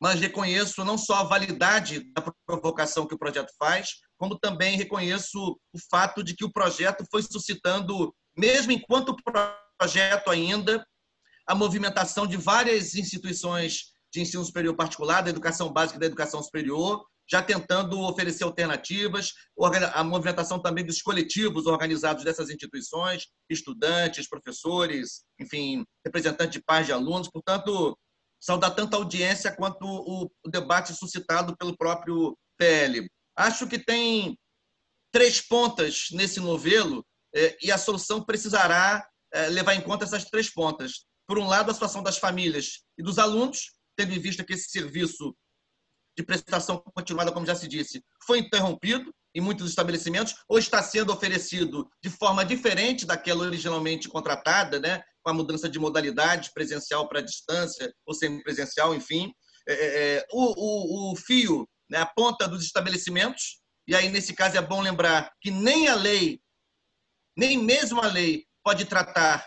mas 0.00 0.20
reconheço 0.20 0.84
não 0.84 0.96
só 0.96 1.16
a 1.16 1.24
validade 1.24 2.04
da 2.12 2.22
provocação 2.46 3.06
que 3.06 3.14
o 3.14 3.18
projeto 3.18 3.52
faz, 3.58 3.90
como 4.16 4.38
também 4.38 4.76
reconheço 4.76 5.58
o 5.72 5.78
fato 5.90 6.22
de 6.22 6.34
que 6.34 6.44
o 6.44 6.52
projeto 6.52 7.04
foi 7.10 7.22
suscitando, 7.22 8.14
mesmo 8.36 8.72
enquanto 8.72 9.16
projeto 9.78 10.30
ainda, 10.30 10.84
a 11.46 11.54
movimentação 11.54 12.26
de 12.26 12.36
várias 12.36 12.94
instituições 12.94 13.92
de 14.12 14.20
ensino 14.20 14.44
superior 14.44 14.74
particular, 14.74 15.22
da 15.22 15.30
educação 15.30 15.72
básica 15.72 15.96
e 15.96 16.00
da 16.00 16.06
educação 16.06 16.42
superior, 16.42 17.04
já 17.30 17.42
tentando 17.42 18.00
oferecer 18.00 18.44
alternativas, 18.44 19.34
a 19.92 20.02
movimentação 20.02 20.60
também 20.60 20.84
dos 20.84 21.02
coletivos 21.02 21.66
organizados 21.66 22.24
dessas 22.24 22.48
instituições, 22.48 23.26
estudantes, 23.50 24.28
professores, 24.28 25.24
enfim, 25.38 25.84
representantes 26.04 26.52
de 26.52 26.62
pais 26.64 26.86
de 26.86 26.92
alunos. 26.92 27.28
Portanto, 27.28 27.96
saudar 28.40 28.74
tanto 28.74 28.94
a 28.94 28.98
audiência 28.98 29.54
quanto 29.54 29.84
o, 29.84 30.30
debate 30.48 30.94
suscitado 30.94 31.56
pelo 31.56 31.76
próprio 31.76 32.36
PL. 32.56 33.10
Acho 33.36 33.66
que 33.66 33.78
tem 33.78 34.38
três 35.12 35.40
pontas 35.40 36.08
nesse 36.12 36.40
novelo 36.40 37.04
é, 37.34 37.56
e 37.62 37.70
a 37.70 37.78
solução 37.78 38.22
precisará 38.22 39.06
é, 39.32 39.48
levar 39.48 39.74
em 39.74 39.80
conta 39.80 40.04
essas 40.04 40.24
três 40.24 40.52
pontas. 40.52 41.06
Por 41.26 41.38
um 41.38 41.46
lado, 41.46 41.70
a 41.70 41.74
situação 41.74 42.02
das 42.02 42.18
famílias 42.18 42.84
e 42.96 43.02
dos 43.02 43.18
alunos, 43.18 43.72
tendo 43.96 44.12
em 44.12 44.18
vista 44.18 44.44
que 44.44 44.54
esse 44.54 44.70
serviço 44.70 45.34
de 46.16 46.24
prestação 46.24 46.82
continuada, 46.94 47.30
como 47.30 47.46
já 47.46 47.54
se 47.54 47.68
disse, 47.68 48.02
foi 48.26 48.38
interrompido 48.40 49.14
em 49.34 49.40
muitos 49.40 49.68
estabelecimentos 49.68 50.34
ou 50.48 50.58
está 50.58 50.82
sendo 50.82 51.12
oferecido 51.12 51.88
de 52.02 52.10
forma 52.10 52.44
diferente 52.44 53.06
daquela 53.06 53.44
originalmente 53.44 54.08
contratada, 54.08 54.80
né? 54.80 55.02
Com 55.28 55.32
a 55.32 55.34
mudança 55.34 55.68
de 55.68 55.78
modalidade 55.78 56.50
presencial 56.54 57.06
para 57.06 57.20
distância 57.20 57.92
ou 58.06 58.14
semipresencial, 58.14 58.94
enfim. 58.94 59.30
É, 59.68 59.74
é, 59.74 60.16
é, 60.16 60.26
o, 60.32 61.10
o, 61.10 61.12
o 61.12 61.16
fio, 61.16 61.68
né? 61.90 61.98
a 61.98 62.06
ponta 62.06 62.48
dos 62.48 62.64
estabelecimentos, 62.64 63.60
e 63.86 63.94
aí 63.94 64.08
nesse 64.08 64.32
caso 64.32 64.56
é 64.56 64.62
bom 64.62 64.80
lembrar 64.80 65.30
que 65.42 65.50
nem 65.50 65.86
a 65.86 65.94
lei, 65.94 66.40
nem 67.36 67.58
mesmo 67.58 68.00
a 68.00 68.06
lei 68.06 68.46
pode 68.64 68.86
tratar 68.86 69.46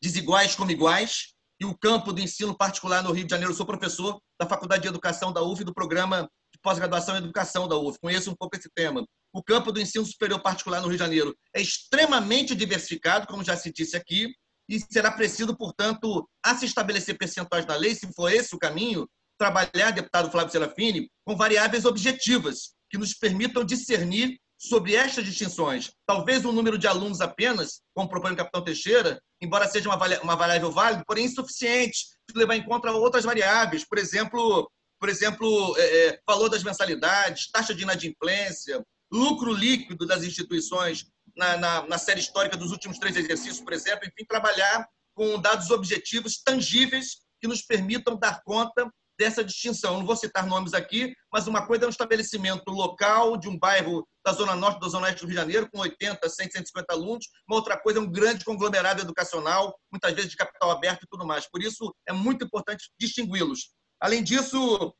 desiguais 0.00 0.54
como 0.54 0.70
iguais, 0.70 1.34
e 1.60 1.64
o 1.64 1.76
campo 1.76 2.12
do 2.12 2.20
ensino 2.20 2.56
particular 2.56 3.02
no 3.02 3.10
Rio 3.10 3.24
de 3.24 3.30
Janeiro, 3.30 3.52
eu 3.52 3.56
sou 3.56 3.66
professor 3.66 4.20
da 4.38 4.46
Faculdade 4.46 4.82
de 4.82 4.88
Educação 4.88 5.32
da 5.32 5.42
UF 5.42 5.64
do 5.64 5.74
programa 5.74 6.28
de 6.52 6.60
pós-graduação 6.62 7.16
em 7.16 7.18
educação 7.18 7.66
da 7.66 7.76
UF, 7.76 7.98
conheço 8.00 8.30
um 8.30 8.36
pouco 8.36 8.56
esse 8.56 8.70
tema. 8.72 9.04
O 9.32 9.42
campo 9.42 9.72
do 9.72 9.80
ensino 9.80 10.04
superior 10.04 10.40
particular 10.40 10.80
no 10.80 10.86
Rio 10.86 10.96
de 10.96 11.02
Janeiro 11.02 11.36
é 11.52 11.60
extremamente 11.60 12.54
diversificado, 12.54 13.26
como 13.26 13.42
já 13.42 13.56
se 13.56 13.72
disse 13.72 13.96
aqui, 13.96 14.32
e 14.68 14.80
será 14.80 15.10
preciso, 15.10 15.56
portanto, 15.56 16.28
a 16.42 16.54
se 16.54 16.66
estabelecer 16.66 17.16
percentuais 17.16 17.66
na 17.66 17.76
lei, 17.76 17.94
se 17.94 18.12
for 18.14 18.32
esse 18.32 18.54
o 18.54 18.58
caminho, 18.58 19.08
trabalhar, 19.38 19.90
deputado 19.90 20.30
Flávio 20.30 20.52
Serafini, 20.52 21.10
com 21.24 21.36
variáveis 21.36 21.84
objetivas 21.84 22.74
que 22.90 22.98
nos 22.98 23.12
permitam 23.14 23.64
discernir 23.64 24.38
sobre 24.56 24.94
estas 24.94 25.24
distinções. 25.24 25.90
Talvez 26.06 26.44
um 26.44 26.52
número 26.52 26.78
de 26.78 26.86
alunos 26.86 27.20
apenas, 27.20 27.82
como 27.94 28.08
propõe 28.08 28.32
o 28.32 28.36
capitão 28.36 28.64
Teixeira, 28.64 29.20
embora 29.40 29.68
seja 29.68 29.90
uma 30.22 30.36
variável 30.36 30.70
válida, 30.70 31.04
porém 31.06 31.26
insuficiente, 31.26 32.06
de 32.30 32.38
levar 32.38 32.56
em 32.56 32.64
conta 32.64 32.90
outras 32.92 33.24
variáveis, 33.24 33.84
por 33.86 33.98
exemplo, 33.98 34.70
por 34.98 35.08
exemplo, 35.08 35.74
é, 35.76 36.06
é, 36.06 36.20
valor 36.26 36.48
das 36.48 36.62
mensalidades, 36.62 37.50
taxa 37.50 37.74
de 37.74 37.82
inadimplência, 37.82 38.82
lucro 39.12 39.52
líquido 39.52 40.06
das 40.06 40.24
instituições 40.24 41.06
na, 41.36 41.56
na, 41.56 41.86
na 41.86 41.98
série 41.98 42.20
histórica 42.20 42.56
dos 42.56 42.70
últimos 42.70 42.98
três 42.98 43.16
exercícios, 43.16 43.60
por 43.60 43.72
exemplo, 43.72 44.06
enfim, 44.06 44.24
trabalhar 44.26 44.86
com 45.14 45.40
dados 45.40 45.70
objetivos 45.70 46.42
tangíveis 46.42 47.18
que 47.40 47.48
nos 47.48 47.62
permitam 47.62 48.16
dar 48.16 48.42
conta 48.42 48.90
dessa 49.18 49.44
distinção. 49.44 49.98
Não 49.98 50.06
vou 50.06 50.16
citar 50.16 50.46
nomes 50.46 50.74
aqui, 50.74 51.14
mas 51.32 51.46
uma 51.46 51.66
coisa 51.66 51.84
é 51.84 51.86
um 51.86 51.90
estabelecimento 51.90 52.68
local 52.70 53.36
de 53.36 53.48
um 53.48 53.58
bairro 53.58 54.06
da 54.24 54.32
Zona 54.32 54.56
Norte 54.56 54.80
da 54.80 54.88
Zona 54.88 55.06
Oeste 55.06 55.20
do 55.20 55.26
Rio 55.26 55.36
de 55.36 55.40
Janeiro, 55.40 55.70
com 55.70 55.78
80, 55.80 56.28
100, 56.28 56.50
150 56.50 56.92
alunos. 56.92 57.26
Uma 57.48 57.56
outra 57.56 57.76
coisa 57.76 57.98
é 57.98 58.02
um 58.02 58.10
grande 58.10 58.44
conglomerado 58.44 59.02
educacional, 59.02 59.78
muitas 59.90 60.12
vezes 60.14 60.30
de 60.30 60.36
capital 60.36 60.70
aberto 60.70 61.04
e 61.04 61.08
tudo 61.08 61.26
mais. 61.26 61.48
Por 61.48 61.62
isso, 61.62 61.94
é 62.08 62.12
muito 62.12 62.44
importante 62.44 62.90
distingui-los. 62.98 63.72
Além 64.00 64.22
disso, 64.22 64.94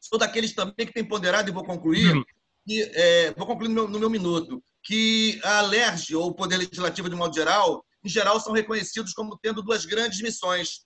sou 0.00 0.18
daqueles 0.18 0.54
também 0.54 0.86
que 0.86 0.92
tem 0.92 1.06
ponderado, 1.06 1.48
e 1.48 1.52
vou 1.52 1.64
concluir, 1.64 2.14
que, 2.66 2.82
é, 2.82 3.32
vou 3.32 3.46
concluir 3.46 3.68
no 3.68 3.74
meu, 3.74 3.88
no 3.88 3.98
meu 4.00 4.10
minuto, 4.10 4.62
que 4.84 5.40
a 5.42 5.62
LERJ, 5.62 6.14
ou 6.14 6.28
o 6.28 6.34
Poder 6.34 6.58
Legislativo 6.58 7.08
de 7.08 7.16
modo 7.16 7.34
geral, 7.34 7.84
em 8.04 8.08
geral, 8.08 8.38
são 8.38 8.52
reconhecidos 8.52 9.12
como 9.14 9.38
tendo 9.42 9.62
duas 9.62 9.86
grandes 9.86 10.20
missões. 10.20 10.82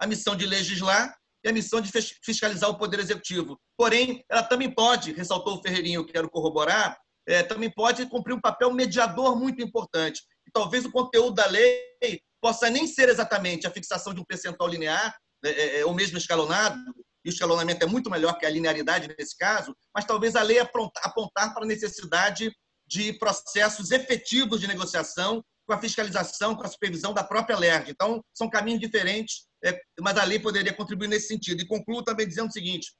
A 0.00 0.06
missão 0.06 0.34
de 0.34 0.44
legislar 0.44 1.16
e 1.44 1.48
a 1.48 1.52
missão 1.52 1.80
de 1.80 1.90
fiscalizar 2.24 2.68
o 2.68 2.76
Poder 2.76 2.98
Executivo. 2.98 3.58
Porém, 3.76 4.24
ela 4.28 4.42
também 4.42 4.70
pode, 4.70 5.12
ressaltou 5.12 5.56
o 5.56 5.62
Ferreirinho, 5.62 6.04
quero 6.04 6.28
corroborar, 6.28 6.98
é, 7.28 7.42
também 7.42 7.70
pode 7.70 8.04
cumprir 8.06 8.34
um 8.34 8.40
papel 8.40 8.72
mediador 8.72 9.38
muito 9.38 9.62
importante. 9.62 10.22
E 10.46 10.50
talvez 10.50 10.84
o 10.84 10.90
conteúdo 10.90 11.34
da 11.34 11.46
lei 11.46 12.20
possa 12.40 12.68
nem 12.68 12.86
ser 12.86 13.08
exatamente 13.08 13.66
a 13.66 13.70
fixação 13.70 14.12
de 14.12 14.20
um 14.20 14.24
percentual 14.24 14.68
linear, 14.68 15.16
é, 15.44 15.50
é, 15.50 15.80
é 15.80 15.84
ou 15.84 15.94
mesmo 15.94 16.18
escalonado, 16.18 16.78
e 17.24 17.28
o 17.28 17.32
escalonamento 17.32 17.84
é 17.84 17.88
muito 17.88 18.10
melhor 18.10 18.38
que 18.38 18.46
a 18.46 18.50
linearidade 18.50 19.12
nesse 19.18 19.36
caso, 19.36 19.76
mas 19.94 20.04
talvez 20.04 20.36
a 20.36 20.42
lei 20.42 20.58
apontar 20.60 21.52
para 21.52 21.64
a 21.64 21.66
necessidade 21.66 22.52
de 22.86 23.12
processos 23.14 23.90
efetivos 23.90 24.60
de 24.60 24.66
negociação 24.66 25.44
com 25.66 25.72
a 25.72 25.80
fiscalização, 25.80 26.54
com 26.54 26.62
a 26.62 26.68
supervisão 26.68 27.12
da 27.12 27.24
própria 27.24 27.58
LERJ. 27.58 27.90
Então, 27.90 28.24
são 28.32 28.48
caminhos 28.48 28.80
diferentes, 28.80 29.46
é, 29.64 29.78
mas 30.00 30.16
a 30.16 30.24
lei 30.24 30.38
poderia 30.38 30.72
contribuir 30.72 31.08
nesse 31.08 31.26
sentido. 31.26 31.60
E 31.60 31.66
concluo 31.66 32.04
também 32.04 32.26
dizendo 32.26 32.48
o 32.48 32.52
seguinte: 32.52 32.92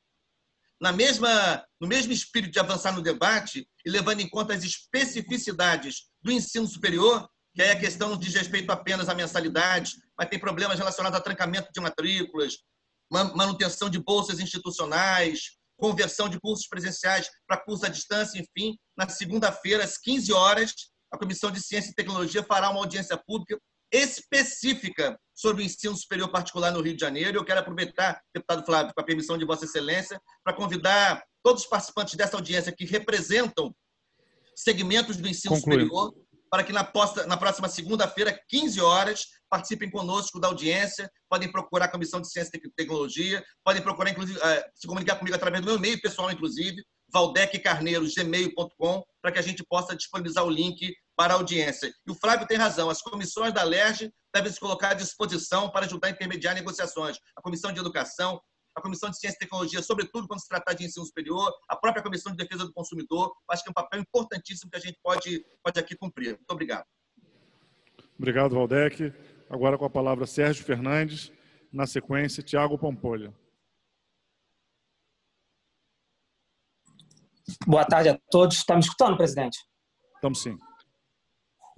na 0.80 0.92
mesma, 0.92 1.64
no 1.80 1.86
mesmo 1.86 2.12
espírito 2.12 2.52
de 2.52 2.58
avançar 2.58 2.92
no 2.92 3.02
debate 3.02 3.66
e 3.84 3.90
levando 3.90 4.20
em 4.20 4.28
conta 4.28 4.54
as 4.54 4.64
especificidades 4.64 6.08
do 6.20 6.32
ensino 6.32 6.66
superior, 6.66 7.28
que 7.54 7.62
aí 7.62 7.70
a 7.70 7.80
questão 7.80 8.10
não 8.10 8.18
diz 8.18 8.34
respeito 8.34 8.70
apenas 8.70 9.08
à 9.08 9.14
mensalidade, 9.14 9.94
mas 10.18 10.28
tem 10.28 10.38
problemas 10.38 10.78
relacionados 10.78 11.18
a 11.18 11.22
trancamento 11.22 11.70
de 11.72 11.80
matrículas, 11.80 12.58
manutenção 13.10 13.88
de 13.88 13.98
bolsas 13.98 14.40
institucionais, 14.40 15.56
conversão 15.76 16.28
de 16.28 16.40
cursos 16.40 16.66
presenciais 16.66 17.28
para 17.46 17.58
cursos 17.58 17.84
à 17.84 17.88
distância, 17.88 18.38
enfim, 18.38 18.76
na 18.96 19.08
segunda-feira, 19.08 19.84
às 19.84 19.98
15 19.98 20.32
horas, 20.32 20.72
a 21.12 21.18
Comissão 21.18 21.50
de 21.50 21.60
Ciência 21.60 21.90
e 21.90 21.94
Tecnologia 21.94 22.42
fará 22.42 22.70
uma 22.70 22.80
audiência 22.80 23.16
pública 23.16 23.58
específica 23.92 25.18
sobre 25.34 25.62
o 25.62 25.66
ensino 25.66 25.96
superior 25.96 26.28
particular 26.28 26.72
no 26.72 26.80
Rio 26.80 26.94
de 26.94 27.00
Janeiro. 27.00 27.38
Eu 27.38 27.44
quero 27.44 27.60
aproveitar, 27.60 28.20
deputado 28.34 28.64
Flávio, 28.64 28.92
com 28.94 29.00
a 29.00 29.04
permissão 29.04 29.38
de 29.38 29.44
Vossa 29.44 29.64
Excelência, 29.64 30.20
para 30.42 30.54
convidar 30.54 31.22
todos 31.42 31.62
os 31.62 31.68
participantes 31.68 32.14
dessa 32.14 32.36
audiência 32.36 32.74
que 32.74 32.84
representam 32.84 33.74
segmentos 34.54 35.16
do 35.16 35.28
ensino 35.28 35.54
Concluído. 35.54 35.88
superior 35.88 36.14
para 36.56 36.64
que 36.64 36.72
na, 36.72 36.82
posta, 36.82 37.26
na 37.26 37.36
próxima 37.36 37.68
segunda-feira, 37.68 38.40
15 38.48 38.80
horas, 38.80 39.26
participem 39.50 39.90
conosco 39.90 40.40
da 40.40 40.48
audiência. 40.48 41.06
Podem 41.28 41.52
procurar 41.52 41.84
a 41.84 41.88
Comissão 41.88 42.18
de 42.18 42.32
Ciência 42.32 42.50
e 42.54 42.70
Tecnologia, 42.70 43.44
podem 43.62 43.82
procurar, 43.82 44.08
inclusive, 44.08 44.40
eh, 44.42 44.66
se 44.74 44.86
comunicar 44.86 45.16
comigo 45.16 45.36
através 45.36 45.62
do 45.62 45.66
meu 45.66 45.76
e-mail 45.76 46.00
pessoal, 46.00 46.32
inclusive, 46.32 46.82
valdeccarneiro.gmail.com, 47.12 49.04
para 49.20 49.32
que 49.32 49.38
a 49.38 49.42
gente 49.42 49.62
possa 49.68 49.94
disponibilizar 49.94 50.46
o 50.46 50.50
link 50.50 50.94
para 51.14 51.34
a 51.34 51.36
audiência. 51.36 51.92
E 52.06 52.10
o 52.10 52.14
Flávio 52.14 52.46
tem 52.46 52.56
razão, 52.56 52.88
as 52.88 53.02
comissões 53.02 53.52
da 53.52 53.62
LERJ 53.62 54.10
devem 54.34 54.50
se 54.50 54.58
colocar 54.58 54.92
à 54.92 54.94
disposição 54.94 55.68
para 55.68 55.84
ajudar 55.84 56.08
a 56.08 56.12
intermediar 56.12 56.54
negociações. 56.54 57.18
A 57.36 57.42
Comissão 57.42 57.70
de 57.70 57.80
Educação, 57.80 58.40
a 58.76 58.82
Comissão 58.82 59.08
de 59.08 59.18
Ciência 59.18 59.36
e 59.36 59.38
Tecnologia, 59.40 59.82
sobretudo 59.82 60.28
quando 60.28 60.40
se 60.40 60.48
tratar 60.48 60.74
de 60.74 60.84
ensino 60.84 61.06
superior, 61.06 61.50
a 61.66 61.74
própria 61.74 62.02
Comissão 62.02 62.30
de 62.30 62.36
Defesa 62.36 62.66
do 62.66 62.72
Consumidor, 62.74 63.34
acho 63.50 63.62
que 63.62 63.70
é 63.70 63.70
um 63.70 63.74
papel 63.74 64.00
importantíssimo 64.00 64.70
que 64.70 64.76
a 64.76 64.80
gente 64.80 64.98
pode, 65.02 65.44
pode 65.62 65.80
aqui 65.80 65.96
cumprir. 65.96 66.36
Muito 66.36 66.50
obrigado. 66.50 66.84
Obrigado, 68.18 68.54
Valdec. 68.54 69.12
Agora 69.48 69.78
com 69.78 69.86
a 69.86 69.90
palavra 69.90 70.26
Sérgio 70.26 70.64
Fernandes, 70.64 71.32
na 71.72 71.86
sequência, 71.86 72.42
Tiago 72.42 72.78
Pampolha. 72.78 73.34
Boa 77.66 77.84
tarde 77.84 78.10
a 78.10 78.18
todos. 78.30 78.58
Está 78.58 78.74
me 78.74 78.80
escutando, 78.80 79.16
presidente? 79.16 79.58
Estamos 80.16 80.42
sim. 80.42 80.58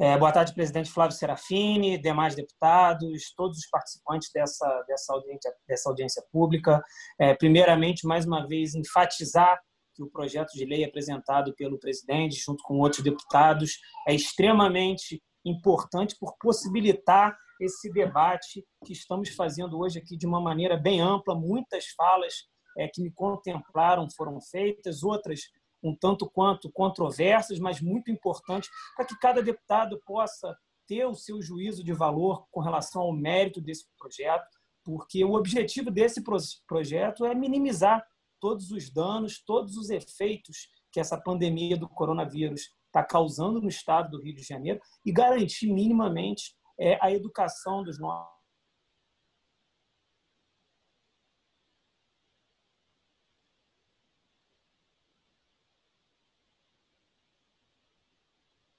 É, 0.00 0.16
boa 0.16 0.30
tarde, 0.30 0.54
presidente 0.54 0.92
Flávio 0.92 1.16
Serafini, 1.16 1.98
demais 1.98 2.36
deputados, 2.36 3.34
todos 3.36 3.58
os 3.58 3.68
participantes 3.68 4.30
dessa, 4.32 4.84
dessa, 4.86 5.12
audiência, 5.12 5.52
dessa 5.66 5.88
audiência 5.88 6.22
pública. 6.30 6.80
É, 7.18 7.34
primeiramente, 7.34 8.06
mais 8.06 8.24
uma 8.24 8.46
vez, 8.46 8.76
enfatizar 8.76 9.60
que 9.96 10.04
o 10.04 10.08
projeto 10.08 10.52
de 10.52 10.64
lei 10.64 10.84
apresentado 10.84 11.52
pelo 11.56 11.80
presidente, 11.80 12.36
junto 12.36 12.62
com 12.62 12.78
outros 12.78 13.02
deputados, 13.02 13.72
é 14.06 14.14
extremamente 14.14 15.20
importante 15.44 16.14
por 16.20 16.36
possibilitar 16.38 17.36
esse 17.60 17.90
debate 17.92 18.64
que 18.84 18.92
estamos 18.92 19.30
fazendo 19.30 19.80
hoje 19.80 19.98
aqui 19.98 20.16
de 20.16 20.28
uma 20.28 20.40
maneira 20.40 20.76
bem 20.76 21.00
ampla. 21.00 21.34
Muitas 21.34 21.86
falas 21.96 22.34
é, 22.78 22.86
que 22.86 23.02
me 23.02 23.10
contemplaram 23.10 24.06
foram 24.16 24.40
feitas, 24.40 25.02
outras 25.02 25.40
um 25.82 25.94
tanto 25.94 26.28
quanto 26.28 26.70
controversas, 26.72 27.58
mas 27.58 27.80
muito 27.80 28.10
importantes 28.10 28.70
para 28.96 29.04
que 29.04 29.18
cada 29.18 29.42
deputado 29.42 30.00
possa 30.04 30.56
ter 30.86 31.04
o 31.04 31.14
seu 31.14 31.40
juízo 31.42 31.84
de 31.84 31.92
valor 31.92 32.46
com 32.50 32.60
relação 32.60 33.02
ao 33.02 33.12
mérito 33.12 33.60
desse 33.60 33.84
projeto, 33.98 34.46
porque 34.84 35.24
o 35.24 35.34
objetivo 35.34 35.90
desse 35.90 36.22
projeto 36.66 37.26
é 37.26 37.34
minimizar 37.34 38.04
todos 38.40 38.70
os 38.70 38.90
danos, 38.90 39.42
todos 39.44 39.76
os 39.76 39.90
efeitos 39.90 40.68
que 40.90 41.00
essa 41.00 41.20
pandemia 41.20 41.76
do 41.76 41.88
coronavírus 41.88 42.70
está 42.86 43.04
causando 43.04 43.60
no 43.60 43.68
estado 43.68 44.10
do 44.10 44.22
Rio 44.22 44.34
de 44.34 44.42
Janeiro 44.42 44.80
e 45.04 45.12
garantir 45.12 45.72
minimamente 45.72 46.54
é, 46.80 46.98
a 47.02 47.12
educação 47.12 47.82
dos 47.82 47.98
nossos 47.98 48.37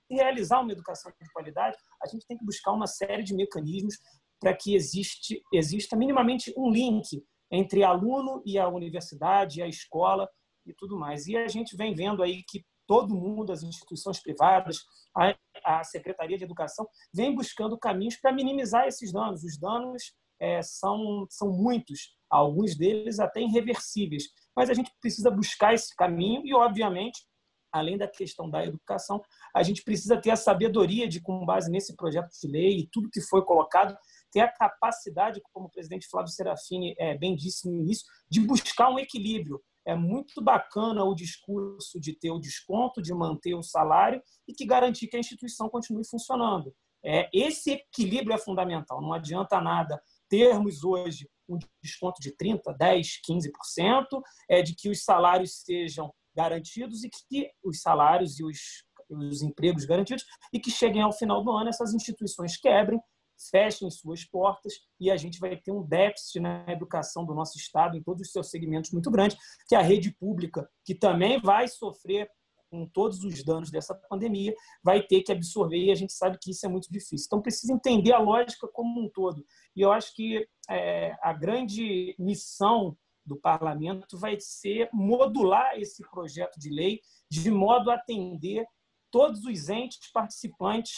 realizar 0.10 0.62
uma 0.62 0.72
educação 0.72 1.12
de 1.22 1.32
qualidade, 1.32 1.78
a 2.04 2.08
gente 2.08 2.26
tem 2.26 2.38
que 2.38 2.46
buscar 2.46 2.72
uma 2.72 2.88
série 2.88 3.24
de 3.24 3.36
mecanismos 3.36 3.98
para 4.40 4.56
que 4.56 4.76
existe, 4.76 5.42
exista 5.54 5.96
minimamente 5.96 6.54
um 6.58 6.72
link 6.72 7.24
entre 7.52 7.84
aluno 7.84 8.42
e 8.46 8.58
a 8.58 8.68
universidade, 8.68 9.62
a 9.62 9.68
escola 9.68 10.30
e 10.66 10.74
tudo 10.74 10.98
mais. 10.98 11.28
E 11.28 11.36
a 11.36 11.48
gente 11.48 11.76
vem 11.76 11.94
vendo 11.94 12.24
aí 12.24 12.44
que 12.48 12.64
todo 12.88 13.16
mundo, 13.16 13.52
as 13.52 13.62
instituições 13.62 14.20
privadas, 14.20 14.78
a, 15.16 15.36
a 15.64 15.84
Secretaria 15.84 16.38
de 16.38 16.44
Educação, 16.44 16.88
vem 17.14 17.36
buscando 17.36 17.78
caminhos 17.78 18.18
para 18.18 18.34
minimizar 18.34 18.88
esses 18.88 19.12
danos. 19.12 19.44
Os 19.44 19.60
danos 19.60 20.14
é, 20.40 20.62
são, 20.62 21.28
são 21.30 21.52
muitos, 21.52 22.16
alguns 22.30 22.76
deles 22.76 23.20
até 23.20 23.42
irreversíveis. 23.42 24.24
Mas 24.56 24.70
a 24.70 24.74
gente 24.74 24.92
precisa 25.00 25.30
buscar 25.30 25.74
esse 25.74 25.96
caminho 25.96 26.42
e, 26.46 26.54
obviamente, 26.54 27.26
além 27.72 27.98
da 27.98 28.08
questão 28.08 28.50
da 28.50 28.66
educação, 28.66 29.22
a 29.54 29.64
gente 29.64 29.84
precisa 29.84 30.20
ter 30.20 30.32
a 30.32 30.36
sabedoria 30.36 31.08
de, 31.08 31.22
com 31.22 31.46
base 31.46 31.70
nesse 31.72 31.96
projeto 31.96 32.30
de 32.30 32.48
lei 32.48 32.80
e 32.80 32.88
tudo 32.92 33.10
que 33.12 33.22
foi 33.22 33.44
colocado, 33.44 33.98
ter 34.32 34.42
a 34.42 34.52
capacidade, 34.52 35.42
como 35.52 35.68
o 35.68 35.72
presidente 35.72 36.08
Flávio 36.08 36.32
Serafini 36.32 36.96
é, 36.98 37.18
bem 37.18 37.36
disse 37.36 37.68
no 37.70 37.76
início, 37.76 38.06
de 38.30 38.42
buscar 38.42 38.90
um 38.90 39.00
equilíbrio. 39.00 39.62
É 39.86 39.96
muito 39.96 40.42
bacana 40.42 41.04
o 41.04 41.16
discurso 41.16 42.00
de 42.00 42.14
ter 42.14 42.32
o 42.32 42.40
desconto, 42.40 43.02
de 43.02 43.14
manter 43.14 43.56
o 43.56 43.64
salário 43.64 44.22
e 44.48 44.54
que 44.54 44.66
garantir 44.66 45.08
que 45.08 45.16
a 45.16 45.20
instituição 45.20 45.70
continue 45.70 46.06
funcionando. 46.08 46.74
É, 47.04 47.30
esse 47.34 47.72
equilíbrio 47.72 48.36
é 48.36 48.38
fundamental. 48.38 49.02
Não 49.02 49.14
adianta 49.14 49.60
nada 49.62 50.02
termos 50.30 50.84
hoje 50.84 51.28
um 51.48 51.58
desconto 51.84 52.22
de 52.22 52.32
30%, 52.36 52.62
10%, 52.78 53.06
15%, 53.28 54.06
é, 54.48 54.62
de 54.62 54.76
que 54.76 54.90
os 54.90 55.04
salários 55.04 55.62
sejam 55.62 56.14
garantidos 56.40 57.04
e 57.04 57.10
que 57.10 57.52
os 57.62 57.82
salários 57.82 58.40
e 58.40 58.46
os, 58.46 58.86
os 59.10 59.42
empregos 59.42 59.84
garantidos 59.84 60.24
e 60.54 60.60
que 60.60 60.72
cheguem 60.72 61.02
ao 61.02 61.12
final 61.12 61.44
do 61.44 61.52
ano 61.52 61.68
essas 61.68 61.94
instituições 61.94 62.56
quebrem, 62.56 62.98
fechem 63.52 63.92
suas 63.92 64.24
portas 64.24 64.74
e 65.00 65.12
a 65.12 65.18
gente 65.18 65.38
vai 65.38 65.58
ter 65.58 65.74
um 65.74 65.84
déficit 65.84 66.40
na 66.40 66.64
educação 66.70 67.26
do 67.26 67.34
nosso 67.34 67.58
estado 67.58 67.98
em 67.98 68.04
todos 68.04 68.22
os 68.22 68.32
seus 68.32 68.50
segmentos 68.50 68.92
muito 68.92 69.12
grande, 69.12 69.38
que 69.68 69.76
a 69.76 69.82
rede 69.82 70.16
pública, 70.18 70.66
que 70.86 70.96
também 70.96 71.42
vai 71.42 71.68
sofrer 71.68 72.30
com 72.72 72.88
todos 72.88 73.24
os 73.24 73.44
danos 73.44 73.70
dessa 73.72 73.96
pandemia, 74.10 74.54
vai 74.84 75.02
ter 75.02 75.24
que 75.24 75.32
absorver 75.32 75.78
e 75.78 75.92
a 75.92 75.96
gente 75.96 76.14
sabe 76.14 76.38
que 76.40 76.52
isso 76.52 76.66
é 76.66 76.70
muito 76.70 76.88
difícil. 76.92 77.26
Então, 77.26 77.42
precisa 77.42 77.74
entender 77.74 78.14
a 78.14 78.20
lógica 78.20 78.68
como 78.72 79.02
um 79.02 79.10
todo. 79.10 79.44
E 79.76 79.82
eu 79.82 79.92
acho 79.92 80.14
que 80.14 80.48
é, 80.70 81.18
a 81.22 81.34
grande 81.34 82.16
missão 82.20 82.96
do 83.30 83.40
parlamento 83.40 84.18
vai 84.18 84.38
ser 84.40 84.90
modular 84.92 85.78
esse 85.78 86.04
projeto 86.10 86.60
de 86.60 86.70
lei 86.70 87.00
de 87.30 87.50
modo 87.52 87.92
a 87.92 87.96
atender 87.96 88.66
todos 89.12 89.46
os 89.46 89.70
entes 89.70 90.12
participantes 90.12 90.94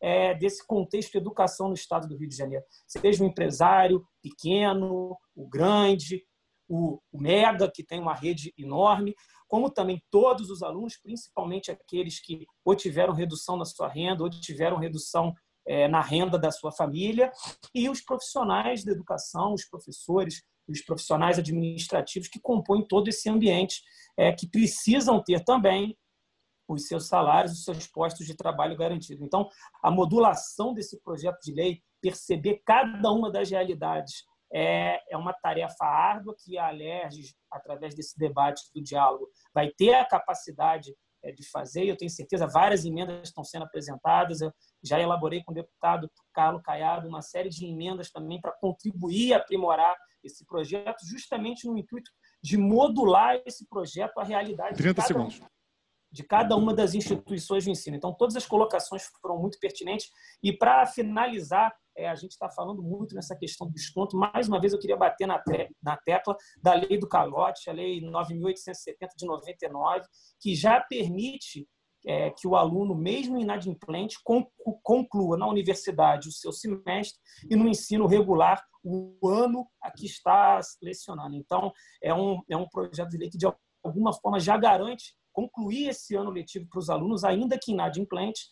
é, 0.00 0.34
desse 0.34 0.66
contexto 0.66 1.12
de 1.12 1.18
educação 1.18 1.68
no 1.68 1.74
estado 1.74 2.06
do 2.08 2.16
Rio 2.16 2.28
de 2.28 2.36
Janeiro. 2.36 2.64
Seja 2.86 3.22
o 3.22 3.26
empresário 3.26 4.04
pequeno, 4.22 5.16
o 5.34 5.48
grande, 5.48 6.24
o, 6.68 7.00
o 7.10 7.20
mega, 7.20 7.70
que 7.72 7.84
tem 7.84 8.00
uma 8.00 8.14
rede 8.14 8.52
enorme, 8.58 9.14
como 9.48 9.70
também 9.70 10.02
todos 10.10 10.50
os 10.50 10.62
alunos, 10.62 10.98
principalmente 10.98 11.70
aqueles 11.70 12.20
que 12.20 12.46
ou 12.64 12.76
tiveram 12.76 13.14
redução 13.14 13.56
na 13.56 13.64
sua 13.64 13.88
renda 13.88 14.22
ou 14.22 14.30
tiveram 14.30 14.76
redução 14.76 15.32
é, 15.66 15.86
na 15.88 16.00
renda 16.00 16.38
da 16.38 16.50
sua 16.50 16.72
família, 16.72 17.30
e 17.74 17.88
os 17.88 18.00
profissionais 18.00 18.84
da 18.84 18.92
educação, 18.92 19.52
os 19.52 19.64
professores, 19.68 20.42
os 20.68 20.82
profissionais 20.82 21.38
administrativos 21.38 22.28
que 22.28 22.40
compõem 22.40 22.86
todo 22.86 23.08
esse 23.08 23.28
ambiente, 23.28 23.82
é, 24.16 24.32
que 24.32 24.48
precisam 24.48 25.22
ter 25.22 25.44
também 25.44 25.96
os 26.68 26.86
seus 26.86 27.08
salários, 27.08 27.52
os 27.52 27.64
seus 27.64 27.86
postos 27.86 28.26
de 28.26 28.36
trabalho 28.36 28.76
garantidos. 28.76 29.22
Então, 29.22 29.48
a 29.82 29.90
modulação 29.90 30.74
desse 30.74 31.00
projeto 31.02 31.38
de 31.42 31.52
lei, 31.52 31.82
perceber 32.00 32.62
cada 32.64 33.10
uma 33.10 33.32
das 33.32 33.50
realidades, 33.50 34.24
é, 34.52 35.00
é 35.10 35.16
uma 35.16 35.32
tarefa 35.32 35.84
árdua 35.84 36.34
que 36.38 36.58
a 36.58 36.68
Alerj, 36.68 37.34
através 37.50 37.94
desse 37.94 38.18
debate, 38.18 38.62
do 38.74 38.82
diálogo, 38.82 39.28
vai 39.54 39.70
ter 39.70 39.94
a 39.94 40.06
capacidade 40.06 40.94
é, 41.22 41.32
de 41.32 41.48
fazer. 41.50 41.84
Eu 41.84 41.96
tenho 41.96 42.10
certeza, 42.10 42.46
várias 42.46 42.84
emendas 42.84 43.28
estão 43.28 43.44
sendo 43.44 43.64
apresentadas. 43.64 44.40
Eu 44.40 44.52
já 44.82 45.00
elaborei 45.00 45.42
com 45.42 45.52
o 45.52 45.54
deputado 45.54 46.10
Carlos 46.32 46.62
Caiado 46.62 47.08
uma 47.08 47.22
série 47.22 47.48
de 47.48 47.66
emendas 47.66 48.10
também 48.10 48.40
para 48.40 48.52
contribuir 48.52 49.34
aprimorar 49.34 49.96
esse 50.22 50.44
projeto, 50.44 51.04
justamente 51.06 51.66
no 51.66 51.76
intuito 51.76 52.10
de 52.42 52.56
modular 52.56 53.40
esse 53.46 53.66
projeto 53.68 54.18
à 54.18 54.24
realidade 54.24 54.76
30 54.76 54.88
de 54.88 54.94
cada, 54.94 55.06
segundos. 55.06 55.40
de 56.10 56.22
cada 56.24 56.56
uma 56.56 56.74
das 56.74 56.94
instituições 56.94 57.64
de 57.64 57.70
ensino. 57.70 57.96
Então, 57.96 58.12
todas 58.12 58.36
as 58.36 58.46
colocações 58.46 59.04
foram 59.20 59.38
muito 59.38 59.58
pertinentes. 59.58 60.08
E, 60.42 60.52
para 60.52 60.86
finalizar, 60.86 61.74
é, 61.96 62.08
a 62.08 62.14
gente 62.14 62.32
está 62.32 62.48
falando 62.48 62.82
muito 62.82 63.14
nessa 63.14 63.36
questão 63.36 63.66
do 63.66 63.72
desconto. 63.72 64.16
Mais 64.16 64.48
uma 64.48 64.60
vez, 64.60 64.72
eu 64.72 64.78
queria 64.78 64.96
bater 64.96 65.26
na, 65.26 65.38
te 65.38 65.68
na 65.82 65.96
tecla 65.96 66.36
da 66.62 66.74
lei 66.74 66.96
do 66.98 67.08
calote, 67.08 67.68
a 67.68 67.72
lei 67.72 68.00
9.870 68.00 69.08
de 69.16 69.26
99, 69.26 70.06
que 70.40 70.54
já 70.54 70.80
permite 70.80 71.68
é, 72.06 72.30
que 72.30 72.46
o 72.46 72.54
aluno, 72.54 72.94
mesmo 72.94 73.38
inadimplente, 73.38 74.16
conclua 74.82 75.36
na 75.36 75.48
universidade 75.48 76.28
o 76.28 76.32
seu 76.32 76.52
semestre 76.52 77.18
e 77.50 77.56
no 77.56 77.68
ensino 77.68 78.06
regular 78.06 78.64
o 78.88 79.28
ano 79.28 79.66
a 79.82 79.90
que 79.90 80.06
está 80.06 80.60
lecionando. 80.82 81.36
Então, 81.36 81.72
é 82.02 82.14
um, 82.14 82.40
é 82.48 82.56
um 82.56 82.68
projeto 82.68 83.10
de 83.10 83.18
lei 83.18 83.30
que, 83.30 83.38
de 83.38 83.46
alguma 83.84 84.12
forma, 84.12 84.40
já 84.40 84.56
garante 84.56 85.14
concluir 85.32 85.88
esse 85.88 86.16
ano 86.16 86.30
letivo 86.30 86.66
para 86.68 86.78
os 86.78 86.90
alunos, 86.90 87.22
ainda 87.22 87.58
que 87.60 87.72
inadimplentes, 87.72 88.50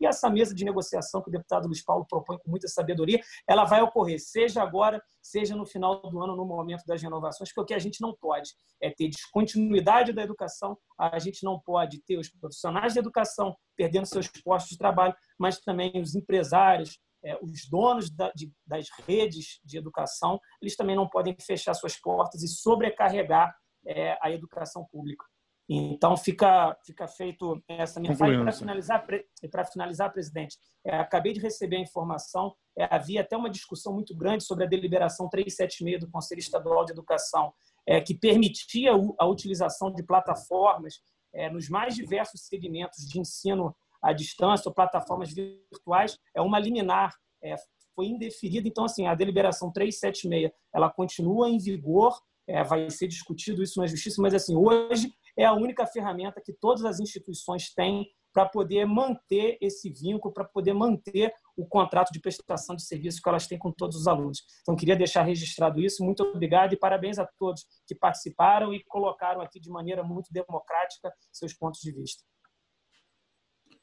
e 0.00 0.06
essa 0.06 0.30
mesa 0.30 0.54
de 0.54 0.64
negociação 0.64 1.20
que 1.22 1.28
o 1.28 1.32
deputado 1.32 1.66
Luiz 1.66 1.82
Paulo 1.82 2.06
propõe 2.08 2.38
com 2.38 2.50
muita 2.50 2.68
sabedoria, 2.68 3.20
ela 3.48 3.64
vai 3.64 3.82
ocorrer, 3.82 4.18
seja 4.20 4.62
agora, 4.62 5.02
seja 5.20 5.56
no 5.56 5.66
final 5.66 6.00
do 6.08 6.22
ano, 6.22 6.36
no 6.36 6.44
momento 6.44 6.84
das 6.86 7.02
renovações, 7.02 7.50
porque 7.50 7.60
o 7.60 7.64
que 7.66 7.74
a 7.74 7.78
gente 7.78 8.00
não 8.00 8.14
pode 8.14 8.50
é 8.80 8.90
ter 8.90 9.08
descontinuidade 9.08 10.12
da 10.12 10.22
educação, 10.22 10.78
a 10.96 11.18
gente 11.18 11.42
não 11.42 11.58
pode 11.58 12.00
ter 12.02 12.16
os 12.16 12.28
profissionais 12.28 12.92
de 12.92 13.00
educação 13.00 13.56
perdendo 13.76 14.06
seus 14.06 14.28
postos 14.28 14.70
de 14.70 14.78
trabalho, 14.78 15.14
mas 15.38 15.58
também 15.60 16.00
os 16.00 16.14
empresários, 16.14 16.98
é, 17.24 17.38
os 17.42 17.68
donos 17.68 18.10
da, 18.10 18.30
de, 18.32 18.52
das 18.66 18.88
redes 19.06 19.60
de 19.64 19.78
educação, 19.78 20.40
eles 20.60 20.76
também 20.76 20.96
não 20.96 21.08
podem 21.08 21.36
fechar 21.40 21.74
suas 21.74 21.96
portas 21.96 22.42
e 22.42 22.48
sobrecarregar 22.48 23.54
é, 23.86 24.18
a 24.22 24.30
educação 24.30 24.84
pública. 24.90 25.24
Então, 25.70 26.16
fica, 26.16 26.74
fica 26.86 27.06
feito 27.06 27.62
essa 27.68 28.00
minha. 28.00 28.16
Para 28.16 28.52
finalizar, 28.52 29.06
para 29.50 29.64
finalizar, 29.66 30.10
presidente, 30.10 30.56
é, 30.86 30.96
acabei 30.96 31.34
de 31.34 31.40
receber 31.40 31.76
a 31.76 31.80
informação, 31.80 32.54
é, 32.78 32.88
havia 32.90 33.20
até 33.20 33.36
uma 33.36 33.50
discussão 33.50 33.92
muito 33.92 34.16
grande 34.16 34.44
sobre 34.44 34.64
a 34.64 34.68
deliberação 34.68 35.28
376 35.28 36.00
do 36.00 36.10
Conselho 36.10 36.38
Estadual 36.38 36.86
de 36.86 36.92
Educação, 36.92 37.52
é, 37.86 38.00
que 38.00 38.14
permitia 38.14 38.92
a 39.18 39.26
utilização 39.26 39.92
de 39.92 40.02
plataformas 40.02 41.02
é, 41.34 41.50
nos 41.50 41.68
mais 41.68 41.94
diversos 41.94 42.46
segmentos 42.46 43.06
de 43.06 43.20
ensino 43.20 43.76
à 44.02 44.12
distância 44.12 44.68
ou 44.68 44.74
plataformas 44.74 45.32
virtuais, 45.32 46.18
é 46.34 46.40
uma 46.40 46.58
liminar, 46.58 47.14
é, 47.42 47.54
foi 47.94 48.06
indeferida. 48.06 48.68
Então, 48.68 48.84
assim, 48.84 49.06
a 49.06 49.14
deliberação 49.14 49.72
376, 49.72 50.52
ela 50.74 50.90
continua 50.90 51.48
em 51.48 51.58
vigor, 51.58 52.18
é, 52.46 52.62
vai 52.62 52.88
ser 52.90 53.08
discutido 53.08 53.62
isso 53.62 53.80
na 53.80 53.86
justiça, 53.86 54.22
mas 54.22 54.34
assim, 54.34 54.56
hoje 54.56 55.12
é 55.36 55.44
a 55.44 55.52
única 55.52 55.86
ferramenta 55.86 56.40
que 56.40 56.52
todas 56.52 56.84
as 56.84 56.98
instituições 56.98 57.72
têm 57.74 58.08
para 58.32 58.46
poder 58.46 58.84
manter 58.84 59.58
esse 59.60 59.90
vínculo, 59.90 60.32
para 60.32 60.44
poder 60.44 60.72
manter 60.72 61.32
o 61.56 61.66
contrato 61.66 62.12
de 62.12 62.20
prestação 62.20 62.76
de 62.76 62.84
serviço 62.84 63.20
que 63.20 63.28
elas 63.28 63.46
têm 63.46 63.58
com 63.58 63.72
todos 63.72 63.96
os 63.96 64.06
alunos. 64.06 64.44
Então, 64.62 64.76
queria 64.76 64.94
deixar 64.94 65.22
registrado 65.22 65.80
isso. 65.80 66.04
Muito 66.04 66.22
obrigado 66.22 66.72
e 66.72 66.78
parabéns 66.78 67.18
a 67.18 67.26
todos 67.38 67.66
que 67.86 67.94
participaram 67.94 68.72
e 68.72 68.84
colocaram 68.84 69.40
aqui 69.40 69.58
de 69.58 69.70
maneira 69.70 70.04
muito 70.04 70.32
democrática 70.32 71.12
seus 71.32 71.52
pontos 71.52 71.80
de 71.80 71.90
vista. 71.90 72.22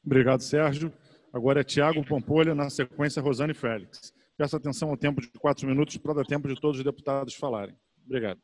Obrigado, 0.06 0.40
Sérgio. 0.40 0.92
Agora 1.32 1.60
é 1.60 1.64
Tiago 1.64 2.06
Pompolha, 2.06 2.54
na 2.54 2.70
sequência, 2.70 3.20
Rosane 3.20 3.52
Félix. 3.52 4.14
Peço 4.36 4.56
atenção 4.56 4.88
ao 4.88 4.96
tempo 4.96 5.20
de 5.20 5.28
quatro 5.32 5.66
minutos 5.66 5.96
para 5.96 6.14
dar 6.14 6.24
tempo 6.24 6.46
de 6.46 6.54
todos 6.60 6.78
os 6.78 6.84
deputados 6.84 7.34
falarem. 7.34 7.76
Obrigado. 8.04 8.40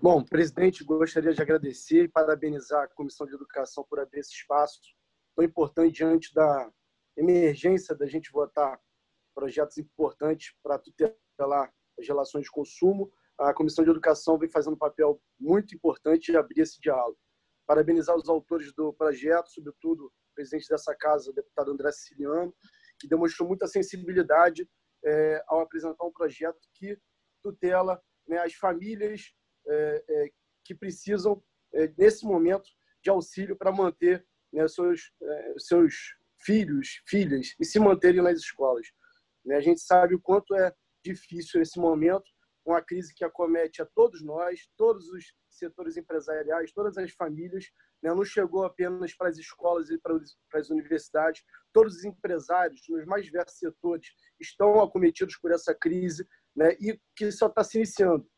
Bom, 0.00 0.24
presidente, 0.24 0.82
gostaria 0.82 1.34
de 1.34 1.42
agradecer 1.42 2.04
e 2.04 2.08
parabenizar 2.08 2.84
a 2.84 2.88
Comissão 2.88 3.26
de 3.26 3.34
Educação 3.34 3.84
por 3.90 4.00
abrir 4.00 4.20
esse 4.20 4.32
espaço 4.32 4.80
tão 5.36 5.44
importante 5.44 5.96
diante 5.96 6.32
da 6.32 6.72
emergência 7.14 7.94
da 7.94 8.06
gente 8.06 8.32
votar 8.32 8.80
projetos 9.34 9.76
importantes 9.76 10.54
para 10.62 10.78
tutelar 10.78 11.70
as 11.98 12.08
relações 12.08 12.44
de 12.44 12.50
consumo. 12.50 13.12
A 13.38 13.52
Comissão 13.52 13.84
de 13.84 13.90
Educação 13.90 14.38
vem 14.38 14.48
fazendo 14.48 14.74
um 14.74 14.78
papel 14.78 15.20
muito 15.38 15.74
importante 15.74 16.32
de 16.32 16.38
abrir 16.38 16.62
esse 16.62 16.80
diálogo. 16.80 17.18
Parabenizar 17.70 18.16
os 18.16 18.28
autores 18.28 18.72
do 18.72 18.92
projeto, 18.92 19.48
sobretudo 19.48 20.06
o 20.06 20.34
presidente 20.34 20.68
dessa 20.68 20.92
casa, 20.92 21.30
o 21.30 21.32
deputado 21.32 21.70
André 21.70 21.92
Siciliano, 21.92 22.52
que 22.98 23.06
demonstrou 23.06 23.46
muita 23.46 23.68
sensibilidade 23.68 24.68
é, 25.04 25.40
ao 25.46 25.60
apresentar 25.60 26.04
um 26.04 26.10
projeto 26.10 26.58
que 26.74 26.98
tutela 27.40 28.02
né, 28.26 28.38
as 28.38 28.54
famílias 28.54 29.32
é, 29.68 30.04
é, 30.08 30.30
que 30.64 30.74
precisam, 30.74 31.40
é, 31.72 31.86
nesse 31.96 32.26
momento, 32.26 32.68
de 33.04 33.08
auxílio 33.08 33.54
para 33.54 33.70
manter 33.70 34.26
né, 34.52 34.66
seus, 34.66 35.12
seus 35.56 35.94
filhos, 36.40 37.00
filhas, 37.06 37.54
e 37.60 37.64
se 37.64 37.78
manterem 37.78 38.20
nas 38.20 38.40
escolas. 38.40 38.88
Né, 39.44 39.54
a 39.54 39.60
gente 39.60 39.80
sabe 39.80 40.16
o 40.16 40.20
quanto 40.20 40.56
é 40.56 40.74
difícil 41.04 41.62
esse 41.62 41.78
momento, 41.78 42.28
uma 42.66 42.82
crise 42.82 43.14
que 43.14 43.24
acomete 43.24 43.80
a 43.80 43.86
todos 43.86 44.24
nós, 44.24 44.68
todos 44.76 45.08
os 45.10 45.38
setores 45.60 45.96
empresariais, 45.96 46.72
todas 46.72 46.98
as 46.98 47.12
famílias, 47.12 47.66
né? 48.02 48.12
não 48.12 48.24
chegou 48.24 48.64
apenas 48.64 49.14
para 49.14 49.28
as 49.28 49.38
escolas 49.38 49.90
e 49.90 49.98
para 49.98 50.18
as 50.54 50.70
universidades. 50.70 51.42
Todos 51.72 51.98
os 51.98 52.04
empresários, 52.04 52.80
nos 52.88 53.04
mais 53.06 53.24
diversos 53.24 53.58
setores, 53.58 54.08
estão 54.40 54.82
acometidos 54.82 55.36
por 55.36 55.52
essa 55.52 55.72
crise 55.72 56.26
né? 56.56 56.72
e 56.80 56.98
que 57.14 57.30
só 57.30 57.46
está 57.46 57.62
se 57.62 57.78
iniciando 57.78 58.28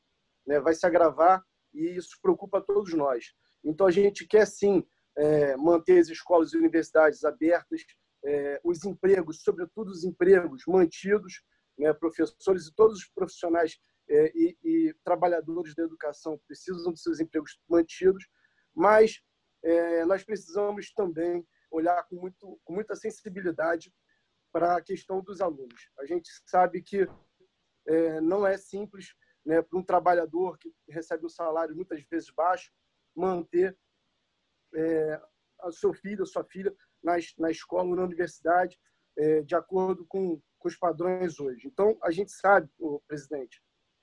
né, 0.47 0.61
vai 0.61 0.75
se 0.75 0.87
agravar 0.87 1.43
e 1.73 1.97
isso 1.97 2.19
preocupa 2.21 2.61
todos 2.61 2.93
nós. 2.95 3.33
Então, 3.65 3.87
a 3.87 3.91
gente 3.91 4.27
quer 4.27 4.47
sim 4.47 4.85
é, 5.17 5.57
manter 5.57 5.99
as 5.99 6.09
escolas 6.09 6.53
e 6.53 6.59
universidades 6.59 7.25
abertas, 7.25 7.83
é, 8.25 8.61
os 8.65 8.85
empregos, 8.85 9.43
sobretudo 9.43 9.91
os 9.91 10.05
empregos 10.05 10.63
mantidos, 10.67 11.43
né, 11.79 11.93
professores 11.93 12.67
e 12.67 12.75
todos 12.75 12.99
os 12.99 13.09
profissionais 13.09 13.79
é, 14.13 14.31
e, 14.35 14.59
e, 14.63 14.95
trabalhadores 15.03 15.75
da 15.75 15.85
educação 15.85 16.39
precisam 16.47 16.93
de 16.93 17.01
seus 17.01 17.19
empregos 17.19 17.59
mantidos, 17.67 18.29
mas 18.75 19.23
é, 19.63 20.05
nós 20.05 20.23
precisamos 20.23 20.93
também 20.93 21.47
olhar 21.71 22.03
com, 22.05 22.17
muito, 22.17 22.61
com 22.63 22.75
muita 22.75 22.95
sensibilidade 22.95 23.91
para 24.53 24.77
a 24.77 24.83
questão 24.83 25.23
dos 25.23 25.41
alunos. 25.41 25.89
A 25.99 26.05
gente 26.05 26.29
sabe 26.45 26.83
que 26.83 27.09
é, 27.87 28.21
não 28.21 28.47
é 28.47 28.59
simples 28.59 29.15
né, 29.47 29.63
para 29.63 29.79
um 29.79 29.83
trabalhador 29.83 30.59
que 30.59 30.71
recebe 30.91 31.25
um 31.25 31.31
salário 31.31 31.75
muitas 31.75 32.03
vezes 32.03 32.29
baixo, 32.31 32.71
manter 33.17 33.77
é, 34.75 35.23
o 35.65 35.73
seu 35.73 35.95
filho, 35.95 36.25
a 36.25 36.27
sua 36.27 36.45
filha 36.45 36.75
na, 37.03 37.15
na 37.39 37.51
escola 37.51 37.89
ou 37.89 37.97
na 37.97 38.05
universidade, 38.05 38.79
é, 39.17 39.41
de 39.41 39.55
acordo 39.55 40.05
com, 40.07 40.39
com 40.59 40.69
os 40.69 40.77
padrões 40.77 41.41
hoje. 41.41 41.67
Então, 41.67 41.99
a 42.03 42.11
gente 42.11 42.31
sabe, 42.31 42.71
presidente, 43.07 43.63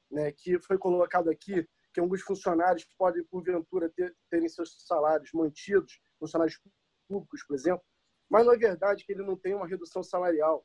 né, 0.09 0.31
que 0.31 0.59
foi 0.59 0.77
colocado 0.77 1.29
aqui 1.29 1.67
que 1.93 1.99
alguns 1.99 2.21
funcionários 2.21 2.85
podem, 2.97 3.23
porventura, 3.25 3.89
ter, 3.89 4.15
terem 4.29 4.47
seus 4.47 4.85
salários 4.85 5.31
mantidos, 5.33 5.99
funcionários 6.19 6.59
públicos, 7.07 7.43
por 7.47 7.55
exemplo, 7.55 7.83
mas 8.29 8.45
não 8.45 8.53
é 8.53 8.57
verdade 8.57 9.03
que 9.03 9.11
ele 9.11 9.23
não 9.23 9.35
tem 9.35 9.55
uma 9.55 9.67
redução 9.67 10.03
salarial. 10.03 10.63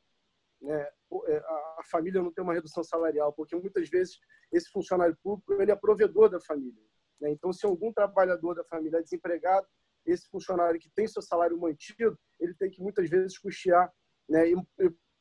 Né? 0.61 0.87
É, 1.27 1.37
a 1.37 1.81
família 1.89 2.21
não 2.21 2.31
tem 2.31 2.43
uma 2.43 2.53
redução 2.53 2.83
salarial, 2.83 3.33
porque 3.33 3.55
muitas 3.55 3.89
vezes 3.89 4.19
esse 4.51 4.69
funcionário 4.69 5.17
público 5.23 5.53
ele 5.61 5.71
é 5.71 5.75
provedor 5.75 6.29
da 6.29 6.39
família. 6.39 6.83
Né? 7.19 7.31
Então, 7.31 7.51
se 7.51 7.65
algum 7.65 7.91
trabalhador 7.91 8.53
da 8.53 8.63
família 8.63 8.97
é 8.97 9.01
desempregado, 9.01 9.67
esse 10.05 10.27
funcionário 10.29 10.79
que 10.79 10.89
tem 10.91 11.07
seu 11.07 11.21
salário 11.21 11.59
mantido, 11.59 12.17
ele 12.39 12.53
tem 12.53 12.69
que 12.69 12.81
muitas 12.81 13.09
vezes 13.09 13.39
custear 13.39 13.91
né, 14.29 14.47
e 14.49 14.55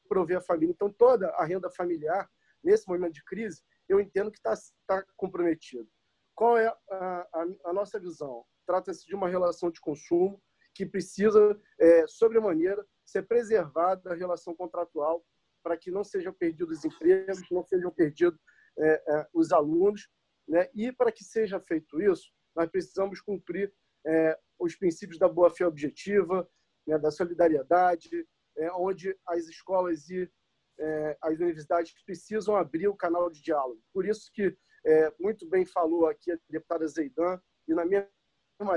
prover 0.07 0.36
a 0.36 0.43
família. 0.43 0.73
Então, 0.73 0.93
toda 0.93 1.31
a 1.31 1.44
renda 1.47 1.70
familiar, 1.70 2.28
nesse 2.62 2.86
momento 2.86 3.15
de 3.15 3.25
crise, 3.25 3.62
eu 3.89 4.01
entendo 4.01 4.31
que 4.31 4.39
está 4.39 4.55
tá 4.87 5.05
comprometido. 5.17 5.89
Qual 6.35 6.57
é 6.59 6.67
a, 6.67 6.77
a, 6.91 7.47
a 7.67 7.73
nossa 7.73 7.99
visão? 7.99 8.45
Trata-se 8.67 9.07
de 9.07 9.15
uma 9.15 9.29
relação 9.29 9.71
de 9.71 9.81
consumo 9.81 10.43
que 10.75 10.85
precisa, 10.85 11.61
é, 11.79 12.07
sobremaneira, 12.07 12.85
ser 13.05 13.23
preservada 13.23 14.13
a 14.13 14.17
relação 14.17 14.55
contratual 14.55 15.25
para 15.63 15.77
que 15.77 15.91
não 15.91 16.03
sejam 16.03 16.33
perdidos 16.33 16.85
empregos, 16.85 17.49
não 17.51 17.65
sejam 17.65 17.91
perdidos 17.91 18.39
é, 18.79 19.03
é, 19.09 19.29
os 19.33 19.53
alunos. 19.53 20.09
Né? 20.49 20.69
E 20.75 20.93
para 20.93 21.13
que 21.13 21.25
seja 21.25 21.61
feito 21.61 22.03
isso, 22.03 22.31
nós 22.55 22.69
precisamos 22.69 23.21
cumprir 23.21 23.73
é, 24.07 24.39
os 24.59 24.77
princípios 24.77 25.19
da 25.19 25.29
boa-fé 25.29 25.67
objetiva, 25.67 26.49
né, 26.87 26.99
da 26.99 27.11
solidariedade, 27.11 28.27
é, 28.57 28.71
onde 28.73 29.17
as 29.27 29.47
escolas 29.47 30.09
e 30.11 30.31
é, 30.78 31.17
as 31.23 31.39
universidades 31.39 31.94
precisam 32.05 32.57
abrir 32.57 32.89
o 32.89 32.97
canal 32.97 33.31
de 33.31 33.43
diálogo. 33.43 33.83
Por 33.93 34.07
isso 34.07 34.31
que 34.33 34.57
é, 34.86 35.12
muito 35.19 35.49
bem 35.49 35.65
falou 35.65 36.07
aqui 36.07 36.33
a 36.33 36.39
deputada 36.49 36.86
Zeidan, 36.86 37.41
e 37.67 37.75
na 37.75 37.85
minha 37.85 38.09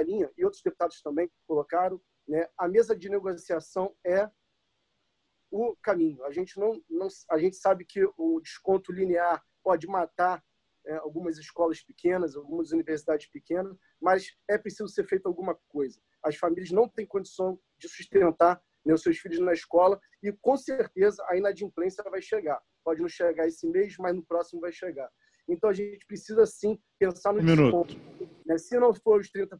linha, 0.06 0.32
e 0.38 0.43
outros 0.43 0.61
deputados 0.61 1.01
também 1.01 1.30
colocaram, 1.45 2.01
né, 2.27 2.48
a 2.58 2.67
mesa 2.67 2.95
de 2.95 3.09
negociação 3.09 3.95
é 4.06 4.30
o 5.51 5.76
caminho. 5.82 6.24
A 6.26 6.32
gente 6.32 6.59
não, 6.59 6.82
não 6.90 7.08
a 7.30 7.38
gente 7.38 7.56
sabe 7.56 7.85
que 7.85 8.03
o 8.17 8.40
desconto 8.42 8.92
linear 8.92 9.43
pode 9.64 9.88
matar 9.88 10.43
é, 10.85 10.95
algumas 10.95 11.38
escolas 11.38 11.82
pequenas, 11.82 12.35
algumas 12.35 12.72
universidades 12.72 13.27
pequenas, 13.27 13.77
mas 14.01 14.35
é 14.48 14.58
preciso 14.58 14.90
ser 14.90 15.06
feito 15.06 15.27
alguma 15.27 15.56
coisa. 15.67 16.00
As 16.24 16.35
famílias 16.35 16.72
não 16.72 16.88
têm 16.88 17.06
condição 17.06 17.59
de 17.77 17.88
sustentar 17.88 18.61
né, 18.88 18.93
os 18.93 19.01
seus 19.01 19.17
filhos 19.17 19.40
na 19.40 19.51
escola 19.51 19.99
e, 20.24 20.32
com 20.32 20.56
certeza, 20.56 21.24
a 21.27 21.35
inadimplência 21.35 22.01
vai 22.09 22.22
chegar. 22.22 22.59
Pode 22.83 23.01
não 23.01 23.09
chegar 23.09 23.45
esse 23.45 23.67
mês, 23.67 23.95
mas 23.99 24.16
no 24.16 24.25
próximo 24.25 24.61
vai 24.61 24.72
chegar. 24.72 25.09
Então, 25.49 25.69
a 25.69 25.74
gente 25.74 26.06
precisa, 26.06 26.45
sim, 26.45 26.80
pensar 26.98 27.33
no 27.33 27.41
um 27.41 27.45
desconto. 27.45 27.95
Né? 28.45 28.57
Se 28.57 28.80
não 28.80 28.93
for 28.93 29.19
os 29.19 29.30
30%, 29.30 29.57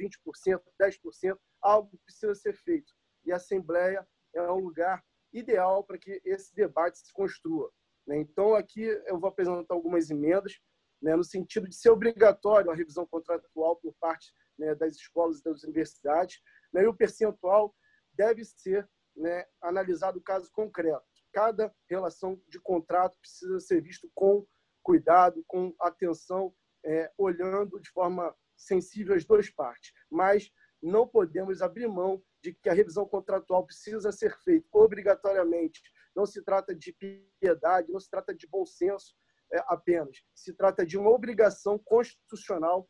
20%, 0.00 0.60
10%, 0.80 1.38
algo 1.62 1.96
precisa 2.04 2.34
ser 2.34 2.54
feito. 2.54 2.92
E 3.24 3.32
a 3.32 3.36
Assembleia 3.36 4.06
é 4.34 4.42
um 4.50 4.58
lugar 4.58 5.02
ideal 5.32 5.84
para 5.84 5.98
que 5.98 6.20
esse 6.24 6.54
debate 6.54 6.98
se 6.98 7.12
construa. 7.12 7.70
Né? 8.06 8.18
Então, 8.18 8.54
aqui 8.54 8.82
eu 9.06 9.18
vou 9.18 9.28
apresentar 9.28 9.74
algumas 9.74 10.10
emendas, 10.10 10.58
né, 11.00 11.16
no 11.16 11.24
sentido 11.24 11.68
de 11.68 11.74
ser 11.74 11.90
obrigatório 11.90 12.70
a 12.70 12.74
revisão 12.74 13.06
contratual 13.06 13.76
por 13.76 13.94
parte 13.98 14.32
né, 14.58 14.74
das 14.74 14.94
escolas 14.96 15.38
e 15.38 15.44
das 15.44 15.62
universidades, 15.62 16.38
né, 16.72 16.82
e 16.82 16.86
o 16.86 16.94
percentual 16.94 17.74
deve 18.20 18.44
ser 18.44 18.86
né, 19.16 19.46
analisado 19.62 20.20
caso 20.20 20.52
concreto. 20.52 21.02
Cada 21.32 21.74
relação 21.88 22.38
de 22.48 22.60
contrato 22.60 23.18
precisa 23.18 23.58
ser 23.60 23.80
visto 23.80 24.10
com 24.14 24.46
cuidado, 24.82 25.42
com 25.46 25.74
atenção, 25.80 26.54
é, 26.84 27.10
olhando 27.16 27.80
de 27.80 27.88
forma 27.90 28.34
sensível 28.54 29.14
as 29.14 29.24
duas 29.24 29.48
partes. 29.48 29.92
Mas 30.10 30.50
não 30.82 31.08
podemos 31.08 31.62
abrir 31.62 31.88
mão 31.88 32.22
de 32.42 32.52
que 32.52 32.68
a 32.68 32.74
revisão 32.74 33.06
contratual 33.06 33.64
precisa 33.64 34.12
ser 34.12 34.36
feita 34.42 34.68
obrigatoriamente. 34.72 35.80
Não 36.14 36.26
se 36.26 36.42
trata 36.44 36.74
de 36.74 36.94
piedade, 37.40 37.90
não 37.90 38.00
se 38.00 38.10
trata 38.10 38.34
de 38.34 38.46
bom 38.48 38.66
senso 38.66 39.14
é, 39.50 39.58
apenas. 39.66 40.18
Se 40.34 40.52
trata 40.52 40.84
de 40.84 40.98
uma 40.98 41.10
obrigação 41.10 41.78
constitucional 41.78 42.86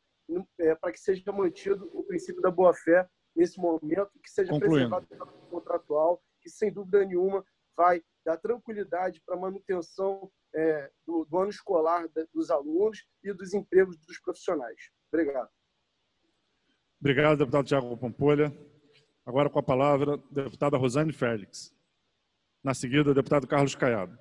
é, 0.58 0.74
para 0.74 0.90
que 0.90 0.98
seja 0.98 1.30
mantido 1.30 1.88
o 1.92 2.02
princípio 2.02 2.42
da 2.42 2.50
boa-fé 2.50 3.08
nesse 3.34 3.58
momento, 3.58 4.10
que 4.22 4.30
seja 4.30 4.58
preservado 4.58 5.06
o 5.10 5.50
contratual, 5.50 6.22
que 6.40 6.50
sem 6.50 6.72
dúvida 6.72 7.04
nenhuma 7.04 7.44
vai 7.76 8.02
dar 8.24 8.36
tranquilidade 8.36 9.20
para 9.24 9.36
a 9.36 9.40
manutenção 9.40 10.30
é, 10.54 10.90
do, 11.06 11.24
do, 11.24 11.38
ano 11.38 11.50
escolar 11.50 12.08
dos 12.34 12.50
alunos 12.50 13.06
e 13.22 13.32
dos 13.32 13.54
empregos 13.54 13.96
dos 13.98 14.18
profissionais. 14.20 14.90
Obrigado. 15.12 15.48
Obrigado, 17.00 17.38
deputado 17.38 17.66
Tiago 17.66 17.96
Pampolha. 17.96 18.52
Agora 19.24 19.48
com 19.48 19.58
a 19.58 19.62
palavra, 19.62 20.18
deputada 20.30 20.76
Rosane 20.76 21.12
Félix. 21.12 21.74
Na 22.62 22.74
seguida, 22.74 23.10
o 23.10 23.14
deputado 23.14 23.46
Carlos 23.46 23.74
Caiado. 23.74 24.18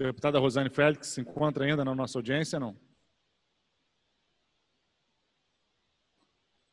Deputada 0.00 0.38
Rosane 0.38 0.70
Félix 0.70 1.08
se 1.08 1.20
encontra 1.20 1.66
ainda 1.66 1.84
na 1.84 1.94
nossa 1.94 2.16
audiência, 2.16 2.58
não? 2.58 2.74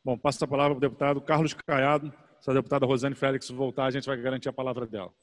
Bom, 0.01 0.17
passo 0.17 0.45
a 0.45 0.47
palavra 0.47 0.73
para 0.73 0.77
o 0.77 0.89
deputado 0.89 1.21
Carlos 1.21 1.53
Caiado. 1.53 2.13
Se 2.39 2.49
a 2.49 2.53
deputada 2.53 2.85
Rosane 2.85 3.15
Félix 3.15 3.49
voltar, 3.49 3.87
a 3.87 3.91
gente 3.91 4.05
vai 4.07 4.15
garantir 4.15 4.47
a 4.47 4.53
palavra 4.53 4.87
dela. 4.87 5.13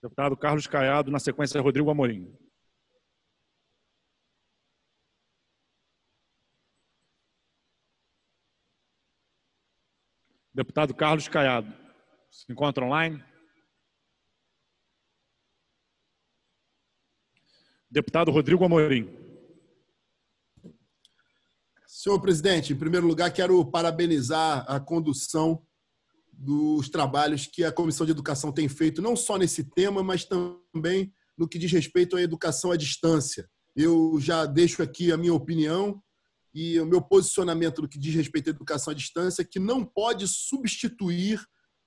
Deputado 0.00 0.36
Carlos 0.36 0.68
Caiado, 0.68 1.10
na 1.10 1.18
sequência, 1.18 1.60
Rodrigo 1.60 1.90
Amorim. 1.90 2.32
Deputado 10.54 10.94
Carlos 10.94 11.26
Caiado, 11.26 11.74
se 12.30 12.52
encontra 12.52 12.84
online? 12.84 13.20
Deputado 17.90 18.30
Rodrigo 18.30 18.64
Amorim. 18.64 19.08
Senhor 21.86 22.20
presidente, 22.20 22.72
em 22.72 22.76
primeiro 22.76 23.06
lugar, 23.06 23.32
quero 23.32 23.64
parabenizar 23.64 24.64
a 24.68 24.78
condução 24.78 25.62
dos 26.30 26.90
trabalhos 26.90 27.46
que 27.46 27.64
a 27.64 27.72
Comissão 27.72 28.04
de 28.04 28.12
Educação 28.12 28.52
tem 28.52 28.68
feito, 28.68 29.00
não 29.00 29.16
só 29.16 29.38
nesse 29.38 29.64
tema, 29.64 30.02
mas 30.02 30.24
também 30.24 31.12
no 31.36 31.48
que 31.48 31.58
diz 31.58 31.72
respeito 31.72 32.16
à 32.16 32.22
educação 32.22 32.70
à 32.70 32.76
distância. 32.76 33.48
Eu 33.74 34.20
já 34.20 34.44
deixo 34.44 34.82
aqui 34.82 35.10
a 35.10 35.16
minha 35.16 35.32
opinião 35.32 36.02
e 36.54 36.78
o 36.78 36.86
meu 36.86 37.00
posicionamento 37.00 37.80
no 37.80 37.88
que 37.88 37.98
diz 37.98 38.14
respeito 38.14 38.48
à 38.48 38.50
educação 38.50 38.92
à 38.92 38.94
distância, 38.94 39.44
que 39.44 39.58
não 39.58 39.82
pode 39.82 40.28
substituir 40.28 41.40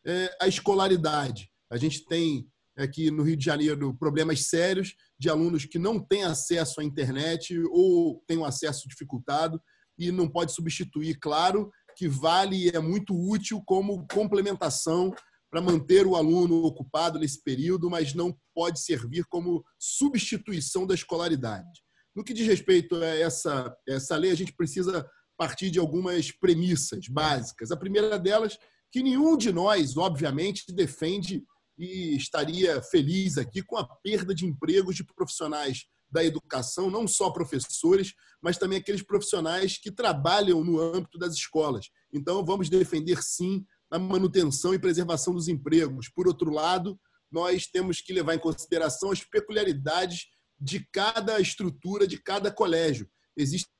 é, 0.05 0.35
a 0.41 0.47
escolaridade. 0.47 1.51
A 1.69 1.77
gente 1.77 2.03
tem 2.05 2.50
aqui 2.77 3.11
no 3.11 3.23
Rio 3.23 3.37
de 3.37 3.45
Janeiro 3.45 3.95
problemas 3.97 4.47
sérios 4.47 4.95
de 5.19 5.29
alunos 5.29 5.65
que 5.65 5.79
não 5.79 5.99
têm 5.99 6.23
acesso 6.23 6.81
à 6.81 6.83
internet 6.83 7.57
ou 7.71 8.23
têm 8.27 8.37
um 8.37 8.45
acesso 8.45 8.87
dificultado 8.87 9.61
e 9.97 10.11
não 10.11 10.27
pode 10.27 10.53
substituir. 10.53 11.19
Claro 11.19 11.71
que 11.95 12.07
vale 12.07 12.55
e 12.55 12.69
é 12.69 12.79
muito 12.79 13.13
útil 13.13 13.61
como 13.65 14.05
complementação 14.07 15.13
para 15.51 15.61
manter 15.61 16.07
o 16.07 16.15
aluno 16.15 16.63
ocupado 16.63 17.19
nesse 17.19 17.43
período, 17.43 17.89
mas 17.89 18.13
não 18.13 18.35
pode 18.55 18.79
servir 18.79 19.25
como 19.25 19.63
substituição 19.77 20.87
da 20.87 20.95
escolaridade. 20.95 21.81
No 22.15 22.23
que 22.23 22.33
diz 22.33 22.47
respeito 22.47 22.95
a 22.95 23.05
essa, 23.05 23.75
essa 23.87 24.15
lei, 24.15 24.31
a 24.31 24.35
gente 24.35 24.53
precisa 24.53 25.05
partir 25.37 25.69
de 25.69 25.79
algumas 25.79 26.31
premissas 26.31 27.07
básicas. 27.07 27.71
A 27.71 27.77
primeira 27.77 28.17
delas, 28.17 28.57
que 28.91 29.03
nenhum 29.03 29.35
de 29.35 29.51
nós, 29.51 29.97
obviamente, 29.97 30.73
defende 30.73 31.43
e 31.81 32.15
estaria 32.15 32.79
feliz 32.79 33.39
aqui 33.39 33.63
com 33.63 33.75
a 33.75 33.83
perda 33.83 34.35
de 34.35 34.45
empregos 34.45 34.95
de 34.95 35.03
profissionais 35.03 35.87
da 36.11 36.23
educação, 36.23 36.91
não 36.91 37.07
só 37.07 37.31
professores, 37.31 38.13
mas 38.39 38.55
também 38.55 38.77
aqueles 38.77 39.01
profissionais 39.01 39.79
que 39.79 39.91
trabalham 39.91 40.63
no 40.63 40.79
âmbito 40.79 41.17
das 41.17 41.33
escolas. 41.33 41.87
Então, 42.13 42.45
vamos 42.45 42.69
defender 42.69 43.23
sim 43.23 43.65
a 43.89 43.97
manutenção 43.97 44.75
e 44.75 44.79
preservação 44.79 45.33
dos 45.33 45.47
empregos. 45.47 46.07
Por 46.07 46.27
outro 46.27 46.51
lado, 46.51 46.99
nós 47.31 47.65
temos 47.65 47.99
que 47.99 48.13
levar 48.13 48.35
em 48.35 48.39
consideração 48.39 49.09
as 49.09 49.23
peculiaridades 49.23 50.27
de 50.59 50.87
cada 50.91 51.39
estrutura, 51.39 52.05
de 52.05 52.21
cada 52.21 52.51
colégio. 52.51 53.09
Existem 53.35 53.71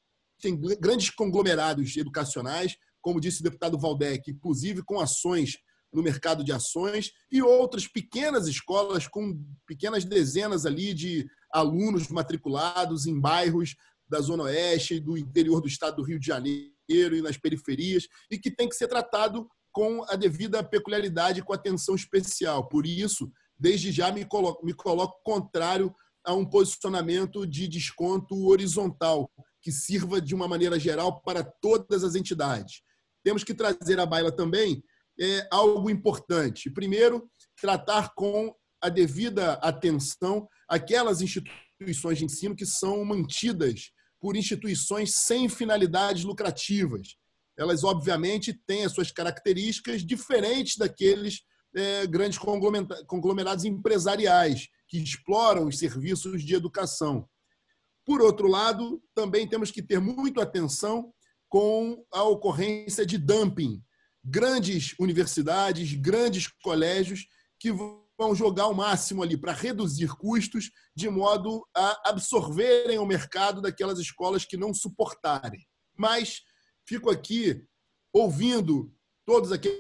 grandes 0.80 1.12
conglomerados 1.12 1.96
educacionais, 1.96 2.76
como 3.00 3.22
disse 3.22 3.42
o 3.42 3.44
deputado 3.44 3.78
Valdec, 3.78 4.32
inclusive 4.32 4.82
com 4.84 5.00
ações 5.00 5.58
no 5.94 6.02
mercado 6.02 6.44
de 6.44 6.52
ações 6.52 7.12
e 7.32 7.42
outras 7.42 7.88
pequenas 7.88 8.48
escolas 8.48 9.08
com 9.08 9.44
pequenas 9.68 10.06
dezenas 10.06 10.66
ali 10.66 10.94
de 10.94 11.28
alunos 11.52 12.08
matriculados 12.08 13.06
em 13.06 13.20
bairros 13.20 13.76
da 14.08 14.20
Zona 14.20 14.44
Oeste, 14.44 15.00
do 15.00 15.18
interior 15.18 15.62
do 15.62 15.68
estado 15.68 15.98
do 15.98 16.04
Rio 16.04 16.20
de 16.20 16.28
Janeiro 16.28 16.72
e 16.90 17.22
nas 17.22 17.38
periferias, 17.38 18.08
e 18.30 18.38
que 18.38 18.52
tem 18.52 18.68
que 18.68 18.76
ser 18.76 18.88
tratado 18.88 19.48
com 19.72 20.04
a 20.10 20.16
devida 20.16 20.62
peculiaridade, 20.62 21.42
com 21.42 21.54
atenção 21.54 21.96
especial. 21.96 22.68
Por 22.68 22.86
isso, 22.86 23.32
desde 23.58 23.92
já 23.92 24.12
me 24.12 24.26
coloco, 24.26 24.66
me 24.66 24.74
coloco 24.74 25.22
contrário 25.24 25.94
a 26.26 26.34
um 26.34 26.46
posicionamento 26.46 27.48
de 27.48 27.68
desconto 27.68 28.48
horizontal, 28.48 29.32
que 29.62 29.72
sirva 29.72 30.20
de 30.20 30.36
uma 30.36 30.48
maneira 30.48 30.78
geral 30.78 31.22
para 31.22 31.44
todas 31.44 32.04
as 32.04 32.16
entidades. 32.16 32.82
Temos 33.24 33.44
que 33.44 33.54
trazer 33.54 34.00
à 34.00 34.06
baila 34.06 34.32
também 34.32 34.84
é, 35.20 35.48
algo 35.52 35.90
importante. 35.90 36.70
Primeiro, 36.70 37.30
tratar 37.60 38.14
com 38.16 38.54
a 38.82 38.90
devida 38.90 39.54
atenção 39.54 40.48
aquelas 40.68 41.22
instituições 41.22 42.18
de 42.18 42.26
ensino 42.26 42.56
que 42.56 42.66
são 42.66 43.04
mantidas 43.06 43.92
por 44.20 44.36
instituições 44.36 45.16
sem 45.16 45.50
finalidades 45.50 46.24
lucrativas. 46.24 47.16
Elas, 47.58 47.84
obviamente, 47.84 48.54
têm 48.66 48.86
as 48.86 48.94
suas 48.94 49.12
características 49.12 50.06
diferentes 50.06 50.78
daqueles 50.78 51.42
é, 51.76 52.06
grandes 52.08 52.40
conglomerados 53.08 53.66
empresariais 53.66 54.68
que 54.88 54.98
exploram 54.98 55.68
os 55.68 55.78
serviços 55.78 56.44
de 56.44 56.54
educação. 56.54 57.28
Por 58.06 58.22
outro 58.22 58.48
lado, 58.48 59.02
também 59.14 59.48
temos 59.48 59.72
que 59.72 59.82
ter 59.82 60.00
muito 60.00 60.42
atenção 60.42 61.14
com 61.48 62.04
a 62.12 62.24
ocorrência 62.24 63.06
de 63.06 63.18
dumping. 63.18 63.82
Grandes 64.24 64.94
universidades, 65.00 65.94
grandes 65.94 66.48
colégios 66.62 67.26
que 67.60 67.72
vão 67.72 68.36
jogar 68.36 68.68
o 68.68 68.74
máximo 68.74 69.24
ali 69.24 69.36
para 69.36 69.52
reduzir 69.52 70.10
custos, 70.16 70.72
de 70.96 71.10
modo 71.10 71.68
a 71.76 72.10
absorverem 72.10 73.00
o 73.00 73.06
mercado 73.06 73.62
daquelas 73.62 74.00
escolas 74.00 74.46
que 74.46 74.58
não 74.58 74.74
suportarem. 74.74 75.66
Mas 75.98 76.42
fico 76.88 77.10
aqui 77.10 77.66
ouvindo 78.14 78.94
todos 79.26 79.52
aqueles. 79.52 79.80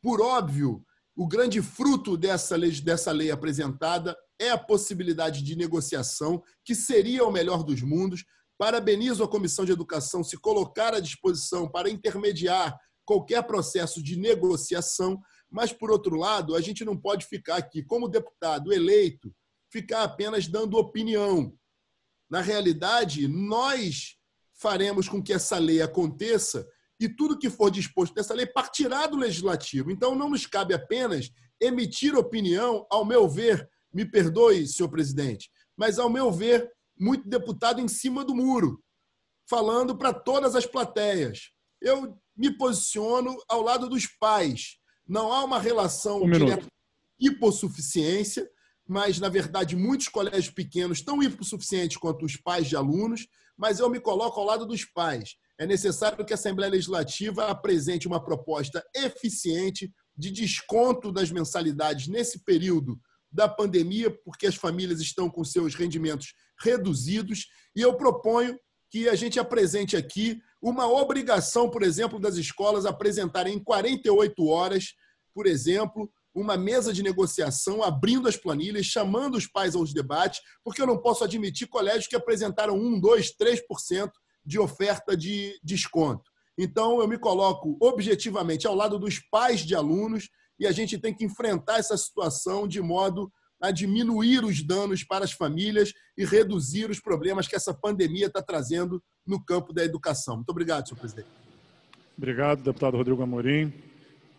Por 0.00 0.20
óbvio, 0.20 0.84
o 1.14 1.26
grande 1.26 1.60
fruto 1.60 2.16
dessa 2.16 2.56
lei, 2.56 2.70
dessa 2.80 3.12
lei 3.12 3.30
apresentada 3.30 4.16
é 4.38 4.50
a 4.50 4.58
possibilidade 4.58 5.42
de 5.42 5.54
negociação, 5.54 6.42
que 6.64 6.74
seria 6.74 7.24
o 7.24 7.30
melhor 7.30 7.62
dos 7.62 7.82
mundos. 7.82 8.24
Parabenizo 8.62 9.24
a 9.24 9.28
Comissão 9.28 9.64
de 9.64 9.72
Educação 9.72 10.22
se 10.22 10.36
colocar 10.36 10.94
à 10.94 11.00
disposição 11.00 11.68
para 11.68 11.90
intermediar 11.90 12.78
qualquer 13.04 13.42
processo 13.42 14.00
de 14.00 14.16
negociação, 14.16 15.20
mas, 15.50 15.72
por 15.72 15.90
outro 15.90 16.14
lado, 16.14 16.54
a 16.54 16.60
gente 16.60 16.84
não 16.84 16.96
pode 16.96 17.26
ficar 17.26 17.56
aqui, 17.56 17.82
como 17.82 18.06
deputado 18.06 18.72
eleito, 18.72 19.34
ficar 19.68 20.04
apenas 20.04 20.46
dando 20.46 20.78
opinião. 20.78 21.52
Na 22.30 22.40
realidade, 22.40 23.26
nós 23.26 24.16
faremos 24.54 25.08
com 25.08 25.20
que 25.20 25.32
essa 25.32 25.58
lei 25.58 25.82
aconteça 25.82 26.64
e 27.00 27.08
tudo 27.08 27.36
que 27.36 27.50
for 27.50 27.68
disposto 27.68 28.14
nessa 28.14 28.32
lei 28.32 28.46
partirá 28.46 29.08
do 29.08 29.16
legislativo. 29.16 29.90
Então, 29.90 30.14
não 30.14 30.30
nos 30.30 30.46
cabe 30.46 30.72
apenas 30.72 31.32
emitir 31.60 32.14
opinião, 32.14 32.86
ao 32.88 33.04
meu 33.04 33.28
ver, 33.28 33.68
me 33.92 34.08
perdoe, 34.08 34.68
senhor 34.68 34.88
presidente, 34.88 35.50
mas, 35.76 35.98
ao 35.98 36.08
meu 36.08 36.30
ver, 36.30 36.70
muito 36.98 37.28
deputado 37.28 37.80
em 37.80 37.88
cima 37.88 38.24
do 38.24 38.34
muro, 38.34 38.82
falando 39.48 39.96
para 39.96 40.12
todas 40.12 40.54
as 40.54 40.66
plateias. 40.66 41.50
Eu 41.80 42.18
me 42.36 42.56
posiciono 42.56 43.36
ao 43.48 43.62
lado 43.62 43.88
dos 43.88 44.06
pais. 44.06 44.78
Não 45.06 45.32
há 45.32 45.44
uma 45.44 45.58
relação 45.58 46.22
um 46.22 46.30
direta 46.30 46.66
de 47.18 47.28
hipossuficiência, 47.28 48.48
mas, 48.86 49.18
na 49.18 49.28
verdade, 49.28 49.76
muitos 49.76 50.08
colégios 50.08 50.50
pequenos 50.50 50.98
estão 50.98 51.22
hipossuficientes 51.22 51.96
quanto 51.96 52.24
os 52.24 52.36
pais 52.36 52.68
de 52.68 52.76
alunos, 52.76 53.26
mas 53.56 53.78
eu 53.78 53.88
me 53.88 54.00
coloco 54.00 54.40
ao 54.40 54.46
lado 54.46 54.66
dos 54.66 54.84
pais. 54.84 55.36
É 55.58 55.66
necessário 55.66 56.24
que 56.24 56.32
a 56.32 56.36
Assembleia 56.36 56.72
Legislativa 56.72 57.46
apresente 57.46 58.08
uma 58.08 58.22
proposta 58.22 58.82
eficiente 58.94 59.92
de 60.16 60.30
desconto 60.30 61.12
das 61.12 61.30
mensalidades 61.30 62.08
nesse 62.08 62.44
período 62.44 62.98
da 63.30 63.48
pandemia, 63.48 64.10
porque 64.24 64.46
as 64.46 64.56
famílias 64.56 65.00
estão 65.00 65.30
com 65.30 65.44
seus 65.44 65.74
rendimentos 65.74 66.34
reduzidos, 66.62 67.46
e 67.74 67.80
eu 67.80 67.94
proponho 67.94 68.58
que 68.90 69.08
a 69.08 69.14
gente 69.14 69.40
apresente 69.40 69.96
aqui 69.96 70.40
uma 70.60 70.86
obrigação, 70.86 71.68
por 71.68 71.82
exemplo, 71.82 72.20
das 72.20 72.36
escolas 72.36 72.86
apresentarem 72.86 73.54
em 73.54 73.62
48 73.62 74.46
horas, 74.46 74.94
por 75.34 75.46
exemplo, 75.46 76.10
uma 76.34 76.56
mesa 76.56 76.92
de 76.92 77.02
negociação, 77.02 77.82
abrindo 77.82 78.28
as 78.28 78.36
planilhas, 78.36 78.86
chamando 78.86 79.36
os 79.36 79.46
pais 79.46 79.74
aos 79.74 79.92
debates, 79.92 80.40
porque 80.64 80.80
eu 80.80 80.86
não 80.86 80.98
posso 80.98 81.24
admitir 81.24 81.68
colégios 81.68 82.06
que 82.06 82.16
apresentaram 82.16 82.74
1, 82.74 83.00
2, 83.00 83.34
3% 83.36 84.10
de 84.44 84.58
oferta 84.58 85.16
de 85.16 85.58
desconto. 85.62 86.30
Então, 86.58 87.00
eu 87.00 87.08
me 87.08 87.18
coloco 87.18 87.76
objetivamente 87.80 88.66
ao 88.66 88.74
lado 88.74 88.98
dos 88.98 89.18
pais 89.18 89.60
de 89.60 89.74
alunos 89.74 90.28
e 90.58 90.66
a 90.66 90.72
gente 90.72 90.98
tem 90.98 91.14
que 91.14 91.24
enfrentar 91.24 91.78
essa 91.78 91.96
situação 91.96 92.68
de 92.68 92.80
modo 92.80 93.32
a 93.62 93.70
diminuir 93.70 94.44
os 94.44 94.60
danos 94.60 95.04
para 95.04 95.24
as 95.24 95.30
famílias 95.30 95.94
e 96.18 96.24
reduzir 96.24 96.90
os 96.90 96.98
problemas 96.98 97.46
que 97.46 97.54
essa 97.54 97.72
pandemia 97.72 98.26
está 98.26 98.42
trazendo 98.42 99.00
no 99.24 99.42
campo 99.42 99.72
da 99.72 99.84
educação. 99.84 100.36
Muito 100.36 100.50
obrigado, 100.50 100.88
senhor 100.88 100.98
presidente. 100.98 101.28
Obrigado, 102.18 102.62
deputado 102.62 102.96
Rodrigo 102.96 103.22
Amorim. 103.22 103.72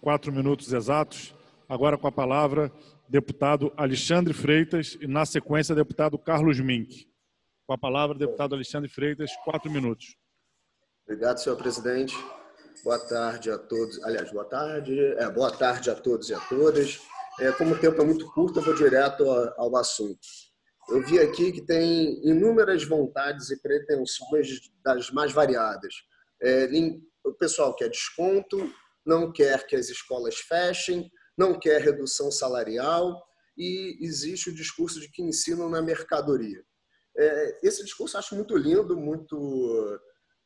Quatro 0.02 0.32
minutos 0.32 0.74
exatos. 0.74 1.34
Agora 1.70 1.98
com 1.98 2.06
a 2.06 2.12
palavra, 2.12 2.70
deputado 3.08 3.72
Alexandre 3.78 4.34
Freitas 4.34 4.98
e, 5.00 5.08
na 5.08 5.26
sequência, 5.26 5.74
deputado 5.74 6.18
Carlos 6.18 6.60
Mink. 6.60 7.08
Com 7.66 7.74
a 7.74 7.78
palavra, 7.78 8.18
deputado 8.18 8.56
Alexandre 8.56 8.90
Freitas, 8.90 9.32
quatro 9.46 9.72
minutos. 9.72 10.18
Obrigado, 11.08 11.38
senhor 11.38 11.56
presidente. 11.56 12.14
Boa 12.84 13.00
tarde 13.00 13.50
a 13.50 13.58
todos. 13.58 14.04
Aliás, 14.04 14.30
boa 14.32 14.44
tarde. 14.44 15.00
É, 15.00 15.30
boa 15.30 15.52
tarde 15.52 15.90
a 15.90 15.96
todos 15.96 16.30
e 16.30 16.34
a 16.34 16.40
todas. 16.42 17.00
É, 17.40 17.52
como 17.54 17.74
o 17.74 17.80
tempo 17.80 18.02
é 18.02 18.06
muito 18.06 18.32
curto, 18.32 18.60
eu 18.60 18.64
vou 18.64 18.76
direto 18.76 19.28
ao 19.58 19.76
assunto. 19.76 20.20
Eu 20.90 21.02
vi 21.06 21.20
aqui 21.20 21.52
que 21.52 21.62
tem 21.62 22.22
inúmeras 22.28 22.84
vontades 22.84 23.50
e 23.50 23.62
pretensões 23.62 24.72
das 24.84 25.10
mais 25.10 25.32
variadas. 25.32 25.94
É, 26.42 26.68
o 27.24 27.34
pessoal 27.34 27.74
quer 27.76 27.90
desconto, 27.90 28.72
não 29.06 29.32
quer 29.32 29.66
que 29.66 29.76
as 29.76 29.90
escolas 29.90 30.36
fechem, 30.36 31.10
não 31.38 31.58
quer 31.58 31.82
redução 31.82 32.30
salarial 32.32 33.24
e 33.58 33.98
existe 34.02 34.50
o 34.50 34.56
discurso 34.56 35.00
de 35.00 35.10
que 35.10 35.24
ensinam 35.24 35.70
na 35.70 35.82
mercadoria. 35.82 36.64
É, 37.18 37.60
esse 37.68 37.84
discurso 37.84 38.16
eu 38.16 38.20
acho 38.20 38.36
muito 38.36 38.56
lindo, 38.58 38.98
muito, 38.98 40.00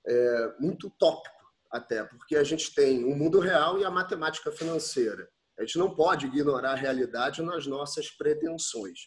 é, 0.06 0.54
muito 0.60 0.90
tópico 0.98 1.36
até, 1.72 2.04
porque 2.04 2.36
a 2.36 2.44
gente 2.44 2.74
tem 2.74 3.04
o 3.04 3.16
mundo 3.16 3.40
real 3.40 3.80
e 3.80 3.86
a 3.86 3.92
matemática 3.92 4.52
financeira. 4.52 5.28
A 5.58 5.64
gente 5.64 5.78
não 5.78 5.94
pode 5.94 6.28
ignorar 6.28 6.72
a 6.72 6.76
realidade 6.76 7.42
nas 7.42 7.66
nossas 7.66 8.10
pretensões. 8.12 9.00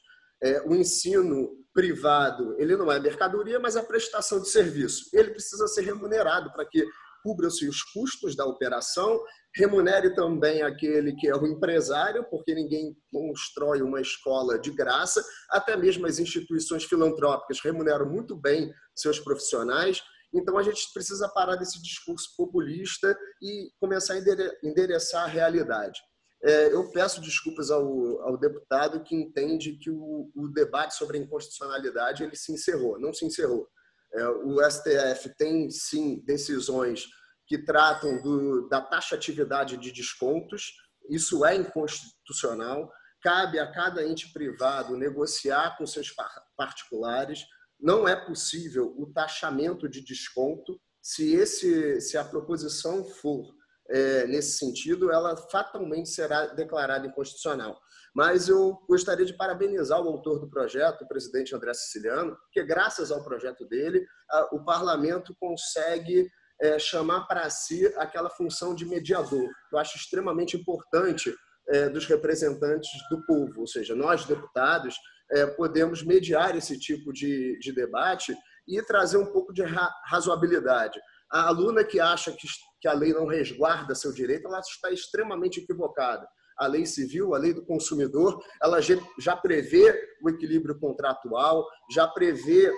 É, 0.42 0.62
o 0.62 0.74
ensino 0.74 1.50
privado, 1.72 2.56
ele 2.58 2.76
não 2.76 2.90
é 2.90 2.98
mercadoria, 2.98 3.60
mas 3.60 3.76
é 3.76 3.82
prestação 3.82 4.40
de 4.40 4.48
serviço. 4.48 5.08
Ele 5.12 5.30
precisa 5.30 5.68
ser 5.68 5.82
remunerado 5.82 6.50
para 6.52 6.64
que 6.64 6.84
cubra-se 7.22 7.68
os 7.68 7.82
custos 7.82 8.34
da 8.34 8.46
operação, 8.46 9.20
remunere 9.54 10.14
também 10.14 10.62
aquele 10.62 11.14
que 11.14 11.28
é 11.28 11.36
o 11.36 11.46
empresário, 11.46 12.24
porque 12.30 12.54
ninguém 12.54 12.96
constrói 13.12 13.82
uma 13.82 14.00
escola 14.00 14.58
de 14.58 14.70
graça, 14.70 15.22
até 15.50 15.76
mesmo 15.76 16.06
as 16.06 16.18
instituições 16.18 16.84
filantrópicas 16.84 17.60
remuneram 17.62 18.08
muito 18.08 18.36
bem 18.36 18.72
seus 18.94 19.18
profissionais. 19.18 20.02
Então 20.32 20.56
a 20.56 20.62
gente 20.62 20.92
precisa 20.94 21.28
parar 21.28 21.56
desse 21.56 21.80
discurso 21.82 22.34
populista 22.36 23.16
e 23.42 23.70
começar 23.80 24.14
a 24.14 24.66
endereçar 24.66 25.24
a 25.24 25.28
realidade. 25.28 26.00
É, 26.42 26.72
eu 26.72 26.90
peço 26.90 27.20
desculpas 27.20 27.70
ao, 27.70 28.22
ao, 28.22 28.36
deputado 28.38 29.02
que 29.02 29.14
entende 29.14 29.76
que 29.76 29.90
o, 29.90 30.30
o, 30.34 30.48
debate 30.48 30.94
sobre 30.94 31.18
a 31.18 31.20
inconstitucionalidade 31.20 32.22
ele 32.22 32.34
se 32.34 32.50
encerrou. 32.52 32.98
Não 32.98 33.12
se 33.12 33.26
encerrou. 33.26 33.68
É, 34.14 34.26
o 34.28 34.58
STF 34.70 35.34
tem, 35.36 35.70
sim, 35.70 36.22
decisões 36.24 37.04
que 37.46 37.58
tratam 37.58 38.22
do, 38.22 38.68
da 38.68 38.80
taxatividade 38.80 39.76
de 39.76 39.92
descontos. 39.92 40.72
Isso 41.10 41.44
é 41.44 41.54
inconstitucional. 41.56 42.90
Cabe 43.22 43.58
a 43.58 43.70
cada 43.70 44.06
ente 44.06 44.32
privado 44.32 44.96
negociar 44.96 45.76
com 45.76 45.86
seus 45.86 46.10
particulares. 46.56 47.44
Não 47.78 48.08
é 48.08 48.16
possível 48.16 48.94
o 48.96 49.12
taxamento 49.12 49.86
de 49.88 50.00
desconto 50.00 50.80
se, 51.02 51.34
esse, 51.34 52.00
se 52.00 52.16
a 52.16 52.24
proposição 52.24 53.04
for 53.04 53.54
é, 53.90 54.26
nesse 54.26 54.58
sentido, 54.58 55.10
ela 55.10 55.36
fatalmente 55.36 56.08
será 56.08 56.46
declarada 56.46 57.06
inconstitucional. 57.06 57.78
Mas 58.14 58.48
eu 58.48 58.78
gostaria 58.88 59.26
de 59.26 59.36
parabenizar 59.36 60.00
o 60.00 60.08
autor 60.08 60.40
do 60.40 60.48
projeto, 60.48 61.02
o 61.02 61.08
presidente 61.08 61.54
André 61.54 61.74
Siciliano, 61.74 62.36
porque 62.36 62.62
graças 62.64 63.10
ao 63.10 63.24
projeto 63.24 63.66
dele, 63.66 64.04
a, 64.30 64.54
o 64.54 64.64
parlamento 64.64 65.34
consegue 65.38 66.28
é, 66.60 66.78
chamar 66.78 67.26
para 67.26 67.48
si 67.50 67.86
aquela 67.96 68.30
função 68.30 68.74
de 68.74 68.84
mediador, 68.84 69.48
que 69.68 69.74
eu 69.74 69.78
acho 69.78 69.96
extremamente 69.96 70.56
importante 70.56 71.34
é, 71.68 71.88
dos 71.88 72.06
representantes 72.06 72.90
do 73.10 73.24
povo, 73.26 73.60
ou 73.60 73.66
seja, 73.66 73.94
nós, 73.94 74.24
deputados, 74.24 74.96
é, 75.32 75.46
podemos 75.46 76.02
mediar 76.02 76.56
esse 76.56 76.78
tipo 76.78 77.12
de, 77.12 77.58
de 77.60 77.72
debate 77.72 78.36
e 78.66 78.82
trazer 78.82 79.16
um 79.16 79.32
pouco 79.32 79.52
de 79.52 79.62
ra 79.62 79.88
razoabilidade. 80.06 81.00
A 81.30 81.46
aluna 81.46 81.84
que 81.84 82.00
acha 82.00 82.32
que 82.32 82.46
que 82.80 82.88
a 82.88 82.92
lei 82.92 83.12
não 83.12 83.26
resguarda 83.26 83.94
seu 83.94 84.12
direito, 84.12 84.46
ela 84.46 84.60
está 84.60 84.90
extremamente 84.90 85.60
equivocada. 85.60 86.26
A 86.58 86.66
lei 86.66 86.84
civil, 86.84 87.34
a 87.34 87.38
lei 87.38 87.54
do 87.54 87.64
consumidor, 87.64 88.42
ela 88.62 88.80
já 89.18 89.36
prevê 89.36 89.98
o 90.22 90.28
equilíbrio 90.28 90.78
contratual, 90.78 91.66
já 91.90 92.06
prevê 92.06 92.72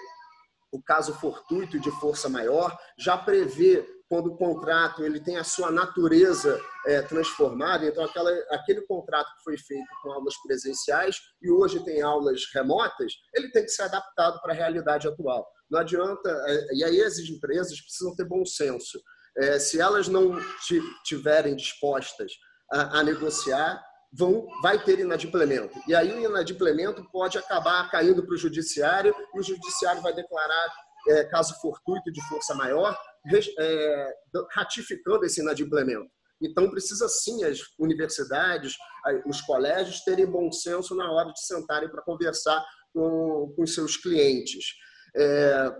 o 0.72 0.82
caso 0.82 1.12
fortuito 1.14 1.78
de 1.78 1.90
força 2.00 2.28
maior, 2.28 2.76
já 2.98 3.18
prevê 3.18 3.86
quando 4.12 4.26
o 4.26 4.36
contrato 4.36 5.02
ele 5.04 5.20
tem 5.20 5.38
a 5.38 5.44
sua 5.44 5.70
natureza 5.70 6.60
é, 6.86 7.00
transformada, 7.00 7.86
então 7.86 8.04
aquela, 8.04 8.30
aquele 8.50 8.82
contrato 8.82 9.26
que 9.38 9.42
foi 9.42 9.56
feito 9.56 9.88
com 10.02 10.12
aulas 10.12 10.34
presenciais 10.46 11.16
e 11.40 11.50
hoje 11.50 11.82
tem 11.82 12.02
aulas 12.02 12.42
remotas, 12.52 13.14
ele 13.34 13.50
tem 13.52 13.62
que 13.62 13.70
ser 13.70 13.84
adaptado 13.84 14.38
para 14.42 14.52
a 14.52 14.56
realidade 14.56 15.08
atual. 15.08 15.48
Não 15.70 15.80
adianta, 15.80 16.28
é, 16.46 16.74
e 16.74 16.84
aí 16.84 17.02
as 17.02 17.18
empresas 17.18 17.80
precisam 17.80 18.14
ter 18.14 18.26
bom 18.26 18.44
senso. 18.44 19.00
É, 19.38 19.58
se 19.58 19.80
elas 19.80 20.08
não 20.08 20.38
tiverem 21.04 21.56
dispostas 21.56 22.32
a, 22.70 23.00
a 23.00 23.02
negociar, 23.02 23.82
vão, 24.12 24.46
vai 24.62 24.82
ter 24.82 24.98
inadimplemento. 24.98 25.78
E 25.88 25.94
aí 25.94 26.12
o 26.12 26.20
inadimplemento 26.20 27.04
pode 27.10 27.38
acabar 27.38 27.90
caindo 27.90 28.24
para 28.24 28.34
o 28.34 28.38
judiciário 28.38 29.14
e 29.34 29.40
o 29.40 29.42
judiciário 29.42 30.02
vai 30.02 30.12
declarar 30.12 30.72
é, 31.08 31.24
caso 31.24 31.54
fortuito 31.60 32.12
de 32.12 32.20
força 32.28 32.54
maior, 32.54 32.96
é, 33.58 34.14
ratificando 34.50 35.24
esse 35.24 35.40
inadimplemento. 35.40 36.10
Então, 36.40 36.70
precisa 36.70 37.08
sim 37.08 37.44
as 37.44 37.60
universidades, 37.78 38.76
os 39.26 39.40
colégios 39.40 40.02
terem 40.02 40.26
bom 40.26 40.50
senso 40.50 40.94
na 40.94 41.10
hora 41.10 41.32
de 41.32 41.40
sentarem 41.46 41.88
para 41.88 42.02
conversar 42.02 42.64
com, 42.92 43.54
com 43.56 43.66
seus 43.66 43.96
clientes. 43.96 44.64
É, 45.16 45.70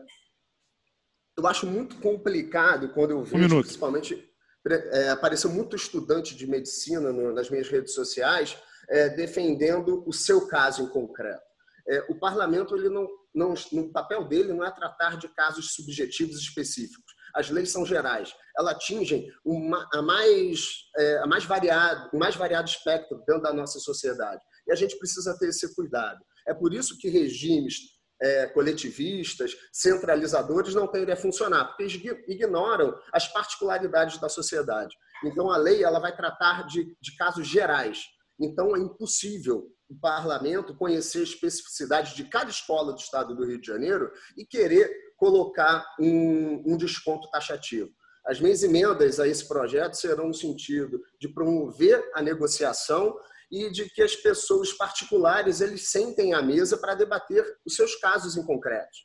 eu 1.37 1.47
acho 1.47 1.67
muito 1.67 1.97
complicado 1.97 2.89
quando 2.91 3.13
eu 3.13 3.23
vejo, 3.23 3.57
um 3.57 3.63
principalmente, 3.63 4.29
é, 4.67 5.11
apareceu 5.11 5.51
muito 5.51 5.77
estudante 5.77 6.35
de 6.37 6.47
medicina 6.47 7.13
no, 7.13 7.33
nas 7.33 7.51
minhas 7.51 7.69
redes 7.69 7.95
sociais 7.95 8.57
é, 8.89 9.09
defendendo 9.09 10.03
o 10.07 10.13
seu 10.13 10.47
caso 10.47 10.83
em 10.83 10.89
concreto. 10.89 11.43
É, 11.89 12.07
o 12.09 12.15
parlamento, 12.19 12.77
ele 12.77 12.89
não, 12.89 13.09
não, 13.35 13.55
no 13.73 13.91
papel 13.91 14.25
dele, 14.29 14.53
não 14.53 14.65
é 14.65 14.71
tratar 14.71 15.17
de 15.17 15.29
casos 15.29 15.75
subjetivos 15.75 16.39
específicos 16.39 17.13
as 17.35 17.49
leis 17.51 17.71
são 17.71 17.85
gerais, 17.85 18.35
elas 18.57 18.75
atingem 18.75 19.31
uma, 19.45 19.89
a, 19.93 20.03
mais, 20.03 20.61
é, 20.99 21.19
a 21.19 21.27
mais 21.27 21.45
variado, 21.45 22.11
o 22.13 22.19
mais 22.19 22.37
variado 22.37 22.69
espectro 22.69 23.23
dentro 23.27 23.43
da 23.43 23.53
nossa 23.53 23.79
sociedade. 23.79 24.43
E 24.67 24.73
a 24.73 24.75
gente 24.75 24.99
precisa 24.99 25.37
ter 25.39 25.49
esse 25.49 25.75
cuidado. 25.75 26.21
É 26.47 26.53
por 26.53 26.75
isso 26.75 26.99
que 26.99 27.09
regimes 27.09 27.77
é, 28.23 28.47
coletivistas, 28.47 29.57
centralizadores 29.73 30.75
não 30.75 30.87
tendem 30.87 31.13
a 31.13 31.17
funcionar, 31.17 31.65
porque 31.67 31.83
eles 31.83 31.95
ignoram 32.29 32.97
as 33.13 33.27
particularidades 33.27 34.21
da 34.21 34.29
sociedade. 34.29 34.95
Então, 35.25 35.51
a 35.51 35.57
lei 35.57 35.83
ela 35.83 35.99
vai 35.99 36.15
tratar 36.15 36.67
de, 36.67 36.97
de 37.01 37.17
casos 37.17 37.47
gerais. 37.47 38.05
Então, 38.41 38.77
é 38.77 38.79
impossível 38.79 39.67
o 39.89 39.99
parlamento 40.01 40.77
conhecer 40.77 41.19
a 41.19 41.25
especificidade 41.25 42.15
de 42.15 42.25
cada 42.25 42.51
escola 42.51 42.93
do 42.93 42.99
estado 42.99 43.35
do 43.35 43.45
Rio 43.45 43.61
de 43.61 43.67
Janeiro 43.67 44.11
e 44.37 44.47
querer 44.47 44.91
colocar 45.17 45.85
um, 46.01 46.63
um 46.65 46.77
desconto 46.77 47.29
taxativo. 47.31 47.91
As 48.25 48.41
minhas 48.41 48.63
emendas 48.63 49.19
a 49.19 49.27
esse 49.27 49.47
projeto 49.47 49.95
serão 49.95 50.29
no 50.29 50.35
sentido 50.35 51.01
de 51.21 51.29
promover 51.29 52.03
a 52.15 52.23
negociação 52.23 53.17
e 53.53 53.71
de 53.71 53.85
que 53.91 54.01
as 54.01 54.17
pessoas 54.17 54.73
particulares 54.73 55.61
eles 55.61 55.91
sentem 55.91 56.33
à 56.33 56.41
mesa 56.41 56.79
para 56.79 56.95
debater 56.95 57.45
os 57.67 57.77
seus 57.77 57.95
casos 57.97 58.35
em 58.35 58.43
concreto. 58.43 58.97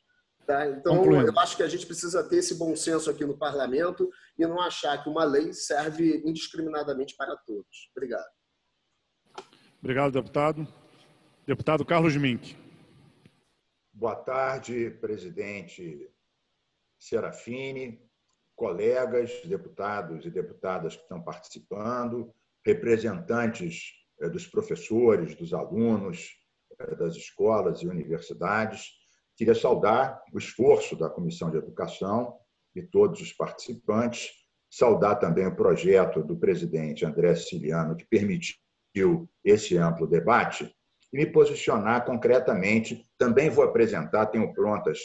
Tá? 0.45 0.65
Então, 0.69 0.95
Concluindo. 0.95 1.27
eu 1.29 1.39
acho 1.39 1.57
que 1.57 1.63
a 1.63 1.67
gente 1.67 1.85
precisa 1.85 2.23
ter 2.23 2.37
esse 2.37 2.55
bom 2.55 2.73
senso 2.73 3.09
aqui 3.11 3.25
no 3.25 3.37
parlamento 3.37 4.09
e 4.39 4.47
não 4.47 4.61
achar 4.61 5.03
que 5.03 5.09
uma 5.09 5.25
lei 5.25 5.51
serve 5.51 6.23
indiscriminadamente 6.25 7.13
para 7.17 7.35
todos. 7.35 7.91
Obrigado. 7.93 8.25
Obrigado, 9.81 10.13
deputado. 10.13 10.65
Deputado 11.45 11.85
Carlos 11.85 12.15
Mink. 12.15 12.55
Boa 13.91 14.15
tarde, 14.15 14.91
presidente 15.01 16.09
Serafini, 16.97 18.01
colegas, 18.55 19.41
deputados 19.43 20.25
e 20.25 20.31
deputadas 20.31 20.95
que 20.95 21.01
estão 21.01 21.21
participando, 21.21 22.33
representantes 22.65 24.06
dos 24.31 24.47
professores, 24.47 25.35
dos 25.35 25.53
alunos, 25.53 26.29
eh, 26.79 26.95
das 26.95 27.15
escolas 27.15 27.81
e 27.81 27.87
universidades. 27.87 28.91
Queria 29.35 29.55
saudar 29.55 30.21
o 30.33 30.37
esforço 30.37 30.95
da 30.95 31.09
Comissão 31.09 31.51
de 31.51 31.57
Educação 31.57 32.35
e 32.75 32.81
todos 32.81 33.21
os 33.21 33.31
participantes, 33.31 34.31
saudar 34.69 35.19
também 35.19 35.45
o 35.45 35.55
projeto 35.55 36.23
do 36.23 36.37
presidente 36.37 37.05
André 37.05 37.35
Siciliano, 37.35 37.95
que 37.95 38.05
permitiu 38.05 39.29
esse 39.43 39.77
amplo 39.77 40.07
debate, 40.07 40.73
e 41.13 41.17
me 41.17 41.25
posicionar 41.25 42.05
concretamente. 42.05 43.05
Também 43.17 43.49
vou 43.49 43.63
apresentar, 43.63 44.25
tenho 44.27 44.53
prontas 44.53 44.99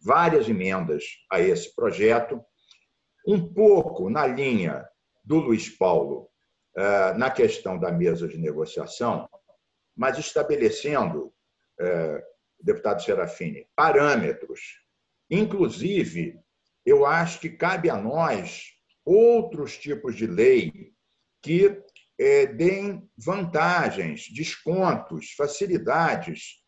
várias 0.00 0.48
emendas 0.48 1.04
a 1.30 1.40
esse 1.40 1.74
projeto, 1.74 2.40
um 3.26 3.52
pouco 3.52 4.10
na 4.10 4.26
linha 4.26 4.84
do 5.24 5.36
Luiz 5.36 5.68
Paulo 5.68 6.31
na 7.16 7.30
questão 7.30 7.78
da 7.78 7.92
mesa 7.92 8.26
de 8.26 8.38
negociação, 8.38 9.28
mas 9.96 10.18
estabelecendo, 10.18 11.32
eh, 11.78 12.24
deputado 12.60 13.02
Serafini, 13.02 13.68
parâmetros. 13.76 14.60
Inclusive, 15.30 16.40
eu 16.84 17.04
acho 17.04 17.40
que 17.40 17.50
cabe 17.50 17.90
a 17.90 17.96
nós 17.96 18.72
outros 19.04 19.76
tipos 19.76 20.16
de 20.16 20.26
lei 20.26 20.92
que 21.42 21.82
é, 22.18 22.46
deem 22.46 23.08
vantagens, 23.16 24.28
descontos, 24.32 25.32
facilidades 25.32 26.62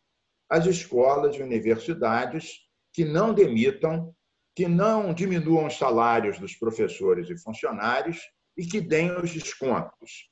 às 0.49 0.66
escolas 0.66 1.36
e 1.36 1.42
universidades 1.42 2.58
que 2.92 3.05
não 3.05 3.33
demitam, 3.33 4.15
que 4.55 4.66
não 4.66 5.15
diminuam 5.15 5.66
os 5.66 5.76
salários 5.78 6.39
dos 6.39 6.55
professores 6.55 7.28
e 7.28 7.39
funcionários 7.39 8.20
e 8.57 8.66
que 8.66 8.81
deem 8.81 9.16
os 9.16 9.33
descontos. 9.33 10.31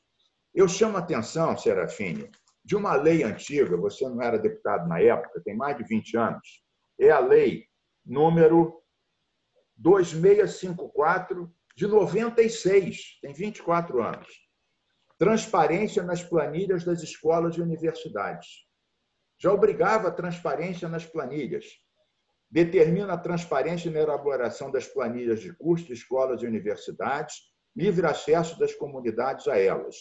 Eu 0.55 0.69
chamo 0.69 0.97
a 0.97 1.01
atenção, 1.01 1.57
Serafine, 1.57 2.31
de 2.65 2.77
uma 2.77 2.95
lei 2.95 3.23
antiga, 3.23 3.77
você 3.77 4.09
não 4.09 4.23
era 4.23 4.39
deputado 4.39 4.89
na 4.89 5.01
época, 5.01 5.43
tem 5.45 5.57
mais 5.57 5.77
de 5.77 5.85
20 5.85 6.17
anos, 6.17 6.63
é 6.99 7.11
a 7.11 7.19
lei 7.19 7.67
número 8.05 8.83
2654 9.77 11.53
de 11.75 11.87
96, 11.87 13.19
tem 13.21 13.33
24 13.33 14.03
anos 14.03 14.43
transparência 15.23 16.03
nas 16.03 16.21
planilhas 16.21 16.83
das 16.83 17.01
escolas 17.01 17.55
e 17.55 17.63
universidades. 17.63 18.67
Já 19.39 19.53
obrigava 19.53 20.09
a 20.09 20.11
transparência 20.11 20.89
nas 20.89 21.07
planilhas. 21.07 21.65
Determina 22.51 23.13
a 23.13 23.17
transparência 23.17 23.89
na 23.89 24.01
elaboração 24.01 24.69
das 24.69 24.89
planilhas 24.89 25.41
de 25.41 25.53
curso 25.55 25.87
de 25.87 25.93
escolas 25.93 26.43
e 26.43 26.47
universidades, 26.47 27.37
livre 27.75 28.07
acesso 28.07 28.59
das 28.59 28.75
comunidades 28.75 29.49
a 29.49 29.59
elas, 29.59 29.97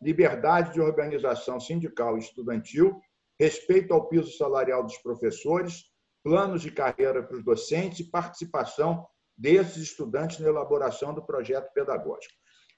liberdade 0.00 0.72
de 0.72 0.80
organização 0.80 1.58
sindical 1.58 2.16
e 2.16 2.20
estudantil, 2.20 3.00
respeito 3.38 3.92
ao 3.92 4.08
piso 4.08 4.36
salarial 4.36 4.82
dos 4.82 4.96
professores, 4.98 5.84
planos 6.22 6.62
de 6.62 6.70
carreira 6.70 7.22
para 7.22 7.36
os 7.36 7.44
docentes 7.44 8.00
e 8.00 8.10
participação 8.10 9.06
desses 9.36 9.76
estudantes 9.76 10.38
na 10.38 10.48
elaboração 10.48 11.14
do 11.14 11.24
projeto 11.24 11.72
pedagógico. 11.72 12.34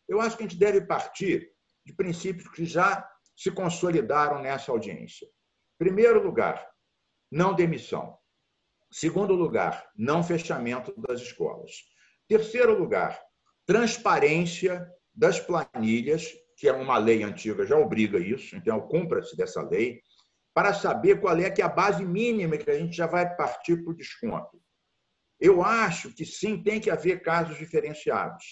Eu 0.08 0.20
acho 0.20 0.36
que 0.36 0.42
a 0.42 0.46
gente 0.46 0.58
deve 0.58 0.80
partir 0.82 1.50
de 1.84 1.92
princípios 1.92 2.48
que 2.48 2.64
já 2.64 3.08
se 3.36 3.50
consolidaram 3.50 4.42
nessa 4.42 4.72
audiência. 4.72 5.28
Primeiro 5.78 6.22
lugar, 6.22 6.68
não 7.30 7.54
demissão. 7.54 8.18
Segundo 8.90 9.34
lugar, 9.34 9.88
não 9.96 10.24
fechamento 10.24 10.92
das 11.00 11.20
escolas. 11.20 11.72
Terceiro 12.26 12.76
lugar, 12.76 13.20
transparência 13.68 14.90
das 15.14 15.38
planilhas, 15.38 16.32
que 16.56 16.66
é 16.66 16.72
uma 16.72 16.96
lei 16.96 17.22
antiga, 17.22 17.66
já 17.66 17.76
obriga 17.76 18.18
isso, 18.18 18.56
então 18.56 18.80
cumpra-se 18.80 19.36
dessa 19.36 19.60
lei, 19.60 20.00
para 20.54 20.72
saber 20.72 21.20
qual 21.20 21.36
é 21.38 21.50
que 21.50 21.60
é 21.60 21.64
a 21.66 21.68
base 21.68 22.02
mínima 22.02 22.56
que 22.56 22.70
a 22.70 22.78
gente 22.78 22.96
já 22.96 23.06
vai 23.06 23.36
partir 23.36 23.76
para 23.84 23.92
o 23.92 23.94
desconto. 23.94 24.58
Eu 25.38 25.62
acho 25.62 26.14
que 26.14 26.24
sim, 26.24 26.62
tem 26.62 26.80
que 26.80 26.90
haver 26.90 27.20
casos 27.20 27.58
diferenciados. 27.58 28.42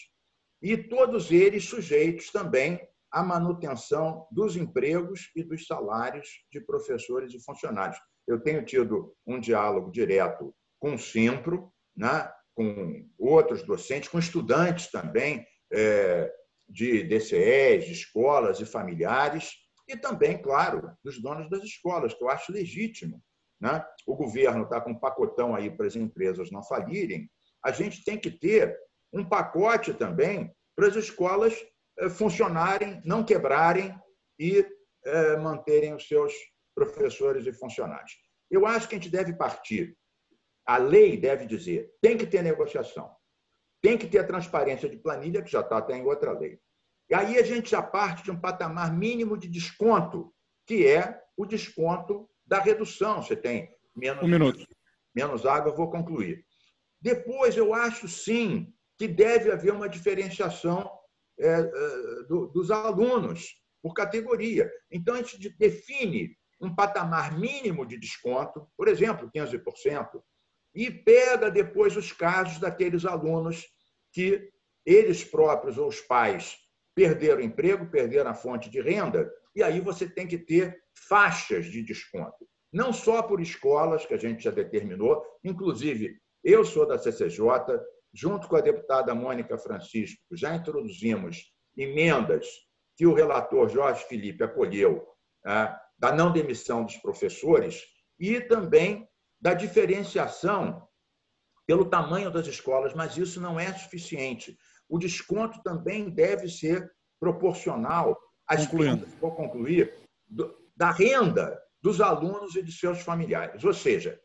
E 0.60 0.76
todos 0.76 1.32
eles 1.32 1.64
sujeitos 1.64 2.30
também 2.30 2.78
a 3.10 3.22
manutenção 3.22 4.28
dos 4.30 4.54
empregos 4.54 5.30
e 5.34 5.42
dos 5.42 5.66
salários 5.66 6.28
de 6.52 6.60
professores 6.60 7.32
e 7.32 7.42
funcionários. 7.42 7.98
Eu 8.26 8.38
tenho 8.38 8.64
tido 8.64 9.16
um 9.26 9.40
diálogo 9.40 9.90
direto 9.90 10.54
com 10.78 10.94
o 10.94 10.98
Simpro, 10.98 11.72
né, 11.96 12.30
com 12.56 13.06
outros 13.18 13.62
docentes, 13.62 14.08
com 14.08 14.18
estudantes 14.18 14.90
também 14.90 15.46
é, 15.70 16.32
de 16.66 17.02
DCEs, 17.04 17.84
de 17.84 17.92
escolas 17.92 18.58
e 18.60 18.66
familiares, 18.66 19.52
e 19.86 19.96
também, 19.96 20.40
claro, 20.40 20.90
dos 21.04 21.20
donos 21.20 21.48
das 21.50 21.62
escolas, 21.62 22.14
que 22.14 22.24
eu 22.24 22.30
acho 22.30 22.50
legítimo. 22.50 23.22
Né? 23.60 23.84
O 24.06 24.16
governo 24.16 24.64
está 24.64 24.80
com 24.80 24.90
um 24.90 24.98
pacotão 24.98 25.54
aí 25.54 25.70
para 25.70 25.86
as 25.86 25.94
empresas 25.94 26.50
não 26.50 26.62
falirem. 26.64 27.30
A 27.62 27.70
gente 27.70 28.02
tem 28.04 28.18
que 28.18 28.30
ter 28.30 28.76
um 29.12 29.24
pacote 29.24 29.92
também 29.94 30.50
para 30.74 30.88
as 30.88 30.96
escolas 30.96 31.54
eh, 31.98 32.08
funcionarem, 32.08 33.00
não 33.04 33.24
quebrarem 33.24 33.94
e 34.38 34.66
eh, 35.04 35.36
manterem 35.36 35.94
os 35.94 36.06
seus 36.06 36.32
professores 36.74 37.46
e 37.46 37.52
funcionários. 37.52 38.12
Eu 38.50 38.66
acho 38.66 38.88
que 38.88 38.94
a 38.94 38.98
gente 38.98 39.10
deve 39.10 39.34
partir. 39.34 39.96
A 40.66 40.78
lei 40.78 41.16
deve 41.16 41.46
dizer: 41.46 41.94
tem 42.00 42.18
que 42.18 42.26
ter 42.26 42.42
negociação, 42.42 43.14
tem 43.80 43.96
que 43.96 44.06
ter 44.06 44.26
transparência 44.26 44.88
de 44.88 44.96
planilha, 44.96 45.42
que 45.42 45.50
já 45.50 45.60
está 45.60 45.78
até 45.78 45.96
em 45.96 46.04
outra 46.04 46.32
lei. 46.32 46.58
E 47.08 47.14
aí 47.14 47.38
a 47.38 47.42
gente 47.42 47.70
já 47.70 47.80
parte 47.80 48.24
de 48.24 48.30
um 48.30 48.40
patamar 48.40 48.92
mínimo 48.92 49.38
de 49.38 49.48
desconto, 49.48 50.34
que 50.66 50.86
é 50.86 51.22
o 51.36 51.46
desconto 51.46 52.28
da 52.44 52.60
redução. 52.60 53.22
Você 53.22 53.36
tem 53.36 53.70
menos, 53.94 54.24
um 54.24 54.28
minuto. 54.28 54.66
menos 55.14 55.46
água, 55.46 55.74
vou 55.74 55.88
concluir. 55.88 56.44
Depois, 57.00 57.56
eu 57.56 57.72
acho 57.72 58.08
sim 58.08 58.72
que 58.98 59.06
deve 59.06 59.52
haver 59.52 59.72
uma 59.72 59.88
diferenciação 59.88 60.90
é, 61.38 61.48
é, 61.48 62.22
do, 62.24 62.48
dos 62.48 62.70
alunos 62.70 63.54
por 63.82 63.94
categoria. 63.94 64.68
Então, 64.90 65.14
a 65.14 65.18
gente 65.18 65.48
define 65.50 66.36
um 66.60 66.74
patamar 66.74 67.38
mínimo 67.38 67.86
de 67.86 67.98
desconto, 67.98 68.66
por 68.76 68.88
exemplo, 68.88 69.30
15%, 69.30 70.22
e 70.76 70.90
pega 70.90 71.50
depois 71.50 71.96
os 71.96 72.12
casos 72.12 72.58
daqueles 72.58 73.06
alunos 73.06 73.66
que 74.12 74.50
eles 74.84 75.24
próprios 75.24 75.78
ou 75.78 75.88
os 75.88 76.02
pais 76.02 76.58
perderam 76.94 77.40
o 77.40 77.44
emprego, 77.44 77.90
perderam 77.90 78.30
a 78.30 78.34
fonte 78.34 78.68
de 78.68 78.80
renda, 78.80 79.32
e 79.54 79.62
aí 79.62 79.80
você 79.80 80.06
tem 80.06 80.26
que 80.26 80.38
ter 80.38 80.78
faixas 81.08 81.66
de 81.66 81.82
desconto. 81.82 82.46
Não 82.70 82.92
só 82.92 83.22
por 83.22 83.40
escolas, 83.40 84.04
que 84.04 84.12
a 84.12 84.18
gente 84.18 84.44
já 84.44 84.50
determinou, 84.50 85.24
inclusive 85.42 86.18
eu 86.44 86.62
sou 86.64 86.86
da 86.86 86.98
CCJ, 86.98 87.40
junto 88.12 88.46
com 88.46 88.56
a 88.56 88.60
deputada 88.60 89.14
Mônica 89.14 89.56
Francisco, 89.56 90.22
já 90.32 90.54
introduzimos 90.54 91.52
emendas 91.76 92.46
que 92.96 93.06
o 93.06 93.14
relator 93.14 93.68
Jorge 93.68 94.04
Felipe 94.04 94.44
acolheu, 94.44 95.06
né, 95.44 95.74
da 95.98 96.12
não 96.12 96.32
demissão 96.32 96.84
dos 96.84 96.96
professores 96.98 97.82
e 98.18 98.40
também 98.40 99.08
da 99.40 99.54
diferenciação 99.54 100.86
pelo 101.66 101.84
tamanho 101.84 102.30
das 102.30 102.46
escolas, 102.46 102.94
mas 102.94 103.16
isso 103.16 103.40
não 103.40 103.58
é 103.58 103.72
suficiente. 103.72 104.56
O 104.88 104.98
desconto 104.98 105.62
também 105.62 106.08
deve 106.08 106.48
ser 106.48 106.90
proporcional 107.18 108.16
às 108.46 108.66
vendas, 108.66 109.12
vou 109.20 109.34
concluir, 109.34 109.92
da 110.76 110.90
renda 110.90 111.60
dos 111.82 112.00
alunos 112.00 112.54
e 112.54 112.62
de 112.62 112.72
seus 112.72 113.00
familiares. 113.00 113.64
Ou 113.64 113.74
seja, 113.74 114.18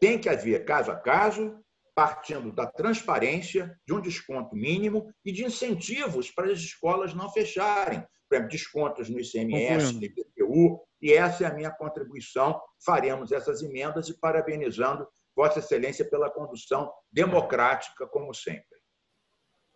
tem 0.00 0.18
que 0.18 0.28
haver 0.28 0.64
caso 0.64 0.90
a 0.90 0.96
caso, 0.96 1.56
partindo 1.94 2.50
da 2.50 2.66
transparência, 2.66 3.78
de 3.86 3.92
um 3.92 4.00
desconto 4.00 4.56
mínimo 4.56 5.12
e 5.24 5.30
de 5.30 5.44
incentivos 5.44 6.30
para 6.30 6.50
as 6.50 6.58
escolas 6.58 7.14
não 7.14 7.30
fecharem. 7.30 8.04
Por 8.32 8.36
exemplo, 8.36 8.48
descontos 8.48 9.10
no 9.10 9.20
ICMS, 9.20 9.92
no 9.92 10.04
IPTU, 10.04 10.80
e 11.02 11.12
essa 11.12 11.44
é 11.44 11.46
a 11.46 11.52
minha 11.52 11.70
contribuição. 11.70 12.58
Faremos 12.82 13.30
essas 13.30 13.60
emendas 13.62 14.08
e 14.08 14.18
parabenizando 14.18 15.06
Vossa 15.36 15.58
Excelência 15.58 16.08
pela 16.08 16.30
condução 16.30 16.90
democrática, 17.12 18.06
como 18.06 18.32
sempre. 18.32 18.64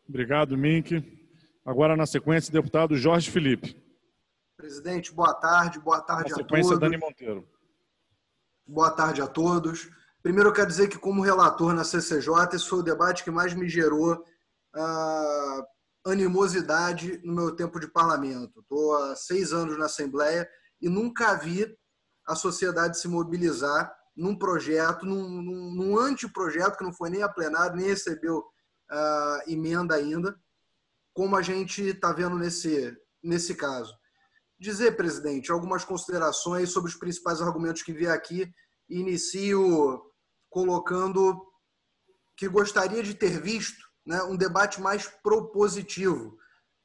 Obrigado, 0.08 0.56
Mink. 0.56 1.04
Agora, 1.66 1.94
na 1.96 2.06
sequência, 2.06 2.50
deputado 2.50 2.96
Jorge 2.96 3.30
Felipe. 3.30 3.76
Presidente, 4.56 5.12
boa 5.12 5.34
tarde. 5.34 5.78
Boa 5.78 6.00
tarde 6.00 6.30
na 6.30 6.36
a 6.36 6.38
sequência, 6.38 6.70
todos. 6.70 6.80
Dani 6.80 6.96
Monteiro. 6.96 7.46
Boa 8.66 8.90
tarde 8.90 9.20
a 9.20 9.26
todos. 9.26 9.90
Primeiro, 10.22 10.48
eu 10.48 10.54
quero 10.54 10.68
dizer 10.68 10.88
que, 10.88 10.98
como 10.98 11.20
relator 11.20 11.74
na 11.74 11.84
CCJ, 11.84 12.54
esse 12.54 12.66
foi 12.66 12.78
o 12.78 12.82
debate 12.82 13.22
que 13.22 13.30
mais 13.30 13.52
me 13.52 13.68
gerou 13.68 14.24
ah, 14.74 15.62
animosidade 16.10 17.20
no 17.24 17.34
meu 17.34 17.54
tempo 17.54 17.80
de 17.80 17.88
parlamento. 17.88 18.60
Estou 18.60 18.96
há 18.96 19.16
seis 19.16 19.52
anos 19.52 19.78
na 19.78 19.86
Assembleia 19.86 20.48
e 20.80 20.88
nunca 20.88 21.34
vi 21.34 21.66
a 22.26 22.34
sociedade 22.34 22.98
se 22.98 23.08
mobilizar 23.08 23.94
num 24.16 24.36
projeto, 24.36 25.04
num, 25.04 25.42
num, 25.42 25.74
num 25.74 25.98
anteprojeto 25.98 26.78
que 26.78 26.84
não 26.84 26.92
foi 26.92 27.10
nem 27.10 27.22
a 27.22 27.28
plenário, 27.28 27.76
nem 27.76 27.86
recebeu 27.86 28.38
uh, 28.38 29.50
emenda 29.50 29.94
ainda, 29.94 30.38
como 31.12 31.36
a 31.36 31.42
gente 31.42 31.82
está 31.82 32.12
vendo 32.12 32.36
nesse, 32.36 32.96
nesse 33.22 33.54
caso. 33.54 33.94
Dizer, 34.58 34.96
presidente, 34.96 35.52
algumas 35.52 35.84
considerações 35.84 36.70
sobre 36.70 36.90
os 36.90 36.96
principais 36.96 37.42
argumentos 37.42 37.82
que 37.82 37.92
vi 37.92 38.06
aqui 38.06 38.50
inicio 38.88 40.00
colocando 40.48 41.42
que 42.36 42.48
gostaria 42.48 43.02
de 43.02 43.14
ter 43.14 43.40
visto 43.40 43.85
né, 44.06 44.22
um 44.22 44.36
debate 44.36 44.80
mais 44.80 45.06
propositivo. 45.22 46.38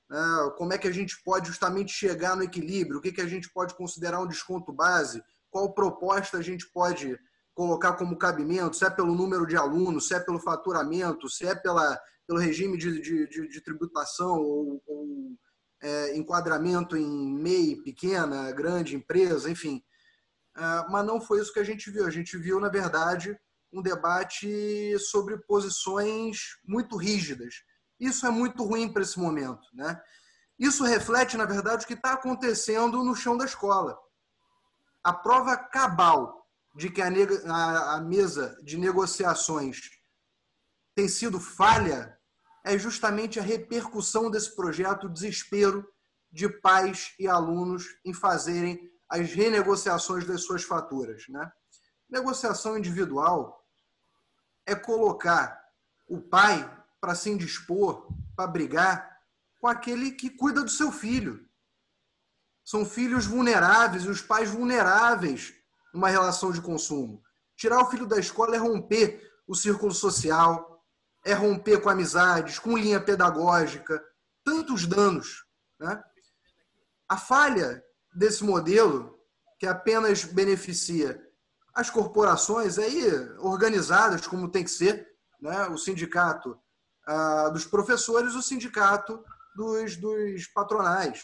Né, 0.09 0.51
como 0.57 0.73
é 0.73 0.77
que 0.77 0.87
a 0.87 0.91
gente 0.91 1.21
pode 1.23 1.47
justamente 1.47 1.91
chegar 1.91 2.35
no 2.35 2.43
equilíbrio? 2.43 2.99
O 2.99 3.01
que, 3.01 3.11
que 3.11 3.21
a 3.21 3.27
gente 3.27 3.49
pode 3.53 3.75
considerar 3.75 4.19
um 4.19 4.27
desconto 4.27 4.73
base? 4.73 5.23
qual 5.51 5.73
proposta 5.73 6.37
a 6.37 6.41
gente 6.41 6.67
pode 6.71 7.19
colocar 7.53 7.93
como 7.93 8.17
cabimento, 8.17 8.75
se 8.75 8.85
é 8.85 8.89
pelo 8.89 9.13
número 9.13 9.45
de 9.45 9.57
alunos, 9.57 10.07
se 10.07 10.15
é 10.15 10.19
pelo 10.19 10.39
faturamento, 10.39 11.29
se 11.29 11.45
é 11.45 11.53
pela, 11.53 11.99
pelo 12.25 12.39
regime 12.39 12.77
de, 12.77 13.01
de, 13.01 13.27
de, 13.27 13.47
de 13.49 13.61
tributação 13.61 14.39
ou, 14.39 14.81
ou 14.87 15.37
é, 15.83 16.17
enquadramento 16.17 16.95
em 16.95 17.33
MEI, 17.33 17.75
pequena, 17.83 18.51
grande 18.53 18.95
empresa, 18.95 19.51
enfim. 19.51 19.83
É, 20.57 20.61
mas 20.89 21.05
não 21.05 21.19
foi 21.19 21.41
isso 21.41 21.53
que 21.53 21.59
a 21.59 21.63
gente 21.63 21.91
viu. 21.91 22.07
A 22.07 22.09
gente 22.09 22.37
viu, 22.37 22.59
na 22.59 22.69
verdade, 22.69 23.37
um 23.71 23.81
debate 23.81 24.97
sobre 24.99 25.37
posições 25.37 26.57
muito 26.65 26.97
rígidas. 26.97 27.63
Isso 27.99 28.25
é 28.25 28.29
muito 28.29 28.63
ruim 28.63 28.91
para 28.91 29.03
esse 29.03 29.19
momento. 29.19 29.65
Né? 29.73 30.01
Isso 30.59 30.83
reflete, 30.83 31.37
na 31.37 31.45
verdade, 31.45 31.85
o 31.85 31.87
que 31.87 31.93
está 31.93 32.13
acontecendo 32.13 33.03
no 33.03 33.15
chão 33.15 33.37
da 33.37 33.45
escola. 33.45 33.97
A 35.03 35.13
prova 35.13 35.55
cabal 35.55 36.47
de 36.75 36.89
que 36.89 37.01
a, 37.01 37.07
a, 37.07 37.95
a 37.95 38.01
mesa 38.01 38.57
de 38.63 38.77
negociações 38.77 39.79
tem 40.95 41.07
sido 41.07 41.39
falha 41.39 42.17
é 42.63 42.77
justamente 42.77 43.39
a 43.39 43.43
repercussão 43.43 44.29
desse 44.29 44.55
projeto, 44.55 45.07
o 45.07 45.09
desespero 45.09 45.87
de 46.31 46.47
pais 46.47 47.13
e 47.19 47.27
alunos 47.27 47.85
em 48.05 48.13
fazerem 48.13 48.89
as 49.09 49.33
renegociações 49.33 50.25
das 50.25 50.43
suas 50.43 50.63
faturas. 50.63 51.23
Né? 51.27 51.51
Negociação 52.09 52.77
individual 52.77 53.60
é 54.65 54.75
colocar 54.75 55.61
o 56.07 56.19
pai 56.19 56.69
para 56.99 57.15
se 57.15 57.29
indispor, 57.29 58.07
para 58.35 58.47
brigar 58.47 59.19
com 59.59 59.67
aquele 59.67 60.11
que 60.11 60.29
cuida 60.29 60.61
do 60.61 60.69
seu 60.69 60.91
filho. 60.91 61.47
São 62.63 62.85
filhos 62.85 63.25
vulneráveis 63.25 64.03
e 64.03 64.09
os 64.09 64.21
pais 64.21 64.49
vulneráveis 64.49 65.53
numa 65.93 66.09
relação 66.09 66.51
de 66.51 66.61
consumo. 66.61 67.23
Tirar 67.55 67.79
o 67.79 67.89
filho 67.89 68.05
da 68.05 68.17
escola 68.17 68.55
é 68.55 68.59
romper 68.59 69.29
o 69.47 69.55
círculo 69.55 69.93
social, 69.93 70.83
é 71.23 71.33
romper 71.33 71.81
com 71.81 71.89
amizades, 71.89 72.57
com 72.57 72.77
linha 72.77 72.99
pedagógica, 72.99 74.03
tantos 74.43 74.87
danos. 74.87 75.45
Né? 75.79 76.01
A 77.07 77.17
falha 77.17 77.83
desse 78.13 78.43
modelo, 78.43 79.19
que 79.59 79.67
apenas 79.67 80.23
beneficia 80.23 81.21
as 81.73 81.89
corporações 81.89 82.77
aí 82.77 83.03
organizadas 83.39 84.27
como 84.27 84.49
tem 84.49 84.63
que 84.63 84.71
ser, 84.71 85.07
né? 85.39 85.67
o 85.67 85.77
sindicato 85.77 86.59
ah, 87.05 87.49
dos 87.49 87.65
professores, 87.65 88.35
o 88.35 88.41
sindicato 88.41 89.23
dos, 89.55 89.95
dos 89.95 90.47
patronais 90.47 91.23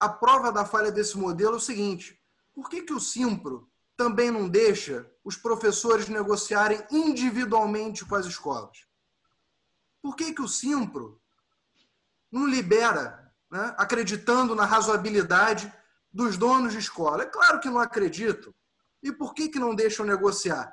a 0.00 0.08
prova 0.08 0.52
da 0.52 0.64
falha 0.64 0.92
desse 0.92 1.18
modelo 1.18 1.54
é 1.54 1.56
o 1.56 1.60
seguinte: 1.60 2.20
por 2.54 2.68
que, 2.68 2.82
que 2.82 2.92
o 2.92 3.00
Simpro 3.00 3.68
também 3.96 4.30
não 4.30 4.48
deixa 4.48 5.10
os 5.24 5.36
professores 5.36 6.08
negociarem 6.08 6.84
individualmente 6.90 8.04
com 8.04 8.14
as 8.14 8.26
escolas? 8.26 8.86
Por 10.00 10.14
que, 10.14 10.32
que 10.32 10.42
o 10.42 10.48
Simpro 10.48 11.20
não 12.30 12.46
libera, 12.46 13.32
né, 13.50 13.74
acreditando 13.76 14.54
na 14.54 14.64
razoabilidade 14.64 15.72
dos 16.12 16.36
donos 16.36 16.72
de 16.72 16.78
escola? 16.78 17.24
É 17.24 17.26
claro 17.26 17.58
que 17.58 17.68
não 17.68 17.80
acredito. 17.80 18.54
E 19.02 19.12
por 19.12 19.34
que, 19.34 19.48
que 19.48 19.58
não 19.58 19.74
deixam 19.74 20.04
negociar? 20.04 20.72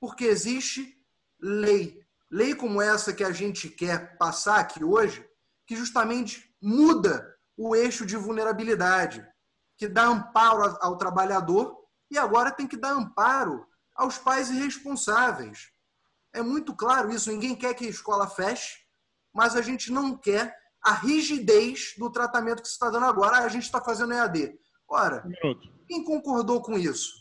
Porque 0.00 0.24
existe 0.24 0.96
lei. 1.40 2.00
Lei 2.30 2.54
como 2.54 2.82
essa 2.82 3.12
que 3.12 3.24
a 3.24 3.32
gente 3.32 3.68
quer 3.68 4.16
passar 4.18 4.60
aqui 4.60 4.82
hoje, 4.82 5.26
que 5.66 5.76
justamente 5.76 6.54
muda 6.60 7.34
o 7.56 7.74
eixo 7.74 8.04
de 8.04 8.16
vulnerabilidade, 8.16 9.26
que 9.76 9.88
dá 9.88 10.04
amparo 10.04 10.76
ao 10.80 10.96
trabalhador 10.96 11.76
e 12.10 12.18
agora 12.18 12.50
tem 12.50 12.66
que 12.66 12.76
dar 12.76 12.92
amparo 12.92 13.66
aos 13.94 14.18
pais 14.18 14.50
irresponsáveis. 14.50 15.70
É 16.32 16.42
muito 16.42 16.74
claro 16.74 17.10
isso, 17.10 17.30
ninguém 17.30 17.56
quer 17.56 17.74
que 17.74 17.86
a 17.86 17.90
escola 17.90 18.28
feche, 18.28 18.78
mas 19.32 19.56
a 19.56 19.62
gente 19.62 19.90
não 19.90 20.16
quer 20.16 20.54
a 20.82 20.92
rigidez 20.92 21.94
do 21.98 22.10
tratamento 22.10 22.62
que 22.62 22.68
se 22.68 22.74
está 22.74 22.90
dando 22.90 23.06
agora. 23.06 23.38
Ah, 23.38 23.44
a 23.44 23.48
gente 23.48 23.64
está 23.64 23.80
fazendo 23.80 24.12
EAD. 24.12 24.56
Ora, 24.88 25.24
quem 25.88 26.04
concordou 26.04 26.62
com 26.62 26.78
isso? 26.78 27.12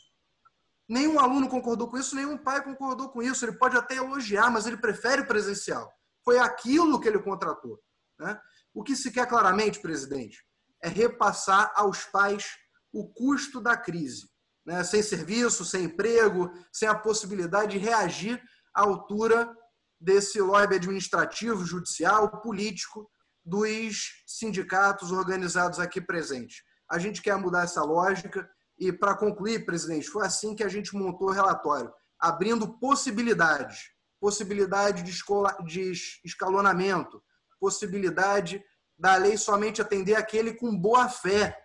Nenhum 0.88 1.20
aluno 1.20 1.50
concordou 1.50 1.90
com 1.90 1.98
isso, 1.98 2.16
nenhum 2.16 2.38
pai 2.38 2.64
concordou 2.64 3.10
com 3.10 3.22
isso. 3.22 3.44
Ele 3.44 3.58
pode 3.58 3.76
até 3.76 3.96
elogiar, 3.96 4.52
mas 4.52 4.68
ele 4.68 4.78
prefere 4.78 5.26
presencial. 5.26 5.92
Foi 6.24 6.38
aquilo 6.38 7.00
que 7.00 7.08
ele 7.08 7.20
contratou. 7.20 7.80
Né? 8.20 8.40
O 8.74 8.84
que 8.84 8.96
se 8.96 9.12
quer 9.12 9.28
claramente, 9.28 9.80
presidente, 9.80 10.46
é 10.84 10.88
repassar 10.88 11.72
aos 11.76 12.04
pais 12.06 12.46
o 12.94 13.08
custo 13.12 13.60
da 13.60 13.76
crise, 13.76 14.30
né? 14.66 14.84
sem 14.84 15.02
serviço, 15.02 15.66
sem 15.66 15.86
emprego, 15.86 16.52
sem 16.72 16.88
a 16.88 16.96
possibilidade 16.96 17.74
de 17.74 17.78
reagir 17.78 18.42
à 18.74 18.82
altura 18.82 19.52
desse 20.00 20.40
lobby 20.40 20.76
administrativo, 20.76 21.66
judicial, 21.66 22.42
político 22.42 23.10
dos 23.44 24.24
sindicatos 24.28 25.12
organizados 25.12 25.80
aqui 25.80 26.00
presentes. 26.00 26.64
A 26.90 27.00
gente 27.00 27.22
quer 27.22 27.38
mudar 27.38 27.64
essa 27.64 27.84
lógica 27.84 28.48
e, 28.78 28.92
para 28.92 29.16
concluir, 29.16 29.66
presidente, 29.66 30.10
foi 30.10 30.26
assim 30.26 30.56
que 30.56 30.64
a 30.64 30.68
gente 30.68 30.96
montou 30.96 31.30
o 31.30 31.32
relatório, 31.32 31.92
abrindo 32.20 32.78
possibilidades, 32.78 33.90
possibilidade 34.20 35.04
de, 35.04 35.12
escola, 35.12 35.56
de 35.66 35.94
escalonamento, 36.24 37.24
possibilidade 37.60 38.64
da 38.98 39.16
lei 39.16 39.38
somente 39.38 39.82
atender 39.82 40.16
aquele 40.16 40.54
com 40.54 40.78
boa 40.78 41.10
fé, 41.10 41.58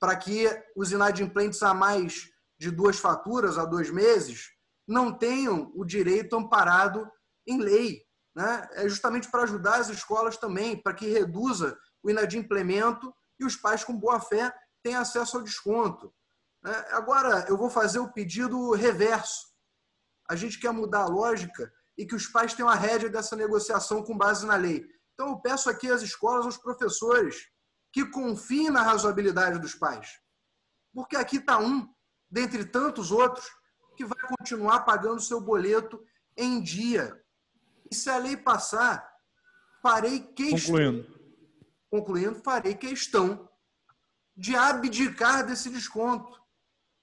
para 0.00 0.16
que 0.16 0.48
os 0.76 0.92
inadimplentes 0.92 1.62
a 1.62 1.72
mais 1.72 2.28
de 2.58 2.70
duas 2.70 2.98
faturas, 2.98 3.56
a 3.58 3.64
dois 3.64 3.90
meses, 3.90 4.50
não 4.86 5.12
tenham 5.16 5.72
o 5.74 5.84
direito 5.84 6.36
amparado 6.36 7.10
em 7.46 7.58
lei. 7.58 8.02
Né? 8.34 8.68
É 8.72 8.88
justamente 8.88 9.30
para 9.30 9.44
ajudar 9.44 9.76
as 9.76 9.88
escolas 9.88 10.36
também, 10.36 10.76
para 10.76 10.94
que 10.94 11.06
reduza 11.06 11.78
o 12.02 12.10
inadimplemento 12.10 13.14
e 13.38 13.44
os 13.44 13.56
pais 13.56 13.82
com 13.82 13.96
boa 13.96 14.20
fé 14.20 14.52
tenham 14.82 15.00
acesso 15.00 15.36
ao 15.36 15.42
desconto. 15.42 16.12
Né? 16.64 16.72
Agora, 16.90 17.44
eu 17.48 17.56
vou 17.56 17.68
fazer 17.68 17.98
o 17.98 18.10
pedido 18.10 18.72
reverso. 18.72 19.52
A 20.28 20.34
gente 20.34 20.58
quer 20.58 20.72
mudar 20.72 21.02
a 21.02 21.08
lógica 21.08 21.70
e 21.96 22.06
que 22.06 22.14
os 22.14 22.26
pais 22.26 22.54
tenham 22.54 22.68
a 22.68 22.74
rédea 22.74 23.10
dessa 23.10 23.36
negociação 23.36 24.02
com 24.02 24.16
base 24.16 24.46
na 24.46 24.56
lei. 24.56 24.84
Então, 25.12 25.28
eu 25.28 25.36
peço 25.36 25.68
aqui 25.68 25.90
às 25.90 26.02
escolas, 26.02 26.46
aos 26.46 26.56
professores, 26.56 27.46
que 27.92 28.06
confiem 28.06 28.70
na 28.70 28.82
razoabilidade 28.82 29.60
dos 29.60 29.74
pais. 29.74 30.18
Porque 30.92 31.14
aqui 31.14 31.36
está 31.36 31.58
um, 31.58 31.88
dentre 32.28 32.64
tantos 32.64 33.12
outros, 33.12 33.46
que 33.96 34.04
vai 34.04 34.18
continuar 34.36 34.80
pagando 34.80 35.20
seu 35.20 35.40
boleto 35.40 36.02
em 36.36 36.60
dia. 36.60 37.22
E 37.88 37.94
se 37.94 38.10
a 38.10 38.16
lei 38.16 38.36
passar, 38.36 39.08
farei 39.80 40.20
questão. 40.20 40.74
Concluindo. 40.74 41.20
Concluindo, 41.90 42.42
farei 42.42 42.74
questão 42.74 43.48
de 44.36 44.56
abdicar 44.56 45.46
desse 45.46 45.70
desconto. 45.70 46.43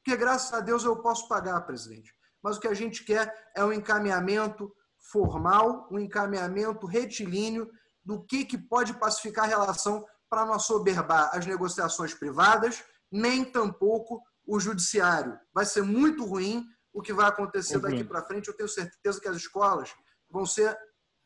Porque, 0.04 0.18
graças 0.18 0.52
a 0.54 0.60
Deus, 0.60 0.84
eu 0.84 0.98
posso 0.98 1.28
pagar, 1.28 1.62
presidente. 1.62 2.14
Mas 2.42 2.58
o 2.58 2.60
que 2.60 2.68
a 2.68 2.74
gente 2.74 3.04
quer 3.04 3.32
é 3.56 3.64
um 3.64 3.72
encaminhamento 3.72 4.74
formal, 5.12 5.88
um 5.92 6.00
encaminhamento 6.00 6.86
retilíneo 6.88 7.70
do 8.04 8.24
que, 8.26 8.46
que 8.46 8.58
pode 8.58 8.94
pacificar 8.96 9.46
a 9.46 9.48
relação 9.48 10.06
para 10.30 10.46
não 10.46 10.58
soberbar 10.58 11.30
as 11.34 11.46
negociações 11.46 12.14
privadas, 12.14 12.84
nem 13.12 13.44
tampouco 13.44 14.22
o 14.46 14.60
judiciário. 14.60 15.38
Vai 15.54 15.66
ser 15.66 15.84
muito 15.84 16.26
ruim 16.26 16.66
o 16.94 17.02
que 17.02 17.14
vai 17.14 17.28
acontecer 17.28 17.80
daqui 17.80 18.04
para 18.04 18.26
frente. 18.26 18.48
Eu 18.48 18.56
tenho 18.56 18.70
certeza 18.70 19.20
que 19.20 19.28
as 19.28 19.38
escolas 19.38 19.94
vão 20.30 20.46
ser, 20.46 20.78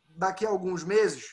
daqui 0.10 0.46
a 0.46 0.50
alguns 0.50 0.84
meses, 0.84 1.26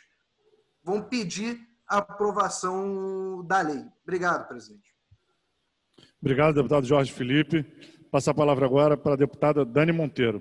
vão 0.83 1.03
pedir 1.03 1.61
a 1.89 1.99
aprovação 1.99 3.45
da 3.45 3.61
lei. 3.61 3.85
Obrigado, 4.03 4.47
presidente. 4.47 4.92
Obrigado, 6.23 6.55
deputado 6.55 6.87
Jorge 6.87 7.13
Felipe. 7.13 7.65
Passar 8.09 8.31
a 8.31 8.35
palavra 8.35 8.65
agora 8.65 8.97
para 8.97 9.15
a 9.15 9.17
deputada 9.17 9.65
Dani 9.65 9.91
Monteiro. 9.91 10.41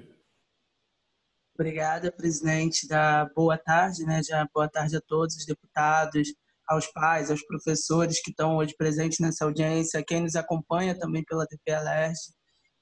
Obrigada, 1.55 2.11
presidente. 2.11 2.87
Da 2.87 3.25
boa 3.35 3.57
tarde, 3.57 4.05
né? 4.05 4.21
Já 4.21 4.47
boa 4.53 4.69
tarde 4.69 4.95
a 4.95 5.01
todos 5.01 5.35
os 5.35 5.43
deputados, 5.43 6.27
aos 6.67 6.85
pais, 6.85 7.31
aos 7.31 7.41
professores 7.43 8.21
que 8.21 8.29
estão 8.29 8.57
hoje 8.57 8.75
presentes 8.77 9.17
nessa 9.17 9.43
audiência, 9.43 10.03
quem 10.05 10.21
nos 10.21 10.35
acompanha 10.35 10.97
também 10.97 11.23
pela 11.23 11.47
TPLR. 11.47 12.13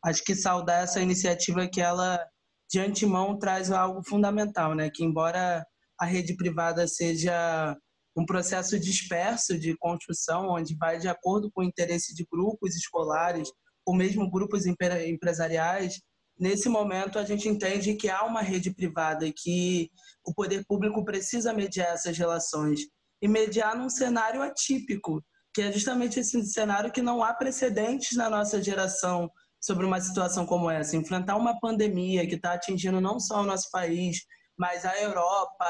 Acho 0.04 0.22
que 0.22 0.36
saudar 0.36 0.84
essa 0.84 1.00
iniciativa 1.00 1.70
que 1.70 1.80
ela 1.80 2.22
de 2.70 2.82
antemão 2.82 3.40
traz 3.40 3.72
algo 3.72 4.04
fundamental, 4.04 4.76
né? 4.76 4.90
Que 4.94 5.06
embora 5.06 5.66
a 5.98 6.06
rede 6.06 6.36
privada 6.36 6.86
seja 6.86 7.78
um 8.20 8.26
processo 8.26 8.78
disperso 8.78 9.58
de 9.58 9.78
construção, 9.78 10.50
onde 10.50 10.76
vai 10.76 11.00
de 11.00 11.08
acordo 11.08 11.50
com 11.52 11.62
o 11.62 11.64
interesse 11.64 12.14
de 12.14 12.28
grupos 12.30 12.76
escolares 12.76 13.50
ou 13.86 13.96
mesmo 13.96 14.30
grupos 14.30 14.66
empresariais, 14.66 16.02
nesse 16.38 16.68
momento 16.68 17.18
a 17.18 17.24
gente 17.24 17.48
entende 17.48 17.96
que 17.96 18.10
há 18.10 18.24
uma 18.24 18.42
rede 18.42 18.74
privada 18.74 19.26
e 19.26 19.34
que 19.34 19.90
o 20.26 20.34
poder 20.34 20.66
público 20.68 21.04
precisa 21.06 21.54
mediar 21.54 21.94
essas 21.94 22.18
relações 22.18 22.82
e 23.22 23.28
mediar 23.28 23.76
num 23.76 23.90
cenário 23.90 24.42
atípico, 24.42 25.24
que 25.54 25.62
é 25.62 25.72
justamente 25.72 26.20
esse 26.20 26.46
cenário 26.46 26.92
que 26.92 27.02
não 27.02 27.24
há 27.24 27.34
precedentes 27.34 28.18
na 28.18 28.30
nossa 28.30 28.62
geração 28.62 29.30
sobre 29.62 29.86
uma 29.86 30.00
situação 30.00 30.46
como 30.46 30.70
essa, 30.70 30.96
enfrentar 30.96 31.36
uma 31.36 31.60
pandemia 31.60 32.28
que 32.28 32.36
está 32.36 32.54
atingindo 32.54 33.02
não 33.02 33.20
só 33.20 33.42
o 33.42 33.46
nosso 33.46 33.70
país, 33.72 34.20
mas 34.58 34.86
a 34.86 34.98
Europa, 35.02 35.66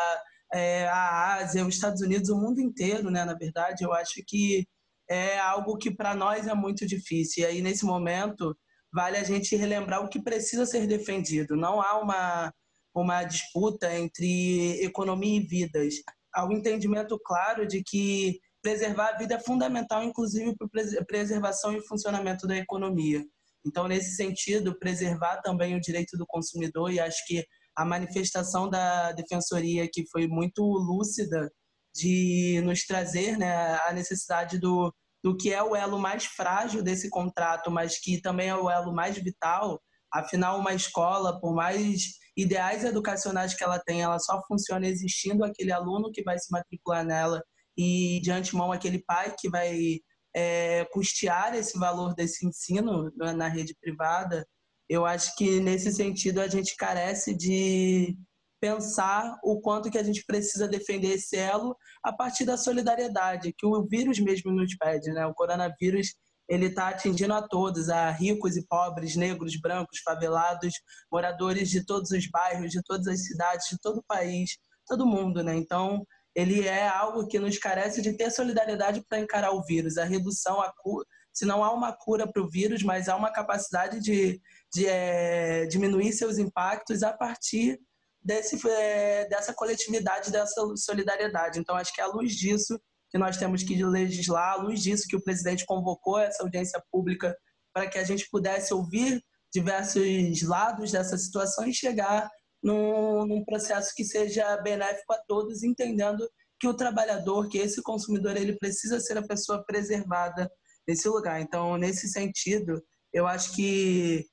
é, 0.53 0.87
a 0.87 1.35
Ásia, 1.35 1.65
os 1.65 1.75
Estados 1.75 2.01
Unidos, 2.01 2.29
o 2.29 2.37
mundo 2.37 2.59
inteiro, 2.59 3.09
né? 3.09 3.23
Na 3.25 3.33
verdade, 3.33 3.83
eu 3.83 3.93
acho 3.93 4.23
que 4.25 4.67
é 5.09 5.39
algo 5.39 5.77
que 5.77 5.91
para 5.91 6.15
nós 6.15 6.47
é 6.47 6.53
muito 6.53 6.85
difícil. 6.85 7.43
E 7.43 7.45
aí, 7.45 7.61
nesse 7.61 7.85
momento, 7.85 8.55
vale 8.93 9.17
a 9.17 9.23
gente 9.23 9.55
relembrar 9.55 10.03
o 10.03 10.09
que 10.09 10.21
precisa 10.21 10.65
ser 10.65 10.87
defendido. 10.87 11.55
Não 11.55 11.81
há 11.81 11.99
uma, 11.99 12.53
uma 12.93 13.23
disputa 13.23 13.93
entre 13.95 14.83
economia 14.83 15.37
e 15.39 15.45
vidas. 15.45 15.95
Há 16.33 16.45
um 16.45 16.51
entendimento 16.51 17.19
claro 17.23 17.67
de 17.67 17.83
que 17.83 18.39
preservar 18.61 19.09
a 19.09 19.17
vida 19.17 19.35
é 19.35 19.39
fundamental, 19.39 20.03
inclusive 20.03 20.55
para 20.55 20.99
a 20.99 21.05
preservação 21.05 21.75
e 21.75 21.87
funcionamento 21.87 22.45
da 22.45 22.57
economia. 22.57 23.23
Então, 23.65 23.87
nesse 23.87 24.15
sentido, 24.15 24.77
preservar 24.77 25.41
também 25.41 25.75
o 25.75 25.81
direito 25.81 26.17
do 26.17 26.25
consumidor, 26.25 26.91
e 26.91 26.99
acho 26.99 27.25
que 27.25 27.45
a 27.79 27.85
manifestação 27.85 28.69
da 28.69 29.13
defensoria, 29.13 29.89
que 29.89 30.05
foi 30.11 30.27
muito 30.27 30.61
lúcida, 30.61 31.49
de 31.95 32.61
nos 32.65 32.85
trazer 32.85 33.37
né, 33.37 33.79
a 33.87 33.93
necessidade 33.93 34.59
do, 34.59 34.93
do 35.23 35.37
que 35.37 35.53
é 35.53 35.63
o 35.63 35.73
elo 35.73 35.97
mais 35.97 36.25
frágil 36.25 36.83
desse 36.83 37.09
contrato, 37.09 37.71
mas 37.71 37.97
que 37.97 38.21
também 38.21 38.49
é 38.49 38.55
o 38.55 38.69
elo 38.69 38.93
mais 38.93 39.17
vital. 39.17 39.81
Afinal, 40.11 40.59
uma 40.59 40.73
escola, 40.73 41.39
por 41.39 41.55
mais 41.55 42.15
ideais 42.35 42.83
educacionais 42.83 43.53
que 43.53 43.63
ela 43.63 43.79
tem, 43.79 44.01
ela 44.01 44.19
só 44.19 44.41
funciona 44.45 44.85
existindo 44.85 45.45
aquele 45.45 45.71
aluno 45.71 46.11
que 46.11 46.21
vai 46.21 46.37
se 46.37 46.51
matricular 46.51 47.05
nela 47.05 47.41
e, 47.77 48.19
de 48.21 48.29
antemão, 48.29 48.73
aquele 48.73 49.01
pai 49.05 49.33
que 49.39 49.49
vai 49.49 49.99
é, 50.35 50.83
custear 50.91 51.55
esse 51.55 51.79
valor 51.79 52.13
desse 52.13 52.45
ensino 52.45 53.09
na 53.15 53.47
rede 53.47 53.73
privada, 53.79 54.45
eu 54.89 55.05
acho 55.05 55.35
que 55.35 55.59
nesse 55.59 55.93
sentido 55.93 56.41
a 56.41 56.47
gente 56.47 56.75
carece 56.75 57.35
de 57.35 58.17
pensar 58.59 59.37
o 59.43 59.61
quanto 59.61 59.89
que 59.89 59.97
a 59.97 60.03
gente 60.03 60.25
precisa 60.25 60.67
defender 60.67 61.13
esse 61.13 61.37
elo 61.37 61.77
a 62.03 62.11
partir 62.11 62.43
da 62.43 62.57
solidariedade 62.57 63.53
que 63.57 63.65
o 63.65 63.87
vírus 63.87 64.19
mesmo 64.19 64.51
nos 64.51 64.75
pede, 64.75 65.11
né? 65.11 65.25
O 65.25 65.33
coronavírus 65.33 66.15
ele 66.49 66.65
está 66.65 66.89
atingindo 66.89 67.33
a 67.35 67.47
todos, 67.47 67.89
a 67.89 68.09
ricos 68.09 68.57
e 68.57 68.65
pobres, 68.65 69.15
negros, 69.15 69.55
brancos, 69.61 69.99
favelados, 70.03 70.73
moradores 71.11 71.69
de 71.69 71.85
todos 71.85 72.09
os 72.09 72.27
bairros, 72.27 72.71
de 72.71 72.81
todas 72.81 73.07
as 73.07 73.23
cidades, 73.27 73.69
de 73.69 73.77
todo 73.79 73.99
o 73.99 74.03
país, 74.03 74.57
todo 74.87 75.05
mundo, 75.05 75.43
né? 75.43 75.55
Então 75.55 76.05
ele 76.35 76.67
é 76.67 76.87
algo 76.87 77.27
que 77.27 77.37
nos 77.37 77.57
carece 77.57 78.01
de 78.01 78.13
ter 78.13 78.31
solidariedade 78.31 79.03
para 79.07 79.19
encarar 79.19 79.51
o 79.51 79.63
vírus, 79.63 79.97
a 79.97 80.03
redução, 80.03 80.59
a 80.59 80.73
cura, 80.81 81.05
se 81.31 81.45
não 81.45 81.63
há 81.63 81.71
uma 81.71 81.93
cura 81.93 82.27
para 82.27 82.41
o 82.41 82.49
vírus, 82.49 82.83
mas 82.83 83.07
há 83.07 83.15
uma 83.15 83.31
capacidade 83.31 83.99
de, 83.99 84.41
de 84.73 84.85
é, 84.85 85.65
diminuir 85.65 86.13
seus 86.13 86.37
impactos 86.37 87.03
a 87.03 87.11
partir 87.13 87.79
desse, 88.21 88.59
é, 88.69 89.27
dessa 89.27 89.53
coletividade, 89.53 90.31
dessa 90.31 90.61
solidariedade. 90.75 91.59
Então, 91.59 91.75
acho 91.75 91.93
que 91.93 92.01
é 92.01 92.03
à 92.03 92.07
luz 92.07 92.33
disso 92.33 92.79
que 93.09 93.17
nós 93.17 93.37
temos 93.37 93.63
que 93.63 93.83
legislar, 93.83 94.53
à 94.53 94.55
luz 94.61 94.81
disso 94.81 95.07
que 95.07 95.15
o 95.15 95.23
presidente 95.23 95.65
convocou 95.65 96.19
essa 96.19 96.43
audiência 96.43 96.81
pública 96.91 97.35
para 97.73 97.87
que 97.87 97.97
a 97.97 98.03
gente 98.03 98.27
pudesse 98.29 98.73
ouvir 98.73 99.23
diversos 99.51 100.41
lados 100.43 100.91
dessa 100.91 101.17
situação 101.17 101.65
e 101.65 101.73
chegar 101.73 102.29
num, 102.61 103.25
num 103.25 103.43
processo 103.43 103.93
que 103.95 104.03
seja 104.03 104.57
benéfico 104.57 105.13
a 105.13 105.21
todos, 105.27 105.63
entendendo 105.63 106.29
que 106.59 106.67
o 106.67 106.73
trabalhador, 106.73 107.47
que 107.47 107.57
esse 107.57 107.81
consumidor, 107.81 108.35
ele 108.35 108.57
precisa 108.57 108.99
ser 108.99 109.17
a 109.17 109.25
pessoa 109.25 109.63
preservada 109.65 110.51
nesse 110.87 111.07
lugar. 111.07 111.41
Então, 111.41 111.77
nesse 111.77 112.07
sentido, 112.09 112.83
eu 113.13 113.25
acho 113.25 113.55
que 113.55 114.25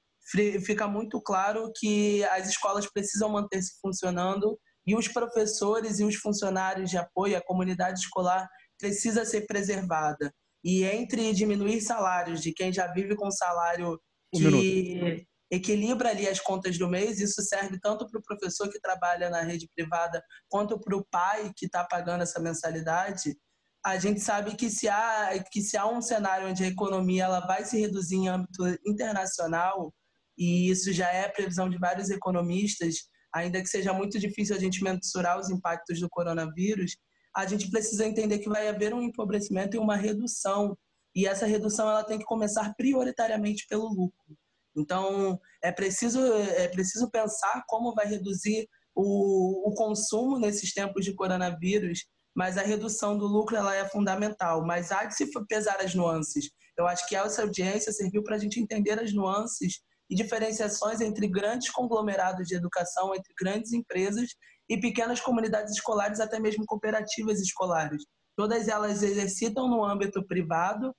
fica 0.65 0.89
muito 0.89 1.21
claro 1.21 1.71
que 1.77 2.25
as 2.25 2.49
escolas 2.49 2.91
precisam 2.91 3.29
manter-se 3.29 3.79
funcionando 3.81 4.59
e 4.87 4.95
os 4.95 5.09
professores 5.09 5.99
e 5.99 6.05
os 6.05 6.17
funcionários 6.17 6.91
de 6.91 6.97
apoio, 6.97 7.37
a 7.37 7.45
comunidade 7.45 8.01
escolar 8.01 8.49
precisa 8.79 9.25
ser 9.25 9.47
preservada. 9.47 10.33
E 10.65 10.85
entre 10.85 11.33
diminuir 11.33 11.81
salários 11.81 12.41
de 12.41 12.53
quem 12.53 12.73
já 12.73 12.87
vive 12.93 13.15
com 13.17 13.31
salário 13.31 14.01
que 14.35 15.27
equilibra 15.51 16.11
ali 16.11 16.29
as 16.29 16.41
contas 16.41 16.79
do 16.79 16.89
mês. 16.89 17.21
Isso 17.21 17.43
serve 17.43 17.79
tanto 17.81 18.09
para 18.09 18.21
o 18.21 18.23
professor 18.23 18.69
que 18.69 18.81
trabalha 18.81 19.31
na 19.31 19.43
rede 19.43 19.69
privada 19.75 20.23
quanto 20.49 20.79
para 20.79 20.97
o 20.97 21.05
pai 21.11 21.53
que 21.57 21.67
está 21.67 21.85
pagando 21.85 22.23
essa 22.23 22.41
mensalidade. 22.41 23.37
A 23.85 23.99
gente 23.99 24.21
sabe 24.21 24.57
que 24.57 24.69
se 24.69 24.89
há 24.89 25.33
que 25.51 25.63
se 25.63 25.77
há 25.77 25.87
um 25.87 26.03
cenário 26.03 26.49
onde 26.49 26.65
a 26.65 26.69
economia 26.69 27.25
ela 27.25 27.41
vai 27.47 27.65
se 27.65 27.81
reduzir 27.81 28.17
em 28.17 28.29
âmbito 28.29 28.65
internacional 28.85 29.93
e 30.37 30.71
isso 30.71 30.93
já 30.93 31.11
é 31.13 31.27
a 31.27 31.33
previsão 31.33 31.69
de 31.69 31.79
vários 31.79 32.11
economistas, 32.11 32.97
ainda 33.35 33.61
que 33.61 33.69
seja 33.69 33.93
muito 33.93 34.19
difícil 34.19 34.57
a 34.57 34.59
gente 34.59 34.83
mensurar 34.83 35.39
os 35.39 35.51
impactos 35.51 36.01
do 36.01 36.09
coronavírus, 36.09 36.97
a 37.35 37.47
gente 37.47 37.71
precisa 37.71 38.07
entender 38.07 38.39
que 38.39 38.49
vai 38.49 38.69
haver 38.69 38.95
um 38.95 39.03
empobrecimento 39.03 39.77
e 39.77 39.79
uma 39.79 39.97
redução 39.97 40.77
e 41.17 41.27
essa 41.27 41.47
redução 41.47 41.89
ela 41.89 42.05
tem 42.05 42.19
que 42.19 42.27
começar 42.27 42.75
prioritariamente 42.75 43.67
pelo 43.71 43.89
lucro. 43.89 44.37
Então, 44.77 45.41
é 45.65 45.73
preciso, 45.73 46.21
é 46.21 46.69
preciso 46.69 47.11
pensar 47.11 47.65
como 47.67 47.95
vai 47.95 48.07
reduzir 48.07 48.69
o, 48.95 49.71
o 49.71 49.75
consumo 49.75 50.39
nesses 50.39 50.75
tempos 50.75 51.07
de 51.07 51.15
coronavírus, 51.15 52.05
mas 52.35 52.59
a 52.59 52.63
redução 52.63 53.17
do 53.17 53.27
lucro 53.27 53.57
ela 53.57 53.75
é 53.75 53.89
fundamental. 53.89 54.63
Mas 54.67 54.93
há 54.93 55.07
de 55.07 55.17
se 55.17 55.27
pesar 55.49 55.81
as 55.81 55.95
nuances. 55.95 56.51
Eu 56.77 56.87
acho 56.87 57.09
que 57.09 57.17
essa 57.17 57.41
audiência 57.41 57.91
serviu 57.93 58.23
para 58.23 58.37
a 58.37 58.39
gente 58.39 58.61
entender 58.61 59.01
as 59.01 59.15
nuances 59.15 59.81
e 60.11 60.15
diferenciações 60.15 61.01
entre 61.01 61.29
grandes 61.29 61.71
conglomerados 61.71 62.47
de 62.47 62.55
educação, 62.55 63.15
entre 63.15 63.33
grandes 63.39 63.73
empresas 63.73 64.31
e 64.69 64.79
pequenas 64.79 65.21
comunidades 65.21 65.75
escolares, 65.75 66.21
até 66.21 66.39
mesmo 66.39 66.65
cooperativas 66.67 67.41
escolares. 67.41 68.03
Todas 68.37 68.69
elas 68.69 69.03
exercitam 69.03 69.69
no 69.69 69.85
âmbito 69.85 70.25
privado, 70.27 70.95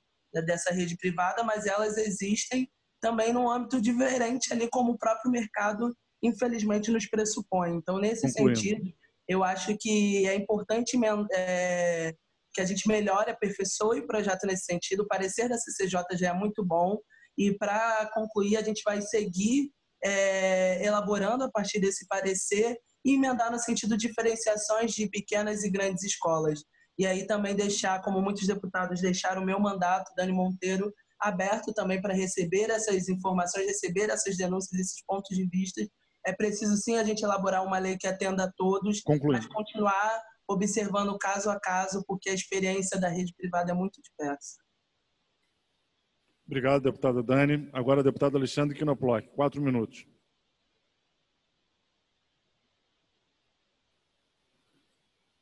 dessa 0.45 0.71
rede 0.71 0.95
privada, 0.97 1.43
mas 1.43 1.65
elas 1.65 1.97
existem 1.97 2.69
também 3.01 3.33
num 3.33 3.49
âmbito 3.49 3.81
diferente 3.81 4.51
ali 4.51 4.67
como 4.69 4.91
o 4.91 4.97
próprio 4.97 5.31
mercado 5.31 5.95
infelizmente 6.21 6.91
nos 6.91 7.07
pressupõe. 7.07 7.75
Então 7.75 7.97
nesse 7.97 8.27
Concluindo. 8.27 8.59
sentido 8.59 8.93
eu 9.27 9.43
acho 9.43 9.75
que 9.77 10.25
é 10.25 10.35
importante 10.35 10.97
é, 11.33 12.13
que 12.53 12.61
a 12.61 12.65
gente 12.65 12.87
melhore, 12.87 13.31
aperfeiçoe 13.31 13.99
o 13.99 14.07
projeto 14.07 14.47
nesse 14.47 14.65
sentido. 14.65 15.03
O 15.03 15.07
parecer 15.07 15.49
da 15.49 15.57
CCJ 15.57 16.01
já 16.13 16.29
é 16.29 16.33
muito 16.33 16.65
bom 16.65 16.97
e 17.37 17.55
para 17.57 18.09
concluir 18.13 18.57
a 18.57 18.63
gente 18.63 18.81
vai 18.83 19.01
seguir 19.01 19.71
é, 20.03 20.83
elaborando 20.85 21.43
a 21.43 21.51
partir 21.51 21.79
desse 21.79 22.07
parecer 22.07 22.77
e 23.05 23.15
emendar 23.15 23.51
no 23.51 23.59
sentido 23.59 23.97
de 23.97 24.07
diferenciações 24.07 24.91
de 24.91 25.07
pequenas 25.09 25.63
e 25.63 25.69
grandes 25.69 26.03
escolas. 26.03 26.63
E 26.97 27.05
aí 27.05 27.27
também 27.27 27.55
deixar, 27.55 28.01
como 28.01 28.21
muitos 28.21 28.47
deputados 28.47 29.01
deixaram 29.01 29.41
o 29.41 29.45
meu 29.45 29.59
mandato, 29.59 30.11
Dani 30.15 30.33
Monteiro, 30.33 30.91
aberto 31.19 31.73
também 31.73 32.01
para 32.01 32.13
receber 32.13 32.69
essas 32.69 33.07
informações, 33.07 33.65
receber 33.65 34.09
essas 34.09 34.35
denúncias, 34.35 34.79
esses 34.79 35.03
pontos 35.05 35.35
de 35.35 35.47
vista. 35.47 35.81
É 36.25 36.33
preciso 36.33 36.75
sim 36.75 36.97
a 36.97 37.03
gente 37.03 37.23
elaborar 37.23 37.63
uma 37.63 37.77
lei 37.77 37.97
que 37.97 38.07
atenda 38.07 38.45
a 38.45 38.51
todos, 38.51 39.01
Concluindo. 39.01 39.43
mas 39.43 39.53
continuar 39.53 40.21
observando 40.49 41.17
caso 41.17 41.49
a 41.49 41.59
caso, 41.59 42.03
porque 42.07 42.29
a 42.29 42.33
experiência 42.33 42.99
da 42.99 43.09
rede 43.09 43.33
privada 43.35 43.71
é 43.71 43.75
muito 43.75 44.01
diversa. 44.01 44.57
Obrigado, 46.47 46.81
deputada 46.81 47.21
Dani. 47.21 47.69
Agora, 47.73 48.01
deputado 48.01 48.37
Alexandre 48.37 48.73
Quinoploc, 48.73 49.27
quatro 49.35 49.61
minutos. 49.61 50.07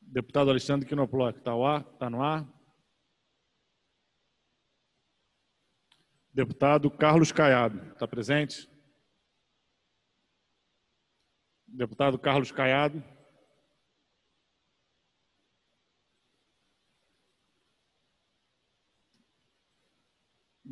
Deputado 0.01 0.49
Alexandre 0.49 0.87
Quinoploc, 0.87 1.37
está 1.37 1.51
tá 1.99 2.09
no 2.09 2.23
ar? 2.23 2.43
Deputado 6.33 6.89
Carlos 6.89 7.31
Caiado, 7.31 7.91
está 7.91 8.07
presente? 8.07 8.67
Deputado 11.67 12.17
Carlos 12.17 12.51
Caiado. 12.51 13.03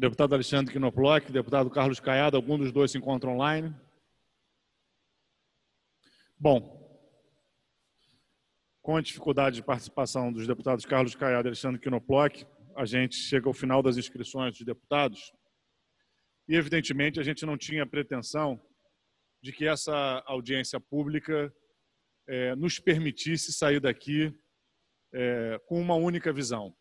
Deputado 0.04 0.34
Alexandre 0.34 0.74
Quinoploc, 0.74 1.32
deputado 1.32 1.70
Carlos 1.70 1.98
Caiado, 1.98 2.36
algum 2.36 2.58
dos 2.58 2.74
dois 2.74 2.92
se 2.92 2.98
encontra 2.98 3.30
online? 3.30 3.74
Bom, 6.38 6.78
com 8.82 8.98
a 8.98 9.02
dificuldade 9.02 9.56
de 9.56 9.64
participação 9.64 10.30
dos 10.30 10.46
deputados 10.46 10.86
Carlos 10.86 11.16
Caiado 11.16 11.48
e 11.48 11.52
Alexandre 11.52 11.80
Quinoploc, 11.80 12.44
a 12.76 12.84
gente 12.84 13.16
chega 13.16 13.48
ao 13.48 13.54
final 13.54 13.82
das 13.82 13.96
inscrições 13.96 14.58
dos 14.58 14.66
deputados. 14.66 15.32
E, 16.50 16.56
evidentemente, 16.58 17.22
a 17.22 17.24
gente 17.24 17.46
não 17.46 17.58
tinha 17.58 17.88
pretensão 17.88 18.62
de 19.42 19.54
que 19.54 19.66
essa 19.66 20.22
audiência 20.26 20.82
pública 20.82 21.50
é, 22.28 22.54
nos 22.58 22.78
permitisse 22.78 23.54
sair 23.54 23.80
daqui 23.80 24.38
é, 25.14 25.62
com 25.66 25.80
uma 25.80 25.96
única 25.96 26.34
visão. 26.34 26.76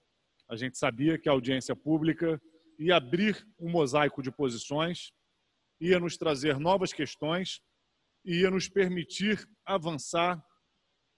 A 0.48 0.56
gente 0.56 0.76
sabia 0.76 1.16
que 1.16 1.28
a 1.28 1.32
audiência 1.32 1.76
pública 1.76 2.42
ia 2.78 2.96
abrir 2.96 3.46
um 3.58 3.70
mosaico 3.70 4.22
de 4.22 4.30
posições, 4.30 5.12
ia 5.80 5.98
nos 5.98 6.16
trazer 6.16 6.58
novas 6.58 6.92
questões 6.92 7.60
e 8.24 8.40
ia 8.40 8.50
nos 8.50 8.68
permitir 8.68 9.48
avançar 9.64 10.42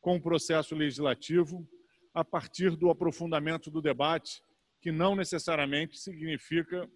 com 0.01 0.17
o 0.17 0.23
processo 0.23 0.75
legislativo 0.75 1.69
a 2.15 2.25
partir 2.25 2.77
do 2.77 2.91
aprofundamento 2.91 3.71
do 3.71 3.83
debate, 3.83 4.43
que 4.81 4.93
não 4.93 5.17
necessariamente 5.17 5.99
significa 5.99 6.89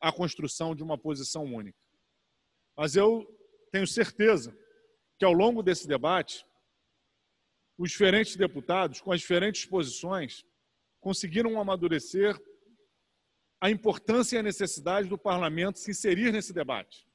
a 0.00 0.12
construção 0.12 0.74
de 0.74 0.82
uma 0.82 0.96
posição 0.96 1.44
única. 1.44 1.78
Mas 2.76 2.96
eu 2.96 3.26
tenho 3.70 3.86
certeza 3.86 4.56
que 5.18 5.24
ao 5.24 5.32
longo 5.32 5.62
desse 5.62 5.86
debate, 5.86 6.44
os 7.78 7.90
diferentes 7.90 8.36
deputados, 8.36 9.00
com 9.00 9.12
as 9.12 9.20
diferentes 9.20 9.66
posições, 9.66 10.44
conseguiram 11.00 11.60
amadurecer 11.60 12.40
a 13.62 13.70
importância 13.70 14.34
e 14.34 14.38
a 14.40 14.42
necessidade 14.42 15.08
do 15.08 15.16
parlamento 15.16 15.78
se 15.78 15.92
inserir 15.92 16.32
nesse 16.32 16.52
debate. 16.52 17.06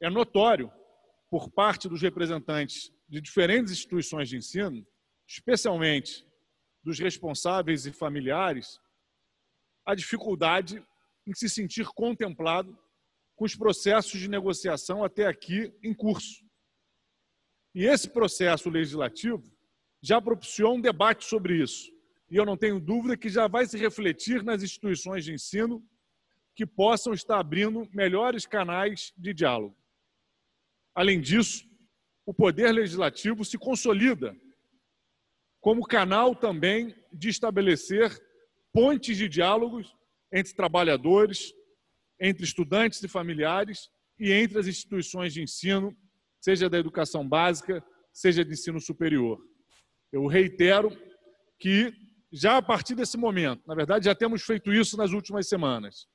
É 0.00 0.08
notório, 0.08 0.72
por 1.28 1.50
parte 1.50 1.88
dos 1.88 2.00
representantes 2.00 2.92
de 3.08 3.20
diferentes 3.20 3.72
instituições 3.72 4.28
de 4.28 4.36
ensino, 4.36 4.86
especialmente 5.26 6.24
dos 6.84 7.00
responsáveis 7.00 7.84
e 7.84 7.90
familiares, 7.90 8.80
a 9.84 9.92
dificuldade 9.92 10.80
em 11.26 11.34
se 11.34 11.48
sentir 11.48 11.88
contemplado 11.88 12.78
com 13.34 13.44
os 13.44 13.56
processos 13.56 14.20
de 14.20 14.28
negociação 14.28 15.02
até 15.02 15.26
aqui 15.26 15.74
em 15.82 15.92
curso. 15.92 16.46
E 17.74 17.84
esse 17.84 18.08
processo 18.08 18.70
legislativo 18.70 19.42
já 20.00 20.20
propiciou 20.20 20.76
um 20.76 20.80
debate 20.80 21.24
sobre 21.24 21.60
isso. 21.60 21.90
E 22.30 22.36
eu 22.36 22.44
não 22.44 22.56
tenho 22.56 22.78
dúvida 22.78 23.16
que 23.16 23.28
já 23.28 23.46
vai 23.46 23.66
se 23.66 23.78
refletir 23.78 24.42
nas 24.42 24.62
instituições 24.62 25.24
de 25.24 25.32
ensino 25.32 25.82
que 26.54 26.66
possam 26.66 27.12
estar 27.12 27.38
abrindo 27.38 27.88
melhores 27.92 28.44
canais 28.44 29.12
de 29.16 29.32
diálogo. 29.32 29.76
Além 30.94 31.20
disso, 31.20 31.64
o 32.26 32.34
poder 32.34 32.72
legislativo 32.72 33.44
se 33.44 33.56
consolida 33.56 34.36
como 35.60 35.86
canal 35.86 36.34
também 36.34 36.94
de 37.12 37.28
estabelecer 37.28 38.20
pontes 38.72 39.16
de 39.16 39.28
diálogos 39.28 39.94
entre 40.32 40.54
trabalhadores, 40.54 41.54
entre 42.20 42.44
estudantes 42.44 43.02
e 43.02 43.08
familiares 43.08 43.88
e 44.18 44.32
entre 44.32 44.58
as 44.58 44.66
instituições 44.66 45.32
de 45.32 45.42
ensino, 45.42 45.96
seja 46.40 46.68
da 46.68 46.78
educação 46.78 47.26
básica, 47.26 47.84
seja 48.12 48.44
de 48.44 48.52
ensino 48.52 48.80
superior. 48.80 49.40
Eu 50.12 50.26
reitero 50.26 50.90
que 51.58 51.92
já 52.32 52.56
a 52.56 52.62
partir 52.62 52.94
desse 52.94 53.16
momento, 53.16 53.62
na 53.66 53.74
verdade 53.74 54.04
já 54.04 54.14
temos 54.14 54.42
feito 54.42 54.72
isso 54.72 54.96
nas 54.96 55.12
últimas 55.12 55.48
semanas, 55.48 56.06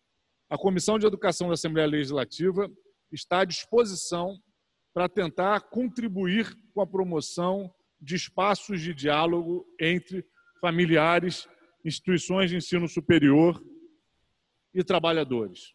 a 0.49 0.57
Comissão 0.57 0.99
de 0.99 1.05
Educação 1.07 1.47
da 1.47 1.55
Assembleia 1.55 1.87
Legislativa 1.87 2.69
está 3.11 3.39
à 3.39 3.45
disposição 3.45 4.37
para 4.93 5.09
tentar 5.09 5.61
contribuir 5.61 6.55
com 6.73 6.81
a 6.81 6.87
promoção 6.87 7.73
de 7.99 8.15
espaços 8.15 8.81
de 8.81 8.93
diálogo 8.93 9.65
entre 9.79 10.23
familiares, 10.61 11.47
instituições 11.83 12.49
de 12.49 12.57
ensino 12.57 12.87
superior 12.87 13.63
e 14.73 14.83
trabalhadores. 14.83 15.73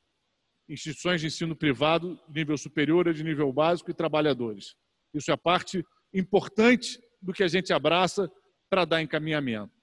Instituições 0.68 1.20
de 1.20 1.26
ensino 1.26 1.57
privado, 1.57 2.18
de 2.28 2.41
nível 2.41 2.57
superior 2.57 3.08
e 3.08 3.15
de 3.15 3.25
nível 3.25 3.52
básico 3.52 3.91
e 3.91 3.94
trabalhadores. 3.94 4.76
Isso 5.12 5.33
é 5.33 5.36
parte 5.36 5.84
importante 6.12 7.00
do 7.20 7.33
que 7.33 7.42
a 7.42 7.49
gente 7.49 7.73
abraça 7.73 8.31
para 8.70 8.84
dar 8.84 9.02
encaminhamento. 9.02 9.77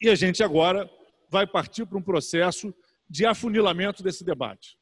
E 0.00 0.08
a 0.08 0.14
gente 0.14 0.42
agora 0.42 0.90
vai 1.28 1.46
partir 1.46 1.86
para 1.86 1.98
um 1.98 2.02
processo 2.02 2.74
de 3.08 3.24
afunilamento 3.24 4.02
desse 4.02 4.24
debate. 4.24 4.78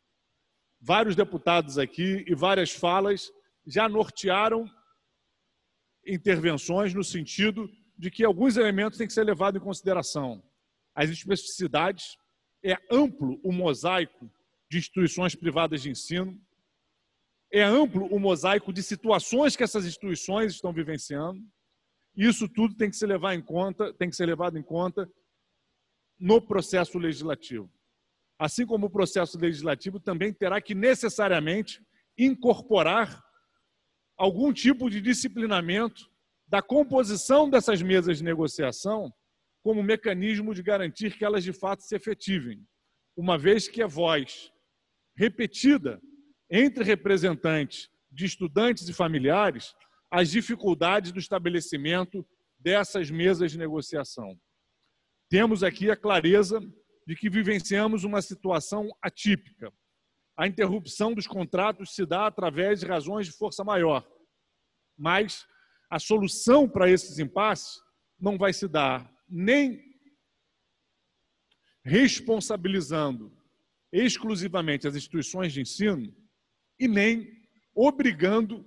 Vários 0.81 1.15
deputados 1.15 1.79
aqui 1.79 2.25
e 2.27 2.35
várias 2.35 2.71
falas 2.71 3.31
já 3.67 3.89
nortearam 3.89 4.69
intervenções 6.07 6.93
no 6.93 7.03
sentido 7.03 7.71
de 7.97 8.11
que 8.11 8.25
alguns 8.25 8.57
elementos 8.57 8.99
têm 8.99 9.07
que 9.07 9.13
ser 9.13 9.25
levados 9.25 9.61
em 9.61 9.65
consideração. 9.65 10.43
As 10.95 11.11
especificidades, 11.11 12.17
é 12.63 12.79
amplo 12.91 13.39
o 13.43 13.53
mosaico 13.53 14.31
de 14.71 14.79
instituições 14.79 15.35
privadas 15.35 15.83
de 15.83 15.91
ensino, 15.91 16.41
é 17.53 17.63
amplo 17.63 18.07
o 18.07 18.19
mosaico 18.19 18.73
de 18.73 18.83
situações 18.83 19.55
que 19.55 19.63
essas 19.63 19.87
instituições 19.87 20.55
estão 20.55 20.73
vivenciando. 20.73 21.41
Isso 22.17 22.49
tudo 22.49 22.75
tem 22.77 22.91
que 22.91 22.97
ser 22.97 23.07
levado 23.07 23.35
em 23.35 23.43
conta, 23.43 23.93
tem 23.95 24.09
que 24.09 24.17
ser 24.17 24.27
levado 24.27 24.59
em 24.59 24.63
conta 24.63 25.11
no 26.19 26.41
processo 26.41 26.99
legislativo. 26.99 27.71
Assim 28.39 28.67
como 28.67 28.87
o 28.87 28.91
processo 28.91 29.39
legislativo 29.39 29.99
também 29.99 30.33
terá 30.33 30.61
que 30.61 30.75
necessariamente 30.75 31.83
incorporar 32.17 33.23
algum 34.17 34.53
tipo 34.53 34.89
de 34.89 35.01
disciplinamento 35.01 36.09
da 36.47 36.63
composição 36.63 37.51
dessas 37.51 37.83
mesas 37.83 38.19
de 38.19 38.25
negociação 38.25 39.13
como 39.63 39.83
mecanismo 39.83 40.55
de 40.55 40.63
garantir 40.63 41.17
que 41.17 41.25
elas 41.25 41.43
de 41.43 41.53
fato 41.53 41.83
se 41.83 41.97
efetivem, 41.97 42.65
uma 43.17 43.39
vez 43.39 43.67
que 43.67 43.83
é 43.83 43.87
voz 43.87 44.53
repetida 45.17 46.01
entre 46.51 46.85
representantes 46.85 47.89
de 48.11 48.27
estudantes 48.27 48.89
e 48.89 48.93
familiares 48.93 49.75
as 50.11 50.31
dificuldades 50.31 51.13
do 51.13 51.19
estabelecimento 51.19 52.27
dessas 52.59 53.11
mesas 53.11 53.53
de 53.53 53.59
negociação. 53.59 54.39
Temos 55.29 55.63
aqui 55.63 55.91
a 55.91 55.97
clareza 55.97 56.61
de 57.07 57.15
que 57.15 57.29
vivenciamos 57.29 58.05
uma 58.05 58.23
situação 58.23 58.91
atípica. 59.03 59.73
A 60.37 60.47
interrupção 60.47 61.15
dos 61.15 61.27
contratos 61.27 61.95
se 61.95 62.07
dá 62.07 62.27
através 62.27 62.81
de 62.81 62.87
razões 62.87 63.27
de 63.27 63.33
força 63.33 63.63
maior, 63.63 64.09
mas 64.97 65.47
a 65.91 65.99
solução 65.99 66.69
para 66.69 66.91
esses 66.91 67.19
impasses 67.19 67.81
não 68.19 68.39
vai 68.39 68.53
se 68.53 68.67
dar 68.67 69.13
nem 69.29 69.81
responsabilizando 71.85 73.37
exclusivamente 73.93 74.89
as 74.89 74.97
instituições 74.97 75.53
de 75.53 75.61
ensino 75.61 76.15
e 76.79 76.89
nem 76.89 77.31
obrigando 77.75 78.65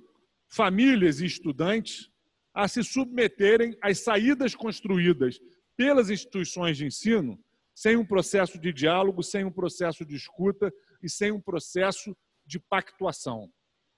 famílias 0.50 1.22
e 1.22 1.26
estudantes 1.26 2.10
a 2.54 2.68
se 2.68 2.84
submeterem 2.84 3.78
às 3.82 4.00
saídas 4.00 4.56
construídas 4.56 5.40
pelas 5.76 6.10
instituições 6.10 6.78
de 6.78 6.86
ensino 6.86 7.40
sem 7.76 7.96
um 7.96 8.06
processo 8.06 8.60
de 8.60 8.74
diálogo, 8.74 9.22
sem 9.22 9.46
um 9.46 9.52
processo 9.52 10.04
de 10.04 10.16
escuta 10.16 10.74
e 11.04 11.08
sem 11.08 11.32
um 11.32 11.40
processo 11.40 12.18
de 12.46 12.60
pactuação. 12.60 13.52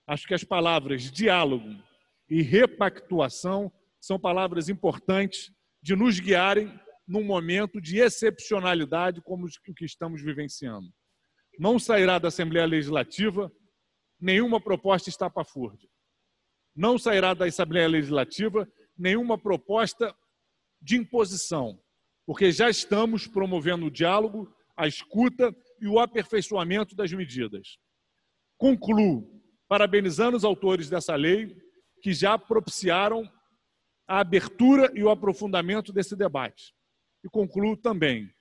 Acho 0.06 0.28
que 0.28 0.34
as 0.34 0.44
palavras 0.44 1.10
diálogo, 1.10 1.82
e 2.30 2.42
repactuação 2.42 3.72
são 4.00 4.20
palavras 4.20 4.70
importantes 4.70 5.52
de 5.82 5.96
nos 5.96 6.20
guiarem 6.20 6.78
num 7.08 7.24
momento 7.24 7.82
de 7.82 7.98
excepcionalidade 7.98 9.22
como 9.22 9.48
o 9.48 9.74
que 9.74 9.86
estamos 9.86 10.22
vivenciando. 10.22 10.88
Não 11.58 11.80
sairá 11.80 12.20
da 12.20 12.28
Assembleia 12.28 12.66
Legislativa 12.66 13.52
nenhuma 14.20 14.62
proposta 14.62 15.10
estapafúrdia. 15.10 15.90
Não 16.76 16.98
sairá 16.98 17.34
da 17.34 17.46
Assembleia 17.46 17.88
Legislativa 17.88 18.68
nenhuma 18.98 19.38
proposta 19.38 20.16
de 20.82 20.98
imposição, 20.98 21.80
porque 22.26 22.52
já 22.52 22.70
estamos 22.70 23.28
promovendo 23.28 23.88
o 23.88 23.92
diálogo, 23.92 24.54
a 24.76 24.88
escuta 24.88 25.56
e 25.82 25.88
o 25.88 26.00
aperfeiçoamento 26.00 26.96
das 26.96 27.12
medidas. 27.12 27.78
Concluo 28.58 29.42
parabenizando 29.68 30.36
os 30.36 30.44
autores 30.44 30.90
dessa 30.90 31.16
lei 31.16 31.56
que 32.02 32.14
já 32.14 32.38
propiciaram 32.38 33.30
a 34.08 34.20
abertura 34.20 34.92
e 34.96 35.04
o 35.04 35.10
aprofundamento 35.10 35.94
desse 35.94 36.16
debate. 36.16 36.74
E 37.24 37.30
concluo 37.30 37.78
também 37.78 38.34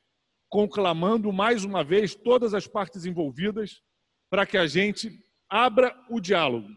conclamando 0.49 1.31
mais 1.33 1.65
uma 1.65 1.85
vez 1.85 2.15
todas 2.15 2.55
as 2.55 2.67
partes 2.67 3.05
envolvidas 3.05 3.83
para 4.31 4.47
que 4.47 4.57
a 4.57 4.67
gente 4.67 5.11
abra 5.49 5.95
o 6.09 6.21
diálogo 6.21 6.69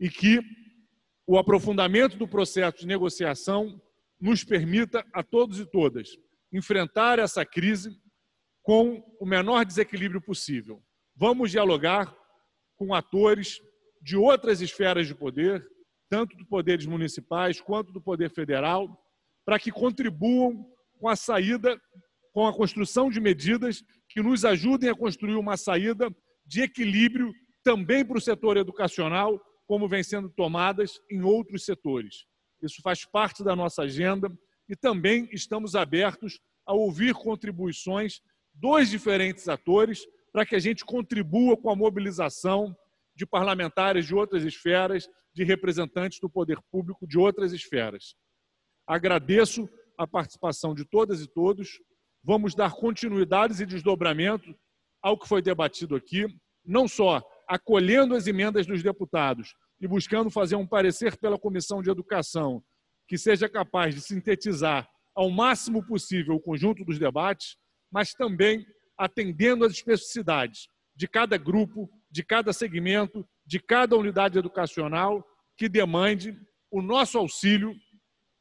e 0.00 0.08
que 0.08 0.40
o 1.26 1.36
aprofundamento 1.38 2.16
do 2.16 2.28
processo 2.28 2.78
de 2.78 2.86
negociação 2.86 3.80
nos 4.20 4.44
permita 4.44 5.04
a 5.12 5.22
todos 5.22 5.58
e 5.58 5.66
todas 5.66 6.16
enfrentar 6.52 7.18
essa 7.18 7.44
crise 7.44 7.90
com 8.62 9.02
o 9.20 9.26
menor 9.26 9.64
desequilíbrio 9.64 10.20
possível. 10.20 10.82
Vamos 11.14 11.50
dialogar 11.50 12.14
com 12.76 12.94
atores 12.94 13.60
de 14.00 14.16
outras 14.16 14.60
esferas 14.60 15.06
de 15.06 15.14
poder, 15.14 15.66
tanto 16.08 16.36
dos 16.36 16.46
poderes 16.46 16.86
municipais 16.86 17.60
quanto 17.60 17.92
do 17.92 18.00
poder 18.00 18.30
federal, 18.30 18.88
para 19.44 19.58
que 19.58 19.72
contribuam 19.72 20.64
com 20.98 21.08
a 21.08 21.16
saída, 21.16 21.80
com 22.32 22.46
a 22.46 22.54
construção 22.54 23.10
de 23.10 23.20
medidas 23.20 23.82
que 24.08 24.22
nos 24.22 24.44
ajudem 24.44 24.90
a 24.90 24.94
construir 24.94 25.34
uma 25.34 25.56
saída 25.56 26.08
de 26.44 26.62
equilíbrio 26.62 27.32
também 27.64 28.04
para 28.04 28.18
o 28.18 28.20
setor 28.20 28.56
educacional, 28.56 29.40
como 29.66 29.88
vem 29.88 30.02
sendo 30.02 30.28
tomadas 30.28 31.00
em 31.10 31.22
outros 31.22 31.64
setores. 31.64 32.24
Isso 32.62 32.80
faz 32.82 33.04
parte 33.04 33.44
da 33.44 33.54
nossa 33.54 33.82
agenda 33.82 34.30
e 34.68 34.76
também 34.76 35.28
estamos 35.32 35.74
abertos 35.74 36.40
a 36.64 36.72
ouvir 36.72 37.14
contribuições 37.14 38.20
dos 38.54 38.88
diferentes 38.88 39.48
atores 39.48 40.06
para 40.32 40.44
que 40.46 40.54
a 40.54 40.58
gente 40.58 40.84
contribua 40.84 41.56
com 41.56 41.70
a 41.70 41.76
mobilização 41.76 42.76
de 43.14 43.26
parlamentares 43.26 44.06
de 44.06 44.14
outras 44.14 44.44
esferas, 44.44 45.08
de 45.34 45.44
representantes 45.44 46.20
do 46.20 46.28
poder 46.28 46.58
público 46.70 47.06
de 47.06 47.18
outras 47.18 47.52
esferas. 47.52 48.14
Agradeço 48.86 49.68
a 49.98 50.06
participação 50.06 50.74
de 50.74 50.84
todas 50.84 51.22
e 51.22 51.26
todos. 51.26 51.80
Vamos 52.22 52.54
dar 52.54 52.72
continuidades 52.72 53.60
e 53.60 53.66
desdobramento 53.66 54.54
ao 55.02 55.18
que 55.18 55.28
foi 55.28 55.40
debatido 55.40 55.94
aqui, 55.94 56.26
não 56.64 56.88
só 56.88 57.22
acolhendo 57.46 58.14
as 58.14 58.26
emendas 58.26 58.66
dos 58.66 58.82
deputados 58.82 59.54
e 59.80 59.86
buscando 59.86 60.30
fazer 60.30 60.56
um 60.56 60.66
parecer 60.66 61.16
pela 61.16 61.38
Comissão 61.38 61.82
de 61.82 61.90
Educação 61.90 62.62
que 63.06 63.16
seja 63.16 63.48
capaz 63.48 63.94
de 63.94 64.00
sintetizar 64.00 64.88
ao 65.14 65.30
máximo 65.30 65.84
possível 65.86 66.34
o 66.34 66.40
conjunto 66.40 66.84
dos 66.84 66.98
debates, 66.98 67.56
mas 67.90 68.12
também 68.12 68.66
atendendo 68.98 69.64
às 69.64 69.72
especificidades 69.72 70.68
de 70.94 71.06
cada 71.06 71.36
grupo, 71.36 71.88
de 72.10 72.24
cada 72.24 72.52
segmento, 72.52 73.26
de 73.46 73.60
cada 73.60 73.96
unidade 73.96 74.38
educacional 74.38 75.24
que 75.56 75.68
demande 75.68 76.36
o 76.70 76.82
nosso 76.82 77.16
auxílio 77.16 77.74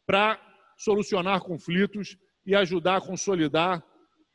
para 0.05 0.41
solucionar 0.77 1.41
conflitos 1.41 2.17
e 2.45 2.55
ajudar 2.55 2.97
a 2.97 3.01
consolidar 3.01 3.85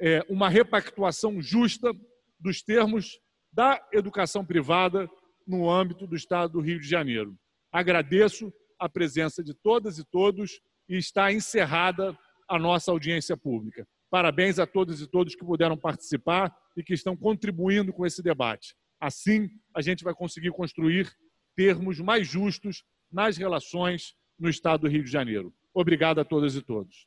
é, 0.00 0.24
uma 0.28 0.49
repactuação 0.49 1.40
justa 1.42 1.92
dos 2.39 2.62
termos 2.62 3.20
da 3.52 3.80
educação 3.92 4.44
privada 4.44 5.08
no 5.46 5.70
âmbito 5.70 6.06
do 6.06 6.16
Estado 6.16 6.52
do 6.52 6.60
Rio 6.60 6.80
de 6.80 6.88
Janeiro. 6.88 7.36
Agradeço 7.72 8.52
a 8.78 8.88
presença 8.88 9.42
de 9.42 9.54
todas 9.54 9.98
e 9.98 10.04
todos 10.04 10.60
e 10.88 10.96
está 10.96 11.32
encerrada 11.32 12.16
a 12.48 12.58
nossa 12.58 12.90
audiência 12.90 13.36
pública. 13.36 13.86
Parabéns 14.10 14.58
a 14.58 14.66
todas 14.66 15.00
e 15.00 15.06
todos 15.06 15.36
que 15.36 15.44
puderam 15.44 15.76
participar 15.76 16.54
e 16.76 16.82
que 16.82 16.94
estão 16.94 17.16
contribuindo 17.16 17.92
com 17.92 18.04
esse 18.04 18.22
debate. 18.22 18.74
Assim, 19.00 19.48
a 19.74 19.80
gente 19.80 20.02
vai 20.02 20.14
conseguir 20.14 20.50
construir 20.50 21.10
termos 21.56 22.00
mais 22.00 22.26
justos 22.26 22.82
nas 23.10 23.36
relações 23.36 24.14
no 24.38 24.48
Estado 24.48 24.82
do 24.82 24.88
Rio 24.88 25.04
de 25.04 25.10
Janeiro. 25.10 25.54
Obrigado 25.72 26.20
a 26.20 26.24
todas 26.24 26.56
e 26.56 26.62
todos. 26.62 27.06